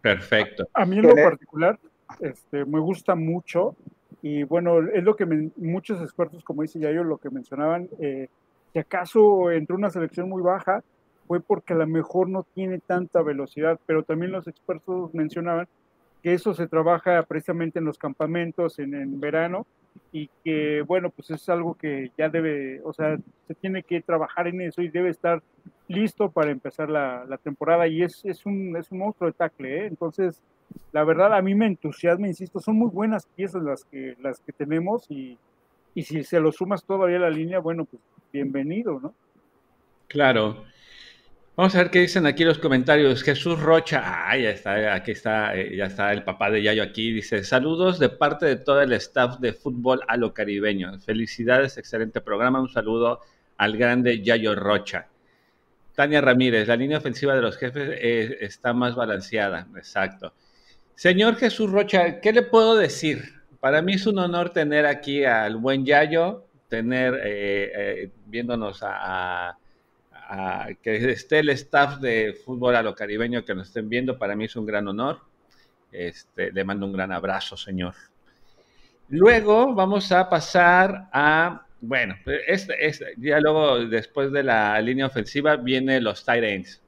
Perfecto. 0.02 0.68
A, 0.74 0.86
mí 0.86 0.98
en 0.98 1.04
lo 1.04 1.16
particular 1.16 1.80
este, 2.20 2.66
me 2.66 2.80
gusta 2.80 3.16
mucho 3.16 3.76
y 4.22 4.44
bueno, 4.44 4.80
es 4.94 5.04
lo 5.04 5.16
que 5.16 5.26
muchos 5.56 6.02
expertos, 6.02 6.44
como 6.44 6.62
dice 6.62 6.80
Yayo, 6.80 7.06
lo 7.06 7.18
que 7.18 7.30
mencionaban, 7.30 7.88
eh, 8.00 8.28
si 8.74 8.80
acaso 8.80 9.50
entró 9.50 9.78
una 9.78 9.90
selección 9.90 10.28
muy 10.28 10.42
baja, 10.42 10.84
fue 11.30 11.42
porque 11.42 11.74
a 11.74 11.76
lo 11.76 11.86
mejor 11.86 12.28
no 12.28 12.42
tiene 12.56 12.80
tanta 12.80 13.22
velocidad, 13.22 13.80
pero 13.86 14.02
también 14.02 14.32
los 14.32 14.48
expertos 14.48 15.14
mencionaban 15.14 15.68
que 16.24 16.34
eso 16.34 16.56
se 16.56 16.66
trabaja 16.66 17.22
precisamente 17.22 17.78
en 17.78 17.86
los 17.86 18.00
campamentos 18.00 18.80
en, 18.80 19.20
verano 19.20 19.68
y 20.12 20.28
que 20.44 20.82
bueno, 20.82 21.12
pues 21.12 21.30
es 21.30 21.48
algo 21.48 21.76
que 21.76 22.12
ya 22.18 22.30
debe, 22.30 22.82
o 22.84 22.94
sea, 22.94 23.16
se 23.48 23.54
tiene 23.54 23.84
que 23.84 24.02
trabajar 24.02 24.48
en 24.48 24.60
eso 24.62 24.82
y 24.82 24.90
debe 24.90 25.12
estar 25.12 25.44
listo 25.88 26.32
para 26.32 26.50
empezar 26.50 26.90
la, 26.90 27.40
temporada 27.44 27.88
y 27.88 28.02
es, 28.02 28.26
es, 28.26 28.44
un, 28.48 28.76
es 28.76 28.92
un 28.92 28.98
monstruo 28.98 29.30
de 29.30 29.34
tackle, 29.34 29.82
¿eh? 29.82 29.86
entonces 29.86 30.42
la 30.92 31.04
verdad 31.04 31.36
a 31.36 31.44
mí 31.44 31.54
me 31.54 31.68
entusiasma, 31.68 32.28
insisto, 32.28 32.60
son 32.60 32.76
muy 32.76 32.90
buenas 32.90 33.28
piezas 33.28 33.62
las 33.62 33.86
que, 33.86 34.16
las 34.20 34.40
que 34.40 34.52
tenemos 34.52 35.06
y, 35.12 35.38
y 35.94 36.02
si 36.02 36.24
se 36.24 36.40
lo 36.40 36.52
sumas 36.52 36.84
todavía 36.84 37.18
a 37.18 37.22
la 37.22 37.30
línea, 37.30 37.60
bueno, 37.60 37.86
pues 37.86 38.02
bienvenido, 38.34 39.00
¿no? 39.00 39.14
Claro, 40.08 40.64
Vamos 41.60 41.76
a 41.76 41.80
ver 41.80 41.92
qué 41.92 42.00
dicen 42.00 42.26
aquí 42.26 42.46
los 42.46 42.58
comentarios. 42.58 43.22
Jesús 43.22 43.60
Rocha, 43.60 44.02
ah, 44.06 44.38
ya 44.38 44.52
está, 44.52 44.94
aquí 44.94 45.12
está, 45.12 45.58
eh, 45.58 45.76
ya 45.76 45.88
está 45.88 46.14
el 46.14 46.24
papá 46.24 46.50
de 46.50 46.64
Yayo 46.64 46.82
aquí. 46.82 47.12
Dice, 47.12 47.44
saludos 47.44 48.00
de 48.00 48.08
parte 48.08 48.46
de 48.46 48.56
todo 48.56 48.82
el 48.82 48.94
staff 48.94 49.40
de 49.40 49.52
fútbol 49.52 50.00
a 50.08 50.16
lo 50.16 50.34
caribeño. 50.34 50.98
Felicidades, 51.02 51.78
excelente 51.78 52.22
programa. 52.22 52.62
Un 52.62 52.70
saludo 52.70 53.20
al 53.58 53.76
grande 53.76 54.22
Yayo 54.22 54.56
Rocha. 54.56 55.08
Tania 55.96 56.22
Ramírez, 56.22 56.66
la 56.66 56.78
línea 56.78 57.00
ofensiva 57.00 57.36
de 57.36 57.42
los 57.42 57.58
jefes 57.58 57.90
eh, 57.94 58.38
está 58.40 58.72
más 58.72 58.96
balanceada. 58.96 59.68
Exacto. 59.76 60.32
Señor 60.96 61.36
Jesús 61.36 61.70
Rocha, 61.70 62.22
¿qué 62.22 62.32
le 62.32 62.44
puedo 62.44 62.78
decir? 62.78 63.34
Para 63.60 63.82
mí 63.82 63.96
es 63.96 64.08
un 64.08 64.18
honor 64.18 64.52
tener 64.52 64.86
aquí 64.86 65.26
al 65.26 65.58
buen 65.58 65.86
Yayo, 65.86 66.46
tener, 66.70 67.20
eh, 67.22 68.12
viéndonos 68.28 68.80
a 68.82 69.58
que 70.82 71.12
esté 71.12 71.40
el 71.40 71.50
staff 71.50 72.00
de 72.00 72.34
fútbol 72.46 72.76
a 72.76 72.84
lo 72.84 72.94
caribeño 72.94 73.44
que 73.44 73.56
nos 73.56 73.68
estén 73.68 73.90
viendo, 73.90 74.18
para 74.18 74.36
mí 74.36 74.46
es 74.46 74.56
un 74.56 74.66
gran 74.66 74.88
honor. 74.88 75.20
Este, 75.92 76.52
le 76.52 76.64
mando 76.64 76.86
un 76.86 76.94
gran 76.94 77.12
abrazo, 77.12 77.58
señor. 77.58 77.96
Luego 79.10 79.74
vamos 79.74 80.12
a 80.12 80.30
pasar 80.30 81.10
a, 81.12 81.66
bueno, 81.82 82.16
este, 82.48 82.86
este, 82.86 83.16
ya 83.18 83.40
luego 83.40 83.86
después 83.86 84.32
de 84.32 84.44
la 84.44 84.80
línea 84.82 85.08
ofensiva 85.08 85.56
viene 85.56 86.00
los 86.00 86.24
tight 86.24 86.44
ends. 86.44 86.82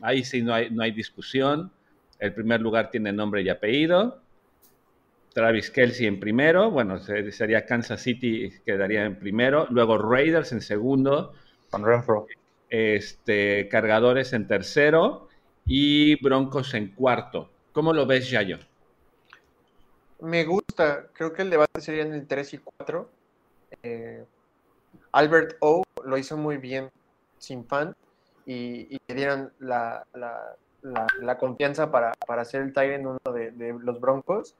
Ahí 0.00 0.24
sí 0.24 0.40
no 0.40 0.54
hay, 0.54 0.70
no 0.70 0.82
hay 0.82 0.92
discusión. 0.92 1.70
El 2.18 2.32
primer 2.32 2.62
lugar 2.62 2.90
tiene 2.90 3.12
nombre 3.12 3.42
y 3.42 3.50
apellido. 3.50 4.22
Travis 5.34 5.70
Kelsey 5.70 6.06
en 6.06 6.18
primero, 6.18 6.70
bueno, 6.70 6.98
sería 6.98 7.66
Kansas 7.66 8.02
City 8.02 8.50
quedaría 8.64 9.04
en 9.04 9.16
primero, 9.16 9.66
luego 9.70 9.98
Raiders 9.98 10.52
en 10.52 10.60
segundo, 10.60 11.32
con 11.70 11.84
Renfro. 11.84 12.26
Este, 12.70 13.68
cargadores 13.68 14.32
en 14.32 14.46
tercero 14.46 15.28
y 15.64 16.20
Broncos 16.22 16.74
en 16.74 16.88
cuarto. 16.88 17.50
¿Cómo 17.72 17.92
lo 17.92 18.06
ves, 18.06 18.30
Yayo? 18.30 18.58
Me 20.20 20.44
gusta, 20.44 21.06
creo 21.12 21.32
que 21.32 21.42
el 21.42 21.50
debate 21.50 21.80
sería 21.80 22.02
en 22.02 22.12
el 22.12 22.26
3 22.26 22.54
y 22.54 22.58
4. 22.58 23.10
Eh, 23.82 24.24
Albert 25.12 25.56
O 25.60 25.84
lo 26.04 26.18
hizo 26.18 26.36
muy 26.36 26.56
bien 26.56 26.90
sin 27.38 27.64
fan 27.64 27.94
y, 28.46 28.98
le 29.06 29.14
dieron 29.14 29.52
la, 29.60 30.04
confianza 31.38 31.90
para, 31.90 32.12
para 32.26 32.44
ser 32.44 32.62
el 32.62 32.72
Tyrant 32.72 33.06
uno 33.06 33.32
de, 33.32 33.78
los 33.80 34.00
Broncos. 34.00 34.56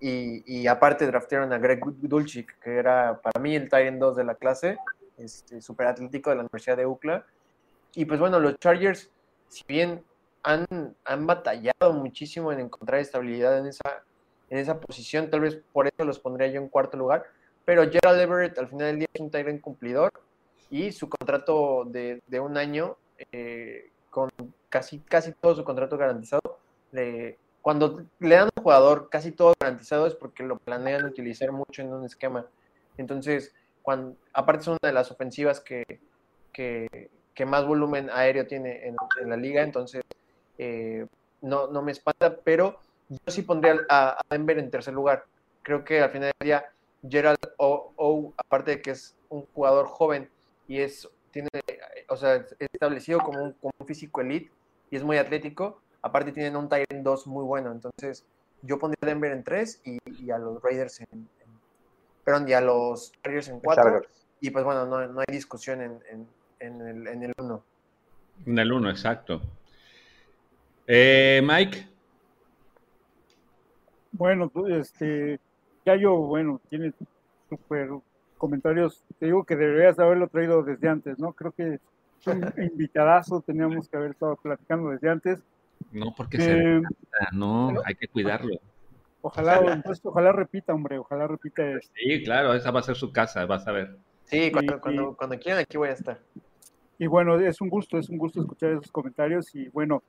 Y, 0.00 0.66
aparte 0.66 1.06
draftearon 1.06 1.52
a 1.52 1.58
Greg 1.58 1.80
Dulcich, 2.02 2.46
que 2.62 2.76
era 2.76 3.20
para 3.20 3.40
mí 3.40 3.56
el 3.56 3.68
Tyrant 3.68 3.98
2 3.98 4.16
de 4.16 4.24
la 4.24 4.34
clase 4.34 4.78
este, 5.18 5.60
super 5.60 5.86
atlético 5.86 6.30
de 6.30 6.36
la 6.36 6.42
Universidad 6.42 6.76
de 6.76 6.86
UCLA. 6.86 7.26
Y 7.94 8.04
pues 8.04 8.20
bueno, 8.20 8.40
los 8.40 8.58
Chargers, 8.58 9.10
si 9.48 9.64
bien 9.66 10.04
han, 10.42 10.66
han 11.04 11.26
batallado 11.26 11.92
muchísimo 11.92 12.52
en 12.52 12.60
encontrar 12.60 13.00
estabilidad 13.00 13.58
en 13.58 13.66
esa, 13.66 14.04
en 14.50 14.58
esa 14.58 14.80
posición, 14.80 15.30
tal 15.30 15.40
vez 15.40 15.60
por 15.72 15.86
eso 15.86 16.04
los 16.04 16.18
pondría 16.18 16.48
yo 16.48 16.60
en 16.60 16.68
cuarto 16.68 16.96
lugar, 16.96 17.24
pero 17.64 17.82
Gerald 17.90 18.20
Everett 18.20 18.58
al 18.58 18.68
final 18.68 18.86
del 18.86 18.98
día 19.00 19.08
es 19.12 19.20
un 19.20 19.30
Tyrant 19.30 19.60
cumplidor 19.60 20.10
y 20.70 20.92
su 20.92 21.08
contrato 21.08 21.84
de, 21.84 22.22
de 22.26 22.40
un 22.40 22.56
año, 22.56 22.96
eh, 23.32 23.90
con 24.10 24.30
casi, 24.68 25.00
casi 25.00 25.32
todo 25.32 25.54
su 25.54 25.64
contrato 25.64 25.96
garantizado, 25.96 26.58
cuando 27.60 28.06
le 28.20 28.34
dan 28.34 28.48
a 28.48 28.50
un 28.56 28.62
jugador 28.62 29.08
casi 29.10 29.32
todo 29.32 29.52
garantizado 29.60 30.06
es 30.06 30.14
porque 30.14 30.42
lo 30.42 30.58
planean 30.58 31.04
utilizar 31.04 31.52
mucho 31.52 31.82
en 31.82 31.92
un 31.92 32.04
esquema. 32.04 32.46
Entonces, 32.96 33.54
aparte 34.32 34.62
es 34.62 34.68
una 34.68 34.78
de 34.82 34.92
las 34.92 35.10
ofensivas 35.10 35.60
que, 35.60 35.84
más 37.46 37.66
volumen 37.66 38.10
aéreo 38.10 38.46
tiene 38.46 38.88
en, 38.88 38.96
la 39.26 39.36
liga, 39.36 39.62
entonces 39.62 40.02
eh, 40.58 41.06
no, 41.40 41.68
no 41.68 41.82
me 41.82 41.92
espanta, 41.92 42.36
pero 42.36 42.80
yo 43.08 43.18
sí 43.28 43.42
pondría 43.42 43.76
a, 43.88 44.20
Denver 44.28 44.58
en 44.58 44.70
tercer 44.70 44.94
lugar. 44.94 45.24
Creo 45.62 45.84
que 45.84 46.00
al 46.00 46.10
final 46.10 46.32
del 46.38 46.46
día, 46.46 46.64
Gerald 47.08 47.38
O, 47.56 48.32
aparte 48.36 48.72
de 48.72 48.82
que 48.82 48.90
es 48.90 49.16
un 49.28 49.46
jugador 49.54 49.86
joven 49.86 50.28
y 50.66 50.80
es, 50.80 51.08
tiene, 51.30 51.48
o 52.08 52.16
sea, 52.16 52.36
es 52.36 52.68
establecido 52.72 53.20
como 53.20 53.42
un, 53.42 53.86
físico 53.86 54.20
elite 54.20 54.50
y 54.90 54.96
es 54.96 55.04
muy 55.04 55.16
atlético, 55.16 55.80
aparte 56.02 56.32
tienen 56.32 56.56
un 56.56 56.68
Tyrant 56.68 57.02
2 57.02 57.26
muy 57.26 57.44
bueno, 57.44 57.72
entonces 57.72 58.24
yo 58.62 58.78
pondría 58.78 58.98
a 59.02 59.06
Denver 59.06 59.32
en 59.32 59.44
3 59.44 59.80
y, 59.84 59.98
y, 60.22 60.30
a 60.30 60.38
los 60.38 60.60
Raiders 60.62 61.00
en, 61.00 61.28
perdón, 62.28 62.46
ya 62.46 62.60
los 62.60 63.10
Chargers 63.22 63.48
en 63.48 63.60
cuatro. 63.60 64.02
Y 64.40 64.50
pues 64.50 64.62
bueno, 64.62 64.84
no, 64.84 65.06
no 65.08 65.20
hay 65.20 65.34
discusión 65.34 65.80
en, 65.80 66.26
en, 66.60 66.80
el, 66.82 67.06
en 67.06 67.22
el 67.22 67.32
uno. 67.38 67.64
En 68.44 68.58
el 68.58 68.70
uno, 68.70 68.90
exacto. 68.90 69.40
Eh, 70.86 71.40
Mike. 71.42 71.88
Bueno, 74.12 74.52
este, 74.68 75.40
ya 75.86 75.96
yo, 75.96 76.16
bueno, 76.16 76.60
tiene 76.68 76.92
súper 77.48 77.88
comentarios. 78.36 79.02
Te 79.18 79.26
digo 79.26 79.44
que 79.44 79.56
deberías 79.56 79.98
haberlo 79.98 80.28
traído 80.28 80.62
desde 80.62 80.86
antes, 80.86 81.18
¿no? 81.18 81.32
Creo 81.32 81.52
que 81.52 81.74
es 82.20 82.26
un 82.26 82.42
invitadazo, 82.62 83.40
teníamos 83.40 83.88
que 83.88 83.96
haber 83.96 84.10
estado 84.10 84.36
platicando 84.36 84.90
desde 84.90 85.08
antes. 85.08 85.38
No, 85.92 86.14
porque 86.14 86.36
se 86.36 86.76
eh, 86.76 86.82
no, 87.32 87.72
hay 87.86 87.94
que 87.94 88.08
cuidarlo. 88.08 88.60
Ojalá, 89.20 89.82
ojalá 90.04 90.32
repita, 90.32 90.72
hombre, 90.72 90.98
ojalá 90.98 91.26
repita. 91.26 91.62
Sí, 91.94 92.22
claro, 92.22 92.54
esa 92.54 92.70
va 92.70 92.80
a 92.80 92.84
ser 92.84 92.96
su 92.96 93.12
casa, 93.12 93.44
vas 93.46 93.66
a 93.66 93.72
ver. 93.72 93.96
Sí, 94.24 94.52
cuando, 94.52 95.16
cuando, 95.16 95.38
quieran, 95.38 95.62
aquí 95.62 95.76
voy 95.76 95.88
a 95.88 95.92
estar. 95.92 96.18
Y 96.98 97.06
bueno, 97.06 97.38
es 97.38 97.60
un 97.60 97.68
gusto, 97.68 97.98
es 97.98 98.08
un 98.08 98.18
gusto 98.18 98.40
escuchar 98.40 98.72
esos 98.72 98.92
comentarios 98.92 99.54
y 99.54 99.68
bueno, 99.68 100.02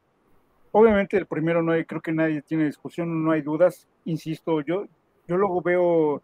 obviamente 0.71 1.17
el 1.17 1.25
primero 1.25 1.61
no 1.61 1.71
hay, 1.71 1.85
creo 1.85 2.01
que 2.01 2.11
nadie 2.11 2.41
tiene 2.41 2.65
discusión, 2.65 3.23
no 3.23 3.31
hay 3.31 3.41
dudas, 3.41 3.87
insisto, 4.05 4.61
yo, 4.61 4.85
yo 5.27 5.37
luego 5.37 5.61
veo 5.61 6.23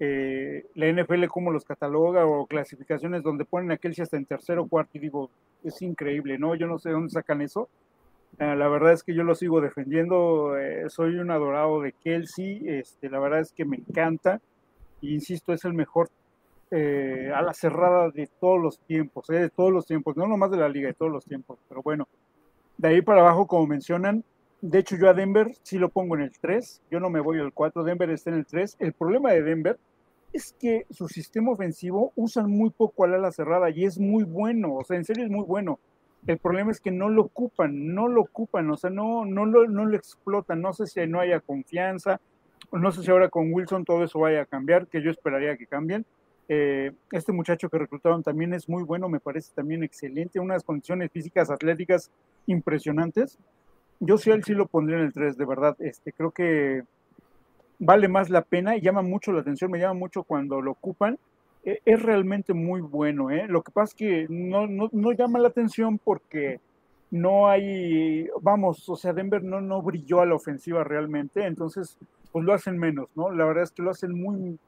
eh, 0.00 0.66
la 0.74 0.86
NFL 0.86 1.26
como 1.26 1.50
los 1.50 1.64
cataloga 1.64 2.26
o 2.26 2.46
clasificaciones 2.46 3.22
donde 3.22 3.44
ponen 3.44 3.72
a 3.72 3.76
Kelsey 3.76 4.02
hasta 4.02 4.16
en 4.16 4.24
tercero 4.24 4.62
o 4.62 4.68
cuarto 4.68 4.92
y 4.94 5.00
digo, 5.00 5.30
es 5.62 5.82
increíble, 5.82 6.38
¿no? 6.38 6.54
Yo 6.54 6.66
no 6.66 6.78
sé 6.78 6.88
de 6.88 6.94
dónde 6.94 7.10
sacan 7.10 7.42
eso, 7.42 7.68
la 8.38 8.68
verdad 8.68 8.92
es 8.92 9.02
que 9.02 9.14
yo 9.14 9.22
lo 9.22 9.34
sigo 9.34 9.60
defendiendo. 9.60 10.56
Eh, 10.58 10.88
soy 10.88 11.16
un 11.16 11.30
adorado 11.30 11.80
de 11.80 11.92
Kelsey. 11.92 12.62
Este, 12.66 13.08
la 13.08 13.18
verdad 13.18 13.40
es 13.40 13.52
que 13.52 13.64
me 13.64 13.76
encanta. 13.76 14.40
insisto, 15.00 15.52
es 15.52 15.64
el 15.64 15.74
mejor 15.74 16.10
eh, 16.70 17.30
a 17.34 17.42
la 17.42 17.54
cerrada 17.54 18.10
de 18.10 18.28
todos 18.40 18.60
los 18.60 18.80
tiempos, 18.80 19.26
de 19.28 19.50
todos 19.50 19.72
los 19.72 19.86
tiempos, 19.86 20.16
no 20.16 20.26
nomás 20.26 20.50
de 20.50 20.56
la 20.56 20.68
liga, 20.68 20.88
de 20.88 20.94
todos 20.94 21.12
los 21.12 21.24
tiempos. 21.24 21.58
Pero 21.68 21.82
bueno, 21.82 22.08
de 22.78 22.88
ahí 22.88 23.02
para 23.02 23.20
abajo, 23.20 23.46
como 23.46 23.66
mencionan, 23.66 24.24
de 24.60 24.78
hecho 24.78 24.96
yo 24.96 25.08
a 25.08 25.14
Denver 25.14 25.54
sí 25.62 25.78
lo 25.78 25.90
pongo 25.90 26.16
en 26.16 26.22
el 26.22 26.32
3. 26.40 26.82
Yo 26.90 27.00
no 27.00 27.10
me 27.10 27.20
voy 27.20 27.38
al 27.38 27.52
4. 27.52 27.84
Denver 27.84 28.10
está 28.10 28.30
en 28.30 28.38
el 28.38 28.46
3. 28.46 28.76
El 28.80 28.92
problema 28.92 29.30
de 29.30 29.42
Denver 29.42 29.78
es 30.32 30.52
que 30.58 30.86
su 30.90 31.06
sistema 31.06 31.52
ofensivo 31.52 32.12
usan 32.16 32.50
muy 32.50 32.70
poco 32.70 33.04
al 33.04 33.14
ala 33.14 33.30
cerrada 33.30 33.70
y 33.70 33.84
es 33.84 33.98
muy 33.98 34.24
bueno. 34.24 34.74
O 34.74 34.84
sea, 34.84 34.96
en 34.96 35.04
serio 35.04 35.24
es 35.24 35.30
muy 35.30 35.44
bueno 35.44 35.78
el 36.26 36.38
problema 36.38 36.70
es 36.70 36.80
que 36.80 36.90
no 36.90 37.08
lo 37.08 37.22
ocupan, 37.22 37.94
no 37.94 38.08
lo 38.08 38.22
ocupan, 38.22 38.70
o 38.70 38.76
sea, 38.76 38.90
no, 38.90 39.24
no, 39.24 39.44
lo, 39.44 39.66
no 39.68 39.84
lo 39.84 39.96
explotan. 39.96 40.62
No 40.62 40.72
sé 40.72 40.86
si 40.86 41.06
no 41.06 41.20
haya 41.20 41.40
confianza, 41.40 42.20
no 42.72 42.90
sé 42.92 43.02
si 43.02 43.10
ahora 43.10 43.28
con 43.28 43.52
Wilson 43.52 43.84
todo 43.84 44.04
eso 44.04 44.20
vaya 44.20 44.42
a 44.42 44.46
cambiar, 44.46 44.86
que 44.86 45.02
yo 45.02 45.10
esperaría 45.10 45.56
que 45.56 45.66
cambien. 45.66 46.06
Eh, 46.48 46.92
este 47.10 47.32
muchacho 47.32 47.68
que 47.68 47.78
reclutaron 47.78 48.22
también 48.22 48.52
es 48.54 48.68
muy 48.68 48.82
bueno, 48.82 49.08
me 49.08 49.20
parece 49.20 49.52
también 49.54 49.82
excelente, 49.82 50.40
unas 50.40 50.62
condiciones 50.62 51.10
físicas, 51.10 51.50
atléticas 51.50 52.10
impresionantes. 52.46 53.38
Yo 54.00 54.18
sí, 54.18 54.30
él 54.30 54.44
sí 54.44 54.54
lo 54.54 54.66
pondría 54.66 54.98
en 54.98 55.04
el 55.04 55.12
3, 55.12 55.36
de 55.36 55.44
verdad. 55.44 55.76
Este, 55.78 56.12
creo 56.12 56.30
que 56.30 56.82
vale 57.78 58.08
más 58.08 58.30
la 58.30 58.42
pena 58.42 58.76
y 58.76 58.80
llama 58.80 59.02
mucho 59.02 59.32
la 59.32 59.40
atención, 59.40 59.70
me 59.70 59.78
llama 59.78 59.94
mucho 59.94 60.22
cuando 60.22 60.60
lo 60.62 60.72
ocupan 60.72 61.18
es 61.64 62.02
realmente 62.02 62.52
muy 62.52 62.80
bueno. 62.80 63.30
¿eh? 63.30 63.46
Lo 63.48 63.62
que 63.62 63.72
pasa 63.72 63.90
es 63.90 63.94
que 63.94 64.26
no, 64.28 64.66
no, 64.66 64.88
no, 64.92 65.12
llama 65.12 65.38
la 65.38 65.48
atención 65.48 65.98
porque 65.98 66.60
no 67.10 67.48
hay, 67.48 68.28
vamos, 68.42 68.88
o 68.88 68.96
sea, 68.96 69.12
Denver 69.12 69.42
no, 69.42 69.60
no 69.60 69.82
brilló 69.82 70.20
a 70.20 70.26
la 70.26 70.34
ofensiva 70.34 70.84
realmente, 70.84 71.46
entonces 71.46 71.98
pues 72.32 72.44
lo 72.44 72.52
hacen 72.52 72.76
menos, 72.76 73.08
¿no? 73.14 73.30
La 73.30 73.44
verdad 73.44 73.62
es 73.62 73.70
que 73.70 73.82
lo 73.82 73.90
hacen 73.90 74.12
muy 74.12 74.58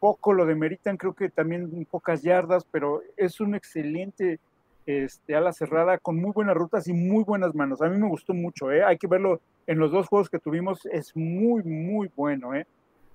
poco, 0.00 0.32
lo 0.32 0.44
demeritan, 0.44 0.96
creo 0.96 1.14
que 1.14 1.28
también 1.30 1.86
pocas 1.90 2.22
yardas, 2.22 2.66
pero 2.70 3.00
es 3.16 3.40
un 3.40 3.54
excelente 3.54 4.40
este, 4.86 5.34
ala 5.34 5.52
cerrada 5.52 5.98
con 5.98 6.20
muy 6.20 6.32
buenas 6.32 6.56
rutas 6.56 6.88
y 6.88 6.92
muy 6.92 7.24
buenas 7.24 7.54
manos. 7.54 7.80
A 7.80 7.88
mí 7.88 7.96
me 7.96 8.08
gustó 8.08 8.34
mucho, 8.34 8.70
¿eh? 8.70 8.82
hay 8.82 8.98
que 8.98 9.06
verlo 9.06 9.40
en 9.66 9.78
los 9.78 9.92
dos 9.92 10.08
juegos 10.08 10.28
que 10.28 10.38
tuvimos, 10.38 10.84
es 10.86 11.16
muy, 11.16 11.62
muy 11.62 12.10
bueno. 12.16 12.54
¿eh? 12.54 12.66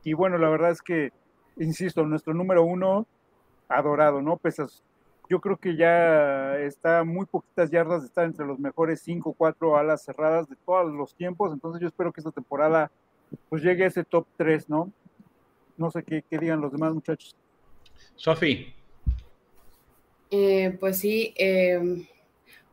Y 0.03 0.13
bueno, 0.13 0.37
la 0.37 0.49
verdad 0.49 0.71
es 0.71 0.81
que, 0.81 1.11
insisto, 1.57 2.05
nuestro 2.05 2.33
número 2.33 2.63
uno 2.63 3.05
adorado, 3.69 4.21
¿no? 4.21 4.35
Pesas, 4.37 4.83
yo 5.29 5.39
creo 5.39 5.57
que 5.57 5.75
ya 5.75 6.57
está 6.57 7.03
muy 7.03 7.27
poquitas 7.27 7.69
yardas 7.69 8.01
de 8.01 8.07
estar 8.07 8.25
entre 8.25 8.45
los 8.45 8.57
mejores 8.57 9.01
5 9.01 9.29
o 9.29 9.33
4 9.33 9.77
alas 9.77 10.03
cerradas 10.03 10.49
de 10.49 10.55
todos 10.65 10.91
los 10.91 11.13
tiempos, 11.13 11.53
entonces 11.53 11.79
yo 11.79 11.87
espero 11.87 12.11
que 12.11 12.19
esta 12.19 12.31
temporada 12.31 12.91
pues 13.47 13.61
llegue 13.61 13.83
a 13.83 13.87
ese 13.87 14.03
top 14.03 14.25
3, 14.37 14.67
¿no? 14.69 14.91
No 15.77 15.91
sé 15.91 16.03
qué, 16.03 16.23
digan 16.31 16.59
los 16.59 16.71
demás 16.71 16.93
muchachos. 16.93 17.35
Sofi. 18.15 18.73
Eh, 20.31 20.75
pues 20.79 20.97
sí, 20.97 21.33
em, 21.37 22.07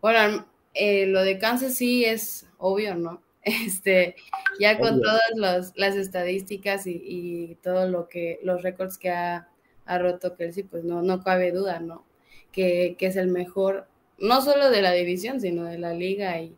bueno, 0.00 0.46
eh, 0.72 1.06
lo 1.06 1.22
de 1.22 1.38
Kansas 1.38 1.74
sí 1.74 2.04
es 2.04 2.48
obvio, 2.58 2.94
¿no? 2.96 3.22
Este, 3.46 4.16
ya 4.58 4.76
con 4.76 5.00
todas 5.00 5.72
las 5.76 5.94
estadísticas 5.94 6.84
y, 6.88 7.00
y, 7.04 7.54
todo 7.62 7.88
lo 7.88 8.08
que, 8.08 8.40
los 8.42 8.60
récords 8.62 8.98
que 8.98 9.10
ha 9.10 9.48
a 9.86 9.98
roto 9.98 10.36
Kelsey, 10.36 10.64
pues 10.64 10.84
no, 10.84 11.02
no 11.02 11.22
cabe 11.22 11.52
duda, 11.52 11.80
¿no? 11.80 12.04
Que, 12.52 12.96
es 12.98 13.16
el 13.16 13.28
mejor, 13.28 13.86
no 14.18 14.42
solo 14.42 14.70
de 14.70 14.82
la 14.82 14.92
división, 14.92 15.40
sino 15.40 15.64
de 15.64 15.78
la 15.78 15.92
liga 15.92 16.40
y, 16.40 16.56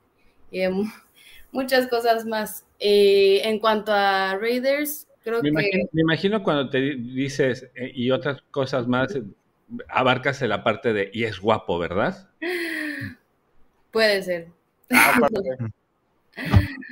muchas 1.53 1.89
cosas 1.89 2.25
más. 2.25 2.65
Eh, 2.81 3.43
en 3.45 3.59
cuanto 3.59 3.93
a 3.93 4.37
Raiders, 4.37 5.09
creo 5.23 5.43
me 5.43 5.43
que... 5.43 5.49
Imagino, 5.51 5.89
me 5.93 6.01
imagino 6.03 6.43
cuando 6.43 6.71
te 6.71 6.79
dices 6.81 7.69
eh, 7.75 7.91
y 7.95 8.11
otras 8.11 8.43
cosas 8.51 8.87
más, 8.87 9.19
abarcas 9.89 10.41
la 10.43 10.63
parte 10.63 10.93
de 10.93 11.11
y 11.13 11.25
es 11.25 11.41
guapo, 11.41 11.79
¿verdad? 11.79 12.29
Puede 13.91 14.23
ser. 14.23 14.49
Ah, 14.91 15.19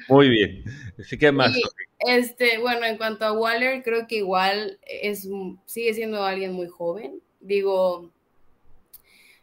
Muy 0.08 0.28
bien. 0.28 0.64
Así 0.98 1.18
que 1.18 1.32
más. 1.32 1.56
este, 2.00 2.58
bueno, 2.58 2.86
en 2.86 2.96
cuanto 2.96 3.24
a 3.24 3.32
Waller, 3.32 3.82
creo 3.82 4.06
que 4.06 4.16
igual 4.16 4.78
es, 4.86 5.28
sigue 5.66 5.94
siendo 5.94 6.24
alguien 6.24 6.52
muy 6.52 6.68
joven. 6.68 7.20
Digo, 7.40 8.12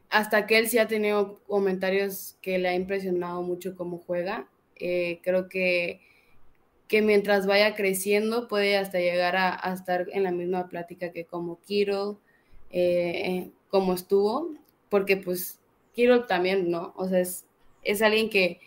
hasta 0.10 0.46
que 0.46 0.58
él 0.58 0.68
sí 0.68 0.78
ha 0.78 0.88
tenido 0.88 1.40
comentarios 1.48 2.38
que 2.42 2.58
le 2.60 2.70
ha 2.70 2.76
impresionado 2.76 3.42
mucho 3.42 3.76
cómo 3.76 3.98
juega. 3.98 4.48
Eh, 4.76 5.20
creo 5.24 5.50
que, 5.50 6.02
que 6.88 7.02
mientras 7.02 7.46
vaya 7.46 7.76
creciendo 7.76 8.48
puede 8.48 8.78
hasta 8.78 9.00
llegar 9.00 9.36
a, 9.36 9.74
estar 9.74 10.08
en 10.12 10.24
la 10.24 10.32
misma 10.32 10.68
plática 10.68 11.12
que 11.12 11.26
como 11.26 11.60
Kiro, 11.62 12.20
eh, 12.72 13.52
como 13.70 13.94
estuvo, 13.94 14.54
porque 14.90 15.18
pues 15.18 15.60
Kiro 15.94 16.26
también, 16.26 16.70
¿no? 16.70 16.94
O 16.96 17.08
sea, 17.08 17.20
es, 17.20 17.46
es 17.84 18.02
alguien 18.02 18.30
que 18.30 18.60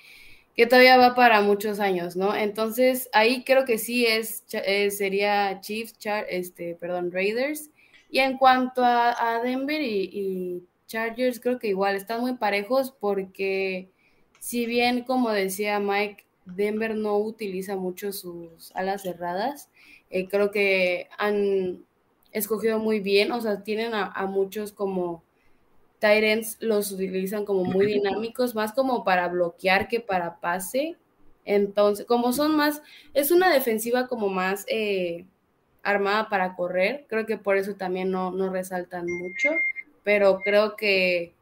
que 0.56 0.66
todavía 0.66 0.96
va 0.96 1.14
para 1.14 1.42
muchos 1.42 1.80
años, 1.80 2.16
¿no? 2.16 2.34
Entonces, 2.34 3.10
ahí 3.12 3.44
creo 3.44 3.66
que 3.66 3.76
sí 3.78 4.06
es, 4.06 4.44
eh, 4.52 4.90
sería 4.90 5.60
Chiefs, 5.60 5.96
este, 6.28 6.74
perdón, 6.76 7.12
Raiders. 7.12 7.70
Y 8.10 8.20
en 8.20 8.38
cuanto 8.38 8.82
a, 8.84 9.40
Denver 9.44 9.82
y, 9.82 10.64
Chargers, 10.86 11.40
creo 11.40 11.58
que 11.58 11.68
igual 11.68 11.96
están 11.96 12.20
muy 12.20 12.36
parejos 12.36 12.92
porque 12.92 13.90
si 14.38 14.66
bien, 14.66 15.02
como 15.02 15.30
decía 15.30 15.80
Mike, 15.80 16.24
Denver 16.46 16.94
no 16.94 17.18
utiliza 17.18 17.76
mucho 17.76 18.12
sus 18.12 18.74
alas 18.76 19.02
cerradas, 19.02 19.68
eh, 20.10 20.28
creo 20.28 20.52
que 20.52 21.08
han 21.18 21.84
escogido 22.32 22.78
muy 22.78 23.00
bien, 23.00 23.32
o 23.32 23.40
sea, 23.40 23.64
tienen 23.64 23.92
a 23.94 24.26
muchos 24.26 24.72
como 24.72 25.25
Tyrants 25.98 26.58
los 26.60 26.92
utilizan 26.92 27.44
como 27.44 27.64
muy 27.64 27.86
dinámicos, 27.86 28.54
más 28.54 28.72
como 28.72 29.04
para 29.04 29.28
bloquear 29.28 29.88
que 29.88 30.00
para 30.00 30.40
pase. 30.40 30.96
Entonces, 31.44 32.06
como 32.06 32.32
son 32.32 32.56
más, 32.56 32.82
es 33.14 33.30
una 33.30 33.52
defensiva 33.52 34.08
como 34.08 34.28
más 34.28 34.64
eh, 34.68 35.24
armada 35.82 36.28
para 36.28 36.56
correr, 36.56 37.06
creo 37.08 37.26
que 37.26 37.38
por 37.38 37.56
eso 37.56 37.74
también 37.74 38.10
no, 38.10 38.32
no 38.32 38.50
resaltan 38.50 39.06
mucho, 39.06 39.50
pero 40.02 40.40
creo 40.40 40.76
que, 40.76 41.32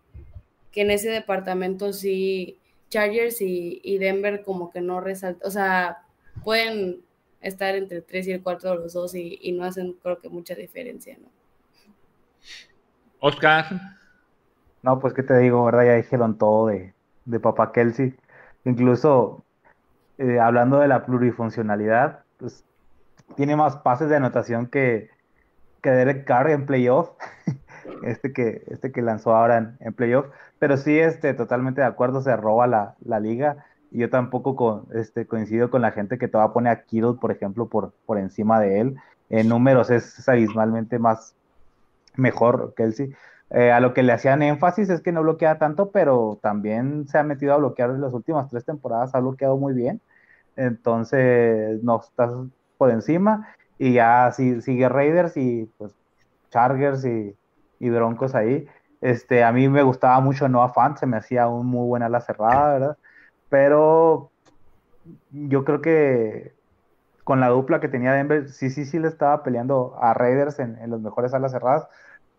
que, 0.70 0.82
en 0.82 0.90
ese 0.90 1.08
departamento 1.08 1.92
sí, 1.94 2.58
Chargers 2.90 3.40
y, 3.40 3.98
Denver 3.98 4.42
como 4.42 4.70
que 4.70 4.82
no 4.82 5.00
resaltan, 5.00 5.48
o 5.48 5.50
sea, 5.50 6.02
pueden 6.44 7.00
estar 7.40 7.74
entre 7.74 7.98
el 7.98 8.04
3 8.04 8.28
y 8.28 8.32
el 8.32 8.42
4 8.42 8.70
de 8.70 8.76
los 8.76 8.92
dos 8.92 9.14
y, 9.14 9.38
y 9.40 9.52
no 9.52 9.64
hacen 9.64 9.94
creo 10.02 10.18
que 10.18 10.28
mucha 10.28 10.54
diferencia, 10.54 11.16
¿no? 11.18 11.28
Oscar. 13.20 13.66
No, 14.84 15.00
pues 15.00 15.14
qué 15.14 15.22
te 15.22 15.38
digo, 15.38 15.64
¿verdad? 15.64 15.86
Ya 15.86 15.94
dijeron 15.94 16.36
todo 16.36 16.66
de, 16.66 16.92
de 17.24 17.40
Papá 17.40 17.72
Kelsey. 17.72 18.14
Incluso 18.66 19.42
eh, 20.18 20.38
hablando 20.38 20.78
de 20.78 20.88
la 20.88 21.06
plurifuncionalidad, 21.06 22.20
pues 22.36 22.64
tiene 23.34 23.56
más 23.56 23.76
pases 23.76 24.10
de 24.10 24.16
anotación 24.16 24.66
que, 24.66 25.08
que 25.82 25.88
Derek 25.90 26.26
Carr 26.26 26.50
en 26.50 26.66
playoff, 26.66 27.12
este 28.04 28.34
que, 28.34 28.62
este 28.66 28.92
que 28.92 29.00
lanzó 29.00 29.34
ahora 29.34 29.74
en, 29.80 29.94
playoff. 29.94 30.26
Pero 30.58 30.76
sí, 30.76 30.98
este, 30.98 31.32
totalmente 31.32 31.80
de 31.80 31.86
acuerdo, 31.86 32.20
se 32.20 32.36
roba 32.36 32.66
la, 32.66 32.94
la 33.06 33.20
liga. 33.20 33.64
Y 33.90 34.00
yo 34.00 34.10
tampoco 34.10 34.54
con, 34.54 34.86
este, 34.92 35.26
coincido 35.26 35.70
con 35.70 35.80
la 35.80 35.92
gente 35.92 36.18
que 36.18 36.28
te 36.28 36.36
va 36.36 36.44
a 36.44 36.82
Kittle, 36.82 37.14
por 37.18 37.32
ejemplo, 37.32 37.68
por, 37.68 37.94
por 38.04 38.18
encima 38.18 38.60
de 38.60 38.80
él. 38.80 38.96
En 39.30 39.48
números 39.48 39.88
es 39.88 40.28
abismalmente 40.28 40.98
más 40.98 41.34
mejor 42.16 42.74
Kelsey. 42.76 43.14
Eh, 43.54 43.70
a 43.70 43.78
lo 43.78 43.94
que 43.94 44.02
le 44.02 44.12
hacían 44.12 44.42
énfasis 44.42 44.90
es 44.90 45.00
que 45.00 45.12
no 45.12 45.22
bloquea 45.22 45.58
tanto, 45.58 45.92
pero 45.92 46.40
también 46.42 47.06
se 47.06 47.18
ha 47.18 47.22
metido 47.22 47.54
a 47.54 47.58
bloquear 47.58 47.90
en 47.90 48.00
las 48.00 48.12
últimas 48.12 48.48
tres 48.50 48.64
temporadas, 48.64 49.14
ha 49.14 49.20
bloqueado 49.20 49.56
muy 49.56 49.74
bien. 49.74 50.00
Entonces, 50.56 51.80
no 51.84 52.00
estás 52.00 52.32
por 52.78 52.90
encima. 52.90 53.48
Y 53.78 53.92
ya 53.94 54.32
si, 54.32 54.60
sigue 54.60 54.88
Raiders 54.88 55.36
y 55.36 55.70
pues 55.78 55.94
Chargers 56.50 57.04
y, 57.04 57.36
Broncos 57.78 58.34
ahí. 58.34 58.66
Este, 59.00 59.44
a 59.44 59.52
mí 59.52 59.68
me 59.68 59.82
gustaba 59.82 60.18
mucho 60.20 60.48
Noah 60.48 60.72
Fant, 60.72 60.96
se 60.98 61.06
me 61.06 61.18
hacía 61.18 61.46
un 61.48 61.66
muy 61.66 61.86
buena 61.86 62.08
la 62.08 62.20
cerrada, 62.20 62.72
¿verdad? 62.72 62.98
Pero 63.50 64.30
yo 65.30 65.64
creo 65.64 65.80
que 65.82 66.54
con 67.24 67.40
la 67.40 67.48
dupla 67.50 67.80
que 67.80 67.88
tenía 67.88 68.12
Denver, 68.12 68.48
sí, 68.48 68.70
sí, 68.70 68.84
sí 68.86 68.98
le 68.98 69.08
estaba 69.08 69.42
peleando 69.42 69.96
a 70.00 70.14
Raiders 70.14 70.58
en, 70.58 70.78
en 70.78 70.90
los 70.90 71.00
mejores 71.00 71.34
alas 71.34 71.52
cerradas 71.52 71.88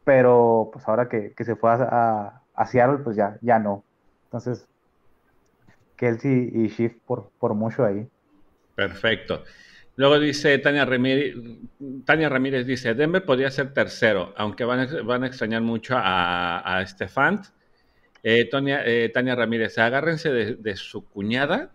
pero 0.06 0.69
pues 0.72 0.88
ahora 0.88 1.10
que, 1.10 1.34
se 1.38 1.56
fue 1.57 1.72
a, 1.72 2.41
a, 2.53 2.65
Seattle, 2.65 2.99
pues 3.03 3.18
ya, 3.18 3.38
ya 3.41 3.60
no. 3.60 3.84
Entonces, 4.26 4.65
Kelsey 5.98 6.52
y 6.53 6.68
Shift 6.69 6.99
por, 7.06 7.32
por 7.38 7.53
mucho 7.53 7.84
ahí. 7.84 8.07
Perfecto. 8.76 9.44
Luego 9.98 10.19
dice 10.19 10.57
Tania 10.60 10.86
Ramírez, 10.86 11.36
Tania 12.06 12.30
Ramírez 12.30 12.65
dice, 12.65 12.94
Denver 12.94 13.23
podría 13.23 13.49
ser 13.49 13.73
tercero, 13.73 14.34
aunque 14.38 14.65
van 14.65 14.82
a, 14.82 15.02
van 15.03 15.23
a 15.23 15.27
extrañar 15.27 15.61
mucho 15.61 15.95
a, 15.98 16.60
a 16.60 16.86
Stefan. 16.86 17.41
Eh, 18.27 18.49
eh, 18.52 19.11
Tania 19.14 19.36
Ramírez, 19.36 19.77
agárrense 19.77 20.32
de, 20.32 20.76
su 20.76 21.07
cuñada 21.07 21.72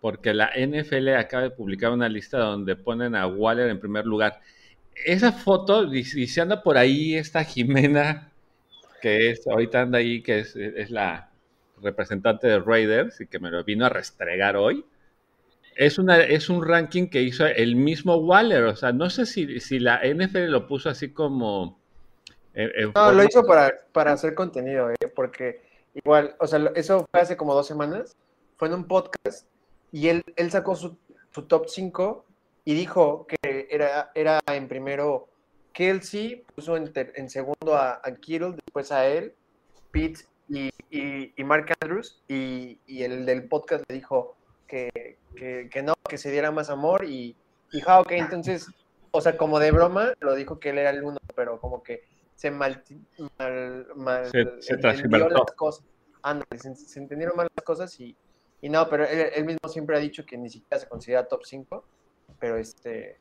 porque 0.00 0.32
la 0.34 0.50
NFL 0.56 1.10
acaba 1.10 1.44
de 1.44 1.50
publicar 1.50 1.92
una 1.92 2.08
lista 2.08 2.38
donde 2.38 2.74
ponen 2.76 3.14
a 3.14 3.26
Waller 3.26 3.68
en 3.68 3.78
primer 3.78 4.06
lugar. 4.06 4.40
Esa 5.04 5.32
foto, 5.32 5.92
y 5.94 6.04
si 6.04 6.40
anda 6.40 6.62
por 6.62 6.76
ahí 6.76 7.16
esta 7.16 7.44
Jimena, 7.44 8.32
que 9.00 9.30
es, 9.30 9.46
ahorita 9.46 9.82
anda 9.82 9.98
ahí, 9.98 10.22
que 10.22 10.40
es, 10.40 10.56
es 10.56 10.90
la 10.90 11.30
representante 11.80 12.46
de 12.46 12.60
Raiders 12.60 13.20
y 13.20 13.26
que 13.26 13.38
me 13.38 13.50
lo 13.50 13.64
vino 13.64 13.84
a 13.86 13.88
restregar 13.88 14.56
hoy, 14.56 14.84
es, 15.76 15.98
una, 15.98 16.18
es 16.18 16.48
un 16.48 16.66
ranking 16.66 17.08
que 17.08 17.22
hizo 17.22 17.46
el 17.46 17.76
mismo 17.76 18.16
Waller. 18.16 18.64
O 18.64 18.76
sea, 18.76 18.92
no 18.92 19.10
sé 19.10 19.26
si, 19.26 19.60
si 19.60 19.78
la 19.78 20.00
NFL 20.04 20.46
lo 20.46 20.66
puso 20.66 20.88
así 20.88 21.12
como... 21.12 21.78
no, 22.94 23.12
lo 23.12 23.24
hizo 23.24 23.44
para, 23.44 23.72
para 23.92 24.12
hacer 24.12 24.34
contenido, 24.34 24.90
¿eh? 24.90 25.08
porque 25.14 25.62
igual, 25.94 26.36
o 26.38 26.46
sea, 26.46 26.70
eso 26.74 27.06
fue 27.10 27.20
hace 27.20 27.36
como 27.36 27.54
dos 27.54 27.66
semanas, 27.66 28.16
fue 28.56 28.68
en 28.68 28.74
un 28.74 28.86
podcast 28.86 29.46
y 29.90 30.08
él, 30.08 30.22
él 30.36 30.50
sacó 30.50 30.74
su, 30.74 30.96
top 31.48 31.66
5 31.68 32.24
y 32.64 32.74
dijo 32.74 33.26
que 33.26 33.68
era, 33.70 34.10
era 34.14 34.40
en 34.46 34.68
primero 34.68 35.28
Kelsey, 35.72 36.44
puso 36.54 36.76
en, 36.76 36.92
en 36.94 37.30
segundo 37.30 37.74
a, 37.74 38.00
a, 38.04 38.14
Kittle, 38.14 38.52
después 38.52 38.92
a 38.92 39.06
él, 39.06 39.34
Pete 39.90 40.24
y, 40.48 40.70
y, 40.90 41.44
Mark 41.44 41.72
Andrews, 41.80 42.22
y, 42.28 42.78
y, 42.86 43.02
el 43.02 43.24
del 43.26 43.48
podcast 43.48 43.84
le 43.88 43.96
dijo 43.96 44.36
que, 44.66 45.18
que, 45.34 45.68
que, 45.70 45.82
no, 45.82 45.94
que 46.08 46.18
se 46.18 46.30
diera 46.30 46.50
más 46.50 46.70
amor, 46.70 47.04
y 47.04 47.36
dijo, 47.72 47.90
ah, 47.90 48.00
ok, 48.00 48.12
entonces, 48.12 48.68
o 49.10 49.20
sea, 49.20 49.36
como 49.36 49.58
de 49.58 49.70
broma, 49.70 50.12
lo 50.20 50.34
dijo 50.34 50.60
que 50.60 50.70
él 50.70 50.78
era 50.78 50.90
el 50.90 51.02
uno, 51.02 51.18
pero 51.34 51.58
como 51.60 51.82
que 51.82 52.02
se 52.34 52.50
mal, 52.50 52.82
mal, 53.38 53.86
mal 53.94 54.26
se, 54.26 54.62
se 54.62 54.76
las 54.76 55.02
cosas. 55.56 55.84
se, 56.60 56.74
se 56.74 56.98
entendieron 56.98 57.36
mal 57.36 57.48
las 57.54 57.64
cosas 57.64 57.98
y, 58.00 58.16
y 58.60 58.68
no, 58.68 58.88
pero 58.88 59.04
él, 59.04 59.44
mismo 59.44 59.68
siempre 59.68 59.96
ha 59.96 60.00
dicho 60.00 60.24
que 60.24 60.36
ni 60.36 60.48
siquiera 60.48 60.80
se 60.80 60.88
considera 60.88 61.26
top 61.26 61.44
5, 61.44 61.84
pero 62.42 62.56
este, 62.56 63.20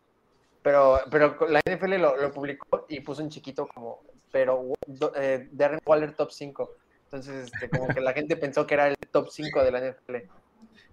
pero, 0.63 0.99
pero 1.11 1.37
la 1.47 1.59
NFL 1.59 1.93
lo, 1.97 2.31
publicó 2.33 2.87
y 2.89 3.01
puso 3.01 3.21
en 3.21 3.29
chiquito 3.29 3.67
como, 3.67 4.01
pero 4.31 4.73
eh, 5.15 5.47
Darren 5.51 5.79
Waller 5.85 6.15
top 6.15 6.31
5. 6.31 6.71
Entonces, 7.03 7.51
este, 7.53 7.69
como 7.69 7.87
que 7.89 8.01
la 8.01 8.13
gente 8.13 8.35
pensó 8.35 8.65
que 8.65 8.73
era 8.73 8.87
el 8.87 8.95
top 9.11 9.29
5 9.29 9.63
de 9.63 9.71
la 9.71 9.79
NFL. 9.79 10.15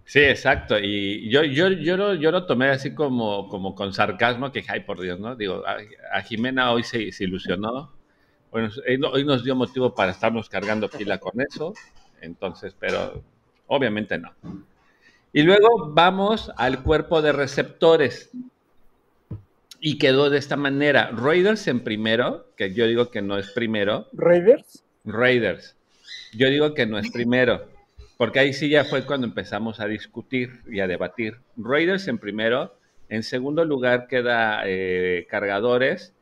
Sí, 0.05 0.19
exacto. 0.19 0.77
Y 0.79 1.27
yo, 1.31 1.43
yo, 1.43 1.69
yo, 1.69 1.97
lo, 1.97 2.13
yo 2.13 2.29
lo 2.29 2.45
tomé 2.45 2.69
así 2.69 2.93
como, 2.93 3.49
como 3.49 3.73
con 3.73 3.93
sarcasmo, 3.93 4.51
que, 4.51 4.63
ay, 4.67 4.81
por 4.81 5.01
Dios, 5.01 5.19
¿no? 5.19 5.35
Digo, 5.35 5.63
a, 5.65 6.21
Jimena 6.21 6.71
hoy 6.71 6.83
se, 6.83 7.11
se, 7.11 7.23
ilusionó. 7.23 7.95
Bueno, 8.51 8.69
hoy 9.11 9.25
nos 9.25 9.43
dio 9.43 9.55
motivo 9.55 9.95
para 9.95 10.11
estarnos 10.11 10.49
cargando 10.49 10.87
pila 10.87 11.17
con 11.17 11.41
eso. 11.41 11.73
Entonces, 12.21 12.75
pero 12.79 13.23
Obviamente 13.71 14.17
no. 14.17 14.33
Y 15.31 15.43
luego 15.43 15.91
vamos 15.93 16.51
al 16.57 16.81
cuerpo 16.81 17.21
de 17.21 17.31
receptores. 17.31 18.31
Y 19.79 19.97
quedó 19.97 20.29
de 20.29 20.39
esta 20.39 20.57
manera. 20.57 21.11
Raiders 21.11 21.67
en 21.67 21.81
primero, 21.81 22.47
que 22.57 22.73
yo 22.73 22.87
digo 22.87 23.11
que 23.11 23.21
no 23.21 23.37
es 23.37 23.51
primero. 23.51 24.07
¿Raiders? 24.11 24.83
Raiders. 25.05 25.75
Yo 26.33 26.49
digo 26.49 26.73
que 26.73 26.85
no 26.85 26.97
es 26.97 27.11
primero. 27.11 27.67
Porque 28.17 28.39
ahí 28.39 28.53
sí 28.53 28.69
ya 28.69 28.83
fue 28.83 29.05
cuando 29.05 29.27
empezamos 29.27 29.79
a 29.79 29.85
discutir 29.85 30.61
y 30.69 30.79
a 30.79 30.87
debatir. 30.87 31.37
Raiders 31.55 32.07
en 32.07 32.17
primero. 32.17 32.75
En 33.07 33.23
segundo 33.23 33.63
lugar 33.63 34.07
queda 34.07 34.63
eh, 34.65 35.27
Cargadores. 35.29 36.13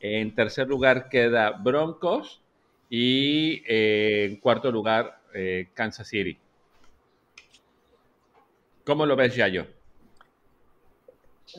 En 0.00 0.34
tercer 0.34 0.68
lugar 0.68 1.08
queda 1.08 1.50
Broncos. 1.50 2.40
Y 2.88 3.62
eh, 3.66 4.26
en 4.30 4.36
cuarto 4.36 4.70
lugar 4.70 5.18
eh, 5.34 5.68
Kansas 5.74 6.08
City. 6.08 6.38
¿Cómo 8.84 9.06
lo 9.06 9.16
ves, 9.16 9.34
Yayo? 9.34 9.66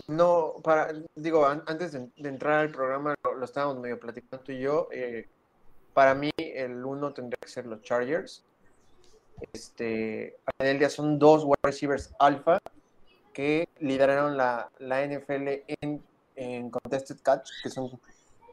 No, 0.08 0.56
para, 0.64 0.94
digo, 1.16 1.46
antes 1.46 1.94
de, 1.94 2.10
entrar 2.18 2.60
al 2.60 2.72
programa 2.72 3.16
lo, 3.24 3.44
estábamos 3.44 3.80
medio 3.80 4.00
platicando 4.00 4.44
tú 4.44 4.52
y 4.52 4.60
yo. 4.60 4.90
Eh, 4.92 5.28
para 5.94 6.14
mí, 6.14 6.32
el 6.38 6.84
uno 6.84 7.14
tendría 7.14 7.38
que 7.42 7.48
ser 7.48 7.66
los 7.66 7.82
Chargers. 7.82 8.44
Este, 9.54 10.38
en 10.60 10.68
el 10.68 10.80
día 10.80 10.90
son 10.90 11.18
dos 11.20 11.44
wide 11.44 11.60
receivers 11.64 12.14
alfa 12.20 12.60
que 13.34 13.68
lideraron 13.80 14.38
la, 14.38 14.70
la 14.80 15.06
NFL 15.06 15.64
en, 15.82 16.02
en, 16.36 16.70
contested 16.70 17.18
catch, 17.22 17.50
que 17.64 17.70
son 17.70 18.00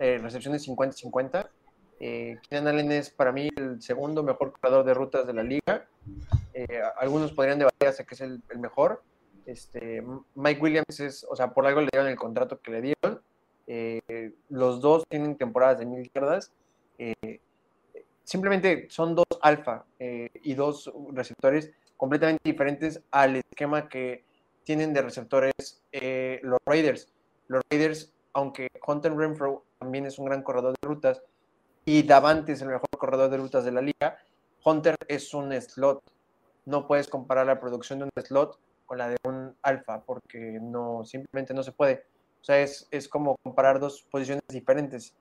eh, 0.01 0.19
recepciones 0.19 0.67
50-50. 0.67 1.49
Eh, 2.05 2.37
Allen 2.51 2.91
es 2.91 3.11
para 3.11 3.31
mí 3.31 3.49
el 3.55 3.81
segundo 3.81 4.25
mejor 4.25 4.53
corredor 4.53 4.85
de 4.85 4.93
rutas 4.93 5.25
de 5.25 5.35
la 5.35 5.45
liga. 5.45 5.87
Eh, 6.53 6.83
algunos 6.99 7.31
podrían 7.31 7.61
debatir 7.61 7.87
hasta 7.87 8.03
que 8.03 8.17
es 8.17 8.21
el, 8.21 8.43
mejor. 8.59 9.05
Este, 9.47 10.03
Mike 10.35 10.61
Williams 10.61 10.99
es, 10.99 11.25
o 11.31 11.37
sea, 11.37 11.55
por 11.55 11.65
algo 11.65 11.81
le 11.81 11.89
dieron 11.93 12.09
el 12.09 12.17
contrato 12.17 12.61
que 12.61 12.73
le 12.73 12.81
dieron. 12.81 13.23
Eh, 13.69 14.33
los 14.49 14.81
dos 14.81 15.05
tienen 15.09 15.37
temporadas 15.37 15.79
de 15.79 15.87
mil 15.87 16.11
yardas. 16.13 16.51
Eh, 16.99 17.39
simplemente 18.25 18.89
son 18.91 19.15
dos 19.15 19.27
alfa 19.41 19.85
y 19.99 20.55
dos 20.55 20.93
receptores 21.13 21.71
completamente 21.97 22.43
diferentes 22.45 23.01
al 23.13 23.37
esquema 23.37 23.89
que 23.89 24.25
tienen 24.65 24.93
de 24.93 25.03
receptores 25.03 25.53
los 26.43 26.59
Raiders. 26.67 27.09
Los 27.47 27.63
Raiders, 27.71 28.13
aunque 28.33 28.69
Hunter 28.85 29.15
Renfro 29.15 29.65
también 29.79 30.07
es 30.07 30.19
un 30.19 30.25
gran 30.25 30.43
corredor 30.43 30.75
de 30.81 30.89
rutas 30.89 31.23
y 31.85 32.03
Davante 32.03 32.53
es 32.53 32.63
el 32.63 32.69
mejor 32.69 32.89
corredor 32.97 33.31
de 33.31 33.37
rutas 33.37 33.65
de 33.65 33.73
la 33.73 33.81
liga, 33.81 34.19
Hunter 34.65 34.97
es 35.09 35.35
un 35.35 35.53
slot 35.61 36.03
no 36.65 36.87
puedes 36.87 37.09
comparar 37.09 37.47
la 37.47 37.61
producción 37.61 37.99
de 37.99 38.05
un 38.05 38.11
slot 38.23 38.59
con 38.87 38.99
la 38.99 39.09
de 39.09 39.17
un 39.25 39.55
alfa, 39.63 40.03
porque 40.03 40.59
no, 40.61 41.05
simplemente 41.05 41.55
no 41.55 41.63
se 41.63 41.73
puede. 41.73 42.05
O 42.41 42.45
sea, 42.45 42.61
es, 42.61 43.09
como 43.09 43.37
comparar 43.43 43.81
dos 43.81 44.03
posiciones 44.11 44.43
diferentes. 44.49 45.15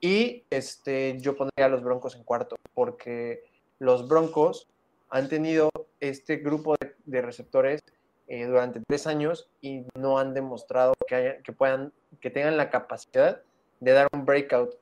Y 0.00 0.44
este, 0.50 1.18
yo 1.20 1.36
pondría 1.36 1.66
a 1.66 1.68
los 1.68 1.82
Broncos 1.82 2.14
en 2.16 2.24
cuarto, 2.24 2.56
porque 2.74 3.42
los 3.78 4.08
Broncos 4.08 4.68
han 5.10 5.28
tenido 5.28 5.70
este 6.00 6.36
grupo 6.36 6.76
de, 7.04 7.22
receptores 7.22 7.80
eh, 8.28 8.44
durante 8.46 8.80
tres 8.86 9.06
años 9.06 9.48
y 9.60 9.86
no 9.94 10.18
han 10.18 10.34
demostrado 10.34 10.94
que, 11.06 11.40
que, 11.42 11.52
puedan, 11.52 11.92
que 12.20 12.30
tengan 12.30 12.56
la 12.56 12.70
capacidad 12.70 13.42
de 13.80 13.92
dar 13.92 14.08
un 14.12 14.24
breakout. 14.24 14.76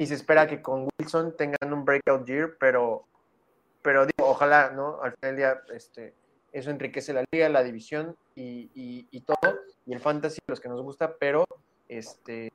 Y 0.00 0.06
se 0.06 0.14
espera 0.14 0.46
que 0.46 0.62
con 0.62 0.88
Wilson 0.98 1.36
tengan 1.36 1.74
un 1.74 1.84
breakout 1.84 2.26
year, 2.26 2.56
pero 2.58 3.04
pero 3.82 4.06
digo, 4.06 4.30
ojalá, 4.30 4.70
¿no? 4.70 5.02
Al 5.02 5.12
final 5.12 5.20
del 5.20 5.36
día, 5.36 5.60
este, 5.74 6.14
eso 6.52 6.70
enriquece 6.70 7.12
la 7.12 7.22
liga, 7.30 7.50
la 7.50 7.62
división 7.62 8.16
y, 8.34 8.70
y, 8.74 9.20
todo, 9.20 9.58
y 9.84 9.92
el 9.92 10.00
fantasy, 10.00 10.38
los 10.46 10.58
que 10.58 10.70
nos 10.70 10.80
gusta, 10.80 11.16
pero, 11.18 11.44
este, 11.86 12.50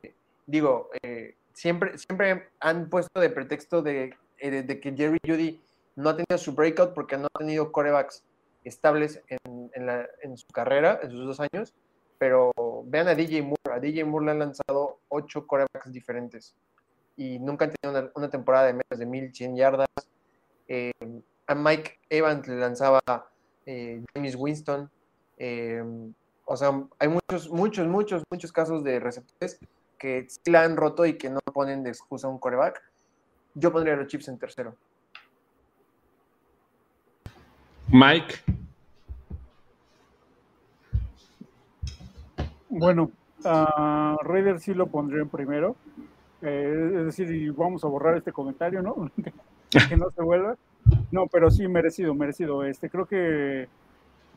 digo, 0.47 0.89
eh, 1.03 1.35
siempre, 1.53 1.99
siempre 1.99 2.49
han 2.59 2.89
puesto 2.89 3.19
de 3.19 3.29
pretexto 3.29 3.83
de, 3.83 4.15
eh, 4.39 4.63
de, 4.63 4.79
que 4.79 4.95
Jerry 4.95 5.19
Judy 5.23 5.61
no 5.95 6.09
ha 6.09 6.15
tenido 6.15 6.39
su 6.39 6.53
breakout 6.53 6.95
porque 6.95 7.15
no 7.15 7.27
ha 7.27 7.39
tenido 7.39 7.71
corebacks 7.71 8.23
estables 8.63 9.21
en, 9.27 9.69
en, 9.73 10.07
en 10.23 10.35
su 10.37 10.47
carrera, 10.47 10.99
en 11.03 11.11
sus 11.11 11.25
dos 11.25 11.39
años, 11.39 11.75
pero 12.17 12.51
vean 12.85 13.07
a 13.07 13.13
DJ 13.13 13.43
Moore, 13.43 13.71
a 13.71 13.79
DJ 13.79 14.03
Moore 14.03 14.25
le 14.25 14.31
han 14.31 14.39
lanzado 14.39 14.99
ocho 15.09 15.45
corebacks 15.45 15.91
diferentes 15.91 16.55
y 17.17 17.39
nunca 17.39 17.65
han 17.65 17.71
tenido 17.71 17.99
una, 17.99 18.11
una 18.15 18.29
temporada 18.29 18.67
de 18.67 18.73
menos 18.73 18.99
de 18.99 19.05
1100 19.05 19.55
yardas, 19.55 19.87
eh, 20.67 20.91
a 21.47 21.55
Mike 21.55 21.99
Evans 22.09 22.47
le 22.47 22.57
lanzaba 22.57 23.01
eh, 23.65 24.03
James 24.13 24.35
Winston. 24.35 24.89
Eh, 25.37 25.83
o 26.45 26.57
sea, 26.57 26.83
hay 26.99 27.07
muchos, 27.07 27.49
muchos, 27.49 27.87
muchos, 27.87 28.23
muchos 28.29 28.51
casos 28.51 28.83
de 28.83 28.99
receptores 28.99 29.59
que 29.97 30.27
sí 30.27 30.51
la 30.51 30.63
han 30.63 30.77
roto 30.77 31.05
y 31.05 31.17
que 31.17 31.29
no 31.29 31.39
ponen 31.53 31.83
de 31.83 31.89
excusa 31.89 32.27
un 32.27 32.39
coreback. 32.39 32.81
Yo 33.53 33.71
pondría 33.71 33.95
los 33.95 34.07
chips 34.07 34.27
en 34.27 34.37
tercero. 34.37 34.75
Mike. 37.87 38.35
Bueno, 42.69 43.11
a 43.45 44.17
Raider 44.21 44.59
sí 44.59 44.73
lo 44.73 44.87
pondría 44.87 45.21
en 45.21 45.29
primero. 45.29 45.75
Es 46.45 47.17
decir, 47.17 47.53
vamos 47.53 47.83
a 47.83 47.87
borrar 47.87 48.17
este 48.17 48.31
comentario, 48.31 48.81
¿no? 48.81 49.11
que 49.89 49.97
no 49.97 50.09
se 50.11 50.21
vuelva. 50.21 50.55
No, 51.11 51.27
pero 51.27 51.49
sí, 51.49 51.67
merecido, 51.67 52.13
merecido. 52.13 52.63
Este, 52.63 52.89
creo 52.89 53.05
que 53.05 53.67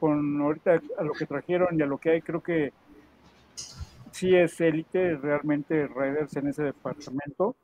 con 0.00 0.40
ahorita 0.40 0.80
a 0.96 1.02
lo 1.02 1.12
que 1.12 1.26
trajeron 1.26 1.78
y 1.78 1.82
a 1.82 1.86
lo 1.86 1.98
que 1.98 2.10
hay, 2.10 2.22
creo 2.22 2.42
que 2.42 2.72
sí 4.12 4.34
es 4.34 4.60
élite 4.60 5.16
realmente 5.16 5.86
Raiders 5.86 6.36
en 6.36 6.48
ese 6.48 6.62
departamento. 6.62 7.56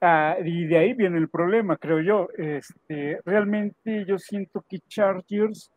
Ah, 0.00 0.36
y 0.44 0.66
de 0.66 0.78
ahí 0.78 0.94
viene 0.94 1.18
el 1.18 1.28
problema, 1.28 1.76
creo 1.76 2.00
yo. 2.00 2.28
Este, 2.36 3.20
realmente 3.24 4.04
yo 4.04 4.18
siento 4.18 4.64
que 4.68 4.80
Chargers, 4.88 5.70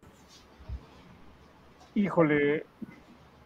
híjole, 1.93 2.65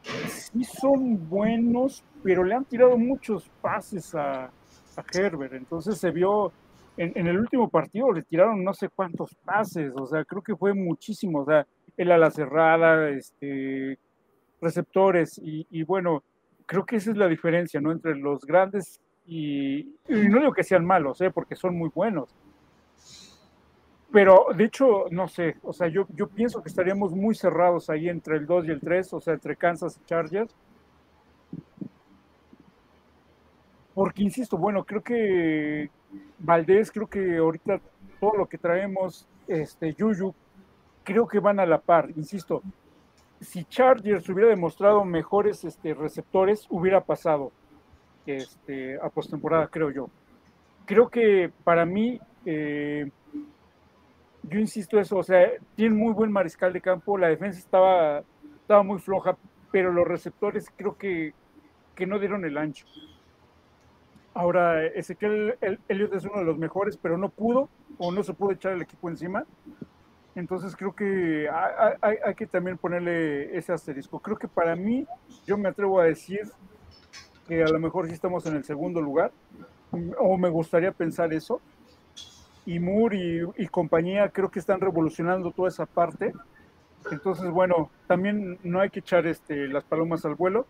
sí 0.04 0.64
son 0.64 1.30
buenos, 1.30 2.04
pero 2.24 2.44
le 2.44 2.56
han 2.56 2.66
tirado 2.66 2.98
muchos 2.98 3.50
pases 3.62 4.14
a, 4.16 4.46
a 4.46 5.04
Herbert. 5.14 5.54
Entonces 5.54 5.98
se 5.98 6.12
vio, 6.12 6.52
en, 6.98 7.28
el 7.28 7.40
último 7.40 7.70
partido 7.70 8.12
le 8.12 8.24
tiraron 8.24 8.64
no 8.64 8.74
sé 8.74 8.90
cuántos 8.90 9.36
pases, 9.36 9.94
o 9.96 10.06
sea, 10.06 10.26
creo 10.26 10.42
que 10.42 10.56
fue 10.56 10.74
muchísimo, 10.74 11.42
o 11.42 11.46
sea, 11.46 11.66
el 11.98 12.12
ala 12.12 12.32
cerrada, 12.32 13.10
este, 13.10 13.98
receptores, 14.62 15.40
y, 15.44 15.84
bueno, 15.84 16.24
creo 16.66 16.86
que 16.86 16.98
esa 16.98 17.12
es 17.12 17.18
la 17.18 17.28
diferencia, 17.28 17.82
¿no? 17.82 17.92
Entre 17.92 18.16
los 18.16 18.46
grandes 18.46 19.02
y, 19.26 19.96
no 20.08 20.40
digo 20.40 20.54
que 20.54 20.64
sean 20.64 20.86
malos, 20.86 21.22
¿eh? 21.22 21.30
Porque 21.32 21.56
son 21.56 21.78
muy 21.78 21.90
buenos. 21.94 22.30
Pero, 24.12 24.48
de 24.56 24.64
hecho, 24.66 25.06
no 25.12 25.28
sé, 25.28 25.58
o 25.62 25.72
sea, 25.72 25.88
yo, 25.88 26.08
yo 26.16 26.28
pienso 26.28 26.64
que 26.64 26.70
estaríamos 26.70 27.12
muy 27.12 27.36
cerrados 27.36 27.90
ahí 27.90 28.10
entre 28.10 28.38
el 28.38 28.48
2 28.48 28.66
y 28.68 28.72
el 28.72 28.80
3, 28.80 29.14
o 29.14 29.22
sea, 29.22 29.34
entre 29.36 29.56
Kansas 29.56 30.00
y 30.02 30.06
Chargers. 30.06 30.56
Porque, 33.94 34.24
insisto, 34.24 34.58
bueno, 34.58 34.84
creo 34.84 35.04
que 35.04 35.90
Valdés, 36.40 36.92
creo 36.92 37.08
que 37.08 37.38
ahorita 37.38 37.80
todo 38.20 38.36
lo 38.36 38.48
que 38.48 38.58
traemos, 38.58 39.28
este, 39.48 39.94
Yuyu, 39.94 40.34
creo 41.04 41.28
que 41.28 41.40
van 41.40 41.60
a 41.60 41.66
la 41.66 41.80
par, 41.80 42.10
insisto. 42.16 42.62
Si 43.42 43.64
Chargers 43.66 44.28
hubiera 44.30 44.50
demostrado 44.50 45.06
mejores 45.06 45.64
este, 45.64 45.94
receptores, 45.94 46.66
hubiera 46.70 47.02
pasado 47.02 47.52
este, 48.26 48.98
a 49.02 49.10
postemporada, 49.10 49.68
creo 49.68 49.92
yo. 49.92 50.10
Creo 50.86 51.10
que 51.10 51.52
para 51.64 51.86
mí, 51.86 52.20
eh, 52.46 53.10
yo 54.44 54.60
insisto 54.60 55.00
eso, 55.00 55.18
o 55.18 55.24
sea, 55.24 55.52
tiene 55.76 55.96
muy 55.96 56.14
buen 56.14 56.32
mariscal 56.32 56.74
de 56.74 56.82
campo, 56.82 57.18
la 57.18 57.28
defensa 57.28 57.60
estaba, 57.60 58.24
estaba 58.62 58.84
muy 58.84 59.00
floja, 59.00 59.38
pero 59.72 59.92
los 59.92 60.08
receptores 60.08 60.72
creo 60.76 60.98
que, 60.98 61.34
que 61.96 62.06
no 62.06 62.20
dieron 62.20 62.46
el 62.46 62.58
ancho. 62.58 62.86
Ahora, 64.34 64.86
Ezequiel 64.86 65.58
Elliott 65.88 66.14
es 66.14 66.26
uno 66.26 66.38
de 66.40 66.46
los 66.46 66.58
mejores, 66.58 66.98
pero 66.98 67.18
no 67.18 67.30
pudo 67.30 67.68
o 67.98 68.12
no 68.12 68.24
se 68.24 68.34
pudo 68.34 68.52
echar 68.52 68.74
el 68.74 68.82
equipo 68.82 69.10
encima. 69.10 69.44
Entonces 70.36 70.76
creo 70.76 70.94
que 70.94 71.50
hay, 72.02 72.36
que 72.36 72.48
también 72.48 72.78
ponerle 72.78 73.58
ese 73.58 73.74
asterisco. 73.74 74.20
Creo 74.20 74.38
que 74.38 74.48
para 74.48 74.76
mí, 74.76 75.06
yo 75.46 75.58
me 75.58 75.68
atrevo 75.68 76.00
a 76.00 76.06
decir 76.06 76.44
que 77.48 77.64
a 77.64 77.68
lo 77.68 77.80
mejor 77.80 78.08
sí 78.08 78.14
estamos 78.14 78.46
en 78.46 78.56
el 78.56 78.64
segundo 78.64 79.02
lugar, 79.02 79.32
o 80.20 80.38
me 80.38 80.50
gustaría 80.50 80.92
pensar 80.92 81.34
eso. 81.34 81.60
Y 82.70 82.80
Moore 82.80 83.48
y, 83.58 83.66
compañía 83.66 84.30
creo 84.30 84.52
que 84.52 84.60
están 84.60 84.80
revolucionando 84.80 85.50
toda 85.50 85.70
esa 85.70 85.88
parte. 85.88 86.34
Entonces, 87.10 87.50
bueno, 87.50 87.90
también 88.06 88.60
no 88.64 88.80
hay 88.80 88.92
que 88.92 89.00
echar 89.00 89.26
este, 89.26 89.68
las 89.68 89.84
palomas 89.84 90.24
al 90.24 90.36
vuelo. 90.36 90.68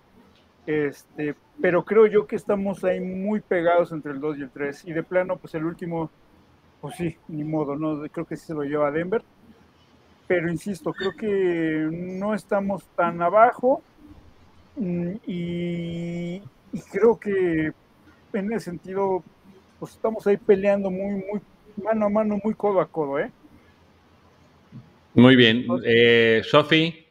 Este, 0.66 1.36
pero 1.62 1.84
creo 1.84 2.08
yo 2.08 2.26
que 2.26 2.38
estamos 2.38 2.86
ahí 2.86 3.02
muy 3.02 3.42
pegados 3.42 3.92
entre 3.92 4.14
el 4.14 4.22
2 4.22 4.38
y 4.38 4.42
el 4.44 4.50
3. 4.50 4.86
Y 4.86 4.94
de 4.94 5.04
plano, 5.04 5.36
pues 5.36 5.54
el 5.56 5.66
último, 5.66 6.10
pues 6.80 6.96
sí, 6.96 7.18
ni 7.28 7.44
modo, 7.44 7.76
¿no? 7.76 8.02
Creo 8.10 8.26
que 8.26 8.38
sí 8.38 8.46
se 8.46 8.54
lo 8.54 8.64
lleva 8.64 8.88
a 8.88 8.92
Denver. 8.92 9.22
Pero 10.26 10.50
insisto, 10.50 10.94
creo 10.94 11.12
que 11.18 11.90
no 11.92 12.34
estamos 12.34 12.88
tan 12.96 13.22
abajo. 13.22 13.82
Mm, 14.78 15.16
y, 15.28 16.42
creo 16.94 17.20
que 17.20 17.74
en 18.32 18.54
ese 18.54 18.72
sentido, 18.72 19.22
pues 19.82 19.92
estamos 19.92 20.26
ahí 20.28 20.38
peleando 20.38 20.90
muy, 20.90 21.26
muy 21.30 21.42
mano 21.80 22.06
a 22.06 22.10
mano, 22.10 22.40
muy 22.44 22.54
codo 22.54 22.82
a 22.82 22.88
codo, 22.88 23.20
¿eh? 23.20 23.32
Muy 25.14 25.36
bien. 25.36 25.66
Eh, 25.86 26.42
Sofi. 26.44 27.06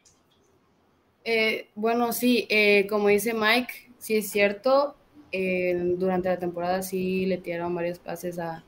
Eh, 1.24 1.68
bueno, 1.74 2.12
sí, 2.12 2.46
eh, 2.48 2.86
como 2.88 3.08
dice 3.08 3.34
Mike, 3.34 3.90
sí 3.98 4.16
es 4.16 4.30
cierto. 4.30 4.96
Eh, 5.30 5.78
durante 5.98 6.30
la 6.30 6.38
temporada 6.38 6.82
sí 6.82 7.26
le 7.26 7.36
tiraron 7.36 7.74
varios 7.74 7.98
pases 7.98 8.38
a, 8.38 8.64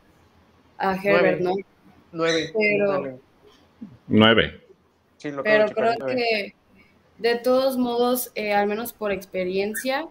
a 0.76 0.94
Herbert, 0.94 1.40
¿no? 1.40 1.54
Nueve. 2.12 2.52
Pero, 2.54 3.18
nueve. 4.08 4.60
pero 5.42 5.68
creo 5.70 5.94
que 6.06 6.54
de 7.16 7.36
todos 7.36 7.78
modos, 7.78 8.30
al 8.36 8.66
menos 8.66 8.92
por 8.92 9.10
experiencia, 9.10 10.06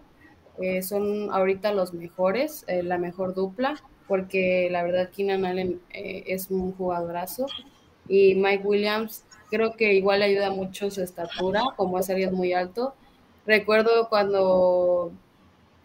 son 0.82 1.30
ahorita 1.30 1.72
los 1.72 1.92
mejores, 1.92 2.64
la 2.68 2.98
mejor 2.98 3.34
dupla, 3.34 3.80
porque 4.10 4.66
la 4.72 4.82
verdad 4.82 5.10
Keenan 5.10 5.44
Allen 5.44 5.80
es 5.92 6.50
un 6.50 6.72
jugadorazo 6.72 7.46
y 8.08 8.34
Mike 8.34 8.66
Williams 8.66 9.24
creo 9.48 9.76
que 9.76 9.94
igual 9.94 10.18
le 10.18 10.26
ayuda 10.26 10.50
mucho 10.50 10.90
su 10.90 11.00
estatura, 11.00 11.62
como 11.76 11.96
es 11.96 12.10
alguien 12.10 12.34
muy 12.34 12.52
alto. 12.52 12.96
Recuerdo 13.46 14.08
cuando 14.08 15.12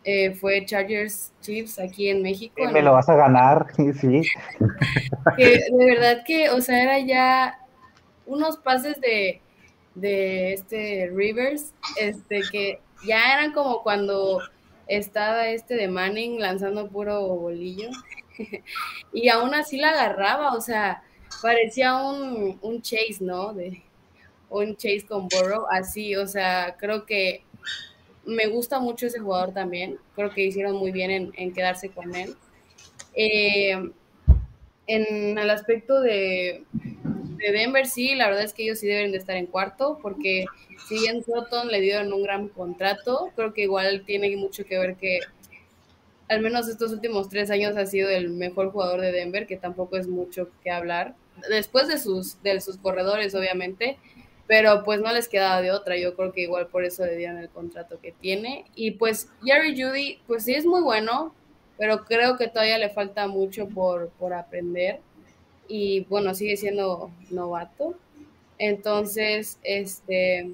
eh, 0.03 0.33
fue 0.33 0.65
Chargers 0.65 1.33
Chiefs 1.39 1.77
aquí 1.77 2.09
en 2.09 2.23
México. 2.23 2.55
me 2.71 2.81
lo 2.81 2.93
vas 2.93 3.09
a 3.09 3.15
ganar, 3.15 3.67
sí. 4.01 4.23
Que 5.37 5.59
de 5.71 5.85
verdad 5.85 6.23
que, 6.25 6.49
o 6.49 6.61
sea, 6.61 6.81
era 6.81 6.99
ya 6.99 7.59
unos 8.25 8.57
pases 8.57 8.99
de, 9.01 9.39
de 9.93 10.53
este 10.53 11.11
Rivers, 11.13 11.75
este 11.99 12.41
que 12.51 12.79
ya 13.05 13.35
eran 13.35 13.53
como 13.53 13.83
cuando 13.83 14.39
estaba 14.87 15.47
este 15.47 15.75
de 15.75 15.87
Manning 15.87 16.39
lanzando 16.39 16.89
puro 16.89 17.27
bolillo 17.27 17.89
y 19.13 19.29
aún 19.29 19.53
así 19.53 19.77
la 19.77 19.91
agarraba, 19.91 20.53
o 20.53 20.61
sea, 20.61 21.03
parecía 21.41 21.95
un, 21.95 22.59
un 22.61 22.81
chase, 22.81 23.17
¿no? 23.21 23.53
De, 23.53 23.81
un 24.49 24.75
chase 24.75 25.05
con 25.07 25.27
Burrow, 25.27 25.65
así, 25.71 26.15
o 26.15 26.27
sea, 26.27 26.75
creo 26.77 27.05
que 27.05 27.43
me 28.25 28.47
gusta 28.47 28.79
mucho 28.79 29.07
ese 29.07 29.19
jugador 29.19 29.53
también, 29.53 29.97
creo 30.15 30.31
que 30.31 30.43
hicieron 30.45 30.75
muy 30.75 30.91
bien 30.91 31.31
en, 31.35 31.53
quedarse 31.53 31.89
con 31.89 32.15
él. 32.15 32.35
Eh, 33.13 33.91
en 34.87 35.37
el 35.37 35.49
aspecto 35.49 35.99
de, 36.01 36.63
de, 37.37 37.51
Denver, 37.51 37.85
sí, 37.85 38.15
la 38.15 38.27
verdad 38.27 38.43
es 38.43 38.53
que 38.53 38.63
ellos 38.63 38.79
sí 38.79 38.87
deben 38.87 39.11
de 39.11 39.17
estar 39.17 39.35
en 39.35 39.45
cuarto, 39.47 39.99
porque 40.01 40.45
si 40.87 40.99
bien 40.99 41.23
Sutton 41.23 41.67
le 41.69 41.81
dieron 41.81 42.11
un 42.13 42.23
gran 42.23 42.49
contrato, 42.49 43.31
creo 43.35 43.53
que 43.53 43.63
igual 43.63 44.03
tiene 44.05 44.35
mucho 44.35 44.65
que 44.65 44.77
ver 44.77 44.95
que 44.95 45.19
al 46.27 46.41
menos 46.41 46.67
estos 46.67 46.91
últimos 46.91 47.29
tres 47.29 47.51
años 47.51 47.77
ha 47.77 47.85
sido 47.85 48.09
el 48.09 48.29
mejor 48.29 48.71
jugador 48.71 49.01
de 49.01 49.11
Denver, 49.11 49.45
que 49.45 49.57
tampoco 49.57 49.97
es 49.97 50.07
mucho 50.07 50.49
que 50.63 50.71
hablar 50.71 51.15
después 51.49 51.87
de 51.87 51.97
sus, 51.97 52.41
de 52.43 52.59
sus 52.61 52.77
corredores, 52.77 53.35
obviamente, 53.35 53.97
pero 54.47 54.83
pues 54.83 55.01
no 55.01 55.11
les 55.11 55.27
quedaba 55.27 55.61
de 55.61 55.71
otra. 55.71 55.97
Yo 55.97 56.15
creo 56.15 56.31
que 56.31 56.41
igual 56.41 56.67
por 56.67 56.83
eso 56.83 57.05
le 57.05 57.15
dieron 57.15 57.37
el 57.37 57.49
contrato 57.49 57.99
que 57.99 58.11
tiene. 58.11 58.65
Y 58.75 58.91
pues 58.91 59.29
Jerry 59.43 59.79
Judy, 59.79 60.19
pues 60.27 60.43
sí 60.43 60.53
es 60.53 60.65
muy 60.65 60.81
bueno, 60.81 61.33
pero 61.77 62.05
creo 62.05 62.37
que 62.37 62.47
todavía 62.47 62.77
le 62.77 62.89
falta 62.89 63.27
mucho 63.27 63.67
por, 63.67 64.09
por 64.11 64.33
aprender. 64.33 64.99
Y 65.67 66.01
bueno, 66.05 66.33
sigue 66.33 66.57
siendo 66.57 67.11
novato. 67.29 67.95
Entonces, 68.57 69.59
este, 69.63 70.51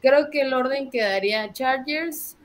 creo 0.00 0.30
que 0.30 0.42
el 0.42 0.54
orden 0.54 0.90
quedaría 0.90 1.52
Chargers. 1.52 2.36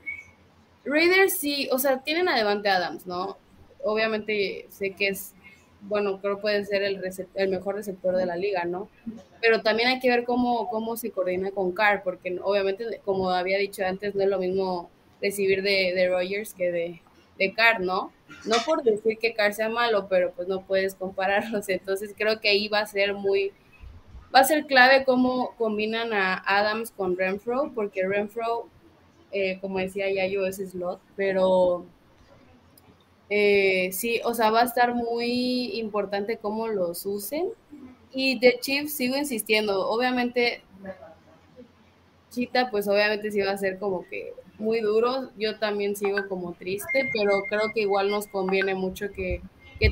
Raiders 0.84 1.38
sí, 1.38 1.68
o 1.70 1.78
sea, 1.78 2.02
tienen 2.02 2.28
a 2.28 2.36
Devante 2.36 2.68
Adams, 2.68 3.06
¿no? 3.06 3.36
Obviamente 3.84 4.66
sé 4.70 4.92
que 4.92 5.08
es 5.08 5.34
bueno, 5.82 6.20
creo 6.20 6.40
puede 6.40 6.64
ser 6.64 6.82
el, 6.82 7.00
el 7.34 7.48
mejor 7.48 7.74
receptor 7.74 8.16
de 8.16 8.26
la 8.26 8.36
liga, 8.36 8.64
¿no? 8.64 8.88
Pero 9.40 9.62
también 9.62 9.88
hay 9.88 9.98
que 9.98 10.08
ver 10.08 10.24
cómo, 10.24 10.68
cómo 10.68 10.96
se 10.96 11.10
coordina 11.10 11.50
con 11.50 11.72
Carr, 11.72 12.02
porque 12.04 12.38
obviamente, 12.42 13.00
como 13.04 13.30
había 13.30 13.58
dicho 13.58 13.84
antes, 13.84 14.14
no 14.14 14.22
es 14.22 14.28
lo 14.28 14.38
mismo 14.38 14.90
recibir 15.20 15.62
de, 15.62 15.92
de 15.94 16.08
Rogers 16.08 16.54
que 16.54 16.70
de, 16.70 17.02
de 17.42 17.54
Carr, 17.54 17.80
¿no? 17.80 18.12
No 18.44 18.56
por 18.64 18.82
decir 18.82 19.18
que 19.18 19.34
Carr 19.34 19.54
sea 19.54 19.68
malo, 19.68 20.06
pero 20.08 20.32
pues 20.32 20.48
no 20.48 20.62
puedes 20.62 20.94
compararlos. 20.94 21.68
Entonces 21.68 22.14
creo 22.16 22.40
que 22.40 22.48
ahí 22.48 22.68
va 22.68 22.80
a 22.80 22.86
ser 22.86 23.14
muy, 23.14 23.52
va 24.34 24.40
a 24.40 24.44
ser 24.44 24.66
clave 24.66 25.04
cómo 25.04 25.54
combinan 25.56 26.12
a 26.12 26.34
Adams 26.34 26.90
con 26.90 27.16
Renfro, 27.16 27.72
porque 27.74 28.06
Renfro, 28.06 28.68
eh, 29.32 29.58
como 29.60 29.78
decía 29.78 30.10
ya 30.12 30.26
yo, 30.26 30.46
es 30.46 30.56
slot, 30.56 31.00
pero 31.16 31.84
eh, 33.30 33.90
sí, 33.92 34.20
o 34.24 34.34
sea, 34.34 34.50
va 34.50 34.60
a 34.60 34.64
estar 34.64 34.94
muy 34.94 35.78
importante 35.78 36.36
cómo 36.36 36.68
los 36.68 37.06
usen. 37.06 37.50
Y 38.12 38.38
de 38.38 38.58
Chiefs 38.60 38.92
sigo 38.92 39.16
insistiendo, 39.16 39.88
obviamente, 39.88 40.62
Chita, 42.30 42.70
pues 42.70 42.88
obviamente 42.88 43.30
sí 43.30 43.40
va 43.40 43.52
a 43.52 43.58
ser 43.58 43.78
como 43.78 44.06
que 44.08 44.34
muy 44.62 44.80
duro. 44.80 45.30
Yo 45.36 45.58
también 45.58 45.96
sigo 45.96 46.26
como 46.28 46.52
triste, 46.52 47.10
pero 47.12 47.42
creo 47.48 47.72
que 47.74 47.80
igual 47.82 48.10
nos 48.10 48.26
conviene 48.28 48.74
mucho 48.74 49.10
que, 49.12 49.42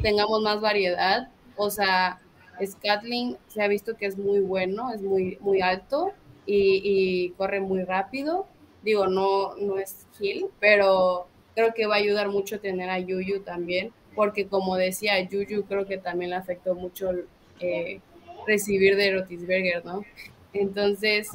tengamos 0.03 0.41
más 0.43 0.61
variedad. 0.61 1.29
O 1.57 1.69
sea, 1.69 2.21
Scatling 2.65 3.37
se 3.49 3.63
ha 3.63 3.69
visto 3.69 3.97
que 3.97 4.07
es 4.07 4.17
muy 4.17 4.41
bueno, 4.41 4.93
es 4.95 5.03
muy, 5.03 5.37
muy 5.41 5.61
alto 5.61 6.13
y, 6.47 6.81
y 6.85 7.31
corre 7.31 7.61
muy 7.61 7.83
rápido. 7.83 8.47
Digo, 8.83 9.09
no, 9.09 9.57
no 9.57 9.79
es 9.79 10.07
Hill, 10.19 10.47
pero 10.61 11.27
creo 11.55 11.75
que 11.75 11.87
va 11.87 11.97
a 11.97 11.99
ayudar 11.99 12.29
mucho 12.29 12.61
tener 12.61 12.89
a 12.89 12.99
Yuyu 12.99 13.41
también, 13.41 13.93
porque 14.15 14.47
como 14.47 14.77
decía, 14.77 15.21
Yuyu 15.21 15.65
creo 15.65 15.87
que 15.87 15.99
también 15.99 16.31
le 16.31 16.37
afectó 16.37 16.75
mucho 16.75 17.11
eh, 17.59 18.01
recibir 18.47 18.97
de 18.97 19.13
Rotisberger, 19.13 19.85
¿no? 19.85 20.05
Entonces, 20.53 21.29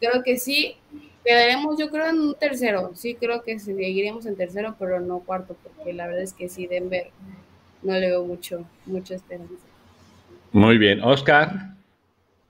creo 0.00 0.22
que 0.22 0.36
sí, 0.36 0.76
quedaremos 1.28 1.78
yo 1.78 1.90
creo 1.90 2.06
en 2.08 2.18
un 2.20 2.34
tercero, 2.34 2.90
sí 2.94 3.14
creo 3.14 3.42
que 3.42 3.58
seguiremos 3.58 4.24
en 4.26 4.34
tercero, 4.36 4.74
pero 4.78 4.98
no 5.00 5.18
cuarto, 5.20 5.54
porque 5.62 5.92
la 5.92 6.06
verdad 6.06 6.22
es 6.22 6.32
que 6.32 6.48
sí, 6.48 6.66
Denver 6.66 7.10
no 7.82 7.92
le 7.92 8.08
veo 8.08 8.24
mucho, 8.24 8.64
mucha 8.86 9.14
esperanza. 9.14 9.52
Muy 10.52 10.78
bien, 10.78 11.02
Oscar. 11.02 11.74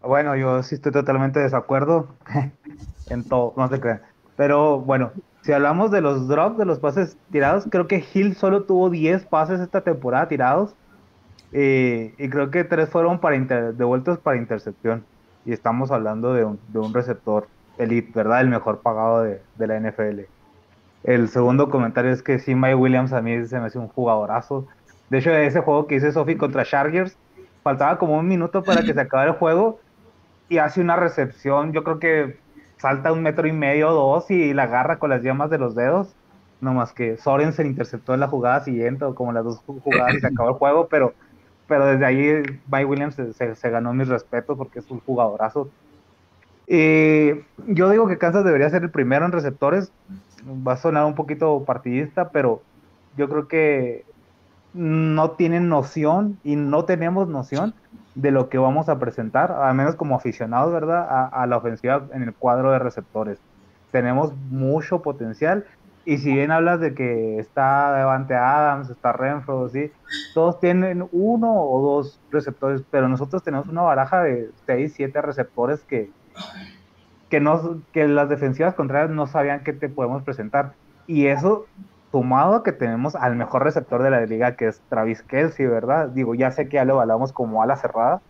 Bueno, 0.00 0.36
yo 0.36 0.62
sí 0.62 0.76
estoy 0.76 0.92
totalmente 0.92 1.40
de 1.40 1.46
desacuerdo 1.46 2.16
en 3.10 3.24
todo, 3.24 3.52
no 3.56 3.68
se 3.68 3.80
crean. 3.80 4.02
Pero 4.36 4.80
bueno, 4.80 5.10
si 5.42 5.52
hablamos 5.52 5.90
de 5.90 6.00
los 6.00 6.28
drops, 6.28 6.59
de 6.59 6.64
los 6.64 6.78
pases 6.78 7.16
tirados, 7.32 7.66
creo 7.70 7.88
que 7.88 8.05
Hill 8.14 8.36
solo 8.36 8.62
tuvo 8.64 8.90
10 8.90 9.24
pases 9.26 9.60
esta 9.60 9.80
temporada 9.80 10.28
tirados. 10.28 10.74
eh, 11.52 12.14
y 12.18 12.28
creo 12.28 12.50
que 12.50 12.64
3 12.64 12.88
fueron 12.90 13.20
para 13.20 13.36
inter- 13.36 13.74
devueltos 13.74 14.18
para 14.18 14.36
intercepción. 14.36 15.05
Y 15.44 15.52
estamos 15.52 15.90
hablando 15.90 16.34
de 16.34 16.44
un, 16.44 16.60
de 16.68 16.78
un 16.78 16.92
receptor 16.94 17.48
elite, 17.78 18.12
¿verdad? 18.14 18.40
El 18.42 18.48
mejor 18.48 18.82
pagado 18.82 19.22
de, 19.22 19.44
la 19.56 19.76
NFL. 19.76 20.32
El 21.02 21.28
segundo 21.28 21.70
comentario 21.70 22.12
es 22.12 22.22
que 22.22 22.38
sí, 22.38 22.55
Mike 22.55 22.74
Williams 22.76 23.12
a 23.12 23.22
mí 23.22 23.46
se 23.46 23.59
me 23.60 23.66
hace 23.66 23.78
un 23.78 23.88
jugadorazo. 23.88 24.66
De 25.09 25.18
hecho, 25.18 25.30
ese 25.32 25.60
juego 25.60 25.86
que 25.86 25.96
hice 25.96 26.12
Sophie 26.12 26.36
contra 26.38 26.64
Chargers, 26.64 27.18
faltaba 27.62 27.98
como 27.98 28.18
un 28.18 28.28
minuto 28.28 28.64
para 28.64 28.84
que 28.84 28.94
se 28.94 29.00
acabara 29.00 29.30
el 29.32 29.36
juego 29.38 29.80
y 30.48 30.59
hace 30.59 30.80
una 30.80 30.96
recepción, 30.96 31.72
yo 31.72 31.84
creo 31.84 31.98
que 31.98 32.40
salta 32.78 33.12
un 33.12 33.22
metro 33.22 33.46
y 33.46 33.52
medio, 33.52 33.90
dos 33.92 34.30
y 34.30 34.55
la 34.55 34.64
agarra 34.64 34.98
con 34.98 35.10
las 35.10 35.22
llamas 35.22 35.50
de 35.50 35.59
los 35.59 35.74
dedos. 35.74 36.16
No 36.60 36.72
más 36.74 36.92
que 36.92 37.16
Sorensen 37.18 37.66
interceptó 37.66 38.14
en 38.14 38.20
la 38.20 38.28
jugada 38.28 38.60
siguiente 38.64 39.05
o 39.05 39.14
como 39.14 39.32
las 39.32 39.44
dos 39.44 39.62
jugadas 39.66 40.16
y 40.16 40.20
se 40.20 40.26
acabó 40.26 40.48
el 40.50 40.55
juego, 40.56 40.88
pero, 40.88 41.14
pero 41.66 41.86
desde 41.86 42.05
ahí 42.06 42.42
Mike 42.66 42.84
Williams 42.86 43.14
se- 43.16 43.55
se 43.56 43.70
ganó 43.70 43.92
mis 43.94 44.09
respetos 44.09 44.56
porque 44.56 44.80
es 44.80 44.90
un 44.90 45.00
jugadorazo. 45.00 45.72
Y 46.68 47.30
yo 47.66 47.88
digo 47.88 48.06
que 48.08 48.18
Kansas 48.18 48.44
debería 48.44 48.68
ser 48.68 48.82
el 48.82 48.90
primero 48.90 49.24
en 49.24 49.32
receptores. 49.32 49.90
Va 50.46 50.74
a 50.74 50.76
sonar 50.76 51.06
un 51.06 51.14
poquito 51.14 51.64
partidista, 51.64 52.28
pero 52.28 52.62
yo 53.16 53.28
creo 53.28 53.48
que 53.48 54.04
no 54.74 55.30
tienen 55.32 55.68
noción 55.68 56.38
y 56.44 56.56
no 56.56 56.84
tenemos 56.84 57.28
noción 57.28 57.74
de 58.14 58.30
lo 58.30 58.48
que 58.48 58.58
vamos 58.58 58.88
a 58.88 58.98
presentar, 58.98 59.50
al 59.50 59.74
menos 59.74 59.96
como 59.96 60.14
aficionados, 60.14 60.72
¿verdad? 60.72 61.06
A, 61.08 61.26
a 61.26 61.46
la 61.46 61.56
ofensiva 61.56 62.06
en 62.12 62.22
el 62.22 62.34
cuadro 62.34 62.70
de 62.70 62.78
receptores. 62.78 63.38
Tenemos 63.90 64.34
mucho 64.50 65.00
potencial 65.00 65.64
y 66.08 66.16
si 66.16 66.32
bien 66.32 66.50
hablas 66.50 66.80
de 66.80 66.94
que 66.94 67.38
está 67.38 67.94
Devante 67.94 68.34
Adams, 68.34 68.88
está 68.88 69.12
Renfro, 69.12 69.68
¿sí? 69.68 69.92
Todos 70.32 70.58
tienen 70.58 71.06
uno 71.12 71.54
o 71.54 71.82
dos 71.82 72.18
receptores, 72.30 72.82
pero 72.90 73.08
nosotros 73.08 73.42
tenemos 73.42 73.68
una 73.68 73.82
baraja 73.82 74.22
de 74.22 74.50
6, 74.64 74.92
7 74.96 75.20
receptores 75.20 75.84
que, 75.84 76.10
que, 77.28 77.40
no, 77.40 77.85
que 77.93 78.09
las 78.09 78.28
defensivas 78.28 78.74
contrarias 78.74 79.10
no 79.10 79.27
sabían 79.27 79.62
que 79.65 79.73
te 79.73 79.89
podemos 79.89 80.23
presentar. 80.23 80.77
Y 81.06 81.27
eso 81.27 81.70
sumado 82.10 82.55
a 82.56 82.62
que 82.62 82.73
tenemos 82.73 83.15
al 83.16 83.36
mejor 83.36 83.65
receptor 83.65 84.02
de 84.02 84.10
la 84.10 84.24
liga, 84.27 84.56
que 84.56 84.69
es 84.69 84.82
Travis 84.89 85.23
Kelsey, 85.24 85.66
¿verdad? 85.66 86.09
Digo, 86.10 86.35
ya 86.35 86.51
sé 86.51 86.69
que 86.69 86.77
ya 86.77 86.85
lo 86.85 86.94
evaluamos 86.94 87.32
como 87.32 87.62
ala 87.62 87.77
cerrada, 87.77 88.23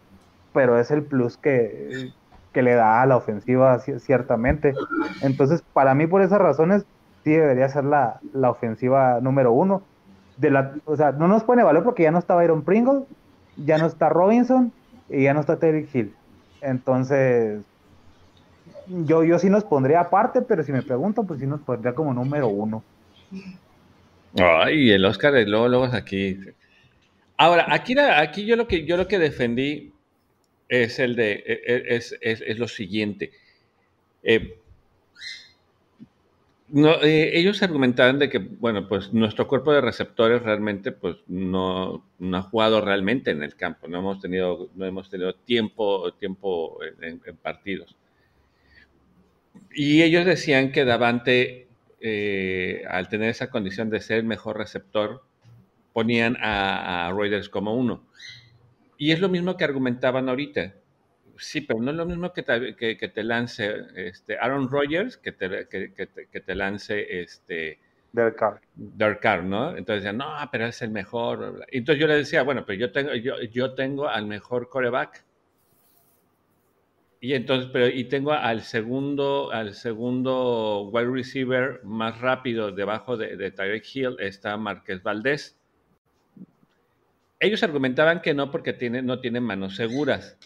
pero 0.52 0.78
es 0.78 0.90
el 0.90 1.06
plus 1.06 1.38
que, 1.38 2.12
que 2.52 2.62
le 2.62 2.74
da 2.74 3.02
a 3.02 3.06
la 3.06 3.16
ofensiva, 3.16 3.78
ci- 3.80 3.98
ciertamente. 4.00 4.82
Entonces, 5.20 5.62
para 5.72 5.94
mí, 5.94 6.06
por 6.06 6.22
esas 6.22 6.40
razones, 6.40 6.86
sí 7.24 7.32
debería 7.32 7.68
ser 7.68 7.84
la, 7.84 8.20
la 8.32 8.50
ofensiva 8.50 9.20
número 9.20 9.52
uno. 9.52 9.88
De 10.36 10.50
la, 10.50 10.78
o 10.84 10.96
sea, 10.96 11.12
no 11.12 11.28
nos 11.28 11.44
pone 11.44 11.64
valor 11.64 11.84
porque 11.84 12.04
ya 12.04 12.10
no 12.12 12.18
está 12.18 12.36
Byron 12.36 12.64
Pringle, 12.64 13.06
ya 13.56 13.78
no 13.78 13.86
está 13.86 14.08
Robinson 14.08 14.74
y 15.08 15.24
ya 15.24 15.34
no 15.34 15.40
está 15.40 15.58
Terry 15.58 15.88
Hill. 15.92 16.18
Entonces, 16.60 17.64
yo, 19.04 19.24
yo 19.24 19.38
sí 19.38 19.50
nos 19.50 19.64
pondría 19.64 20.00
aparte, 20.00 20.42
pero 20.42 20.62
si 20.62 20.72
me 20.72 20.82
preguntan, 20.82 21.26
pues 21.26 21.40
sí 21.40 21.46
nos 21.46 21.60
pondría 21.60 21.94
como 21.94 22.12
número 22.14 22.48
uno. 22.48 22.82
Ay, 24.36 24.90
el 24.90 25.04
Oscar 25.04 25.32
de 25.32 25.46
es 25.86 25.94
aquí. 25.94 26.38
Ahora, 27.36 27.66
aquí, 27.68 27.94
aquí 27.98 28.44
yo 28.44 28.56
lo 28.56 28.66
que 28.66 28.84
yo 28.84 28.96
lo 28.96 29.08
que 29.08 29.18
defendí 29.18 29.92
es 30.68 30.98
el 30.98 31.16
de 31.16 31.32
e- 31.32 31.62
e- 31.66 31.96
es, 31.96 32.16
es- 32.20 32.42
lo 32.58 32.68
siguiente. 32.68 33.32
Eh, 34.22 34.58
no, 36.68 37.00
eh, 37.02 37.38
ellos 37.38 37.62
argumentaban 37.62 38.18
de 38.18 38.28
que, 38.28 38.38
bueno, 38.38 38.88
pues 38.88 39.12
nuestro 39.14 39.48
cuerpo 39.48 39.72
de 39.72 39.80
receptores 39.80 40.42
realmente, 40.42 40.92
pues 40.92 41.16
no, 41.26 42.04
no 42.18 42.36
ha 42.36 42.42
jugado 42.42 42.80
realmente 42.82 43.30
en 43.30 43.42
el 43.42 43.56
campo. 43.56 43.88
No 43.88 43.98
hemos 44.00 44.20
tenido, 44.20 44.68
no 44.74 44.84
hemos 44.84 45.08
tenido 45.08 45.34
tiempo, 45.34 46.12
tiempo 46.14 46.78
en 47.00 47.36
partidos. 47.36 47.96
Y 49.80 50.02
ellos 50.02 50.24
decían 50.24 50.72
que 50.72 50.84
Davante, 50.84 51.68
eh, 52.00 52.82
al 52.90 53.08
tener 53.08 53.30
esa 53.30 53.48
condición 53.48 53.90
de 53.90 54.00
ser 54.00 54.18
el 54.18 54.24
mejor 54.24 54.58
receptor, 54.58 55.22
ponían 55.92 56.36
a, 56.40 57.06
a 57.06 57.14
como 57.48 57.74
uno. 57.76 58.04
Y 58.96 59.12
es 59.12 59.20
lo 59.20 59.28
mismo 59.28 59.56
que 59.56 59.62
argumentaban 59.62 60.28
ahorita. 60.28 60.74
Sí, 61.36 61.60
pero 61.60 61.80
no 61.80 61.92
es 61.92 61.96
lo 61.96 62.06
mismo 62.06 62.32
que 62.32 62.42
te, 62.42 62.74
que, 62.74 62.96
que 62.96 63.08
te 63.08 63.22
lance 63.22 63.72
este, 63.94 64.36
Aaron 64.36 64.68
Rodgers 64.68 65.16
que 65.16 65.30
te, 65.30 65.68
que, 65.68 65.92
que 65.92 66.40
te, 66.40 66.54
lance 66.56 67.22
este, 67.22 67.78
Derek 68.12 68.34
Carr. 68.34 68.60
Derek 68.74 69.20
Carr, 69.20 69.44
¿no? 69.44 69.76
Entonces 69.76 70.02
decían, 70.02 70.16
no, 70.16 70.26
pero 70.50 70.66
es 70.66 70.82
el 70.82 70.90
mejor. 70.90 71.64
Entonces 71.70 72.00
yo 72.00 72.08
le 72.08 72.16
decía, 72.16 72.42
bueno, 72.42 72.66
pero 72.66 72.80
yo 72.80 72.90
tengo, 72.90 73.14
yo, 73.14 73.40
yo 73.42 73.74
tengo 73.74 74.08
al 74.08 74.26
mejor 74.26 74.68
coreback. 74.68 75.24
Y 77.20 77.34
entonces, 77.34 77.68
pero 77.72 77.88
y 77.88 78.04
tengo 78.04 78.32
al 78.32 78.62
segundo, 78.62 79.50
al 79.50 79.74
segundo 79.74 80.88
wide 80.92 81.10
receiver 81.10 81.80
más 81.82 82.20
rápido 82.20 82.70
debajo 82.70 83.16
de, 83.16 83.50
Tyreek 83.50 83.84
Hill, 83.92 84.16
está 84.20 84.56
Marqués 84.56 85.02
Valdés. 85.02 85.58
Ellos 87.40 87.62
argumentaban 87.62 88.20
que 88.20 88.34
no 88.34 88.50
porque 88.50 88.72
tiene, 88.72 89.02
no 89.02 89.20
tienen 89.20 89.42
manos 89.42 89.74
seguras. 89.74 90.38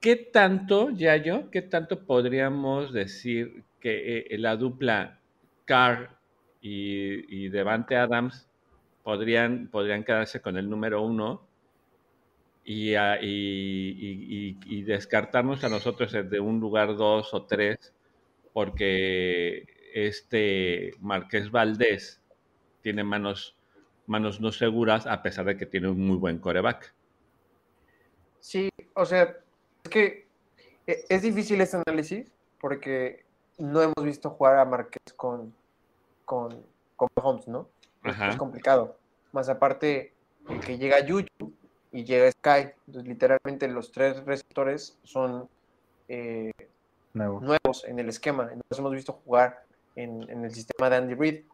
¿Qué 0.00 0.16
tanto, 0.16 0.90
Yayo, 0.90 1.50
qué 1.50 1.62
tanto 1.62 2.04
podríamos 2.04 2.92
decir 2.92 3.62
que 3.80 4.26
eh, 4.30 4.38
la 4.38 4.56
dupla 4.56 5.20
Carr 5.64 6.18
y, 6.60 7.44
y 7.44 7.48
Devante 7.48 7.96
Adams 7.96 8.48
podrían, 9.04 9.68
podrían 9.68 10.02
quedarse 10.02 10.40
con 10.40 10.56
el 10.56 10.68
número 10.68 11.02
uno 11.02 11.46
y, 12.64 12.94
a- 12.94 13.20
y- 13.22 13.26
y- 13.26 14.56
y- 14.66 14.78
y 14.78 14.82
descartarnos 14.82 15.62
a 15.64 15.68
nosotros 15.68 16.12
de 16.12 16.40
un 16.40 16.60
lugar 16.60 16.96
dos 16.96 17.34
o 17.34 17.44
tres 17.44 17.92
porque 18.52 19.66
este 19.94 20.92
Marqués 21.00 21.50
Valdés 21.50 22.20
tiene 22.82 23.04
manos, 23.04 23.56
manos 24.06 24.40
no 24.40 24.50
seguras 24.52 25.06
a 25.06 25.22
pesar 25.22 25.44
de 25.44 25.56
que 25.56 25.66
tiene 25.66 25.88
un 25.88 26.00
muy 26.06 26.16
buen 26.16 26.38
coreback. 26.38 26.94
Sí, 28.40 28.68
o 28.94 29.04
sea, 29.04 29.36
es 29.84 29.90
que 29.90 30.26
e- 30.86 31.04
es 31.08 31.22
difícil 31.22 31.60
este 31.60 31.78
análisis 31.86 32.30
porque 32.60 33.24
no 33.58 33.82
hemos 33.82 34.04
visto 34.04 34.30
jugar 34.30 34.58
a 34.58 34.64
Márquez 34.64 35.00
con, 35.16 35.54
con, 36.24 36.64
con 36.96 37.08
Mahomes, 37.16 37.48
¿no? 37.48 37.68
Es, 38.04 38.12
Ajá. 38.14 38.30
es 38.30 38.36
complicado. 38.36 38.96
Más 39.32 39.48
aparte, 39.48 40.12
el 40.48 40.60
que 40.60 40.78
llega 40.78 40.98
Juju 41.06 41.52
y 41.94 42.04
llega 42.04 42.30
Sky. 42.32 42.72
Entonces, 42.88 43.08
literalmente 43.08 43.68
los 43.68 43.92
tres 43.92 44.22
receptores 44.24 44.98
son 45.04 45.48
eh, 46.08 46.50
Nuevo. 47.12 47.40
nuevos 47.40 47.84
en 47.84 48.00
el 48.00 48.08
esquema. 48.08 48.50
Los 48.68 48.78
hemos 48.80 48.92
visto 48.92 49.12
jugar 49.24 49.62
en, 49.94 50.28
en 50.28 50.44
el 50.44 50.52
sistema 50.52 50.90
de 50.90 50.96
Andy 50.96 51.14
Reid. 51.14 51.44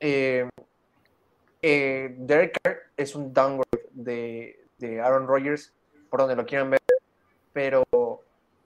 Eh, 0.00 0.48
eh, 1.62 2.12
Derek 2.18 2.58
Carr 2.60 2.76
es 2.96 3.14
un 3.14 3.32
downgrade 3.32 3.88
de, 3.92 4.64
de 4.78 5.00
Aaron 5.00 5.28
Rodgers, 5.28 5.72
por 6.10 6.18
donde 6.18 6.34
lo 6.34 6.44
quieran 6.44 6.68
ver, 6.70 6.80
pero, 7.52 7.84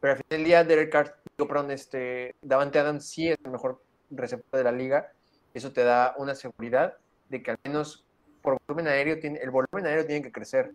pero 0.01 0.15
al 0.15 0.17
final 0.17 0.31
del 0.31 0.45
día 0.45 0.65
Derek 0.65 0.91
Carr, 0.91 1.15
digo, 1.37 1.47
perdón, 1.47 1.73
este, 1.73 2.35
Davante 2.41 2.79
Adams 2.79 3.07
sí 3.07 3.29
es 3.29 3.37
el 3.45 3.51
mejor 3.51 3.83
receptor 4.11 4.57
de 4.57 4.65
la 4.65 4.73
liga. 4.73 5.13
Eso 5.53 5.73
te 5.73 5.85
da 5.85 6.15
una 6.17 6.35
seguridad 6.35 6.97
de 7.29 7.43
que 7.43 7.51
al 7.51 7.59
menos 7.65 8.03
por 8.41 8.57
volumen 8.67 8.89
aéreo, 8.89 9.19
tiene, 9.19 9.41
el 9.41 9.51
volumen 9.51 9.85
aéreo 9.85 10.07
tiene 10.07 10.23
que 10.23 10.33
crecer. 10.33 10.73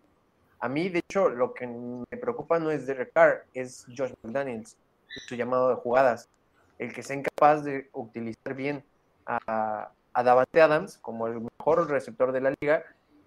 A 0.61 0.69
mí, 0.69 0.89
de 0.89 0.99
hecho, 0.99 1.27
lo 1.27 1.55
que 1.55 1.65
me 1.65 2.17
preocupa 2.17 2.59
no 2.59 2.69
es 2.69 2.85
Derek 2.85 3.13
Carr, 3.13 3.45
es 3.55 3.88
Josh 3.97 4.13
McDaniels, 4.21 4.77
su 5.27 5.35
llamado 5.35 5.69
de 5.69 5.75
jugadas. 5.75 6.29
El 6.77 6.93
que 6.93 7.01
sea 7.01 7.15
incapaz 7.15 7.63
de 7.63 7.89
utilizar 7.93 8.53
bien 8.53 8.83
a, 9.25 9.91
Davante 10.13 10.61
Adams 10.61 10.99
como 10.99 11.25
el 11.25 11.41
mejor 11.41 11.89
receptor 11.89 12.31
de 12.31 12.41
la 12.41 12.53
liga 12.61 12.83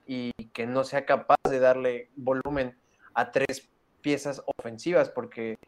y 0.07 0.33
que 0.53 0.67
no 0.67 0.85
sea 0.85 1.07
capaz 1.07 1.39
de 1.49 1.59
darle 1.59 2.09
volumen 2.15 2.77
a 3.15 3.33
tres 3.33 3.69
piezas 4.01 4.43
ofensivas, 4.59 5.11
porque 5.11 5.59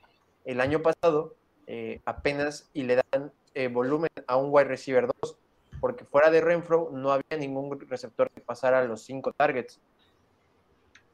el 0.45 0.61
año 0.61 0.83
pasado 0.83 1.35
eh, 1.67 2.01
apenas 2.05 2.71
y 2.75 2.85
le 2.85 2.97
dan 2.97 3.33
eh, 3.55 3.67
volumen 3.67 4.11
a 4.29 4.37
un 4.37 4.51
wide 4.53 4.69
receiver 4.69 5.09
2, 5.21 5.37
porque 5.81 6.05
fuera 6.05 6.31
de 6.31 6.41
Renfro 6.41 6.91
no 6.93 7.11
había 7.11 7.39
ningún 7.39 7.81
receptor 7.89 8.31
que 8.31 8.41
pasara 8.41 8.85
los 8.85 9.03
cinco 9.03 9.33
targets. 9.33 9.81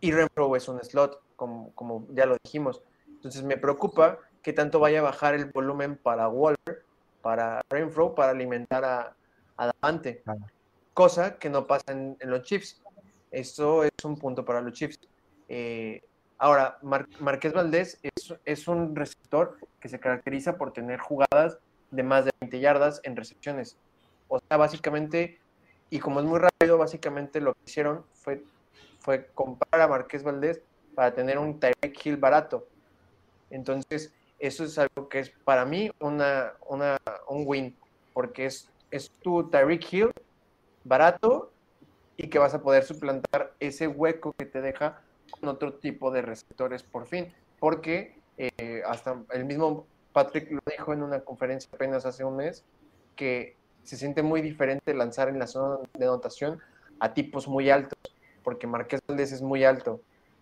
Y 0.03 0.13
Renfro 0.13 0.55
es 0.55 0.69
un 0.69 0.79
slot, 0.85 1.23
como, 1.37 1.73
como 1.75 2.07
ya 2.11 2.27
lo 2.27 2.37
dijimos. 2.45 2.83
Entonces 3.07 3.43
me 3.43 3.57
preocupa 3.57 4.19
que 4.43 4.53
tanto 4.53 4.79
vaya 4.79 4.99
a 4.99 5.03
bajar 5.03 5.35
el 5.35 5.47
volumen 5.47 5.97
para 5.97 6.29
Waller, 6.29 6.85
para 7.23 7.63
Renfro, 7.71 8.15
para 8.15 8.33
alimentar 8.33 8.85
a, 8.85 9.17
a 9.57 9.73
Davante. 9.73 10.23
Cosa 10.93 11.39
que 11.39 11.49
no 11.49 11.67
pasa 11.67 11.93
en, 11.93 12.19
en 12.21 12.31
los 12.31 12.43
Chiefs. 12.43 12.83
Esto 13.31 13.85
es 13.85 13.93
un 14.05 14.19
punto 14.19 14.45
para 14.45 14.61
los 14.61 14.75
Chiefs. 14.75 14.99
Eh, 15.49 16.03
Ahora, 16.43 16.77
Marqués 17.21 17.53
Valdés 17.53 18.01
es, 18.03 18.35
es, 18.45 18.67
un 18.67 18.97
receptor 18.97 19.59
que 19.79 19.89
se 19.89 20.01
caracteriza 20.01 20.57
por 20.57 20.73
tener 20.73 20.99
jugadas 20.99 21.61
de 21.93 22.03
más 22.03 22.25
de 22.25 22.33
20 22.41 22.59
yardas 22.59 23.01
en 23.05 23.15
recepciones. 23.15 23.79
O 24.27 24.41
sea, 24.41 24.57
básicamente, 24.57 25.39
y 25.89 26.01
como 26.01 26.19
es 26.19 26.27
muy 26.27 26.41
rápido, 26.41 26.79
básicamente 26.79 27.41
lo 27.41 27.55
que 27.55 27.61
hicieron 27.65 28.05
fue, 28.13 28.43
fue 29.03 29.27
comprar 29.35 29.81
a 29.81 29.89
Marqués 29.89 30.23
Valdés 30.23 30.61
para 30.95 31.15
tener 31.15 31.39
un 31.39 31.59
Tyreek 31.59 32.07
Hill 32.07 32.17
barato. 32.17 32.67
Entonces, 33.51 34.13
eso 34.39 34.65
es 34.65 34.79
algo 34.79 35.09
que 35.09 35.21
es 35.21 35.31
para 35.45 35.65
mí 35.65 35.91
una, 36.01 36.53
una 36.69 36.99
un 37.29 37.45
win, 37.47 37.77
porque 38.13 38.47
es, 38.47 38.69
es 38.91 39.11
tu 39.23 39.49
Tyreek 39.51 39.93
Hill 39.93 40.11
barato 40.85 41.53
y 42.17 42.29
que 42.29 42.39
vas 42.39 42.55
a 42.55 42.63
poder 42.63 42.85
suplantar 42.85 43.53
ese 43.61 43.89
hueco 43.89 44.33
que 44.39 44.47
te 44.47 44.61
deja 44.61 45.01
con 45.31 45.49
otro 45.49 45.75
tipo 45.75 46.11
de 46.11 46.23
receptores 46.23 46.83
por 46.83 47.07
fin, 47.07 47.33
porque 47.59 48.17
eh, 48.37 48.83
hasta 48.87 49.23
el 49.33 49.45
mismo 49.45 49.87
Patrick 50.13 50.51
lo 50.51 50.61
dijo 50.71 50.93
en 50.93 51.03
una 51.03 51.21
conferencia 51.21 51.71
apenas 51.73 52.05
hace 52.05 52.25
un 52.25 52.37
mes, 52.37 52.65
que 53.17 53.57
se 53.83 53.97
siente 53.97 54.23
muy 54.23 54.43
diferente 54.43 54.95
lanzar 54.95 55.29
en 55.29 55.39
la 55.39 55.47
zona 55.47 55.79
de 55.95 56.05
anotación 56.05 56.61
a 57.01 57.15
tipos 57.15 57.49
muy 57.49 57.71
altos, 57.71 57.99
porque 58.43 58.67
Marqués 58.67 59.01
Valdés 59.07 59.33
es 59.33 59.43
muy 59.43 59.65
alto. 59.65 60.01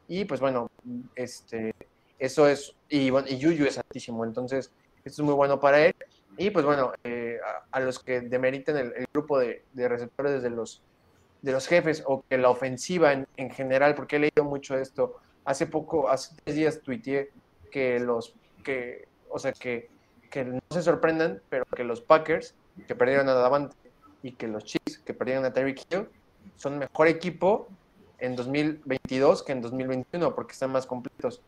Y 0.08 0.24
pues 0.24 0.40
bueno, 0.40 0.70
este, 1.14 1.74
eso 2.18 2.48
es, 2.48 2.74
y, 2.88 3.08
y 3.08 3.38
Yuyu 3.38 3.66
es 3.66 3.78
altísimo, 3.78 4.24
entonces 4.24 4.72
esto 5.04 5.22
es 5.22 5.26
muy 5.26 5.34
bueno 5.34 5.60
para 5.60 5.86
él. 5.86 5.94
Y 6.36 6.50
pues 6.50 6.64
bueno, 6.64 6.92
eh, 7.04 7.38
a, 7.70 7.80
los 7.80 7.98
que 7.98 8.20
demeriten 8.20 8.76
el, 8.76 9.06
grupo 9.12 9.38
de, 9.38 9.62
receptores 9.74 10.42
de 10.42 10.50
los 10.50 10.82
de 11.42 11.52
los 11.52 11.66
jefes 11.66 12.02
o 12.06 12.22
que 12.28 12.36
la 12.36 12.50
ofensiva 12.50 13.12
en, 13.12 13.26
en, 13.36 13.50
general, 13.50 13.94
porque 13.94 14.16
he 14.16 14.18
leído 14.18 14.44
mucho 14.44 14.76
esto. 14.76 15.16
Hace 15.44 15.66
poco, 15.66 16.10
hace 16.10 16.34
tres 16.44 16.56
días 16.56 16.80
tuiteé 16.82 17.30
que 17.70 17.98
los, 17.98 18.34
que, 18.62 19.08
o 19.30 19.38
sea, 19.38 19.52
que, 19.52 19.88
que 20.30 20.44
no 20.44 20.60
se 20.70 20.82
sorprendan, 20.82 21.40
pero 21.48 21.64
que 21.64 21.84
los 21.84 22.02
Packers, 22.02 22.54
que 22.86 22.94
perdieron 22.94 23.28
a 23.28 23.34
Davante, 23.34 23.74
y 24.22 24.32
que 24.32 24.48
los 24.48 24.64
Chiefs, 24.64 24.98
que 24.98 25.14
perdieron 25.14 25.44
a 25.44 25.52
Terry 25.52 25.74
Hill, 25.90 26.08
son 26.56 26.78
mejor 26.78 27.08
equipo 27.08 27.68
en 28.20 28.36
2022 28.36 29.42
que 29.42 29.52
en 29.52 29.62
2021, 29.62 30.34
porque 30.34 30.52
están 30.52 30.72
más 30.72 30.86
completos. 30.86 31.42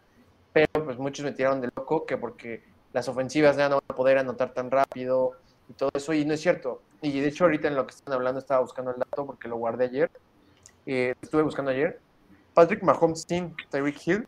Pero 0.52 0.84
pues 0.84 0.98
muchos 0.98 1.24
me 1.24 1.32
tiraron 1.32 1.60
de 1.60 1.70
loco 1.74 2.04
que 2.06 2.16
porque 2.16 2.62
las 2.92 3.08
ofensivas 3.08 3.56
ya 3.56 3.68
no 3.68 3.76
van 3.76 3.84
a 3.88 3.94
poder 3.94 4.18
anotar 4.18 4.52
tan 4.52 4.70
rápido, 4.70 5.32
y 5.68 5.74
todo 5.74 5.90
eso, 5.94 6.12
y 6.12 6.24
no 6.24 6.34
es 6.34 6.40
cierto. 6.40 6.82
Y 7.00 7.20
de 7.20 7.28
hecho 7.28 7.44
ahorita 7.44 7.68
en 7.68 7.76
lo 7.76 7.86
que 7.86 7.94
están 7.94 8.14
hablando 8.14 8.38
estaba 8.38 8.60
buscando 8.60 8.90
el 8.92 8.98
dato 8.98 9.26
porque 9.26 9.48
lo 9.48 9.56
guardé 9.56 9.86
ayer, 9.86 10.10
eh, 10.86 11.14
estuve 11.20 11.42
buscando 11.42 11.70
ayer. 11.70 12.00
Patrick 12.54 12.82
Mahomes 12.82 13.24
sin 13.26 13.56
Tyreek 13.70 14.06
Hill 14.06 14.26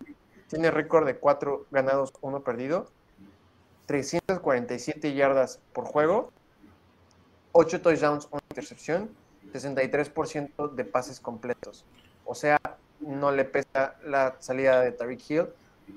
tiene 0.49 0.71
récord 0.71 1.07
de 1.07 1.17
4 1.17 1.67
ganados, 1.71 2.13
1 2.21 2.43
perdido, 2.43 2.87
347 3.87 5.15
yardas 5.15 5.61
por 5.73 5.85
juego, 5.85 6.31
8 7.53 7.83
touchdowns, 7.83 8.29
1 8.31 8.41
intercepción, 8.51 9.11
63% 9.53 10.75
de 10.75 10.85
pases 10.85 11.21
completos. 11.21 11.85
O 12.25 12.35
sea, 12.35 12.59
no 13.01 13.33
le 13.33 13.45
pesa 13.45 13.97
la 14.05 14.37
salida 14.41 14.81
de 14.81 14.93
Tyreek 14.93 15.31
Hill 15.31 15.47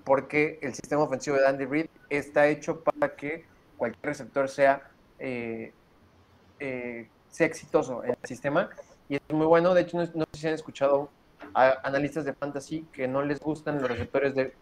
porque 0.04 0.60
el 0.62 0.74
sistema 0.74 1.04
ofensivo 1.04 1.38
de 1.38 1.48
Andy 1.48 1.66
Reid 1.66 1.88
está 2.10 2.48
hecho 2.48 2.82
para 2.82 3.16
que 3.16 3.46
cualquier 3.78 4.06
receptor 4.06 4.50
sea 4.50 4.90
eh, 5.20 5.72
eh, 6.60 7.08
sea 7.30 7.48
exitoso 7.48 8.04
en 8.04 8.12
el 8.12 8.18
sistema 8.24 8.70
y 9.10 9.16
es 9.16 9.22
muy 9.30 9.46
bueno. 9.46 9.74
De 9.74 9.82
hecho, 9.82 9.98
no, 9.98 10.06
sé 10.06 10.40
si 10.40 10.48
han 10.48 10.54
escuchado 10.54 11.10
a 11.54 11.80
analistas 11.84 12.26
de 12.26 12.34
fantasy 12.34 12.86
que 12.92 13.08
no 13.08 13.22
les 13.22 13.40
gustan 13.40 13.80
los 13.80 13.90
receptores 13.90 14.36
de, 14.36 14.54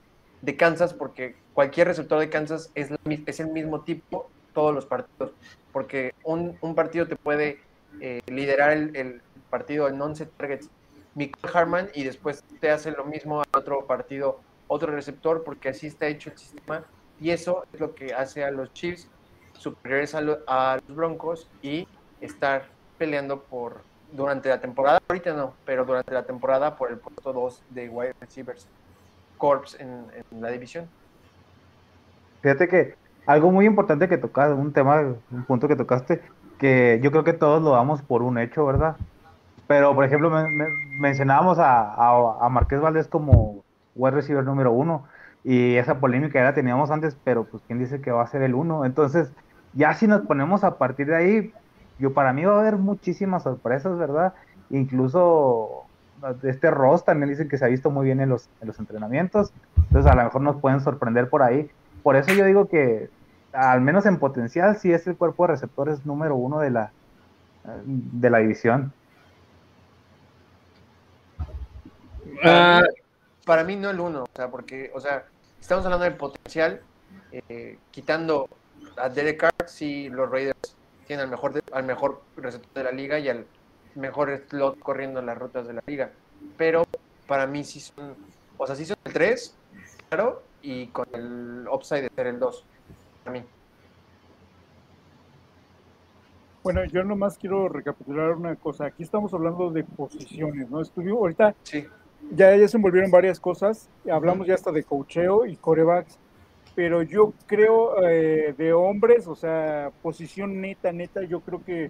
de 0.42 0.58
Kansas 0.58 0.94
porque 0.94 1.36
cualquier 1.54 1.88
receptor 1.88 2.20
de 2.20 2.30
Kansas 2.30 2.72
es, 2.76 2.90
es 3.26 3.40
el 3.40 3.48
mismo 3.48 3.82
tipo 3.82 4.30
todos 4.54 4.74
los 4.74 4.86
partidos, 4.86 5.32
porque 5.72 6.14
un, 6.24 6.58
un 6.62 6.76
partido 6.76 7.08
te 7.08 7.16
puede 7.16 7.60
eh, 8.02 8.22
liderar 8.28 8.72
el, 8.72 8.96
el, 8.96 9.22
partido 9.50 9.88
en 9.88 10.02
11 10.02 10.26
targets 10.26 10.70
Michael 11.16 11.56
Harman 11.56 11.90
y 11.94 12.04
después 12.04 12.44
te 12.60 12.70
hace 12.70 12.92
lo 12.92 13.06
mismo 13.06 13.42
a 13.42 13.46
otro 13.58 13.86
partido 13.86 14.40
otro 14.68 14.92
receptor 14.92 15.44
porque 15.44 15.70
así 15.70 15.88
está 15.88 16.08
hecho 16.08 16.30
el 16.30 16.38
sistema 16.38 16.84
y 17.20 17.32
eso 17.32 17.66
es 17.74 17.80
lo 17.80 17.96
que 17.96 18.14
hace 18.14 18.44
a 18.44 18.52
los 18.52 18.72
Chiefs 18.74 19.08
superiores 19.54 20.14
a, 20.16 20.22
los 20.22 20.96
Broncos 20.96 21.50
y 21.62 21.88
estar 22.22 22.68
peleando 22.98 23.42
por 23.42 23.82
durante 24.12 24.50
la 24.50 24.60
temporada, 24.60 25.00
ahorita 25.08 25.34
no, 25.34 25.54
pero 25.66 25.84
durante 25.84 26.14
la 26.14 26.24
temporada 26.24 26.76
por 26.76 26.92
el 26.92 26.98
puesto 26.98 27.34
2 27.34 27.64
de 27.72 27.90
wide 27.90 28.14
receivers 28.20 28.68
corps 29.38 29.78
en, 29.80 30.06
la 30.40 30.50
división. 30.50 30.88
Fíjate 32.42 32.68
que 32.68 32.96
algo 33.26 33.52
muy 33.52 33.66
importante 33.66 34.08
que 34.08 34.18
tocaste, 34.18 34.54
un 34.54 34.72
tema, 34.72 35.02
un 35.32 35.44
punto 35.46 35.68
que 35.68 35.76
tocaste, 35.76 36.22
que 36.60 37.00
yo 37.04 37.12
creo 37.12 37.24
que 37.24 37.34
todos 37.34 37.62
lo 37.62 37.72
damos 37.72 38.02
por 38.02 38.22
un 38.22 38.38
hecho, 38.38 38.66
¿verdad? 38.66 38.96
Pero, 39.68 39.96
por 39.96 40.06
ejemplo, 40.06 40.32
mencionábamos 41.00 41.58
a, 41.60 41.82
a, 41.82 42.46
a, 42.46 42.50
Marqués 42.50 42.82
Valdés 42.82 43.08
como 43.08 43.64
wide 43.96 44.12
receiver 44.16 44.44
número 44.44 44.72
uno, 44.72 45.06
y 45.44 45.76
esa 45.76 46.00
polémica 46.00 46.40
ya 46.40 46.46
la 46.46 46.54
teníamos 46.54 46.92
antes, 46.92 47.18
pero 47.24 47.46
pues 47.46 47.64
quién 47.68 47.80
dice 47.80 48.02
que 48.02 48.12
va 48.12 48.24
a 48.24 48.28
ser 48.28 48.42
el 48.42 48.56
uno. 48.56 48.86
Entonces, 48.86 49.32
ya 49.74 49.94
si 49.94 50.08
nos 50.08 50.22
ponemos 50.22 50.64
a 50.64 50.78
partir 50.78 51.08
de 51.08 51.16
ahí, 51.16 51.54
yo 52.00 52.14
para 52.14 52.34
mí 52.34 52.44
va 52.46 52.58
a 52.58 52.60
haber 52.60 52.78
muchísimas 52.78 53.44
sorpresas, 53.44 53.98
¿verdad? 53.98 54.34
Incluso 54.70 55.84
este 56.44 56.72
Ross 56.72 57.06
también 57.06 57.30
dicen 57.30 57.48
que 57.48 57.58
se 57.58 57.66
ha 57.66 57.68
visto 57.68 57.92
muy 57.92 58.06
bien 58.06 58.20
en 58.20 58.30
los, 58.30 58.50
en 58.62 58.68
los 58.68 58.80
entrenamientos, 58.80 59.54
entonces 59.78 60.12
a 60.12 60.16
lo 60.16 60.24
mejor 60.24 60.42
nos 60.42 60.56
pueden 60.58 60.80
sorprender 60.80 61.30
por 61.30 61.44
ahí. 61.44 61.70
Por 62.04 62.16
eso 62.16 62.34
yo 62.34 62.46
digo 62.46 62.68
que, 62.68 63.10
al 63.54 63.82
menos 63.82 64.06
en 64.06 64.18
potencial, 64.18 64.78
sí 64.78 64.92
es 64.92 65.06
el 65.08 65.16
cuerpo 65.16 65.46
de 65.46 65.54
receptores 65.54 66.06
número 66.06 66.36
uno 66.36 66.60
de 66.60 66.72
la, 66.72 66.92
de 67.86 68.30
la 68.30 68.40
división. 68.40 68.94
Uh, 72.44 72.84
para 73.46 73.64
mí 73.64 73.76
no 73.76 73.90
el 73.90 74.00
uno, 74.00 74.24
o 74.24 74.30
sea, 74.36 74.50
porque, 74.50 74.92
o 74.94 75.00
sea, 75.00 75.26
estamos 75.60 75.86
hablando 75.86 76.06
del 76.06 76.16
potencial, 76.16 76.82
eh, 77.32 77.78
quitando 77.92 78.50
a 78.98 79.10
Derek 79.10 79.40
Carr, 79.40 79.54
sí, 79.68 80.10
los 80.10 80.30
Raiders 80.30 80.76
tienen 81.08 81.26
al 81.26 81.32
mejor, 81.32 81.64
al 81.72 81.84
mejor 81.84 82.22
receptor 82.36 82.74
de 82.74 82.84
la 82.84 82.92
liga 82.92 83.20
y 83.20 83.30
al 83.30 83.46
mejor 83.96 84.42
slot 84.50 84.80
corriendo 84.80 85.20
en 85.20 85.28
las 85.28 85.38
rutas 85.38 85.68
de 85.68 85.74
la 85.74 85.84
liga. 85.86 86.12
Pero 86.58 86.86
para 87.28 87.48
mí 87.48 87.64
sí 87.64 87.80
son, 87.80 88.16
o 88.58 88.68
sea, 88.68 88.76
sí 88.76 88.86
son 88.86 88.98
el 89.06 89.14
3, 89.14 89.56
claro, 90.10 90.44
y 90.62 90.88
con 90.88 91.08
el 91.14 91.68
upside 91.72 92.04
de 92.04 92.10
ser 92.10 92.28
el 92.28 92.40
2, 92.40 92.66
para 93.24 93.40
mí. 93.40 93.46
Bueno, 96.64 96.84
yo 96.86 97.04
nomás 97.04 97.38
quiero 97.38 97.70
recapitular 97.70 98.32
una 98.32 98.56
cosa. 98.56 98.86
Aquí 98.86 99.04
estamos 99.04 99.32
hablando 99.36 99.70
de 99.70 99.84
posiciones, 99.84 100.68
¿no? 100.68 100.82
Estudio 100.82 101.14
ahorita. 101.18 101.54
Sí. 101.62 101.86
Ya, 102.32 102.56
ya 102.56 102.68
se 102.68 102.78
envolvieron 102.78 103.12
varias 103.12 103.40
cosas. 103.40 103.90
Hablamos 104.12 104.48
ya 104.48 104.56
hasta 104.56 104.72
de 104.72 104.84
cocheo 104.84 105.46
y 105.46 105.56
corebacks 105.56 106.18
pero 106.76 107.02
yo 107.02 107.34
creo 107.48 108.04
eh, 108.04 108.54
de 108.58 108.74
hombres, 108.74 109.28
o 109.28 109.36
sea, 109.36 109.92
posición 110.02 110.60
neta, 110.60 110.92
neta, 110.92 111.24
yo 111.24 111.40
creo 111.40 111.64
que 111.64 111.90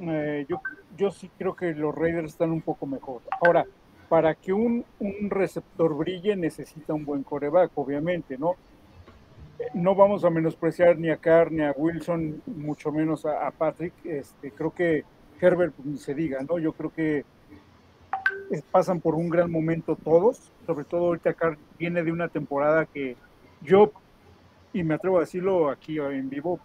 eh, 0.00 0.46
yo, 0.48 0.60
yo 0.96 1.10
sí 1.10 1.28
creo 1.36 1.56
que 1.56 1.74
los 1.74 1.94
Raiders 1.94 2.30
están 2.30 2.52
un 2.52 2.62
poco 2.62 2.86
mejor. 2.86 3.22
Ahora, 3.44 3.66
para 4.08 4.36
que 4.36 4.52
un, 4.52 4.84
un 5.00 5.28
receptor 5.28 5.96
brille 5.96 6.36
necesita 6.36 6.94
un 6.94 7.04
buen 7.04 7.24
coreback, 7.24 7.72
obviamente, 7.74 8.38
¿no? 8.38 8.54
No 9.74 9.96
vamos 9.96 10.24
a 10.24 10.30
menospreciar 10.30 10.96
ni 10.96 11.10
a 11.10 11.16
Carr 11.16 11.50
ni 11.50 11.62
a 11.62 11.74
Wilson, 11.76 12.40
mucho 12.46 12.92
menos 12.92 13.26
a, 13.26 13.50
Patrick. 13.50 13.92
Este, 14.04 14.52
creo 14.52 14.72
que 14.72 15.02
Herbert 15.40 15.74
pues, 15.74 15.86
ni 15.86 15.98
se 15.98 16.14
diga, 16.14 16.38
¿no? 16.48 16.60
Yo 16.60 16.72
creo 16.72 16.92
que 16.94 17.24
pasan 18.70 19.00
por 19.00 19.14
un 19.14 19.28
gran 19.28 19.50
momento 19.50 19.96
todos, 19.96 20.52
sobre 20.66 20.84
todo 20.84 21.06
ahorita 21.06 21.34
Carr 21.34 21.58
viene 21.78 22.02
de 22.02 22.12
una 22.12 22.28
temporada 22.28 22.86
que 22.86 23.16
yo, 23.62 23.92
y 24.72 24.82
me 24.82 24.94
atrevo 24.94 25.18
a 25.18 25.20
decirlo 25.20 25.70
aquí 25.70 25.98
en 25.98 26.28
vivo, 26.28 26.60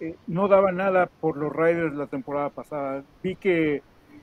eh, 0.00 0.16
no 0.26 0.48
daba 0.48 0.72
nada 0.72 1.10
por 1.20 1.36
los 1.36 1.54
Riders 1.54 1.94
la 1.94 2.06
temporada 2.06 2.48
pasada. 2.48 3.04
Vi 3.22 3.36
que 3.36 3.82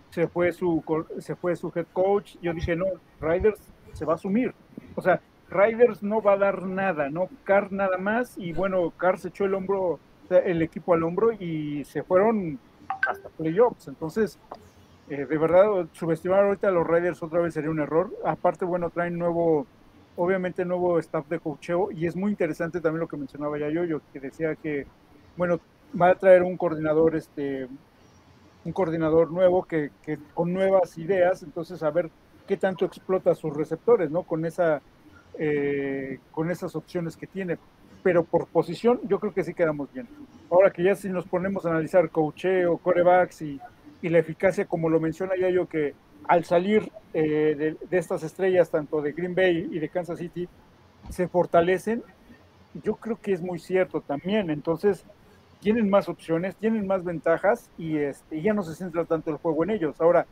se 0.09 0.27
fue 0.27 0.51
su 0.51 0.83
se 1.19 1.35
fue 1.35 1.55
su 1.55 1.71
head 1.75 1.85
coach. 1.93 2.35
Yo 2.41 2.53
dije, 2.53 2.75
no, 2.75 2.85
Riders 3.21 3.59
se 3.93 4.05
va 4.05 4.13
a 4.13 4.15
asumir. 4.15 4.53
O 4.95 5.01
sea, 5.01 5.21
Riders 5.49 6.01
no 6.01 6.21
va 6.21 6.33
a 6.33 6.37
dar 6.37 6.63
nada, 6.63 7.09
no 7.09 7.29
Carr 7.43 7.71
nada 7.71 7.97
más. 7.97 8.37
Y 8.37 8.53
bueno, 8.53 8.91
Carr 8.97 9.19
se 9.19 9.27
echó 9.29 9.45
el 9.45 9.53
hombro, 9.53 9.99
el 10.29 10.61
equipo 10.63 10.93
al 10.93 11.03
hombro 11.03 11.31
y 11.31 11.85
se 11.85 12.01
fueron 12.03 12.59
hasta 13.07 13.29
playoffs. 13.29 13.87
Entonces, 13.87 14.39
eh, 15.09 15.25
de 15.25 15.37
verdad, 15.37 15.87
subestimar 15.93 16.43
ahorita 16.43 16.67
a 16.67 16.71
los 16.71 16.85
Riders 16.85 17.21
otra 17.23 17.39
vez 17.39 17.53
sería 17.53 17.69
un 17.69 17.79
error. 17.79 18.11
Aparte, 18.25 18.65
bueno, 18.65 18.89
traen 18.89 19.17
nuevo 19.17 19.65
obviamente 20.17 20.65
nuevo 20.65 20.97
staff 20.99 21.27
de 21.29 21.39
cocheo 21.39 21.91
y 21.91 22.07
es 22.07 22.15
muy 22.15 22.31
interesante 22.31 22.81
también 22.81 23.01
lo 23.01 23.07
que 23.07 23.17
mencionaba 23.17 23.57
ya 23.59 23.69
yo, 23.69 23.85
yo 23.85 24.01
que 24.11 24.19
decía 24.19 24.55
que, 24.55 24.87
bueno, 25.37 25.59
va 25.99 26.09
a 26.09 26.15
traer 26.15 26.41
un 26.41 26.57
coordinador, 26.57 27.15
este, 27.15 27.67
un 28.65 28.71
coordinador 28.73 29.31
nuevo 29.31 29.63
que, 29.63 29.91
que 30.03 30.17
con 30.33 30.51
nuevas 30.53 30.97
ideas, 30.97 31.43
entonces 31.43 31.83
a 31.83 31.91
ver 31.91 32.09
qué 32.47 32.57
tanto 32.57 32.85
explota 32.85 33.35
sus 33.35 33.55
receptores, 33.55 34.09
¿no? 34.09 34.23
Con 34.23 34.45
esa, 34.45 34.81
eh, 35.37 36.19
con 36.31 36.49
esas 36.49 36.75
opciones 36.75 37.15
que 37.15 37.27
tiene. 37.27 37.57
Pero 38.01 38.23
por 38.23 38.47
posición, 38.47 38.99
yo 39.03 39.19
creo 39.19 39.33
que 39.33 39.43
sí 39.43 39.53
quedamos 39.53 39.91
bien. 39.93 40.07
Ahora 40.49 40.71
que 40.71 40.81
ya 40.83 40.95
si 40.95 41.09
nos 41.09 41.25
ponemos 41.25 41.65
a 41.65 41.69
analizar 41.69 42.09
cocheo, 42.09 42.77
corebacks 42.77 43.41
y, 43.41 43.59
y 44.01 44.09
la 44.09 44.19
eficacia, 44.19 44.65
como 44.65 44.89
lo 44.89 44.99
menciona 44.99 45.33
ya 45.39 45.49
yo, 45.49 45.67
que 45.67 45.93
al 46.27 46.43
salir 46.45 46.91
eh, 47.13 47.55
de, 47.57 47.77
de, 47.89 47.97
estas 47.97 48.23
estrellas, 48.23 48.69
tanto 48.69 49.01
de 49.01 49.13
Green 49.13 49.35
Bay 49.35 49.69
y 49.71 49.79
de 49.79 49.89
Kansas 49.89 50.19
City, 50.19 50.47
se 51.09 51.27
fortalecen, 51.27 52.03
yo 52.83 52.95
creo 52.95 53.19
que 53.19 53.33
es 53.33 53.41
muy 53.41 53.59
cierto 53.59 54.01
también. 54.01 54.49
Entonces, 54.49 55.05
tienen 55.59 55.89
más 55.89 56.09
opciones, 56.09 56.55
tienen 56.55 56.85
más 56.87 57.03
ventajas 57.03 57.69
y, 57.77 57.97
este, 57.97 58.41
ya 58.41 58.53
no 58.53 58.63
se 58.63 58.75
centra 58.75 59.05
tanto 59.05 59.31
el 59.31 59.37
juego 59.37 59.63
en 59.63 59.71
ellos. 59.71 59.99
Ahora, 59.99 60.25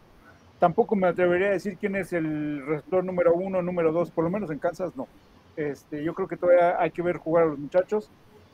tampoco 0.60 0.96
me 0.96 1.08
atrevería 1.08 1.48
a 1.48 1.52
decir 1.52 1.78
quién 1.78 1.96
es 1.96 2.14
el 2.14 2.66
receptor 2.66 3.04
número 3.04 3.34
uno, 3.34 3.62
número 3.62 3.92
dos, 3.92 4.12
por 4.12 4.24
lo 4.24 4.30
menos 4.30 4.50
en 4.52 4.60
Kansas 4.60 4.96
no. 4.96 5.08
Este, 5.56 6.04
yo 6.04 6.14
creo 6.14 6.28
que 6.28 6.38
todavía 6.38 6.80
hay 6.80 6.92
que 6.92 7.02
ver 7.02 7.18
jugar 7.18 7.44
a 7.44 7.48
los 7.48 7.60
muchachos, 7.60 8.10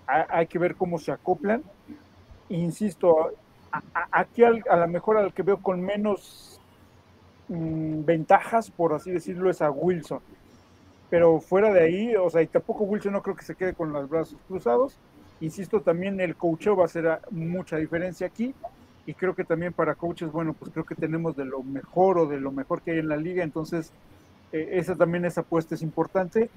hay, 0.08 0.48
que 0.48 0.60
ver 0.60 0.76
cómo 0.76 0.98
se 0.98 1.12
acoplan. 1.12 1.64
Insisto, 2.50 3.32
aquí 4.12 4.44
a 4.44 4.76
lo 4.76 4.88
mejor 4.88 5.18
al 5.18 5.34
que 5.34 5.44
veo 5.44 5.58
con 5.58 5.82
menos 5.82 6.60
mmm, 7.48 8.04
ventajas, 8.06 8.72
por 8.72 8.94
así 8.94 9.12
decirlo, 9.12 9.50
es 9.50 9.62
a 9.62 9.72
Wilson. 9.72 10.20
Pero 11.10 11.40
fuera 11.40 11.74
de 11.74 11.82
ahí, 11.82 12.16
o 12.16 12.30
sea, 12.30 12.42
y 12.42 12.48
tampoco 12.48 12.86
Wilson 12.86 13.14
no 13.14 13.22
creo 13.22 13.36
que 13.36 13.44
se 13.44 13.56
quede 13.56 13.74
con 13.74 13.92
los 13.92 14.10
brazos 14.10 14.38
cruzados. 14.48 14.98
Insisto, 15.42 15.82
también 15.82 16.22
el 16.22 16.36
coacheo 16.36 16.76
va 16.76 16.84
a 16.84 16.86
hacer 16.86 17.20
mucha 17.32 17.78
diferencia 17.78 18.28
aquí. 18.28 18.54
Y 19.06 19.16
creo 19.16 19.36
que 19.36 19.44
también 19.44 19.74
para 19.74 19.96
coaches, 19.96 20.32
bueno, 20.32 20.54
pues 20.54 20.72
creo 20.72 20.86
que 20.86 20.96
tenemos 20.96 21.36
de 21.36 21.46
lo 21.46 21.64
mejor 21.64 22.20
o 22.20 22.28
de 22.28 22.40
lo 22.40 22.52
mejor 22.52 22.82
que 22.82 22.92
hay 22.92 23.00
en 23.00 23.10
la 23.10 23.18
liga. 23.18 23.44
Entonces, 23.44 23.92
eh, 24.52 24.70
esa 24.74 24.96
también, 24.96 25.26
esa 25.26 25.42
apuesta 25.42 25.76
es 25.76 25.82
importante. 25.82 26.50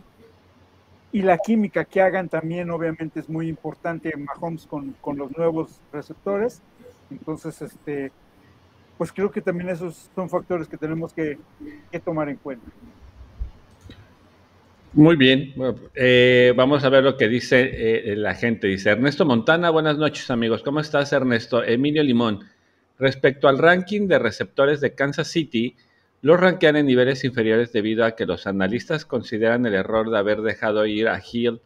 Y 1.11 1.23
la 1.23 1.39
química 1.39 1.85
que 1.85 2.03
hagan 2.03 2.29
también, 2.29 2.71
obviamente, 2.71 3.21
es 3.21 3.29
muy 3.29 3.49
importante 3.49 4.15
Mahomes 4.17 4.67
con, 4.67 4.95
con 5.01 5.17
los 5.17 5.37
nuevos 5.37 5.81
receptores. 5.93 6.61
Entonces, 7.11 7.61
este, 7.63 8.13
pues 8.97 9.13
creo 9.13 9.31
que 9.31 9.41
también 9.41 9.71
esos 9.71 10.11
son 10.15 10.29
factores 10.29 10.69
que 10.69 10.77
tenemos 10.77 11.13
que, 11.13 11.39
tomar 12.05 12.29
en 12.29 12.37
cuenta. 12.37 12.67
Muy 14.93 15.17
bien, 15.17 15.53
eh, 15.95 16.53
vamos 16.57 16.85
a 16.85 16.89
ver 16.89 17.03
lo 17.03 17.17
que 17.17 17.29
dice 17.29 18.13
eh, 18.13 18.17
la 18.17 18.35
gente. 18.35 18.69
Dice 18.69 18.91
Ernesto 18.91 19.25
Montana, 19.25 19.71
buenas 19.71 19.99
noches 19.99 20.31
amigos, 20.31 20.63
¿cómo 20.63 20.79
estás 20.79 21.13
Ernesto? 21.13 21.65
Emilio 21.65 22.05
Limón, 22.05 22.45
respecto 22.99 23.49
al 23.49 23.59
ranking 23.59 24.07
de 24.07 24.21
receptores 24.21 24.81
de 24.81 24.95
Kansas 24.95 25.27
City, 25.27 25.75
los 26.23 26.39
rankean 26.39 26.77
en 26.77 26.87
niveles 26.87 27.25
inferiores 27.25 27.73
debido 27.73 28.05
a 28.05 28.15
que 28.15 28.25
los 28.25 28.47
analistas 28.47 29.05
consideran 29.05 29.67
el 29.67 29.75
error 29.75 30.11
de 30.11 30.19
haber 30.19 30.43
dejado 30.43 30.87
ir 30.87 31.09
a 31.09 31.21
Hill 31.21 31.61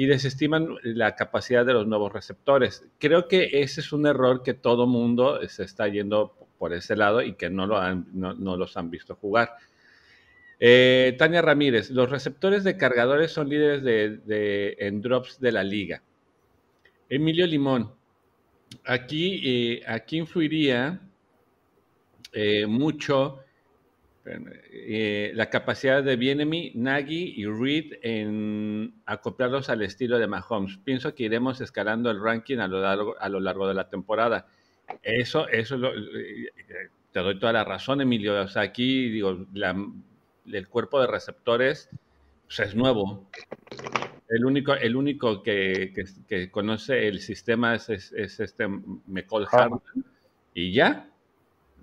y 0.00 0.06
desestiman 0.06 0.76
la 0.82 1.14
capacidad 1.14 1.66
de 1.66 1.74
los 1.74 1.86
nuevos 1.86 2.10
receptores. 2.10 2.86
Creo 2.98 3.28
que 3.28 3.60
ese 3.60 3.82
es 3.82 3.92
un 3.92 4.06
error 4.06 4.42
que 4.42 4.54
todo 4.54 4.86
mundo 4.86 5.46
se 5.46 5.62
está 5.62 5.88
yendo 5.88 6.34
por 6.58 6.72
ese 6.72 6.96
lado 6.96 7.20
y 7.20 7.34
que 7.34 7.50
no, 7.50 7.66
lo 7.66 7.76
han, 7.76 8.06
no, 8.14 8.32
no 8.32 8.56
los 8.56 8.78
han 8.78 8.88
visto 8.88 9.14
jugar. 9.16 9.56
Eh, 10.58 11.16
Tania 11.18 11.42
Ramírez, 11.42 11.90
los 11.90 12.08
receptores 12.08 12.64
de 12.64 12.78
cargadores 12.78 13.32
son 13.32 13.50
líderes 13.50 13.82
de, 13.84 14.74
en 14.78 15.02
drops 15.02 15.38
de 15.38 15.52
la 15.52 15.64
liga. 15.64 16.02
Emilio 17.10 17.46
Limón, 17.46 17.92
aquí, 18.86 19.42
eh, 19.44 19.82
aquí 19.86 20.16
influiría 20.16 20.98
eh, 22.32 22.64
mucho 22.66 23.40
la 24.24 25.50
capacidad 25.50 26.02
de 26.02 26.16
Bienemi, 26.16 26.72
Nagy 26.74 27.34
y 27.36 27.46
Reed 27.46 27.98
en 28.02 28.94
acoplarlos 29.06 29.70
al 29.70 29.82
estilo 29.82 30.18
de 30.18 30.26
Mahomes. 30.26 30.78
Pienso 30.84 31.14
que 31.14 31.24
iremos 31.24 31.60
escalando 31.60 32.10
el 32.10 32.22
ranking 32.22 32.58
a 32.58 32.68
lo 32.68 32.80
largo, 32.80 33.16
a 33.18 33.28
lo 33.28 33.40
largo 33.40 33.66
de 33.66 33.74
la 33.74 33.88
temporada. 33.88 34.46
Eso, 35.02 35.48
eso 35.48 35.76
lo, 35.76 35.92
te 37.12 37.20
doy 37.20 37.38
toda 37.38 37.52
la 37.52 37.64
razón, 37.64 38.00
Emilio. 38.00 38.42
O 38.42 38.48
sea, 38.48 38.62
aquí 38.62 39.08
digo, 39.08 39.46
la, 39.54 39.74
el 40.46 40.68
cuerpo 40.68 41.00
de 41.00 41.06
receptores 41.06 41.88
pues, 42.46 42.60
es 42.60 42.74
nuevo. 42.74 43.28
El 44.28 44.44
único, 44.44 44.74
el 44.74 44.94
único 44.94 45.42
que, 45.42 45.92
que, 46.28 46.50
conoce 46.50 47.08
el 47.08 47.20
sistema 47.20 47.74
es, 47.74 47.88
es, 47.88 48.40
este 48.40 48.68
McCall 48.68 49.48
Harman 49.50 49.80
y 50.54 50.72
ya, 50.72 51.08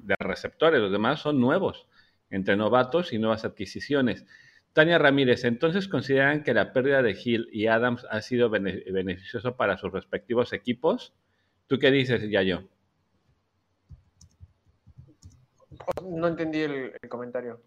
de 0.03 0.15
receptores, 0.19 0.80
los 0.80 0.91
demás 0.91 1.19
son 1.22 1.41
nuevos, 1.41 1.88
entre 2.29 2.55
novatos 2.55 3.13
y 3.13 3.19
nuevas 3.19 3.45
adquisiciones. 3.45 4.25
Tania 4.73 4.97
Ramírez, 4.97 5.43
entonces 5.43 5.87
consideran 5.87 6.43
que 6.43 6.53
la 6.53 6.71
pérdida 6.73 7.01
de 7.01 7.17
Hill 7.23 7.47
y 7.51 7.67
Adams 7.67 8.05
ha 8.09 8.21
sido 8.21 8.49
beneficioso 8.49 9.57
para 9.57 9.77
sus 9.77 9.91
respectivos 9.91 10.53
equipos. 10.53 11.13
¿Tú 11.67 11.79
qué 11.79 11.89
dices, 11.89 12.29
Yayo? 12.29 12.67
No 16.03 16.27
entendí 16.27 16.59
el 16.59 16.91
comentario. 17.09 17.61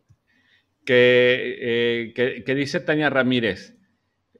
Eh, 0.93 2.12
que, 2.15 2.55
dice 2.55 2.81
Tania 2.81 3.11
Ramírez. 3.11 3.77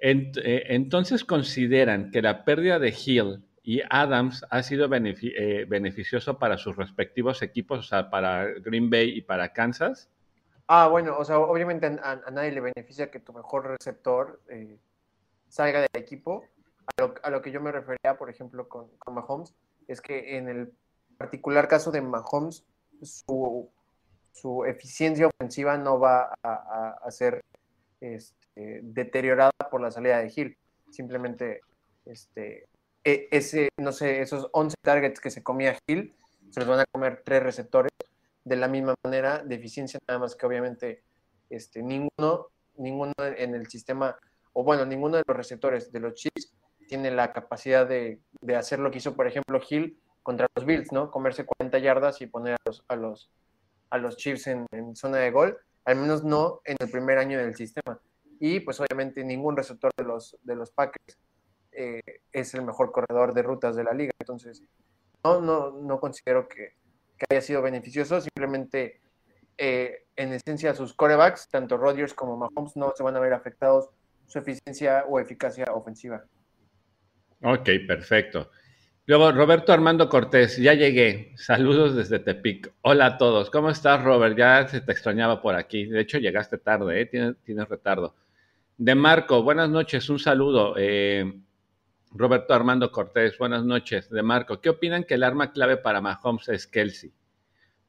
Eh, 0.01 0.32
entonces 0.68 1.24
consideran 1.24 2.10
que 2.10 2.22
la 2.22 2.44
pérdida 2.44 2.78
de 2.78 2.88
Hill 2.88 3.44
y 3.70 3.82
Adams 3.88 4.44
ha 4.51 4.64
sido 4.64 4.88
eh, 4.92 5.64
beneficioso 5.68 6.40
para 6.40 6.59
sus 6.59 6.74
respectivos 6.74 7.40
equipos, 7.40 7.78
o 7.78 7.82
sea, 7.84 8.10
para 8.10 8.47
Green 8.47 8.90
Bay 8.90 9.10
y 9.10 9.22
para 9.22 9.52
Kansas. 9.52 10.10
Ah, 10.66 10.88
bueno, 10.88 11.16
o 11.16 11.24
sea, 11.24 11.38
obviamente 11.38 11.86
a, 11.86 12.16
nadie 12.32 12.51
le 12.51 12.62
beneficia 12.62 13.12
que 13.12 13.20
tu 13.20 13.32
mejor 13.32 13.68
receptor 13.68 14.40
salga 15.48 15.82
del 15.82 16.02
equipo. 16.02 16.44
A 17.22 17.30
lo, 17.30 17.40
que 17.42 17.52
yo 17.52 17.60
me 17.60 17.70
refería, 17.70 18.18
por 18.18 18.28
ejemplo, 18.28 18.68
con, 18.68 18.90
Mahomes, 19.06 19.55
es 19.86 20.01
que 20.01 20.36
en 20.36 20.48
el 20.48 20.72
particular 21.16 21.68
caso 21.68 21.92
de 21.92 22.01
Mahomes, 22.01 22.64
su 23.05 23.70
su 24.32 24.64
eficiencia 24.64 25.28
ofensiva 25.28 25.76
no 25.76 26.01
va 26.01 26.34
a, 26.42 27.10
ser 27.12 27.44
este, 28.01 28.80
deteriorada 28.82 29.52
por 29.70 29.80
la 29.80 29.92
salida 29.92 30.18
de 30.18 30.32
Hill. 30.34 30.56
Simplemente, 30.90 31.60
este, 32.05 32.66
ese, 33.05 33.68
no 33.78 33.93
sé, 33.93 34.20
esos 34.20 34.48
11 34.52 34.77
targets 34.82 35.20
que 35.20 35.31
se 35.31 35.43
comía 35.43 35.78
Hill, 35.86 36.14
se 36.51 36.60
los 36.60 36.68
van 36.68 36.81
a 36.81 36.85
comer 36.86 37.22
tres 37.24 37.43
receptores 37.43 37.90
de 38.44 38.56
la 38.56 38.68
misma 38.68 38.94
manera 39.05 39.43
de 39.44 39.55
eficiencia, 39.55 40.01
nada 40.09 40.20
más 40.20 40.35
que 40.35 40.47
obviamente 40.47 41.02
este, 41.48 41.82
ninguno, 41.82 42.48
ninguno 42.77 43.12
en 43.18 43.55
el 43.55 43.68
sistema, 43.68 44.16
o 44.52 44.64
bueno, 44.64 44.85
ninguno 44.85 45.16
de 45.16 45.22
los 45.27 45.36
receptores 45.36 45.93
de 45.93 46.01
los 46.01 46.14
Chiefs 46.14 46.52
tiene 46.89 47.10
la 47.10 47.32
capacidad 47.32 47.86
de, 47.86 48.20
hacer 48.56 48.81
lo 48.81 48.90
que 48.90 48.98
hizo, 48.98 49.14
por 49.14 49.27
ejemplo, 49.27 49.60
Hill 49.68 49.98
contra 50.22 50.48
los 50.55 50.64
Bills, 50.64 50.93
¿no? 50.93 51.10
Comerse 51.10 51.44
40 51.44 51.78
yardas 51.78 52.20
y 52.20 52.27
poner 52.27 52.56
a 52.89 52.97
los 52.97 53.31
a 53.90 53.98
los 53.98 54.16
Chiefs 54.16 54.47
en, 54.47 54.66
zona 54.94 55.18
de 55.18 55.31
gol, 55.31 55.59
al 55.85 55.97
menos 55.97 56.24
no 56.24 56.60
en 56.64 56.77
el 56.81 56.90
primer 56.90 57.18
año 57.18 57.39
del 57.39 57.55
sistema. 57.55 58.01
Y 58.39 58.60
pues 58.60 58.81
obviamente 58.81 59.22
ningún 59.24 59.56
receptor 59.56 59.90
de 59.97 60.05
los, 60.05 60.36
de 60.43 60.56
los 60.56 60.70
Packers 60.70 61.18
eh, 61.72 62.01
es 62.32 62.55
el 62.55 62.62
mejor 62.62 62.92
corredor 62.92 63.34
de 63.34 63.42
rutas 63.42 63.76
de 63.76 63.84
la 63.84 63.92
liga. 63.92 64.12
Entonces, 64.18 64.62
no, 65.24 65.40
no, 65.40 65.70
no 65.70 66.01
considero 66.01 66.48
que, 66.48 66.74
haya 67.28 67.42
sido 67.42 67.60
beneficioso, 67.60 68.20
simplemente 68.20 69.01
eh, 69.59 70.06
en 70.16 70.32
esencia 70.32 70.74
sus 70.74 70.94
corebacks, 70.94 71.48
tanto 71.51 71.76
Rodgers 71.76 72.14
como 72.14 72.36
Mahomes, 72.36 72.76
no 72.76 72.92
se 72.97 73.02
van 73.02 73.16
a 73.16 73.20
ver 73.20 73.34
afectados 73.34 73.90
su 74.26 74.38
eficiencia 74.38 75.05
o 75.06 75.20
eficacia 75.20 75.66
ofensiva. 75.74 76.24
Ok, 77.42 77.68
perfecto. 77.86 78.51
Luego, 79.06 79.32
Roberto 79.32 79.72
Armando 79.72 80.09
Cortés, 80.09 80.56
ya 80.56 80.72
llegué. 80.74 81.32
Saludos 81.36 81.97
desde 81.97 82.20
Tepic. 82.20 82.72
Hola 82.82 83.06
a 83.06 83.18
todos. 83.18 83.51
¿Cómo 83.51 83.68
estás, 83.70 84.05
Robert? 84.05 84.38
Ya 84.38 84.68
se 84.68 84.80
te 84.80 84.92
extrañaba 84.92 85.42
por 85.42 85.56
aquí. 85.56 85.86
De 85.86 86.01
hecho, 86.01 86.18
llegaste 86.18 86.59
tarde, 86.59 87.01
¿eh? 87.01 87.06
tienes, 87.06 87.68
retardo. 87.68 88.14
De 88.78 88.94
Marco, 88.94 89.42
buenas 89.42 89.68
noches. 89.68 90.09
Un 90.10 90.20
saludo. 90.20 90.76
Roberto 92.12 92.55
Armando 92.55 92.91
Cortés, 92.91 93.39
buenas 93.39 93.65
noches. 93.65 94.11
De 94.11 94.23
Marco, 94.23 94.61
¿qué 94.61 94.69
opinan 94.69 95.05
que 95.05 95.15
el 95.15 95.23
arma 95.23 95.53
clave 95.53 95.77
para 95.77 96.01
Mahomes 96.01 96.49
es 96.49 96.66
Kelsey? 96.66 97.12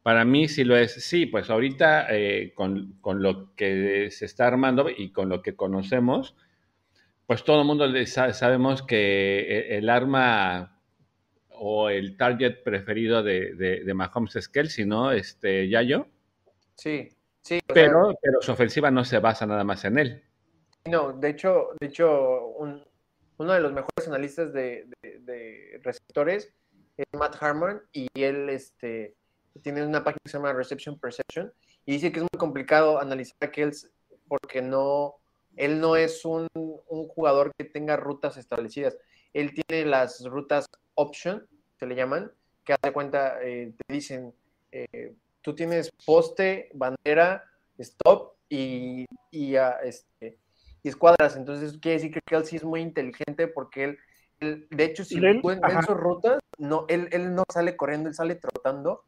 Para 0.04 0.26
mí 0.26 0.48
sí 0.48 0.64
lo 0.64 0.78
es. 0.78 0.94
Sí, 0.94 1.26
pues 1.26 1.50
ahorita 1.50 2.08
eh, 2.10 2.54
con, 2.56 2.94
con, 3.02 3.22
lo 3.22 3.56
que 3.56 4.10
se 4.12 4.26
está 4.26 4.48
armando 4.48 4.90
y 4.90 5.12
con 5.12 5.30
lo 5.30 5.42
que 5.42 5.56
conocemos, 5.56 6.36
pues 7.26 7.44
todo 7.44 7.62
el 7.62 7.68
mundo 7.68 7.86
sabemos 8.06 8.84
que 8.84 9.78
el 9.78 9.90
arma 9.90 10.80
o 11.50 11.90
el 11.90 12.18
target 12.18 12.64
preferido 12.64 13.24
de, 13.24 13.54
de, 13.56 13.94
Mahomes 13.94 14.36
es 14.36 14.50
Kelsey, 14.50 14.86
¿no? 14.86 15.12
Este, 15.12 15.70
Yayo. 15.70 16.08
Sí, 16.76 17.10
sí. 17.42 17.60
Pero, 17.68 18.16
pero 18.22 18.42
su 18.42 18.52
ofensiva 18.52 18.90
no 18.90 19.06
se 19.06 19.20
basa 19.20 19.46
nada 19.46 19.64
más 19.64 19.86
en 19.86 20.00
él. 20.00 20.24
No, 20.86 21.14
de 21.14 21.30
hecho, 21.30 21.70
de 21.80 21.88
hecho 21.88 22.48
uno 22.58 23.54
de 23.54 23.60
los 23.60 23.72
mejores 23.72 23.91
analistas 24.08 24.54
de, 24.54 24.88
receptores 25.84 26.54
es 26.98 27.06
Matt 27.14 27.42
Harmon 27.42 27.82
y 27.92 28.08
él 28.16 28.50
este, 28.50 29.16
tiene 29.62 29.86
una 29.86 30.04
página 30.04 30.20
que 30.24 30.30
se 30.30 30.38
llama 30.38 30.54
Reception 30.54 31.00
Perception 31.00 31.52
y 31.86 31.94
dice 31.94 32.12
que 32.12 32.20
es 32.20 32.24
muy 32.24 32.40
complicado 32.40 33.00
analizar 33.00 33.38
a 33.42 33.52
Kelsey 33.52 33.90
porque 34.28 34.62
no, 34.62 35.16
él 35.56 35.80
no 35.80 35.96
es 35.96 36.24
un, 36.26 36.48
jugador 36.86 37.52
que 37.58 37.66
tenga 37.66 37.98
rutas 37.98 38.38
establecidas. 38.38 38.98
Él 39.34 39.54
tiene 39.54 39.86
las 39.86 40.24
rutas 40.26 40.66
option, 40.96 41.46
se 41.78 41.86
le 41.86 41.96
llaman, 41.96 42.32
que 42.64 42.74
hace 42.74 42.94
cuenta, 42.94 43.42
eh, 43.44 43.74
te 43.76 43.94
dicen, 43.94 44.34
eh, 44.72 45.14
tú 45.42 45.54
tienes 45.54 45.92
poste, 46.06 46.70
bandera, 46.74 47.44
stop 47.78 48.36
y, 48.48 49.06
y, 49.32 49.56
este, 49.84 50.38
y 50.84 50.90
escuadras. 50.90 51.36
Entonces, 51.36 51.78
quiere 51.80 51.98
decir 51.98 52.12
que 52.12 52.22
Kelsey 52.26 52.58
es 52.58 52.64
muy 52.64 52.82
inteligente 52.82 53.48
porque 53.48 53.98
él, 54.40 54.68
de 54.70 54.84
hecho, 54.84 55.04
si 55.04 55.20
ven, 55.20 55.42
sus 55.86 55.98
rutas, 55.98 56.40
no, 56.58 56.86
él, 56.88 57.10
él 57.12 57.36
no 57.36 57.44
sale 57.52 57.78
corriendo, 57.78 58.10
él 58.10 58.16
sale 58.16 58.36
trotando, 58.36 59.04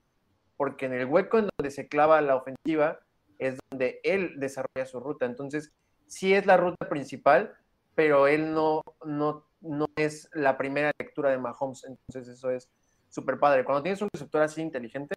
porque 0.58 0.86
en 0.86 0.94
el 0.94 1.06
hueco 1.06 1.40
en 1.40 1.50
donde 1.58 1.72
se 1.72 1.88
clava 1.88 2.22
la 2.22 2.36
ofensiva 2.36 3.00
es 3.40 3.58
donde 3.70 4.00
él 4.04 4.34
desarrolla 4.38 4.86
su 4.86 5.00
ruta. 5.00 5.26
Entonces, 5.26 5.74
sí 6.08 6.34
es 6.34 6.46
la 6.46 6.58
ruta 6.58 6.88
principal, 6.88 7.56
pero 7.96 8.28
él 8.28 8.54
no, 8.54 8.82
no, 9.04 9.46
no 9.62 9.88
es 9.96 10.30
la 10.34 10.58
primera 10.58 10.92
lectura 11.00 11.32
de 11.32 11.40
Mahomes. 11.40 11.84
Entonces, 11.86 12.28
eso 12.28 12.52
es 12.52 12.70
súper 13.10 13.40
padre. 13.40 13.66
Cuando 13.66 13.84
tienes 13.84 14.02
un 14.02 14.10
receptor 14.14 14.42
así 14.42 14.62
inteligente, 14.62 15.16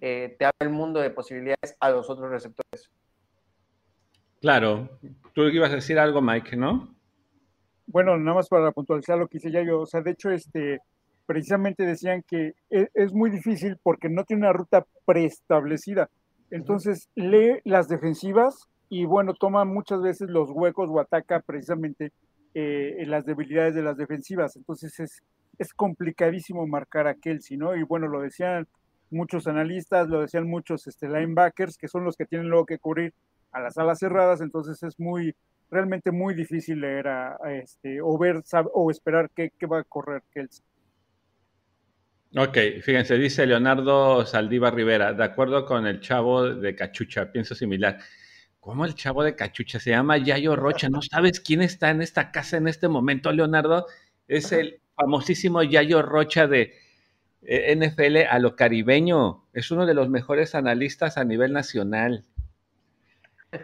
eh, 0.00 0.36
te 0.38 0.44
abre 0.44 0.56
el 0.60 0.70
mundo 0.70 1.00
de 1.00 1.10
posibilidades 1.10 1.76
a 1.80 1.90
los 1.90 2.08
otros 2.08 2.30
receptores. 2.30 2.90
Claro, 4.40 4.88
tú 5.36 5.42
ibas 5.48 5.70
a 5.70 5.74
decir 5.76 5.98
algo, 5.98 6.22
Mike, 6.22 6.56
¿no? 6.56 6.88
Bueno, 7.86 8.16
nada 8.16 8.36
más 8.36 8.48
para 8.48 8.72
puntualizar 8.72 9.18
lo 9.18 9.28
que 9.28 9.36
hice 9.36 9.50
ya 9.50 9.62
yo, 9.62 9.80
o 9.80 9.86
sea, 9.86 10.00
de 10.00 10.12
hecho, 10.12 10.30
este, 10.30 10.80
precisamente 11.26 11.84
decían 11.84 12.24
que 12.26 12.54
es, 12.70 12.88
es 12.94 13.12
muy 13.12 13.28
difícil 13.28 13.76
porque 13.82 14.08
no 14.08 14.24
tiene 14.24 14.44
una 14.44 14.54
ruta 14.54 14.86
preestablecida. 15.04 16.08
Entonces 16.50 17.10
lee 17.14 17.60
las 17.64 17.86
defensivas 17.86 18.66
y 18.88 19.04
bueno, 19.04 19.34
toma 19.34 19.66
muchas 19.66 20.00
veces 20.00 20.30
los 20.30 20.48
huecos 20.50 20.88
o 20.90 21.00
ataca 21.00 21.40
precisamente 21.40 22.12
eh, 22.54 23.04
las 23.06 23.26
debilidades 23.26 23.74
de 23.74 23.82
las 23.82 23.98
defensivas. 23.98 24.56
Entonces 24.56 24.98
es, 25.00 25.22
es 25.58 25.74
complicadísimo 25.74 26.66
marcar 26.66 27.08
a 27.08 27.14
Kelsey, 27.14 27.58
¿no? 27.58 27.76
Y 27.76 27.82
bueno, 27.82 28.08
lo 28.08 28.22
decían 28.22 28.66
muchos 29.10 29.46
analistas, 29.46 30.08
lo 30.08 30.22
decían 30.22 30.48
muchos 30.48 30.86
este, 30.86 31.08
linebackers, 31.08 31.76
que 31.76 31.88
son 31.88 32.04
los 32.04 32.16
que 32.16 32.24
tienen 32.24 32.48
luego 32.48 32.64
que 32.64 32.78
cubrir 32.78 33.12
a 33.56 33.60
las 33.60 33.78
alas 33.78 33.98
cerradas, 33.98 34.40
entonces 34.40 34.82
es 34.82 35.00
muy, 35.00 35.34
realmente 35.70 36.10
muy 36.10 36.34
difícil 36.34 36.80
leer 36.80 37.08
a, 37.08 37.38
este, 37.52 38.00
o 38.02 38.16
ver 38.18 38.42
o 38.74 38.90
esperar 38.90 39.30
qué, 39.34 39.50
va 39.66 39.80
a 39.80 39.84
correr 39.84 40.22
Kelsey. 40.32 40.64
Ok, 42.36 42.58
fíjense, 42.82 43.16
dice 43.16 43.46
Leonardo 43.46 44.26
Saldívar 44.26 44.74
Rivera, 44.74 45.14
de 45.14 45.24
acuerdo 45.24 45.64
con 45.64 45.86
el 45.86 46.00
chavo 46.00 46.44
de 46.44 46.74
Cachucha, 46.74 47.32
pienso 47.32 47.54
similar. 47.54 47.98
¿Cómo 48.60 48.84
el 48.84 48.94
chavo 48.94 49.22
de 49.22 49.34
Cachucha? 49.34 49.78
Se 49.80 49.90
llama 49.90 50.18
Yayo 50.18 50.54
Rocha. 50.54 50.88
¿No 50.90 51.00
sabes 51.00 51.40
quién 51.40 51.62
está 51.62 51.90
en 51.90 52.02
esta 52.02 52.32
casa 52.32 52.56
en 52.56 52.68
este 52.68 52.88
momento, 52.88 53.32
Leonardo? 53.32 53.86
Es 54.28 54.52
el 54.52 54.80
famosísimo 54.96 55.62
Yayo 55.62 56.02
Rocha 56.02 56.46
de 56.46 56.74
eh, 57.42 57.74
NFL 57.76 58.28
a 58.28 58.38
lo 58.40 58.56
caribeño. 58.56 59.44
Es 59.54 59.70
uno 59.70 59.86
de 59.86 59.94
los 59.94 60.10
mejores 60.10 60.56
analistas 60.56 61.16
a 61.16 61.24
nivel 61.24 61.52
nacional. 61.52 62.24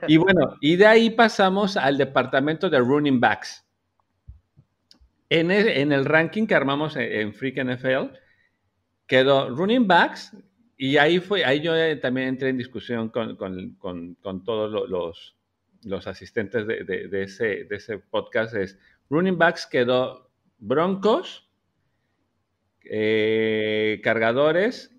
Y 0.06 0.16
bueno, 0.16 0.56
y 0.60 0.76
de 0.76 0.86
ahí 0.86 1.10
pasamos 1.10 1.76
al 1.76 1.98
departamento 1.98 2.70
de 2.70 2.78
running 2.78 3.20
backs. 3.20 3.66
En 5.28 5.50
el, 5.50 6.04
ranking 6.04 6.46
que 6.46 6.54
armamos 6.54 6.96
en, 6.96 7.10
en 7.10 7.34
Freak 7.34 7.62
NFL, 7.64 8.14
quedó 9.06 9.48
running 9.48 9.86
backs 9.86 10.36
y 10.82 10.96
ahí 10.96 11.20
fue, 11.20 11.44
ahí 11.44 11.60
yo 11.60 11.76
eh, 11.76 11.94
también 11.94 12.26
entré 12.26 12.48
en 12.48 12.58
discusión 12.58 13.08
con, 13.10 13.36
todos 14.44 14.88
los, 14.90 15.36
los 15.84 16.06
asistentes 16.08 16.66
de, 16.66 17.22
ese, 17.22 17.64
de 17.64 17.76
ese 17.76 17.98
podcast. 17.98 18.54
Es 18.56 18.78
running 19.08 19.38
backs 19.38 19.64
quedó 19.64 20.28
Broncos, 20.58 21.48
eh, 22.84 24.00
Cargadores, 24.02 24.92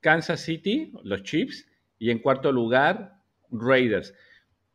Kansas 0.00 0.40
City, 0.40 0.92
los 1.04 1.22
Chiefs, 1.22 1.68
y 2.00 2.10
en 2.10 2.18
cuarto 2.18 2.50
lugar, 2.50 3.20
Raiders. 3.52 4.14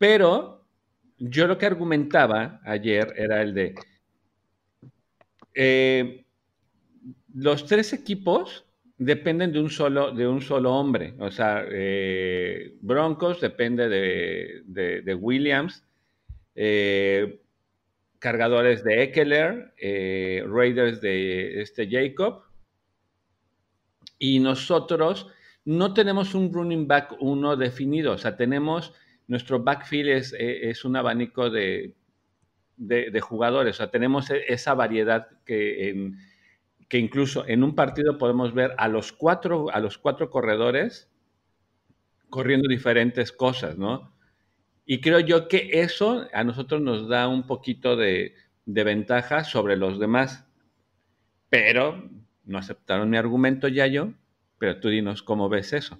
Pero 0.03 0.67
yo 1.17 1.47
lo 1.47 1.57
que 1.57 1.65
argumentaba 1.65 2.59
ayer 2.65 3.13
era 3.15 3.41
el 3.41 3.53
de 3.53 3.73
eh, 5.53 6.25
los 7.33 7.65
tres 7.65 7.93
equipos 7.93 8.65
dependen 8.97 9.53
de 9.53 9.61
un 9.61 9.69
solo, 9.69 10.11
de 10.11 10.27
un 10.27 10.41
solo 10.41 10.73
hombre. 10.73 11.13
O 11.19 11.31
sea, 11.31 11.63
eh, 11.71 12.75
Broncos 12.81 13.39
depende 13.39 13.87
de, 13.87 15.15
Williams, 15.15 15.85
eh, 16.53 17.39
cargadores 18.19 18.83
de 18.83 19.03
Eckler, 19.03 19.73
Raiders 20.49 20.99
de 20.99 21.61
este 21.61 21.89
Jacob. 21.89 22.43
Y 24.19 24.39
nosotros 24.39 25.29
no 25.63 25.93
tenemos 25.93 26.35
un 26.35 26.51
running 26.51 26.89
back 26.89 27.15
uno 27.21 27.55
definido. 27.55 28.11
O 28.11 28.17
sea, 28.17 28.35
tenemos, 28.35 28.93
nuestro 29.33 29.61
backfield 29.61 30.09
es, 30.09 30.35
es 30.39 30.85
un 30.85 30.95
abanico 30.95 31.49
de, 31.49 31.95
de, 32.77 33.19
jugadores. 33.19 33.75
O 33.75 33.77
sea, 33.77 33.91
tenemos 33.91 34.29
e, 34.29 34.45
esa 34.47 34.73
variedad 34.73 35.27
que 35.45 36.13
que 36.93 36.99
incluso 36.99 37.47
en 37.47 37.63
un 37.63 37.73
partido 37.73 38.19
podemos 38.19 38.53
ver 38.53 38.75
a 38.77 38.87
los 38.87 39.11
cuatro, 39.11 39.71
a 39.71 39.79
los 39.79 39.97
cuatro 39.97 40.29
corredores 40.29 41.09
corriendo 42.29 42.67
diferentes 42.67 43.31
cosas, 43.31 43.79
¿no? 43.79 44.13
Y 44.85 45.01
creo 45.01 45.19
yo 45.19 45.47
que 45.47 45.69
eso 45.73 46.27
a 46.31 46.43
nosotros 46.43 46.81
nos 46.81 47.07
da 47.07 47.27
un 47.27 47.47
poquito 47.47 47.95
de, 47.95 48.35
ventaja 48.65 49.43
sobre 49.43 49.75
los 49.75 49.97
demás. 49.97 50.45
Pero 51.49 52.11
no 52.45 52.59
aceptaron 52.59 53.09
mi 53.09 53.17
argumento 53.17 53.67
ya 53.67 53.87
yo, 53.87 54.13
pero 54.59 54.79
tú 54.79 54.89
dinos 54.89 55.23
cómo 55.23 55.49
ves 55.49 55.73
eso. 55.73 55.97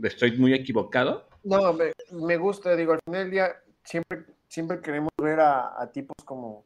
¿Estoy 0.00 0.38
muy 0.38 0.54
equivocado? 0.54 1.28
No, 1.44 1.76
me, 2.12 2.36
gusta, 2.36 2.74
digo, 2.74 2.94
al 2.94 3.00
final 3.04 3.22
del 3.22 3.30
día 3.30 3.56
siempre, 3.82 4.24
siempre 4.48 4.80
queremos 4.80 5.12
ver 5.20 5.40
a, 5.40 5.90
tipos 5.92 6.16
como 6.24 6.64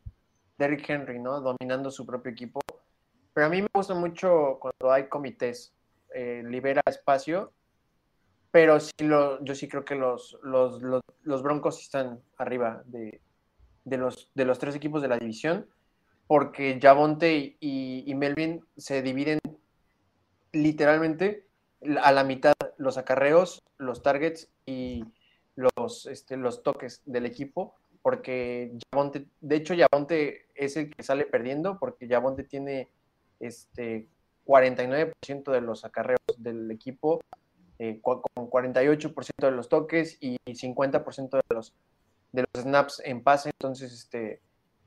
Derrick 0.56 0.88
Henry, 0.88 1.18
¿no? 1.18 1.40
Dominando 1.40 1.90
su 1.90 2.06
propio 2.06 2.32
equipo 2.32 2.60
pero 3.38 3.46
a 3.46 3.50
mí 3.50 3.62
me 3.62 3.68
gusta 3.72 3.94
mucho 3.94 4.58
cuando 4.60 4.90
hay 4.90 5.08
comités, 5.08 5.72
eh, 6.12 6.42
libera 6.44 6.82
espacio, 6.86 7.52
pero 8.50 8.80
sí 8.80 8.90
lo, 8.98 9.40
yo 9.44 9.54
sí 9.54 9.68
creo 9.68 9.84
que 9.84 9.94
los, 9.94 10.36
los, 10.42 10.82
los, 11.22 11.42
Broncos 11.44 11.80
están 11.80 12.20
arriba 12.36 12.82
de, 12.86 13.20
de, 13.84 13.96
los, 13.96 14.32
de 14.34 14.44
los 14.44 14.58
tres 14.58 14.74
equipos 14.74 15.02
de 15.02 15.06
la 15.06 15.18
división, 15.18 15.68
porque 16.26 16.80
Javonte 16.82 17.56
y 17.60 18.12
Melvin 18.16 18.66
se 18.76 19.02
dividen 19.02 19.38
literalmente 20.50 21.46
a 22.02 22.10
la 22.10 22.24
mitad 22.24 22.54
los 22.78 22.96
acarreos, 22.96 23.62
los 23.76 24.02
targets 24.02 24.48
y 24.64 25.04
los, 25.54 26.06
este, 26.06 26.36
los 26.36 26.62
toques 26.62 27.02
del 27.04 27.26
equipo, 27.26 27.74
porque 28.02 28.72
de 29.40 29.56
hecho 29.56 29.74
Javonte 29.76 30.46
es 30.54 30.76
el 30.76 30.94
que 30.94 31.02
sale 31.02 31.26
perdiendo, 31.26 31.78
porque 31.78 32.08
Javonte 32.08 32.44
tiene 32.44 32.88
este, 33.40 34.08
49% 34.46 35.52
de 35.52 35.60
los 35.60 35.84
acarreos 35.84 36.20
del 36.38 36.70
equipo, 36.70 37.20
eh, 37.78 38.00
con 38.00 38.22
48% 38.34 39.12
de 39.38 39.50
los 39.50 39.68
toques 39.68 40.16
y 40.20 40.36
50% 40.46 41.30
de 41.30 41.54
los, 41.54 41.74
de 42.32 42.42
los 42.42 42.62
snaps 42.64 43.02
en 43.04 43.22
pase. 43.22 43.50
Entonces, 43.50 43.92
este, 43.92 44.40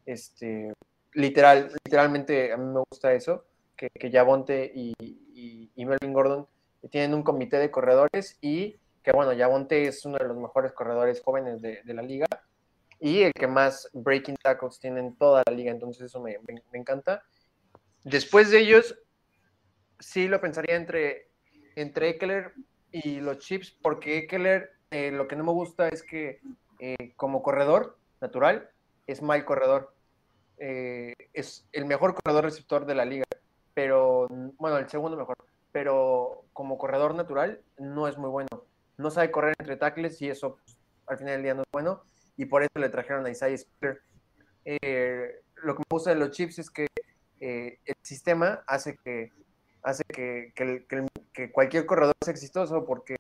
este, 0.06 0.74
literal, 1.14 1.72
literalmente 1.86 2.52
a 2.52 2.58
mí 2.58 2.66
me 2.66 2.82
gusta 2.90 3.14
eso, 3.14 3.46
que, 3.78 3.90
que 3.90 4.10
Yabonte 4.10 4.72
y, 4.74 4.94
y, 5.76 5.86
Melvin 5.86 6.14
Gordon 6.14 6.48
tienen 6.90 7.14
un 7.14 7.24
comité 7.24 7.58
de 7.58 7.72
corredores 7.72 8.38
y 8.42 8.78
que 9.04 9.12
bueno, 9.12 9.34
Yabonte 9.34 9.88
es 9.88 10.06
uno 10.06 10.18
de 10.18 10.28
los 10.28 10.38
mejores 10.38 10.74
corredores 10.74 11.22
jóvenes 11.22 11.62
de, 11.62 11.82
la 11.86 12.02
liga 12.02 12.28
y 13.00 13.24
el 13.24 13.34
que 13.34 13.48
más 13.48 13.90
breaking 13.94 14.36
tackles 14.42 14.80
tiene 14.80 15.00
en 15.00 15.16
toda 15.16 15.44
la 15.46 15.54
liga, 15.54 15.72
entonces 15.72 16.04
eso 16.04 16.20
me, 16.20 16.38
me 16.48 16.80
encanta. 16.80 17.24
Después 18.04 18.52
de 18.52 18.60
ellos, 18.60 18.96
sí 20.00 20.28
lo 20.28 20.42
pensaría 20.42 20.76
entre, 20.76 21.30
entre 21.76 22.10
Eckler 22.10 22.54
y 22.92 23.20
los 23.20 23.40
Chips, 23.40 23.72
porque 23.82 24.20
Eckler 24.20 24.72
eh, 24.92 25.12
lo 25.12 25.28
que 25.28 25.36
no 25.36 25.44
me 25.44 25.52
gusta 25.52 25.88
es 25.88 26.04
que 26.04 26.42
eh, 26.80 27.14
como 27.16 27.42
corredor 27.42 27.98
natural 28.20 28.70
es 29.08 29.22
mal 29.22 29.46
corredor. 29.46 29.94
Eh, 30.58 31.14
es 31.34 31.68
el 31.72 31.86
mejor 31.86 32.14
corredor 32.14 32.44
receptor 32.44 32.86
de 32.86 32.96
la 32.96 33.06
liga, 33.06 33.26
pero 33.74 34.28
bueno, 34.58 34.78
el 34.78 34.90
segundo 34.90 35.18
mejor, 35.18 35.38
pero 35.72 36.46
como 36.54 36.78
corredor 36.78 37.16
natural 37.16 37.62
no 37.78 38.08
es 38.08 38.18
muy 38.18 38.30
bueno. 38.30 38.48
No 38.98 39.10
sabe 39.10 39.32
correr 39.32 39.56
entre 39.60 39.78
tackles 39.78 40.22
y 40.22 40.30
eso 40.30 40.56
pues, 40.56 40.78
al 41.08 41.18
final 41.18 41.34
del 41.34 41.44
día 41.44 41.54
no 41.54 41.62
es 41.62 41.68
bueno 41.72 42.04
y 42.38 42.46
por 42.46 42.64
eso 42.64 42.72
le 42.76 42.90
trajeron 42.90 43.26
a 43.26 43.30
Isaiah 43.30 43.58
Spiller. 43.58 44.02
lo 44.64 45.76
que 45.76 45.80
me 45.80 45.86
gusta 45.90 46.12
de 46.12 46.16
los 46.18 46.32
Chips 46.32 46.60
es 46.60 46.70
que 46.70 46.88
eh, 47.40 47.80
el 47.86 47.96
sistema 48.04 48.64
hace 48.68 48.98
que 49.04 49.32
hace 49.84 50.04
que, 50.04 50.54
que, 51.34 51.52
cualquier 51.52 51.88
corredor 51.88 52.14
sea 52.24 52.34
exitoso 52.34 52.86
porque 52.86 53.16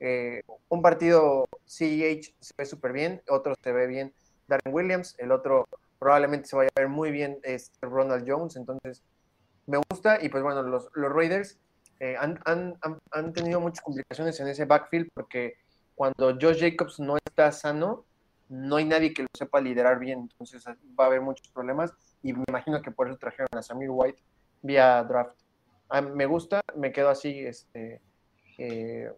eh, 0.00 0.42
un 0.70 0.80
partido 0.80 1.44
CEH 1.66 2.34
se 2.40 2.54
ve 2.56 2.64
súper 2.64 2.92
bien, 2.92 3.22
otro 3.28 3.54
se 3.62 3.72
ve 3.72 3.86
bien 3.86 4.14
Darren 4.48 4.74
Williams, 4.74 5.14
el 5.18 5.30
otro 5.30 5.68
probablemente 5.98 6.48
se 6.48 6.56
vaya 6.56 6.70
a 6.74 6.80
ver 6.80 6.88
muy 6.88 7.10
bien 7.10 7.38
es 7.42 7.70
Ronald 7.82 8.24
Jones, 8.26 8.56
entonces 8.56 9.02
me 9.66 9.78
gusta 9.90 10.18
y 10.22 10.30
pues 10.30 10.42
bueno, 10.42 10.62
los, 10.62 10.88
los 10.94 11.12
Raiders 11.12 11.58
eh, 12.00 12.16
han, 12.18 12.40
han, 12.46 12.78
han, 13.10 13.32
tenido 13.34 13.60
muchas 13.60 13.84
complicaciones 13.84 14.40
en 14.40 14.48
ese 14.48 14.64
backfield 14.64 15.10
porque 15.12 15.58
cuando 15.94 16.34
Josh 16.40 16.58
Jacobs 16.58 16.98
no 16.98 17.18
está 17.18 17.52
sano, 17.52 18.06
no 18.48 18.76
hay 18.76 18.86
nadie 18.86 19.12
que 19.12 19.22
lo 19.22 19.28
sepa 19.36 19.60
liderar 19.60 19.98
bien, 19.98 20.20
entonces 20.20 20.64
va 20.98 21.04
a 21.04 21.06
haber 21.08 21.20
muchos 21.20 21.48
problemas 21.48 21.92
y 22.22 22.32
me 22.32 22.44
imagino 22.48 22.80
que 22.80 22.90
por 22.90 23.08
eso 23.08 23.18
trajeron 23.18 23.48
a 23.52 23.62
Samir 23.62 23.90
White 23.90 24.18
vía 24.62 25.04
draft. 25.04 25.38
Ah, 25.90 26.00
me 26.00 26.24
gusta, 26.24 26.62
me 26.74 26.90
quedo 26.90 27.10
así, 27.10 27.38
este, 27.40 28.00
eh, 28.56 29.12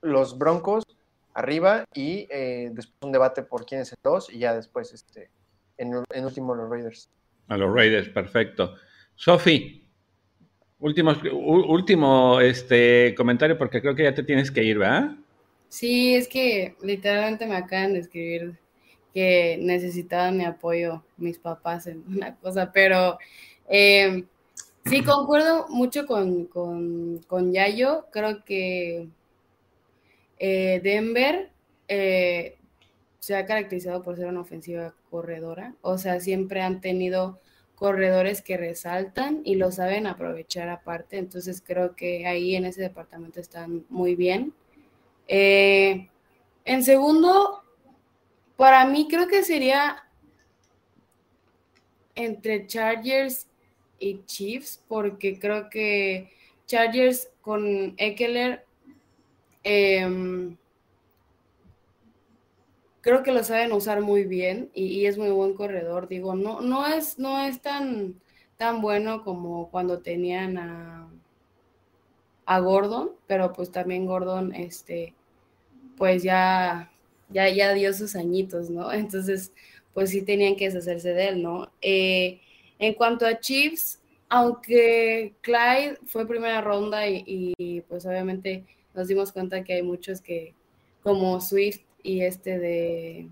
los 0.00 0.38
Broncos 0.38 0.84
arriba 1.34 1.84
y 1.92 2.26
eh, 2.30 2.70
después 2.72 2.96
un 3.02 3.12
debate 3.12 3.42
por 3.42 3.66
quién 3.66 3.82
es 3.82 3.92
el 3.92 3.98
dos 4.02 4.32
y 4.32 4.38
ya 4.38 4.54
después, 4.54 4.94
este, 4.94 5.30
en, 5.76 6.02
en 6.08 6.24
último 6.24 6.54
los 6.54 6.70
Raiders. 6.70 7.10
A 7.48 7.58
los 7.58 7.74
Raiders, 7.74 8.08
perfecto. 8.08 8.74
Sofi, 9.16 9.86
último, 10.80 11.12
último 11.32 12.40
este, 12.40 13.14
comentario 13.16 13.56
porque 13.56 13.80
creo 13.80 13.94
que 13.94 14.04
ya 14.04 14.14
te 14.14 14.22
tienes 14.22 14.50
que 14.50 14.64
ir, 14.64 14.78
¿verdad? 14.78 15.16
Sí, 15.68 16.14
es 16.14 16.26
que 16.26 16.74
literalmente 16.82 17.46
me 17.46 17.56
acaban 17.56 17.92
de 17.92 18.00
escribir 18.00 18.58
que 19.14 19.58
necesitaban 19.60 20.36
mi 20.36 20.44
apoyo 20.44 21.04
mis 21.16 21.38
papás 21.38 21.86
en 21.86 22.04
una 22.08 22.36
cosa, 22.36 22.72
pero 22.72 23.18
eh, 23.68 24.24
sí 24.84 25.02
concuerdo 25.02 25.68
mucho 25.68 26.06
con, 26.06 26.46
con, 26.46 27.52
Yayo, 27.52 28.06
creo 28.10 28.44
que 28.44 29.08
eh, 30.38 30.80
Denver 30.82 31.50
eh, 31.88 32.56
se 33.18 33.36
ha 33.36 33.46
caracterizado 33.46 34.02
por 34.02 34.16
ser 34.16 34.26
una 34.26 34.40
ofensiva 34.40 34.94
corredora, 35.10 35.74
o 35.82 35.98
sea, 35.98 36.20
siempre 36.20 36.62
han 36.62 36.80
tenido 36.80 37.40
corredores 37.80 38.42
que 38.42 38.58
resaltan 38.58 39.40
y 39.42 39.54
lo 39.54 39.72
saben 39.72 40.06
aprovechar 40.06 40.68
aparte, 40.68 41.16
entonces 41.16 41.62
creo 41.66 41.96
que 41.96 42.26
ahí 42.26 42.54
en 42.54 42.66
ese 42.66 42.82
departamento 42.82 43.40
están 43.40 43.86
muy 43.88 44.14
bien. 44.16 44.52
Eh, 45.26 46.10
en 46.66 46.84
segundo, 46.84 47.64
para 48.58 48.84
mí 48.84 49.08
creo 49.08 49.26
que 49.28 49.42
sería 49.42 50.04
entre 52.14 52.66
Chargers 52.66 53.46
y 53.98 54.26
Chiefs, 54.26 54.84
porque 54.86 55.38
creo 55.38 55.70
que 55.70 56.30
Chargers 56.66 57.30
con 57.40 57.94
Eckler 57.96 58.62
em, 59.62 60.54
creo 63.00 63.22
que 63.22 63.32
lo 63.32 63.42
saben 63.44 63.72
usar 63.72 64.00
muy 64.00 64.24
bien 64.24 64.70
y, 64.74 65.06
es 65.06 65.18
muy 65.18 65.30
buen 65.30 65.54
corredor. 65.54 66.08
Digo, 66.08 66.34
no, 66.34 66.60
no 66.60 66.86
es, 66.86 67.18
no 67.18 67.44
es 67.44 67.60
tan, 67.60 68.20
tan 68.56 68.80
bueno 68.80 69.24
como 69.24 69.70
cuando 69.70 70.00
tenían 70.00 70.58
a, 70.58 71.08
a 72.46 72.58
Gordon, 72.60 73.12
pero 73.26 73.52
pues 73.52 73.70
también 73.70 74.06
Gordon, 74.06 74.54
este, 74.54 75.14
pues 75.96 76.22
ya, 76.22 76.90
ya, 77.28 77.48
ya 77.48 77.72
dio 77.74 77.92
sus 77.92 78.16
añitos, 78.16 78.70
¿no? 78.70 78.92
Entonces, 78.92 79.52
pues 79.94 80.10
sí 80.10 80.22
tenían 80.22 80.56
que 80.56 80.66
deshacerse 80.66 81.12
de 81.12 81.28
él, 81.28 81.42
¿no? 81.42 81.70
Eh, 81.80 82.40
en 82.78 82.94
cuanto 82.94 83.26
a 83.26 83.38
Chiefs, 83.40 84.00
aunque 84.28 85.34
Clyde 85.40 85.98
fue 86.06 86.26
primera 86.26 86.60
ronda 86.60 87.08
y, 87.08 87.84
pues 87.88 88.06
obviamente 88.06 88.64
nos 88.94 89.08
dimos 89.08 89.32
cuenta 89.32 89.64
que 89.64 89.74
hay 89.74 89.82
muchos 89.82 90.20
que, 90.20 90.54
como 91.02 91.40
Swift 91.40 91.80
y 92.02 92.22
este 92.22 92.58
de, 92.58 93.28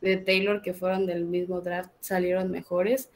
de 0.00 0.16
Taylor, 0.16 0.62
que 0.62 0.74
fueron 0.74 1.06
del 1.06 1.24
mismo 1.24 1.60
draft, 1.60 1.90
salieron 2.00 2.50
mejores. 2.50 3.10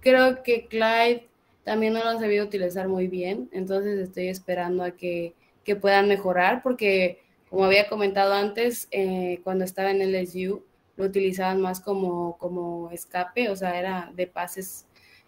Creo 0.00 0.42
que 0.42 0.66
Clyde 0.66 1.28
también 1.64 1.92
no 1.94 2.00
lo 2.00 2.10
ha 2.10 2.18
sabido 2.18 2.44
utilizar 2.44 2.88
muy 2.88 3.06
bien, 3.06 3.48
entonces 3.52 3.98
estoy 3.98 4.28
esperando 4.28 4.82
a 4.82 4.92
que, 4.92 5.34
que 5.64 5.76
puedan 5.76 6.08
mejorar 6.08 6.62
porque 6.62 7.22
como 7.52 7.66
había 7.66 7.86
comentado 7.86 8.32
antes, 8.32 8.88
eh, 8.92 9.40
cuando 9.44 9.64
estaba 9.66 9.90
en 9.90 10.00
LSU, 10.00 10.64
lo 10.96 11.04
utilizaban 11.04 11.60
más 11.60 11.80
como, 11.80 12.38
como 12.38 12.90
escape, 12.90 13.50
o 13.50 13.56
sea, 13.56 13.78
era 13.78 14.10
de 14.14 14.26
pases 14.26 14.86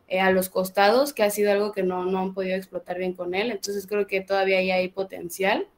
eh, 0.08 0.20
a 0.20 0.30
los 0.30 0.48
costados, 0.48 1.12
que 1.12 1.22
ha 1.22 1.28
sido 1.28 1.52
algo 1.52 1.72
que 1.72 1.82
no, 1.82 2.06
no, 2.06 2.18
han 2.20 2.32
podido 2.32 2.56
explotar 2.56 2.96
bien 2.96 3.12
con 3.12 3.34
él. 3.34 3.50
Entonces 3.50 3.86
creo 3.86 4.06
que 4.06 4.22
todavía 4.22 4.58
hay 4.58 4.88
potencial. 4.88 5.68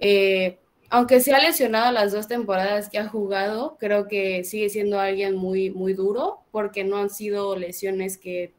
Eh, 0.00 0.58
aunque 0.94 1.18
se 1.18 1.34
ha 1.34 1.40
lesionado 1.40 1.90
las 1.90 2.12
dos 2.12 2.28
temporadas 2.28 2.88
que 2.88 2.98
ha 2.98 3.08
jugado, 3.08 3.76
creo 3.80 4.06
que 4.06 4.44
sigue 4.44 4.68
siendo 4.68 5.00
alguien 5.00 5.34
muy, 5.34 5.70
muy 5.70 5.92
duro, 5.92 6.44
porque 6.52 6.84
no 6.84 6.98
han 6.98 7.10
sido 7.10 7.56
lesiones 7.56 8.16
que, 8.16 8.52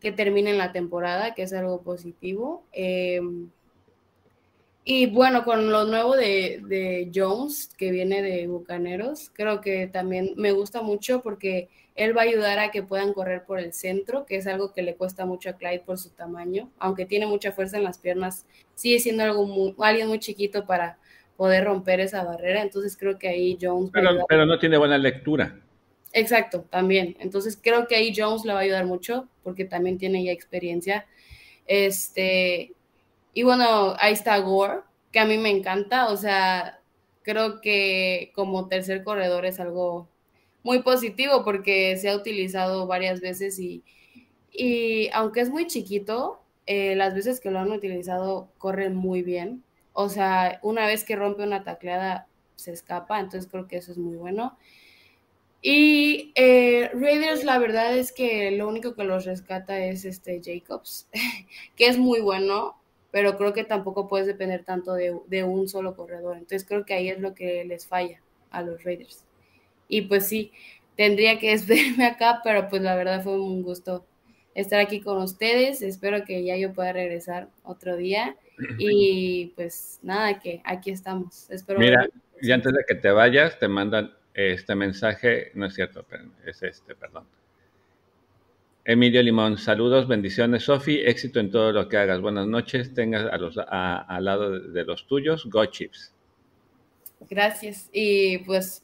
que 0.00 0.10
terminen 0.10 0.58
la 0.58 0.72
temporada, 0.72 1.32
que 1.32 1.42
es 1.42 1.52
algo 1.52 1.82
positivo. 1.82 2.64
Y 4.82 5.06
bueno, 5.06 5.44
con 5.44 5.70
lo 5.70 5.84
nuevo 5.84 6.16
de, 6.16 7.08
Jones, 7.14 7.70
que 7.78 7.92
viene 7.92 8.20
de 8.20 8.48
Bucaneros, 8.48 9.30
creo 9.32 9.60
que 9.60 9.86
también 9.86 10.32
me 10.36 10.50
gusta 10.50 10.82
mucho 10.82 11.22
porque 11.22 11.68
él 11.94 12.16
va 12.16 12.22
a 12.22 12.24
ayudar 12.24 12.58
a 12.58 12.72
que 12.72 12.82
puedan 12.82 13.12
correr 13.12 13.44
por 13.44 13.60
el 13.60 13.72
centro, 13.74 14.26
que 14.26 14.34
es 14.34 14.48
algo 14.48 14.72
que 14.72 14.82
le 14.82 14.96
cuesta 14.96 15.24
mucho 15.24 15.50
a 15.50 15.52
Clyde 15.52 15.84
por 15.86 15.98
su 15.98 16.10
tamaño. 16.10 16.68
Aunque 16.80 17.06
tiene 17.06 17.28
mucha 17.28 17.52
fuerza 17.52 17.76
en 17.76 17.84
las 17.84 17.98
piernas, 17.98 18.44
sigue 18.74 18.98
siendo 18.98 19.22
algo 19.22 19.72
alguien 19.78 20.08
muy 20.08 20.18
chiquito 20.18 20.66
para 20.66 20.98
poder 21.40 21.64
romper 21.64 22.00
esa 22.00 22.22
barrera. 22.22 22.60
Entonces 22.60 22.98
creo 22.98 23.18
que 23.18 23.26
ahí 23.26 23.56
Jones... 23.58 23.88
Pero, 23.94 24.26
pero 24.28 24.44
no 24.44 24.58
tiene 24.58 24.76
buena 24.76 24.98
lectura. 24.98 25.58
Exacto, 26.12 26.66
también. 26.68 27.16
Entonces 27.18 27.58
creo 27.58 27.86
que 27.86 27.96
ahí 27.96 28.12
Jones 28.14 28.44
le 28.44 28.52
va 28.52 28.58
a 28.58 28.62
ayudar 28.62 28.84
mucho 28.84 29.26
porque 29.42 29.64
también 29.64 29.96
tiene 29.96 30.22
ya 30.22 30.32
experiencia. 30.32 31.06
Este, 31.66 32.74
y 33.32 33.42
bueno, 33.42 33.94
ahí 33.98 34.12
está 34.12 34.36
Gore, 34.36 34.80
que 35.12 35.18
a 35.18 35.24
mí 35.24 35.38
me 35.38 35.48
encanta. 35.48 36.10
O 36.10 36.18
sea, 36.18 36.78
creo 37.22 37.62
que 37.62 38.32
como 38.34 38.68
tercer 38.68 39.02
corredor 39.02 39.46
es 39.46 39.60
algo 39.60 40.10
muy 40.62 40.82
positivo 40.82 41.42
porque 41.42 41.96
se 41.96 42.10
ha 42.10 42.16
utilizado 42.16 42.86
varias 42.86 43.22
veces 43.22 43.58
y, 43.58 43.82
y 44.52 45.08
aunque 45.14 45.40
es 45.40 45.48
muy 45.48 45.66
chiquito, 45.66 46.42
eh, 46.66 46.96
las 46.96 47.14
veces 47.14 47.40
que 47.40 47.50
lo 47.50 47.60
han 47.60 47.72
utilizado 47.72 48.50
corren 48.58 48.94
muy 48.94 49.22
bien. 49.22 49.64
O 50.00 50.08
sea, 50.08 50.58
una 50.62 50.86
vez 50.86 51.04
que 51.04 51.16
rompe 51.16 51.42
una 51.42 51.64
tacleada 51.64 52.26
se 52.56 52.72
escapa, 52.72 53.20
entonces 53.20 53.50
creo 53.50 53.66
que 53.68 53.76
eso 53.78 53.92
es 53.92 53.98
muy 53.98 54.16
bueno. 54.16 54.58
Y 55.62 56.32
eh, 56.36 56.90
Raiders, 56.94 57.44
la 57.44 57.58
verdad 57.58 57.96
es 57.96 58.12
que 58.12 58.50
lo 58.52 58.68
único 58.68 58.94
que 58.94 59.04
los 59.04 59.24
rescata 59.26 59.78
es 59.78 60.04
este 60.04 60.40
Jacobs, 60.42 61.08
que 61.76 61.86
es 61.86 61.98
muy 61.98 62.20
bueno 62.20 62.80
pero 63.10 63.36
creo 63.36 63.52
que 63.52 63.64
tampoco 63.64 64.08
puedes 64.08 64.26
depender 64.26 64.64
tanto 64.64 64.94
de, 64.94 65.44
un 65.44 65.68
solo 65.68 65.96
corredor. 65.96 66.36
Entonces 66.36 66.64
creo 66.66 66.84
que 66.84 66.94
ahí 66.94 67.08
es 67.08 67.18
lo 67.20 67.34
que 67.34 67.64
les 67.64 67.86
falla 67.86 68.20
a 68.50 68.62
los 68.62 68.84
Raiders. 68.84 69.24
Y 69.88 70.02
pues 70.02 70.28
sí, 70.28 70.52
tendría 70.96 71.38
que 71.38 71.50
despedirme 71.50 72.06
acá, 72.06 72.40
pero 72.44 72.68
pues 72.68 72.82
la 72.82 72.94
verdad 72.94 73.22
fue 73.22 73.40
un 73.40 73.62
gusto 73.62 74.04
estar 74.54 74.80
aquí 74.80 75.00
con 75.00 75.18
ustedes. 75.18 75.82
Espero 75.82 76.24
que 76.24 76.44
ya 76.44 76.56
yo 76.56 76.72
pueda 76.72 76.92
regresar 76.92 77.48
otro 77.64 77.96
día. 77.96 78.36
Y 78.78 79.52
pues 79.56 79.98
nada, 80.02 80.38
que 80.38 80.62
aquí 80.64 80.90
estamos. 80.90 81.50
Espero 81.50 81.78
Mira, 81.78 82.08
y 82.40 82.50
antes 82.50 82.72
de 82.72 82.84
que 82.86 82.94
te 82.94 83.10
vayas, 83.10 83.58
te 83.58 83.68
mandan 83.68 84.12
este 84.34 84.74
mensaje, 84.74 85.50
no 85.54 85.66
es 85.66 85.74
cierto, 85.74 86.04
es 86.46 86.62
este, 86.62 86.94
perdón. 86.94 87.26
Emilio 88.84 89.22
Limón, 89.22 89.58
saludos, 89.58 90.08
bendiciones, 90.08 90.64
Sofi, 90.64 91.00
éxito 91.00 91.38
en 91.38 91.50
todo 91.50 91.70
lo 91.72 91.88
que 91.88 91.98
hagas. 91.98 92.20
Buenas 92.20 92.46
noches, 92.46 92.94
tengas 92.94 93.30
a 93.30 93.36
los, 93.36 93.58
al 93.58 94.24
lado 94.24 94.58
de, 94.58 94.84
los 94.84 95.06
tuyos, 95.06 95.44
Go 95.46 95.64
Chips. 95.66 96.14
Gracias, 97.28 97.90
y 97.92 98.38
pues 98.38 98.82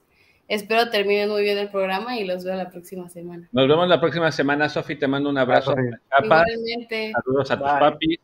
espero 0.49 0.91
terminen 0.91 1.31
muy 1.31 1.43
bien 1.43 1.57
el 1.57 1.71
programa 1.71 2.19
y 2.19 2.27
los 2.27 2.45
veo 2.45 2.55
la 2.55 2.69
próxima 2.69 3.09
semana. 3.09 3.49
Nos 3.53 3.67
vemos 3.67 3.89
la 3.89 3.99
próxima 3.99 4.31
semana, 4.31 4.69
Sofi, 4.69 4.97
te 4.97 5.09
mando 5.09 5.31
un 5.31 5.39
abrazo. 5.39 5.75
Igualmente. 6.23 7.13
Saludos 7.13 7.51
a 7.51 7.59
tus 7.59 7.69
papis. 7.69 8.21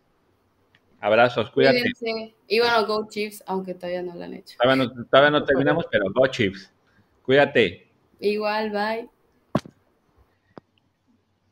Abrazos, 1.02 1.50
cuídate. 1.50 1.90
Y 2.46 2.60
bueno, 2.60 2.86
Go 2.86 3.08
Chips, 3.08 3.42
aunque 3.48 3.74
todavía 3.74 4.02
no 4.02 4.14
lo 4.14 4.22
han 4.22 4.34
hecho. 4.34 4.56
todavía 5.10 5.30
no 5.30 5.44
terminamos, 5.44 5.84
pero 5.90 6.04
Go 6.14 6.28
Chips. 6.28 6.72
Cuídate. 7.24 7.88
Igual, 8.20 8.70
bye. 8.70 9.08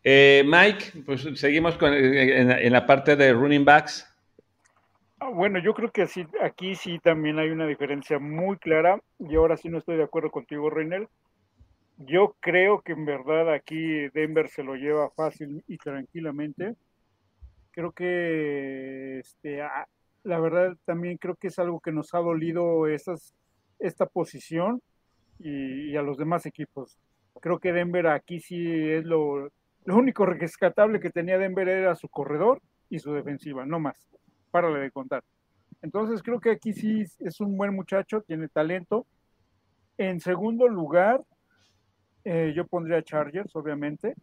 Eh, 0.04 0.44
Mike, 0.46 1.02
pues 1.04 1.28
seguimos 1.34 1.76
con, 1.76 1.92
en, 1.92 2.72
la 2.72 2.86
parte 2.86 3.16
de 3.16 3.32
running 3.32 3.64
backs. 3.64 4.06
Ah, 5.18 5.30
bueno, 5.30 5.58
yo 5.58 5.74
creo 5.74 5.90
que 5.90 6.06
sí, 6.06 6.24
aquí 6.42 6.76
sí 6.76 7.00
también 7.00 7.40
hay 7.40 7.50
una 7.50 7.66
diferencia 7.66 8.20
muy 8.20 8.56
clara 8.56 9.02
y 9.18 9.34
ahora 9.34 9.56
sí 9.56 9.68
no 9.68 9.78
estoy 9.78 9.96
de 9.96 10.04
acuerdo 10.04 10.30
contigo, 10.30 10.70
Reynel. 10.70 11.08
Yo 11.98 12.36
creo 12.38 12.82
que 12.82 12.92
en 12.92 13.04
verdad 13.04 13.52
aquí 13.52 14.08
Denver 14.10 14.48
se 14.48 14.62
lo 14.62 14.76
lleva 14.76 15.10
fácil 15.10 15.64
y 15.66 15.76
tranquilamente. 15.76 16.76
Creo 17.80 17.92
que 17.92 19.20
este, 19.20 19.62
la 20.22 20.38
verdad 20.38 20.76
también 20.84 21.16
creo 21.16 21.34
que 21.34 21.46
es 21.46 21.58
algo 21.58 21.80
que 21.80 21.92
nos 21.92 22.12
ha 22.12 22.18
dolido 22.18 22.86
esta 22.86 24.04
posición 24.04 24.82
y, 25.38 25.96
a 25.96 26.02
los 26.02 26.18
demás 26.18 26.44
equipos. 26.44 26.98
Creo 27.40 27.58
que 27.58 27.72
Denver 27.72 28.08
aquí 28.08 28.38
sí 28.38 28.70
es 28.90 29.06
lo, 29.06 29.48
lo 29.86 29.96
único 29.96 30.26
rescatable 30.26 31.00
que 31.00 31.08
tenía 31.08 31.38
Denver 31.38 31.66
era 31.70 31.94
su 31.94 32.10
corredor 32.10 32.60
y 32.90 32.98
su 32.98 33.14
defensiva, 33.14 33.64
no 33.64 33.80
más. 33.80 33.96
Párale 34.50 34.80
de 34.80 34.90
contar. 34.90 35.24
Entonces 35.80 36.22
creo 36.22 36.38
que 36.38 36.50
aquí 36.50 36.74
sí 36.74 37.06
es 37.20 37.40
un 37.40 37.56
buen 37.56 37.74
muchacho, 37.74 38.20
tiene 38.20 38.48
talento. 38.48 39.06
En 39.96 40.20
segundo 40.20 40.68
lugar, 40.68 41.22
eh, 42.24 42.52
yo 42.54 42.66
pondría 42.66 43.02
Chargers, 43.02 43.56
obviamente. 43.56 44.16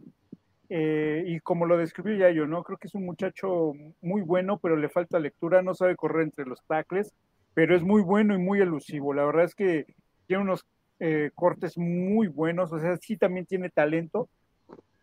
Eh, 0.69 1.23
y 1.25 1.39
como 1.39 1.65
lo 1.65 1.77
describí 1.77 2.17
ya 2.17 2.29
yo, 2.29 2.45
¿no? 2.45 2.63
Creo 2.63 2.77
que 2.77 2.87
es 2.87 2.95
un 2.95 3.05
muchacho 3.05 3.73
muy 4.01 4.21
bueno, 4.21 4.57
pero 4.59 4.75
le 4.75 4.89
falta 4.89 5.19
lectura, 5.19 5.61
no 5.61 5.73
sabe 5.73 5.95
correr 5.95 6.23
entre 6.23 6.45
los 6.45 6.61
tackles, 6.65 7.13
pero 7.53 7.75
es 7.75 7.83
muy 7.83 8.01
bueno 8.01 8.35
y 8.35 8.37
muy 8.37 8.59
elusivo. 8.59 9.13
La 9.13 9.25
verdad 9.25 9.45
es 9.45 9.55
que 9.55 9.85
tiene 10.27 10.43
unos 10.43 10.65
eh, 10.99 11.31
cortes 11.35 11.77
muy 11.77 12.27
buenos, 12.27 12.73
o 12.73 12.79
sea, 12.79 12.97
sí 12.97 13.17
también 13.17 13.45
tiene 13.45 13.69
talento, 13.69 14.29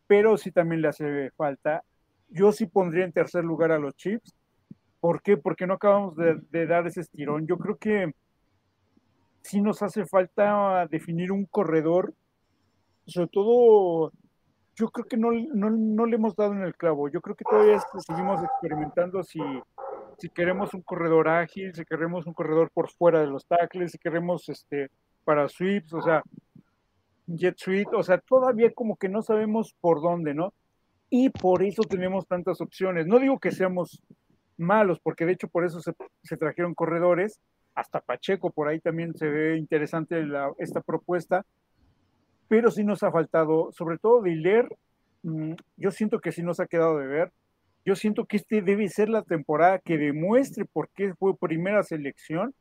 pero 0.07 0.37
sí 0.37 0.51
también 0.51 0.83
le 0.83 0.89
hace 0.89 1.31
falta. 1.31 1.83
Yo 2.29 2.53
sí 2.53 2.67
pondría 2.67 3.05
en 3.05 3.13
tercer 3.13 3.45
lugar 3.45 3.73
a 3.73 3.79
los 3.79 3.97
Chiefs. 3.97 4.35
¿Por 5.01 5.23
qué? 5.23 5.37
Porque 5.37 5.67
no 5.67 5.75
acabamos 5.75 6.17
de 6.17 6.67
dar 6.67 6.87
ese 6.87 7.01
estirón. 7.01 7.47
Yo 7.47 7.59
creo 7.59 7.77
que 7.77 8.13
sí 9.43 9.61
nos 9.61 9.83
hace 9.83 10.07
falta 10.07 10.87
definir 10.91 11.31
un 11.31 11.45
corredor, 11.45 12.15
sobre 13.07 13.29
todo 13.29 14.13
yo 14.77 14.89
creo 14.91 15.07
que 15.07 15.17
no, 15.17 15.31
no, 15.33 16.07
le 16.07 16.17
hemos 16.17 16.35
dado 16.35 16.53
en 16.53 16.63
el 16.63 16.75
clavo. 16.75 17.09
Yo 17.09 17.21
creo 17.21 17.37
que 17.37 17.45
todavía 17.45 17.79
seguimos 18.07 18.43
experimentando 18.43 19.23
si, 19.23 19.41
si 20.19 20.29
queremos 20.29 20.75
un 20.75 20.83
corredor 20.83 21.29
ágil, 21.29 21.75
si 21.75 21.85
queremos 21.85 22.27
un 22.27 22.35
corredor 22.35 22.71
por 22.73 22.91
fuera 22.91 23.21
de 23.21 23.27
los 23.27 23.47
tackles, 23.47 23.93
si 23.93 23.99
queremos 23.99 24.49
este 24.49 24.91
para 25.25 25.49
sweeps, 25.49 25.93
o 25.95 26.03
sea, 26.03 26.23
jet 27.27 27.57
sweep, 27.57 27.89
o 27.95 28.03
sea, 28.03 28.19
todavía 28.19 28.73
como 28.75 28.97
que 28.97 29.09
no 29.09 29.23
sabemos 29.23 29.75
por 29.81 30.03
dónde, 30.03 30.35
¿no? 30.35 30.53
Y 31.09 31.31
por 31.31 31.63
eso 31.63 31.83
tenemos 31.83 32.27
tantas 32.27 32.61
opciones. 32.61 33.07
No 33.07 33.19
digo 33.19 33.39
que 33.39 33.53
seamos 33.53 34.03
malos, 34.57 35.01
porque 35.01 35.25
de 35.25 35.33
hecho 35.33 35.49
por 35.49 35.65
eso 35.65 35.81
se, 35.81 35.93
se 36.23 36.37
trajeron 36.37 36.75
corredores, 36.75 37.41
hasta 37.75 38.01
Pacheco 38.01 38.51
por 38.51 38.69
ahí 38.69 38.81
también 38.81 39.15
se 39.15 39.29
ve 39.29 39.57
interesante 39.57 40.25
esta 40.59 40.81
propuesta, 40.81 41.45
pero 42.55 42.71
sí 42.71 42.85
nos 42.85 43.03
ha 43.03 43.11
faltado, 43.11 43.73
sobre 43.73 43.99
todo 43.99 44.23
de 44.23 44.69
mm, 45.25 45.55
yo 45.77 45.91
siento 45.91 46.21
que 46.21 46.31
sí 46.31 46.41
nos 46.41 46.61
ha 46.61 46.69
quedado 46.69 46.99
de 46.99 47.09
ver. 47.09 47.33
Yo 47.85 47.97
siento 47.97 48.27
que 48.27 48.37
este 48.37 48.63
debe 48.63 48.89
ser 48.89 49.09
la 49.09 49.23
temporada 49.23 49.81
que 49.81 49.99
demuestre 49.99 50.65
por 50.65 50.89
qué 50.91 51.15
fue 51.15 51.37
primera 51.37 51.83
selección, 51.83 52.55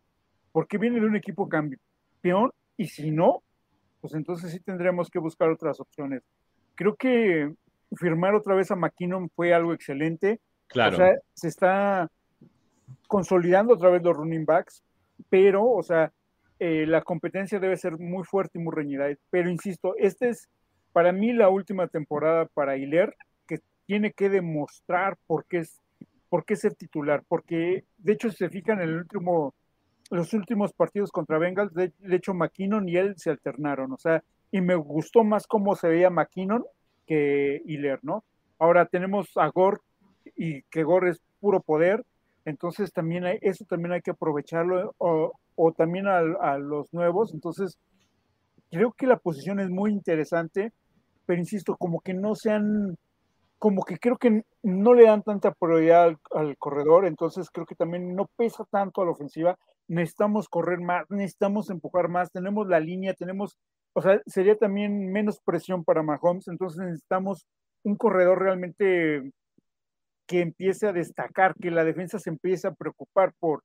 por 0.51 0.67
qué 0.67 0.79
viene 0.79 0.99
de 0.99 1.05
un 1.05 1.15
equipo 1.15 1.47
campeón, 1.47 2.51
y 2.75 2.87
si 2.87 3.11
no, 3.11 3.43
pues 4.01 4.15
entonces 4.15 4.49
sí 4.51 4.59
tendremos 4.61 5.11
que 5.11 5.19
buscar 5.19 5.51
otras 5.51 5.79
opciones. 5.79 6.23
Creo 6.73 6.95
que 6.95 7.53
firmar 7.95 8.33
otra 8.33 8.55
vez 8.55 8.71
a 8.71 8.75
McKinnon 8.75 9.29
fue 9.29 9.53
algo 9.53 9.75
excelente. 9.75 10.39
Claro. 10.69 10.95
O 10.95 10.97
sea, 10.97 11.19
se 11.35 11.49
está 11.49 12.09
consolidando 13.07 13.75
otra 13.75 13.91
vez 13.91 14.01
los 14.01 14.17
running 14.17 14.45
backs, 14.45 14.81
pero, 15.29 15.63
o 15.69 15.83
sea, 15.83 16.11
eh, 16.59 16.85
la 16.87 17.01
competencia 17.01 17.59
debe 17.59 17.77
ser 17.77 17.97
muy 17.99 18.23
fuerte 18.23 18.59
y 18.59 18.61
muy 18.61 18.73
reñida. 18.73 19.07
Pero 19.29 19.49
insisto, 19.49 19.95
esta 19.97 20.27
es 20.27 20.49
para 20.91 21.11
mí 21.11 21.33
la 21.33 21.49
última 21.49 21.87
temporada 21.87 22.45
para 22.53 22.77
Hiler, 22.77 23.15
que 23.47 23.59
tiene 23.85 24.13
que 24.13 24.29
demostrar 24.29 25.17
por 25.27 25.45
qué 25.45 25.59
es 25.59 25.83
por 26.33 26.45
qué 26.45 26.55
ser 26.55 26.73
titular, 26.73 27.23
porque 27.27 27.83
de 27.99 28.13
hecho 28.13 28.31
si 28.31 28.37
se 28.37 28.49
fijan 28.49 28.81
en 28.81 28.89
el 28.89 28.95
último, 28.95 29.53
los 30.09 30.33
últimos 30.33 30.73
partidos 30.73 31.11
contra 31.11 31.37
Bengals, 31.37 31.71
de, 31.75 31.93
hecho 32.09 32.33
McKinnon 32.33 32.89
y 32.89 32.95
él 32.95 33.13
se 33.17 33.29
alternaron, 33.29 33.91
o 33.91 33.99
sea, 33.99 34.23
y 34.49 34.59
me 34.59 34.73
gustó 34.73 35.23
más 35.23 35.45
cómo 35.45 35.75
se 35.75 35.89
veía 35.89 36.09
McKinnon 36.09 36.65
que 37.05 37.61
Hiler, 37.65 37.99
¿no? 38.01 38.23
Ahora 38.57 38.87
tenemos 38.87 39.29
a 39.35 39.47
Gore 39.49 39.77
y 40.35 40.63
que 40.71 40.81
Gore 40.81 41.11
es 41.11 41.21
puro 41.39 41.61
poder, 41.61 42.03
entonces 42.45 42.91
también 42.91 43.25
hay, 43.25 43.37
eso 43.41 43.63
también 43.65 43.91
hay 43.91 44.01
que 44.01 44.09
aprovecharlo 44.09 44.95
o 45.55 45.71
también 45.71 46.07
a, 46.07 46.57
los 46.57 46.93
nuevos. 46.93 47.33
Entonces, 47.33 47.77
creo 48.71 48.93
que 48.93 49.07
la 49.07 49.17
posición 49.17 49.59
es 49.59 49.69
muy 49.69 49.91
interesante, 49.91 50.73
pero 51.25 51.39
insisto, 51.39 51.75
como 51.77 52.01
que 52.01 52.13
no 52.13 52.35
sean, 52.35 52.97
como 53.59 53.83
que 53.83 53.97
creo 53.97 54.17
que 54.17 54.43
no 54.61 54.93
le 54.93 55.05
dan 55.05 55.23
tanta 55.23 55.51
prioridad 55.53 56.15
al, 56.31 56.57
corredor, 56.57 57.05
entonces 57.05 57.49
creo 57.49 57.65
que 57.65 57.75
también 57.75 58.15
no 58.15 58.29
pesa 58.35 58.65
tanto 58.69 59.01
a 59.01 59.05
la 59.05 59.11
ofensiva. 59.11 59.57
Necesitamos 59.87 60.47
correr 60.49 60.79
más, 60.79 61.05
necesitamos 61.09 61.69
empujar 61.69 62.09
más, 62.09 62.31
tenemos 62.31 62.67
la 62.67 62.79
línea, 62.79 63.13
tenemos, 63.13 63.57
o 63.93 64.01
sea, 64.01 64.21
sería 64.25 64.57
también 64.57 65.11
menos 65.11 65.39
presión 65.43 65.83
para 65.83 66.03
Mahomes, 66.03 66.47
entonces 66.47 66.79
necesitamos 66.79 67.45
un 67.83 67.95
corredor 67.95 68.41
realmente 68.41 69.31
que 70.25 70.41
empiece 70.41 70.87
a 70.87 70.93
destacar, 70.93 71.55
que 71.55 71.71
la 71.71 71.83
defensa 71.83 72.17
se 72.19 72.29
empiece 72.29 72.67
a 72.67 72.73
preocupar 72.73 73.33
por, 73.39 73.63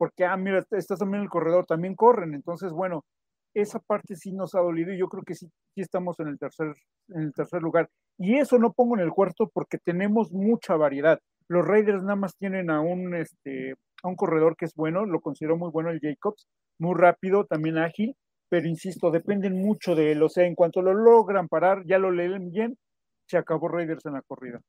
porque, 0.00 0.24
ah, 0.24 0.34
mira, 0.38 0.64
estás 0.70 0.98
también 0.98 1.16
en 1.16 1.24
el 1.24 1.28
corredor, 1.28 1.66
también 1.66 1.94
corren. 1.94 2.32
Entonces, 2.32 2.72
bueno, 2.72 3.04
esa 3.52 3.80
parte 3.80 4.16
sí 4.16 4.32
nos 4.32 4.54
ha 4.54 4.60
dolido 4.60 4.94
y 4.94 4.98
yo 4.98 5.08
creo 5.08 5.22
que 5.22 5.34
sí, 5.34 5.46
sí 5.74 5.82
estamos 5.82 6.18
en 6.20 6.28
el, 6.28 6.38
tercer, 6.38 6.74
en 7.08 7.20
el 7.20 7.34
tercer 7.34 7.60
lugar. 7.60 7.90
Y 8.16 8.38
eso 8.38 8.58
no 8.58 8.72
pongo 8.72 8.96
en 8.96 9.02
el 9.02 9.10
cuarto 9.10 9.50
porque 9.52 9.76
tenemos 9.76 10.32
mucha 10.32 10.74
variedad. 10.76 11.20
Los 11.48 11.66
Raiders 11.66 12.02
nada 12.02 12.16
más 12.16 12.34
tienen 12.34 12.70
a 12.70 12.80
un, 12.80 13.14
este, 13.14 13.74
a 14.02 14.08
un 14.08 14.16
corredor 14.16 14.56
que 14.56 14.64
es 14.64 14.74
bueno, 14.74 15.04
lo 15.04 15.20
considero 15.20 15.58
muy 15.58 15.70
bueno 15.70 15.90
el 15.90 16.00
Jacobs, 16.00 16.48
muy 16.78 16.94
rápido, 16.94 17.44
también 17.44 17.76
ágil, 17.76 18.16
pero 18.48 18.68
insisto, 18.68 19.10
dependen 19.10 19.60
mucho 19.60 19.94
de 19.94 20.12
él. 20.12 20.22
O 20.22 20.30
sea, 20.30 20.46
en 20.46 20.54
cuanto 20.54 20.80
lo 20.80 20.94
logran 20.94 21.46
parar, 21.46 21.84
ya 21.84 21.98
lo 21.98 22.10
leen 22.10 22.50
bien, 22.50 22.78
se 23.26 23.36
acabó 23.36 23.68
Raiders 23.68 24.06
en 24.06 24.14
la 24.14 24.22
corrida. 24.22 24.62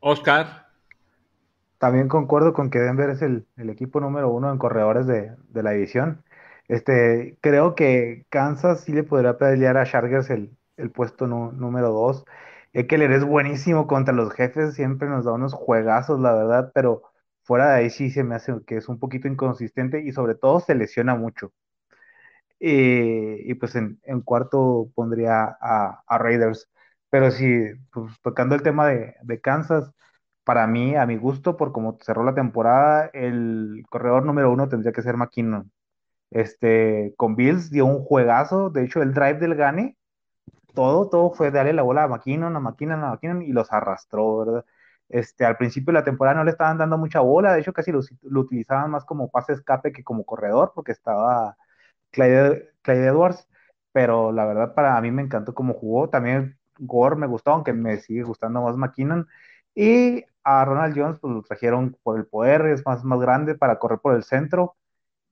Oscar. 0.00 0.63
También 1.84 2.08
concuerdo 2.08 2.54
con 2.54 2.70
que 2.70 2.78
Denver 2.78 3.10
es 3.10 3.20
el, 3.20 3.46
equipo 3.58 4.00
número 4.00 4.30
uno 4.30 4.50
en 4.50 4.56
corredores 4.56 5.06
de, 5.06 5.36
la 5.52 5.72
división. 5.72 6.24
Este, 6.66 7.36
creo 7.42 7.74
que 7.74 8.24
Kansas 8.30 8.84
sí 8.84 8.92
le 8.92 9.02
podría 9.04 9.36
pelear 9.36 9.76
a 9.76 9.84
Chargers 9.84 10.30
el, 10.30 10.56
puesto 10.94 11.26
número 11.26 11.90
dos. 11.90 12.24
Eckler 12.72 13.12
es 13.12 13.24
buenísimo 13.26 13.86
contra 13.86 14.14
los 14.14 14.32
jefes, 14.32 14.74
siempre 14.74 15.10
nos 15.10 15.26
da 15.26 15.32
unos 15.32 15.52
juegazos, 15.52 16.18
la 16.20 16.32
verdad, 16.32 16.72
pero 16.74 17.02
fuera 17.42 17.72
de 17.72 17.80
ahí 17.80 17.90
sí 17.90 18.10
se 18.10 18.24
me 18.24 18.34
hace 18.36 18.54
que 18.66 18.78
es 18.78 18.88
un 18.88 18.98
poquito 18.98 19.28
inconsistente 19.28 20.00
y 20.00 20.12
sobre 20.12 20.36
todo 20.36 20.60
se 20.60 20.74
lesiona 20.74 21.14
mucho. 21.16 21.52
Y, 22.58 23.54
pues 23.56 23.74
en, 23.76 23.98
cuarto 24.24 24.90
pondría 24.94 25.56
a, 25.60 26.18
Raiders. 26.18 26.70
Pero 27.10 27.30
sí, 27.30 27.46
pues 27.92 28.14
tocando 28.22 28.54
el 28.54 28.62
tema 28.62 28.88
de, 28.88 29.40
Kansas, 29.42 29.92
para 30.44 30.66
mí, 30.66 30.96
a 30.96 31.06
mi 31.06 31.16
gusto, 31.16 31.56
por 31.56 31.72
cómo 31.72 31.98
cerró 32.02 32.24
la 32.24 32.34
temporada, 32.34 33.10
el 33.14 33.84
corredor 33.90 34.24
número 34.26 34.52
uno 34.52 34.68
tendría 34.68 34.92
que 34.92 35.02
ser 35.02 35.16
McKinnon. 35.16 35.72
Este, 36.30 37.14
con 37.16 37.36
Bills 37.36 37.70
dio 37.70 37.86
un 37.86 38.04
juegazo, 38.04 38.70
de 38.70 38.84
hecho, 38.84 39.02
el 39.02 39.14
drive 39.14 39.38
del 39.40 39.54
Gane, 39.56 39.96
todo, 40.74 41.08
todo 41.08 41.32
fue 41.32 41.50
darle 41.50 41.72
la 41.72 41.82
bola 41.82 42.04
a 42.04 42.08
McKinnon, 42.08 42.56
a 42.56 42.60
McKinnon, 42.60 43.04
a 43.04 43.10
McKinnon 43.12 43.42
y 43.42 43.52
los 43.52 43.72
arrastró, 43.72 44.38
¿verdad? 44.38 44.64
Este, 45.08 45.44
al 45.44 45.56
principio 45.56 45.92
de 45.92 46.00
la 46.00 46.04
temporada 46.04 46.36
no 46.38 46.44
le 46.44 46.50
estaban 46.50 46.78
dando 46.78 46.98
mucha 46.98 47.20
bola, 47.20 47.52
de 47.54 47.60
hecho 47.60 47.72
casi 47.72 47.92
lo, 47.92 48.00
utilizaban 48.40 48.90
más 48.90 49.04
como 49.04 49.30
pase 49.30 49.52
escape 49.52 49.92
que 49.92 50.02
como 50.04 50.24
corredor, 50.24 50.72
porque 50.74 50.92
estaba 50.92 51.56
Clyde, 52.10 52.72
Clyde 52.82 53.06
Edwards, 53.08 53.48
pero 53.92 54.32
la 54.32 54.46
verdad 54.46 54.74
para 54.74 55.00
mí 55.00 55.10
me 55.10 55.22
encantó 55.22 55.54
cómo 55.54 55.74
jugó, 55.74 56.08
también 56.10 56.58
Gore 56.78 57.16
me 57.16 57.26
gustó, 57.26 57.52
aunque 57.52 57.72
me 57.72 57.98
sigue 57.98 58.22
gustando 58.24 58.62
más 58.62 58.76
McKinnon. 58.76 59.28
Y 59.74 60.24
a 60.44 60.64
Ronald 60.64 60.96
Jones, 60.96 61.18
pues 61.20 61.32
lo 61.32 61.42
trajeron 61.42 61.96
por 62.02 62.18
el 62.18 62.26
poder, 62.26 62.66
es 62.66 62.84
más, 62.86 63.02
más 63.04 63.18
grande 63.20 63.54
para 63.54 63.78
correr 63.78 63.98
por 63.98 64.14
el 64.14 64.22
centro. 64.22 64.76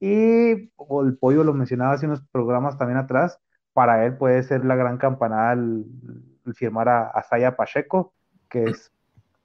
Y 0.01 0.51
el 0.53 1.19
pollo 1.21 1.45
lo 1.45 1.55
mencionaba 1.55 1.93
hace 1.93 2.07
unos 2.07 2.23
programas 2.33 2.79
también 2.79 2.99
atrás. 2.99 3.39
Para 3.73 4.05
él 4.05 4.17
puede 4.17 4.43
ser 4.43 4.65
la 4.65 4.75
gran 4.75 4.99
campanada 4.99 5.53
el, 5.53 5.85
firmar 6.55 6.89
a, 6.89 7.13
a 7.15 7.57
Pacheco, 7.57 8.13
que 8.49 8.65
es 8.65 8.91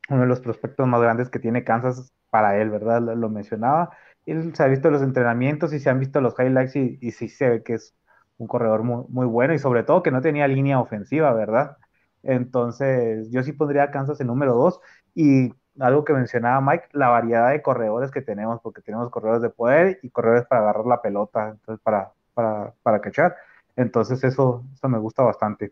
uno 0.09 0.21
de 0.21 0.27
los 0.27 0.39
prospectos 0.39 0.87
más 0.87 1.01
grandes 1.01 1.29
que 1.29 1.39
tiene 1.39 1.63
Kansas 1.63 2.11
para 2.29 2.57
él, 2.59 2.69
¿verdad? 2.69 3.01
Lo, 3.01 3.29
mencionaba. 3.29 3.91
Él 4.25 4.55
se 4.55 4.63
ha 4.63 4.67
visto 4.67 4.89
los 4.89 5.01
entrenamientos 5.01 5.73
y 5.73 5.79
se 5.79 5.89
han 5.89 5.99
visto 5.99 6.21
los 6.21 6.33
highlights 6.39 6.75
y, 6.75 6.97
y 7.01 7.11
sí 7.11 7.29
se 7.29 7.49
ve 7.49 7.63
que 7.63 7.75
es 7.75 7.95
un 8.37 8.47
corredor 8.47 8.83
muy, 8.83 9.05
muy 9.09 9.25
bueno 9.25 9.53
y 9.53 9.59
sobre 9.59 9.83
todo 9.83 10.03
que 10.03 10.11
no 10.11 10.21
tenía 10.21 10.47
línea 10.47 10.79
ofensiva, 10.79 11.33
¿verdad? 11.33 11.77
Entonces, 12.23 13.29
yo 13.31 13.43
sí 13.43 13.53
pondría 13.53 13.83
a 13.83 13.91
Kansas 13.91 14.19
en 14.21 14.27
número 14.27 14.53
dos. 14.53 14.79
Y 15.15 15.53
algo 15.79 16.03
que 16.03 16.13
mencionaba 16.13 16.61
Mike, 16.61 16.89
la 16.93 17.09
variedad 17.09 17.51
de 17.51 17.61
corredores 17.61 18.11
que 18.11 18.21
tenemos, 18.21 18.59
porque 18.61 18.81
tenemos 18.81 19.09
corredores 19.09 19.41
de 19.41 19.49
poder 19.49 19.99
y 20.01 20.09
corredores 20.09 20.45
para 20.47 20.61
agarrar 20.61 20.85
la 20.85 21.01
pelota, 21.01 21.49
entonces 21.49 21.81
para, 21.83 22.11
para, 22.33 22.73
para 22.83 23.01
cachar. 23.01 23.35
Entonces, 23.75 24.23
eso, 24.23 24.63
eso 24.73 24.89
me 24.89 24.97
gusta 24.97 25.23
bastante. 25.23 25.71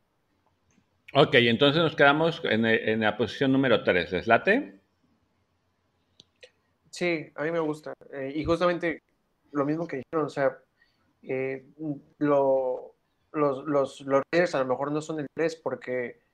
Ok, 1.13 1.35
entonces 1.35 1.81
nos 1.81 1.95
quedamos 1.95 2.41
en, 2.43 2.99
la 2.99 3.17
posición 3.17 3.51
número 3.51 3.83
3. 3.83 4.11
¿Les 4.11 4.27
late? 4.27 4.81
Sí, 6.89 7.31
a 7.35 7.43
mí 7.43 7.51
me 7.51 7.59
gusta. 7.59 7.93
Eh, 8.11 8.33
y 8.35 8.43
justamente 8.43 9.01
lo 9.51 9.65
mismo 9.65 9.87
que 9.87 9.97
dijeron, 9.97 10.25
o 10.25 10.29
sea, 10.29 10.57
eh, 11.23 11.65
lo, 12.17 12.95
los, 13.31 13.65
los, 13.65 14.01
los 14.01 14.23
Raiders 14.31 14.55
a 14.55 14.59
lo 14.59 14.65
mejor 14.65 14.91
no 14.91 15.01
son 15.01 15.19
el 15.19 15.27
3 15.33 15.55
porque 15.55 16.24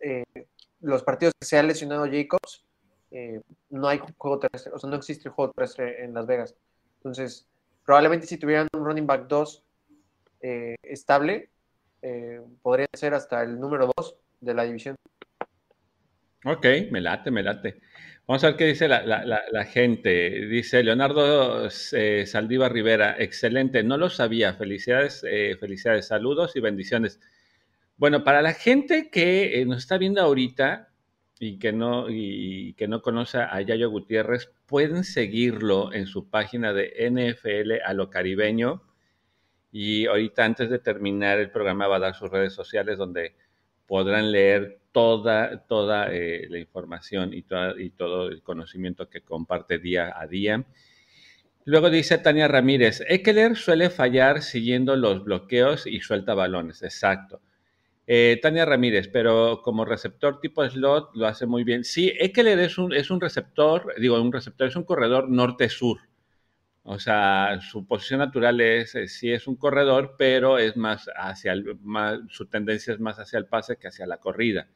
eh, 0.00 0.24
los 0.80 1.02
partidos 1.02 1.34
que 1.38 1.46
se 1.46 1.58
ha 1.58 1.62
lesionado 1.62 2.06
Jacobs, 2.06 2.64
eh, 3.10 3.40
no 3.70 3.88
hay 3.88 4.00
juego 4.18 4.38
terrestre, 4.38 4.72
o 4.74 4.78
sea, 4.78 4.90
no 4.90 4.96
existe 4.96 5.28
juego 5.28 5.52
terrestre 5.52 6.04
en 6.04 6.14
Las 6.14 6.26
Vegas. 6.26 6.54
Entonces, 6.98 7.46
probablemente 7.84 8.26
si 8.26 8.36
tuvieran 8.38 8.68
un 8.74 8.84
running 8.84 9.06
back 9.06 9.26
2 9.28 9.62
estable, 10.82 11.50
podría 12.62 12.86
ser 12.92 13.14
hasta 13.14 13.42
el 13.42 13.58
número 13.58 13.90
2 13.96 14.16
de 14.40 14.54
la 14.54 14.62
división. 14.62 14.94
Ok, 16.44 16.64
me 16.92 17.00
late, 17.00 17.32
me 17.32 17.42
late. 17.42 17.80
Vamos 18.26 18.42
a 18.42 18.48
ver 18.48 18.56
qué 18.56 18.66
dice 18.66 18.88
la, 18.88 19.64
gente. 19.64 20.46
Dice 20.46 20.82
Leonardo 20.82 21.68
eh, 21.92 22.24
Saldívar 22.26 22.72
Rivera, 22.72 23.16
excelente, 23.18 23.84
no 23.84 23.96
lo 23.96 24.10
sabía. 24.10 24.54
Felicidades, 24.54 25.24
eh, 25.28 25.56
felicidades, 25.60 26.08
saludos 26.08 26.56
y 26.56 26.60
bendiciones. 26.60 27.20
Bueno, 27.98 28.24
para 28.24 28.42
la 28.42 28.52
gente 28.52 29.10
que 29.10 29.60
eh, 29.60 29.64
nos 29.64 29.78
está 29.78 29.96
viendo 29.96 30.20
ahorita 30.20 30.90
y 31.38 31.58
que 31.58 31.72
no, 31.72 32.06
y 32.10 32.74
que 32.74 32.88
no 32.88 33.00
conoce 33.00 33.38
a 33.38 33.60
Yayo 33.62 33.90
Gutiérrez, 33.90 34.50
pueden 34.66 35.04
seguirlo 35.04 35.92
en 35.92 36.06
su 36.06 36.28
página 36.28 36.72
de 36.74 36.92
NFL 37.10 37.82
a 37.84 37.94
lo 37.94 38.10
caribeño. 38.10 38.82
Y 39.72 40.06
ahorita, 40.06 40.44
antes 40.44 40.70
de 40.70 40.78
terminar 40.78 41.38
el 41.38 41.50
programa, 41.50 41.88
va 41.88 41.96
a 41.96 42.00
dar 42.00 42.14
sus 42.14 42.30
redes 42.30 42.52
sociales 42.52 42.98
donde 42.98 43.34
podrán 43.86 44.30
leer 44.32 44.80
toda, 44.92 45.66
toda 45.66 46.12
eh, 46.12 46.46
la 46.50 46.58
información 46.58 47.32
y, 47.32 47.44
y 47.78 47.90
todo 47.90 48.28
el 48.28 48.42
conocimiento 48.42 49.08
que 49.08 49.22
comparte 49.22 49.78
día 49.78 50.12
a 50.18 50.26
día. 50.26 50.64
Luego 51.64 51.90
dice 51.90 52.18
Tania 52.18 52.48
Ramírez, 52.48 53.02
Eckler 53.08 53.56
suele 53.56 53.90
fallar 53.90 54.42
siguiendo 54.42 54.96
los 54.96 55.24
bloqueos 55.24 55.86
y 55.86 56.00
suelta 56.00 56.34
balones. 56.34 56.82
Exacto. 56.82 57.40
Eh, 58.06 58.38
Tania 58.40 58.64
Ramírez, 58.64 59.08
pero 59.08 59.60
como 59.62 59.84
receptor 59.84 60.40
tipo 60.40 60.68
slot 60.68 61.10
lo 61.14 61.26
hace 61.26 61.46
muy 61.46 61.64
bien. 61.64 61.84
Sí, 61.84 62.12
Eckler 62.18 62.58
es 62.60 62.78
un, 62.78 62.92
es 62.94 63.10
un 63.10 63.20
receptor, 63.20 63.94
digo, 63.98 64.20
un 64.20 64.32
receptor, 64.32 64.68
es 64.68 64.76
un 64.76 64.84
corredor 64.84 65.28
norte-sur. 65.28 65.98
O 66.84 67.00
sea, 67.00 67.58
su 67.60 67.84
posición 67.86 68.20
natural 68.20 68.60
es, 68.60 68.94
eh, 68.94 69.08
sí 69.08 69.32
es 69.32 69.48
un 69.48 69.56
corredor, 69.56 70.14
pero 70.16 70.58
es 70.58 70.76
más 70.76 71.10
hacia 71.16 71.52
el, 71.52 71.76
su 72.30 72.46
tendencia 72.46 72.94
es 72.94 73.00
más 73.00 73.18
hacia 73.18 73.40
el 73.40 73.46
pase 73.46 73.76
que 73.76 73.88
hacia 73.88 74.06
la 74.06 74.18
corrida. 74.18 74.68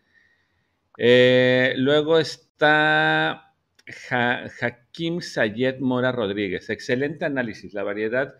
Eh, 0.99 1.75
luego 1.77 2.19
está 2.19 3.55
Hakim 4.61 5.21
Sayed 5.21 5.79
Mora 5.79 6.13
Rodríguez. 6.13 6.69
Excelente 6.69 7.25
análisis. 7.25 7.75
La 7.75 7.85
variedad, 7.85 8.35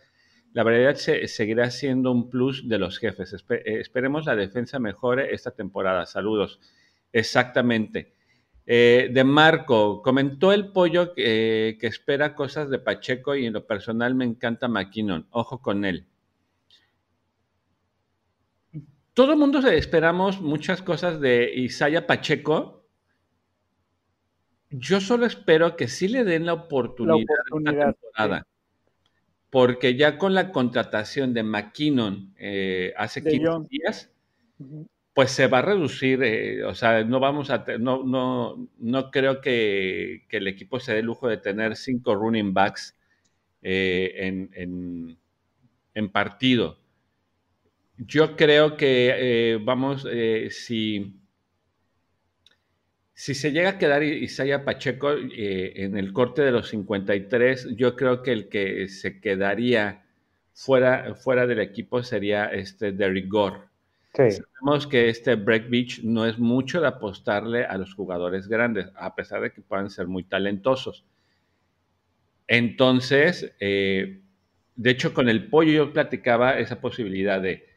la 0.53 0.63
variedad 0.63 0.95
seguirá 0.95 1.71
siendo 1.71 2.11
un 2.11 2.29
plus 2.29 2.69
de 2.69 2.79
los 2.79 2.99
jefes. 2.99 3.35
Eh, 3.51 3.63
esperemos 3.81 4.27
la 4.27 4.37
defensa 4.37 4.79
mejore 4.79 5.35
esta 5.35 5.53
temporada. 5.53 6.07
Saludos. 6.07 6.61
Exactamente. 7.13 8.15
Eh, 8.67 9.11
de 9.13 9.25
Marco, 9.25 10.03
comentó 10.03 10.53
el 10.53 10.73
pollo 10.73 11.15
que 11.15 11.79
espera 11.83 12.35
cosas 12.35 12.71
de 12.71 12.79
Pacheco 12.79 13.35
y 13.35 13.47
en 13.47 13.53
lo 13.53 13.67
personal 13.67 14.15
me 14.15 14.25
encanta 14.25 14.69
McKinnon. 14.69 15.27
Ojo 15.31 15.61
con 15.61 15.85
él. 15.85 16.07
Todo 19.15 19.33
el 19.33 19.39
mundo 19.39 19.59
esperamos 19.69 20.41
muchas 20.41 20.83
cosas 20.83 21.21
de 21.21 21.53
Isaya 21.55 22.07
Pacheco. 22.07 22.87
Yo 24.71 25.01
solo 25.01 25.27
espero 25.27 25.77
que 25.77 25.89
sí 25.89 26.07
le 26.09 26.25
den 26.25 26.47
la 26.47 26.55
oportunidad, 26.55 27.27
la 27.53 27.93
temporada. 27.93 28.47
Porque 29.51 29.97
ya 29.97 30.17
con 30.17 30.35
la 30.35 30.53
contratación 30.53 31.35
de 31.35 31.43
McKinnon 31.43 32.35
eh, 32.39 32.95
hace 32.97 33.23
15 33.23 33.69
días, 33.69 34.11
pues 35.13 35.33
se 35.33 35.49
va 35.49 35.59
a 35.59 35.63
reducir, 35.63 36.23
eh, 36.23 36.63
o 36.65 36.75
sea, 36.75 37.03
no 37.03 37.19
vamos 37.19 37.51
a, 37.51 37.65
no, 37.79 38.05
no, 38.05 38.69
no 38.79 39.11
creo 39.11 39.41
que, 39.41 40.25
el 40.31 40.47
equipo 40.47 40.79
se 40.79 40.93
dé 40.93 41.01
el 41.01 41.07
lujo 41.07 41.29
de 41.29 41.37
tener 41.37 41.77
cinco 41.77 42.15
running 42.15 42.55
backs 42.55 42.97
eh, 43.63 44.13
en, 44.17 45.19
en, 45.95 46.09
partido. 46.11 46.79
Yo 47.99 48.37
creo 48.37 48.77
que, 48.77 49.61
vamos, 49.65 50.07
si, 50.51 51.20
si 53.21 53.35
se 53.35 53.53
llega 53.53 53.69
a 53.69 53.79
quedar 53.79 54.03
Isaiah 54.03 54.65
Pacheco 54.65 55.11
en 55.13 55.99
el 55.99 56.11
corte 56.15 56.41
de 56.41 56.53
los 56.53 56.71
53, 56.71 57.77
yo 57.77 57.95
creo 57.95 58.23
que 58.23 58.33
el 58.33 58.49
que 58.49 58.89
se 58.89 59.21
quedaría 59.21 60.07
fuera, 60.55 61.15
fuera 61.17 61.47
del 61.47 61.61
equipo 61.61 62.03
sería 62.03 62.47
este 62.47 62.93
Derrick 62.93 63.29
Gore. 63.29 63.61
Sabemos 64.15 64.87
que 64.87 65.11
este 65.11 65.35
Break 65.35 65.69
Beach 65.69 66.01
no 66.03 66.25
es 66.25 66.39
mucho 66.39 66.81
de 66.81 66.87
apostarle 66.87 67.67
a 67.67 67.77
los 67.77 67.93
jugadores 67.93 68.49
grandes, 68.49 68.91
a 68.97 69.15
pesar 69.15 69.43
de 69.43 69.53
que 69.53 69.61
puedan 69.61 69.91
ser 69.91 70.07
muy 70.07 70.23
talentosos. 70.23 71.05
Entonces, 72.47 73.53
eh, 73.61 74.23
de 74.77 74.91
hecho, 74.91 75.13
con 75.13 75.29
el 75.29 75.51
pollo 75.51 75.73
yo 75.73 75.93
platicaba 75.93 76.59
esa 76.59 76.81
posibilidad 76.81 77.43
de 77.43 77.70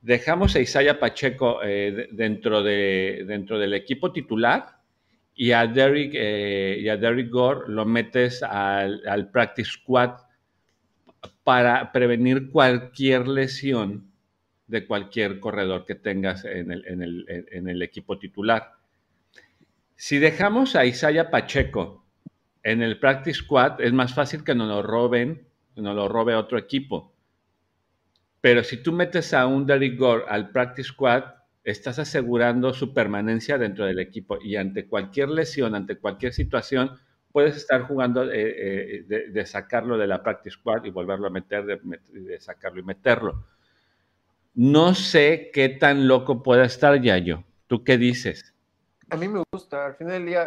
dejamos 0.00 0.56
a 0.56 0.60
Isaiah 0.60 0.98
Pacheco 0.98 1.60
eh, 1.62 2.08
dentro, 2.12 2.62
de, 2.62 3.24
dentro 3.26 3.58
del 3.58 3.74
equipo 3.74 4.12
titular 4.12 4.80
y 5.34 5.52
a 5.52 5.66
Derrick, 5.66 6.12
eh, 6.14 6.78
y 6.80 6.88
a 6.88 6.96
Derrick 6.96 7.30
Gore 7.30 7.68
lo 7.68 7.84
metes 7.84 8.42
al, 8.42 9.30
practice 9.32 9.70
squad 9.72 10.16
para 11.44 11.92
prevenir 11.92 12.50
cualquier 12.50 13.28
lesión 13.28 14.10
de 14.66 14.86
cualquier 14.86 15.40
corredor 15.40 15.84
que 15.84 15.96
tengas 15.96 16.44
en 16.44 16.70
el, 16.70 17.82
equipo 17.82 18.18
titular. 18.18 18.72
Si 19.96 20.18
dejamos 20.18 20.76
a 20.76 20.86
Isaiah 20.86 21.30
Pacheco 21.30 22.06
en 22.62 22.82
el 22.82 22.98
practice 22.98 23.40
squad, 23.40 23.80
es 23.80 23.92
más 23.92 24.14
fácil 24.14 24.44
que 24.44 24.54
nos 24.54 24.68
lo 24.68 24.82
roben, 24.82 25.46
nos 25.76 25.96
lo 25.96 26.08
robe 26.08 26.34
otro 26.34 26.56
equipo. 26.56 27.12
Pero 28.40 28.64
si 28.64 28.82
tú 28.82 28.92
metes 28.92 29.34
a 29.34 29.46
un 29.46 29.66
Derrick 29.66 29.98
Gore 29.98 30.24
al 30.28 30.50
practice 30.50 30.88
squad, 30.88 31.24
estás 31.62 31.98
asegurando 31.98 32.72
su 32.72 32.94
permanencia 32.94 33.58
dentro 33.58 33.84
del 33.84 33.98
equipo 33.98 34.38
y 34.40 34.56
ante 34.56 34.86
cualquier 34.86 35.28
lesión, 35.28 35.74
ante 35.74 35.98
cualquier 35.98 36.32
situación, 36.32 36.98
puedes 37.32 37.56
estar 37.56 37.82
jugando 37.82 38.30
eh, 38.30 39.02
eh, 39.08 39.28
de, 39.30 39.46
sacarlo 39.46 39.98
de 39.98 40.06
la 40.06 40.22
practice 40.22 40.56
squad 40.56 40.84
y 40.84 40.90
volverlo 40.90 41.26
a 41.26 41.30
meter, 41.30 41.64
de 41.64 42.40
sacarlo 42.40 42.80
y 42.80 42.84
meterlo. 42.84 43.44
No 44.54 44.94
sé 44.94 45.50
qué 45.52 45.68
tan 45.68 46.08
loco 46.08 46.42
pueda 46.42 46.64
estar 46.64 47.00
Yayo. 47.00 47.44
¿Tú 47.66 47.84
qué 47.84 47.96
dices? 47.96 48.52
A 49.08 49.16
mí 49.16 49.28
me 49.28 49.42
gusta. 49.52 49.86
Al 49.86 49.94
final 49.94 50.14
del 50.14 50.26
día, 50.26 50.46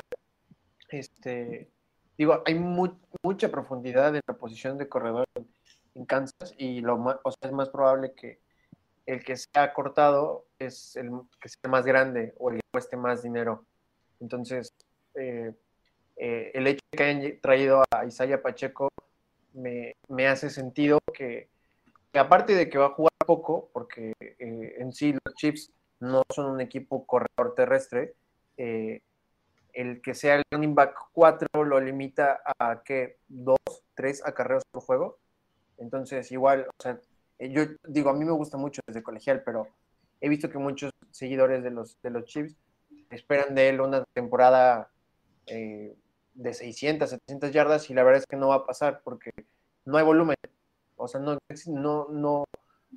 este, 0.90 1.70
digo, 2.18 2.44
hay 2.46 2.56
mucha 2.56 3.50
profundidad 3.50 4.14
en 4.16 4.22
la 4.28 4.36
posición 4.36 4.78
de 4.78 4.90
corredor 4.90 5.26
en 5.96 6.06
Kansas 6.06 6.54
y 6.58 6.82
lo 6.82 6.98
más, 6.98 7.18
o 7.24 7.32
sea, 7.32 7.50
es 7.50 7.52
más 7.52 7.70
probable 7.70 8.14
que 8.14 8.40
el 9.06 9.24
que 9.24 9.36
sea 9.36 9.74
cortado 9.74 10.46
es 10.60 10.96
el 10.96 11.12
que 11.42 11.50
sea 11.50 11.70
más 11.70 11.86
grande 11.86 12.34
o 12.38 12.50
el 12.50 12.58
que 12.58 12.68
cueste 12.72 12.98
más 12.98 13.22
dinero. 13.22 13.66
Entonces, 14.20 14.70
eh, 15.16 15.54
eh, 16.16 16.52
el 16.54 16.68
hecho 16.68 16.80
de 16.92 16.98
que 16.98 17.04
hayan 17.04 17.42
traído 17.42 17.84
a 17.92 18.06
Isaiah 18.06 18.42
Pacheco 18.42 18.90
me, 19.54 19.96
me 20.08 20.28
hace 20.28 20.50
sentido 20.50 21.00
que 21.14 21.50
aparte 22.14 22.56
de 22.56 22.70
que 22.70 22.78
va 22.78 22.88
a 22.88 22.94
jugar 22.94 23.12
poco, 23.26 23.70
porque 23.74 24.14
eh, 24.20 24.76
en 24.78 24.94
sí 24.94 25.14
los 25.14 25.36
Chiefs 25.36 25.72
no 26.00 26.24
son 26.34 26.52
un 26.52 26.62
equipo 26.62 27.06
corredor 27.06 27.56
terrestre, 27.56 28.16
el 28.58 30.02
que 30.02 30.14
sea 30.14 30.36
el 30.36 30.44
running 30.52 30.76
back 30.76 30.96
4 31.14 31.64
lo 31.64 31.80
limita 31.80 32.42
a 32.46 32.84
que 32.84 33.18
2, 33.30 33.58
3 33.96 34.26
acarreos 34.26 34.64
por 34.72 34.84
juego. 34.84 35.18
Entonces, 35.78 36.32
igual, 36.32 36.68
o 36.68 36.82
sea, 36.82 37.00
eh, 37.40 37.52
yo 37.52 37.64
digo, 37.88 38.10
a 38.10 38.14
mí 38.14 38.26
me 38.26 38.32
gusta 38.32 38.58
mucho 38.58 38.82
desde 38.88 39.04
colegial, 39.04 39.44
pero 39.44 39.68
he 40.22 40.30
visto 40.30 40.50
que 40.50 40.58
muchos 40.58 40.92
seguidores 41.12 41.64
de 41.64 41.72
los, 41.72 42.02
de 42.02 42.10
los 42.10 42.26
Chiefs 42.26 42.56
esperan 43.10 43.56
de 43.56 43.70
él 43.70 43.82
una 43.82 44.04
temporada 44.14 44.90
de 45.46 46.54
600, 46.54 47.10
700 47.10 47.52
yardas 47.52 47.90
y 47.90 47.94
la 47.94 48.04
verdad 48.04 48.22
es 48.22 48.26
que 48.26 48.38
no 48.38 48.48
va 48.48 48.56
a 48.56 48.66
pasar 48.66 49.02
porque 49.04 49.32
no 49.86 49.98
hay 49.98 50.06
volumen. 50.06 50.38
O 50.96 51.08
sea, 51.08 51.20
no, 51.20 51.38
no, 51.68 52.08
no 52.10 52.46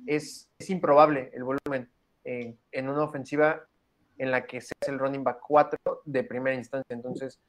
es, 0.05 0.47
es 0.57 0.69
improbable 0.69 1.29
el 1.33 1.43
volumen 1.43 1.89
en 2.23 2.89
una 2.89 3.03
ofensiva 3.03 3.67
en 4.17 4.31
la 4.31 4.45
que 4.45 4.61
se 4.61 4.73
hace 4.81 4.91
el 4.91 4.99
running 4.99 5.23
back 5.23 5.39
4 5.45 6.01
de 6.05 6.23
primera 6.23 6.55
instancia. 6.55 6.93
Entonces, 6.93 7.39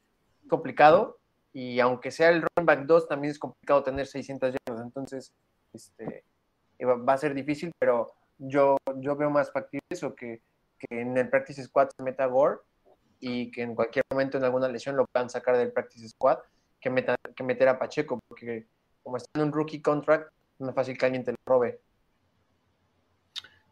es 0.43 0.49
complicado. 0.49 1.19
Y 1.53 1.81
aunque 1.81 2.11
sea 2.11 2.29
el 2.29 2.43
running 2.43 2.67
back 2.67 2.87
2, 2.87 3.09
también 3.09 3.33
es 3.33 3.39
complicado 3.39 3.83
tener 3.83 4.07
600 4.07 4.55
yardas. 4.67 4.78
Entonces, 4.89 5.32
este, 5.74 6.24
va 6.82 7.12
a 7.12 7.19
ser 7.19 7.35
difícil, 7.35 7.70
pero 7.78 8.10
yo, 8.39 8.77
yo 8.97 9.16
veo 9.16 9.28
más 9.31 9.52
factible 9.52 9.85
eso 9.90 10.15
que, 10.15 10.40
que 10.78 11.01
en 11.01 11.16
el 11.16 11.28
practice 11.28 11.62
squad 11.65 11.90
se 11.94 12.02
meta 12.02 12.27
Gore 12.27 12.60
y 13.20 13.51
que 13.51 13.62
en 13.62 13.74
cualquier 13.74 14.05
momento 14.10 14.39
en 14.39 14.44
alguna 14.44 14.69
lesión 14.69 14.97
lo 14.97 15.05
puedan 15.06 15.28
sacar 15.28 15.56
del 15.56 15.73
practice 15.73 16.09
squad 16.09 16.39
que, 16.81 16.89
meta, 16.89 17.16
que 17.36 17.43
meter 17.43 17.69
a 17.69 17.78
Pacheco, 17.78 18.19
porque 18.28 18.66
como 19.02 19.16
está 19.19 19.28
en 19.35 19.48
un 19.48 19.52
rookie 19.52 19.82
contract, 19.82 20.32
no 20.59 20.70
es 20.70 20.74
fácil 20.74 20.97
que 20.97 21.05
alguien 21.05 21.24
te 21.24 21.32
lo 21.32 21.36
robe. 21.44 21.81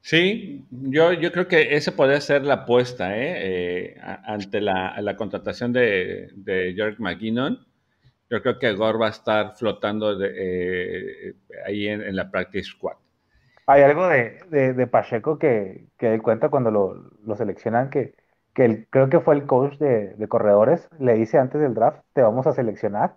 Sí, 0.02 0.64
yo, 0.70 1.12
yo 1.12 1.32
creo 1.32 1.48
que 1.48 1.74
esa 1.74 1.97
podría 1.97 2.20
ser 2.20 2.43
la 2.43 2.55
apuesta 2.55 3.16
¿eh? 3.16 3.94
eh 3.94 4.01
ante 4.24 4.60
la, 4.60 5.01
la, 5.01 5.16
contratación 5.16 5.72
de, 5.72 6.30
de 6.34 6.74
George 6.76 6.98
McGinnon. 7.01 7.66
Yo 8.28 8.43
creo 8.43 8.59
que 8.59 8.73
Gore 8.74 8.98
va 8.98 9.07
a 9.07 9.11
estar 9.11 9.57
flotando 9.57 10.16
eh, 10.23 11.35
ahí 11.65 11.86
en, 11.86 12.16
la 12.16 12.31
practice 12.31 12.70
squad. 12.70 12.97
Hay 13.66 13.82
algo 13.82 14.09
de, 14.09 14.89
Pacheco 14.90 15.39
que, 15.39 15.86
que 15.97 16.15
él 16.15 16.23
cuenta 16.23 16.48
cuando 16.48 16.70
lo, 16.70 17.36
seleccionan, 17.36 17.90
que, 17.90 18.15
que 18.55 18.86
creo 18.90 19.09
que 19.09 19.20
fue 19.20 19.35
el 19.35 19.47
coach 19.47 19.78
de, 19.78 20.27
corredores, 20.28 20.89
le 20.98 21.15
dice 21.15 21.39
antes 21.39 21.61
del 21.61 21.74
draft, 21.74 22.03
te 22.12 22.23
vamos 22.23 22.47
a 22.47 22.53
seleccionar. 22.53 23.16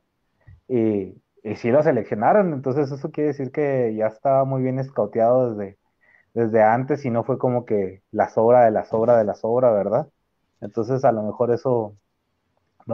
Y, 0.68 1.15
y 1.44 1.56
sí 1.56 1.72
lo 1.72 1.81
seleccionaron, 1.81 2.53
entonces 2.53 2.91
eso 2.91 3.11
quiere 3.11 3.30
decir 3.30 3.52
que 3.52 3.95
ya 3.95 4.07
estaba 4.07 4.45
muy 4.45 4.61
bien 4.61 4.77
escauteado 4.77 5.56
desde, 5.56 5.80
desde 6.34 6.64
antes 6.64 7.06
y 7.06 7.10
no 7.10 7.23
fue 7.23 7.38
como 7.38 7.65
que 7.65 8.03
la 8.11 8.30
sobra 8.30 8.65
de 8.65 8.72
la 8.72 8.86
sobra 8.86 9.18
de 9.18 9.23
la 9.26 9.36
sobra, 9.36 9.72
¿verdad? 9.72 10.07
Entonces 10.61 11.03
a 11.06 11.11
lo 11.11 11.23
mejor 11.23 11.52
eso 11.52 11.95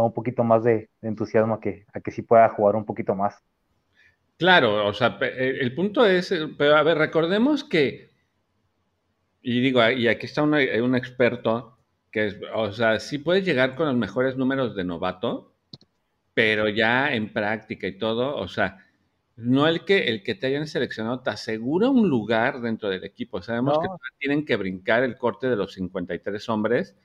da 0.02 0.06
un 0.06 0.14
poquito 0.14 0.44
más 0.44 0.64
de, 0.64 0.90
entusiasmo 1.02 1.56
a 1.56 1.60
que, 1.60 1.86
a 1.94 2.00
que 2.00 2.12
sí 2.12 2.22
pueda 2.22 2.50
jugar 2.50 2.76
un 2.76 2.86
poquito 2.86 3.16
más. 3.16 3.44
Claro, 4.38 4.86
o 4.88 4.94
sea, 4.94 5.18
el 5.22 5.74
punto 5.74 6.06
es, 6.06 6.34
pero 6.58 6.76
a 6.76 6.84
ver, 6.84 6.98
recordemos 6.98 7.64
que, 7.64 8.12
y 9.42 9.62
digo, 9.62 9.88
y 9.90 10.08
aquí 10.08 10.26
está 10.26 10.44
un 10.44 10.96
experto, 10.96 11.78
que 12.12 12.28
es, 12.28 12.38
o 12.54 12.72
sea, 12.74 13.00
sí 13.00 13.18
puedes 13.18 13.46
llegar 13.46 13.76
con 13.76 13.88
los 13.88 13.96
mejores 13.96 14.36
números 14.36 14.76
de 14.76 14.84
novato, 14.84 15.56
pero 16.34 16.68
ya 16.68 17.14
en 17.14 17.32
práctica 17.32 17.88
y 17.88 17.98
todo, 17.98 18.36
o 18.36 18.48
sea, 18.50 18.86
no 19.38 19.68
el 19.68 19.86
que, 19.86 20.08
el 20.08 20.24
que 20.24 20.36
te 20.36 20.48
hayan 20.48 20.68
seleccionado 20.68 21.22
te 21.22 21.30
asegura 21.30 21.90
un 21.90 22.10
lugar 22.10 22.62
dentro 22.62 22.90
del 22.90 23.04
equipo. 23.04 23.42
Sabemos 23.42 23.80
que 23.80 23.88
tienen 24.18 24.46
que 24.46 24.56
brincar 24.56 25.04
el 25.04 25.18
corte 25.18 25.48
de 25.50 25.56
los 25.56 25.74
53 25.74 26.50
hombres, 26.50 26.96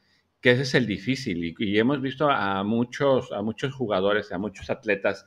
que 0.41 0.53
ese 0.53 0.62
es 0.62 0.75
el 0.75 0.87
difícil. 0.87 1.55
Y, 1.59 1.79
hemos 1.79 2.01
visto 2.01 2.31
a 2.31 2.62
muchos, 2.65 3.33
a 3.33 3.43
muchos 3.43 3.75
jugadores, 3.75 4.33
a 4.33 4.39
muchos 4.39 4.71
atletas 4.71 5.27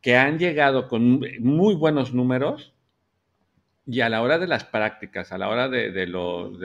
que 0.00 0.16
han 0.16 0.38
llegado 0.38 0.88
con 0.88 1.20
muy 1.40 1.74
buenos 1.74 2.14
números 2.14 2.74
y 3.86 4.00
a 4.00 4.08
la 4.08 4.22
hora 4.22 4.38
de 4.38 4.46
las 4.46 4.64
prácticas, 4.64 5.32
a 5.32 5.38
la 5.38 5.48
hora 5.48 5.68
de, 5.68 6.06
los, 6.06 6.60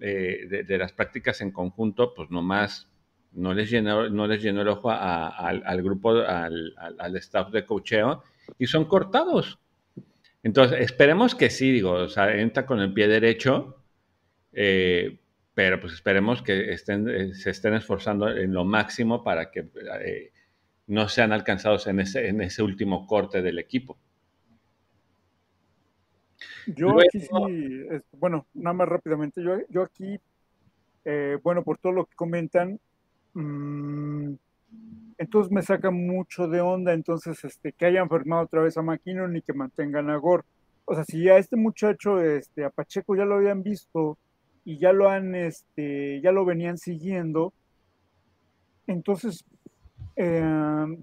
eh, 0.00 0.64
de, 0.66 0.78
las 0.78 0.92
prácticas 0.92 1.40
en 1.40 1.52
conjunto, 1.52 2.12
pues 2.14 2.30
nomás 2.30 2.88
no 3.32 3.54
les 3.54 3.70
llenó, 3.70 4.08
no 4.08 4.26
les 4.26 4.42
llenó 4.42 4.62
el 4.62 4.68
ojo 4.68 4.90
al 4.90 5.82
grupo, 5.82 6.10
al, 6.10 7.16
staff 7.16 7.50
de 7.50 7.64
cocheo 7.64 8.24
y 8.58 8.66
son 8.66 8.86
cortados. 8.86 9.58
Entonces, 10.42 10.80
esperemos 10.80 11.34
que 11.34 11.50
sí, 11.50 11.70
digo, 11.70 11.92
o 11.92 12.08
sea, 12.08 12.34
entra 12.36 12.66
con 12.66 12.80
el 12.80 12.92
pie 12.92 13.08
derecho, 13.08 13.82
eh, 14.52 15.18
pero 15.58 15.80
pues 15.80 15.94
esperemos 15.94 16.40
que 16.40 16.72
estén, 16.72 17.08
eh, 17.08 17.34
se 17.34 17.50
estén 17.50 17.74
esforzando 17.74 18.28
en 18.28 18.52
lo 18.52 18.64
máximo 18.64 19.24
para 19.24 19.50
que 19.50 19.68
eh, 20.04 20.32
no 20.86 21.08
sean 21.08 21.32
alcanzados 21.32 21.88
en 21.88 21.98
ese, 21.98 22.28
en 22.28 22.40
ese 22.42 22.62
último 22.62 23.06
corte 23.06 23.42
del 23.42 23.58
equipo. 23.58 23.98
Yo 26.66 27.00
aquí 27.00 27.20
sí, 27.20 27.28
bueno, 28.12 28.46
nada 28.54 28.74
más 28.74 28.88
rápidamente, 28.88 29.42
yo, 29.42 29.56
yo 29.68 29.82
aquí, 29.82 30.20
bueno, 31.42 31.64
por 31.64 31.78
todo 31.78 31.92
lo 31.92 32.04
que 32.04 32.14
comentan, 32.14 32.78
Mm, 33.34 34.34
entonces 35.18 35.52
me 35.52 35.62
saca 35.62 35.90
mucho 35.90 36.48
de 36.48 36.60
onda, 36.60 36.92
entonces, 36.92 37.44
este, 37.44 37.72
que 37.72 37.86
hayan 37.86 38.08
firmado 38.08 38.42
otra 38.42 38.62
vez 38.62 38.76
a 38.76 38.82
McKinnon 38.82 39.36
y 39.36 39.42
que 39.42 39.52
mantengan 39.52 40.10
a 40.10 40.16
Gore. 40.16 40.44
O 40.84 40.94
sea, 40.94 41.04
si 41.04 41.28
a 41.28 41.38
este 41.38 41.56
muchacho, 41.56 42.20
este, 42.20 42.64
a 42.64 42.70
Pacheco 42.70 43.14
ya 43.14 43.24
lo 43.24 43.36
habían 43.36 43.62
visto 43.62 44.18
y 44.68 44.76
ya 44.76 44.92
lo 44.92 45.08
han, 45.08 45.34
este, 45.34 46.20
ya 46.20 46.30
lo 46.30 46.44
venían 46.44 46.76
siguiendo, 46.76 47.54
entonces, 48.86 49.42
eh, 50.14 50.42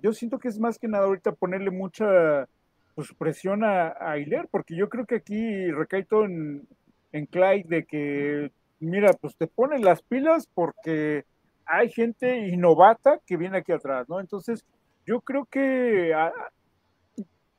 yo 0.04 0.14
siento 0.14 0.38
que 0.38 0.50
es 0.50 0.60
más 0.60 0.78
que 0.78 0.88
nada 0.88 1.06
ahorita 1.06 1.32
ponerle 1.32 1.72
mucha 1.72 2.48
pues, 2.94 3.12
presión 3.18 3.64
a, 3.64 3.88
a 3.88 4.18
porque 4.52 4.76
yo 4.76 4.88
creo 4.88 5.08
que 5.08 5.16
aquí 5.16 5.72
recae 5.72 6.04
todo 6.04 6.26
en, 6.26 6.68
en 7.12 7.26
Clyde 7.26 7.66
de 7.68 7.86
que, 7.86 8.52
mira, 8.80 9.14
pues 9.14 9.36
te 9.36 9.48
ponen 9.48 9.84
las 9.84 10.04
pilas 10.04 10.48
porque 10.54 11.26
hay 11.66 11.90
gente 11.90 12.48
innovata 12.48 13.20
que 13.26 13.36
viene 13.36 13.58
aquí 13.58 13.72
atrás, 13.72 14.08
¿no? 14.08 14.20
Entonces, 14.20 14.64
yo 15.08 15.22
creo 15.22 15.46
que, 15.46 16.14
ah, 16.14 16.32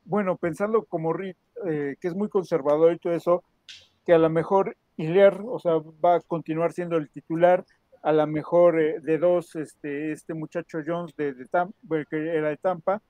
bueno, 0.04 0.36
pensando 0.36 0.84
como 0.84 1.12
Reed, 1.12 1.34
eh, 1.66 1.96
que 2.00 2.06
es 2.06 2.14
muy 2.14 2.28
conservador 2.28 2.92
y 2.92 2.98
todo 3.00 3.12
eso, 3.12 3.42
que 4.04 4.12
a 4.12 4.18
lo 4.18 4.30
mejor 4.30 4.76
Hilaire, 4.97 5.40
o 5.44 5.59
sea, 5.59 5.74
va 6.05 6.16
a 6.16 6.20
continuar 6.20 6.73
siendo 6.73 6.97
el 6.97 7.10
titular, 7.10 7.64
a 8.02 8.12
lo 8.12 8.27
mejor 8.27 8.81
eh, 8.81 9.01
de 9.01 9.18
dos, 9.18 9.55
este, 9.56 10.12
este 10.12 10.35
muchacho 10.35 10.78
Jones 10.86 11.14
de, 11.16 11.35
Tampa, 11.47 12.05
que 12.09 12.16
era 12.16 12.48
de 12.48 12.56
Tampa, 12.56 13.02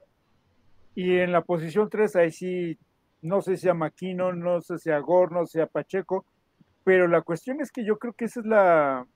y 0.95 1.19
en 1.19 1.33
la 1.33 1.43
posición 1.43 1.89
tres, 1.91 2.17
ahí 2.17 2.33
sí, 2.33 2.79
no 3.23 3.43
sé 3.43 3.57
si 3.57 3.69
a 3.69 3.75
Maquino, 3.75 4.33
no 4.33 4.61
sé 4.61 4.79
si 4.79 4.91
a 4.91 4.99
Gore, 4.99 5.35
no 5.35 5.47
sé 5.47 5.53
si 5.53 5.61
a 5.61 5.67
Pacheco, 5.67 6.25
pero 6.85 7.09
la 7.09 7.23
cuestión 7.23 7.61
es 7.61 7.71
que 7.71 7.85
yo 7.85 7.99
creo 7.99 8.15
que 8.15 8.25
esa 8.25 8.41
es 8.41 8.47
la, 8.47 9.07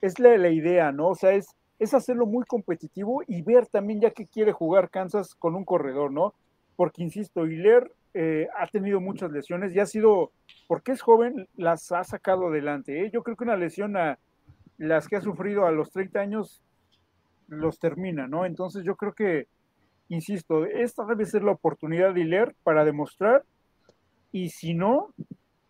es 0.00 0.18
la, 0.18 0.36
la, 0.36 0.50
idea, 0.50 0.92
¿no? 0.92 1.08
O 1.08 1.14
sea, 1.14 1.32
es, 1.32 1.46
es 1.78 1.94
hacerlo 1.94 2.26
muy 2.26 2.44
competitivo 2.44 3.22
y 3.26 3.42
ver 3.42 3.66
también 3.66 4.00
ya 4.00 4.10
que 4.10 4.26
quiere 4.26 4.52
jugar 4.52 4.90
Kansas 4.90 5.34
con 5.34 5.54
un 5.54 5.64
corredor, 5.64 6.12
¿no? 6.12 6.34
Porque, 6.76 7.02
insisto, 7.02 7.46
Hiler 7.46 7.90
eh, 8.20 8.48
ha 8.58 8.66
tenido 8.66 9.00
muchas 9.00 9.30
lesiones 9.30 9.72
y 9.72 9.78
ha 9.78 9.86
sido, 9.86 10.32
porque 10.66 10.90
es 10.90 11.02
joven, 11.02 11.46
las 11.54 11.92
ha 11.92 12.02
sacado 12.02 12.48
adelante. 12.48 13.04
¿eh? 13.04 13.10
Yo 13.12 13.22
creo 13.22 13.36
que 13.36 13.44
una 13.44 13.56
lesión 13.56 13.96
a 13.96 14.18
las 14.76 15.06
que 15.06 15.14
ha 15.14 15.20
sufrido 15.20 15.66
a 15.66 15.70
los 15.70 15.92
30 15.92 16.18
años 16.18 16.60
los 17.46 17.78
termina, 17.78 18.26
¿no? 18.26 18.44
Entonces 18.44 18.82
yo 18.82 18.96
creo 18.96 19.12
que, 19.12 19.46
insisto, 20.08 20.64
esta 20.64 21.04
debe 21.04 21.26
ser 21.26 21.44
la 21.44 21.52
oportunidad 21.52 22.12
de 22.12 22.22
Hiler 22.22 22.56
para 22.64 22.84
demostrar 22.84 23.44
y 24.32 24.48
si 24.48 24.74
no, 24.74 25.14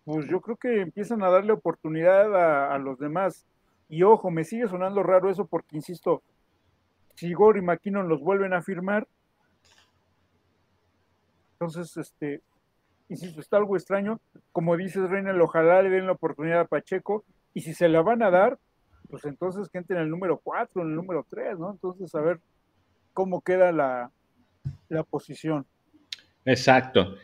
pues 0.06 0.26
yo 0.26 0.40
creo 0.40 0.56
que 0.56 0.80
empiezan 0.80 1.22
a 1.22 1.28
darle 1.28 1.52
oportunidad 1.52 2.72
a, 2.72 2.78
los 2.78 2.98
demás 2.98 3.44
y 3.90 4.04
ojo, 4.04 4.30
me 4.30 4.44
sigue 4.44 4.68
sonando 4.68 5.02
raro 5.02 5.28
eso 5.28 5.44
porque, 5.44 5.76
insisto, 5.76 6.22
si 7.14 7.30
Gore 7.34 7.58
y 7.58 7.62
McKinnon 7.62 8.08
los 8.08 8.22
vuelven 8.22 8.54
a 8.54 8.62
firmar, 8.62 9.06
entonces, 11.60 11.96
este, 11.96 12.42
insisto, 13.08 13.40
está 13.40 13.56
algo 13.56 13.76
extraño. 13.76 14.20
Como 14.52 14.76
dices, 14.76 15.08
Reina, 15.08 15.32
ojalá 15.42 15.82
le 15.82 15.90
den 15.90 16.06
la 16.06 16.12
oportunidad 16.12 16.60
a 16.60 16.66
Pacheco. 16.66 17.24
Y 17.54 17.62
si 17.62 17.74
se 17.74 17.88
la 17.88 18.02
van 18.02 18.22
a 18.22 18.30
dar, 18.30 18.58
pues 19.10 19.24
entonces 19.24 19.68
que 19.68 19.78
entre 19.78 19.96
en 19.96 20.02
el 20.02 20.10
número 20.10 20.38
4, 20.38 20.82
en 20.82 20.88
el 20.88 20.94
número 20.94 21.26
3, 21.28 21.58
¿no? 21.58 21.70
Entonces, 21.72 22.14
a 22.14 22.20
ver 22.20 22.40
cómo 23.12 23.40
queda 23.40 23.72
la, 23.72 24.10
la 24.88 25.02
posición. 25.02 25.66
Exacto. 26.44 27.16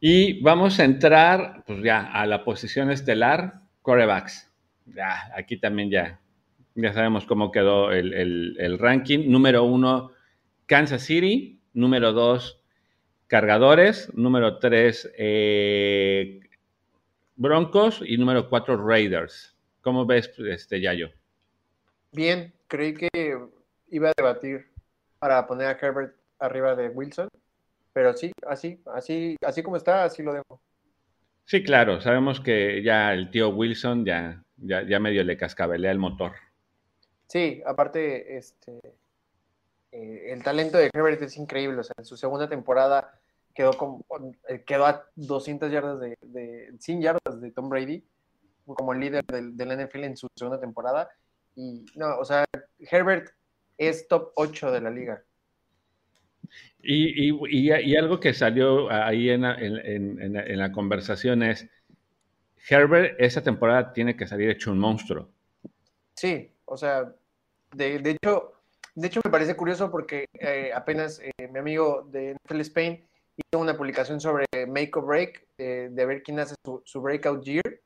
Y 0.00 0.42
vamos 0.42 0.80
a 0.80 0.84
entrar, 0.84 1.62
pues 1.66 1.82
ya, 1.82 2.10
a 2.10 2.26
la 2.26 2.44
posición 2.44 2.90
estelar, 2.90 3.60
corebacks 3.82 4.50
ya, 4.94 5.30
aquí 5.36 5.56
también 5.56 5.90
ya, 5.90 6.20
ya 6.74 6.92
sabemos 6.92 7.26
cómo 7.26 7.50
quedó 7.50 7.92
el, 7.92 8.78
ranking. 8.78 9.30
Número 9.30 9.64
uno, 9.64 10.12
Kansas 10.66 11.02
City. 11.02 11.60
Número 11.72 12.12
dos, 12.12 12.59
Cargadores. 13.30 14.12
Número 14.12 14.58
tres, 14.58 15.08
eh, 15.16 16.40
Broncos. 17.36 18.02
Y 18.04 18.18
número 18.18 18.50
cuatro, 18.50 18.76
Raiders. 18.76 19.56
¿Cómo 19.82 20.04
ves, 20.04 20.30
este 20.38 20.80
Yayo? 20.80 21.10
Bien, 22.12 22.52
creí 22.66 22.94
que 22.94 23.08
iba 23.88 24.10
a 24.10 24.12
debatir 24.16 24.66
para 25.20 25.46
poner 25.46 25.68
a 25.68 25.78
Herbert 25.80 26.16
arriba 26.40 26.74
de 26.74 26.88
Wilson, 26.88 27.28
pero 27.92 28.14
sí, 28.14 28.32
así, 28.46 28.82
así, 28.92 29.36
así 29.46 29.62
como 29.62 29.76
está, 29.76 30.02
así 30.04 30.22
lo 30.24 30.32
dejo. 30.32 30.60
Sí, 31.44 31.62
claro, 31.62 32.00
sabemos 32.00 32.40
que 32.40 32.82
ya 32.82 33.12
el 33.12 33.30
tío 33.30 33.50
Wilson 33.50 34.04
ya 34.04 34.42
ya, 34.56 34.82
ya 34.82 34.98
medio 34.98 35.24
le 35.24 35.36
cascabelea 35.36 35.90
el 35.90 35.98
motor. 35.98 36.32
Sí, 37.26 37.62
aparte, 37.64 38.36
este, 38.36 38.80
eh, 39.92 40.32
el 40.32 40.42
talento 40.42 40.78
de 40.78 40.90
Herbert 40.92 41.22
es 41.22 41.36
increíble. 41.36 41.80
O 41.80 41.84
sea, 41.84 41.94
en 41.98 42.04
su 42.04 42.16
segunda 42.16 42.48
temporada 42.48 43.12
quedó, 43.54 43.72
con, 43.72 44.02
quedó 44.66 44.86
a 44.86 45.04
200 45.16 45.70
yardas 45.70 46.00
de, 46.00 46.16
de 46.22 46.72
100 46.78 47.02
yardas 47.02 47.40
de 47.40 47.50
Tom 47.50 47.68
Brady 47.68 48.04
como 48.66 48.92
el 48.92 49.00
líder 49.00 49.24
del, 49.26 49.56
del, 49.56 49.86
NFL 49.86 50.04
en 50.04 50.16
su 50.16 50.28
segunda 50.36 50.60
temporada. 50.60 51.08
Y 51.56 51.84
no, 51.96 52.18
o 52.18 52.24
sea, 52.24 52.44
Herbert 52.78 53.30
es 53.78 54.06
top 54.06 54.32
8 54.36 54.70
de 54.70 54.80
la 54.80 54.90
liga. 54.90 55.22
Y, 56.82 57.30
y, 57.30 57.72
y, 57.72 57.96
algo 57.96 58.20
que 58.20 58.32
salió 58.32 58.90
ahí 58.90 59.30
en, 59.30 59.44
en, 59.44 60.20
en, 60.22 60.36
en 60.36 60.58
la 60.58 60.72
conversación 60.72 61.42
es, 61.42 61.68
Herbert 62.68 63.16
esa 63.18 63.42
temporada 63.42 63.92
tiene 63.92 64.16
que 64.16 64.26
salir 64.26 64.50
hecho 64.50 64.72
un 64.72 64.78
monstruo. 64.78 65.28
Sí, 66.14 66.52
o 66.64 66.76
sea, 66.76 67.12
de, 67.74 67.96
hecho, 68.10 68.59
de 69.00 69.06
hecho 69.06 69.20
me 69.24 69.30
parece 69.30 69.56
curioso 69.56 69.90
porque 69.90 70.26
eh, 70.34 70.70
apenas 70.74 71.20
eh, 71.20 71.48
mi 71.48 71.58
amigo 71.58 72.06
de 72.10 72.34
NFL 72.34 72.60
Spain 72.60 73.04
hizo 73.36 73.60
una 73.60 73.76
publicación 73.76 74.20
sobre 74.20 74.46
Make 74.66 74.90
or 74.94 75.06
Break, 75.06 75.46
eh, 75.58 75.88
de 75.90 76.06
ver 76.06 76.22
quién 76.22 76.38
hace 76.40 76.54
su, 76.62 77.00
breakout 77.00 77.42
year. 77.44 77.80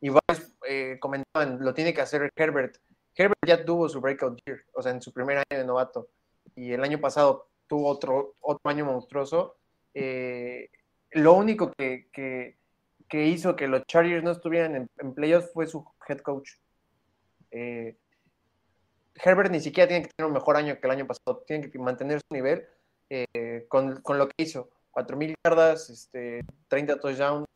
Y 0.00 0.10
varios 0.10 0.52
eh, 0.68 0.98
comentaban, 1.00 1.58
lo 1.60 1.72
tiene 1.74 1.94
que 1.94 2.02
hacer 2.02 2.30
Herbert. 2.36 2.76
Herbert 3.16 3.46
ya 3.46 3.64
tuvo 3.64 3.88
su 3.88 4.00
breakout 4.00 4.38
year, 4.44 4.64
o 4.74 4.82
sea, 4.82 4.92
en 4.92 5.00
su 5.00 5.12
primer 5.12 5.38
año 5.38 5.58
de 5.58 5.64
novato. 5.64 6.08
Y 6.54 6.72
el 6.72 6.84
año 6.84 7.00
pasado 7.00 7.48
tuvo 7.66 7.88
otro, 7.88 8.34
otro 8.40 8.70
año 8.70 8.84
monstruoso. 8.84 9.56
Eh, 9.94 10.68
lo 11.12 11.34
único 11.34 11.72
que, 11.72 12.08
que, 12.12 12.56
hizo 13.26 13.54
que 13.54 13.68
los 13.68 13.86
Chargers 13.86 14.24
no 14.24 14.32
estuvieran 14.32 14.74
en, 14.74 14.90
en 14.98 15.14
playoffs 15.14 15.52
fue 15.52 15.66
su 15.66 15.86
head 16.08 16.18
coach. 16.18 16.50
Herbert 19.14 19.50
ni 19.50 19.60
siquiera 19.60 19.88
tiene 19.88 20.04
que 20.04 20.10
tener 20.16 20.28
un 20.28 20.34
mejor 20.34 20.56
año 20.56 20.78
que 20.80 20.86
el 20.86 20.90
año 20.90 21.06
pasado, 21.06 21.44
tiene 21.46 21.70
que 21.70 21.78
mantener 21.78 22.20
su 22.20 22.34
nivel 22.34 22.66
con, 23.68 24.00
con, 24.02 24.18
lo 24.18 24.28
que 24.28 24.34
hizo. 24.38 24.70
4.000 24.92 25.34
yardas, 25.44 25.90
este, 25.90 26.44
30 26.68 27.00
touchdowns, 27.00 27.46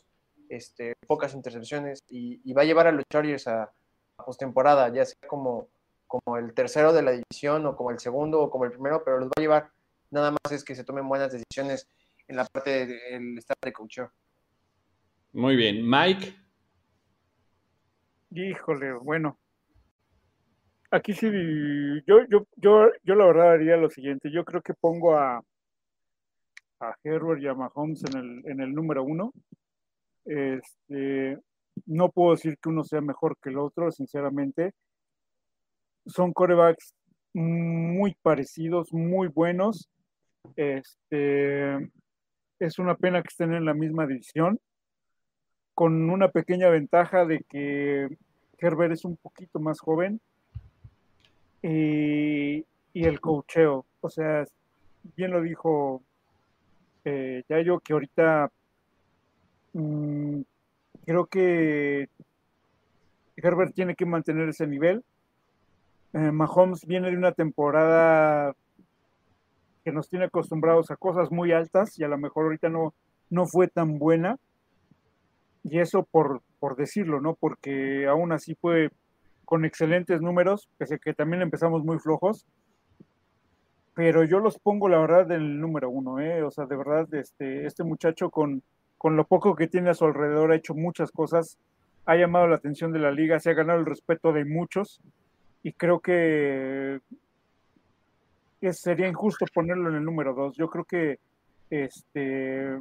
este, 0.48 0.94
pocas 1.06 1.34
intercepciones 1.34 2.00
y, 2.08 2.52
va 2.52 2.62
a 2.62 2.64
llevar 2.64 2.86
a 2.86 2.92
los 2.92 3.04
Chargers 3.10 3.46
a, 3.46 3.72
postemporada, 4.24 4.92
ya 4.92 5.04
sea 5.04 5.28
como, 5.28 5.68
como 6.06 6.36
el 6.36 6.52
tercero 6.52 6.92
de 6.92 7.02
la 7.02 7.12
división 7.12 7.64
o 7.66 7.76
como 7.76 7.92
el 7.92 8.00
segundo 8.00 8.40
o 8.42 8.50
como 8.50 8.64
el 8.64 8.72
primero, 8.72 9.02
pero 9.04 9.18
los 9.18 9.28
va 9.28 9.34
a 9.36 9.40
llevar. 9.40 9.70
Nada 10.10 10.32
más 10.32 10.52
es 10.52 10.64
que 10.64 10.74
se 10.74 10.84
tomen 10.84 11.08
buenas 11.08 11.32
decisiones 11.32 11.88
en 12.26 12.36
la 12.36 12.44
parte 12.44 12.86
del 12.86 13.38
staff 13.38 13.58
de 13.62 13.72
coach. 13.72 14.00
Muy 15.32 15.54
bien. 15.54 15.88
Mike. 15.88 16.34
Híjole, 18.30 18.92
bueno. 18.94 19.38
Aquí 20.90 21.12
sí, 21.12 21.26
yo, 22.06 22.24
yo, 22.30 22.46
yo, 22.56 22.90
yo 23.02 23.14
la 23.14 23.26
verdad 23.26 23.52
haría 23.52 23.76
lo 23.76 23.90
siguiente. 23.90 24.30
Yo 24.30 24.42
creo 24.44 24.62
que 24.62 24.72
pongo 24.72 25.16
a, 25.16 25.42
a 26.80 26.94
Herbert 27.04 27.42
y 27.42 27.46
a 27.46 27.54
Mahomes 27.54 28.02
en 28.04 28.18
el, 28.18 28.50
en 28.50 28.60
el 28.60 28.74
número 28.74 29.04
uno. 29.04 29.32
Este, 30.24 31.38
no 31.84 32.10
puedo 32.10 32.30
decir 32.30 32.56
que 32.58 32.70
uno 32.70 32.84
sea 32.84 33.02
mejor 33.02 33.36
que 33.42 33.50
el 33.50 33.58
otro, 33.58 33.92
sinceramente. 33.92 34.72
Son 36.06 36.32
corebacks 36.32 36.94
muy 37.34 38.16
parecidos, 38.22 38.90
muy 38.94 39.28
buenos. 39.28 39.90
Este, 40.56 41.74
es 42.58 42.78
una 42.78 42.96
pena 42.96 43.20
que 43.20 43.28
estén 43.28 43.52
en 43.52 43.66
la 43.66 43.74
misma 43.74 44.06
división, 44.06 44.58
con 45.74 46.08
una 46.08 46.30
pequeña 46.30 46.70
ventaja 46.70 47.26
de 47.26 47.44
que 47.46 48.08
Herbert 48.56 48.92
es 48.94 49.04
un 49.04 49.18
poquito 49.18 49.60
más 49.60 49.80
joven 49.80 50.22
y, 51.62 52.64
y 52.92 53.04
el 53.04 53.20
cocheo, 53.20 53.86
o 54.00 54.08
sea, 54.08 54.44
bien 55.16 55.30
lo 55.30 55.42
dijo 55.42 56.02
eh, 57.04 57.42
ya 57.48 57.60
yo 57.62 57.80
que 57.80 57.94
ahorita 57.94 58.50
mm, 59.72 60.40
creo 61.06 61.26
que 61.26 62.08
Herbert 63.36 63.74
tiene 63.74 63.94
que 63.94 64.04
mantener 64.04 64.48
ese 64.50 64.66
nivel. 64.66 65.02
Eh, 66.12 66.32
Mahomes 66.32 66.84
viene 66.86 67.10
de 67.10 67.16
una 67.16 67.32
temporada 67.32 68.54
que 69.84 69.92
nos 69.92 70.10
tiene 70.10 70.26
acostumbrados 70.26 70.90
a 70.90 70.96
cosas 70.96 71.30
muy 71.30 71.52
altas 71.52 71.98
y 71.98 72.04
a 72.04 72.08
lo 72.08 72.18
mejor 72.18 72.44
ahorita 72.44 72.68
no, 72.68 72.92
no 73.30 73.46
fue 73.46 73.68
tan 73.68 73.98
buena. 73.98 74.36
Y 75.64 75.78
eso 75.78 76.02
por, 76.02 76.42
por 76.58 76.76
decirlo, 76.76 77.20
¿no? 77.20 77.34
Porque 77.34 78.06
aún 78.06 78.32
así 78.32 78.54
fue 78.54 78.90
con 79.48 79.64
excelentes 79.64 80.20
números, 80.20 80.68
pese 80.76 80.98
que 80.98 81.14
también 81.14 81.40
empezamos 81.40 81.82
muy 81.82 81.98
flojos 81.98 82.46
pero 83.98 84.22
yo 84.22 84.38
los 84.38 84.60
pongo, 84.60 84.88
la 84.88 84.98
verdad, 84.98 85.32
en 85.32 85.40
el 85.40 85.60
número 85.60 85.90
uno, 85.90 86.20
¿eh? 86.20 86.44
O 86.44 86.52
sea, 86.52 86.66
de 86.66 86.76
verdad, 86.76 87.12
este, 87.14 87.66
este 87.66 87.82
muchacho 87.82 88.30
con, 88.30 88.62
con 88.96 89.16
lo 89.16 89.26
poco 89.26 89.56
que 89.56 89.66
tiene 89.66 89.90
a 89.90 89.94
su 89.94 90.04
alrededor 90.04 90.52
ha 90.52 90.54
hecho 90.54 90.72
muchas 90.72 91.10
cosas, 91.10 91.58
ha 92.06 92.14
llamado 92.14 92.46
la 92.46 92.54
atención 92.54 92.92
de 92.92 93.00
la 93.00 93.10
liga, 93.10 93.40
se 93.40 93.50
ha 93.50 93.54
ganado 93.54 93.80
el 93.80 93.86
respeto 93.86 94.32
de 94.32 94.44
muchos 94.44 95.00
y 95.64 95.72
creo 95.72 95.98
que 95.98 97.00
sería 98.70 99.08
injusto 99.08 99.46
ponerlo 99.52 99.88
en 99.88 99.96
el 99.96 100.04
número 100.04 100.32
dos. 100.32 100.56
Yo 100.56 100.70
creo 100.70 100.84
que 100.84 101.18
este, 101.68 102.78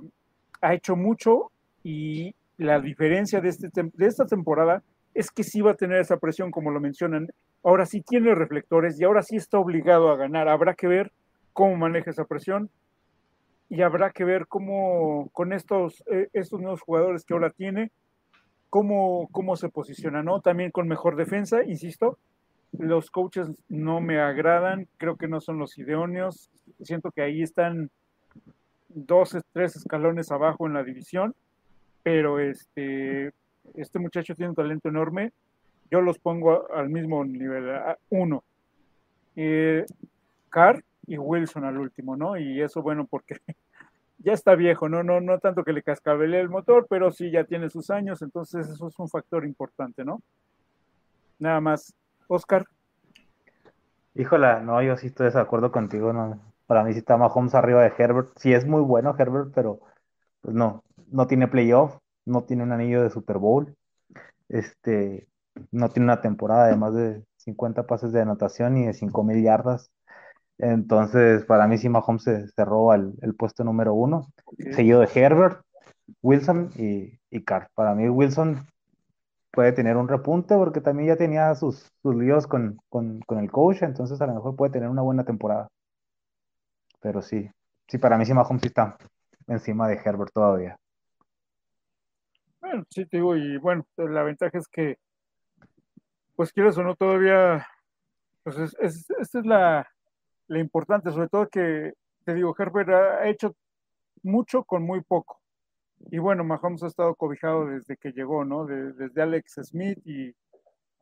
ha 0.61 0.73
hecho 0.75 0.95
mucho 0.95 1.51
y 1.83 2.35
la 2.59 2.79
diferencia 2.79 3.41
de, 3.41 3.49
este, 3.49 3.69
de 3.73 4.05
esta 4.05 4.27
temporada 4.27 4.83
es 5.17 5.31
que 5.31 5.43
sí 5.43 5.61
va 5.61 5.71
a 5.71 5.75
tener 5.75 5.99
esa 5.99 6.17
presión, 6.17 6.51
como 6.51 6.69
lo 6.69 6.79
mencionan. 6.79 7.27
Ahora 7.63 7.87
sí 7.87 8.01
tiene 8.01 8.35
reflectores 8.35 8.99
y 8.99 9.03
ahora 9.03 9.23
sí 9.23 9.35
está 9.35 9.57
obligado 9.57 10.11
a 10.11 10.15
ganar. 10.15 10.47
Habrá 10.47 10.75
que 10.75 10.87
ver 10.87 11.11
cómo 11.53 11.75
maneja 11.75 12.11
esa 12.11 12.25
presión 12.25 12.69
y 13.67 13.81
habrá 13.81 14.11
que 14.11 14.23
ver 14.23 14.45
cómo 14.45 15.29
con 15.33 15.53
estos, 15.53 16.03
eh, 16.11 16.29
estos 16.33 16.61
nuevos 16.61 16.81
jugadores 16.81 17.25
que 17.25 17.33
ahora 17.33 17.49
tiene, 17.49 17.91
cómo, 18.69 19.27
cómo 19.31 19.55
se 19.55 19.69
posiciona, 19.69 20.21
¿no? 20.21 20.39
También 20.39 20.69
con 20.69 20.87
mejor 20.87 21.15
defensa, 21.15 21.63
insisto, 21.63 22.19
los 22.77 23.09
coaches 23.09 23.49
no 23.69 24.01
me 24.01 24.19
agradan, 24.19 24.87
creo 24.97 25.15
que 25.15 25.27
no 25.27 25.41
son 25.41 25.57
los 25.57 25.79
idóneos, 25.79 26.51
siento 26.83 27.09
que 27.09 27.23
ahí 27.23 27.41
están 27.41 27.89
dos, 28.87 29.35
tres 29.51 29.75
escalones 29.75 30.31
abajo 30.31 30.67
en 30.67 30.73
la 30.73 30.83
división, 30.83 31.33
pero 32.03 32.39
este, 32.39 33.33
este 33.75 33.99
muchacho 33.99 34.35
tiene 34.35 34.49
un 34.49 34.55
talento 34.55 34.89
enorme, 34.89 35.31
yo 35.89 36.01
los 36.01 36.19
pongo 36.19 36.71
al 36.73 36.89
mismo 36.89 37.23
nivel, 37.23 37.79
uno. 38.09 38.43
Eh, 39.35 39.85
Carr 40.49 40.83
y 41.05 41.17
Wilson 41.17 41.63
al 41.63 41.77
último, 41.77 42.17
¿no? 42.17 42.37
Y 42.37 42.61
eso, 42.61 42.81
bueno, 42.81 43.05
porque 43.05 43.37
ya 44.19 44.33
está 44.33 44.55
viejo, 44.55 44.89
¿no? 44.89 45.03
No, 45.03 45.21
no 45.21 45.39
tanto 45.39 45.63
que 45.63 45.73
le 45.73 45.83
cascabele 45.83 46.39
el 46.39 46.49
motor, 46.49 46.87
pero 46.89 47.11
sí 47.11 47.31
ya 47.31 47.43
tiene 47.43 47.69
sus 47.69 47.89
años, 47.89 48.21
entonces 48.21 48.67
eso 48.67 48.87
es 48.87 48.99
un 48.99 49.07
factor 49.07 49.45
importante, 49.45 50.03
¿no? 50.03 50.21
Nada 51.39 51.61
más. 51.61 51.93
Oscar. 52.27 52.65
Híjola, 54.15 54.59
no, 54.59 54.81
yo 54.81 54.97
sí 54.97 55.07
estoy 55.07 55.31
de 55.31 55.39
acuerdo 55.39 55.71
contigo, 55.71 56.11
no. 56.11 56.39
Para 56.65 56.83
mí 56.83 56.91
sí 56.91 56.99
está 56.99 57.15
Mahomes 57.15 57.55
arriba 57.55 57.83
de 57.83 57.93
Herbert. 57.97 58.31
Sí 58.35 58.53
es 58.53 58.65
muy 58.65 58.81
bueno 58.81 59.15
Herbert, 59.17 59.51
pero 59.53 59.79
pues 60.41 60.55
no, 60.55 60.83
no 61.11 61.27
tiene 61.27 61.47
playoff, 61.47 61.97
no 62.27 62.43
tiene 62.43 62.63
un 62.63 62.71
anillo 62.71 63.01
de 63.01 63.09
Super 63.09 63.37
Bowl. 63.37 63.75
Este, 64.49 65.27
no 65.71 65.89
tiene 65.89 66.05
una 66.05 66.21
temporada 66.21 66.67
de 66.67 66.75
más 66.75 66.93
de 66.93 67.23
50 67.37 67.87
pases 67.87 68.11
de 68.11 68.21
anotación 68.21 68.77
y 68.77 68.85
de 68.85 68.93
5.000 68.93 69.41
yardas. 69.41 69.89
Entonces, 70.59 71.45
para 71.45 71.67
mí 71.67 71.77
sí 71.77 71.89
Mahomes 71.89 72.23
se, 72.23 72.47
se 72.47 72.65
roba 72.65 72.95
el, 72.95 73.35
puesto 73.37 73.63
número 73.63 73.93
uno, 73.93 74.27
seguido 74.71 75.01
de 75.01 75.09
Herbert, 75.13 75.61
Wilson 76.21 76.71
y, 76.75 77.19
y 77.29 77.43
Carr. 77.43 77.69
Para 77.75 77.93
mí 77.95 78.09
Wilson 78.09 78.65
puede 79.51 79.71
tener 79.71 79.97
un 79.97 80.07
repunte 80.07 80.55
porque 80.55 80.81
también 80.81 81.09
ya 81.09 81.15
tenía 81.15 81.53
sus, 81.55 81.91
sus 82.01 82.15
líos 82.15 82.47
con, 82.47 82.79
con, 82.89 83.19
con, 83.21 83.39
el 83.39 83.51
coach, 83.51 83.83
entonces 83.83 84.19
a 84.21 84.27
lo 84.27 84.35
mejor 84.35 84.55
puede 84.55 84.71
tener 84.71 84.89
una 84.89 85.01
buena 85.03 85.23
temporada. 85.25 85.67
Pero 87.01 87.21
sí, 87.21 87.49
sí, 87.87 87.97
para 87.97 88.17
mí 88.17 88.25
sí 88.25 88.33
Mahomes 88.33 88.63
está 88.63 88.97
encima 89.47 89.87
de 89.87 89.99
Herbert 90.03 90.31
todavía. 90.33 90.77
Bueno, 92.61 92.83
sí, 92.89 93.05
te 93.05 93.17
digo, 93.17 93.35
y 93.35 93.57
bueno, 93.57 93.85
la 93.97 94.23
ventaja 94.23 94.57
es 94.57 94.67
que 94.67 94.97
pues 96.37 96.53
quieres 96.53 96.77
o 96.77 96.83
no, 96.83 96.95
todavía, 96.95 97.67
pues 98.43 98.57
es, 98.57 98.77
es, 98.79 99.09
esta 99.19 99.39
es 99.39 99.45
la, 99.45 99.87
la, 100.47 100.59
importante, 100.59 101.11
sobre 101.11 101.29
todo 101.29 101.49
que, 101.49 101.93
te 102.23 102.33
digo, 102.35 102.55
Herbert 102.57 102.89
ha 102.89 103.27
hecho 103.27 103.55
mucho 104.21 104.63
con 104.63 104.83
muy 104.83 105.01
poco. 105.01 105.41
Y 106.11 106.19
bueno, 106.19 106.43
Mahomes 106.43 106.83
ha 106.83 106.87
estado 106.87 107.15
cobijado 107.15 107.65
desde 107.65 107.97
que 107.97 108.11
llegó, 108.11 108.45
¿no? 108.45 108.65
desde 108.65 109.19
Alex 109.19 109.61
Smith 109.63 109.97
y, 110.05 110.31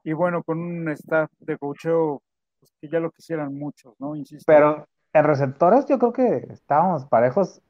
y, 0.06 0.14
bueno, 0.14 0.42
con 0.42 0.60
un 0.60 0.88
staff 0.90 1.30
de 1.40 1.58
cocheo 1.58 2.22
pues, 2.62 2.72
que 2.80 2.88
ya 2.88 3.02
lo 3.02 3.12
quisieran 3.12 3.54
muchos, 3.54 3.94
¿no? 4.00 4.16
Insisto. 4.16 4.46
Pero 4.48 4.88
en 5.12 5.24
receptores 5.26 5.86
yo 5.88 6.00
creo 6.00 6.14
que 6.14 6.48
estábamos 6.50 7.06
parejos, 7.08 7.62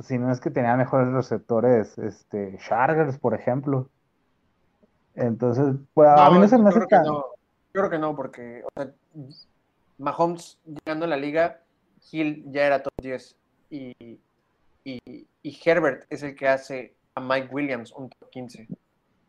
si 0.00 0.18
no 0.18 0.32
es 0.32 0.40
que 0.40 0.50
tenía 0.50 0.76
mejores 0.76 1.12
receptores, 1.12 1.98
este, 1.98 2.56
Chargers, 2.58 3.18
por 3.18 3.34
ejemplo. 3.34 3.88
Entonces, 5.14 5.76
pues 5.92 6.08
a 6.08 6.30
mí 6.30 6.38
no 6.38 6.48
se 6.48 6.58
me 6.58 6.68
hace 6.70 6.86
tan... 6.86 7.04
Yo 7.04 7.34
creo 7.72 7.90
que 7.90 7.98
no, 7.98 8.14
porque 8.14 8.62
Mahomes 9.98 10.58
llegando 10.64 11.06
a 11.06 11.08
la 11.08 11.16
liga, 11.16 11.60
Hill 12.10 12.44
ya 12.50 12.66
era 12.66 12.82
top 12.82 12.92
10 13.00 13.36
y, 13.70 14.18
y, 14.84 15.60
Herbert 15.64 16.04
es 16.10 16.22
el 16.22 16.34
que 16.34 16.48
hace 16.48 16.94
a 17.14 17.20
Mike 17.20 17.48
Williams 17.50 17.92
un 17.92 18.10
top 18.10 18.30
15. 18.30 18.68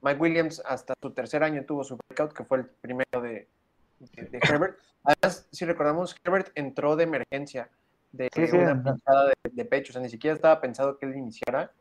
Mike 0.02 0.20
Williams 0.20 0.62
hasta 0.66 0.94
su 1.02 1.12
tercer 1.12 1.44
año 1.44 1.64
tuvo 1.66 1.84
su 1.84 1.98
breakout, 1.98 2.34
que 2.34 2.44
fue 2.44 2.58
el 2.60 2.66
primero 2.66 3.22
de, 3.22 3.48
de, 4.00 4.40
Herbert. 4.42 4.78
Además, 5.04 5.48
si 5.52 5.66
recordamos, 5.66 6.16
Herbert 6.24 6.52
entró 6.56 6.96
de 6.96 7.04
emergencia 7.04 7.70
de 8.14 8.30
una 8.54 8.82
pinchada 8.82 9.34
de, 9.52 9.66
pecho, 9.66 9.92
o 9.92 9.94
sea, 9.94 10.02
ni 10.02 10.10
siquiera 10.10 10.36
estaba 10.36 10.62
pensado 10.62 10.98
que 10.98 11.06
él 11.06 11.18
iniciara. 11.18 11.72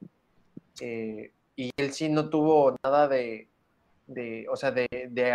Eh, 0.81 1.31
y 1.55 1.71
él 1.77 1.93
sí 1.93 2.09
no 2.09 2.31
tuvo 2.31 2.75
nada 2.83 3.07
de, 3.07 3.49
de, 4.07 4.47
o 4.51 4.57
sea, 4.57 4.71
de, 4.71 4.89
de 5.11 5.33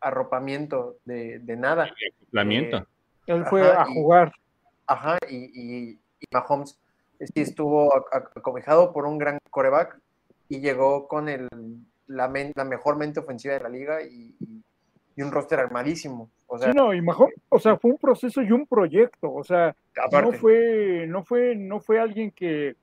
arropamiento, 0.00 0.98
de, 1.06 1.38
de, 1.38 1.56
nada. 1.56 1.90
De 2.30 2.84
Él 3.26 3.44
fue 3.46 3.66
a 3.66 3.86
jugar. 3.86 4.32
Ajá, 4.86 5.18
y, 5.28 5.90
y, 5.90 5.98
Mahomes 6.30 6.78
sí 7.18 7.40
estuvo 7.40 7.90
acomejado 8.12 8.92
por 8.92 9.06
un 9.06 9.18
gran 9.18 9.38
coreback 9.50 9.98
y 10.48 10.60
llegó 10.60 11.08
con 11.08 11.28
el, 11.28 11.48
la, 12.06 12.30
la 12.54 12.64
mejor 12.64 12.96
mente 12.96 13.20
ofensiva 13.20 13.54
de 13.54 13.60
la 13.60 13.68
liga 13.68 14.02
y, 14.02 14.34
un 15.22 15.32
roster 15.32 15.58
armadísimo. 15.58 16.30
O 16.46 16.58
sea, 16.58 16.70
sí, 16.70 16.76
no, 16.76 16.92
y 16.94 17.00
mejor, 17.00 17.32
o 17.48 17.58
sea, 17.58 17.76
fue 17.76 17.90
un 17.90 17.98
proceso 17.98 18.42
y 18.42 18.52
un 18.52 18.66
proyecto, 18.66 19.32
o 19.32 19.42
sea, 19.42 19.74
no 20.12 20.32
fue, 20.32 21.06
no 21.08 21.24
fue, 21.24 21.56
no 21.56 21.80
fue 21.80 21.98
alguien 21.98 22.30
que, 22.30 22.76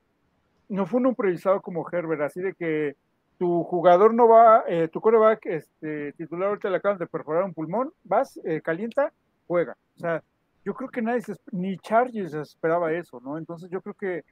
no 0.70 0.86
fue 0.86 1.00
un 1.00 1.08
improvisado 1.08 1.62
como 1.62 1.86
Herbert, 1.90 2.22
así 2.22 2.42
de 2.42 2.53
que 2.53 2.95
tu 3.38 3.64
jugador 3.64 4.14
no 4.14 4.28
va, 4.28 4.64
eh, 4.68 4.88
tu 4.88 5.02
coreback 5.02 5.45
este, 5.45 6.14
titular 6.14 6.50
ahorita 6.50 6.70
le 6.70 6.78
acaban 6.78 6.98
de 6.98 7.08
perforar 7.08 7.44
un 7.44 7.53
pulmón, 7.53 7.94
vas, 8.03 8.40
eh, 8.44 8.62
calienta, 8.62 9.12
juega. 9.48 9.78
O 9.95 10.00
sea, 10.00 10.24
yo 10.66 10.74
creo 10.74 10.90
que 10.90 11.02
nadie, 11.02 11.22
ni 11.52 11.78
Chargers 11.78 12.34
esperaba 12.34 12.94
eso, 12.94 13.20
¿no? 13.22 13.38
Entonces 13.38 13.70
yo 13.70 13.82
creo 13.82 13.95
que, 13.95 14.24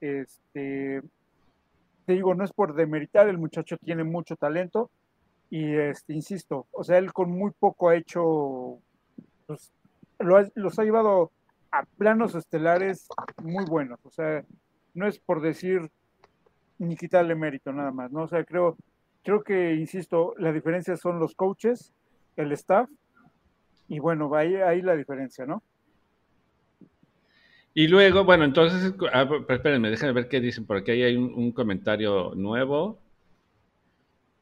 este, 0.00 1.02
te 2.06 2.12
digo, 2.12 2.34
no 2.34 2.44
es 2.44 2.52
por 2.52 2.74
demeritar, 2.74 3.28
el 3.28 3.38
muchacho 3.38 3.76
tiene 3.78 4.04
mucho 4.04 4.36
talento 4.36 4.90
y, 5.50 5.74
este, 5.74 6.12
insisto, 6.12 6.66
o 6.70 6.84
sea, 6.84 6.98
él 6.98 7.12
con 7.12 7.30
muy 7.30 7.52
poco 7.58 7.88
ha 7.88 7.96
hecho, 7.96 8.78
pues, 9.46 9.72
los 10.18 10.78
ha 10.78 10.84
llevado 10.84 11.32
a 11.70 11.84
planos 11.96 12.34
estelares 12.34 13.08
muy 13.42 13.64
buenos, 13.64 13.98
o 14.04 14.10
sea, 14.10 14.44
no 14.94 15.06
es 15.06 15.18
por 15.18 15.40
decir 15.40 15.90
ni 16.78 16.96
quitarle 16.96 17.34
mérito 17.34 17.72
nada 17.72 17.90
más, 17.90 18.10
¿no? 18.12 18.22
O 18.22 18.28
sea, 18.28 18.44
creo, 18.44 18.76
creo 19.22 19.42
que, 19.42 19.74
insisto, 19.74 20.34
la 20.38 20.52
diferencia 20.52 20.96
son 20.96 21.18
los 21.18 21.34
coaches, 21.34 21.92
el 22.36 22.52
staff, 22.52 22.88
y 23.88 23.98
bueno, 23.98 24.32
ahí, 24.34 24.56
ahí 24.56 24.82
la 24.82 24.94
diferencia, 24.94 25.46
¿no? 25.46 25.62
Y 27.74 27.86
luego, 27.86 28.24
bueno, 28.24 28.44
entonces, 28.44 28.92
ah, 29.12 29.28
espérenme, 29.48 29.90
déjenme 29.90 30.12
ver 30.12 30.28
qué 30.28 30.40
dicen, 30.40 30.66
porque 30.66 30.92
ahí 30.92 31.02
hay 31.04 31.16
un, 31.16 31.52
comentario 31.52 32.34
nuevo. 32.34 32.98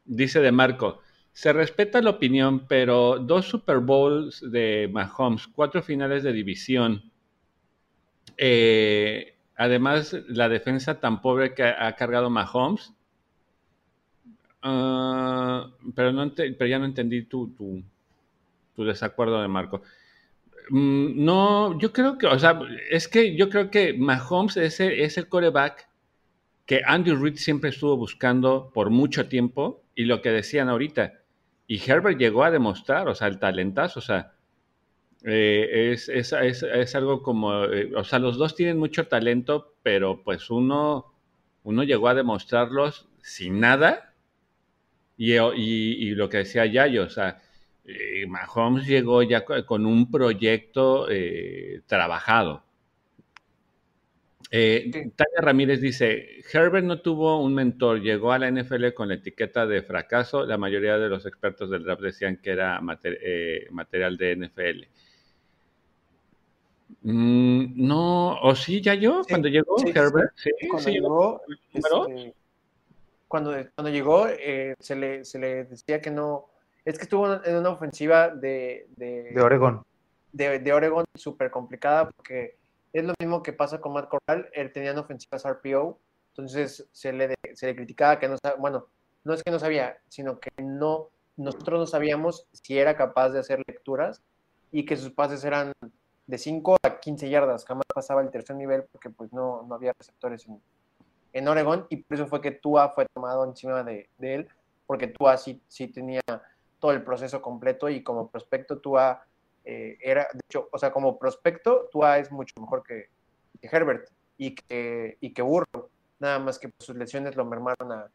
Dice 0.07 0.39
de 0.39 0.51
Marco, 0.51 1.01
se 1.33 1.53
respeta 1.53 2.01
la 2.01 2.09
opinión, 2.09 2.65
pero 2.67 3.19
dos 3.19 3.45
Super 3.45 3.77
Bowls 3.77 4.43
de 4.49 4.89
Mahomes, 4.91 5.47
cuatro 5.47 5.83
finales 5.83 6.23
de 6.23 6.33
división, 6.33 7.11
eh, 8.37 9.35
además 9.55 10.15
la 10.29 10.49
defensa 10.49 10.99
tan 10.99 11.21
pobre 11.21 11.53
que 11.53 11.63
ha, 11.63 11.95
cargado 11.95 12.29
Mahomes, 12.29 12.93
uh, 14.63 15.69
pero, 15.93 16.11
no 16.11 16.33
pero 16.33 16.65
ya 16.65 16.79
no 16.79 16.85
entendí 16.85 17.23
tu, 17.23 17.49
tu, 17.49 17.83
tu 18.75 18.83
desacuerdo 18.83 19.41
de 19.41 19.47
Marco. 19.47 19.83
Mm, 20.69 21.23
no, 21.23 21.77
yo 21.79 21.93
creo 21.93 22.17
que, 22.17 22.27
o 22.27 22.39
sea, 22.39 22.59
es 22.89 23.07
que 23.07 23.35
yo 23.35 23.49
creo 23.49 23.69
que 23.69 23.93
Mahomes 23.93 24.57
es 24.57 24.79
el, 24.79 24.93
es 24.93 25.17
el 25.17 25.27
coreback 25.27 25.86
que 26.67 26.81
Andy 26.85 27.13
Reid 27.13 27.37
siempre 27.37 27.69
estuvo 27.71 27.95
buscando 27.95 28.69
por 28.73 28.89
mucho 28.91 29.27
tiempo 29.29 29.81
y 29.95 30.03
lo 30.03 30.21
que 30.21 30.29
decían 30.29 30.67
ahorita. 30.69 31.13
Y 31.65 31.81
Herbert 31.89 32.19
llegó 32.19 32.43
a 32.43 32.51
demostrar, 32.51 33.07
o 33.07 33.15
sea, 33.15 33.27
el 33.29 33.39
talentazo, 33.39 33.99
o 33.99 34.03
sea, 34.03 34.33
eh, 35.23 35.93
es, 35.93 36.95
algo 36.95 37.23
como, 37.23 37.63
eh, 37.65 37.91
o 37.95 38.03
sea, 38.03 38.19
los 38.19 38.37
dos 38.37 38.53
tienen 38.53 38.77
mucho 38.77 39.07
talento, 39.07 39.75
pero 39.81 40.21
pues 40.23 40.49
uno, 40.49 41.13
uno 41.63 41.83
llegó 41.83 42.09
a 42.09 42.13
demostrarlos 42.13 43.07
sin 43.21 43.61
nada 43.61 44.13
y, 45.17 46.11
lo 46.11 46.29
que 46.29 46.37
decía 46.37 46.65
Yayo, 46.65 47.05
o 47.05 47.09
sea, 47.09 47.41
eh, 47.85 48.27
Mahomes 48.27 48.85
llegó 48.85 49.23
ya 49.23 49.45
con 49.45 49.85
un 49.85 50.11
proyecto 50.11 51.07
trabajado. 51.87 52.66
Eh, 54.49 55.11
Tania 55.15 55.41
Ramírez 55.41 55.81
dice, 55.81 56.41
Herbert 56.51 56.85
no 56.85 57.01
tuvo 57.01 57.41
un 57.41 57.53
mentor, 57.53 58.01
llegó 58.01 58.31
a 58.31 58.39
la 58.39 58.49
NFL 58.49 58.93
con 58.93 59.09
la 59.09 59.15
etiqueta 59.15 59.65
de 59.65 59.81
fracaso. 59.81 60.45
La 60.45 60.57
mayoría 60.57 60.97
de 60.97 61.09
los 61.09 61.25
expertos 61.25 61.69
del 61.69 61.83
draft 61.83 62.01
decían 62.01 62.37
que 62.37 62.51
era 62.51 62.79
material 62.79 64.17
de 64.17 64.35
NFL. 64.35 64.87
Mm, 67.01 67.85
no, 67.87 68.39
o 68.41 68.55
sí, 68.55 68.81
ya 68.81 68.93
yo, 68.93 69.21
cuando 69.27 69.49
llegó 69.49 69.75
Herbert. 69.85 70.31
Sí, 70.35 70.51
cuando, 70.69 70.89
llegó, 70.89 71.41
este, 71.73 72.33
cuando, 73.27 73.55
cuando, 73.75 73.91
llegó, 73.91 74.27
se, 74.79 74.95
le, 74.95 75.25
se 75.25 75.39
le 75.39 75.65
decía 75.65 76.01
que 76.01 76.09
no, 76.09 76.45
es 76.85 76.97
que 76.97 77.03
estuvo 77.03 77.43
en 77.43 77.55
una 77.55 77.69
ofensiva 77.71 78.29
de... 78.29 78.87
De, 78.95 79.31
de 79.33 79.41
Oregon. 79.41 79.83
De, 80.31 80.59
de 80.59 80.73
Oregon 80.73 81.05
súper 81.15 81.51
complicada 81.51 82.09
porque 82.09 82.56
es 82.93 83.03
lo 83.03 83.13
mismo 83.19 83.43
que 83.43 83.53
pasa 83.53 83.79
con 83.79 83.93
Matt 83.93 84.09
Corral. 84.09 84.49
Él 84.53 84.71
tenía 84.71 84.99
ofensivas 84.99 85.45
RPO, 85.45 85.99
entonces 86.29 86.87
se 86.91 87.13
le, 87.13 87.35
se 87.53 87.67
le 87.67 87.75
criticaba 87.75 88.19
que 88.19 88.27
no 88.27 88.37
sabía, 88.41 88.57
bueno, 88.59 88.87
no 89.23 89.33
es 89.33 89.43
que 89.43 89.51
no 89.51 89.59
sabía, 89.59 89.97
sino 90.07 90.39
que 90.39 90.49
no, 90.61 91.09
nosotros 91.35 91.79
no 91.79 91.85
sabíamos 91.85 92.47
si 92.51 92.77
era 92.77 92.95
capaz 92.95 93.29
de 93.29 93.39
hacer 93.39 93.61
lecturas 93.67 94.21
y 94.71 94.85
que 94.85 94.97
sus 94.97 95.11
pases 95.11 95.43
eran 95.43 95.73
de 96.27 96.37
5 96.37 96.77
a 96.83 96.99
15 96.99 97.29
yardas, 97.29 97.65
jamás 97.65 97.85
pasaba 97.93 98.21
el 98.21 98.29
tercer 98.29 98.55
nivel 98.55 98.83
porque 98.91 99.09
pues 99.09 99.31
no, 99.31 99.63
no 99.63 99.75
había 99.75 99.93
receptores 99.97 100.45
en, 100.47 100.61
en 101.33 101.47
Oregon 101.47 101.87
y 101.89 101.97
por 101.97 102.15
eso 102.15 102.27
fue 102.27 102.41
que 102.41 102.51
Tua 102.51 102.89
fue 102.89 103.05
tomado 103.13 103.45
encima 103.45 103.83
de, 103.83 104.09
de 104.17 104.35
él, 104.35 104.47
porque 104.85 105.07
Tua 105.07 105.37
sí, 105.37 105.61
sí 105.67 105.87
tenía 105.87 106.21
todo 106.79 106.91
el 106.91 107.03
proceso 107.03 107.41
completo 107.41 107.89
y 107.89 108.03
como 108.03 108.29
prospecto 108.29 108.79
Tua 108.79 109.25
eh, 109.69 109.97
era, 110.01 110.27
de 110.31 110.39
hecho, 110.47 110.69
o 110.71 110.77
sea, 110.77 110.91
como 110.91 111.19
prospecto 111.19 111.89
Tua 111.91 112.19
es 112.19 112.31
mucho 112.31 112.53
mejor 112.61 112.83
que, 112.83 113.09
Herbert 113.61 114.09
y 114.37 114.55
que, 114.55 115.17
y 115.19 115.33
que 115.33 115.41
Burro, 115.41 115.89
nada 116.19 116.39
más 116.39 116.57
que 116.57 116.71
sus 116.79 116.95
lesiones 116.95 117.35
lo 117.35 117.43
mermaron 117.43 117.91
a, 117.91 118.09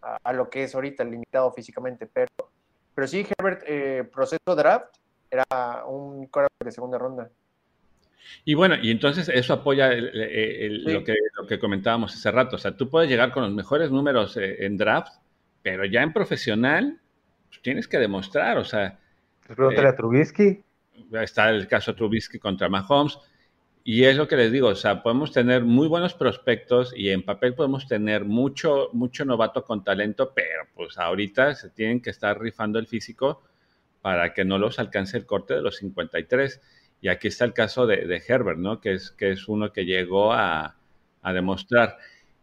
a, 0.00 0.32
lo 0.32 0.50
que 0.50 0.64
es 0.64 0.74
ahorita 0.74 1.04
limitado 1.04 1.52
físicamente, 1.52 2.08
pero, 2.12 2.28
pero 2.92 3.06
sí, 3.06 3.24
Herbert, 3.38 3.62
eh, 3.68 4.02
proceso 4.12 4.56
draft, 4.56 4.96
era 5.30 5.84
un 5.86 6.26
quarterback 6.26 6.64
de 6.64 6.72
segunda 6.72 6.98
ronda. 6.98 7.30
Y 8.44 8.54
bueno, 8.54 8.74
y 8.74 8.90
entonces 8.90 9.28
eso 9.28 9.52
apoya 9.52 9.92
lo, 9.92 11.04
que, 11.04 11.14
lo 11.36 11.46
que 11.46 11.60
comentábamos 11.60 12.16
hace 12.16 12.32
rato. 12.32 12.56
O 12.56 12.58
sea, 12.58 12.76
tú 12.76 12.90
puedes 12.90 13.08
llegar 13.08 13.30
con 13.30 13.44
los 13.44 13.52
mejores 13.52 13.92
números 13.92 14.36
eh, 14.36 14.66
en 14.66 14.76
draft, 14.76 15.12
pero 15.62 15.84
ya 15.84 16.02
en 16.02 16.12
profesional 16.12 16.98
pues, 17.48 17.62
tienes 17.62 17.86
que 17.86 17.98
demostrar, 17.98 18.58
o 18.58 18.64
sea. 18.64 18.98
Pregúntale 19.46 19.86
a 19.86 19.94
Trubisky. 19.94 20.64
Está 21.12 21.50
el 21.50 21.66
caso 21.68 21.94
Trubisky 21.94 22.38
contra 22.38 22.68
Mahomes. 22.68 23.18
Y 23.88 24.02
es 24.02 24.16
lo 24.16 24.26
que 24.26 24.36
les 24.36 24.50
digo, 24.50 24.66
o 24.66 24.74
sea, 24.74 25.00
podemos 25.00 25.30
tener 25.30 25.62
muy 25.62 25.86
buenos 25.86 26.12
prospectos 26.12 26.92
y 26.96 27.10
en 27.10 27.22
papel 27.22 27.54
podemos 27.54 27.86
tener 27.86 28.24
mucho, 28.24 28.90
mucho 28.92 29.24
novato 29.24 29.64
con 29.64 29.84
talento, 29.84 30.32
pero 30.34 30.64
pues 30.74 30.98
ahorita 30.98 31.54
se 31.54 31.70
tienen 31.70 32.02
que 32.02 32.10
estar 32.10 32.40
rifando 32.40 32.80
el 32.80 32.88
físico 32.88 33.44
para 34.02 34.34
que 34.34 34.44
no 34.44 34.58
los 34.58 34.80
alcance 34.80 35.16
el 35.16 35.24
corte 35.24 35.54
de 35.54 35.62
los 35.62 35.76
53. 35.76 36.60
Y 37.00 37.06
aquí 37.06 37.28
está 37.28 37.44
el 37.44 37.52
caso 37.52 37.86
de, 37.86 38.22
Herbert, 38.26 38.58
¿no? 38.58 38.80
Que 38.80 38.94
es, 38.94 39.12
que 39.12 39.30
es 39.30 39.46
uno 39.46 39.72
que 39.72 39.84
llegó 39.84 40.32
a, 40.32 40.74
demostrar. 41.22 41.96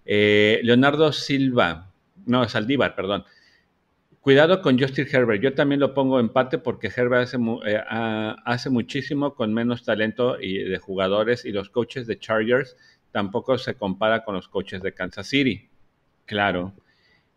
Eh, 0.05 0.61
Leonardo 0.63 1.11
Silva, 1.11 1.91
no, 2.25 2.47
Saldívar, 2.47 2.95
perdón. 2.95 3.25
Cuidado 4.23 4.61
con 4.61 4.79
Justin 4.79 5.05
Herbert. 5.11 5.41
Yo 5.41 5.53
también 5.53 5.81
lo 5.81 5.93
pongo 5.93 6.17
empate 6.17 6.57
porque 6.57 6.87
Herbert 6.87 7.23
hace, 7.23 7.37
eh, 7.65 7.83
hace 8.45 8.69
muchísimo 8.69 9.35
con 9.35 9.53
menos 9.53 9.83
talento 9.83 10.39
y 10.39 10.59
de 10.59 10.77
jugadores 10.77 11.43
y 11.43 11.51
los 11.51 11.69
coaches 11.69 12.07
de 12.07 12.17
Chargers 12.17 12.77
tampoco 13.11 13.57
se 13.57 13.75
compara 13.75 14.23
con 14.23 14.35
los 14.35 14.47
coaches 14.47 14.81
de 14.81 14.93
Kansas 14.93 15.27
City. 15.27 15.67
Claro. 16.25 16.71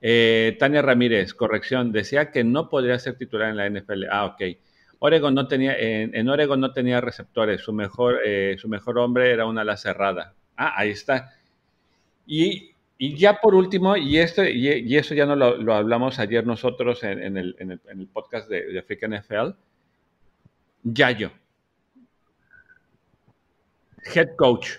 Eh, 0.00 0.56
Tania 0.60 0.80
Ramírez, 0.80 1.34
corrección, 1.34 1.90
decía 1.90 2.30
que 2.30 2.44
no 2.44 2.68
podría 2.68 3.00
ser 3.00 3.18
titular 3.18 3.50
en 3.50 3.56
la 3.56 3.68
NFL. 3.68 4.04
Ah, 4.08 4.26
ok. 4.26 4.42
Oregon 5.00 5.34
no 5.34 5.48
tenía, 5.48 5.76
en, 5.76 6.28
Oregon 6.28 6.60
no 6.60 6.72
tenía 6.72 7.00
receptores. 7.00 7.62
Su 7.62 7.72
mejor, 7.72 8.20
eh, 8.24 8.54
su 8.60 8.68
mejor 8.68 8.98
hombre 8.98 9.32
era 9.32 9.46
una 9.46 9.62
ala 9.62 9.76
cerrada. 9.76 10.34
Ah, 10.56 10.74
ahí 10.76 10.90
está. 10.90 11.32
Y 12.28 12.75
y 12.98 13.16
ya 13.16 13.40
por 13.40 13.54
último, 13.54 13.96
y, 13.96 14.18
esto, 14.18 14.44
y, 14.44 14.96
eso 14.96 15.14
ya 15.14 15.26
no 15.26 15.36
lo, 15.36 15.74
hablamos 15.74 16.18
ayer 16.18 16.46
nosotros 16.46 17.02
en, 17.04 17.36
el, 17.36 18.08
podcast 18.12 18.48
de, 18.48 18.66
de 18.66 18.78
African 18.78 19.12
NFL, 19.14 19.50
Yayo. 20.82 21.30
Head 24.14 24.36
coach. 24.36 24.78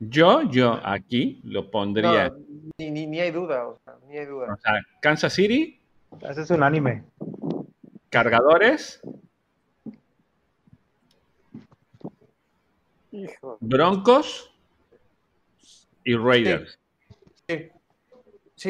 Yo, 0.00 0.42
yo 0.50 0.80
aquí 0.82 1.40
lo 1.44 1.70
pondría. 1.70 2.32
ni, 2.78 3.20
hay 3.20 3.30
duda, 3.30 3.68
o 3.68 3.78
sea, 3.84 3.94
ni 4.08 4.18
hay 4.18 4.26
duda. 4.26 4.52
O 4.52 4.56
sea, 4.56 4.80
Kansas 5.00 5.32
City. 5.32 5.78
Ese 6.28 6.42
es 6.42 6.50
un 6.50 6.62
anime. 6.62 7.04
Cargadores. 8.10 9.00
Broncos 13.60 14.50
y 16.04 16.16
Raiders. 16.16 16.72
Sí. 16.72 16.81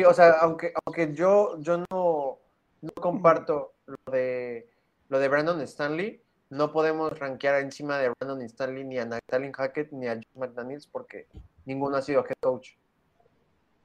O 0.01 0.15
sea, 0.15 0.31
aunque, 0.41 0.73
aunque 0.85 1.13
yo, 1.13 1.59
yo 1.61 1.85
no, 1.91 2.39
no 2.81 2.91
comparto 3.01 3.75
lo 3.87 4.13
de, 4.13 4.69
lo 5.09 5.19
de 5.19 5.29
Brandon 5.29 5.61
Stanley, 5.63 6.23
no 6.51 6.73
podemos 6.73 7.19
rankear 7.19 7.61
encima 7.61 7.99
de 7.99 8.11
Brandon 8.11 8.43
Stanley 8.43 8.85
ni 8.85 8.99
a 8.99 9.07
Natalie 9.07 9.53
Hackett 9.53 9.93
ni 9.93 10.07
a 10.07 10.15
Josh 10.15 10.37
McDaniels 10.37 10.87
porque 10.87 11.27
ninguno 11.65 11.97
ha 11.97 12.03
sido 12.03 12.25
head 12.25 12.37
coach. 12.41 12.71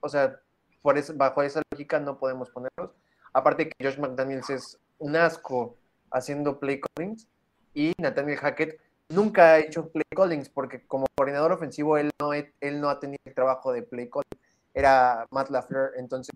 O 0.02 0.10
sea, 0.10 0.40
por 0.82 0.98
eso, 0.98 1.14
bajo 1.16 1.44
esa 1.44 1.62
lógica 1.72 2.00
no 2.00 2.18
podemos 2.18 2.50
ponerlos. 2.50 2.92
Aparte 3.34 3.70
que 3.70 3.86
Josh 3.86 3.98
McDaniels 3.98 4.50
es 4.50 4.80
un 5.00 5.16
asco 5.16 5.78
haciendo 6.12 6.60
play 6.60 6.82
callings 6.82 7.28
y 7.74 7.94
Nathaniel 7.98 8.38
Hackett 8.38 8.80
nunca 9.10 9.54
ha 9.54 9.60
hecho 9.60 9.90
play 9.90 10.06
callings 10.16 10.50
porque 10.50 10.86
como 10.88 11.06
coordinador 11.16 11.52
ofensivo 11.52 11.98
él 11.98 12.12
no, 12.20 12.34
él 12.34 12.82
no 12.82 12.90
ha 12.90 13.00
tenido 13.00 13.20
el 13.26 13.34
trabajo 13.34 13.72
de 13.72 13.84
play 13.84 14.10
calling. 14.10 14.47
Era 14.78 15.26
Matt 15.32 15.50
LaFleur, 15.50 15.94
entonces 15.98 16.36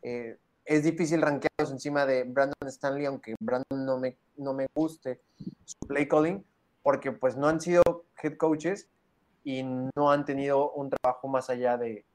eh, 0.00 0.38
es 0.64 0.84
difícil 0.84 1.20
rankearlos 1.20 1.70
encima 1.70 2.06
de 2.06 2.24
Brandon 2.24 2.66
Stanley, 2.66 3.04
aunque 3.04 3.34
Brandon 3.38 3.84
no 3.84 3.98
me, 3.98 4.16
no 4.38 4.54
me 4.54 4.68
guste 4.74 5.20
su 5.66 5.76
play 5.86 6.08
calling, 6.08 6.42
porque 6.82 7.12
pues 7.12 7.36
no 7.36 7.46
han 7.46 7.60
sido 7.60 7.82
head 8.22 8.38
coaches 8.38 8.88
y 9.44 9.62
no 9.62 10.10
han 10.10 10.24
tenido 10.24 10.72
un 10.72 10.88
trabajo 10.88 11.28
más 11.28 11.50
allá 11.50 11.76
de, 11.76 12.06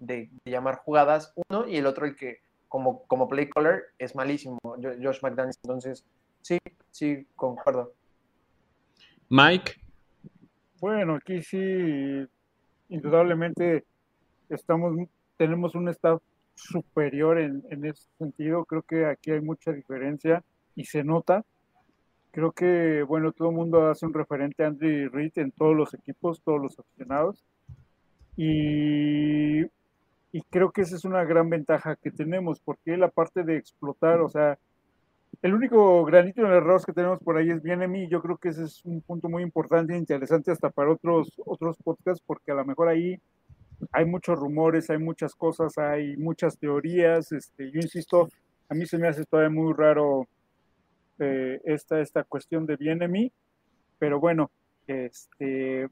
de, 0.00 0.30
llamar 0.44 0.80
jugadas, 0.84 1.32
uno, 1.48 1.66
y 1.66 1.78
el 1.78 1.86
otro 1.86 2.04
el 2.04 2.14
que 2.14 2.40
como, 2.68 3.06
como 3.06 3.26
play 3.26 3.48
caller 3.48 3.84
es 3.98 4.14
malísimo, 4.14 4.58
Josh 4.62 5.22
McDaniels. 5.22 5.58
Entonces, 5.64 6.04
sí, 6.42 6.58
sí, 6.90 7.26
concuerdo. 7.36 7.94
Mike. 9.30 9.80
Bueno, 10.78 11.14
aquí 11.14 11.40
sí, 11.40 12.28
indudablemente 12.90 13.86
estamos, 14.48 14.96
tenemos 15.36 15.74
un 15.74 15.88
staff 15.88 16.20
superior 16.54 17.38
en, 17.38 17.62
en 17.70 17.84
ese 17.84 18.08
sentido. 18.18 18.64
Creo 18.64 18.82
que 18.82 19.06
aquí 19.06 19.30
hay 19.30 19.40
mucha 19.40 19.72
diferencia 19.72 20.42
y 20.74 20.84
se 20.84 21.04
nota. 21.04 21.44
Creo 22.30 22.52
que, 22.52 23.02
bueno, 23.02 23.32
todo 23.32 23.48
el 23.48 23.56
mundo 23.56 23.88
hace 23.88 24.04
un 24.04 24.12
referente 24.12 24.62
a 24.62 24.68
Andy 24.68 25.08
Reid 25.08 25.32
en 25.36 25.52
todos 25.52 25.74
los 25.74 25.94
equipos, 25.94 26.42
todos 26.42 26.60
los 26.60 26.78
aficionados. 26.78 27.42
Y, 28.36 29.62
y, 29.62 30.42
creo 30.50 30.70
que 30.70 30.82
esa 30.82 30.96
es 30.96 31.06
una 31.06 31.24
gran 31.24 31.48
ventaja 31.48 31.96
que 31.96 32.10
tenemos, 32.10 32.60
porque 32.60 32.98
la 32.98 33.08
parte 33.08 33.42
de 33.42 33.56
explotar, 33.56 34.20
o 34.20 34.28
sea, 34.28 34.58
el 35.40 35.54
único 35.54 36.04
granito 36.04 36.42
de 36.42 36.56
error 36.56 36.84
que 36.84 36.92
tenemos 36.92 37.20
por 37.20 37.38
ahí 37.38 37.48
es 37.48 37.62
bien 37.62 37.82
en 37.82 37.90
mí. 37.90 38.06
Yo 38.08 38.20
creo 38.20 38.36
que 38.36 38.50
ese 38.50 38.64
es 38.64 38.84
un 38.84 39.00
punto 39.00 39.30
muy 39.30 39.42
importante 39.42 39.94
e 39.94 39.98
interesante 39.98 40.50
hasta 40.50 40.68
para 40.68 40.92
otros, 40.92 41.40
otros 41.46 41.78
podcasts, 41.82 42.22
porque 42.26 42.52
a 42.52 42.54
lo 42.56 42.66
mejor 42.66 42.88
ahí 42.88 43.18
hay 43.92 44.04
muchos 44.04 44.38
rumores, 44.38 44.90
hay 44.90 44.98
muchas 44.98 45.34
cosas, 45.34 45.76
hay 45.78 46.16
muchas 46.16 46.58
teorías. 46.58 47.32
Este, 47.32 47.70
yo 47.70 47.80
insisto, 47.80 48.28
a 48.68 48.74
mí 48.74 48.86
se 48.86 48.98
me 48.98 49.08
hace 49.08 49.24
todavía 49.24 49.50
muy 49.50 49.72
raro 49.72 50.26
eh, 51.18 51.60
esta, 51.64 52.00
esta 52.00 52.24
cuestión 52.24 52.66
de 52.66 52.76
bien 52.76 52.98
mí, 53.10 53.32
pero 53.98 54.20
bueno, 54.20 54.50
este, 54.86 55.88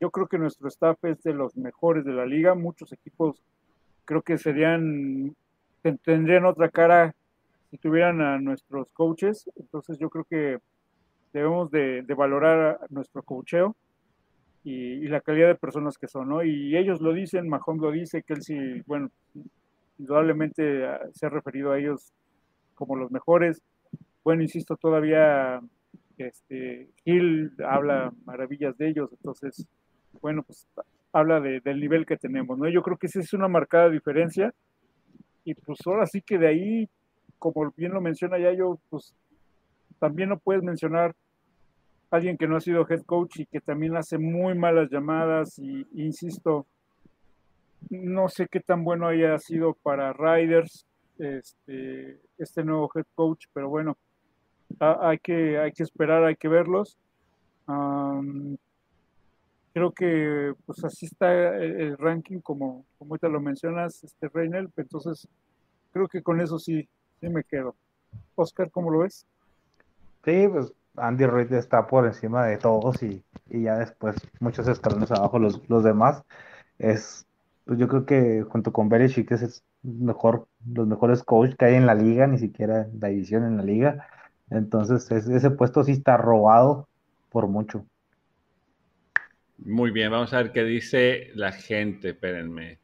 yo 0.00 0.10
creo 0.10 0.26
que 0.26 0.38
nuestro 0.38 0.68
staff 0.68 1.02
es 1.04 1.22
de 1.22 1.34
los 1.34 1.56
mejores 1.56 2.04
de 2.04 2.12
la 2.12 2.26
liga. 2.26 2.54
Muchos 2.54 2.92
equipos 2.92 3.42
creo 4.04 4.22
que 4.22 4.38
serían, 4.38 5.34
tendrían 6.02 6.44
otra 6.44 6.68
cara 6.68 7.14
si 7.70 7.78
tuvieran 7.78 8.20
a 8.20 8.38
nuestros 8.38 8.90
coaches. 8.92 9.48
Entonces 9.56 9.98
yo 9.98 10.10
creo 10.10 10.24
que 10.24 10.58
debemos 11.32 11.70
de, 11.70 12.02
de 12.02 12.14
valorar 12.14 12.80
nuestro 12.90 13.22
coacheo 13.22 13.76
y, 14.64 15.06
la 15.08 15.20
calidad 15.20 15.48
de 15.48 15.54
personas 15.54 15.98
que 15.98 16.08
son, 16.08 16.30
¿no? 16.30 16.42
Y 16.42 16.76
ellos 16.76 17.00
lo 17.00 17.12
dicen, 17.12 17.48
Mahomes 17.48 17.82
lo 17.82 17.92
dice, 17.92 18.24
sí, 18.40 18.82
bueno, 18.86 19.10
indudablemente 19.98 20.86
ah, 20.86 21.00
se 21.12 21.26
ha 21.26 21.28
referido 21.28 21.72
a 21.72 21.78
ellos 21.78 22.12
como 22.74 22.96
los 22.96 23.10
mejores. 23.10 23.62
Bueno, 24.24 24.42
insisto, 24.42 24.76
todavía 24.76 25.60
este, 26.16 26.88
Gil 27.04 27.52
habla 27.66 28.12
maravillas 28.24 28.76
de 28.78 28.88
ellos, 28.88 29.10
entonces, 29.12 29.66
bueno, 30.22 30.42
pues 30.42 30.66
habla 31.12 31.40
del 31.40 31.80
nivel 31.80 32.06
que 32.06 32.16
tenemos, 32.16 32.58
¿no? 32.58 32.68
Yo 32.68 32.82
creo 32.82 32.96
que 32.96 33.06
esa 33.06 33.20
es 33.20 33.32
una 33.34 33.48
marcada 33.48 33.90
diferencia 33.90 34.52
y 35.44 35.54
pues 35.54 35.78
ahora 35.86 36.06
sí 36.06 36.22
que 36.22 36.38
de 36.38 36.48
ahí, 36.48 36.88
como 37.38 37.70
bien 37.76 37.92
lo 37.92 38.00
menciona 38.00 38.38
ya 38.38 38.52
yo, 38.52 38.80
pues 38.88 39.14
también 40.00 40.30
no 40.30 40.38
puedes 40.38 40.62
mencionar 40.62 41.14
alguien 42.14 42.36
que 42.36 42.46
no 42.46 42.56
ha 42.56 42.60
sido 42.60 42.86
head 42.88 43.02
coach 43.02 43.40
y 43.40 43.46
que 43.46 43.60
también 43.60 43.96
hace 43.96 44.18
muy 44.18 44.56
malas 44.56 44.88
llamadas 44.88 45.58
y 45.58 45.84
insisto, 45.94 46.64
no 47.90 48.28
sé 48.28 48.46
qué 48.46 48.60
tan 48.60 48.84
bueno 48.84 49.08
haya 49.08 49.36
sido 49.40 49.74
para 49.74 50.12
Riders 50.12 50.86
este, 51.18 52.20
este 52.38 52.64
nuevo 52.64 52.88
head 52.94 53.06
coach, 53.16 53.46
pero 53.52 53.68
bueno, 53.68 53.96
hay, 54.78 55.18
que, 55.18 55.58
hay 55.58 55.72
que 55.72 55.82
esperar, 55.82 56.22
hay 56.24 56.36
que 56.36 56.46
verlos. 56.46 56.96
creo 59.72 59.90
que 59.92 60.54
pues 60.66 60.84
así 60.84 61.06
está 61.06 61.56
el, 61.56 61.98
ranking 61.98 62.38
como, 62.38 62.84
como 62.96 63.14
ahorita 63.14 63.28
lo 63.28 63.40
mencionas, 63.40 64.04
este 64.04 64.28
Reynel, 64.28 64.70
entonces 64.76 65.26
creo 65.92 66.06
que 66.06 66.22
con 66.22 66.40
eso 66.40 66.60
sí, 66.60 66.88
sí 67.20 67.28
me 67.28 67.42
quedo. 67.42 67.74
Oscar, 68.36 68.70
¿cómo 68.70 68.92
lo 68.92 69.00
ves? 69.00 69.26
Sí, 70.24 70.46
pues 70.48 70.72
Andy 70.96 71.26
Reid 71.26 71.52
está 71.52 71.86
por 71.86 72.06
encima 72.06 72.46
de 72.46 72.58
todos 72.58 73.02
y, 73.02 73.22
ya 73.50 73.78
después 73.78 74.16
muchos 74.40 74.66
escalones 74.68 75.10
abajo 75.10 75.38
los, 75.38 75.68
los 75.68 75.84
demás. 75.84 76.24
Es, 76.78 77.26
pues 77.64 77.78
yo 77.78 77.88
creo 77.88 78.06
que 78.06 78.42
junto 78.42 78.72
con 78.72 78.88
Belichick 78.88 79.30
es 79.32 79.62
mejor, 79.82 80.48
los 80.72 80.86
mejores 80.86 81.22
coaches 81.22 81.56
que 81.56 81.66
hay 81.66 81.74
en 81.74 81.86
la 81.86 81.94
liga, 81.94 82.26
ni 82.26 82.38
siquiera 82.38 82.88
la 82.98 83.08
división 83.08 83.44
en 83.44 83.56
la 83.56 83.62
liga. 83.62 84.06
Entonces 84.50 85.10
ese 85.10 85.50
puesto 85.50 85.84
sí 85.84 85.92
está 85.92 86.16
robado 86.16 86.88
por 87.30 87.48
mucho. 87.48 87.84
Muy 89.58 89.90
bien, 89.90 90.10
vamos 90.10 90.32
a 90.32 90.38
ver 90.38 90.52
qué 90.52 90.64
dice 90.64 91.30
la 91.34 91.52
gente, 91.52 92.10
espérenme. 92.10 92.78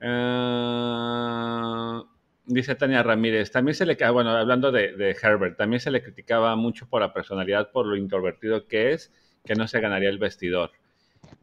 Uh... 0.00 2.17
Dice 2.48 2.74
Tania 2.74 3.02
Ramírez, 3.02 3.50
también 3.50 3.74
se 3.74 3.84
le, 3.84 3.94
bueno, 4.10 4.30
hablando 4.30 4.72
de, 4.72 5.16
Herbert, 5.22 5.58
también 5.58 5.80
se 5.80 5.90
le 5.90 6.02
criticaba 6.02 6.56
mucho 6.56 6.88
por 6.88 7.02
la 7.02 7.12
personalidad, 7.12 7.70
por 7.70 7.84
lo 7.84 7.94
introvertido 7.94 8.66
que 8.66 8.92
es, 8.92 9.12
que 9.44 9.54
no 9.54 9.68
se 9.68 9.80
ganaría 9.80 10.08
el 10.08 10.18
vestidor. 10.18 10.70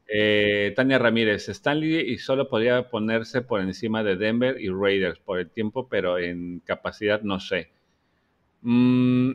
Eh, 0.07 0.73
Tania 0.75 0.97
Ramírez, 0.97 1.47
Stanley 1.47 2.11
y 2.11 2.17
solo 2.17 2.49
podría 2.49 2.89
ponerse 2.89 3.43
por 3.43 3.61
encima 3.61 4.03
de 4.03 4.15
Denver 4.15 4.59
y 4.59 4.69
Raiders 4.69 5.19
por 5.19 5.37
el 5.37 5.51
tiempo, 5.51 5.87
pero 5.87 6.17
en 6.17 6.59
capacidad 6.61 7.21
no 7.21 7.39
sé. 7.39 7.69
Mm, 8.63 9.33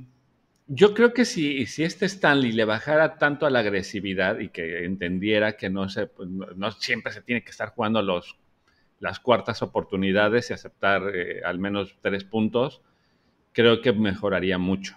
yo 0.66 0.92
creo 0.92 1.12
que 1.14 1.24
si, 1.24 1.66
si 1.66 1.84
este 1.84 2.06
Stanley 2.06 2.50
le 2.50 2.64
bajara 2.64 3.16
tanto 3.16 3.46
a 3.46 3.50
la 3.50 3.60
agresividad 3.60 4.40
y 4.40 4.48
que 4.48 4.84
entendiera 4.84 5.56
que 5.56 5.70
no, 5.70 5.88
se, 5.88 6.08
pues, 6.08 6.28
no 6.28 6.72
siempre 6.72 7.12
se 7.12 7.22
tiene 7.22 7.44
que 7.44 7.50
estar 7.50 7.68
jugando 7.70 8.02
los 8.02 8.36
las 9.00 9.18
cuartas 9.18 9.62
oportunidades 9.62 10.50
y 10.50 10.52
aceptar 10.52 11.02
eh, 11.14 11.40
al 11.44 11.58
menos 11.58 11.96
tres 12.02 12.22
puntos, 12.22 12.82
creo 13.52 13.80
que 13.80 13.92
mejoraría 13.92 14.58
mucho. 14.58 14.96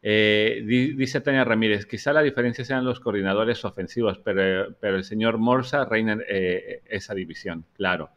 Eh, 0.00 0.62
dice 0.64 1.20
Tania 1.20 1.42
Ramírez, 1.42 1.86
quizá 1.86 2.12
la 2.12 2.22
diferencia 2.22 2.64
sean 2.64 2.84
los 2.84 3.00
coordinadores 3.00 3.64
ofensivos, 3.64 4.18
pero, 4.18 4.76
pero 4.78 4.96
el 4.96 5.04
señor 5.04 5.38
Morsa 5.38 5.84
reina 5.86 6.18
eh, 6.28 6.82
esa 6.86 7.14
división, 7.14 7.64
claro. 7.74 8.10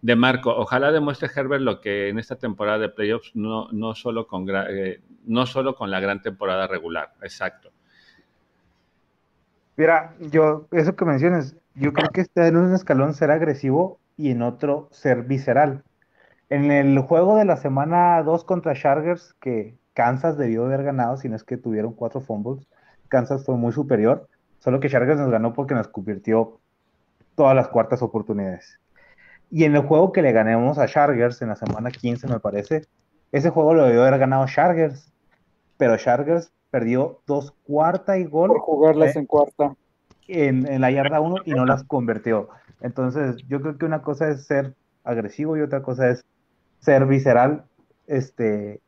De 0.00 0.14
Marco, 0.14 0.54
ojalá 0.56 0.92
demuestre 0.92 1.28
Herbert 1.34 1.62
lo 1.62 1.80
que 1.80 2.08
en 2.08 2.18
esta 2.18 2.36
temporada 2.36 2.78
de 2.78 2.88
playoffs 2.88 3.32
no, 3.34 3.68
no, 3.72 3.94
solo, 3.94 4.26
con, 4.26 4.46
no 5.26 5.46
solo 5.46 5.74
con 5.74 5.90
la 5.90 6.00
gran 6.00 6.22
temporada 6.22 6.66
regular, 6.68 7.12
exacto. 7.20 7.72
Mira, 9.76 10.14
yo, 10.20 10.68
eso 10.70 10.94
que 10.94 11.04
mencionas, 11.04 11.56
yo 11.74 11.92
creo 11.92 12.08
que 12.10 12.22
este 12.22 12.46
en 12.46 12.56
un 12.56 12.74
escalón 12.74 13.12
será 13.14 13.34
agresivo 13.34 13.98
y 14.16 14.30
en 14.30 14.42
otro 14.42 14.88
ser 14.90 15.22
visceral. 15.22 15.82
En 16.48 16.70
el 16.70 16.98
juego 17.00 17.36
de 17.36 17.44
la 17.44 17.56
semana 17.56 18.22
2 18.22 18.44
contra 18.44 18.74
Chargers, 18.74 19.34
que 19.40 19.76
Kansas 19.94 20.38
debió 20.38 20.64
haber 20.64 20.84
ganado, 20.84 21.16
si 21.16 21.28
no 21.28 21.36
es 21.36 21.44
que 21.44 21.56
tuvieron 21.56 21.92
cuatro 21.92 22.20
fumbles, 22.20 22.66
Kansas 23.08 23.44
fue 23.44 23.56
muy 23.56 23.72
superior, 23.72 24.28
solo 24.58 24.80
que 24.80 24.88
Chargers 24.88 25.18
nos 25.18 25.30
ganó 25.30 25.52
porque 25.52 25.74
nos 25.74 25.88
convirtió 25.88 26.60
todas 27.34 27.54
las 27.54 27.68
cuartas 27.68 28.02
oportunidades. 28.02 28.80
Y 29.50 29.64
en 29.64 29.74
el 29.76 29.82
juego 29.82 30.12
que 30.12 30.22
le 30.22 30.32
ganemos 30.32 30.78
a 30.78 30.86
Chargers 30.86 31.40
en 31.42 31.48
la 31.48 31.56
semana 31.56 31.90
15, 31.90 32.26
me 32.28 32.40
parece, 32.40 32.86
ese 33.32 33.50
juego 33.50 33.74
lo 33.74 33.84
debió 33.84 34.02
haber 34.02 34.18
ganado 34.18 34.46
Chargers, 34.46 35.12
pero 35.76 35.96
Chargers 35.96 36.52
perdió 36.70 37.20
dos 37.26 37.54
cuarta 37.64 38.18
y 38.18 38.24
gol. 38.24 38.48
Por 38.48 38.60
jugarlas 38.60 39.16
en 39.16 39.26
cuarta. 39.26 39.76
En, 40.28 40.80
la 40.80 40.90
yarda 40.90 41.20
1 41.20 41.36
y 41.44 41.52
no 41.52 41.64
las 41.66 41.84
convirtió. 41.84 42.48
Entonces, 42.80 43.36
yo 43.48 43.60
creo 43.60 43.78
que 43.78 43.86
una 43.86 44.02
cosa 44.02 44.28
es 44.28 44.46
ser 44.46 44.74
agresivo 45.04 45.56
y 45.56 45.60
otra 45.60 45.82
cosa 45.82 46.10
es 46.10 46.24
ser 46.80 47.06
visceral. 47.06 47.64
Este, 48.06 48.80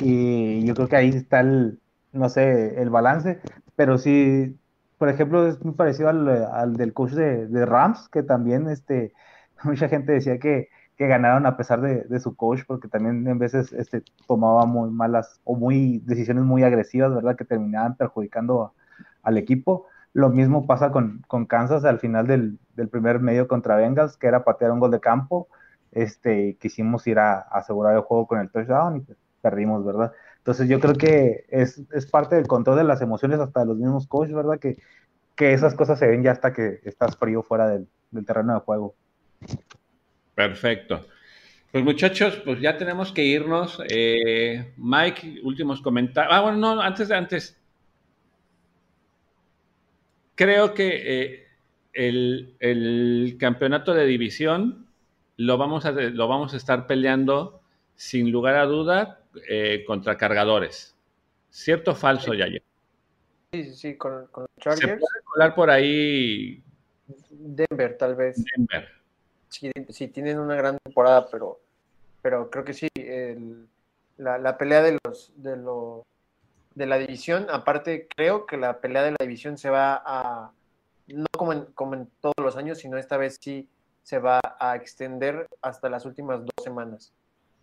y 0.00 0.64
yo 0.66 0.74
creo 0.74 0.88
que 0.88 0.96
ahí 0.96 1.08
está 1.10 1.40
el, 1.40 1.78
no 2.12 2.28
sé, 2.28 2.80
el 2.80 2.90
balance, 2.90 3.40
pero 3.76 3.98
sí, 3.98 4.56
por 4.98 5.08
ejemplo, 5.08 5.46
es 5.46 5.62
muy 5.64 5.74
parecido 5.74 6.08
al, 6.08 6.76
del 6.76 6.92
coach 6.92 7.12
de, 7.12 7.66
Rams, 7.66 8.08
que 8.08 8.22
también, 8.22 8.68
este, 8.68 9.12
mucha 9.64 9.88
gente 9.88 10.12
decía 10.12 10.38
que, 10.38 10.68
que 10.96 11.06
ganaron 11.08 11.46
a 11.46 11.56
pesar 11.56 11.80
de, 11.80 12.20
su 12.20 12.36
coach, 12.36 12.60
porque 12.66 12.88
también 12.88 13.26
en 13.26 13.38
veces 13.38 13.72
este, 13.72 14.02
tomaba 14.26 14.64
muy 14.66 14.90
malas 14.90 15.40
o 15.44 15.56
muy 15.56 16.00
decisiones 16.04 16.44
muy 16.44 16.62
agresivas, 16.62 17.14
¿verdad? 17.14 17.36
Que 17.36 17.44
terminaban 17.44 17.96
perjudicando 17.96 18.74
al 19.22 19.38
equipo. 19.38 19.86
Lo 20.14 20.30
mismo 20.30 20.66
pasa 20.66 20.90
con, 20.90 21.22
con 21.28 21.44
Kansas 21.44 21.84
al 21.84 21.98
final 21.98 22.26
del, 22.26 22.58
del, 22.76 22.88
primer 22.88 23.20
medio 23.20 23.46
contra 23.46 23.76
Bengals, 23.76 24.16
que 24.16 24.28
era 24.28 24.44
patear 24.44 24.72
un 24.72 24.80
gol 24.80 24.90
de 24.90 25.00
campo. 25.00 25.48
Este, 25.92 26.56
quisimos 26.60 27.06
ir 27.06 27.18
a, 27.18 27.40
asegurar 27.40 27.94
el 27.94 28.00
juego 28.00 28.26
con 28.26 28.40
el 28.40 28.50
touchdown 28.50 28.96
y 28.96 29.00
pues, 29.00 29.18
perdimos, 29.42 29.84
¿verdad? 29.84 30.12
Entonces 30.38 30.68
yo 30.68 30.80
creo 30.80 30.94
que 30.94 31.44
es, 31.48 31.82
es, 31.92 32.06
parte 32.06 32.36
del 32.36 32.46
control 32.46 32.78
de 32.78 32.84
las 32.84 33.02
emociones 33.02 33.40
hasta 33.40 33.60
de 33.60 33.66
los 33.66 33.76
mismos 33.76 34.06
coaches, 34.06 34.34
¿verdad? 34.34 34.58
Que, 34.58 34.76
que 35.34 35.52
esas 35.52 35.74
cosas 35.74 35.98
se 35.98 36.06
ven 36.06 36.22
ya 36.22 36.32
hasta 36.32 36.52
que 36.52 36.80
estás 36.84 37.16
frío 37.16 37.42
fuera 37.42 37.68
del, 37.68 37.88
del 38.10 38.24
terreno 38.24 38.54
de 38.54 38.60
juego. 38.60 38.94
Perfecto. 40.34 41.06
Pues 41.74 41.82
muchachos, 41.82 42.40
pues 42.44 42.60
ya 42.60 42.76
tenemos 42.78 43.10
que 43.10 43.24
irnos. 43.24 43.82
Eh, 43.88 44.74
Mike, 44.76 45.40
últimos 45.42 45.80
comentarios. 45.80 46.32
Ah, 46.32 46.40
bueno, 46.40 46.56
no, 46.56 46.80
antes 46.80 47.10
antes. 47.10 47.60
Creo 50.34 50.74
que 50.74 51.32
eh, 51.32 51.46
el, 51.92 53.36
campeonato 53.38 53.94
de 53.94 54.06
división 54.06 54.86
lo 55.36 55.58
vamos 55.58 55.86
a, 55.86 55.92
lo 55.92 56.28
vamos 56.28 56.54
a 56.54 56.56
estar 56.56 56.86
peleando 56.86 57.60
sin 57.96 58.30
lugar 58.30 58.56
a 58.56 58.66
duda 58.66 59.20
eh, 59.48 59.84
contra 59.86 60.16
cargadores. 60.16 60.96
¿Cierto 61.50 61.92
o 61.92 61.94
falso, 61.94 62.34
Yayo? 62.34 62.60
Sí, 63.52 63.64
sí, 63.64 63.74
sí, 63.74 63.96
con, 63.96 64.26
con 64.28 64.46
Chargers. 64.58 64.80
¿Se 64.80 64.96
puede 64.98 65.22
colar 65.24 65.54
por 65.54 65.70
ahí? 65.70 66.62
Denver, 67.30 67.96
tal 67.96 68.16
vez. 68.16 68.44
Denver 68.56 69.04
sí, 69.90 70.08
tienen 70.08 70.38
una 70.38 70.54
gran 70.54 70.78
temporada, 70.78 71.28
pero, 71.30 71.60
pero 72.22 72.50
creo 72.50 72.64
que 72.64 72.74
sí, 72.74 72.88
la, 74.18 74.58
pelea 74.58 74.82
de 74.82 74.98
los, 75.04 75.32
de 75.36 75.56
lo, 75.56 76.04
de 76.74 76.86
la 76.86 76.98
división, 76.98 77.46
aparte 77.50 78.08
creo 78.14 78.46
que 78.46 78.56
la 78.56 78.80
pelea 78.80 79.02
de 79.02 79.12
la 79.12 79.16
división 79.20 79.56
se 79.58 79.70
va 79.70 80.02
a, 80.04 80.52
no 81.08 81.26
como 81.36 81.52
en, 81.52 81.66
como 81.74 81.94
en 81.94 82.10
todos 82.20 82.34
los 82.38 82.56
años, 82.56 82.78
sino 82.78 82.98
esta 82.98 83.16
vez 83.16 83.38
sí 83.40 83.68
se 84.02 84.18
va 84.18 84.40
a 84.58 84.76
extender 84.76 85.48
hasta 85.62 85.88
las 85.88 86.04
últimas 86.04 86.40
dos 86.40 86.62
semanas. 86.62 87.12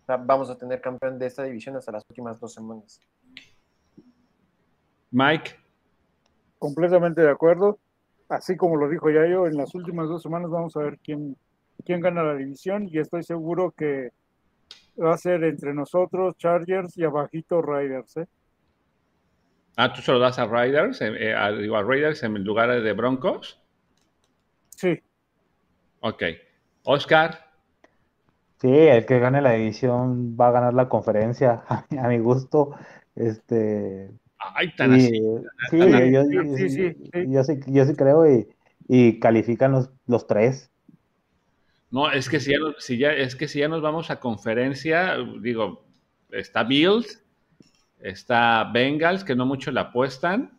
vamos 0.06 0.50
a 0.50 0.58
tener 0.58 0.80
campeón 0.80 1.18
de 1.18 1.26
esta 1.26 1.44
división 1.44 1.76
hasta 1.76 1.92
las 1.92 2.04
últimas 2.08 2.40
dos 2.40 2.52
semanas. 2.52 3.00
Mike. 5.10 5.52
Completamente 6.58 7.20
de 7.20 7.30
acuerdo. 7.30 7.78
Así 8.28 8.56
como 8.56 8.76
lo 8.76 8.88
dijo 8.88 9.10
Yayo, 9.10 9.46
en 9.46 9.56
las 9.56 9.74
últimas 9.74 10.08
dos 10.08 10.22
semanas 10.22 10.50
vamos 10.50 10.76
a 10.76 10.80
ver 10.80 10.98
quién, 10.98 11.36
quién 11.84 12.00
gana 12.00 12.22
la 12.22 12.34
división 12.34 12.88
y 12.88 12.98
estoy 12.98 13.22
seguro 13.22 13.72
que 13.72 14.12
va 15.00 15.14
a 15.14 15.18
ser 15.18 15.44
entre 15.44 15.74
nosotros, 15.74 16.36
Chargers 16.38 16.96
y 16.96 17.04
abajito 17.04 17.60
Riders. 17.60 18.16
¿eh? 18.16 18.26
Ah, 19.76 19.92
¿tú 19.92 20.02
solo 20.02 20.18
das 20.18 20.38
a 20.38 20.46
Riders, 20.46 21.00
eh, 21.00 21.34
a, 21.34 21.50
digo, 21.52 21.76
a 21.76 21.82
Raiders 21.82 22.22
en 22.22 22.44
lugar 22.44 22.82
de 22.82 22.92
Broncos? 22.92 23.60
Sí. 24.70 25.00
Ok. 26.00 26.22
Oscar. 26.84 27.50
Sí, 28.60 28.70
el 28.70 29.06
que 29.06 29.18
gane 29.18 29.40
la 29.40 29.52
división 29.52 30.36
va 30.38 30.48
a 30.48 30.52
ganar 30.52 30.74
la 30.74 30.88
conferencia, 30.88 31.64
a 31.98 32.08
mi 32.08 32.18
gusto. 32.18 32.74
Este, 33.16 34.10
Ay, 34.54 34.74
tan 34.76 34.92
así. 34.92 35.10
Sí, 35.70 35.78
yo, 36.12 36.24
sí, 36.24 36.68
sí, 36.68 36.94
yo, 37.28 37.44
sí, 37.44 37.60
yo 37.66 37.84
sí 37.84 37.94
creo 37.94 38.30
y, 38.30 38.48
y 38.88 39.20
califican 39.20 39.72
los, 39.72 39.90
los 40.06 40.26
tres. 40.26 40.70
No, 41.90 42.10
es 42.10 42.28
que 42.28 42.40
si 42.40 42.52
ya, 42.52 42.58
si 42.78 42.98
ya, 42.98 43.12
es 43.12 43.36
que 43.36 43.48
si 43.48 43.60
ya 43.60 43.68
nos 43.68 43.82
vamos 43.82 44.10
a 44.10 44.18
conferencia, 44.18 45.16
digo, 45.40 45.84
está 46.30 46.64
Bills, 46.64 47.22
está 48.02 48.70
Bengals, 48.72 49.24
que 49.24 49.34
no 49.34 49.46
mucho 49.46 49.70
la 49.70 49.80
apuestan. 49.82 50.58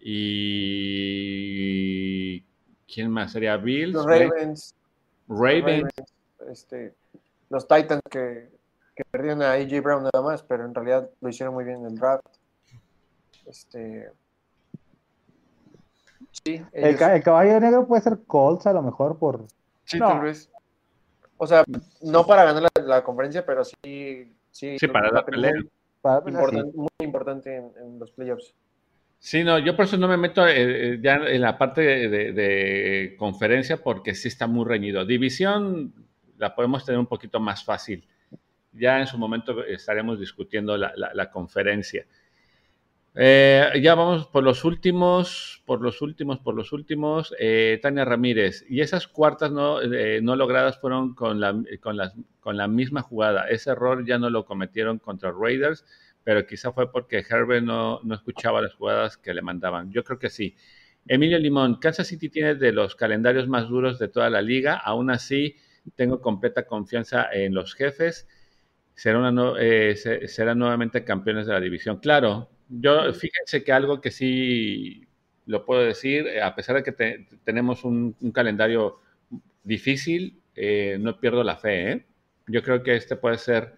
Y 0.00 0.42
¿quién 2.92 3.10
más 3.10 3.32
sería 3.32 3.56
Bills? 3.56 3.94
Los 3.94 4.06
Ravens. 4.06 4.74
Ravens. 5.28 5.88
este, 6.50 6.94
los 7.48 7.68
Titans 7.68 8.02
que, 8.10 8.50
que, 8.96 9.04
perdieron 9.10 9.42
a 9.42 9.52
AJ 9.52 9.80
Brown 9.80 10.02
nada 10.02 10.22
más, 10.22 10.42
pero 10.42 10.64
en 10.64 10.74
realidad 10.74 11.08
lo 11.20 11.28
hicieron 11.28 11.54
muy 11.54 11.64
bien 11.64 11.78
en 11.78 11.86
el 11.86 11.94
draft. 11.96 12.26
Este, 13.46 14.10
sí, 16.44 16.62
el, 16.72 17.00
el, 17.00 17.22
caballo 17.22 17.60
negro 17.60 17.86
puede 17.86 18.02
ser 18.02 18.18
Colts 18.26 18.66
a 18.66 18.72
lo 18.72 18.82
mejor 18.82 19.18
por 19.18 19.46
Sí, 19.84 19.98
tal 19.98 20.20
vez. 20.20 20.50
O 21.36 21.46
sea, 21.46 21.64
no 22.02 22.26
para 22.26 22.44
ganar 22.44 22.68
la, 22.84 23.02
conferencia, 23.02 23.44
pero 23.44 23.64
sí. 23.64 24.32
Sí, 24.50 24.76
para 24.92 25.10
la 25.10 25.24
pelea. 25.24 25.52
Muy 26.74 26.88
importante 27.00 27.56
en, 27.56 27.98
los 27.98 28.10
playoffs. 28.10 28.54
Sí, 29.18 29.44
no, 29.44 29.58
yo 29.58 29.76
por 29.76 29.84
eso 29.84 29.96
no 29.96 30.08
me 30.08 30.16
meto 30.16 30.46
eh, 30.46 30.94
eh, 30.94 30.98
ya 31.00 31.14
en 31.14 31.40
la 31.40 31.56
parte 31.56 31.82
de, 31.82 33.14
conferencia 33.16 33.76
porque 33.76 34.14
sí 34.14 34.28
está 34.28 34.46
muy 34.46 34.64
reñido. 34.64 35.04
División 35.04 35.94
la 36.38 36.54
podemos 36.54 36.84
tener 36.84 36.98
un 36.98 37.06
poquito 37.06 37.38
más 37.38 37.64
fácil. 37.64 38.04
Ya 38.72 38.98
en 38.98 39.06
su 39.06 39.18
momento 39.18 39.64
estaremos 39.64 40.18
discutiendo 40.18 40.76
la 40.76 41.30
conferencia. 41.30 42.06
Eh, 43.14 43.70
ya 43.82 43.94
vamos 43.94 44.26
por 44.26 44.42
los 44.42 44.64
últimos, 44.64 45.62
por 45.66 45.82
los 45.82 46.00
últimos, 46.00 46.38
por 46.40 46.54
los 46.54 46.72
últimos. 46.72 47.34
Eh, 47.38 47.78
Tania 47.82 48.04
Ramírez. 48.04 48.64
Y 48.68 48.80
esas 48.80 49.06
cuartas 49.06 49.50
no, 49.52 49.80
eh, 49.82 50.20
no 50.22 50.36
logradas 50.36 50.80
fueron 50.80 51.14
con 51.14 51.40
la, 51.40 52.68
misma 52.68 53.02
jugada. 53.02 53.48
Ese 53.48 53.70
error 53.70 54.06
ya 54.06 54.18
no 54.18 54.30
lo 54.30 54.44
cometieron 54.46 54.98
contra 54.98 55.32
Raiders, 55.32 55.84
pero 56.24 56.46
quizá 56.46 56.72
fue 56.72 56.90
porque 56.90 57.24
Herbert 57.28 57.64
no, 57.64 58.00
escuchaba 58.14 58.62
las 58.62 58.74
jugadas 58.74 59.16
que 59.18 59.34
le 59.34 59.42
mandaban. 59.42 59.90
Yo 59.92 60.04
creo 60.04 60.18
que 60.18 60.30
sí. 60.30 60.56
Emilio 61.06 61.38
Limón, 61.38 61.76
Kansas 61.80 62.06
City 62.06 62.28
tiene 62.28 62.54
de 62.54 62.72
los 62.72 62.94
calendarios 62.94 63.48
más 63.48 63.68
duros 63.68 63.98
de 63.98 64.08
toda 64.08 64.30
la 64.30 64.40
liga. 64.40 64.76
Aún 64.76 65.10
así, 65.10 65.56
tengo 65.96 66.20
completa 66.20 66.64
confianza 66.66 67.28
en 67.32 67.54
los 67.54 67.74
jefes. 67.74 68.28
Una, 69.04 69.54
serán 70.26 70.58
nuevamente 70.58 71.04
campeones 71.04 71.46
de 71.46 71.52
la 71.54 71.60
división. 71.60 71.98
Claro, 71.98 72.51
yo, 72.80 73.12
fíjense 73.12 73.62
que 73.62 73.72
algo 73.72 74.00
que 74.00 74.10
sí 74.10 75.06
lo 75.46 75.64
puedo 75.64 75.82
decir, 75.82 76.26
eh, 76.26 76.42
a 76.42 76.54
pesar 76.54 76.76
de 76.76 76.82
que 76.82 77.26
tenemos 77.44 77.84
un, 77.84 78.14
calendario 78.32 79.00
difícil, 79.62 80.40
eh, 80.54 80.96
no 81.00 81.18
pierdo 81.18 81.42
la 81.44 81.56
fe. 81.56 81.92
¿eh? 81.92 82.06
Yo 82.46 82.62
creo 82.62 82.82
que 82.82 82.96
este 82.96 83.16
puede 83.16 83.38
ser, 83.38 83.74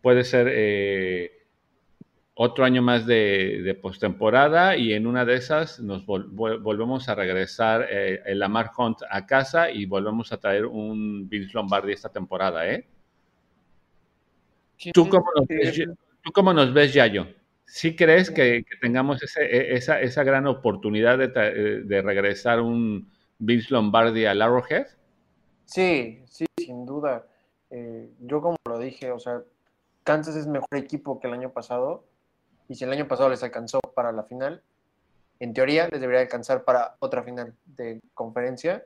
puede 0.00 0.24
ser 0.24 1.40
otro 2.34 2.64
año 2.64 2.82
más 2.82 3.06
de, 3.06 3.78
postemporada 3.80 4.76
y 4.76 4.92
en 4.92 5.06
una 5.06 5.24
de 5.24 5.34
esas 5.34 5.80
nos 5.80 6.04
volvemos 6.06 7.08
a 7.08 7.14
regresar 7.14 7.88
el 7.90 8.38
Lamar 8.38 8.70
Hunt 8.76 8.98
a 9.08 9.26
casa 9.26 9.70
y 9.70 9.86
volvemos 9.86 10.32
a 10.32 10.38
traer 10.38 10.66
un 10.66 11.28
Vince 11.28 11.52
Lombardi 11.54 11.92
esta 11.92 12.10
temporada. 12.10 12.68
¿eh? 12.68 12.86
¿Tú, 14.92 15.08
cómo 15.08 15.26
ves, 15.48 15.84
¿Tú 16.22 16.32
cómo 16.32 16.52
nos 16.52 16.72
ves, 16.72 16.92
Yayo? 16.92 17.41
¿Sí 17.74 17.96
crees 17.96 18.30
que, 18.30 18.66
tengamos 18.82 19.22
e, 19.22 19.74
esa, 19.74 19.98
esa, 19.98 20.22
gran 20.24 20.46
oportunidad 20.46 21.16
de, 21.16 21.32
eh, 21.34 21.80
de, 21.82 22.02
regresar 22.02 22.60
un 22.60 23.10
Vince 23.38 23.68
Lombardi 23.70 24.26
al 24.26 24.42
Arrowhead? 24.42 24.88
Sí, 25.64 26.22
sí, 26.28 26.44
sin 26.58 26.84
duda. 26.84 27.26
Eh, 27.70 28.10
yo 28.20 28.42
como 28.42 28.58
lo 28.68 28.78
dije, 28.78 29.10
o 29.10 29.18
sea, 29.18 29.40
Kansas 30.04 30.36
es 30.36 30.46
mejor 30.46 30.76
equipo 30.76 31.18
que 31.18 31.28
el 31.28 31.32
año 31.32 31.50
pasado 31.54 32.04
y 32.68 32.74
si 32.74 32.84
el 32.84 32.92
año 32.92 33.08
pasado 33.08 33.30
les 33.30 33.42
alcanzó 33.42 33.80
para 33.80 34.12
la 34.12 34.24
final, 34.24 34.62
en 35.40 35.54
teoría 35.54 35.88
les 35.88 36.02
debería 36.02 36.20
alcanzar 36.20 36.64
para 36.64 36.96
otra 36.98 37.22
final 37.22 37.54
de 37.64 38.00
conferencia. 38.12 38.84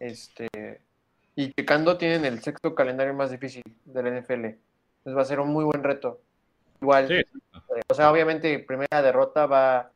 Este, 0.00 0.48
y 1.36 1.52
checando 1.52 1.96
tienen 1.96 2.24
el 2.24 2.40
sexto 2.42 2.74
calendario 2.74 3.14
más 3.14 3.30
difícil 3.30 3.62
del 3.84 4.20
NFL. 4.20 4.46
Les 5.04 5.16
va 5.16 5.22
a 5.22 5.26
ser 5.26 5.38
un 5.38 5.52
muy 5.52 5.64
buen 5.64 5.84
reto. 5.84 6.20
Igual, 6.80 7.10
eh, 7.12 7.24
o 7.88 7.94
sea, 7.94 8.10
obviamente, 8.10 8.58
primera 8.60 9.02
derrota 9.02 9.46
va, 9.46 9.90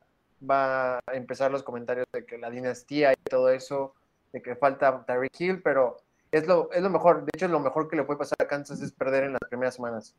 va 0.48 0.96
a 0.98 1.14
empezar 1.14 1.50
los 1.50 1.62
comentarios 1.62 2.06
de 2.12 2.24
que 2.24 2.38
la 2.38 2.50
dinastía 2.50 3.12
y 3.12 3.16
todo 3.28 3.50
eso, 3.50 3.94
de 4.32 4.42
que 4.42 4.56
falta 4.56 5.04
Tyreek 5.06 5.40
Hill, 5.40 5.62
pero 5.62 5.96
es 6.30 6.46
lo, 6.46 6.70
es 6.72 6.82
lo 6.82 6.90
mejor. 6.90 7.24
De 7.24 7.30
hecho, 7.34 7.48
lo 7.48 7.60
mejor 7.60 7.88
que 7.88 7.96
le 7.96 8.04
puede 8.04 8.18
pasar 8.18 8.36
a 8.40 8.48
Kansas 8.48 8.82
es 8.82 8.92
perder 8.92 9.24
en 9.24 9.32
las 9.32 9.42
primeras 9.48 9.76
semanas. 9.76 10.14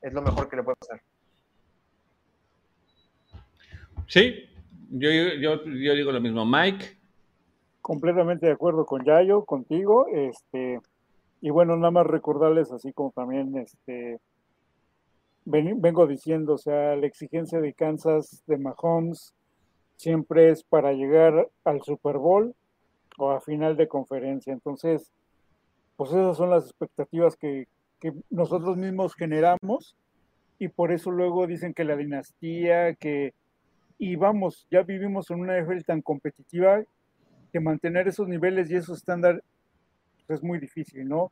Es 0.00 0.12
lo 0.12 0.22
mejor 0.22 0.48
que 0.48 0.56
le 0.56 0.62
puede 0.62 0.76
pasar. 0.76 1.02
Sí, 4.06 4.48
yo, 4.90 5.10
yo, 5.10 5.62
yo 5.64 5.94
digo 5.94 6.10
lo 6.10 6.20
mismo. 6.20 6.44
Mike. 6.44 6.98
Completamente 7.82 8.46
de 8.46 8.52
acuerdo 8.52 8.86
con 8.86 9.04
Yayo, 9.04 9.44
contigo. 9.44 10.06
Este, 10.12 10.80
y 11.42 11.50
bueno, 11.50 11.76
nada 11.76 11.90
más 11.90 12.06
recordarles, 12.06 12.72
así 12.72 12.92
como 12.92 13.12
también 13.12 13.56
este, 13.58 14.18
vengo 15.44 16.06
diciendo, 16.06 16.54
o 16.54 16.58
sea, 16.58 16.96
la 16.96 17.06
exigencia 17.06 17.60
de 17.60 17.72
Kansas, 17.72 18.42
de 18.46 18.58
Mahomes, 18.58 19.34
siempre 19.96 20.50
es 20.50 20.62
para 20.62 20.92
llegar 20.92 21.48
al 21.64 21.82
Super 21.82 22.18
Bowl 22.18 22.54
o 23.18 23.30
a 23.30 23.40
final 23.40 23.76
de 23.76 23.88
conferencia. 23.88 24.52
Entonces, 24.52 25.12
pues 25.96 26.10
esas 26.10 26.36
son 26.36 26.50
las 26.50 26.64
expectativas 26.64 27.36
que, 27.36 27.66
nosotros 28.30 28.78
mismos 28.78 29.14
generamos 29.14 29.94
y 30.58 30.68
por 30.68 30.90
eso 30.90 31.10
luego 31.10 31.46
dicen 31.46 31.74
que 31.74 31.84
la 31.84 31.96
dinastía, 31.96 32.94
que... 32.94 33.34
Y 33.98 34.16
vamos, 34.16 34.66
ya 34.70 34.82
vivimos 34.82 35.30
en 35.30 35.40
una 35.40 35.60
NFL 35.60 35.82
tan 35.84 36.00
competitiva 36.00 36.82
que 37.52 37.60
mantener 37.60 38.08
esos 38.08 38.26
niveles 38.26 38.70
y 38.70 38.76
esos 38.76 38.96
estándares 38.96 39.42
es 40.28 40.42
muy 40.42 40.58
difícil, 40.58 41.06
¿no? 41.06 41.30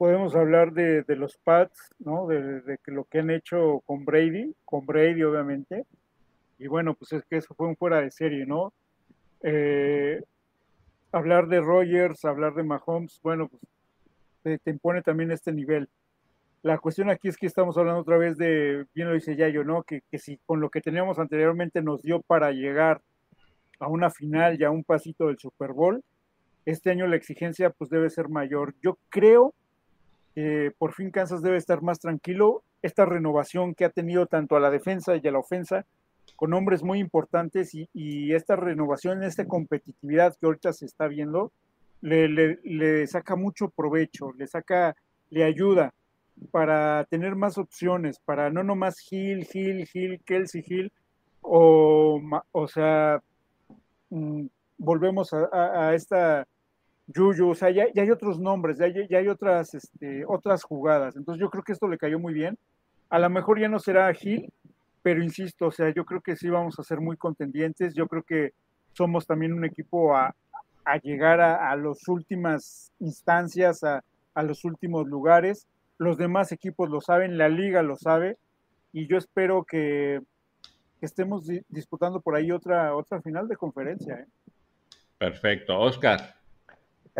Podemos 0.00 0.34
hablar 0.34 0.72
de, 0.72 1.02
de 1.02 1.14
los 1.14 1.36
Pats, 1.36 1.90
¿no? 1.98 2.26
De, 2.26 2.62
de, 2.62 2.78
lo 2.86 3.04
que 3.04 3.18
han 3.18 3.28
hecho 3.28 3.82
con 3.84 4.06
Brady, 4.06 4.56
con 4.64 4.86
Brady 4.86 5.22
obviamente, 5.24 5.84
y 6.58 6.68
bueno, 6.68 6.94
pues 6.94 7.12
es 7.12 7.22
que 7.26 7.36
eso 7.36 7.52
fue 7.52 7.66
un 7.66 7.76
fuera 7.76 8.00
de 8.00 8.10
serie, 8.10 8.46
¿no? 8.46 8.72
Eh, 9.42 10.22
hablar 11.12 11.48
de 11.48 11.60
Rogers, 11.60 12.24
hablar 12.24 12.54
de 12.54 12.62
Mahomes, 12.62 13.20
bueno, 13.22 13.48
pues 13.48 13.60
te, 14.42 14.56
te 14.56 14.70
impone 14.70 15.02
también 15.02 15.32
este 15.32 15.52
nivel. 15.52 15.86
La 16.62 16.78
cuestión 16.78 17.10
aquí 17.10 17.28
es 17.28 17.36
que 17.36 17.44
estamos 17.44 17.76
hablando 17.76 18.00
otra 18.00 18.16
vez 18.16 18.38
de, 18.38 18.86
bien 18.94 19.08
lo 19.08 19.12
dice 19.12 19.36
Yayo, 19.36 19.64
¿no? 19.64 19.82
Que, 19.82 20.00
que 20.10 20.18
si 20.18 20.38
con 20.46 20.60
lo 20.60 20.70
que 20.70 20.80
teníamos 20.80 21.18
anteriormente 21.18 21.82
nos 21.82 22.00
dio 22.00 22.22
para 22.22 22.52
llegar 22.52 23.02
a 23.78 23.88
una 23.88 24.08
final 24.08 24.58
y 24.58 24.64
a 24.64 24.70
un 24.70 24.82
pasito 24.82 25.26
del 25.26 25.38
Super 25.38 25.74
Bowl, 25.74 26.02
este 26.64 26.88
año 26.88 27.06
la 27.06 27.16
exigencia 27.16 27.68
pues 27.68 27.90
debe 27.90 28.08
ser 28.08 28.30
mayor. 28.30 28.74
Yo 28.80 28.96
creo 29.10 29.52
que 30.34 30.72
por 30.78 30.92
fin 30.92 31.10
Kansas 31.10 31.42
debe 31.42 31.56
estar 31.56 31.82
más 31.82 31.98
tranquilo. 31.98 32.62
Esta 32.82 33.04
renovación 33.04 33.74
que 33.74 33.84
ha 33.84 33.90
tenido 33.90 34.26
tanto 34.26 34.56
a 34.56 34.60
la 34.60 34.70
defensa 34.70 35.16
y 35.16 35.26
a 35.26 35.32
la 35.32 35.38
ofensa, 35.38 35.84
con 36.36 36.54
hombres 36.54 36.82
muy 36.82 36.98
importantes 36.98 37.74
y, 37.74 38.32
esta 38.32 38.56
renovación, 38.56 39.22
esta 39.22 39.46
competitividad 39.46 40.34
que 40.36 40.46
ahorita 40.46 40.72
se 40.72 40.86
está 40.86 41.06
viendo, 41.06 41.52
le, 42.00 43.06
saca 43.06 43.36
mucho 43.36 43.68
provecho, 43.68 44.32
le 44.32 44.46
saca, 44.46 44.96
le 45.28 45.44
ayuda 45.44 45.92
para 46.50 47.04
tener 47.04 47.36
más 47.36 47.58
opciones, 47.58 48.18
para 48.20 48.48
no 48.48 48.62
nomás 48.62 49.06
Hill, 49.12 49.46
Hill, 49.52 49.86
Hill, 49.92 50.20
Kelsey 50.24 50.64
Hill, 50.66 50.92
o, 51.42 52.20
o 52.52 52.68
sea, 52.68 53.22
mmm, 54.08 54.46
volvemos 54.80 55.32
a, 55.32 55.94
esta 55.94 56.46
Yuyu, 57.14 57.50
o 57.50 57.54
sea, 57.54 57.70
ya, 57.70 57.86
ya 57.94 58.02
hay 58.02 58.10
otros 58.10 58.38
nombres, 58.38 58.78
ya, 58.78 58.88
ya 58.88 59.18
hay 59.18 59.28
otras, 59.28 59.74
este, 59.74 60.24
otras 60.26 60.62
jugadas, 60.62 61.16
entonces 61.16 61.40
yo 61.40 61.50
creo 61.50 61.62
que 61.62 61.72
esto 61.72 61.88
le 61.88 61.98
cayó 61.98 62.18
muy 62.18 62.32
bien, 62.32 62.58
a 63.08 63.18
lo 63.18 63.30
mejor 63.30 63.60
ya 63.60 63.68
no 63.68 63.78
será 63.78 64.12
Hill, 64.18 64.52
pero 65.02 65.22
insisto, 65.22 65.66
o 65.66 65.70
sea, 65.70 65.90
yo 65.90 66.04
creo 66.04 66.20
que 66.20 66.36
sí 66.36 66.48
vamos 66.48 66.78
a 66.78 66.82
ser 66.82 67.00
muy 67.00 67.16
contendientes, 67.16 67.94
yo 67.94 68.06
creo 68.06 68.22
que 68.22 68.52
somos 68.92 69.26
también 69.26 69.52
un 69.52 69.64
equipo 69.64 70.14
a, 70.16 70.34
a 70.84 70.96
llegar 70.98 71.40
a, 71.40 71.70
a 71.70 71.76
las 71.76 72.06
últimas 72.08 72.92
instancias, 72.98 73.82
a, 73.82 74.04
a 74.34 74.42
los 74.42 74.64
últimos 74.64 75.06
lugares, 75.06 75.66
los 75.98 76.16
demás 76.16 76.52
equipos 76.52 76.88
lo 76.88 77.00
saben, 77.00 77.38
la 77.38 77.48
liga 77.48 77.82
lo 77.82 77.96
sabe, 77.96 78.36
y 78.92 79.06
yo 79.06 79.16
espero 79.16 79.64
que, 79.64 80.20
estemos 81.00 81.46
di 81.46 81.62
disputando 81.68 82.20
por 82.20 82.34
ahí 82.34 82.52
otra, 82.52 82.94
otra 82.94 83.22
final 83.22 83.48
de 83.48 83.56
conferencia. 83.56 84.14
¿eh? 84.14 84.26
Perfecto. 85.18 85.78
Oscar. 85.78 86.39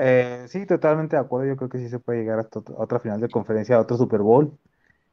Eh, 0.03 0.47
sí, 0.49 0.65
totalmente 0.67 1.17
de 1.17 1.23
acuerdo. 1.23 1.47
Yo 1.49 1.57
creo 1.57 1.69
que 1.69 1.79
sí 1.79 1.89
se 1.91 1.99
puede 1.99 2.21
llegar 2.21 2.39
hasta 2.39 2.61
otra 2.77 3.01
final 3.01 3.21
de 3.21 3.29
conferencia, 3.29 3.77
a 3.77 3.81
otro 3.81 3.99
Super 3.99 4.21
Bowl. 4.21 4.59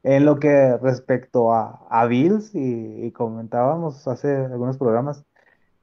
En 0.02 0.24
lo 0.24 0.38
que 0.38 0.76
respecto 0.78 1.52
a, 1.52 1.86
a 1.90 2.06
Bills, 2.06 2.54
y, 2.54 3.04
y, 3.04 3.12
comentábamos 3.12 4.06
hace 4.08 4.34
algunos 4.36 4.78
programas, 4.78 5.24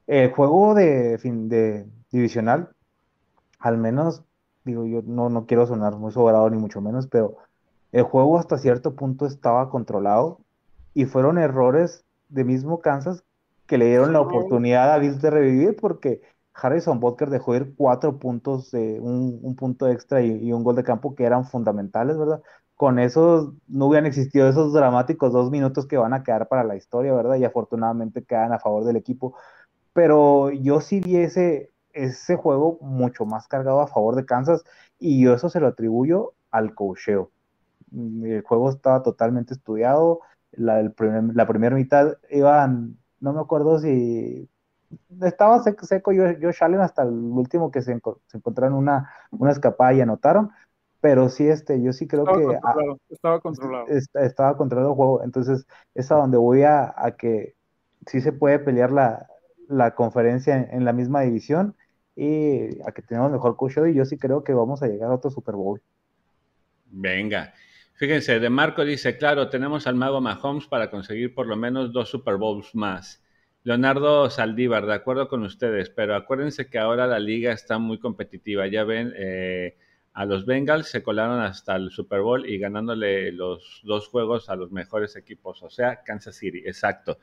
el 0.08 0.32
juego 0.32 0.74
de, 0.74 1.17
fin, 1.19 1.50
de 1.50 1.85
divisional, 2.11 2.69
al 3.59 3.77
menos, 3.77 4.24
digo, 4.64 4.85
yo 4.85 5.01
no, 5.06 5.30
no 5.30 5.45
quiero 5.45 5.67
sonar 5.67 5.95
muy 5.98 6.11
sobrado 6.11 6.50
ni 6.50 6.58
mucho 6.58 6.82
menos, 6.82 7.08
pero 7.08 7.38
el 7.92 8.03
juego 8.03 8.40
hasta 8.40 8.58
cierto 8.58 8.95
punto 8.95 9.25
estaba 9.27 9.69
controlado 9.69 10.40
y 10.93 11.06
fueron 11.06 11.38
errores 11.38 12.06
de 12.30 12.43
mismo 12.43 12.80
Kansas 12.82 13.24
que 13.67 13.77
le 13.77 13.88
dieron 13.88 14.14
la 14.14 14.22
oportunidad 14.22 14.92
a 14.93 14.98
Bills 14.98 15.22
de 15.22 15.30
revivir 15.30 15.75
porque 15.75 16.22
Harrison 16.56 17.00
Butker 17.00 17.30
dejó 17.30 17.56
ir 17.56 17.75
cuatro 17.75 18.17
puntos, 18.17 18.74
un, 18.74 19.40
un, 19.42 19.56
punto 19.56 19.88
extra 19.90 20.22
y, 20.22 20.51
un 20.53 20.64
gol 20.64 20.75
de 20.75 20.84
campo 20.84 21.14
que 21.14 21.25
eran 21.25 21.45
fundamentales, 21.45 22.17
¿verdad? 22.17 22.42
Con 22.75 23.00
eso 23.00 23.56
no 23.67 23.88
hubieran 23.88 24.06
existido 24.06 24.48
esos 24.50 24.74
dramáticos 24.74 25.34
dos 25.34 25.51
minutos 25.51 25.85
que 25.85 25.98
van 25.98 26.14
a 26.14 26.24
quedar 26.24 26.48
para 26.48 26.64
la 26.64 26.75
historia, 26.75 27.14
¿verdad? 27.14 27.35
Y 27.35 27.45
afortunadamente 27.45 28.24
quedan 28.24 28.53
a 28.53 28.59
favor 28.59 28.85
del 28.85 28.95
equipo. 28.95 29.35
Pero 29.93 30.51
yo 30.51 30.82
sí 30.82 31.00
vi 31.01 31.17
ese, 31.17 31.72
ese 31.93 32.35
juego 32.38 32.77
mucho 32.82 33.25
más 33.25 33.48
cargado 33.48 33.82
a 33.82 33.88
favor 33.88 34.16
de 34.16 34.25
Kansas 34.25 34.64
y 35.00 35.22
yo 35.24 35.34
eso 35.34 35.50
se 35.50 35.59
lo 35.59 35.67
atribuyo 35.67 36.34
al 36.51 36.74
cocheo. 36.74 37.32
El 37.93 38.42
juego 38.43 38.69
estaba 38.69 39.03
totalmente 39.03 39.53
estudiado, 39.53 40.22
la 40.51 40.90
primera 40.95 41.75
mitad 41.75 42.17
iban, 42.30 42.98
no 43.19 43.34
me 43.34 43.42
acuerdo 43.42 43.80
si 43.80 44.50
estaba 45.22 45.61
seco, 45.64 45.85
seco 45.85 46.11
Josh 46.11 46.64
Allen 46.64 46.82
hasta 46.82 47.03
el 47.03 47.09
último 47.09 47.72
que 47.72 47.82
se, 47.82 47.93
enco 47.93 48.22
se 48.27 48.38
encontraron 48.38 48.77
una, 48.77 49.11
una 49.32 49.51
escapada 49.51 49.93
y 49.93 50.01
anotaron, 50.01 50.51
pero 51.01 51.30
sí, 51.30 51.48
este, 51.48 51.82
yo 51.82 51.93
sí 51.93 52.07
creo 52.07 52.24
estaba 52.24 52.38
que 52.38 52.45
controlado, 52.45 52.91
a, 52.93 53.14
estaba 53.14 53.40
controlado. 53.40 53.88
Est 53.88 54.15
estaba 54.15 54.57
controlado 54.57 54.91
el 54.91 54.95
juego, 54.95 55.24
entonces 55.24 55.67
es 55.93 56.11
a 56.11 56.15
donde 56.15 56.38
voy 56.38 56.64
a, 56.64 56.93
a 56.95 57.11
que 57.11 57.56
sí 58.07 58.22
se 58.22 58.32
puede 58.32 58.59
pelear 58.59 58.91
la, 58.91 59.27
la 59.67 59.95
conferencia 59.95 60.56
en, 60.56 60.67
en, 60.72 60.85
la 60.85 60.93
misma 60.93 61.22
división 61.22 61.75
y 62.15 62.82
a 62.88 62.91
que 62.91 63.01
tenemos 63.01 63.32
mejor 63.32 63.57
coach 63.57 63.77
y 63.88 63.93
yo 63.93 64.06
sí 64.06 64.17
creo 64.17 64.43
que 64.43 64.53
vamos 64.53 64.82
a 64.82 64.88
llegar 64.88 65.11
a 65.11 65.15
otro 65.15 65.30
Super 65.30 65.56
Bowl. 65.56 65.82
Venga. 66.85 67.53
Fíjense, 67.95 68.40
De 68.40 68.49
Marco 68.49 68.83
dice, 68.83 69.17
claro, 69.17 69.49
tenemos 69.49 69.88
al 69.88 69.95
mago 69.95 70.19
Mahomes 70.19 70.67
para 70.67 70.90
conseguir 70.90 71.33
por 71.33 71.48
lo 71.48 71.56
menos 71.56 71.93
dos 71.93 72.09
Super 72.09 72.35
Bowls 72.35 72.75
más. 72.75 73.24
Leonardo 73.66 74.30
Saldívar, 74.30 74.85
de 74.85 74.94
acuerdo 74.94 75.27
con 75.27 75.42
ustedes, 75.42 75.90
pero 75.90 76.16
acuérdense 76.16 76.69
que 76.69 76.77
ahora 76.77 77.08
la 77.08 77.18
liga 77.18 77.52
está 77.52 77.80
muy 77.80 77.98
competitiva. 77.98 78.68
Ya 78.68 78.84
ven, 78.84 79.11
eh, 79.18 79.76
a 80.14 80.24
los 80.26 80.45
Bengals 80.45 80.88
se 80.88 81.02
colaron 81.02 81.42
hasta 81.42 81.76
el 81.76 81.90
Super 81.90 82.22
Bowl 82.22 82.48
y 82.48 82.60
ganándole 82.60 83.32
los 83.32 83.82
dos 83.84 84.08
juegos 84.08 84.50
a 84.50 84.56
los 84.56 84.72
mejores 84.72 85.16
equipos, 85.16 85.64
o 85.64 85.72
sea, 85.72 86.03
Kansas 86.03 86.35
City, 86.35 86.60
exacto. 86.60 87.18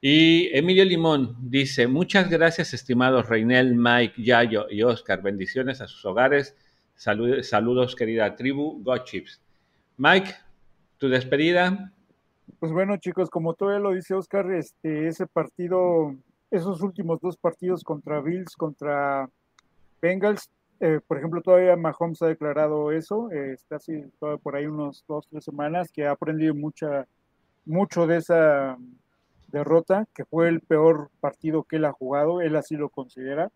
Y 0.00 0.56
Emilio 0.56 0.84
Limón 0.84 1.36
dice, 1.40 1.88
muchas 1.88 2.30
gracias 2.30 2.72
estimados 2.72 3.28
Reinel, 3.28 3.74
Mike, 3.74 4.22
Yayo 4.22 4.68
y 4.70 4.84
Oscar. 4.84 5.20
Bendiciones 5.20 5.80
a 5.80 5.88
sus 5.88 6.04
hogares. 6.04 6.54
Salud, 6.94 7.42
saludos 7.42 7.96
querida 7.96 8.36
tribu, 8.36 8.84
Go 8.84 8.98
Chips. 8.98 9.42
Mike, 9.96 10.32
tu 10.98 11.08
despedida. 11.08 11.92
Pues 12.58 12.72
bueno, 12.72 12.96
chicos, 12.96 13.28
como 13.28 13.54
todavía 13.54 13.80
lo 13.80 13.92
dice 13.92 14.14
Oscar, 14.14 14.50
este, 14.52 15.08
ese 15.08 15.26
partido, 15.26 16.14
esos 16.50 16.80
últimos 16.80 17.20
dos 17.20 17.36
partidos 17.36 17.82
contra 17.84 18.20
Bills, 18.20 18.56
contra 18.56 19.28
Bengals, 20.00 20.50
eh, 20.80 21.00
por 21.06 21.18
ejemplo, 21.18 21.42
todavía 21.42 21.76
Mahomes 21.76 22.20
ha 22.22 22.26
declarado 22.26 22.92
eso, 22.92 23.30
eh, 23.30 23.52
está 23.52 23.76
así 23.76 24.04
por 24.42 24.56
ahí 24.56 24.66
unos 24.66 25.04
dos, 25.08 25.26
tres 25.28 25.44
semanas, 25.44 25.90
que 25.90 26.06
ha 26.06 26.12
aprendido 26.12 26.54
mucha, 26.54 27.06
mucho 27.64 28.06
de 28.06 28.18
esa 28.18 28.76
derrota, 29.48 30.06
que 30.14 30.24
fue 30.24 30.48
el 30.48 30.60
peor 30.60 31.10
partido 31.20 31.64
que 31.64 31.76
él 31.76 31.84
ha 31.86 31.92
jugado, 31.92 32.40
él 32.40 32.56
así 32.56 32.76
lo 32.76 32.90
considera. 32.90 33.50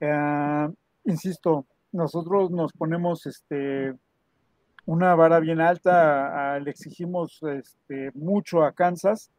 Uh, 0.00 0.74
insisto, 1.04 1.66
nosotros 1.92 2.50
nos 2.50 2.72
ponemos 2.72 3.26
este, 3.26 3.94
una 4.86 5.14
vara 5.14 5.40
bien 5.40 5.60
alta, 5.60 6.58
le 6.60 6.70
exigimos 6.70 7.42
este, 7.42 8.10
mucho 8.14 8.64
a 8.64 8.72
Kansas 8.72 9.30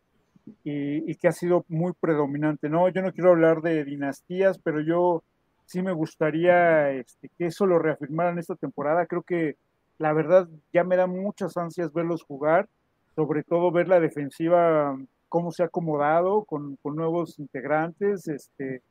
y, 0.63 1.11
y, 1.11 1.15
que 1.15 1.27
ha 1.27 1.31
sido 1.31 1.65
muy 1.67 1.93
predominante. 1.93 2.69
No, 2.69 2.89
yo 2.89 3.01
no 3.01 3.11
quiero 3.11 3.31
hablar 3.31 3.61
de 3.61 3.83
dinastías, 3.83 4.57
pero 4.59 4.81
yo 4.81 5.23
sí 5.65 5.81
me 5.81 5.91
gustaría 5.91 6.91
este, 6.91 7.29
que 7.37 7.47
eso 7.47 7.65
lo 7.65 7.79
reafirmaran 7.79 8.39
esta 8.39 8.55
temporada. 8.55 9.05
Creo 9.05 9.23
que 9.23 9.57
la 9.97 10.13
verdad 10.13 10.47
ya 10.73 10.83
me 10.83 10.97
da 10.97 11.07
muchas 11.07 11.57
ansias 11.57 11.93
verlos 11.93 12.23
jugar, 12.23 12.67
sobre 13.15 13.43
todo 13.43 13.71
ver 13.71 13.87
la 13.87 13.99
defensiva 13.99 14.97
cómo 15.29 15.51
se 15.51 15.63
ha 15.63 15.67
acomodado 15.67 16.43
con, 16.45 16.77
con 16.77 16.95
nuevos 16.95 17.39
integrantes, 17.39 18.27
este, 18.27 18.81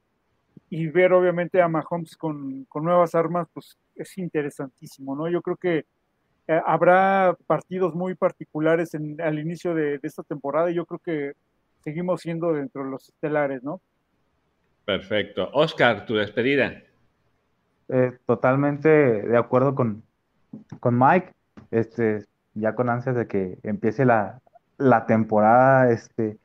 y 0.68 0.88
ver 0.88 1.12
obviamente 1.12 1.62
a 1.62 1.68
Mahomes 1.68 2.16
con, 2.16 2.64
con 2.64 2.84
nuevas 2.84 3.14
armas, 3.14 3.48
pues 3.52 3.78
es 3.94 4.18
interesantísimo, 4.18 5.14
¿no? 5.14 5.28
Yo 5.28 5.40
creo 5.40 5.56
que 5.56 5.86
eh, 6.46 6.60
habrá 6.66 7.36
partidos 7.46 7.94
muy 7.94 8.14
particulares 8.14 8.94
en, 8.94 9.20
al 9.20 9.38
inicio 9.38 9.74
de, 9.74 9.98
de, 9.98 10.08
esta 10.08 10.22
temporada 10.22 10.70
y 10.70 10.74
yo 10.74 10.84
creo 10.84 10.98
que 10.98 11.32
seguimos 11.82 12.20
siendo 12.20 12.52
dentro 12.52 12.84
de 12.84 12.90
los 12.90 13.08
estelares, 13.08 13.62
¿no? 13.62 13.80
Perfecto. 14.84 15.48
Oscar, 15.52 16.04
tu 16.04 16.14
despedida. 16.14 16.82
Eh, 17.88 18.12
totalmente 18.26 18.88
de 18.88 19.36
acuerdo 19.36 19.74
con, 19.74 20.02
con 20.80 20.98
Mike, 20.98 21.32
este, 21.70 22.24
ya 22.54 22.74
con 22.74 22.88
ansias 22.88 23.16
de 23.16 23.26
que 23.26 23.58
empiece 23.62 24.04
la, 24.04 24.40
la 24.78 25.06
temporada, 25.06 25.90
este, 25.90 26.38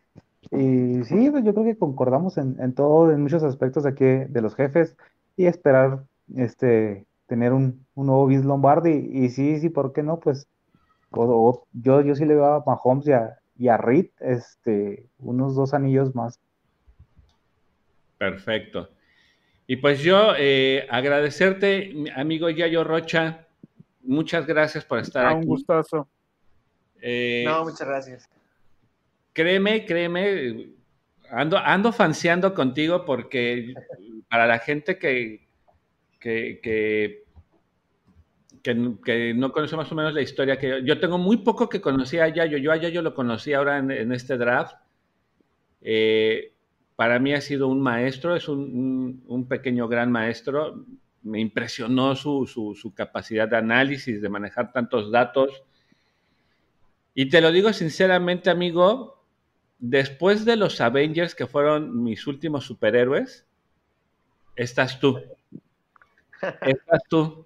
y 0.51 1.03
sí, 1.03 1.29
pues 1.29 1.43
yo 1.43 1.53
creo 1.53 1.65
que 1.65 1.77
concordamos 1.77 2.37
en, 2.37 2.57
en 2.59 2.73
todo, 2.73 3.11
en 3.11 3.21
muchos 3.21 3.43
aspectos 3.43 3.85
aquí 3.85 4.05
de 4.05 4.41
los 4.41 4.55
jefes 4.55 4.95
y 5.37 5.45
esperar 5.45 6.03
este 6.35 7.05
tener 7.29 7.53
un, 7.53 7.85
nuevo 7.95 8.27
Vince 8.27 8.45
Lombardi. 8.45 9.09
Y, 9.13 9.29
sí, 9.29 9.59
sí, 9.59 9.69
¿por 9.69 9.93
qué 9.93 10.03
no? 10.03 10.19
Pues 10.19 10.47
yo, 11.11 12.01
yo 12.01 12.15
sí 12.15 12.25
le 12.25 12.35
veo 12.35 12.45
a 12.45 12.63
Mahomes 12.65 13.07
y 13.07 13.11
a, 13.13 13.39
y 13.57 13.67
a 13.69 13.77
Reed 13.77 14.07
este, 14.19 15.05
unos 15.19 15.55
dos 15.55 15.73
anillos 15.73 16.13
más. 16.13 16.39
Perfecto. 18.17 18.89
Y 19.65 19.77
pues 19.77 20.01
yo 20.01 20.33
eh, 20.37 20.87
agradecerte, 20.89 21.93
amigo 22.15 22.49
Yayo 22.49 22.83
Rocha, 22.83 23.45
muchas 24.01 24.45
gracias 24.47 24.83
por 24.83 24.99
estar 24.99 25.25
ah, 25.25 25.29
aquí. 25.29 25.41
Un 25.41 25.45
gustazo. 25.45 26.07
Eh, 27.01 27.43
no, 27.45 27.63
muchas 27.63 27.87
gracias. 27.87 28.29
Créeme, 29.31 29.85
créeme, 29.85 30.73
ando, 31.29 31.57
ando 31.57 31.93
fanseando 31.93 32.53
contigo 32.53 33.05
porque 33.05 33.75
para 34.27 34.47
la 34.47 34.57
gente 34.57 34.97
que, 34.97 35.48
que, 36.19 36.59
que, 38.61 38.73
no 38.75 39.51
conoce 39.51 39.75
más 39.75 39.91
o 39.91 39.95
menos 39.95 40.13
la 40.13 40.21
historia, 40.21 40.59
que 40.59 40.83
yo 40.83 40.99
tengo 40.99 41.17
muy 41.17 41.37
poco 41.37 41.69
que 41.69 41.81
conocía 41.81 42.25
a 42.25 42.29
Yayo, 42.29 42.57
yo 42.57 42.71
a 42.71 42.77
Yayo 42.77 43.01
lo 43.01 43.15
conocí 43.15 43.53
ahora 43.53 43.79
en, 43.79 44.11
este 44.11 44.37
draft. 44.37 44.75
Eh, 45.81 46.53
para 46.95 47.17
mí 47.19 47.33
ha 47.33 47.41
sido 47.41 47.67
un 47.67 47.81
maestro, 47.81 48.35
es 48.35 48.47
un, 48.49 49.45
pequeño 49.47 49.87
gran 49.87 50.11
maestro. 50.11 50.85
Me 51.23 51.39
impresionó 51.39 52.15
su, 52.15 52.45
su, 52.45 52.93
capacidad 52.93 53.47
de 53.47 53.57
análisis, 53.57 54.21
de 54.21 54.29
manejar 54.29 54.71
tantos 54.71 55.11
datos. 55.11 55.63
Y 57.15 57.29
te 57.29 57.41
lo 57.41 57.51
digo 57.51 57.73
sinceramente, 57.73 58.49
amigo, 58.49 59.23
después 59.79 60.45
de 60.45 60.57
los 60.57 60.79
Avengers, 60.81 61.33
que 61.33 61.47
fueron 61.47 62.03
mis 62.03 62.27
últimos 62.27 62.65
superhéroes, 62.65 63.45
estás 64.55 64.99
tú. 64.99 65.21
Estás 66.61 67.01
tú. 67.09 67.45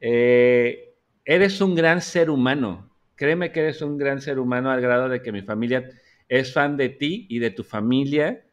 Eh, 0.00 0.94
eres 1.24 1.60
un 1.60 1.74
gran 1.74 2.00
ser 2.00 2.30
humano. 2.30 2.90
Créeme 3.16 3.52
que 3.52 3.60
eres 3.60 3.82
un 3.82 3.96
gran 3.96 4.20
ser 4.20 4.38
humano 4.38 4.70
al 4.70 4.80
grado 4.80 5.08
de 5.08 5.22
que 5.22 5.32
mi 5.32 5.42
familia 5.42 5.88
es 6.28 6.52
fan 6.52 6.76
de 6.76 6.88
ti 6.88 7.26
y 7.28 7.38
de 7.38 7.50
tu 7.50 7.62
familia. 7.62 8.44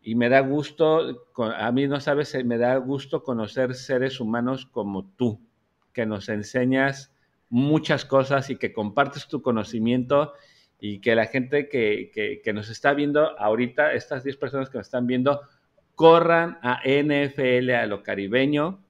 Y 0.00 0.14
me 0.14 0.28
da 0.28 0.40
gusto, 0.40 1.26
a 1.36 1.72
mí 1.72 1.86
no 1.86 2.00
sabes, 2.00 2.34
me 2.44 2.56
da 2.56 2.76
gusto 2.76 3.22
conocer 3.22 3.74
seres 3.74 4.20
humanos 4.20 4.66
como 4.66 5.10
tú, 5.16 5.40
que 5.92 6.06
nos 6.06 6.28
enseñas 6.28 7.12
muchas 7.50 8.04
cosas 8.04 8.50
y 8.50 8.56
que 8.56 8.72
compartes 8.72 9.26
tu 9.26 9.42
conocimiento 9.42 10.32
y 10.80 11.00
que 11.00 11.14
la 11.14 11.26
gente 11.26 11.68
que, 11.68 12.42
nos 12.54 12.70
está 12.70 12.94
viendo 12.94 13.38
ahorita, 13.38 13.92
estas 13.92 14.22
10 14.22 14.36
personas 14.36 14.70
que 14.70 14.78
nos 14.78 14.86
están 14.86 15.06
viendo, 15.06 15.40
corran 15.98 16.60
a 16.62 16.80
NFL 16.84 17.70
a 17.70 17.86
lo 17.86 18.04
caribeño, 18.04 18.84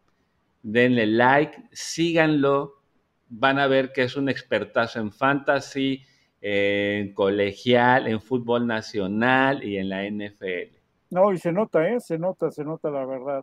denle 0.63 1.07
like, 1.07 1.59
síganlo, 1.73 2.83
van 3.31 3.59
a 3.59 3.67
ver 3.67 3.93
que 3.95 4.03
es 4.03 4.15
un 4.15 4.29
expertazo 4.29 5.01
en 5.01 5.11
fantasy, 5.11 6.05
en 6.43 7.15
colegial, 7.15 8.09
en 8.09 8.21
fútbol 8.21 8.67
nacional 8.67 9.65
y 9.65 9.79
en 9.79 9.89
la 9.89 10.05
NFL. 10.05 10.77
No, 11.09 11.33
y 11.33 11.39
se 11.39 11.51
nota, 11.51 11.89
¿eh? 11.89 11.99
Se 11.99 12.19
nota, 12.19 12.51
se 12.51 12.63
nota 12.63 12.91
la 12.91 13.07
verdad. 13.07 13.43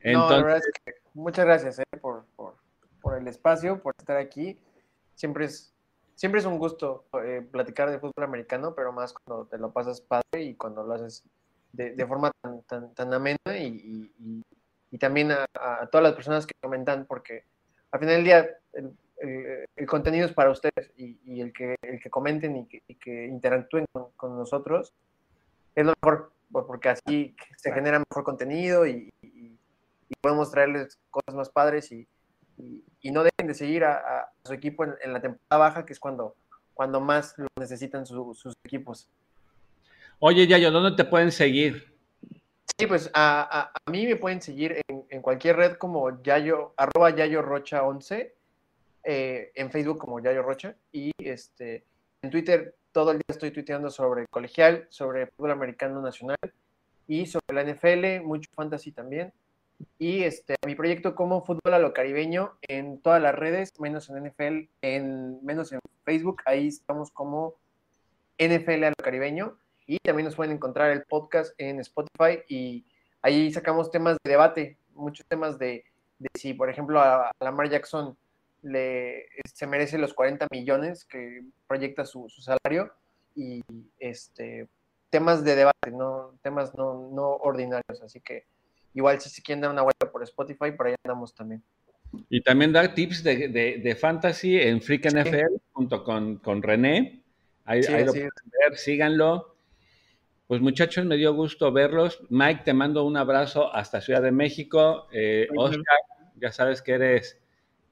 Entonces, 0.00 0.64
muchas 1.12 1.44
gracias 1.44 1.78
¿eh? 1.78 1.84
por, 2.00 2.24
el 3.18 3.28
espacio, 3.28 3.82
por 3.82 3.94
estar 3.98 4.16
aquí. 4.16 4.58
Siempre 5.14 5.44
es, 5.44 5.74
siempre 6.14 6.40
es 6.40 6.46
un 6.46 6.58
gusto 6.58 7.04
eh, 7.22 7.46
platicar 7.52 7.90
de 7.90 7.98
fútbol 7.98 8.24
americano, 8.24 8.74
pero 8.74 8.94
más 8.94 9.12
cuando 9.12 9.44
te 9.44 9.58
lo 9.58 9.74
pasas 9.74 10.00
padre 10.00 10.42
y 10.42 10.54
cuando 10.54 10.82
lo 10.84 10.94
haces 10.94 11.22
de, 11.72 12.06
forma 12.06 12.30
tan, 12.66 12.94
tan, 12.94 13.14
amena 13.14 13.38
y, 13.58 14.44
también 14.98 15.32
a, 15.32 15.46
todas 15.90 16.04
las 16.04 16.12
personas 16.14 16.46
que 16.46 16.54
comentan, 16.60 17.06
porque 17.06 17.44
al 17.90 18.00
final 18.00 18.16
del 18.16 18.24
día 18.24 18.48
el, 18.76 19.86
contenido 19.86 20.26
es 20.26 20.32
para 20.32 20.50
ustedes 20.50 20.90
y, 20.96 21.40
el, 21.40 21.52
que, 21.52 21.76
el 21.82 22.00
que 22.00 22.10
comenten 22.10 22.56
y 22.56 22.94
que, 22.96 23.26
interactúen 23.26 23.86
con, 24.16 24.36
nosotros 24.36 24.94
es 25.74 25.86
lo 25.86 25.94
mejor, 26.02 26.32
porque 26.50 26.90
así 26.90 27.34
se 27.56 27.72
genera 27.72 27.98
mejor 27.98 28.24
contenido 28.24 28.86
y, 28.86 29.12
podemos 30.20 30.52
traerles 30.52 31.00
cosas 31.10 31.34
más 31.34 31.48
padres 31.48 31.90
y, 31.90 32.06
no 33.10 33.24
dejen 33.24 33.48
de 33.48 33.54
seguir 33.54 33.84
a, 33.84 34.30
su 34.44 34.52
equipo 34.52 34.84
en, 34.84 35.12
la 35.12 35.20
temporada 35.20 35.58
baja, 35.58 35.86
que 35.86 35.92
es 35.92 35.98
cuando, 35.98 36.36
cuando 36.74 37.00
más 37.00 37.34
lo 37.38 37.48
necesitan 37.58 38.06
sus 38.06 38.54
equipos. 38.64 39.08
Oye, 40.24 40.46
Yayo, 40.46 40.70
¿dónde 40.70 40.92
te 40.92 41.04
pueden 41.04 41.32
seguir? 41.32 41.92
Sí, 42.78 42.86
pues 42.86 43.10
a, 43.12 43.72
mí 43.90 44.06
me 44.06 44.14
pueden 44.14 44.40
seguir 44.40 44.80
en, 44.86 45.20
cualquier 45.20 45.56
red 45.56 45.72
como 45.72 46.22
Yayo, 46.22 46.74
arroba 46.76 47.10
Yayo 47.10 47.42
Rocha 47.42 47.82
11 47.82 48.32
eh, 49.02 49.50
en 49.52 49.70
Facebook 49.72 49.98
como 49.98 50.20
Yayo 50.20 50.42
Rocha 50.42 50.76
y 50.92 51.10
este, 51.18 51.82
en 52.22 52.30
Twitter 52.30 52.76
todo 52.92 53.10
el 53.10 53.16
día 53.16 53.24
estoy 53.30 53.50
tuiteando 53.50 53.90
sobre 53.90 54.28
colegial, 54.28 54.86
sobre 54.90 55.26
fútbol 55.26 55.50
americano 55.50 56.00
nacional 56.00 56.38
y 57.08 57.26
sobre 57.26 57.52
la 57.52 57.64
NFL, 57.64 58.24
mucho 58.24 58.48
fantasy 58.54 58.92
también. 58.92 59.32
Y 59.98 60.22
este, 60.22 60.54
mi 60.64 60.76
proyecto 60.76 61.16
como 61.16 61.44
fútbol 61.44 61.74
a 61.74 61.80
lo 61.80 61.92
caribeño 61.92 62.52
en 62.68 63.00
todas 63.00 63.20
las 63.20 63.34
redes, 63.34 63.72
menos 63.80 64.08
en 64.08 64.24
NFL, 64.24 64.68
en, 64.82 65.44
menos 65.44 65.72
en 65.72 65.80
Facebook, 66.04 66.42
ahí 66.44 66.68
estamos 66.68 67.10
como 67.10 67.56
NFL 68.38 68.84
a 68.84 68.90
lo 68.90 69.02
caribeño. 69.02 69.58
Y 69.92 69.98
también 69.98 70.24
nos 70.24 70.36
pueden 70.36 70.54
encontrar 70.54 70.90
el 70.90 71.02
podcast 71.02 71.52
en 71.58 71.78
Spotify 71.80 72.42
y 72.48 72.82
ahí 73.20 73.52
sacamos 73.52 73.90
temas 73.90 74.16
de 74.24 74.30
debate, 74.30 74.78
muchos 74.94 75.26
temas 75.26 75.58
de, 75.58 75.84
de 76.18 76.30
si, 76.32 76.54
por 76.54 76.70
ejemplo, 76.70 76.98
a 76.98 77.30
Lamar 77.40 77.68
Jackson 77.68 78.16
le, 78.62 79.26
se 79.52 79.66
merece 79.66 79.98
los 79.98 80.14
40 80.14 80.46
millones 80.50 81.04
que 81.04 81.42
proyecta 81.66 82.06
su, 82.06 82.26
salario 82.30 82.90
y 83.34 83.60
este, 83.98 84.66
temas 85.10 85.44
de 85.44 85.56
debate, 85.56 85.90
no, 85.90 86.38
temas 86.40 86.74
no, 86.74 87.10
no 87.12 87.28
ordinarios. 87.28 88.00
Así 88.02 88.18
que 88.20 88.46
igual 88.94 89.20
si 89.20 89.28
se 89.28 89.42
quieren 89.42 89.60
dar 89.60 89.72
una 89.72 89.82
vuelta 89.82 90.10
por 90.10 90.22
Spotify, 90.22 90.72
por 90.74 90.86
ahí 90.86 90.94
andamos 91.04 91.34
también. 91.34 91.62
Y 92.30 92.40
también 92.40 92.72
da 92.72 92.94
tips 92.94 93.22
de, 93.22 93.48
de, 93.78 93.94
fantasy 93.94 94.58
en 94.58 94.80
Freak 94.80 95.12
NFL 95.12 95.54
junto 95.74 96.02
con, 96.02 96.36
con 96.36 96.62
René. 96.62 97.20
Ahí, 97.66 97.82
lo 97.82 98.12
pueden 98.12 98.30
ver, 98.68 98.78
síganlo. 98.78 99.51
Pues 100.52 100.60
muchachos, 100.60 101.06
me 101.06 101.16
dio 101.16 101.32
gusto 101.32 101.72
verlos. 101.72 102.20
Mike, 102.28 102.60
te 102.62 102.74
mando 102.74 103.06
un 103.06 103.16
abrazo 103.16 103.74
hasta 103.74 104.02
Ciudad 104.02 104.20
de 104.20 104.32
México. 104.32 105.08
Eh, 105.10 105.48
Oscar, 105.56 105.96
ya 106.38 106.52
sabes 106.52 106.82
que 106.82 106.92
eres 106.92 107.40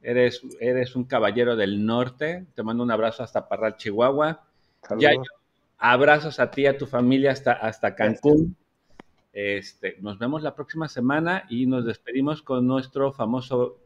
Eres, 0.03 0.43
eres 0.61 0.95
un 0.95 1.05
caballero 1.05 1.57
del 1.57 1.87
norte. 1.87 2.45
Te 2.55 2.63
mando 2.63 2.83
un 2.83 2.91
abrazo 2.91 3.23
hasta 3.23 3.49
Parral, 3.49 3.79
Chihuahua. 3.79 4.45
Ya, 4.99 5.13
abrazos 5.79 6.39
a 6.39 6.51
ti, 6.51 6.67
a 6.67 6.77
tu 6.77 6.87
familia 6.87 7.33
hasta, 7.33 7.53
hasta 7.53 7.95
Cancún. 7.95 8.55
Este, 9.33 9.97
nos 10.03 10.19
vemos 10.19 10.43
la 10.43 10.55
próxima 10.55 10.87
semana 10.87 11.47
y 11.49 11.65
nos 11.65 11.87
despedimos 11.87 12.43
con 12.43 12.67
nuestro 12.67 13.11
famoso 13.11 13.79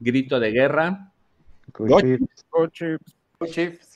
grito 0.00 0.40
de 0.40 0.52
guerra. 0.52 1.12
Go 1.74 2.00
Chiefs. 2.00 2.46
Go 3.38 3.46
Chiefs. 3.46 3.91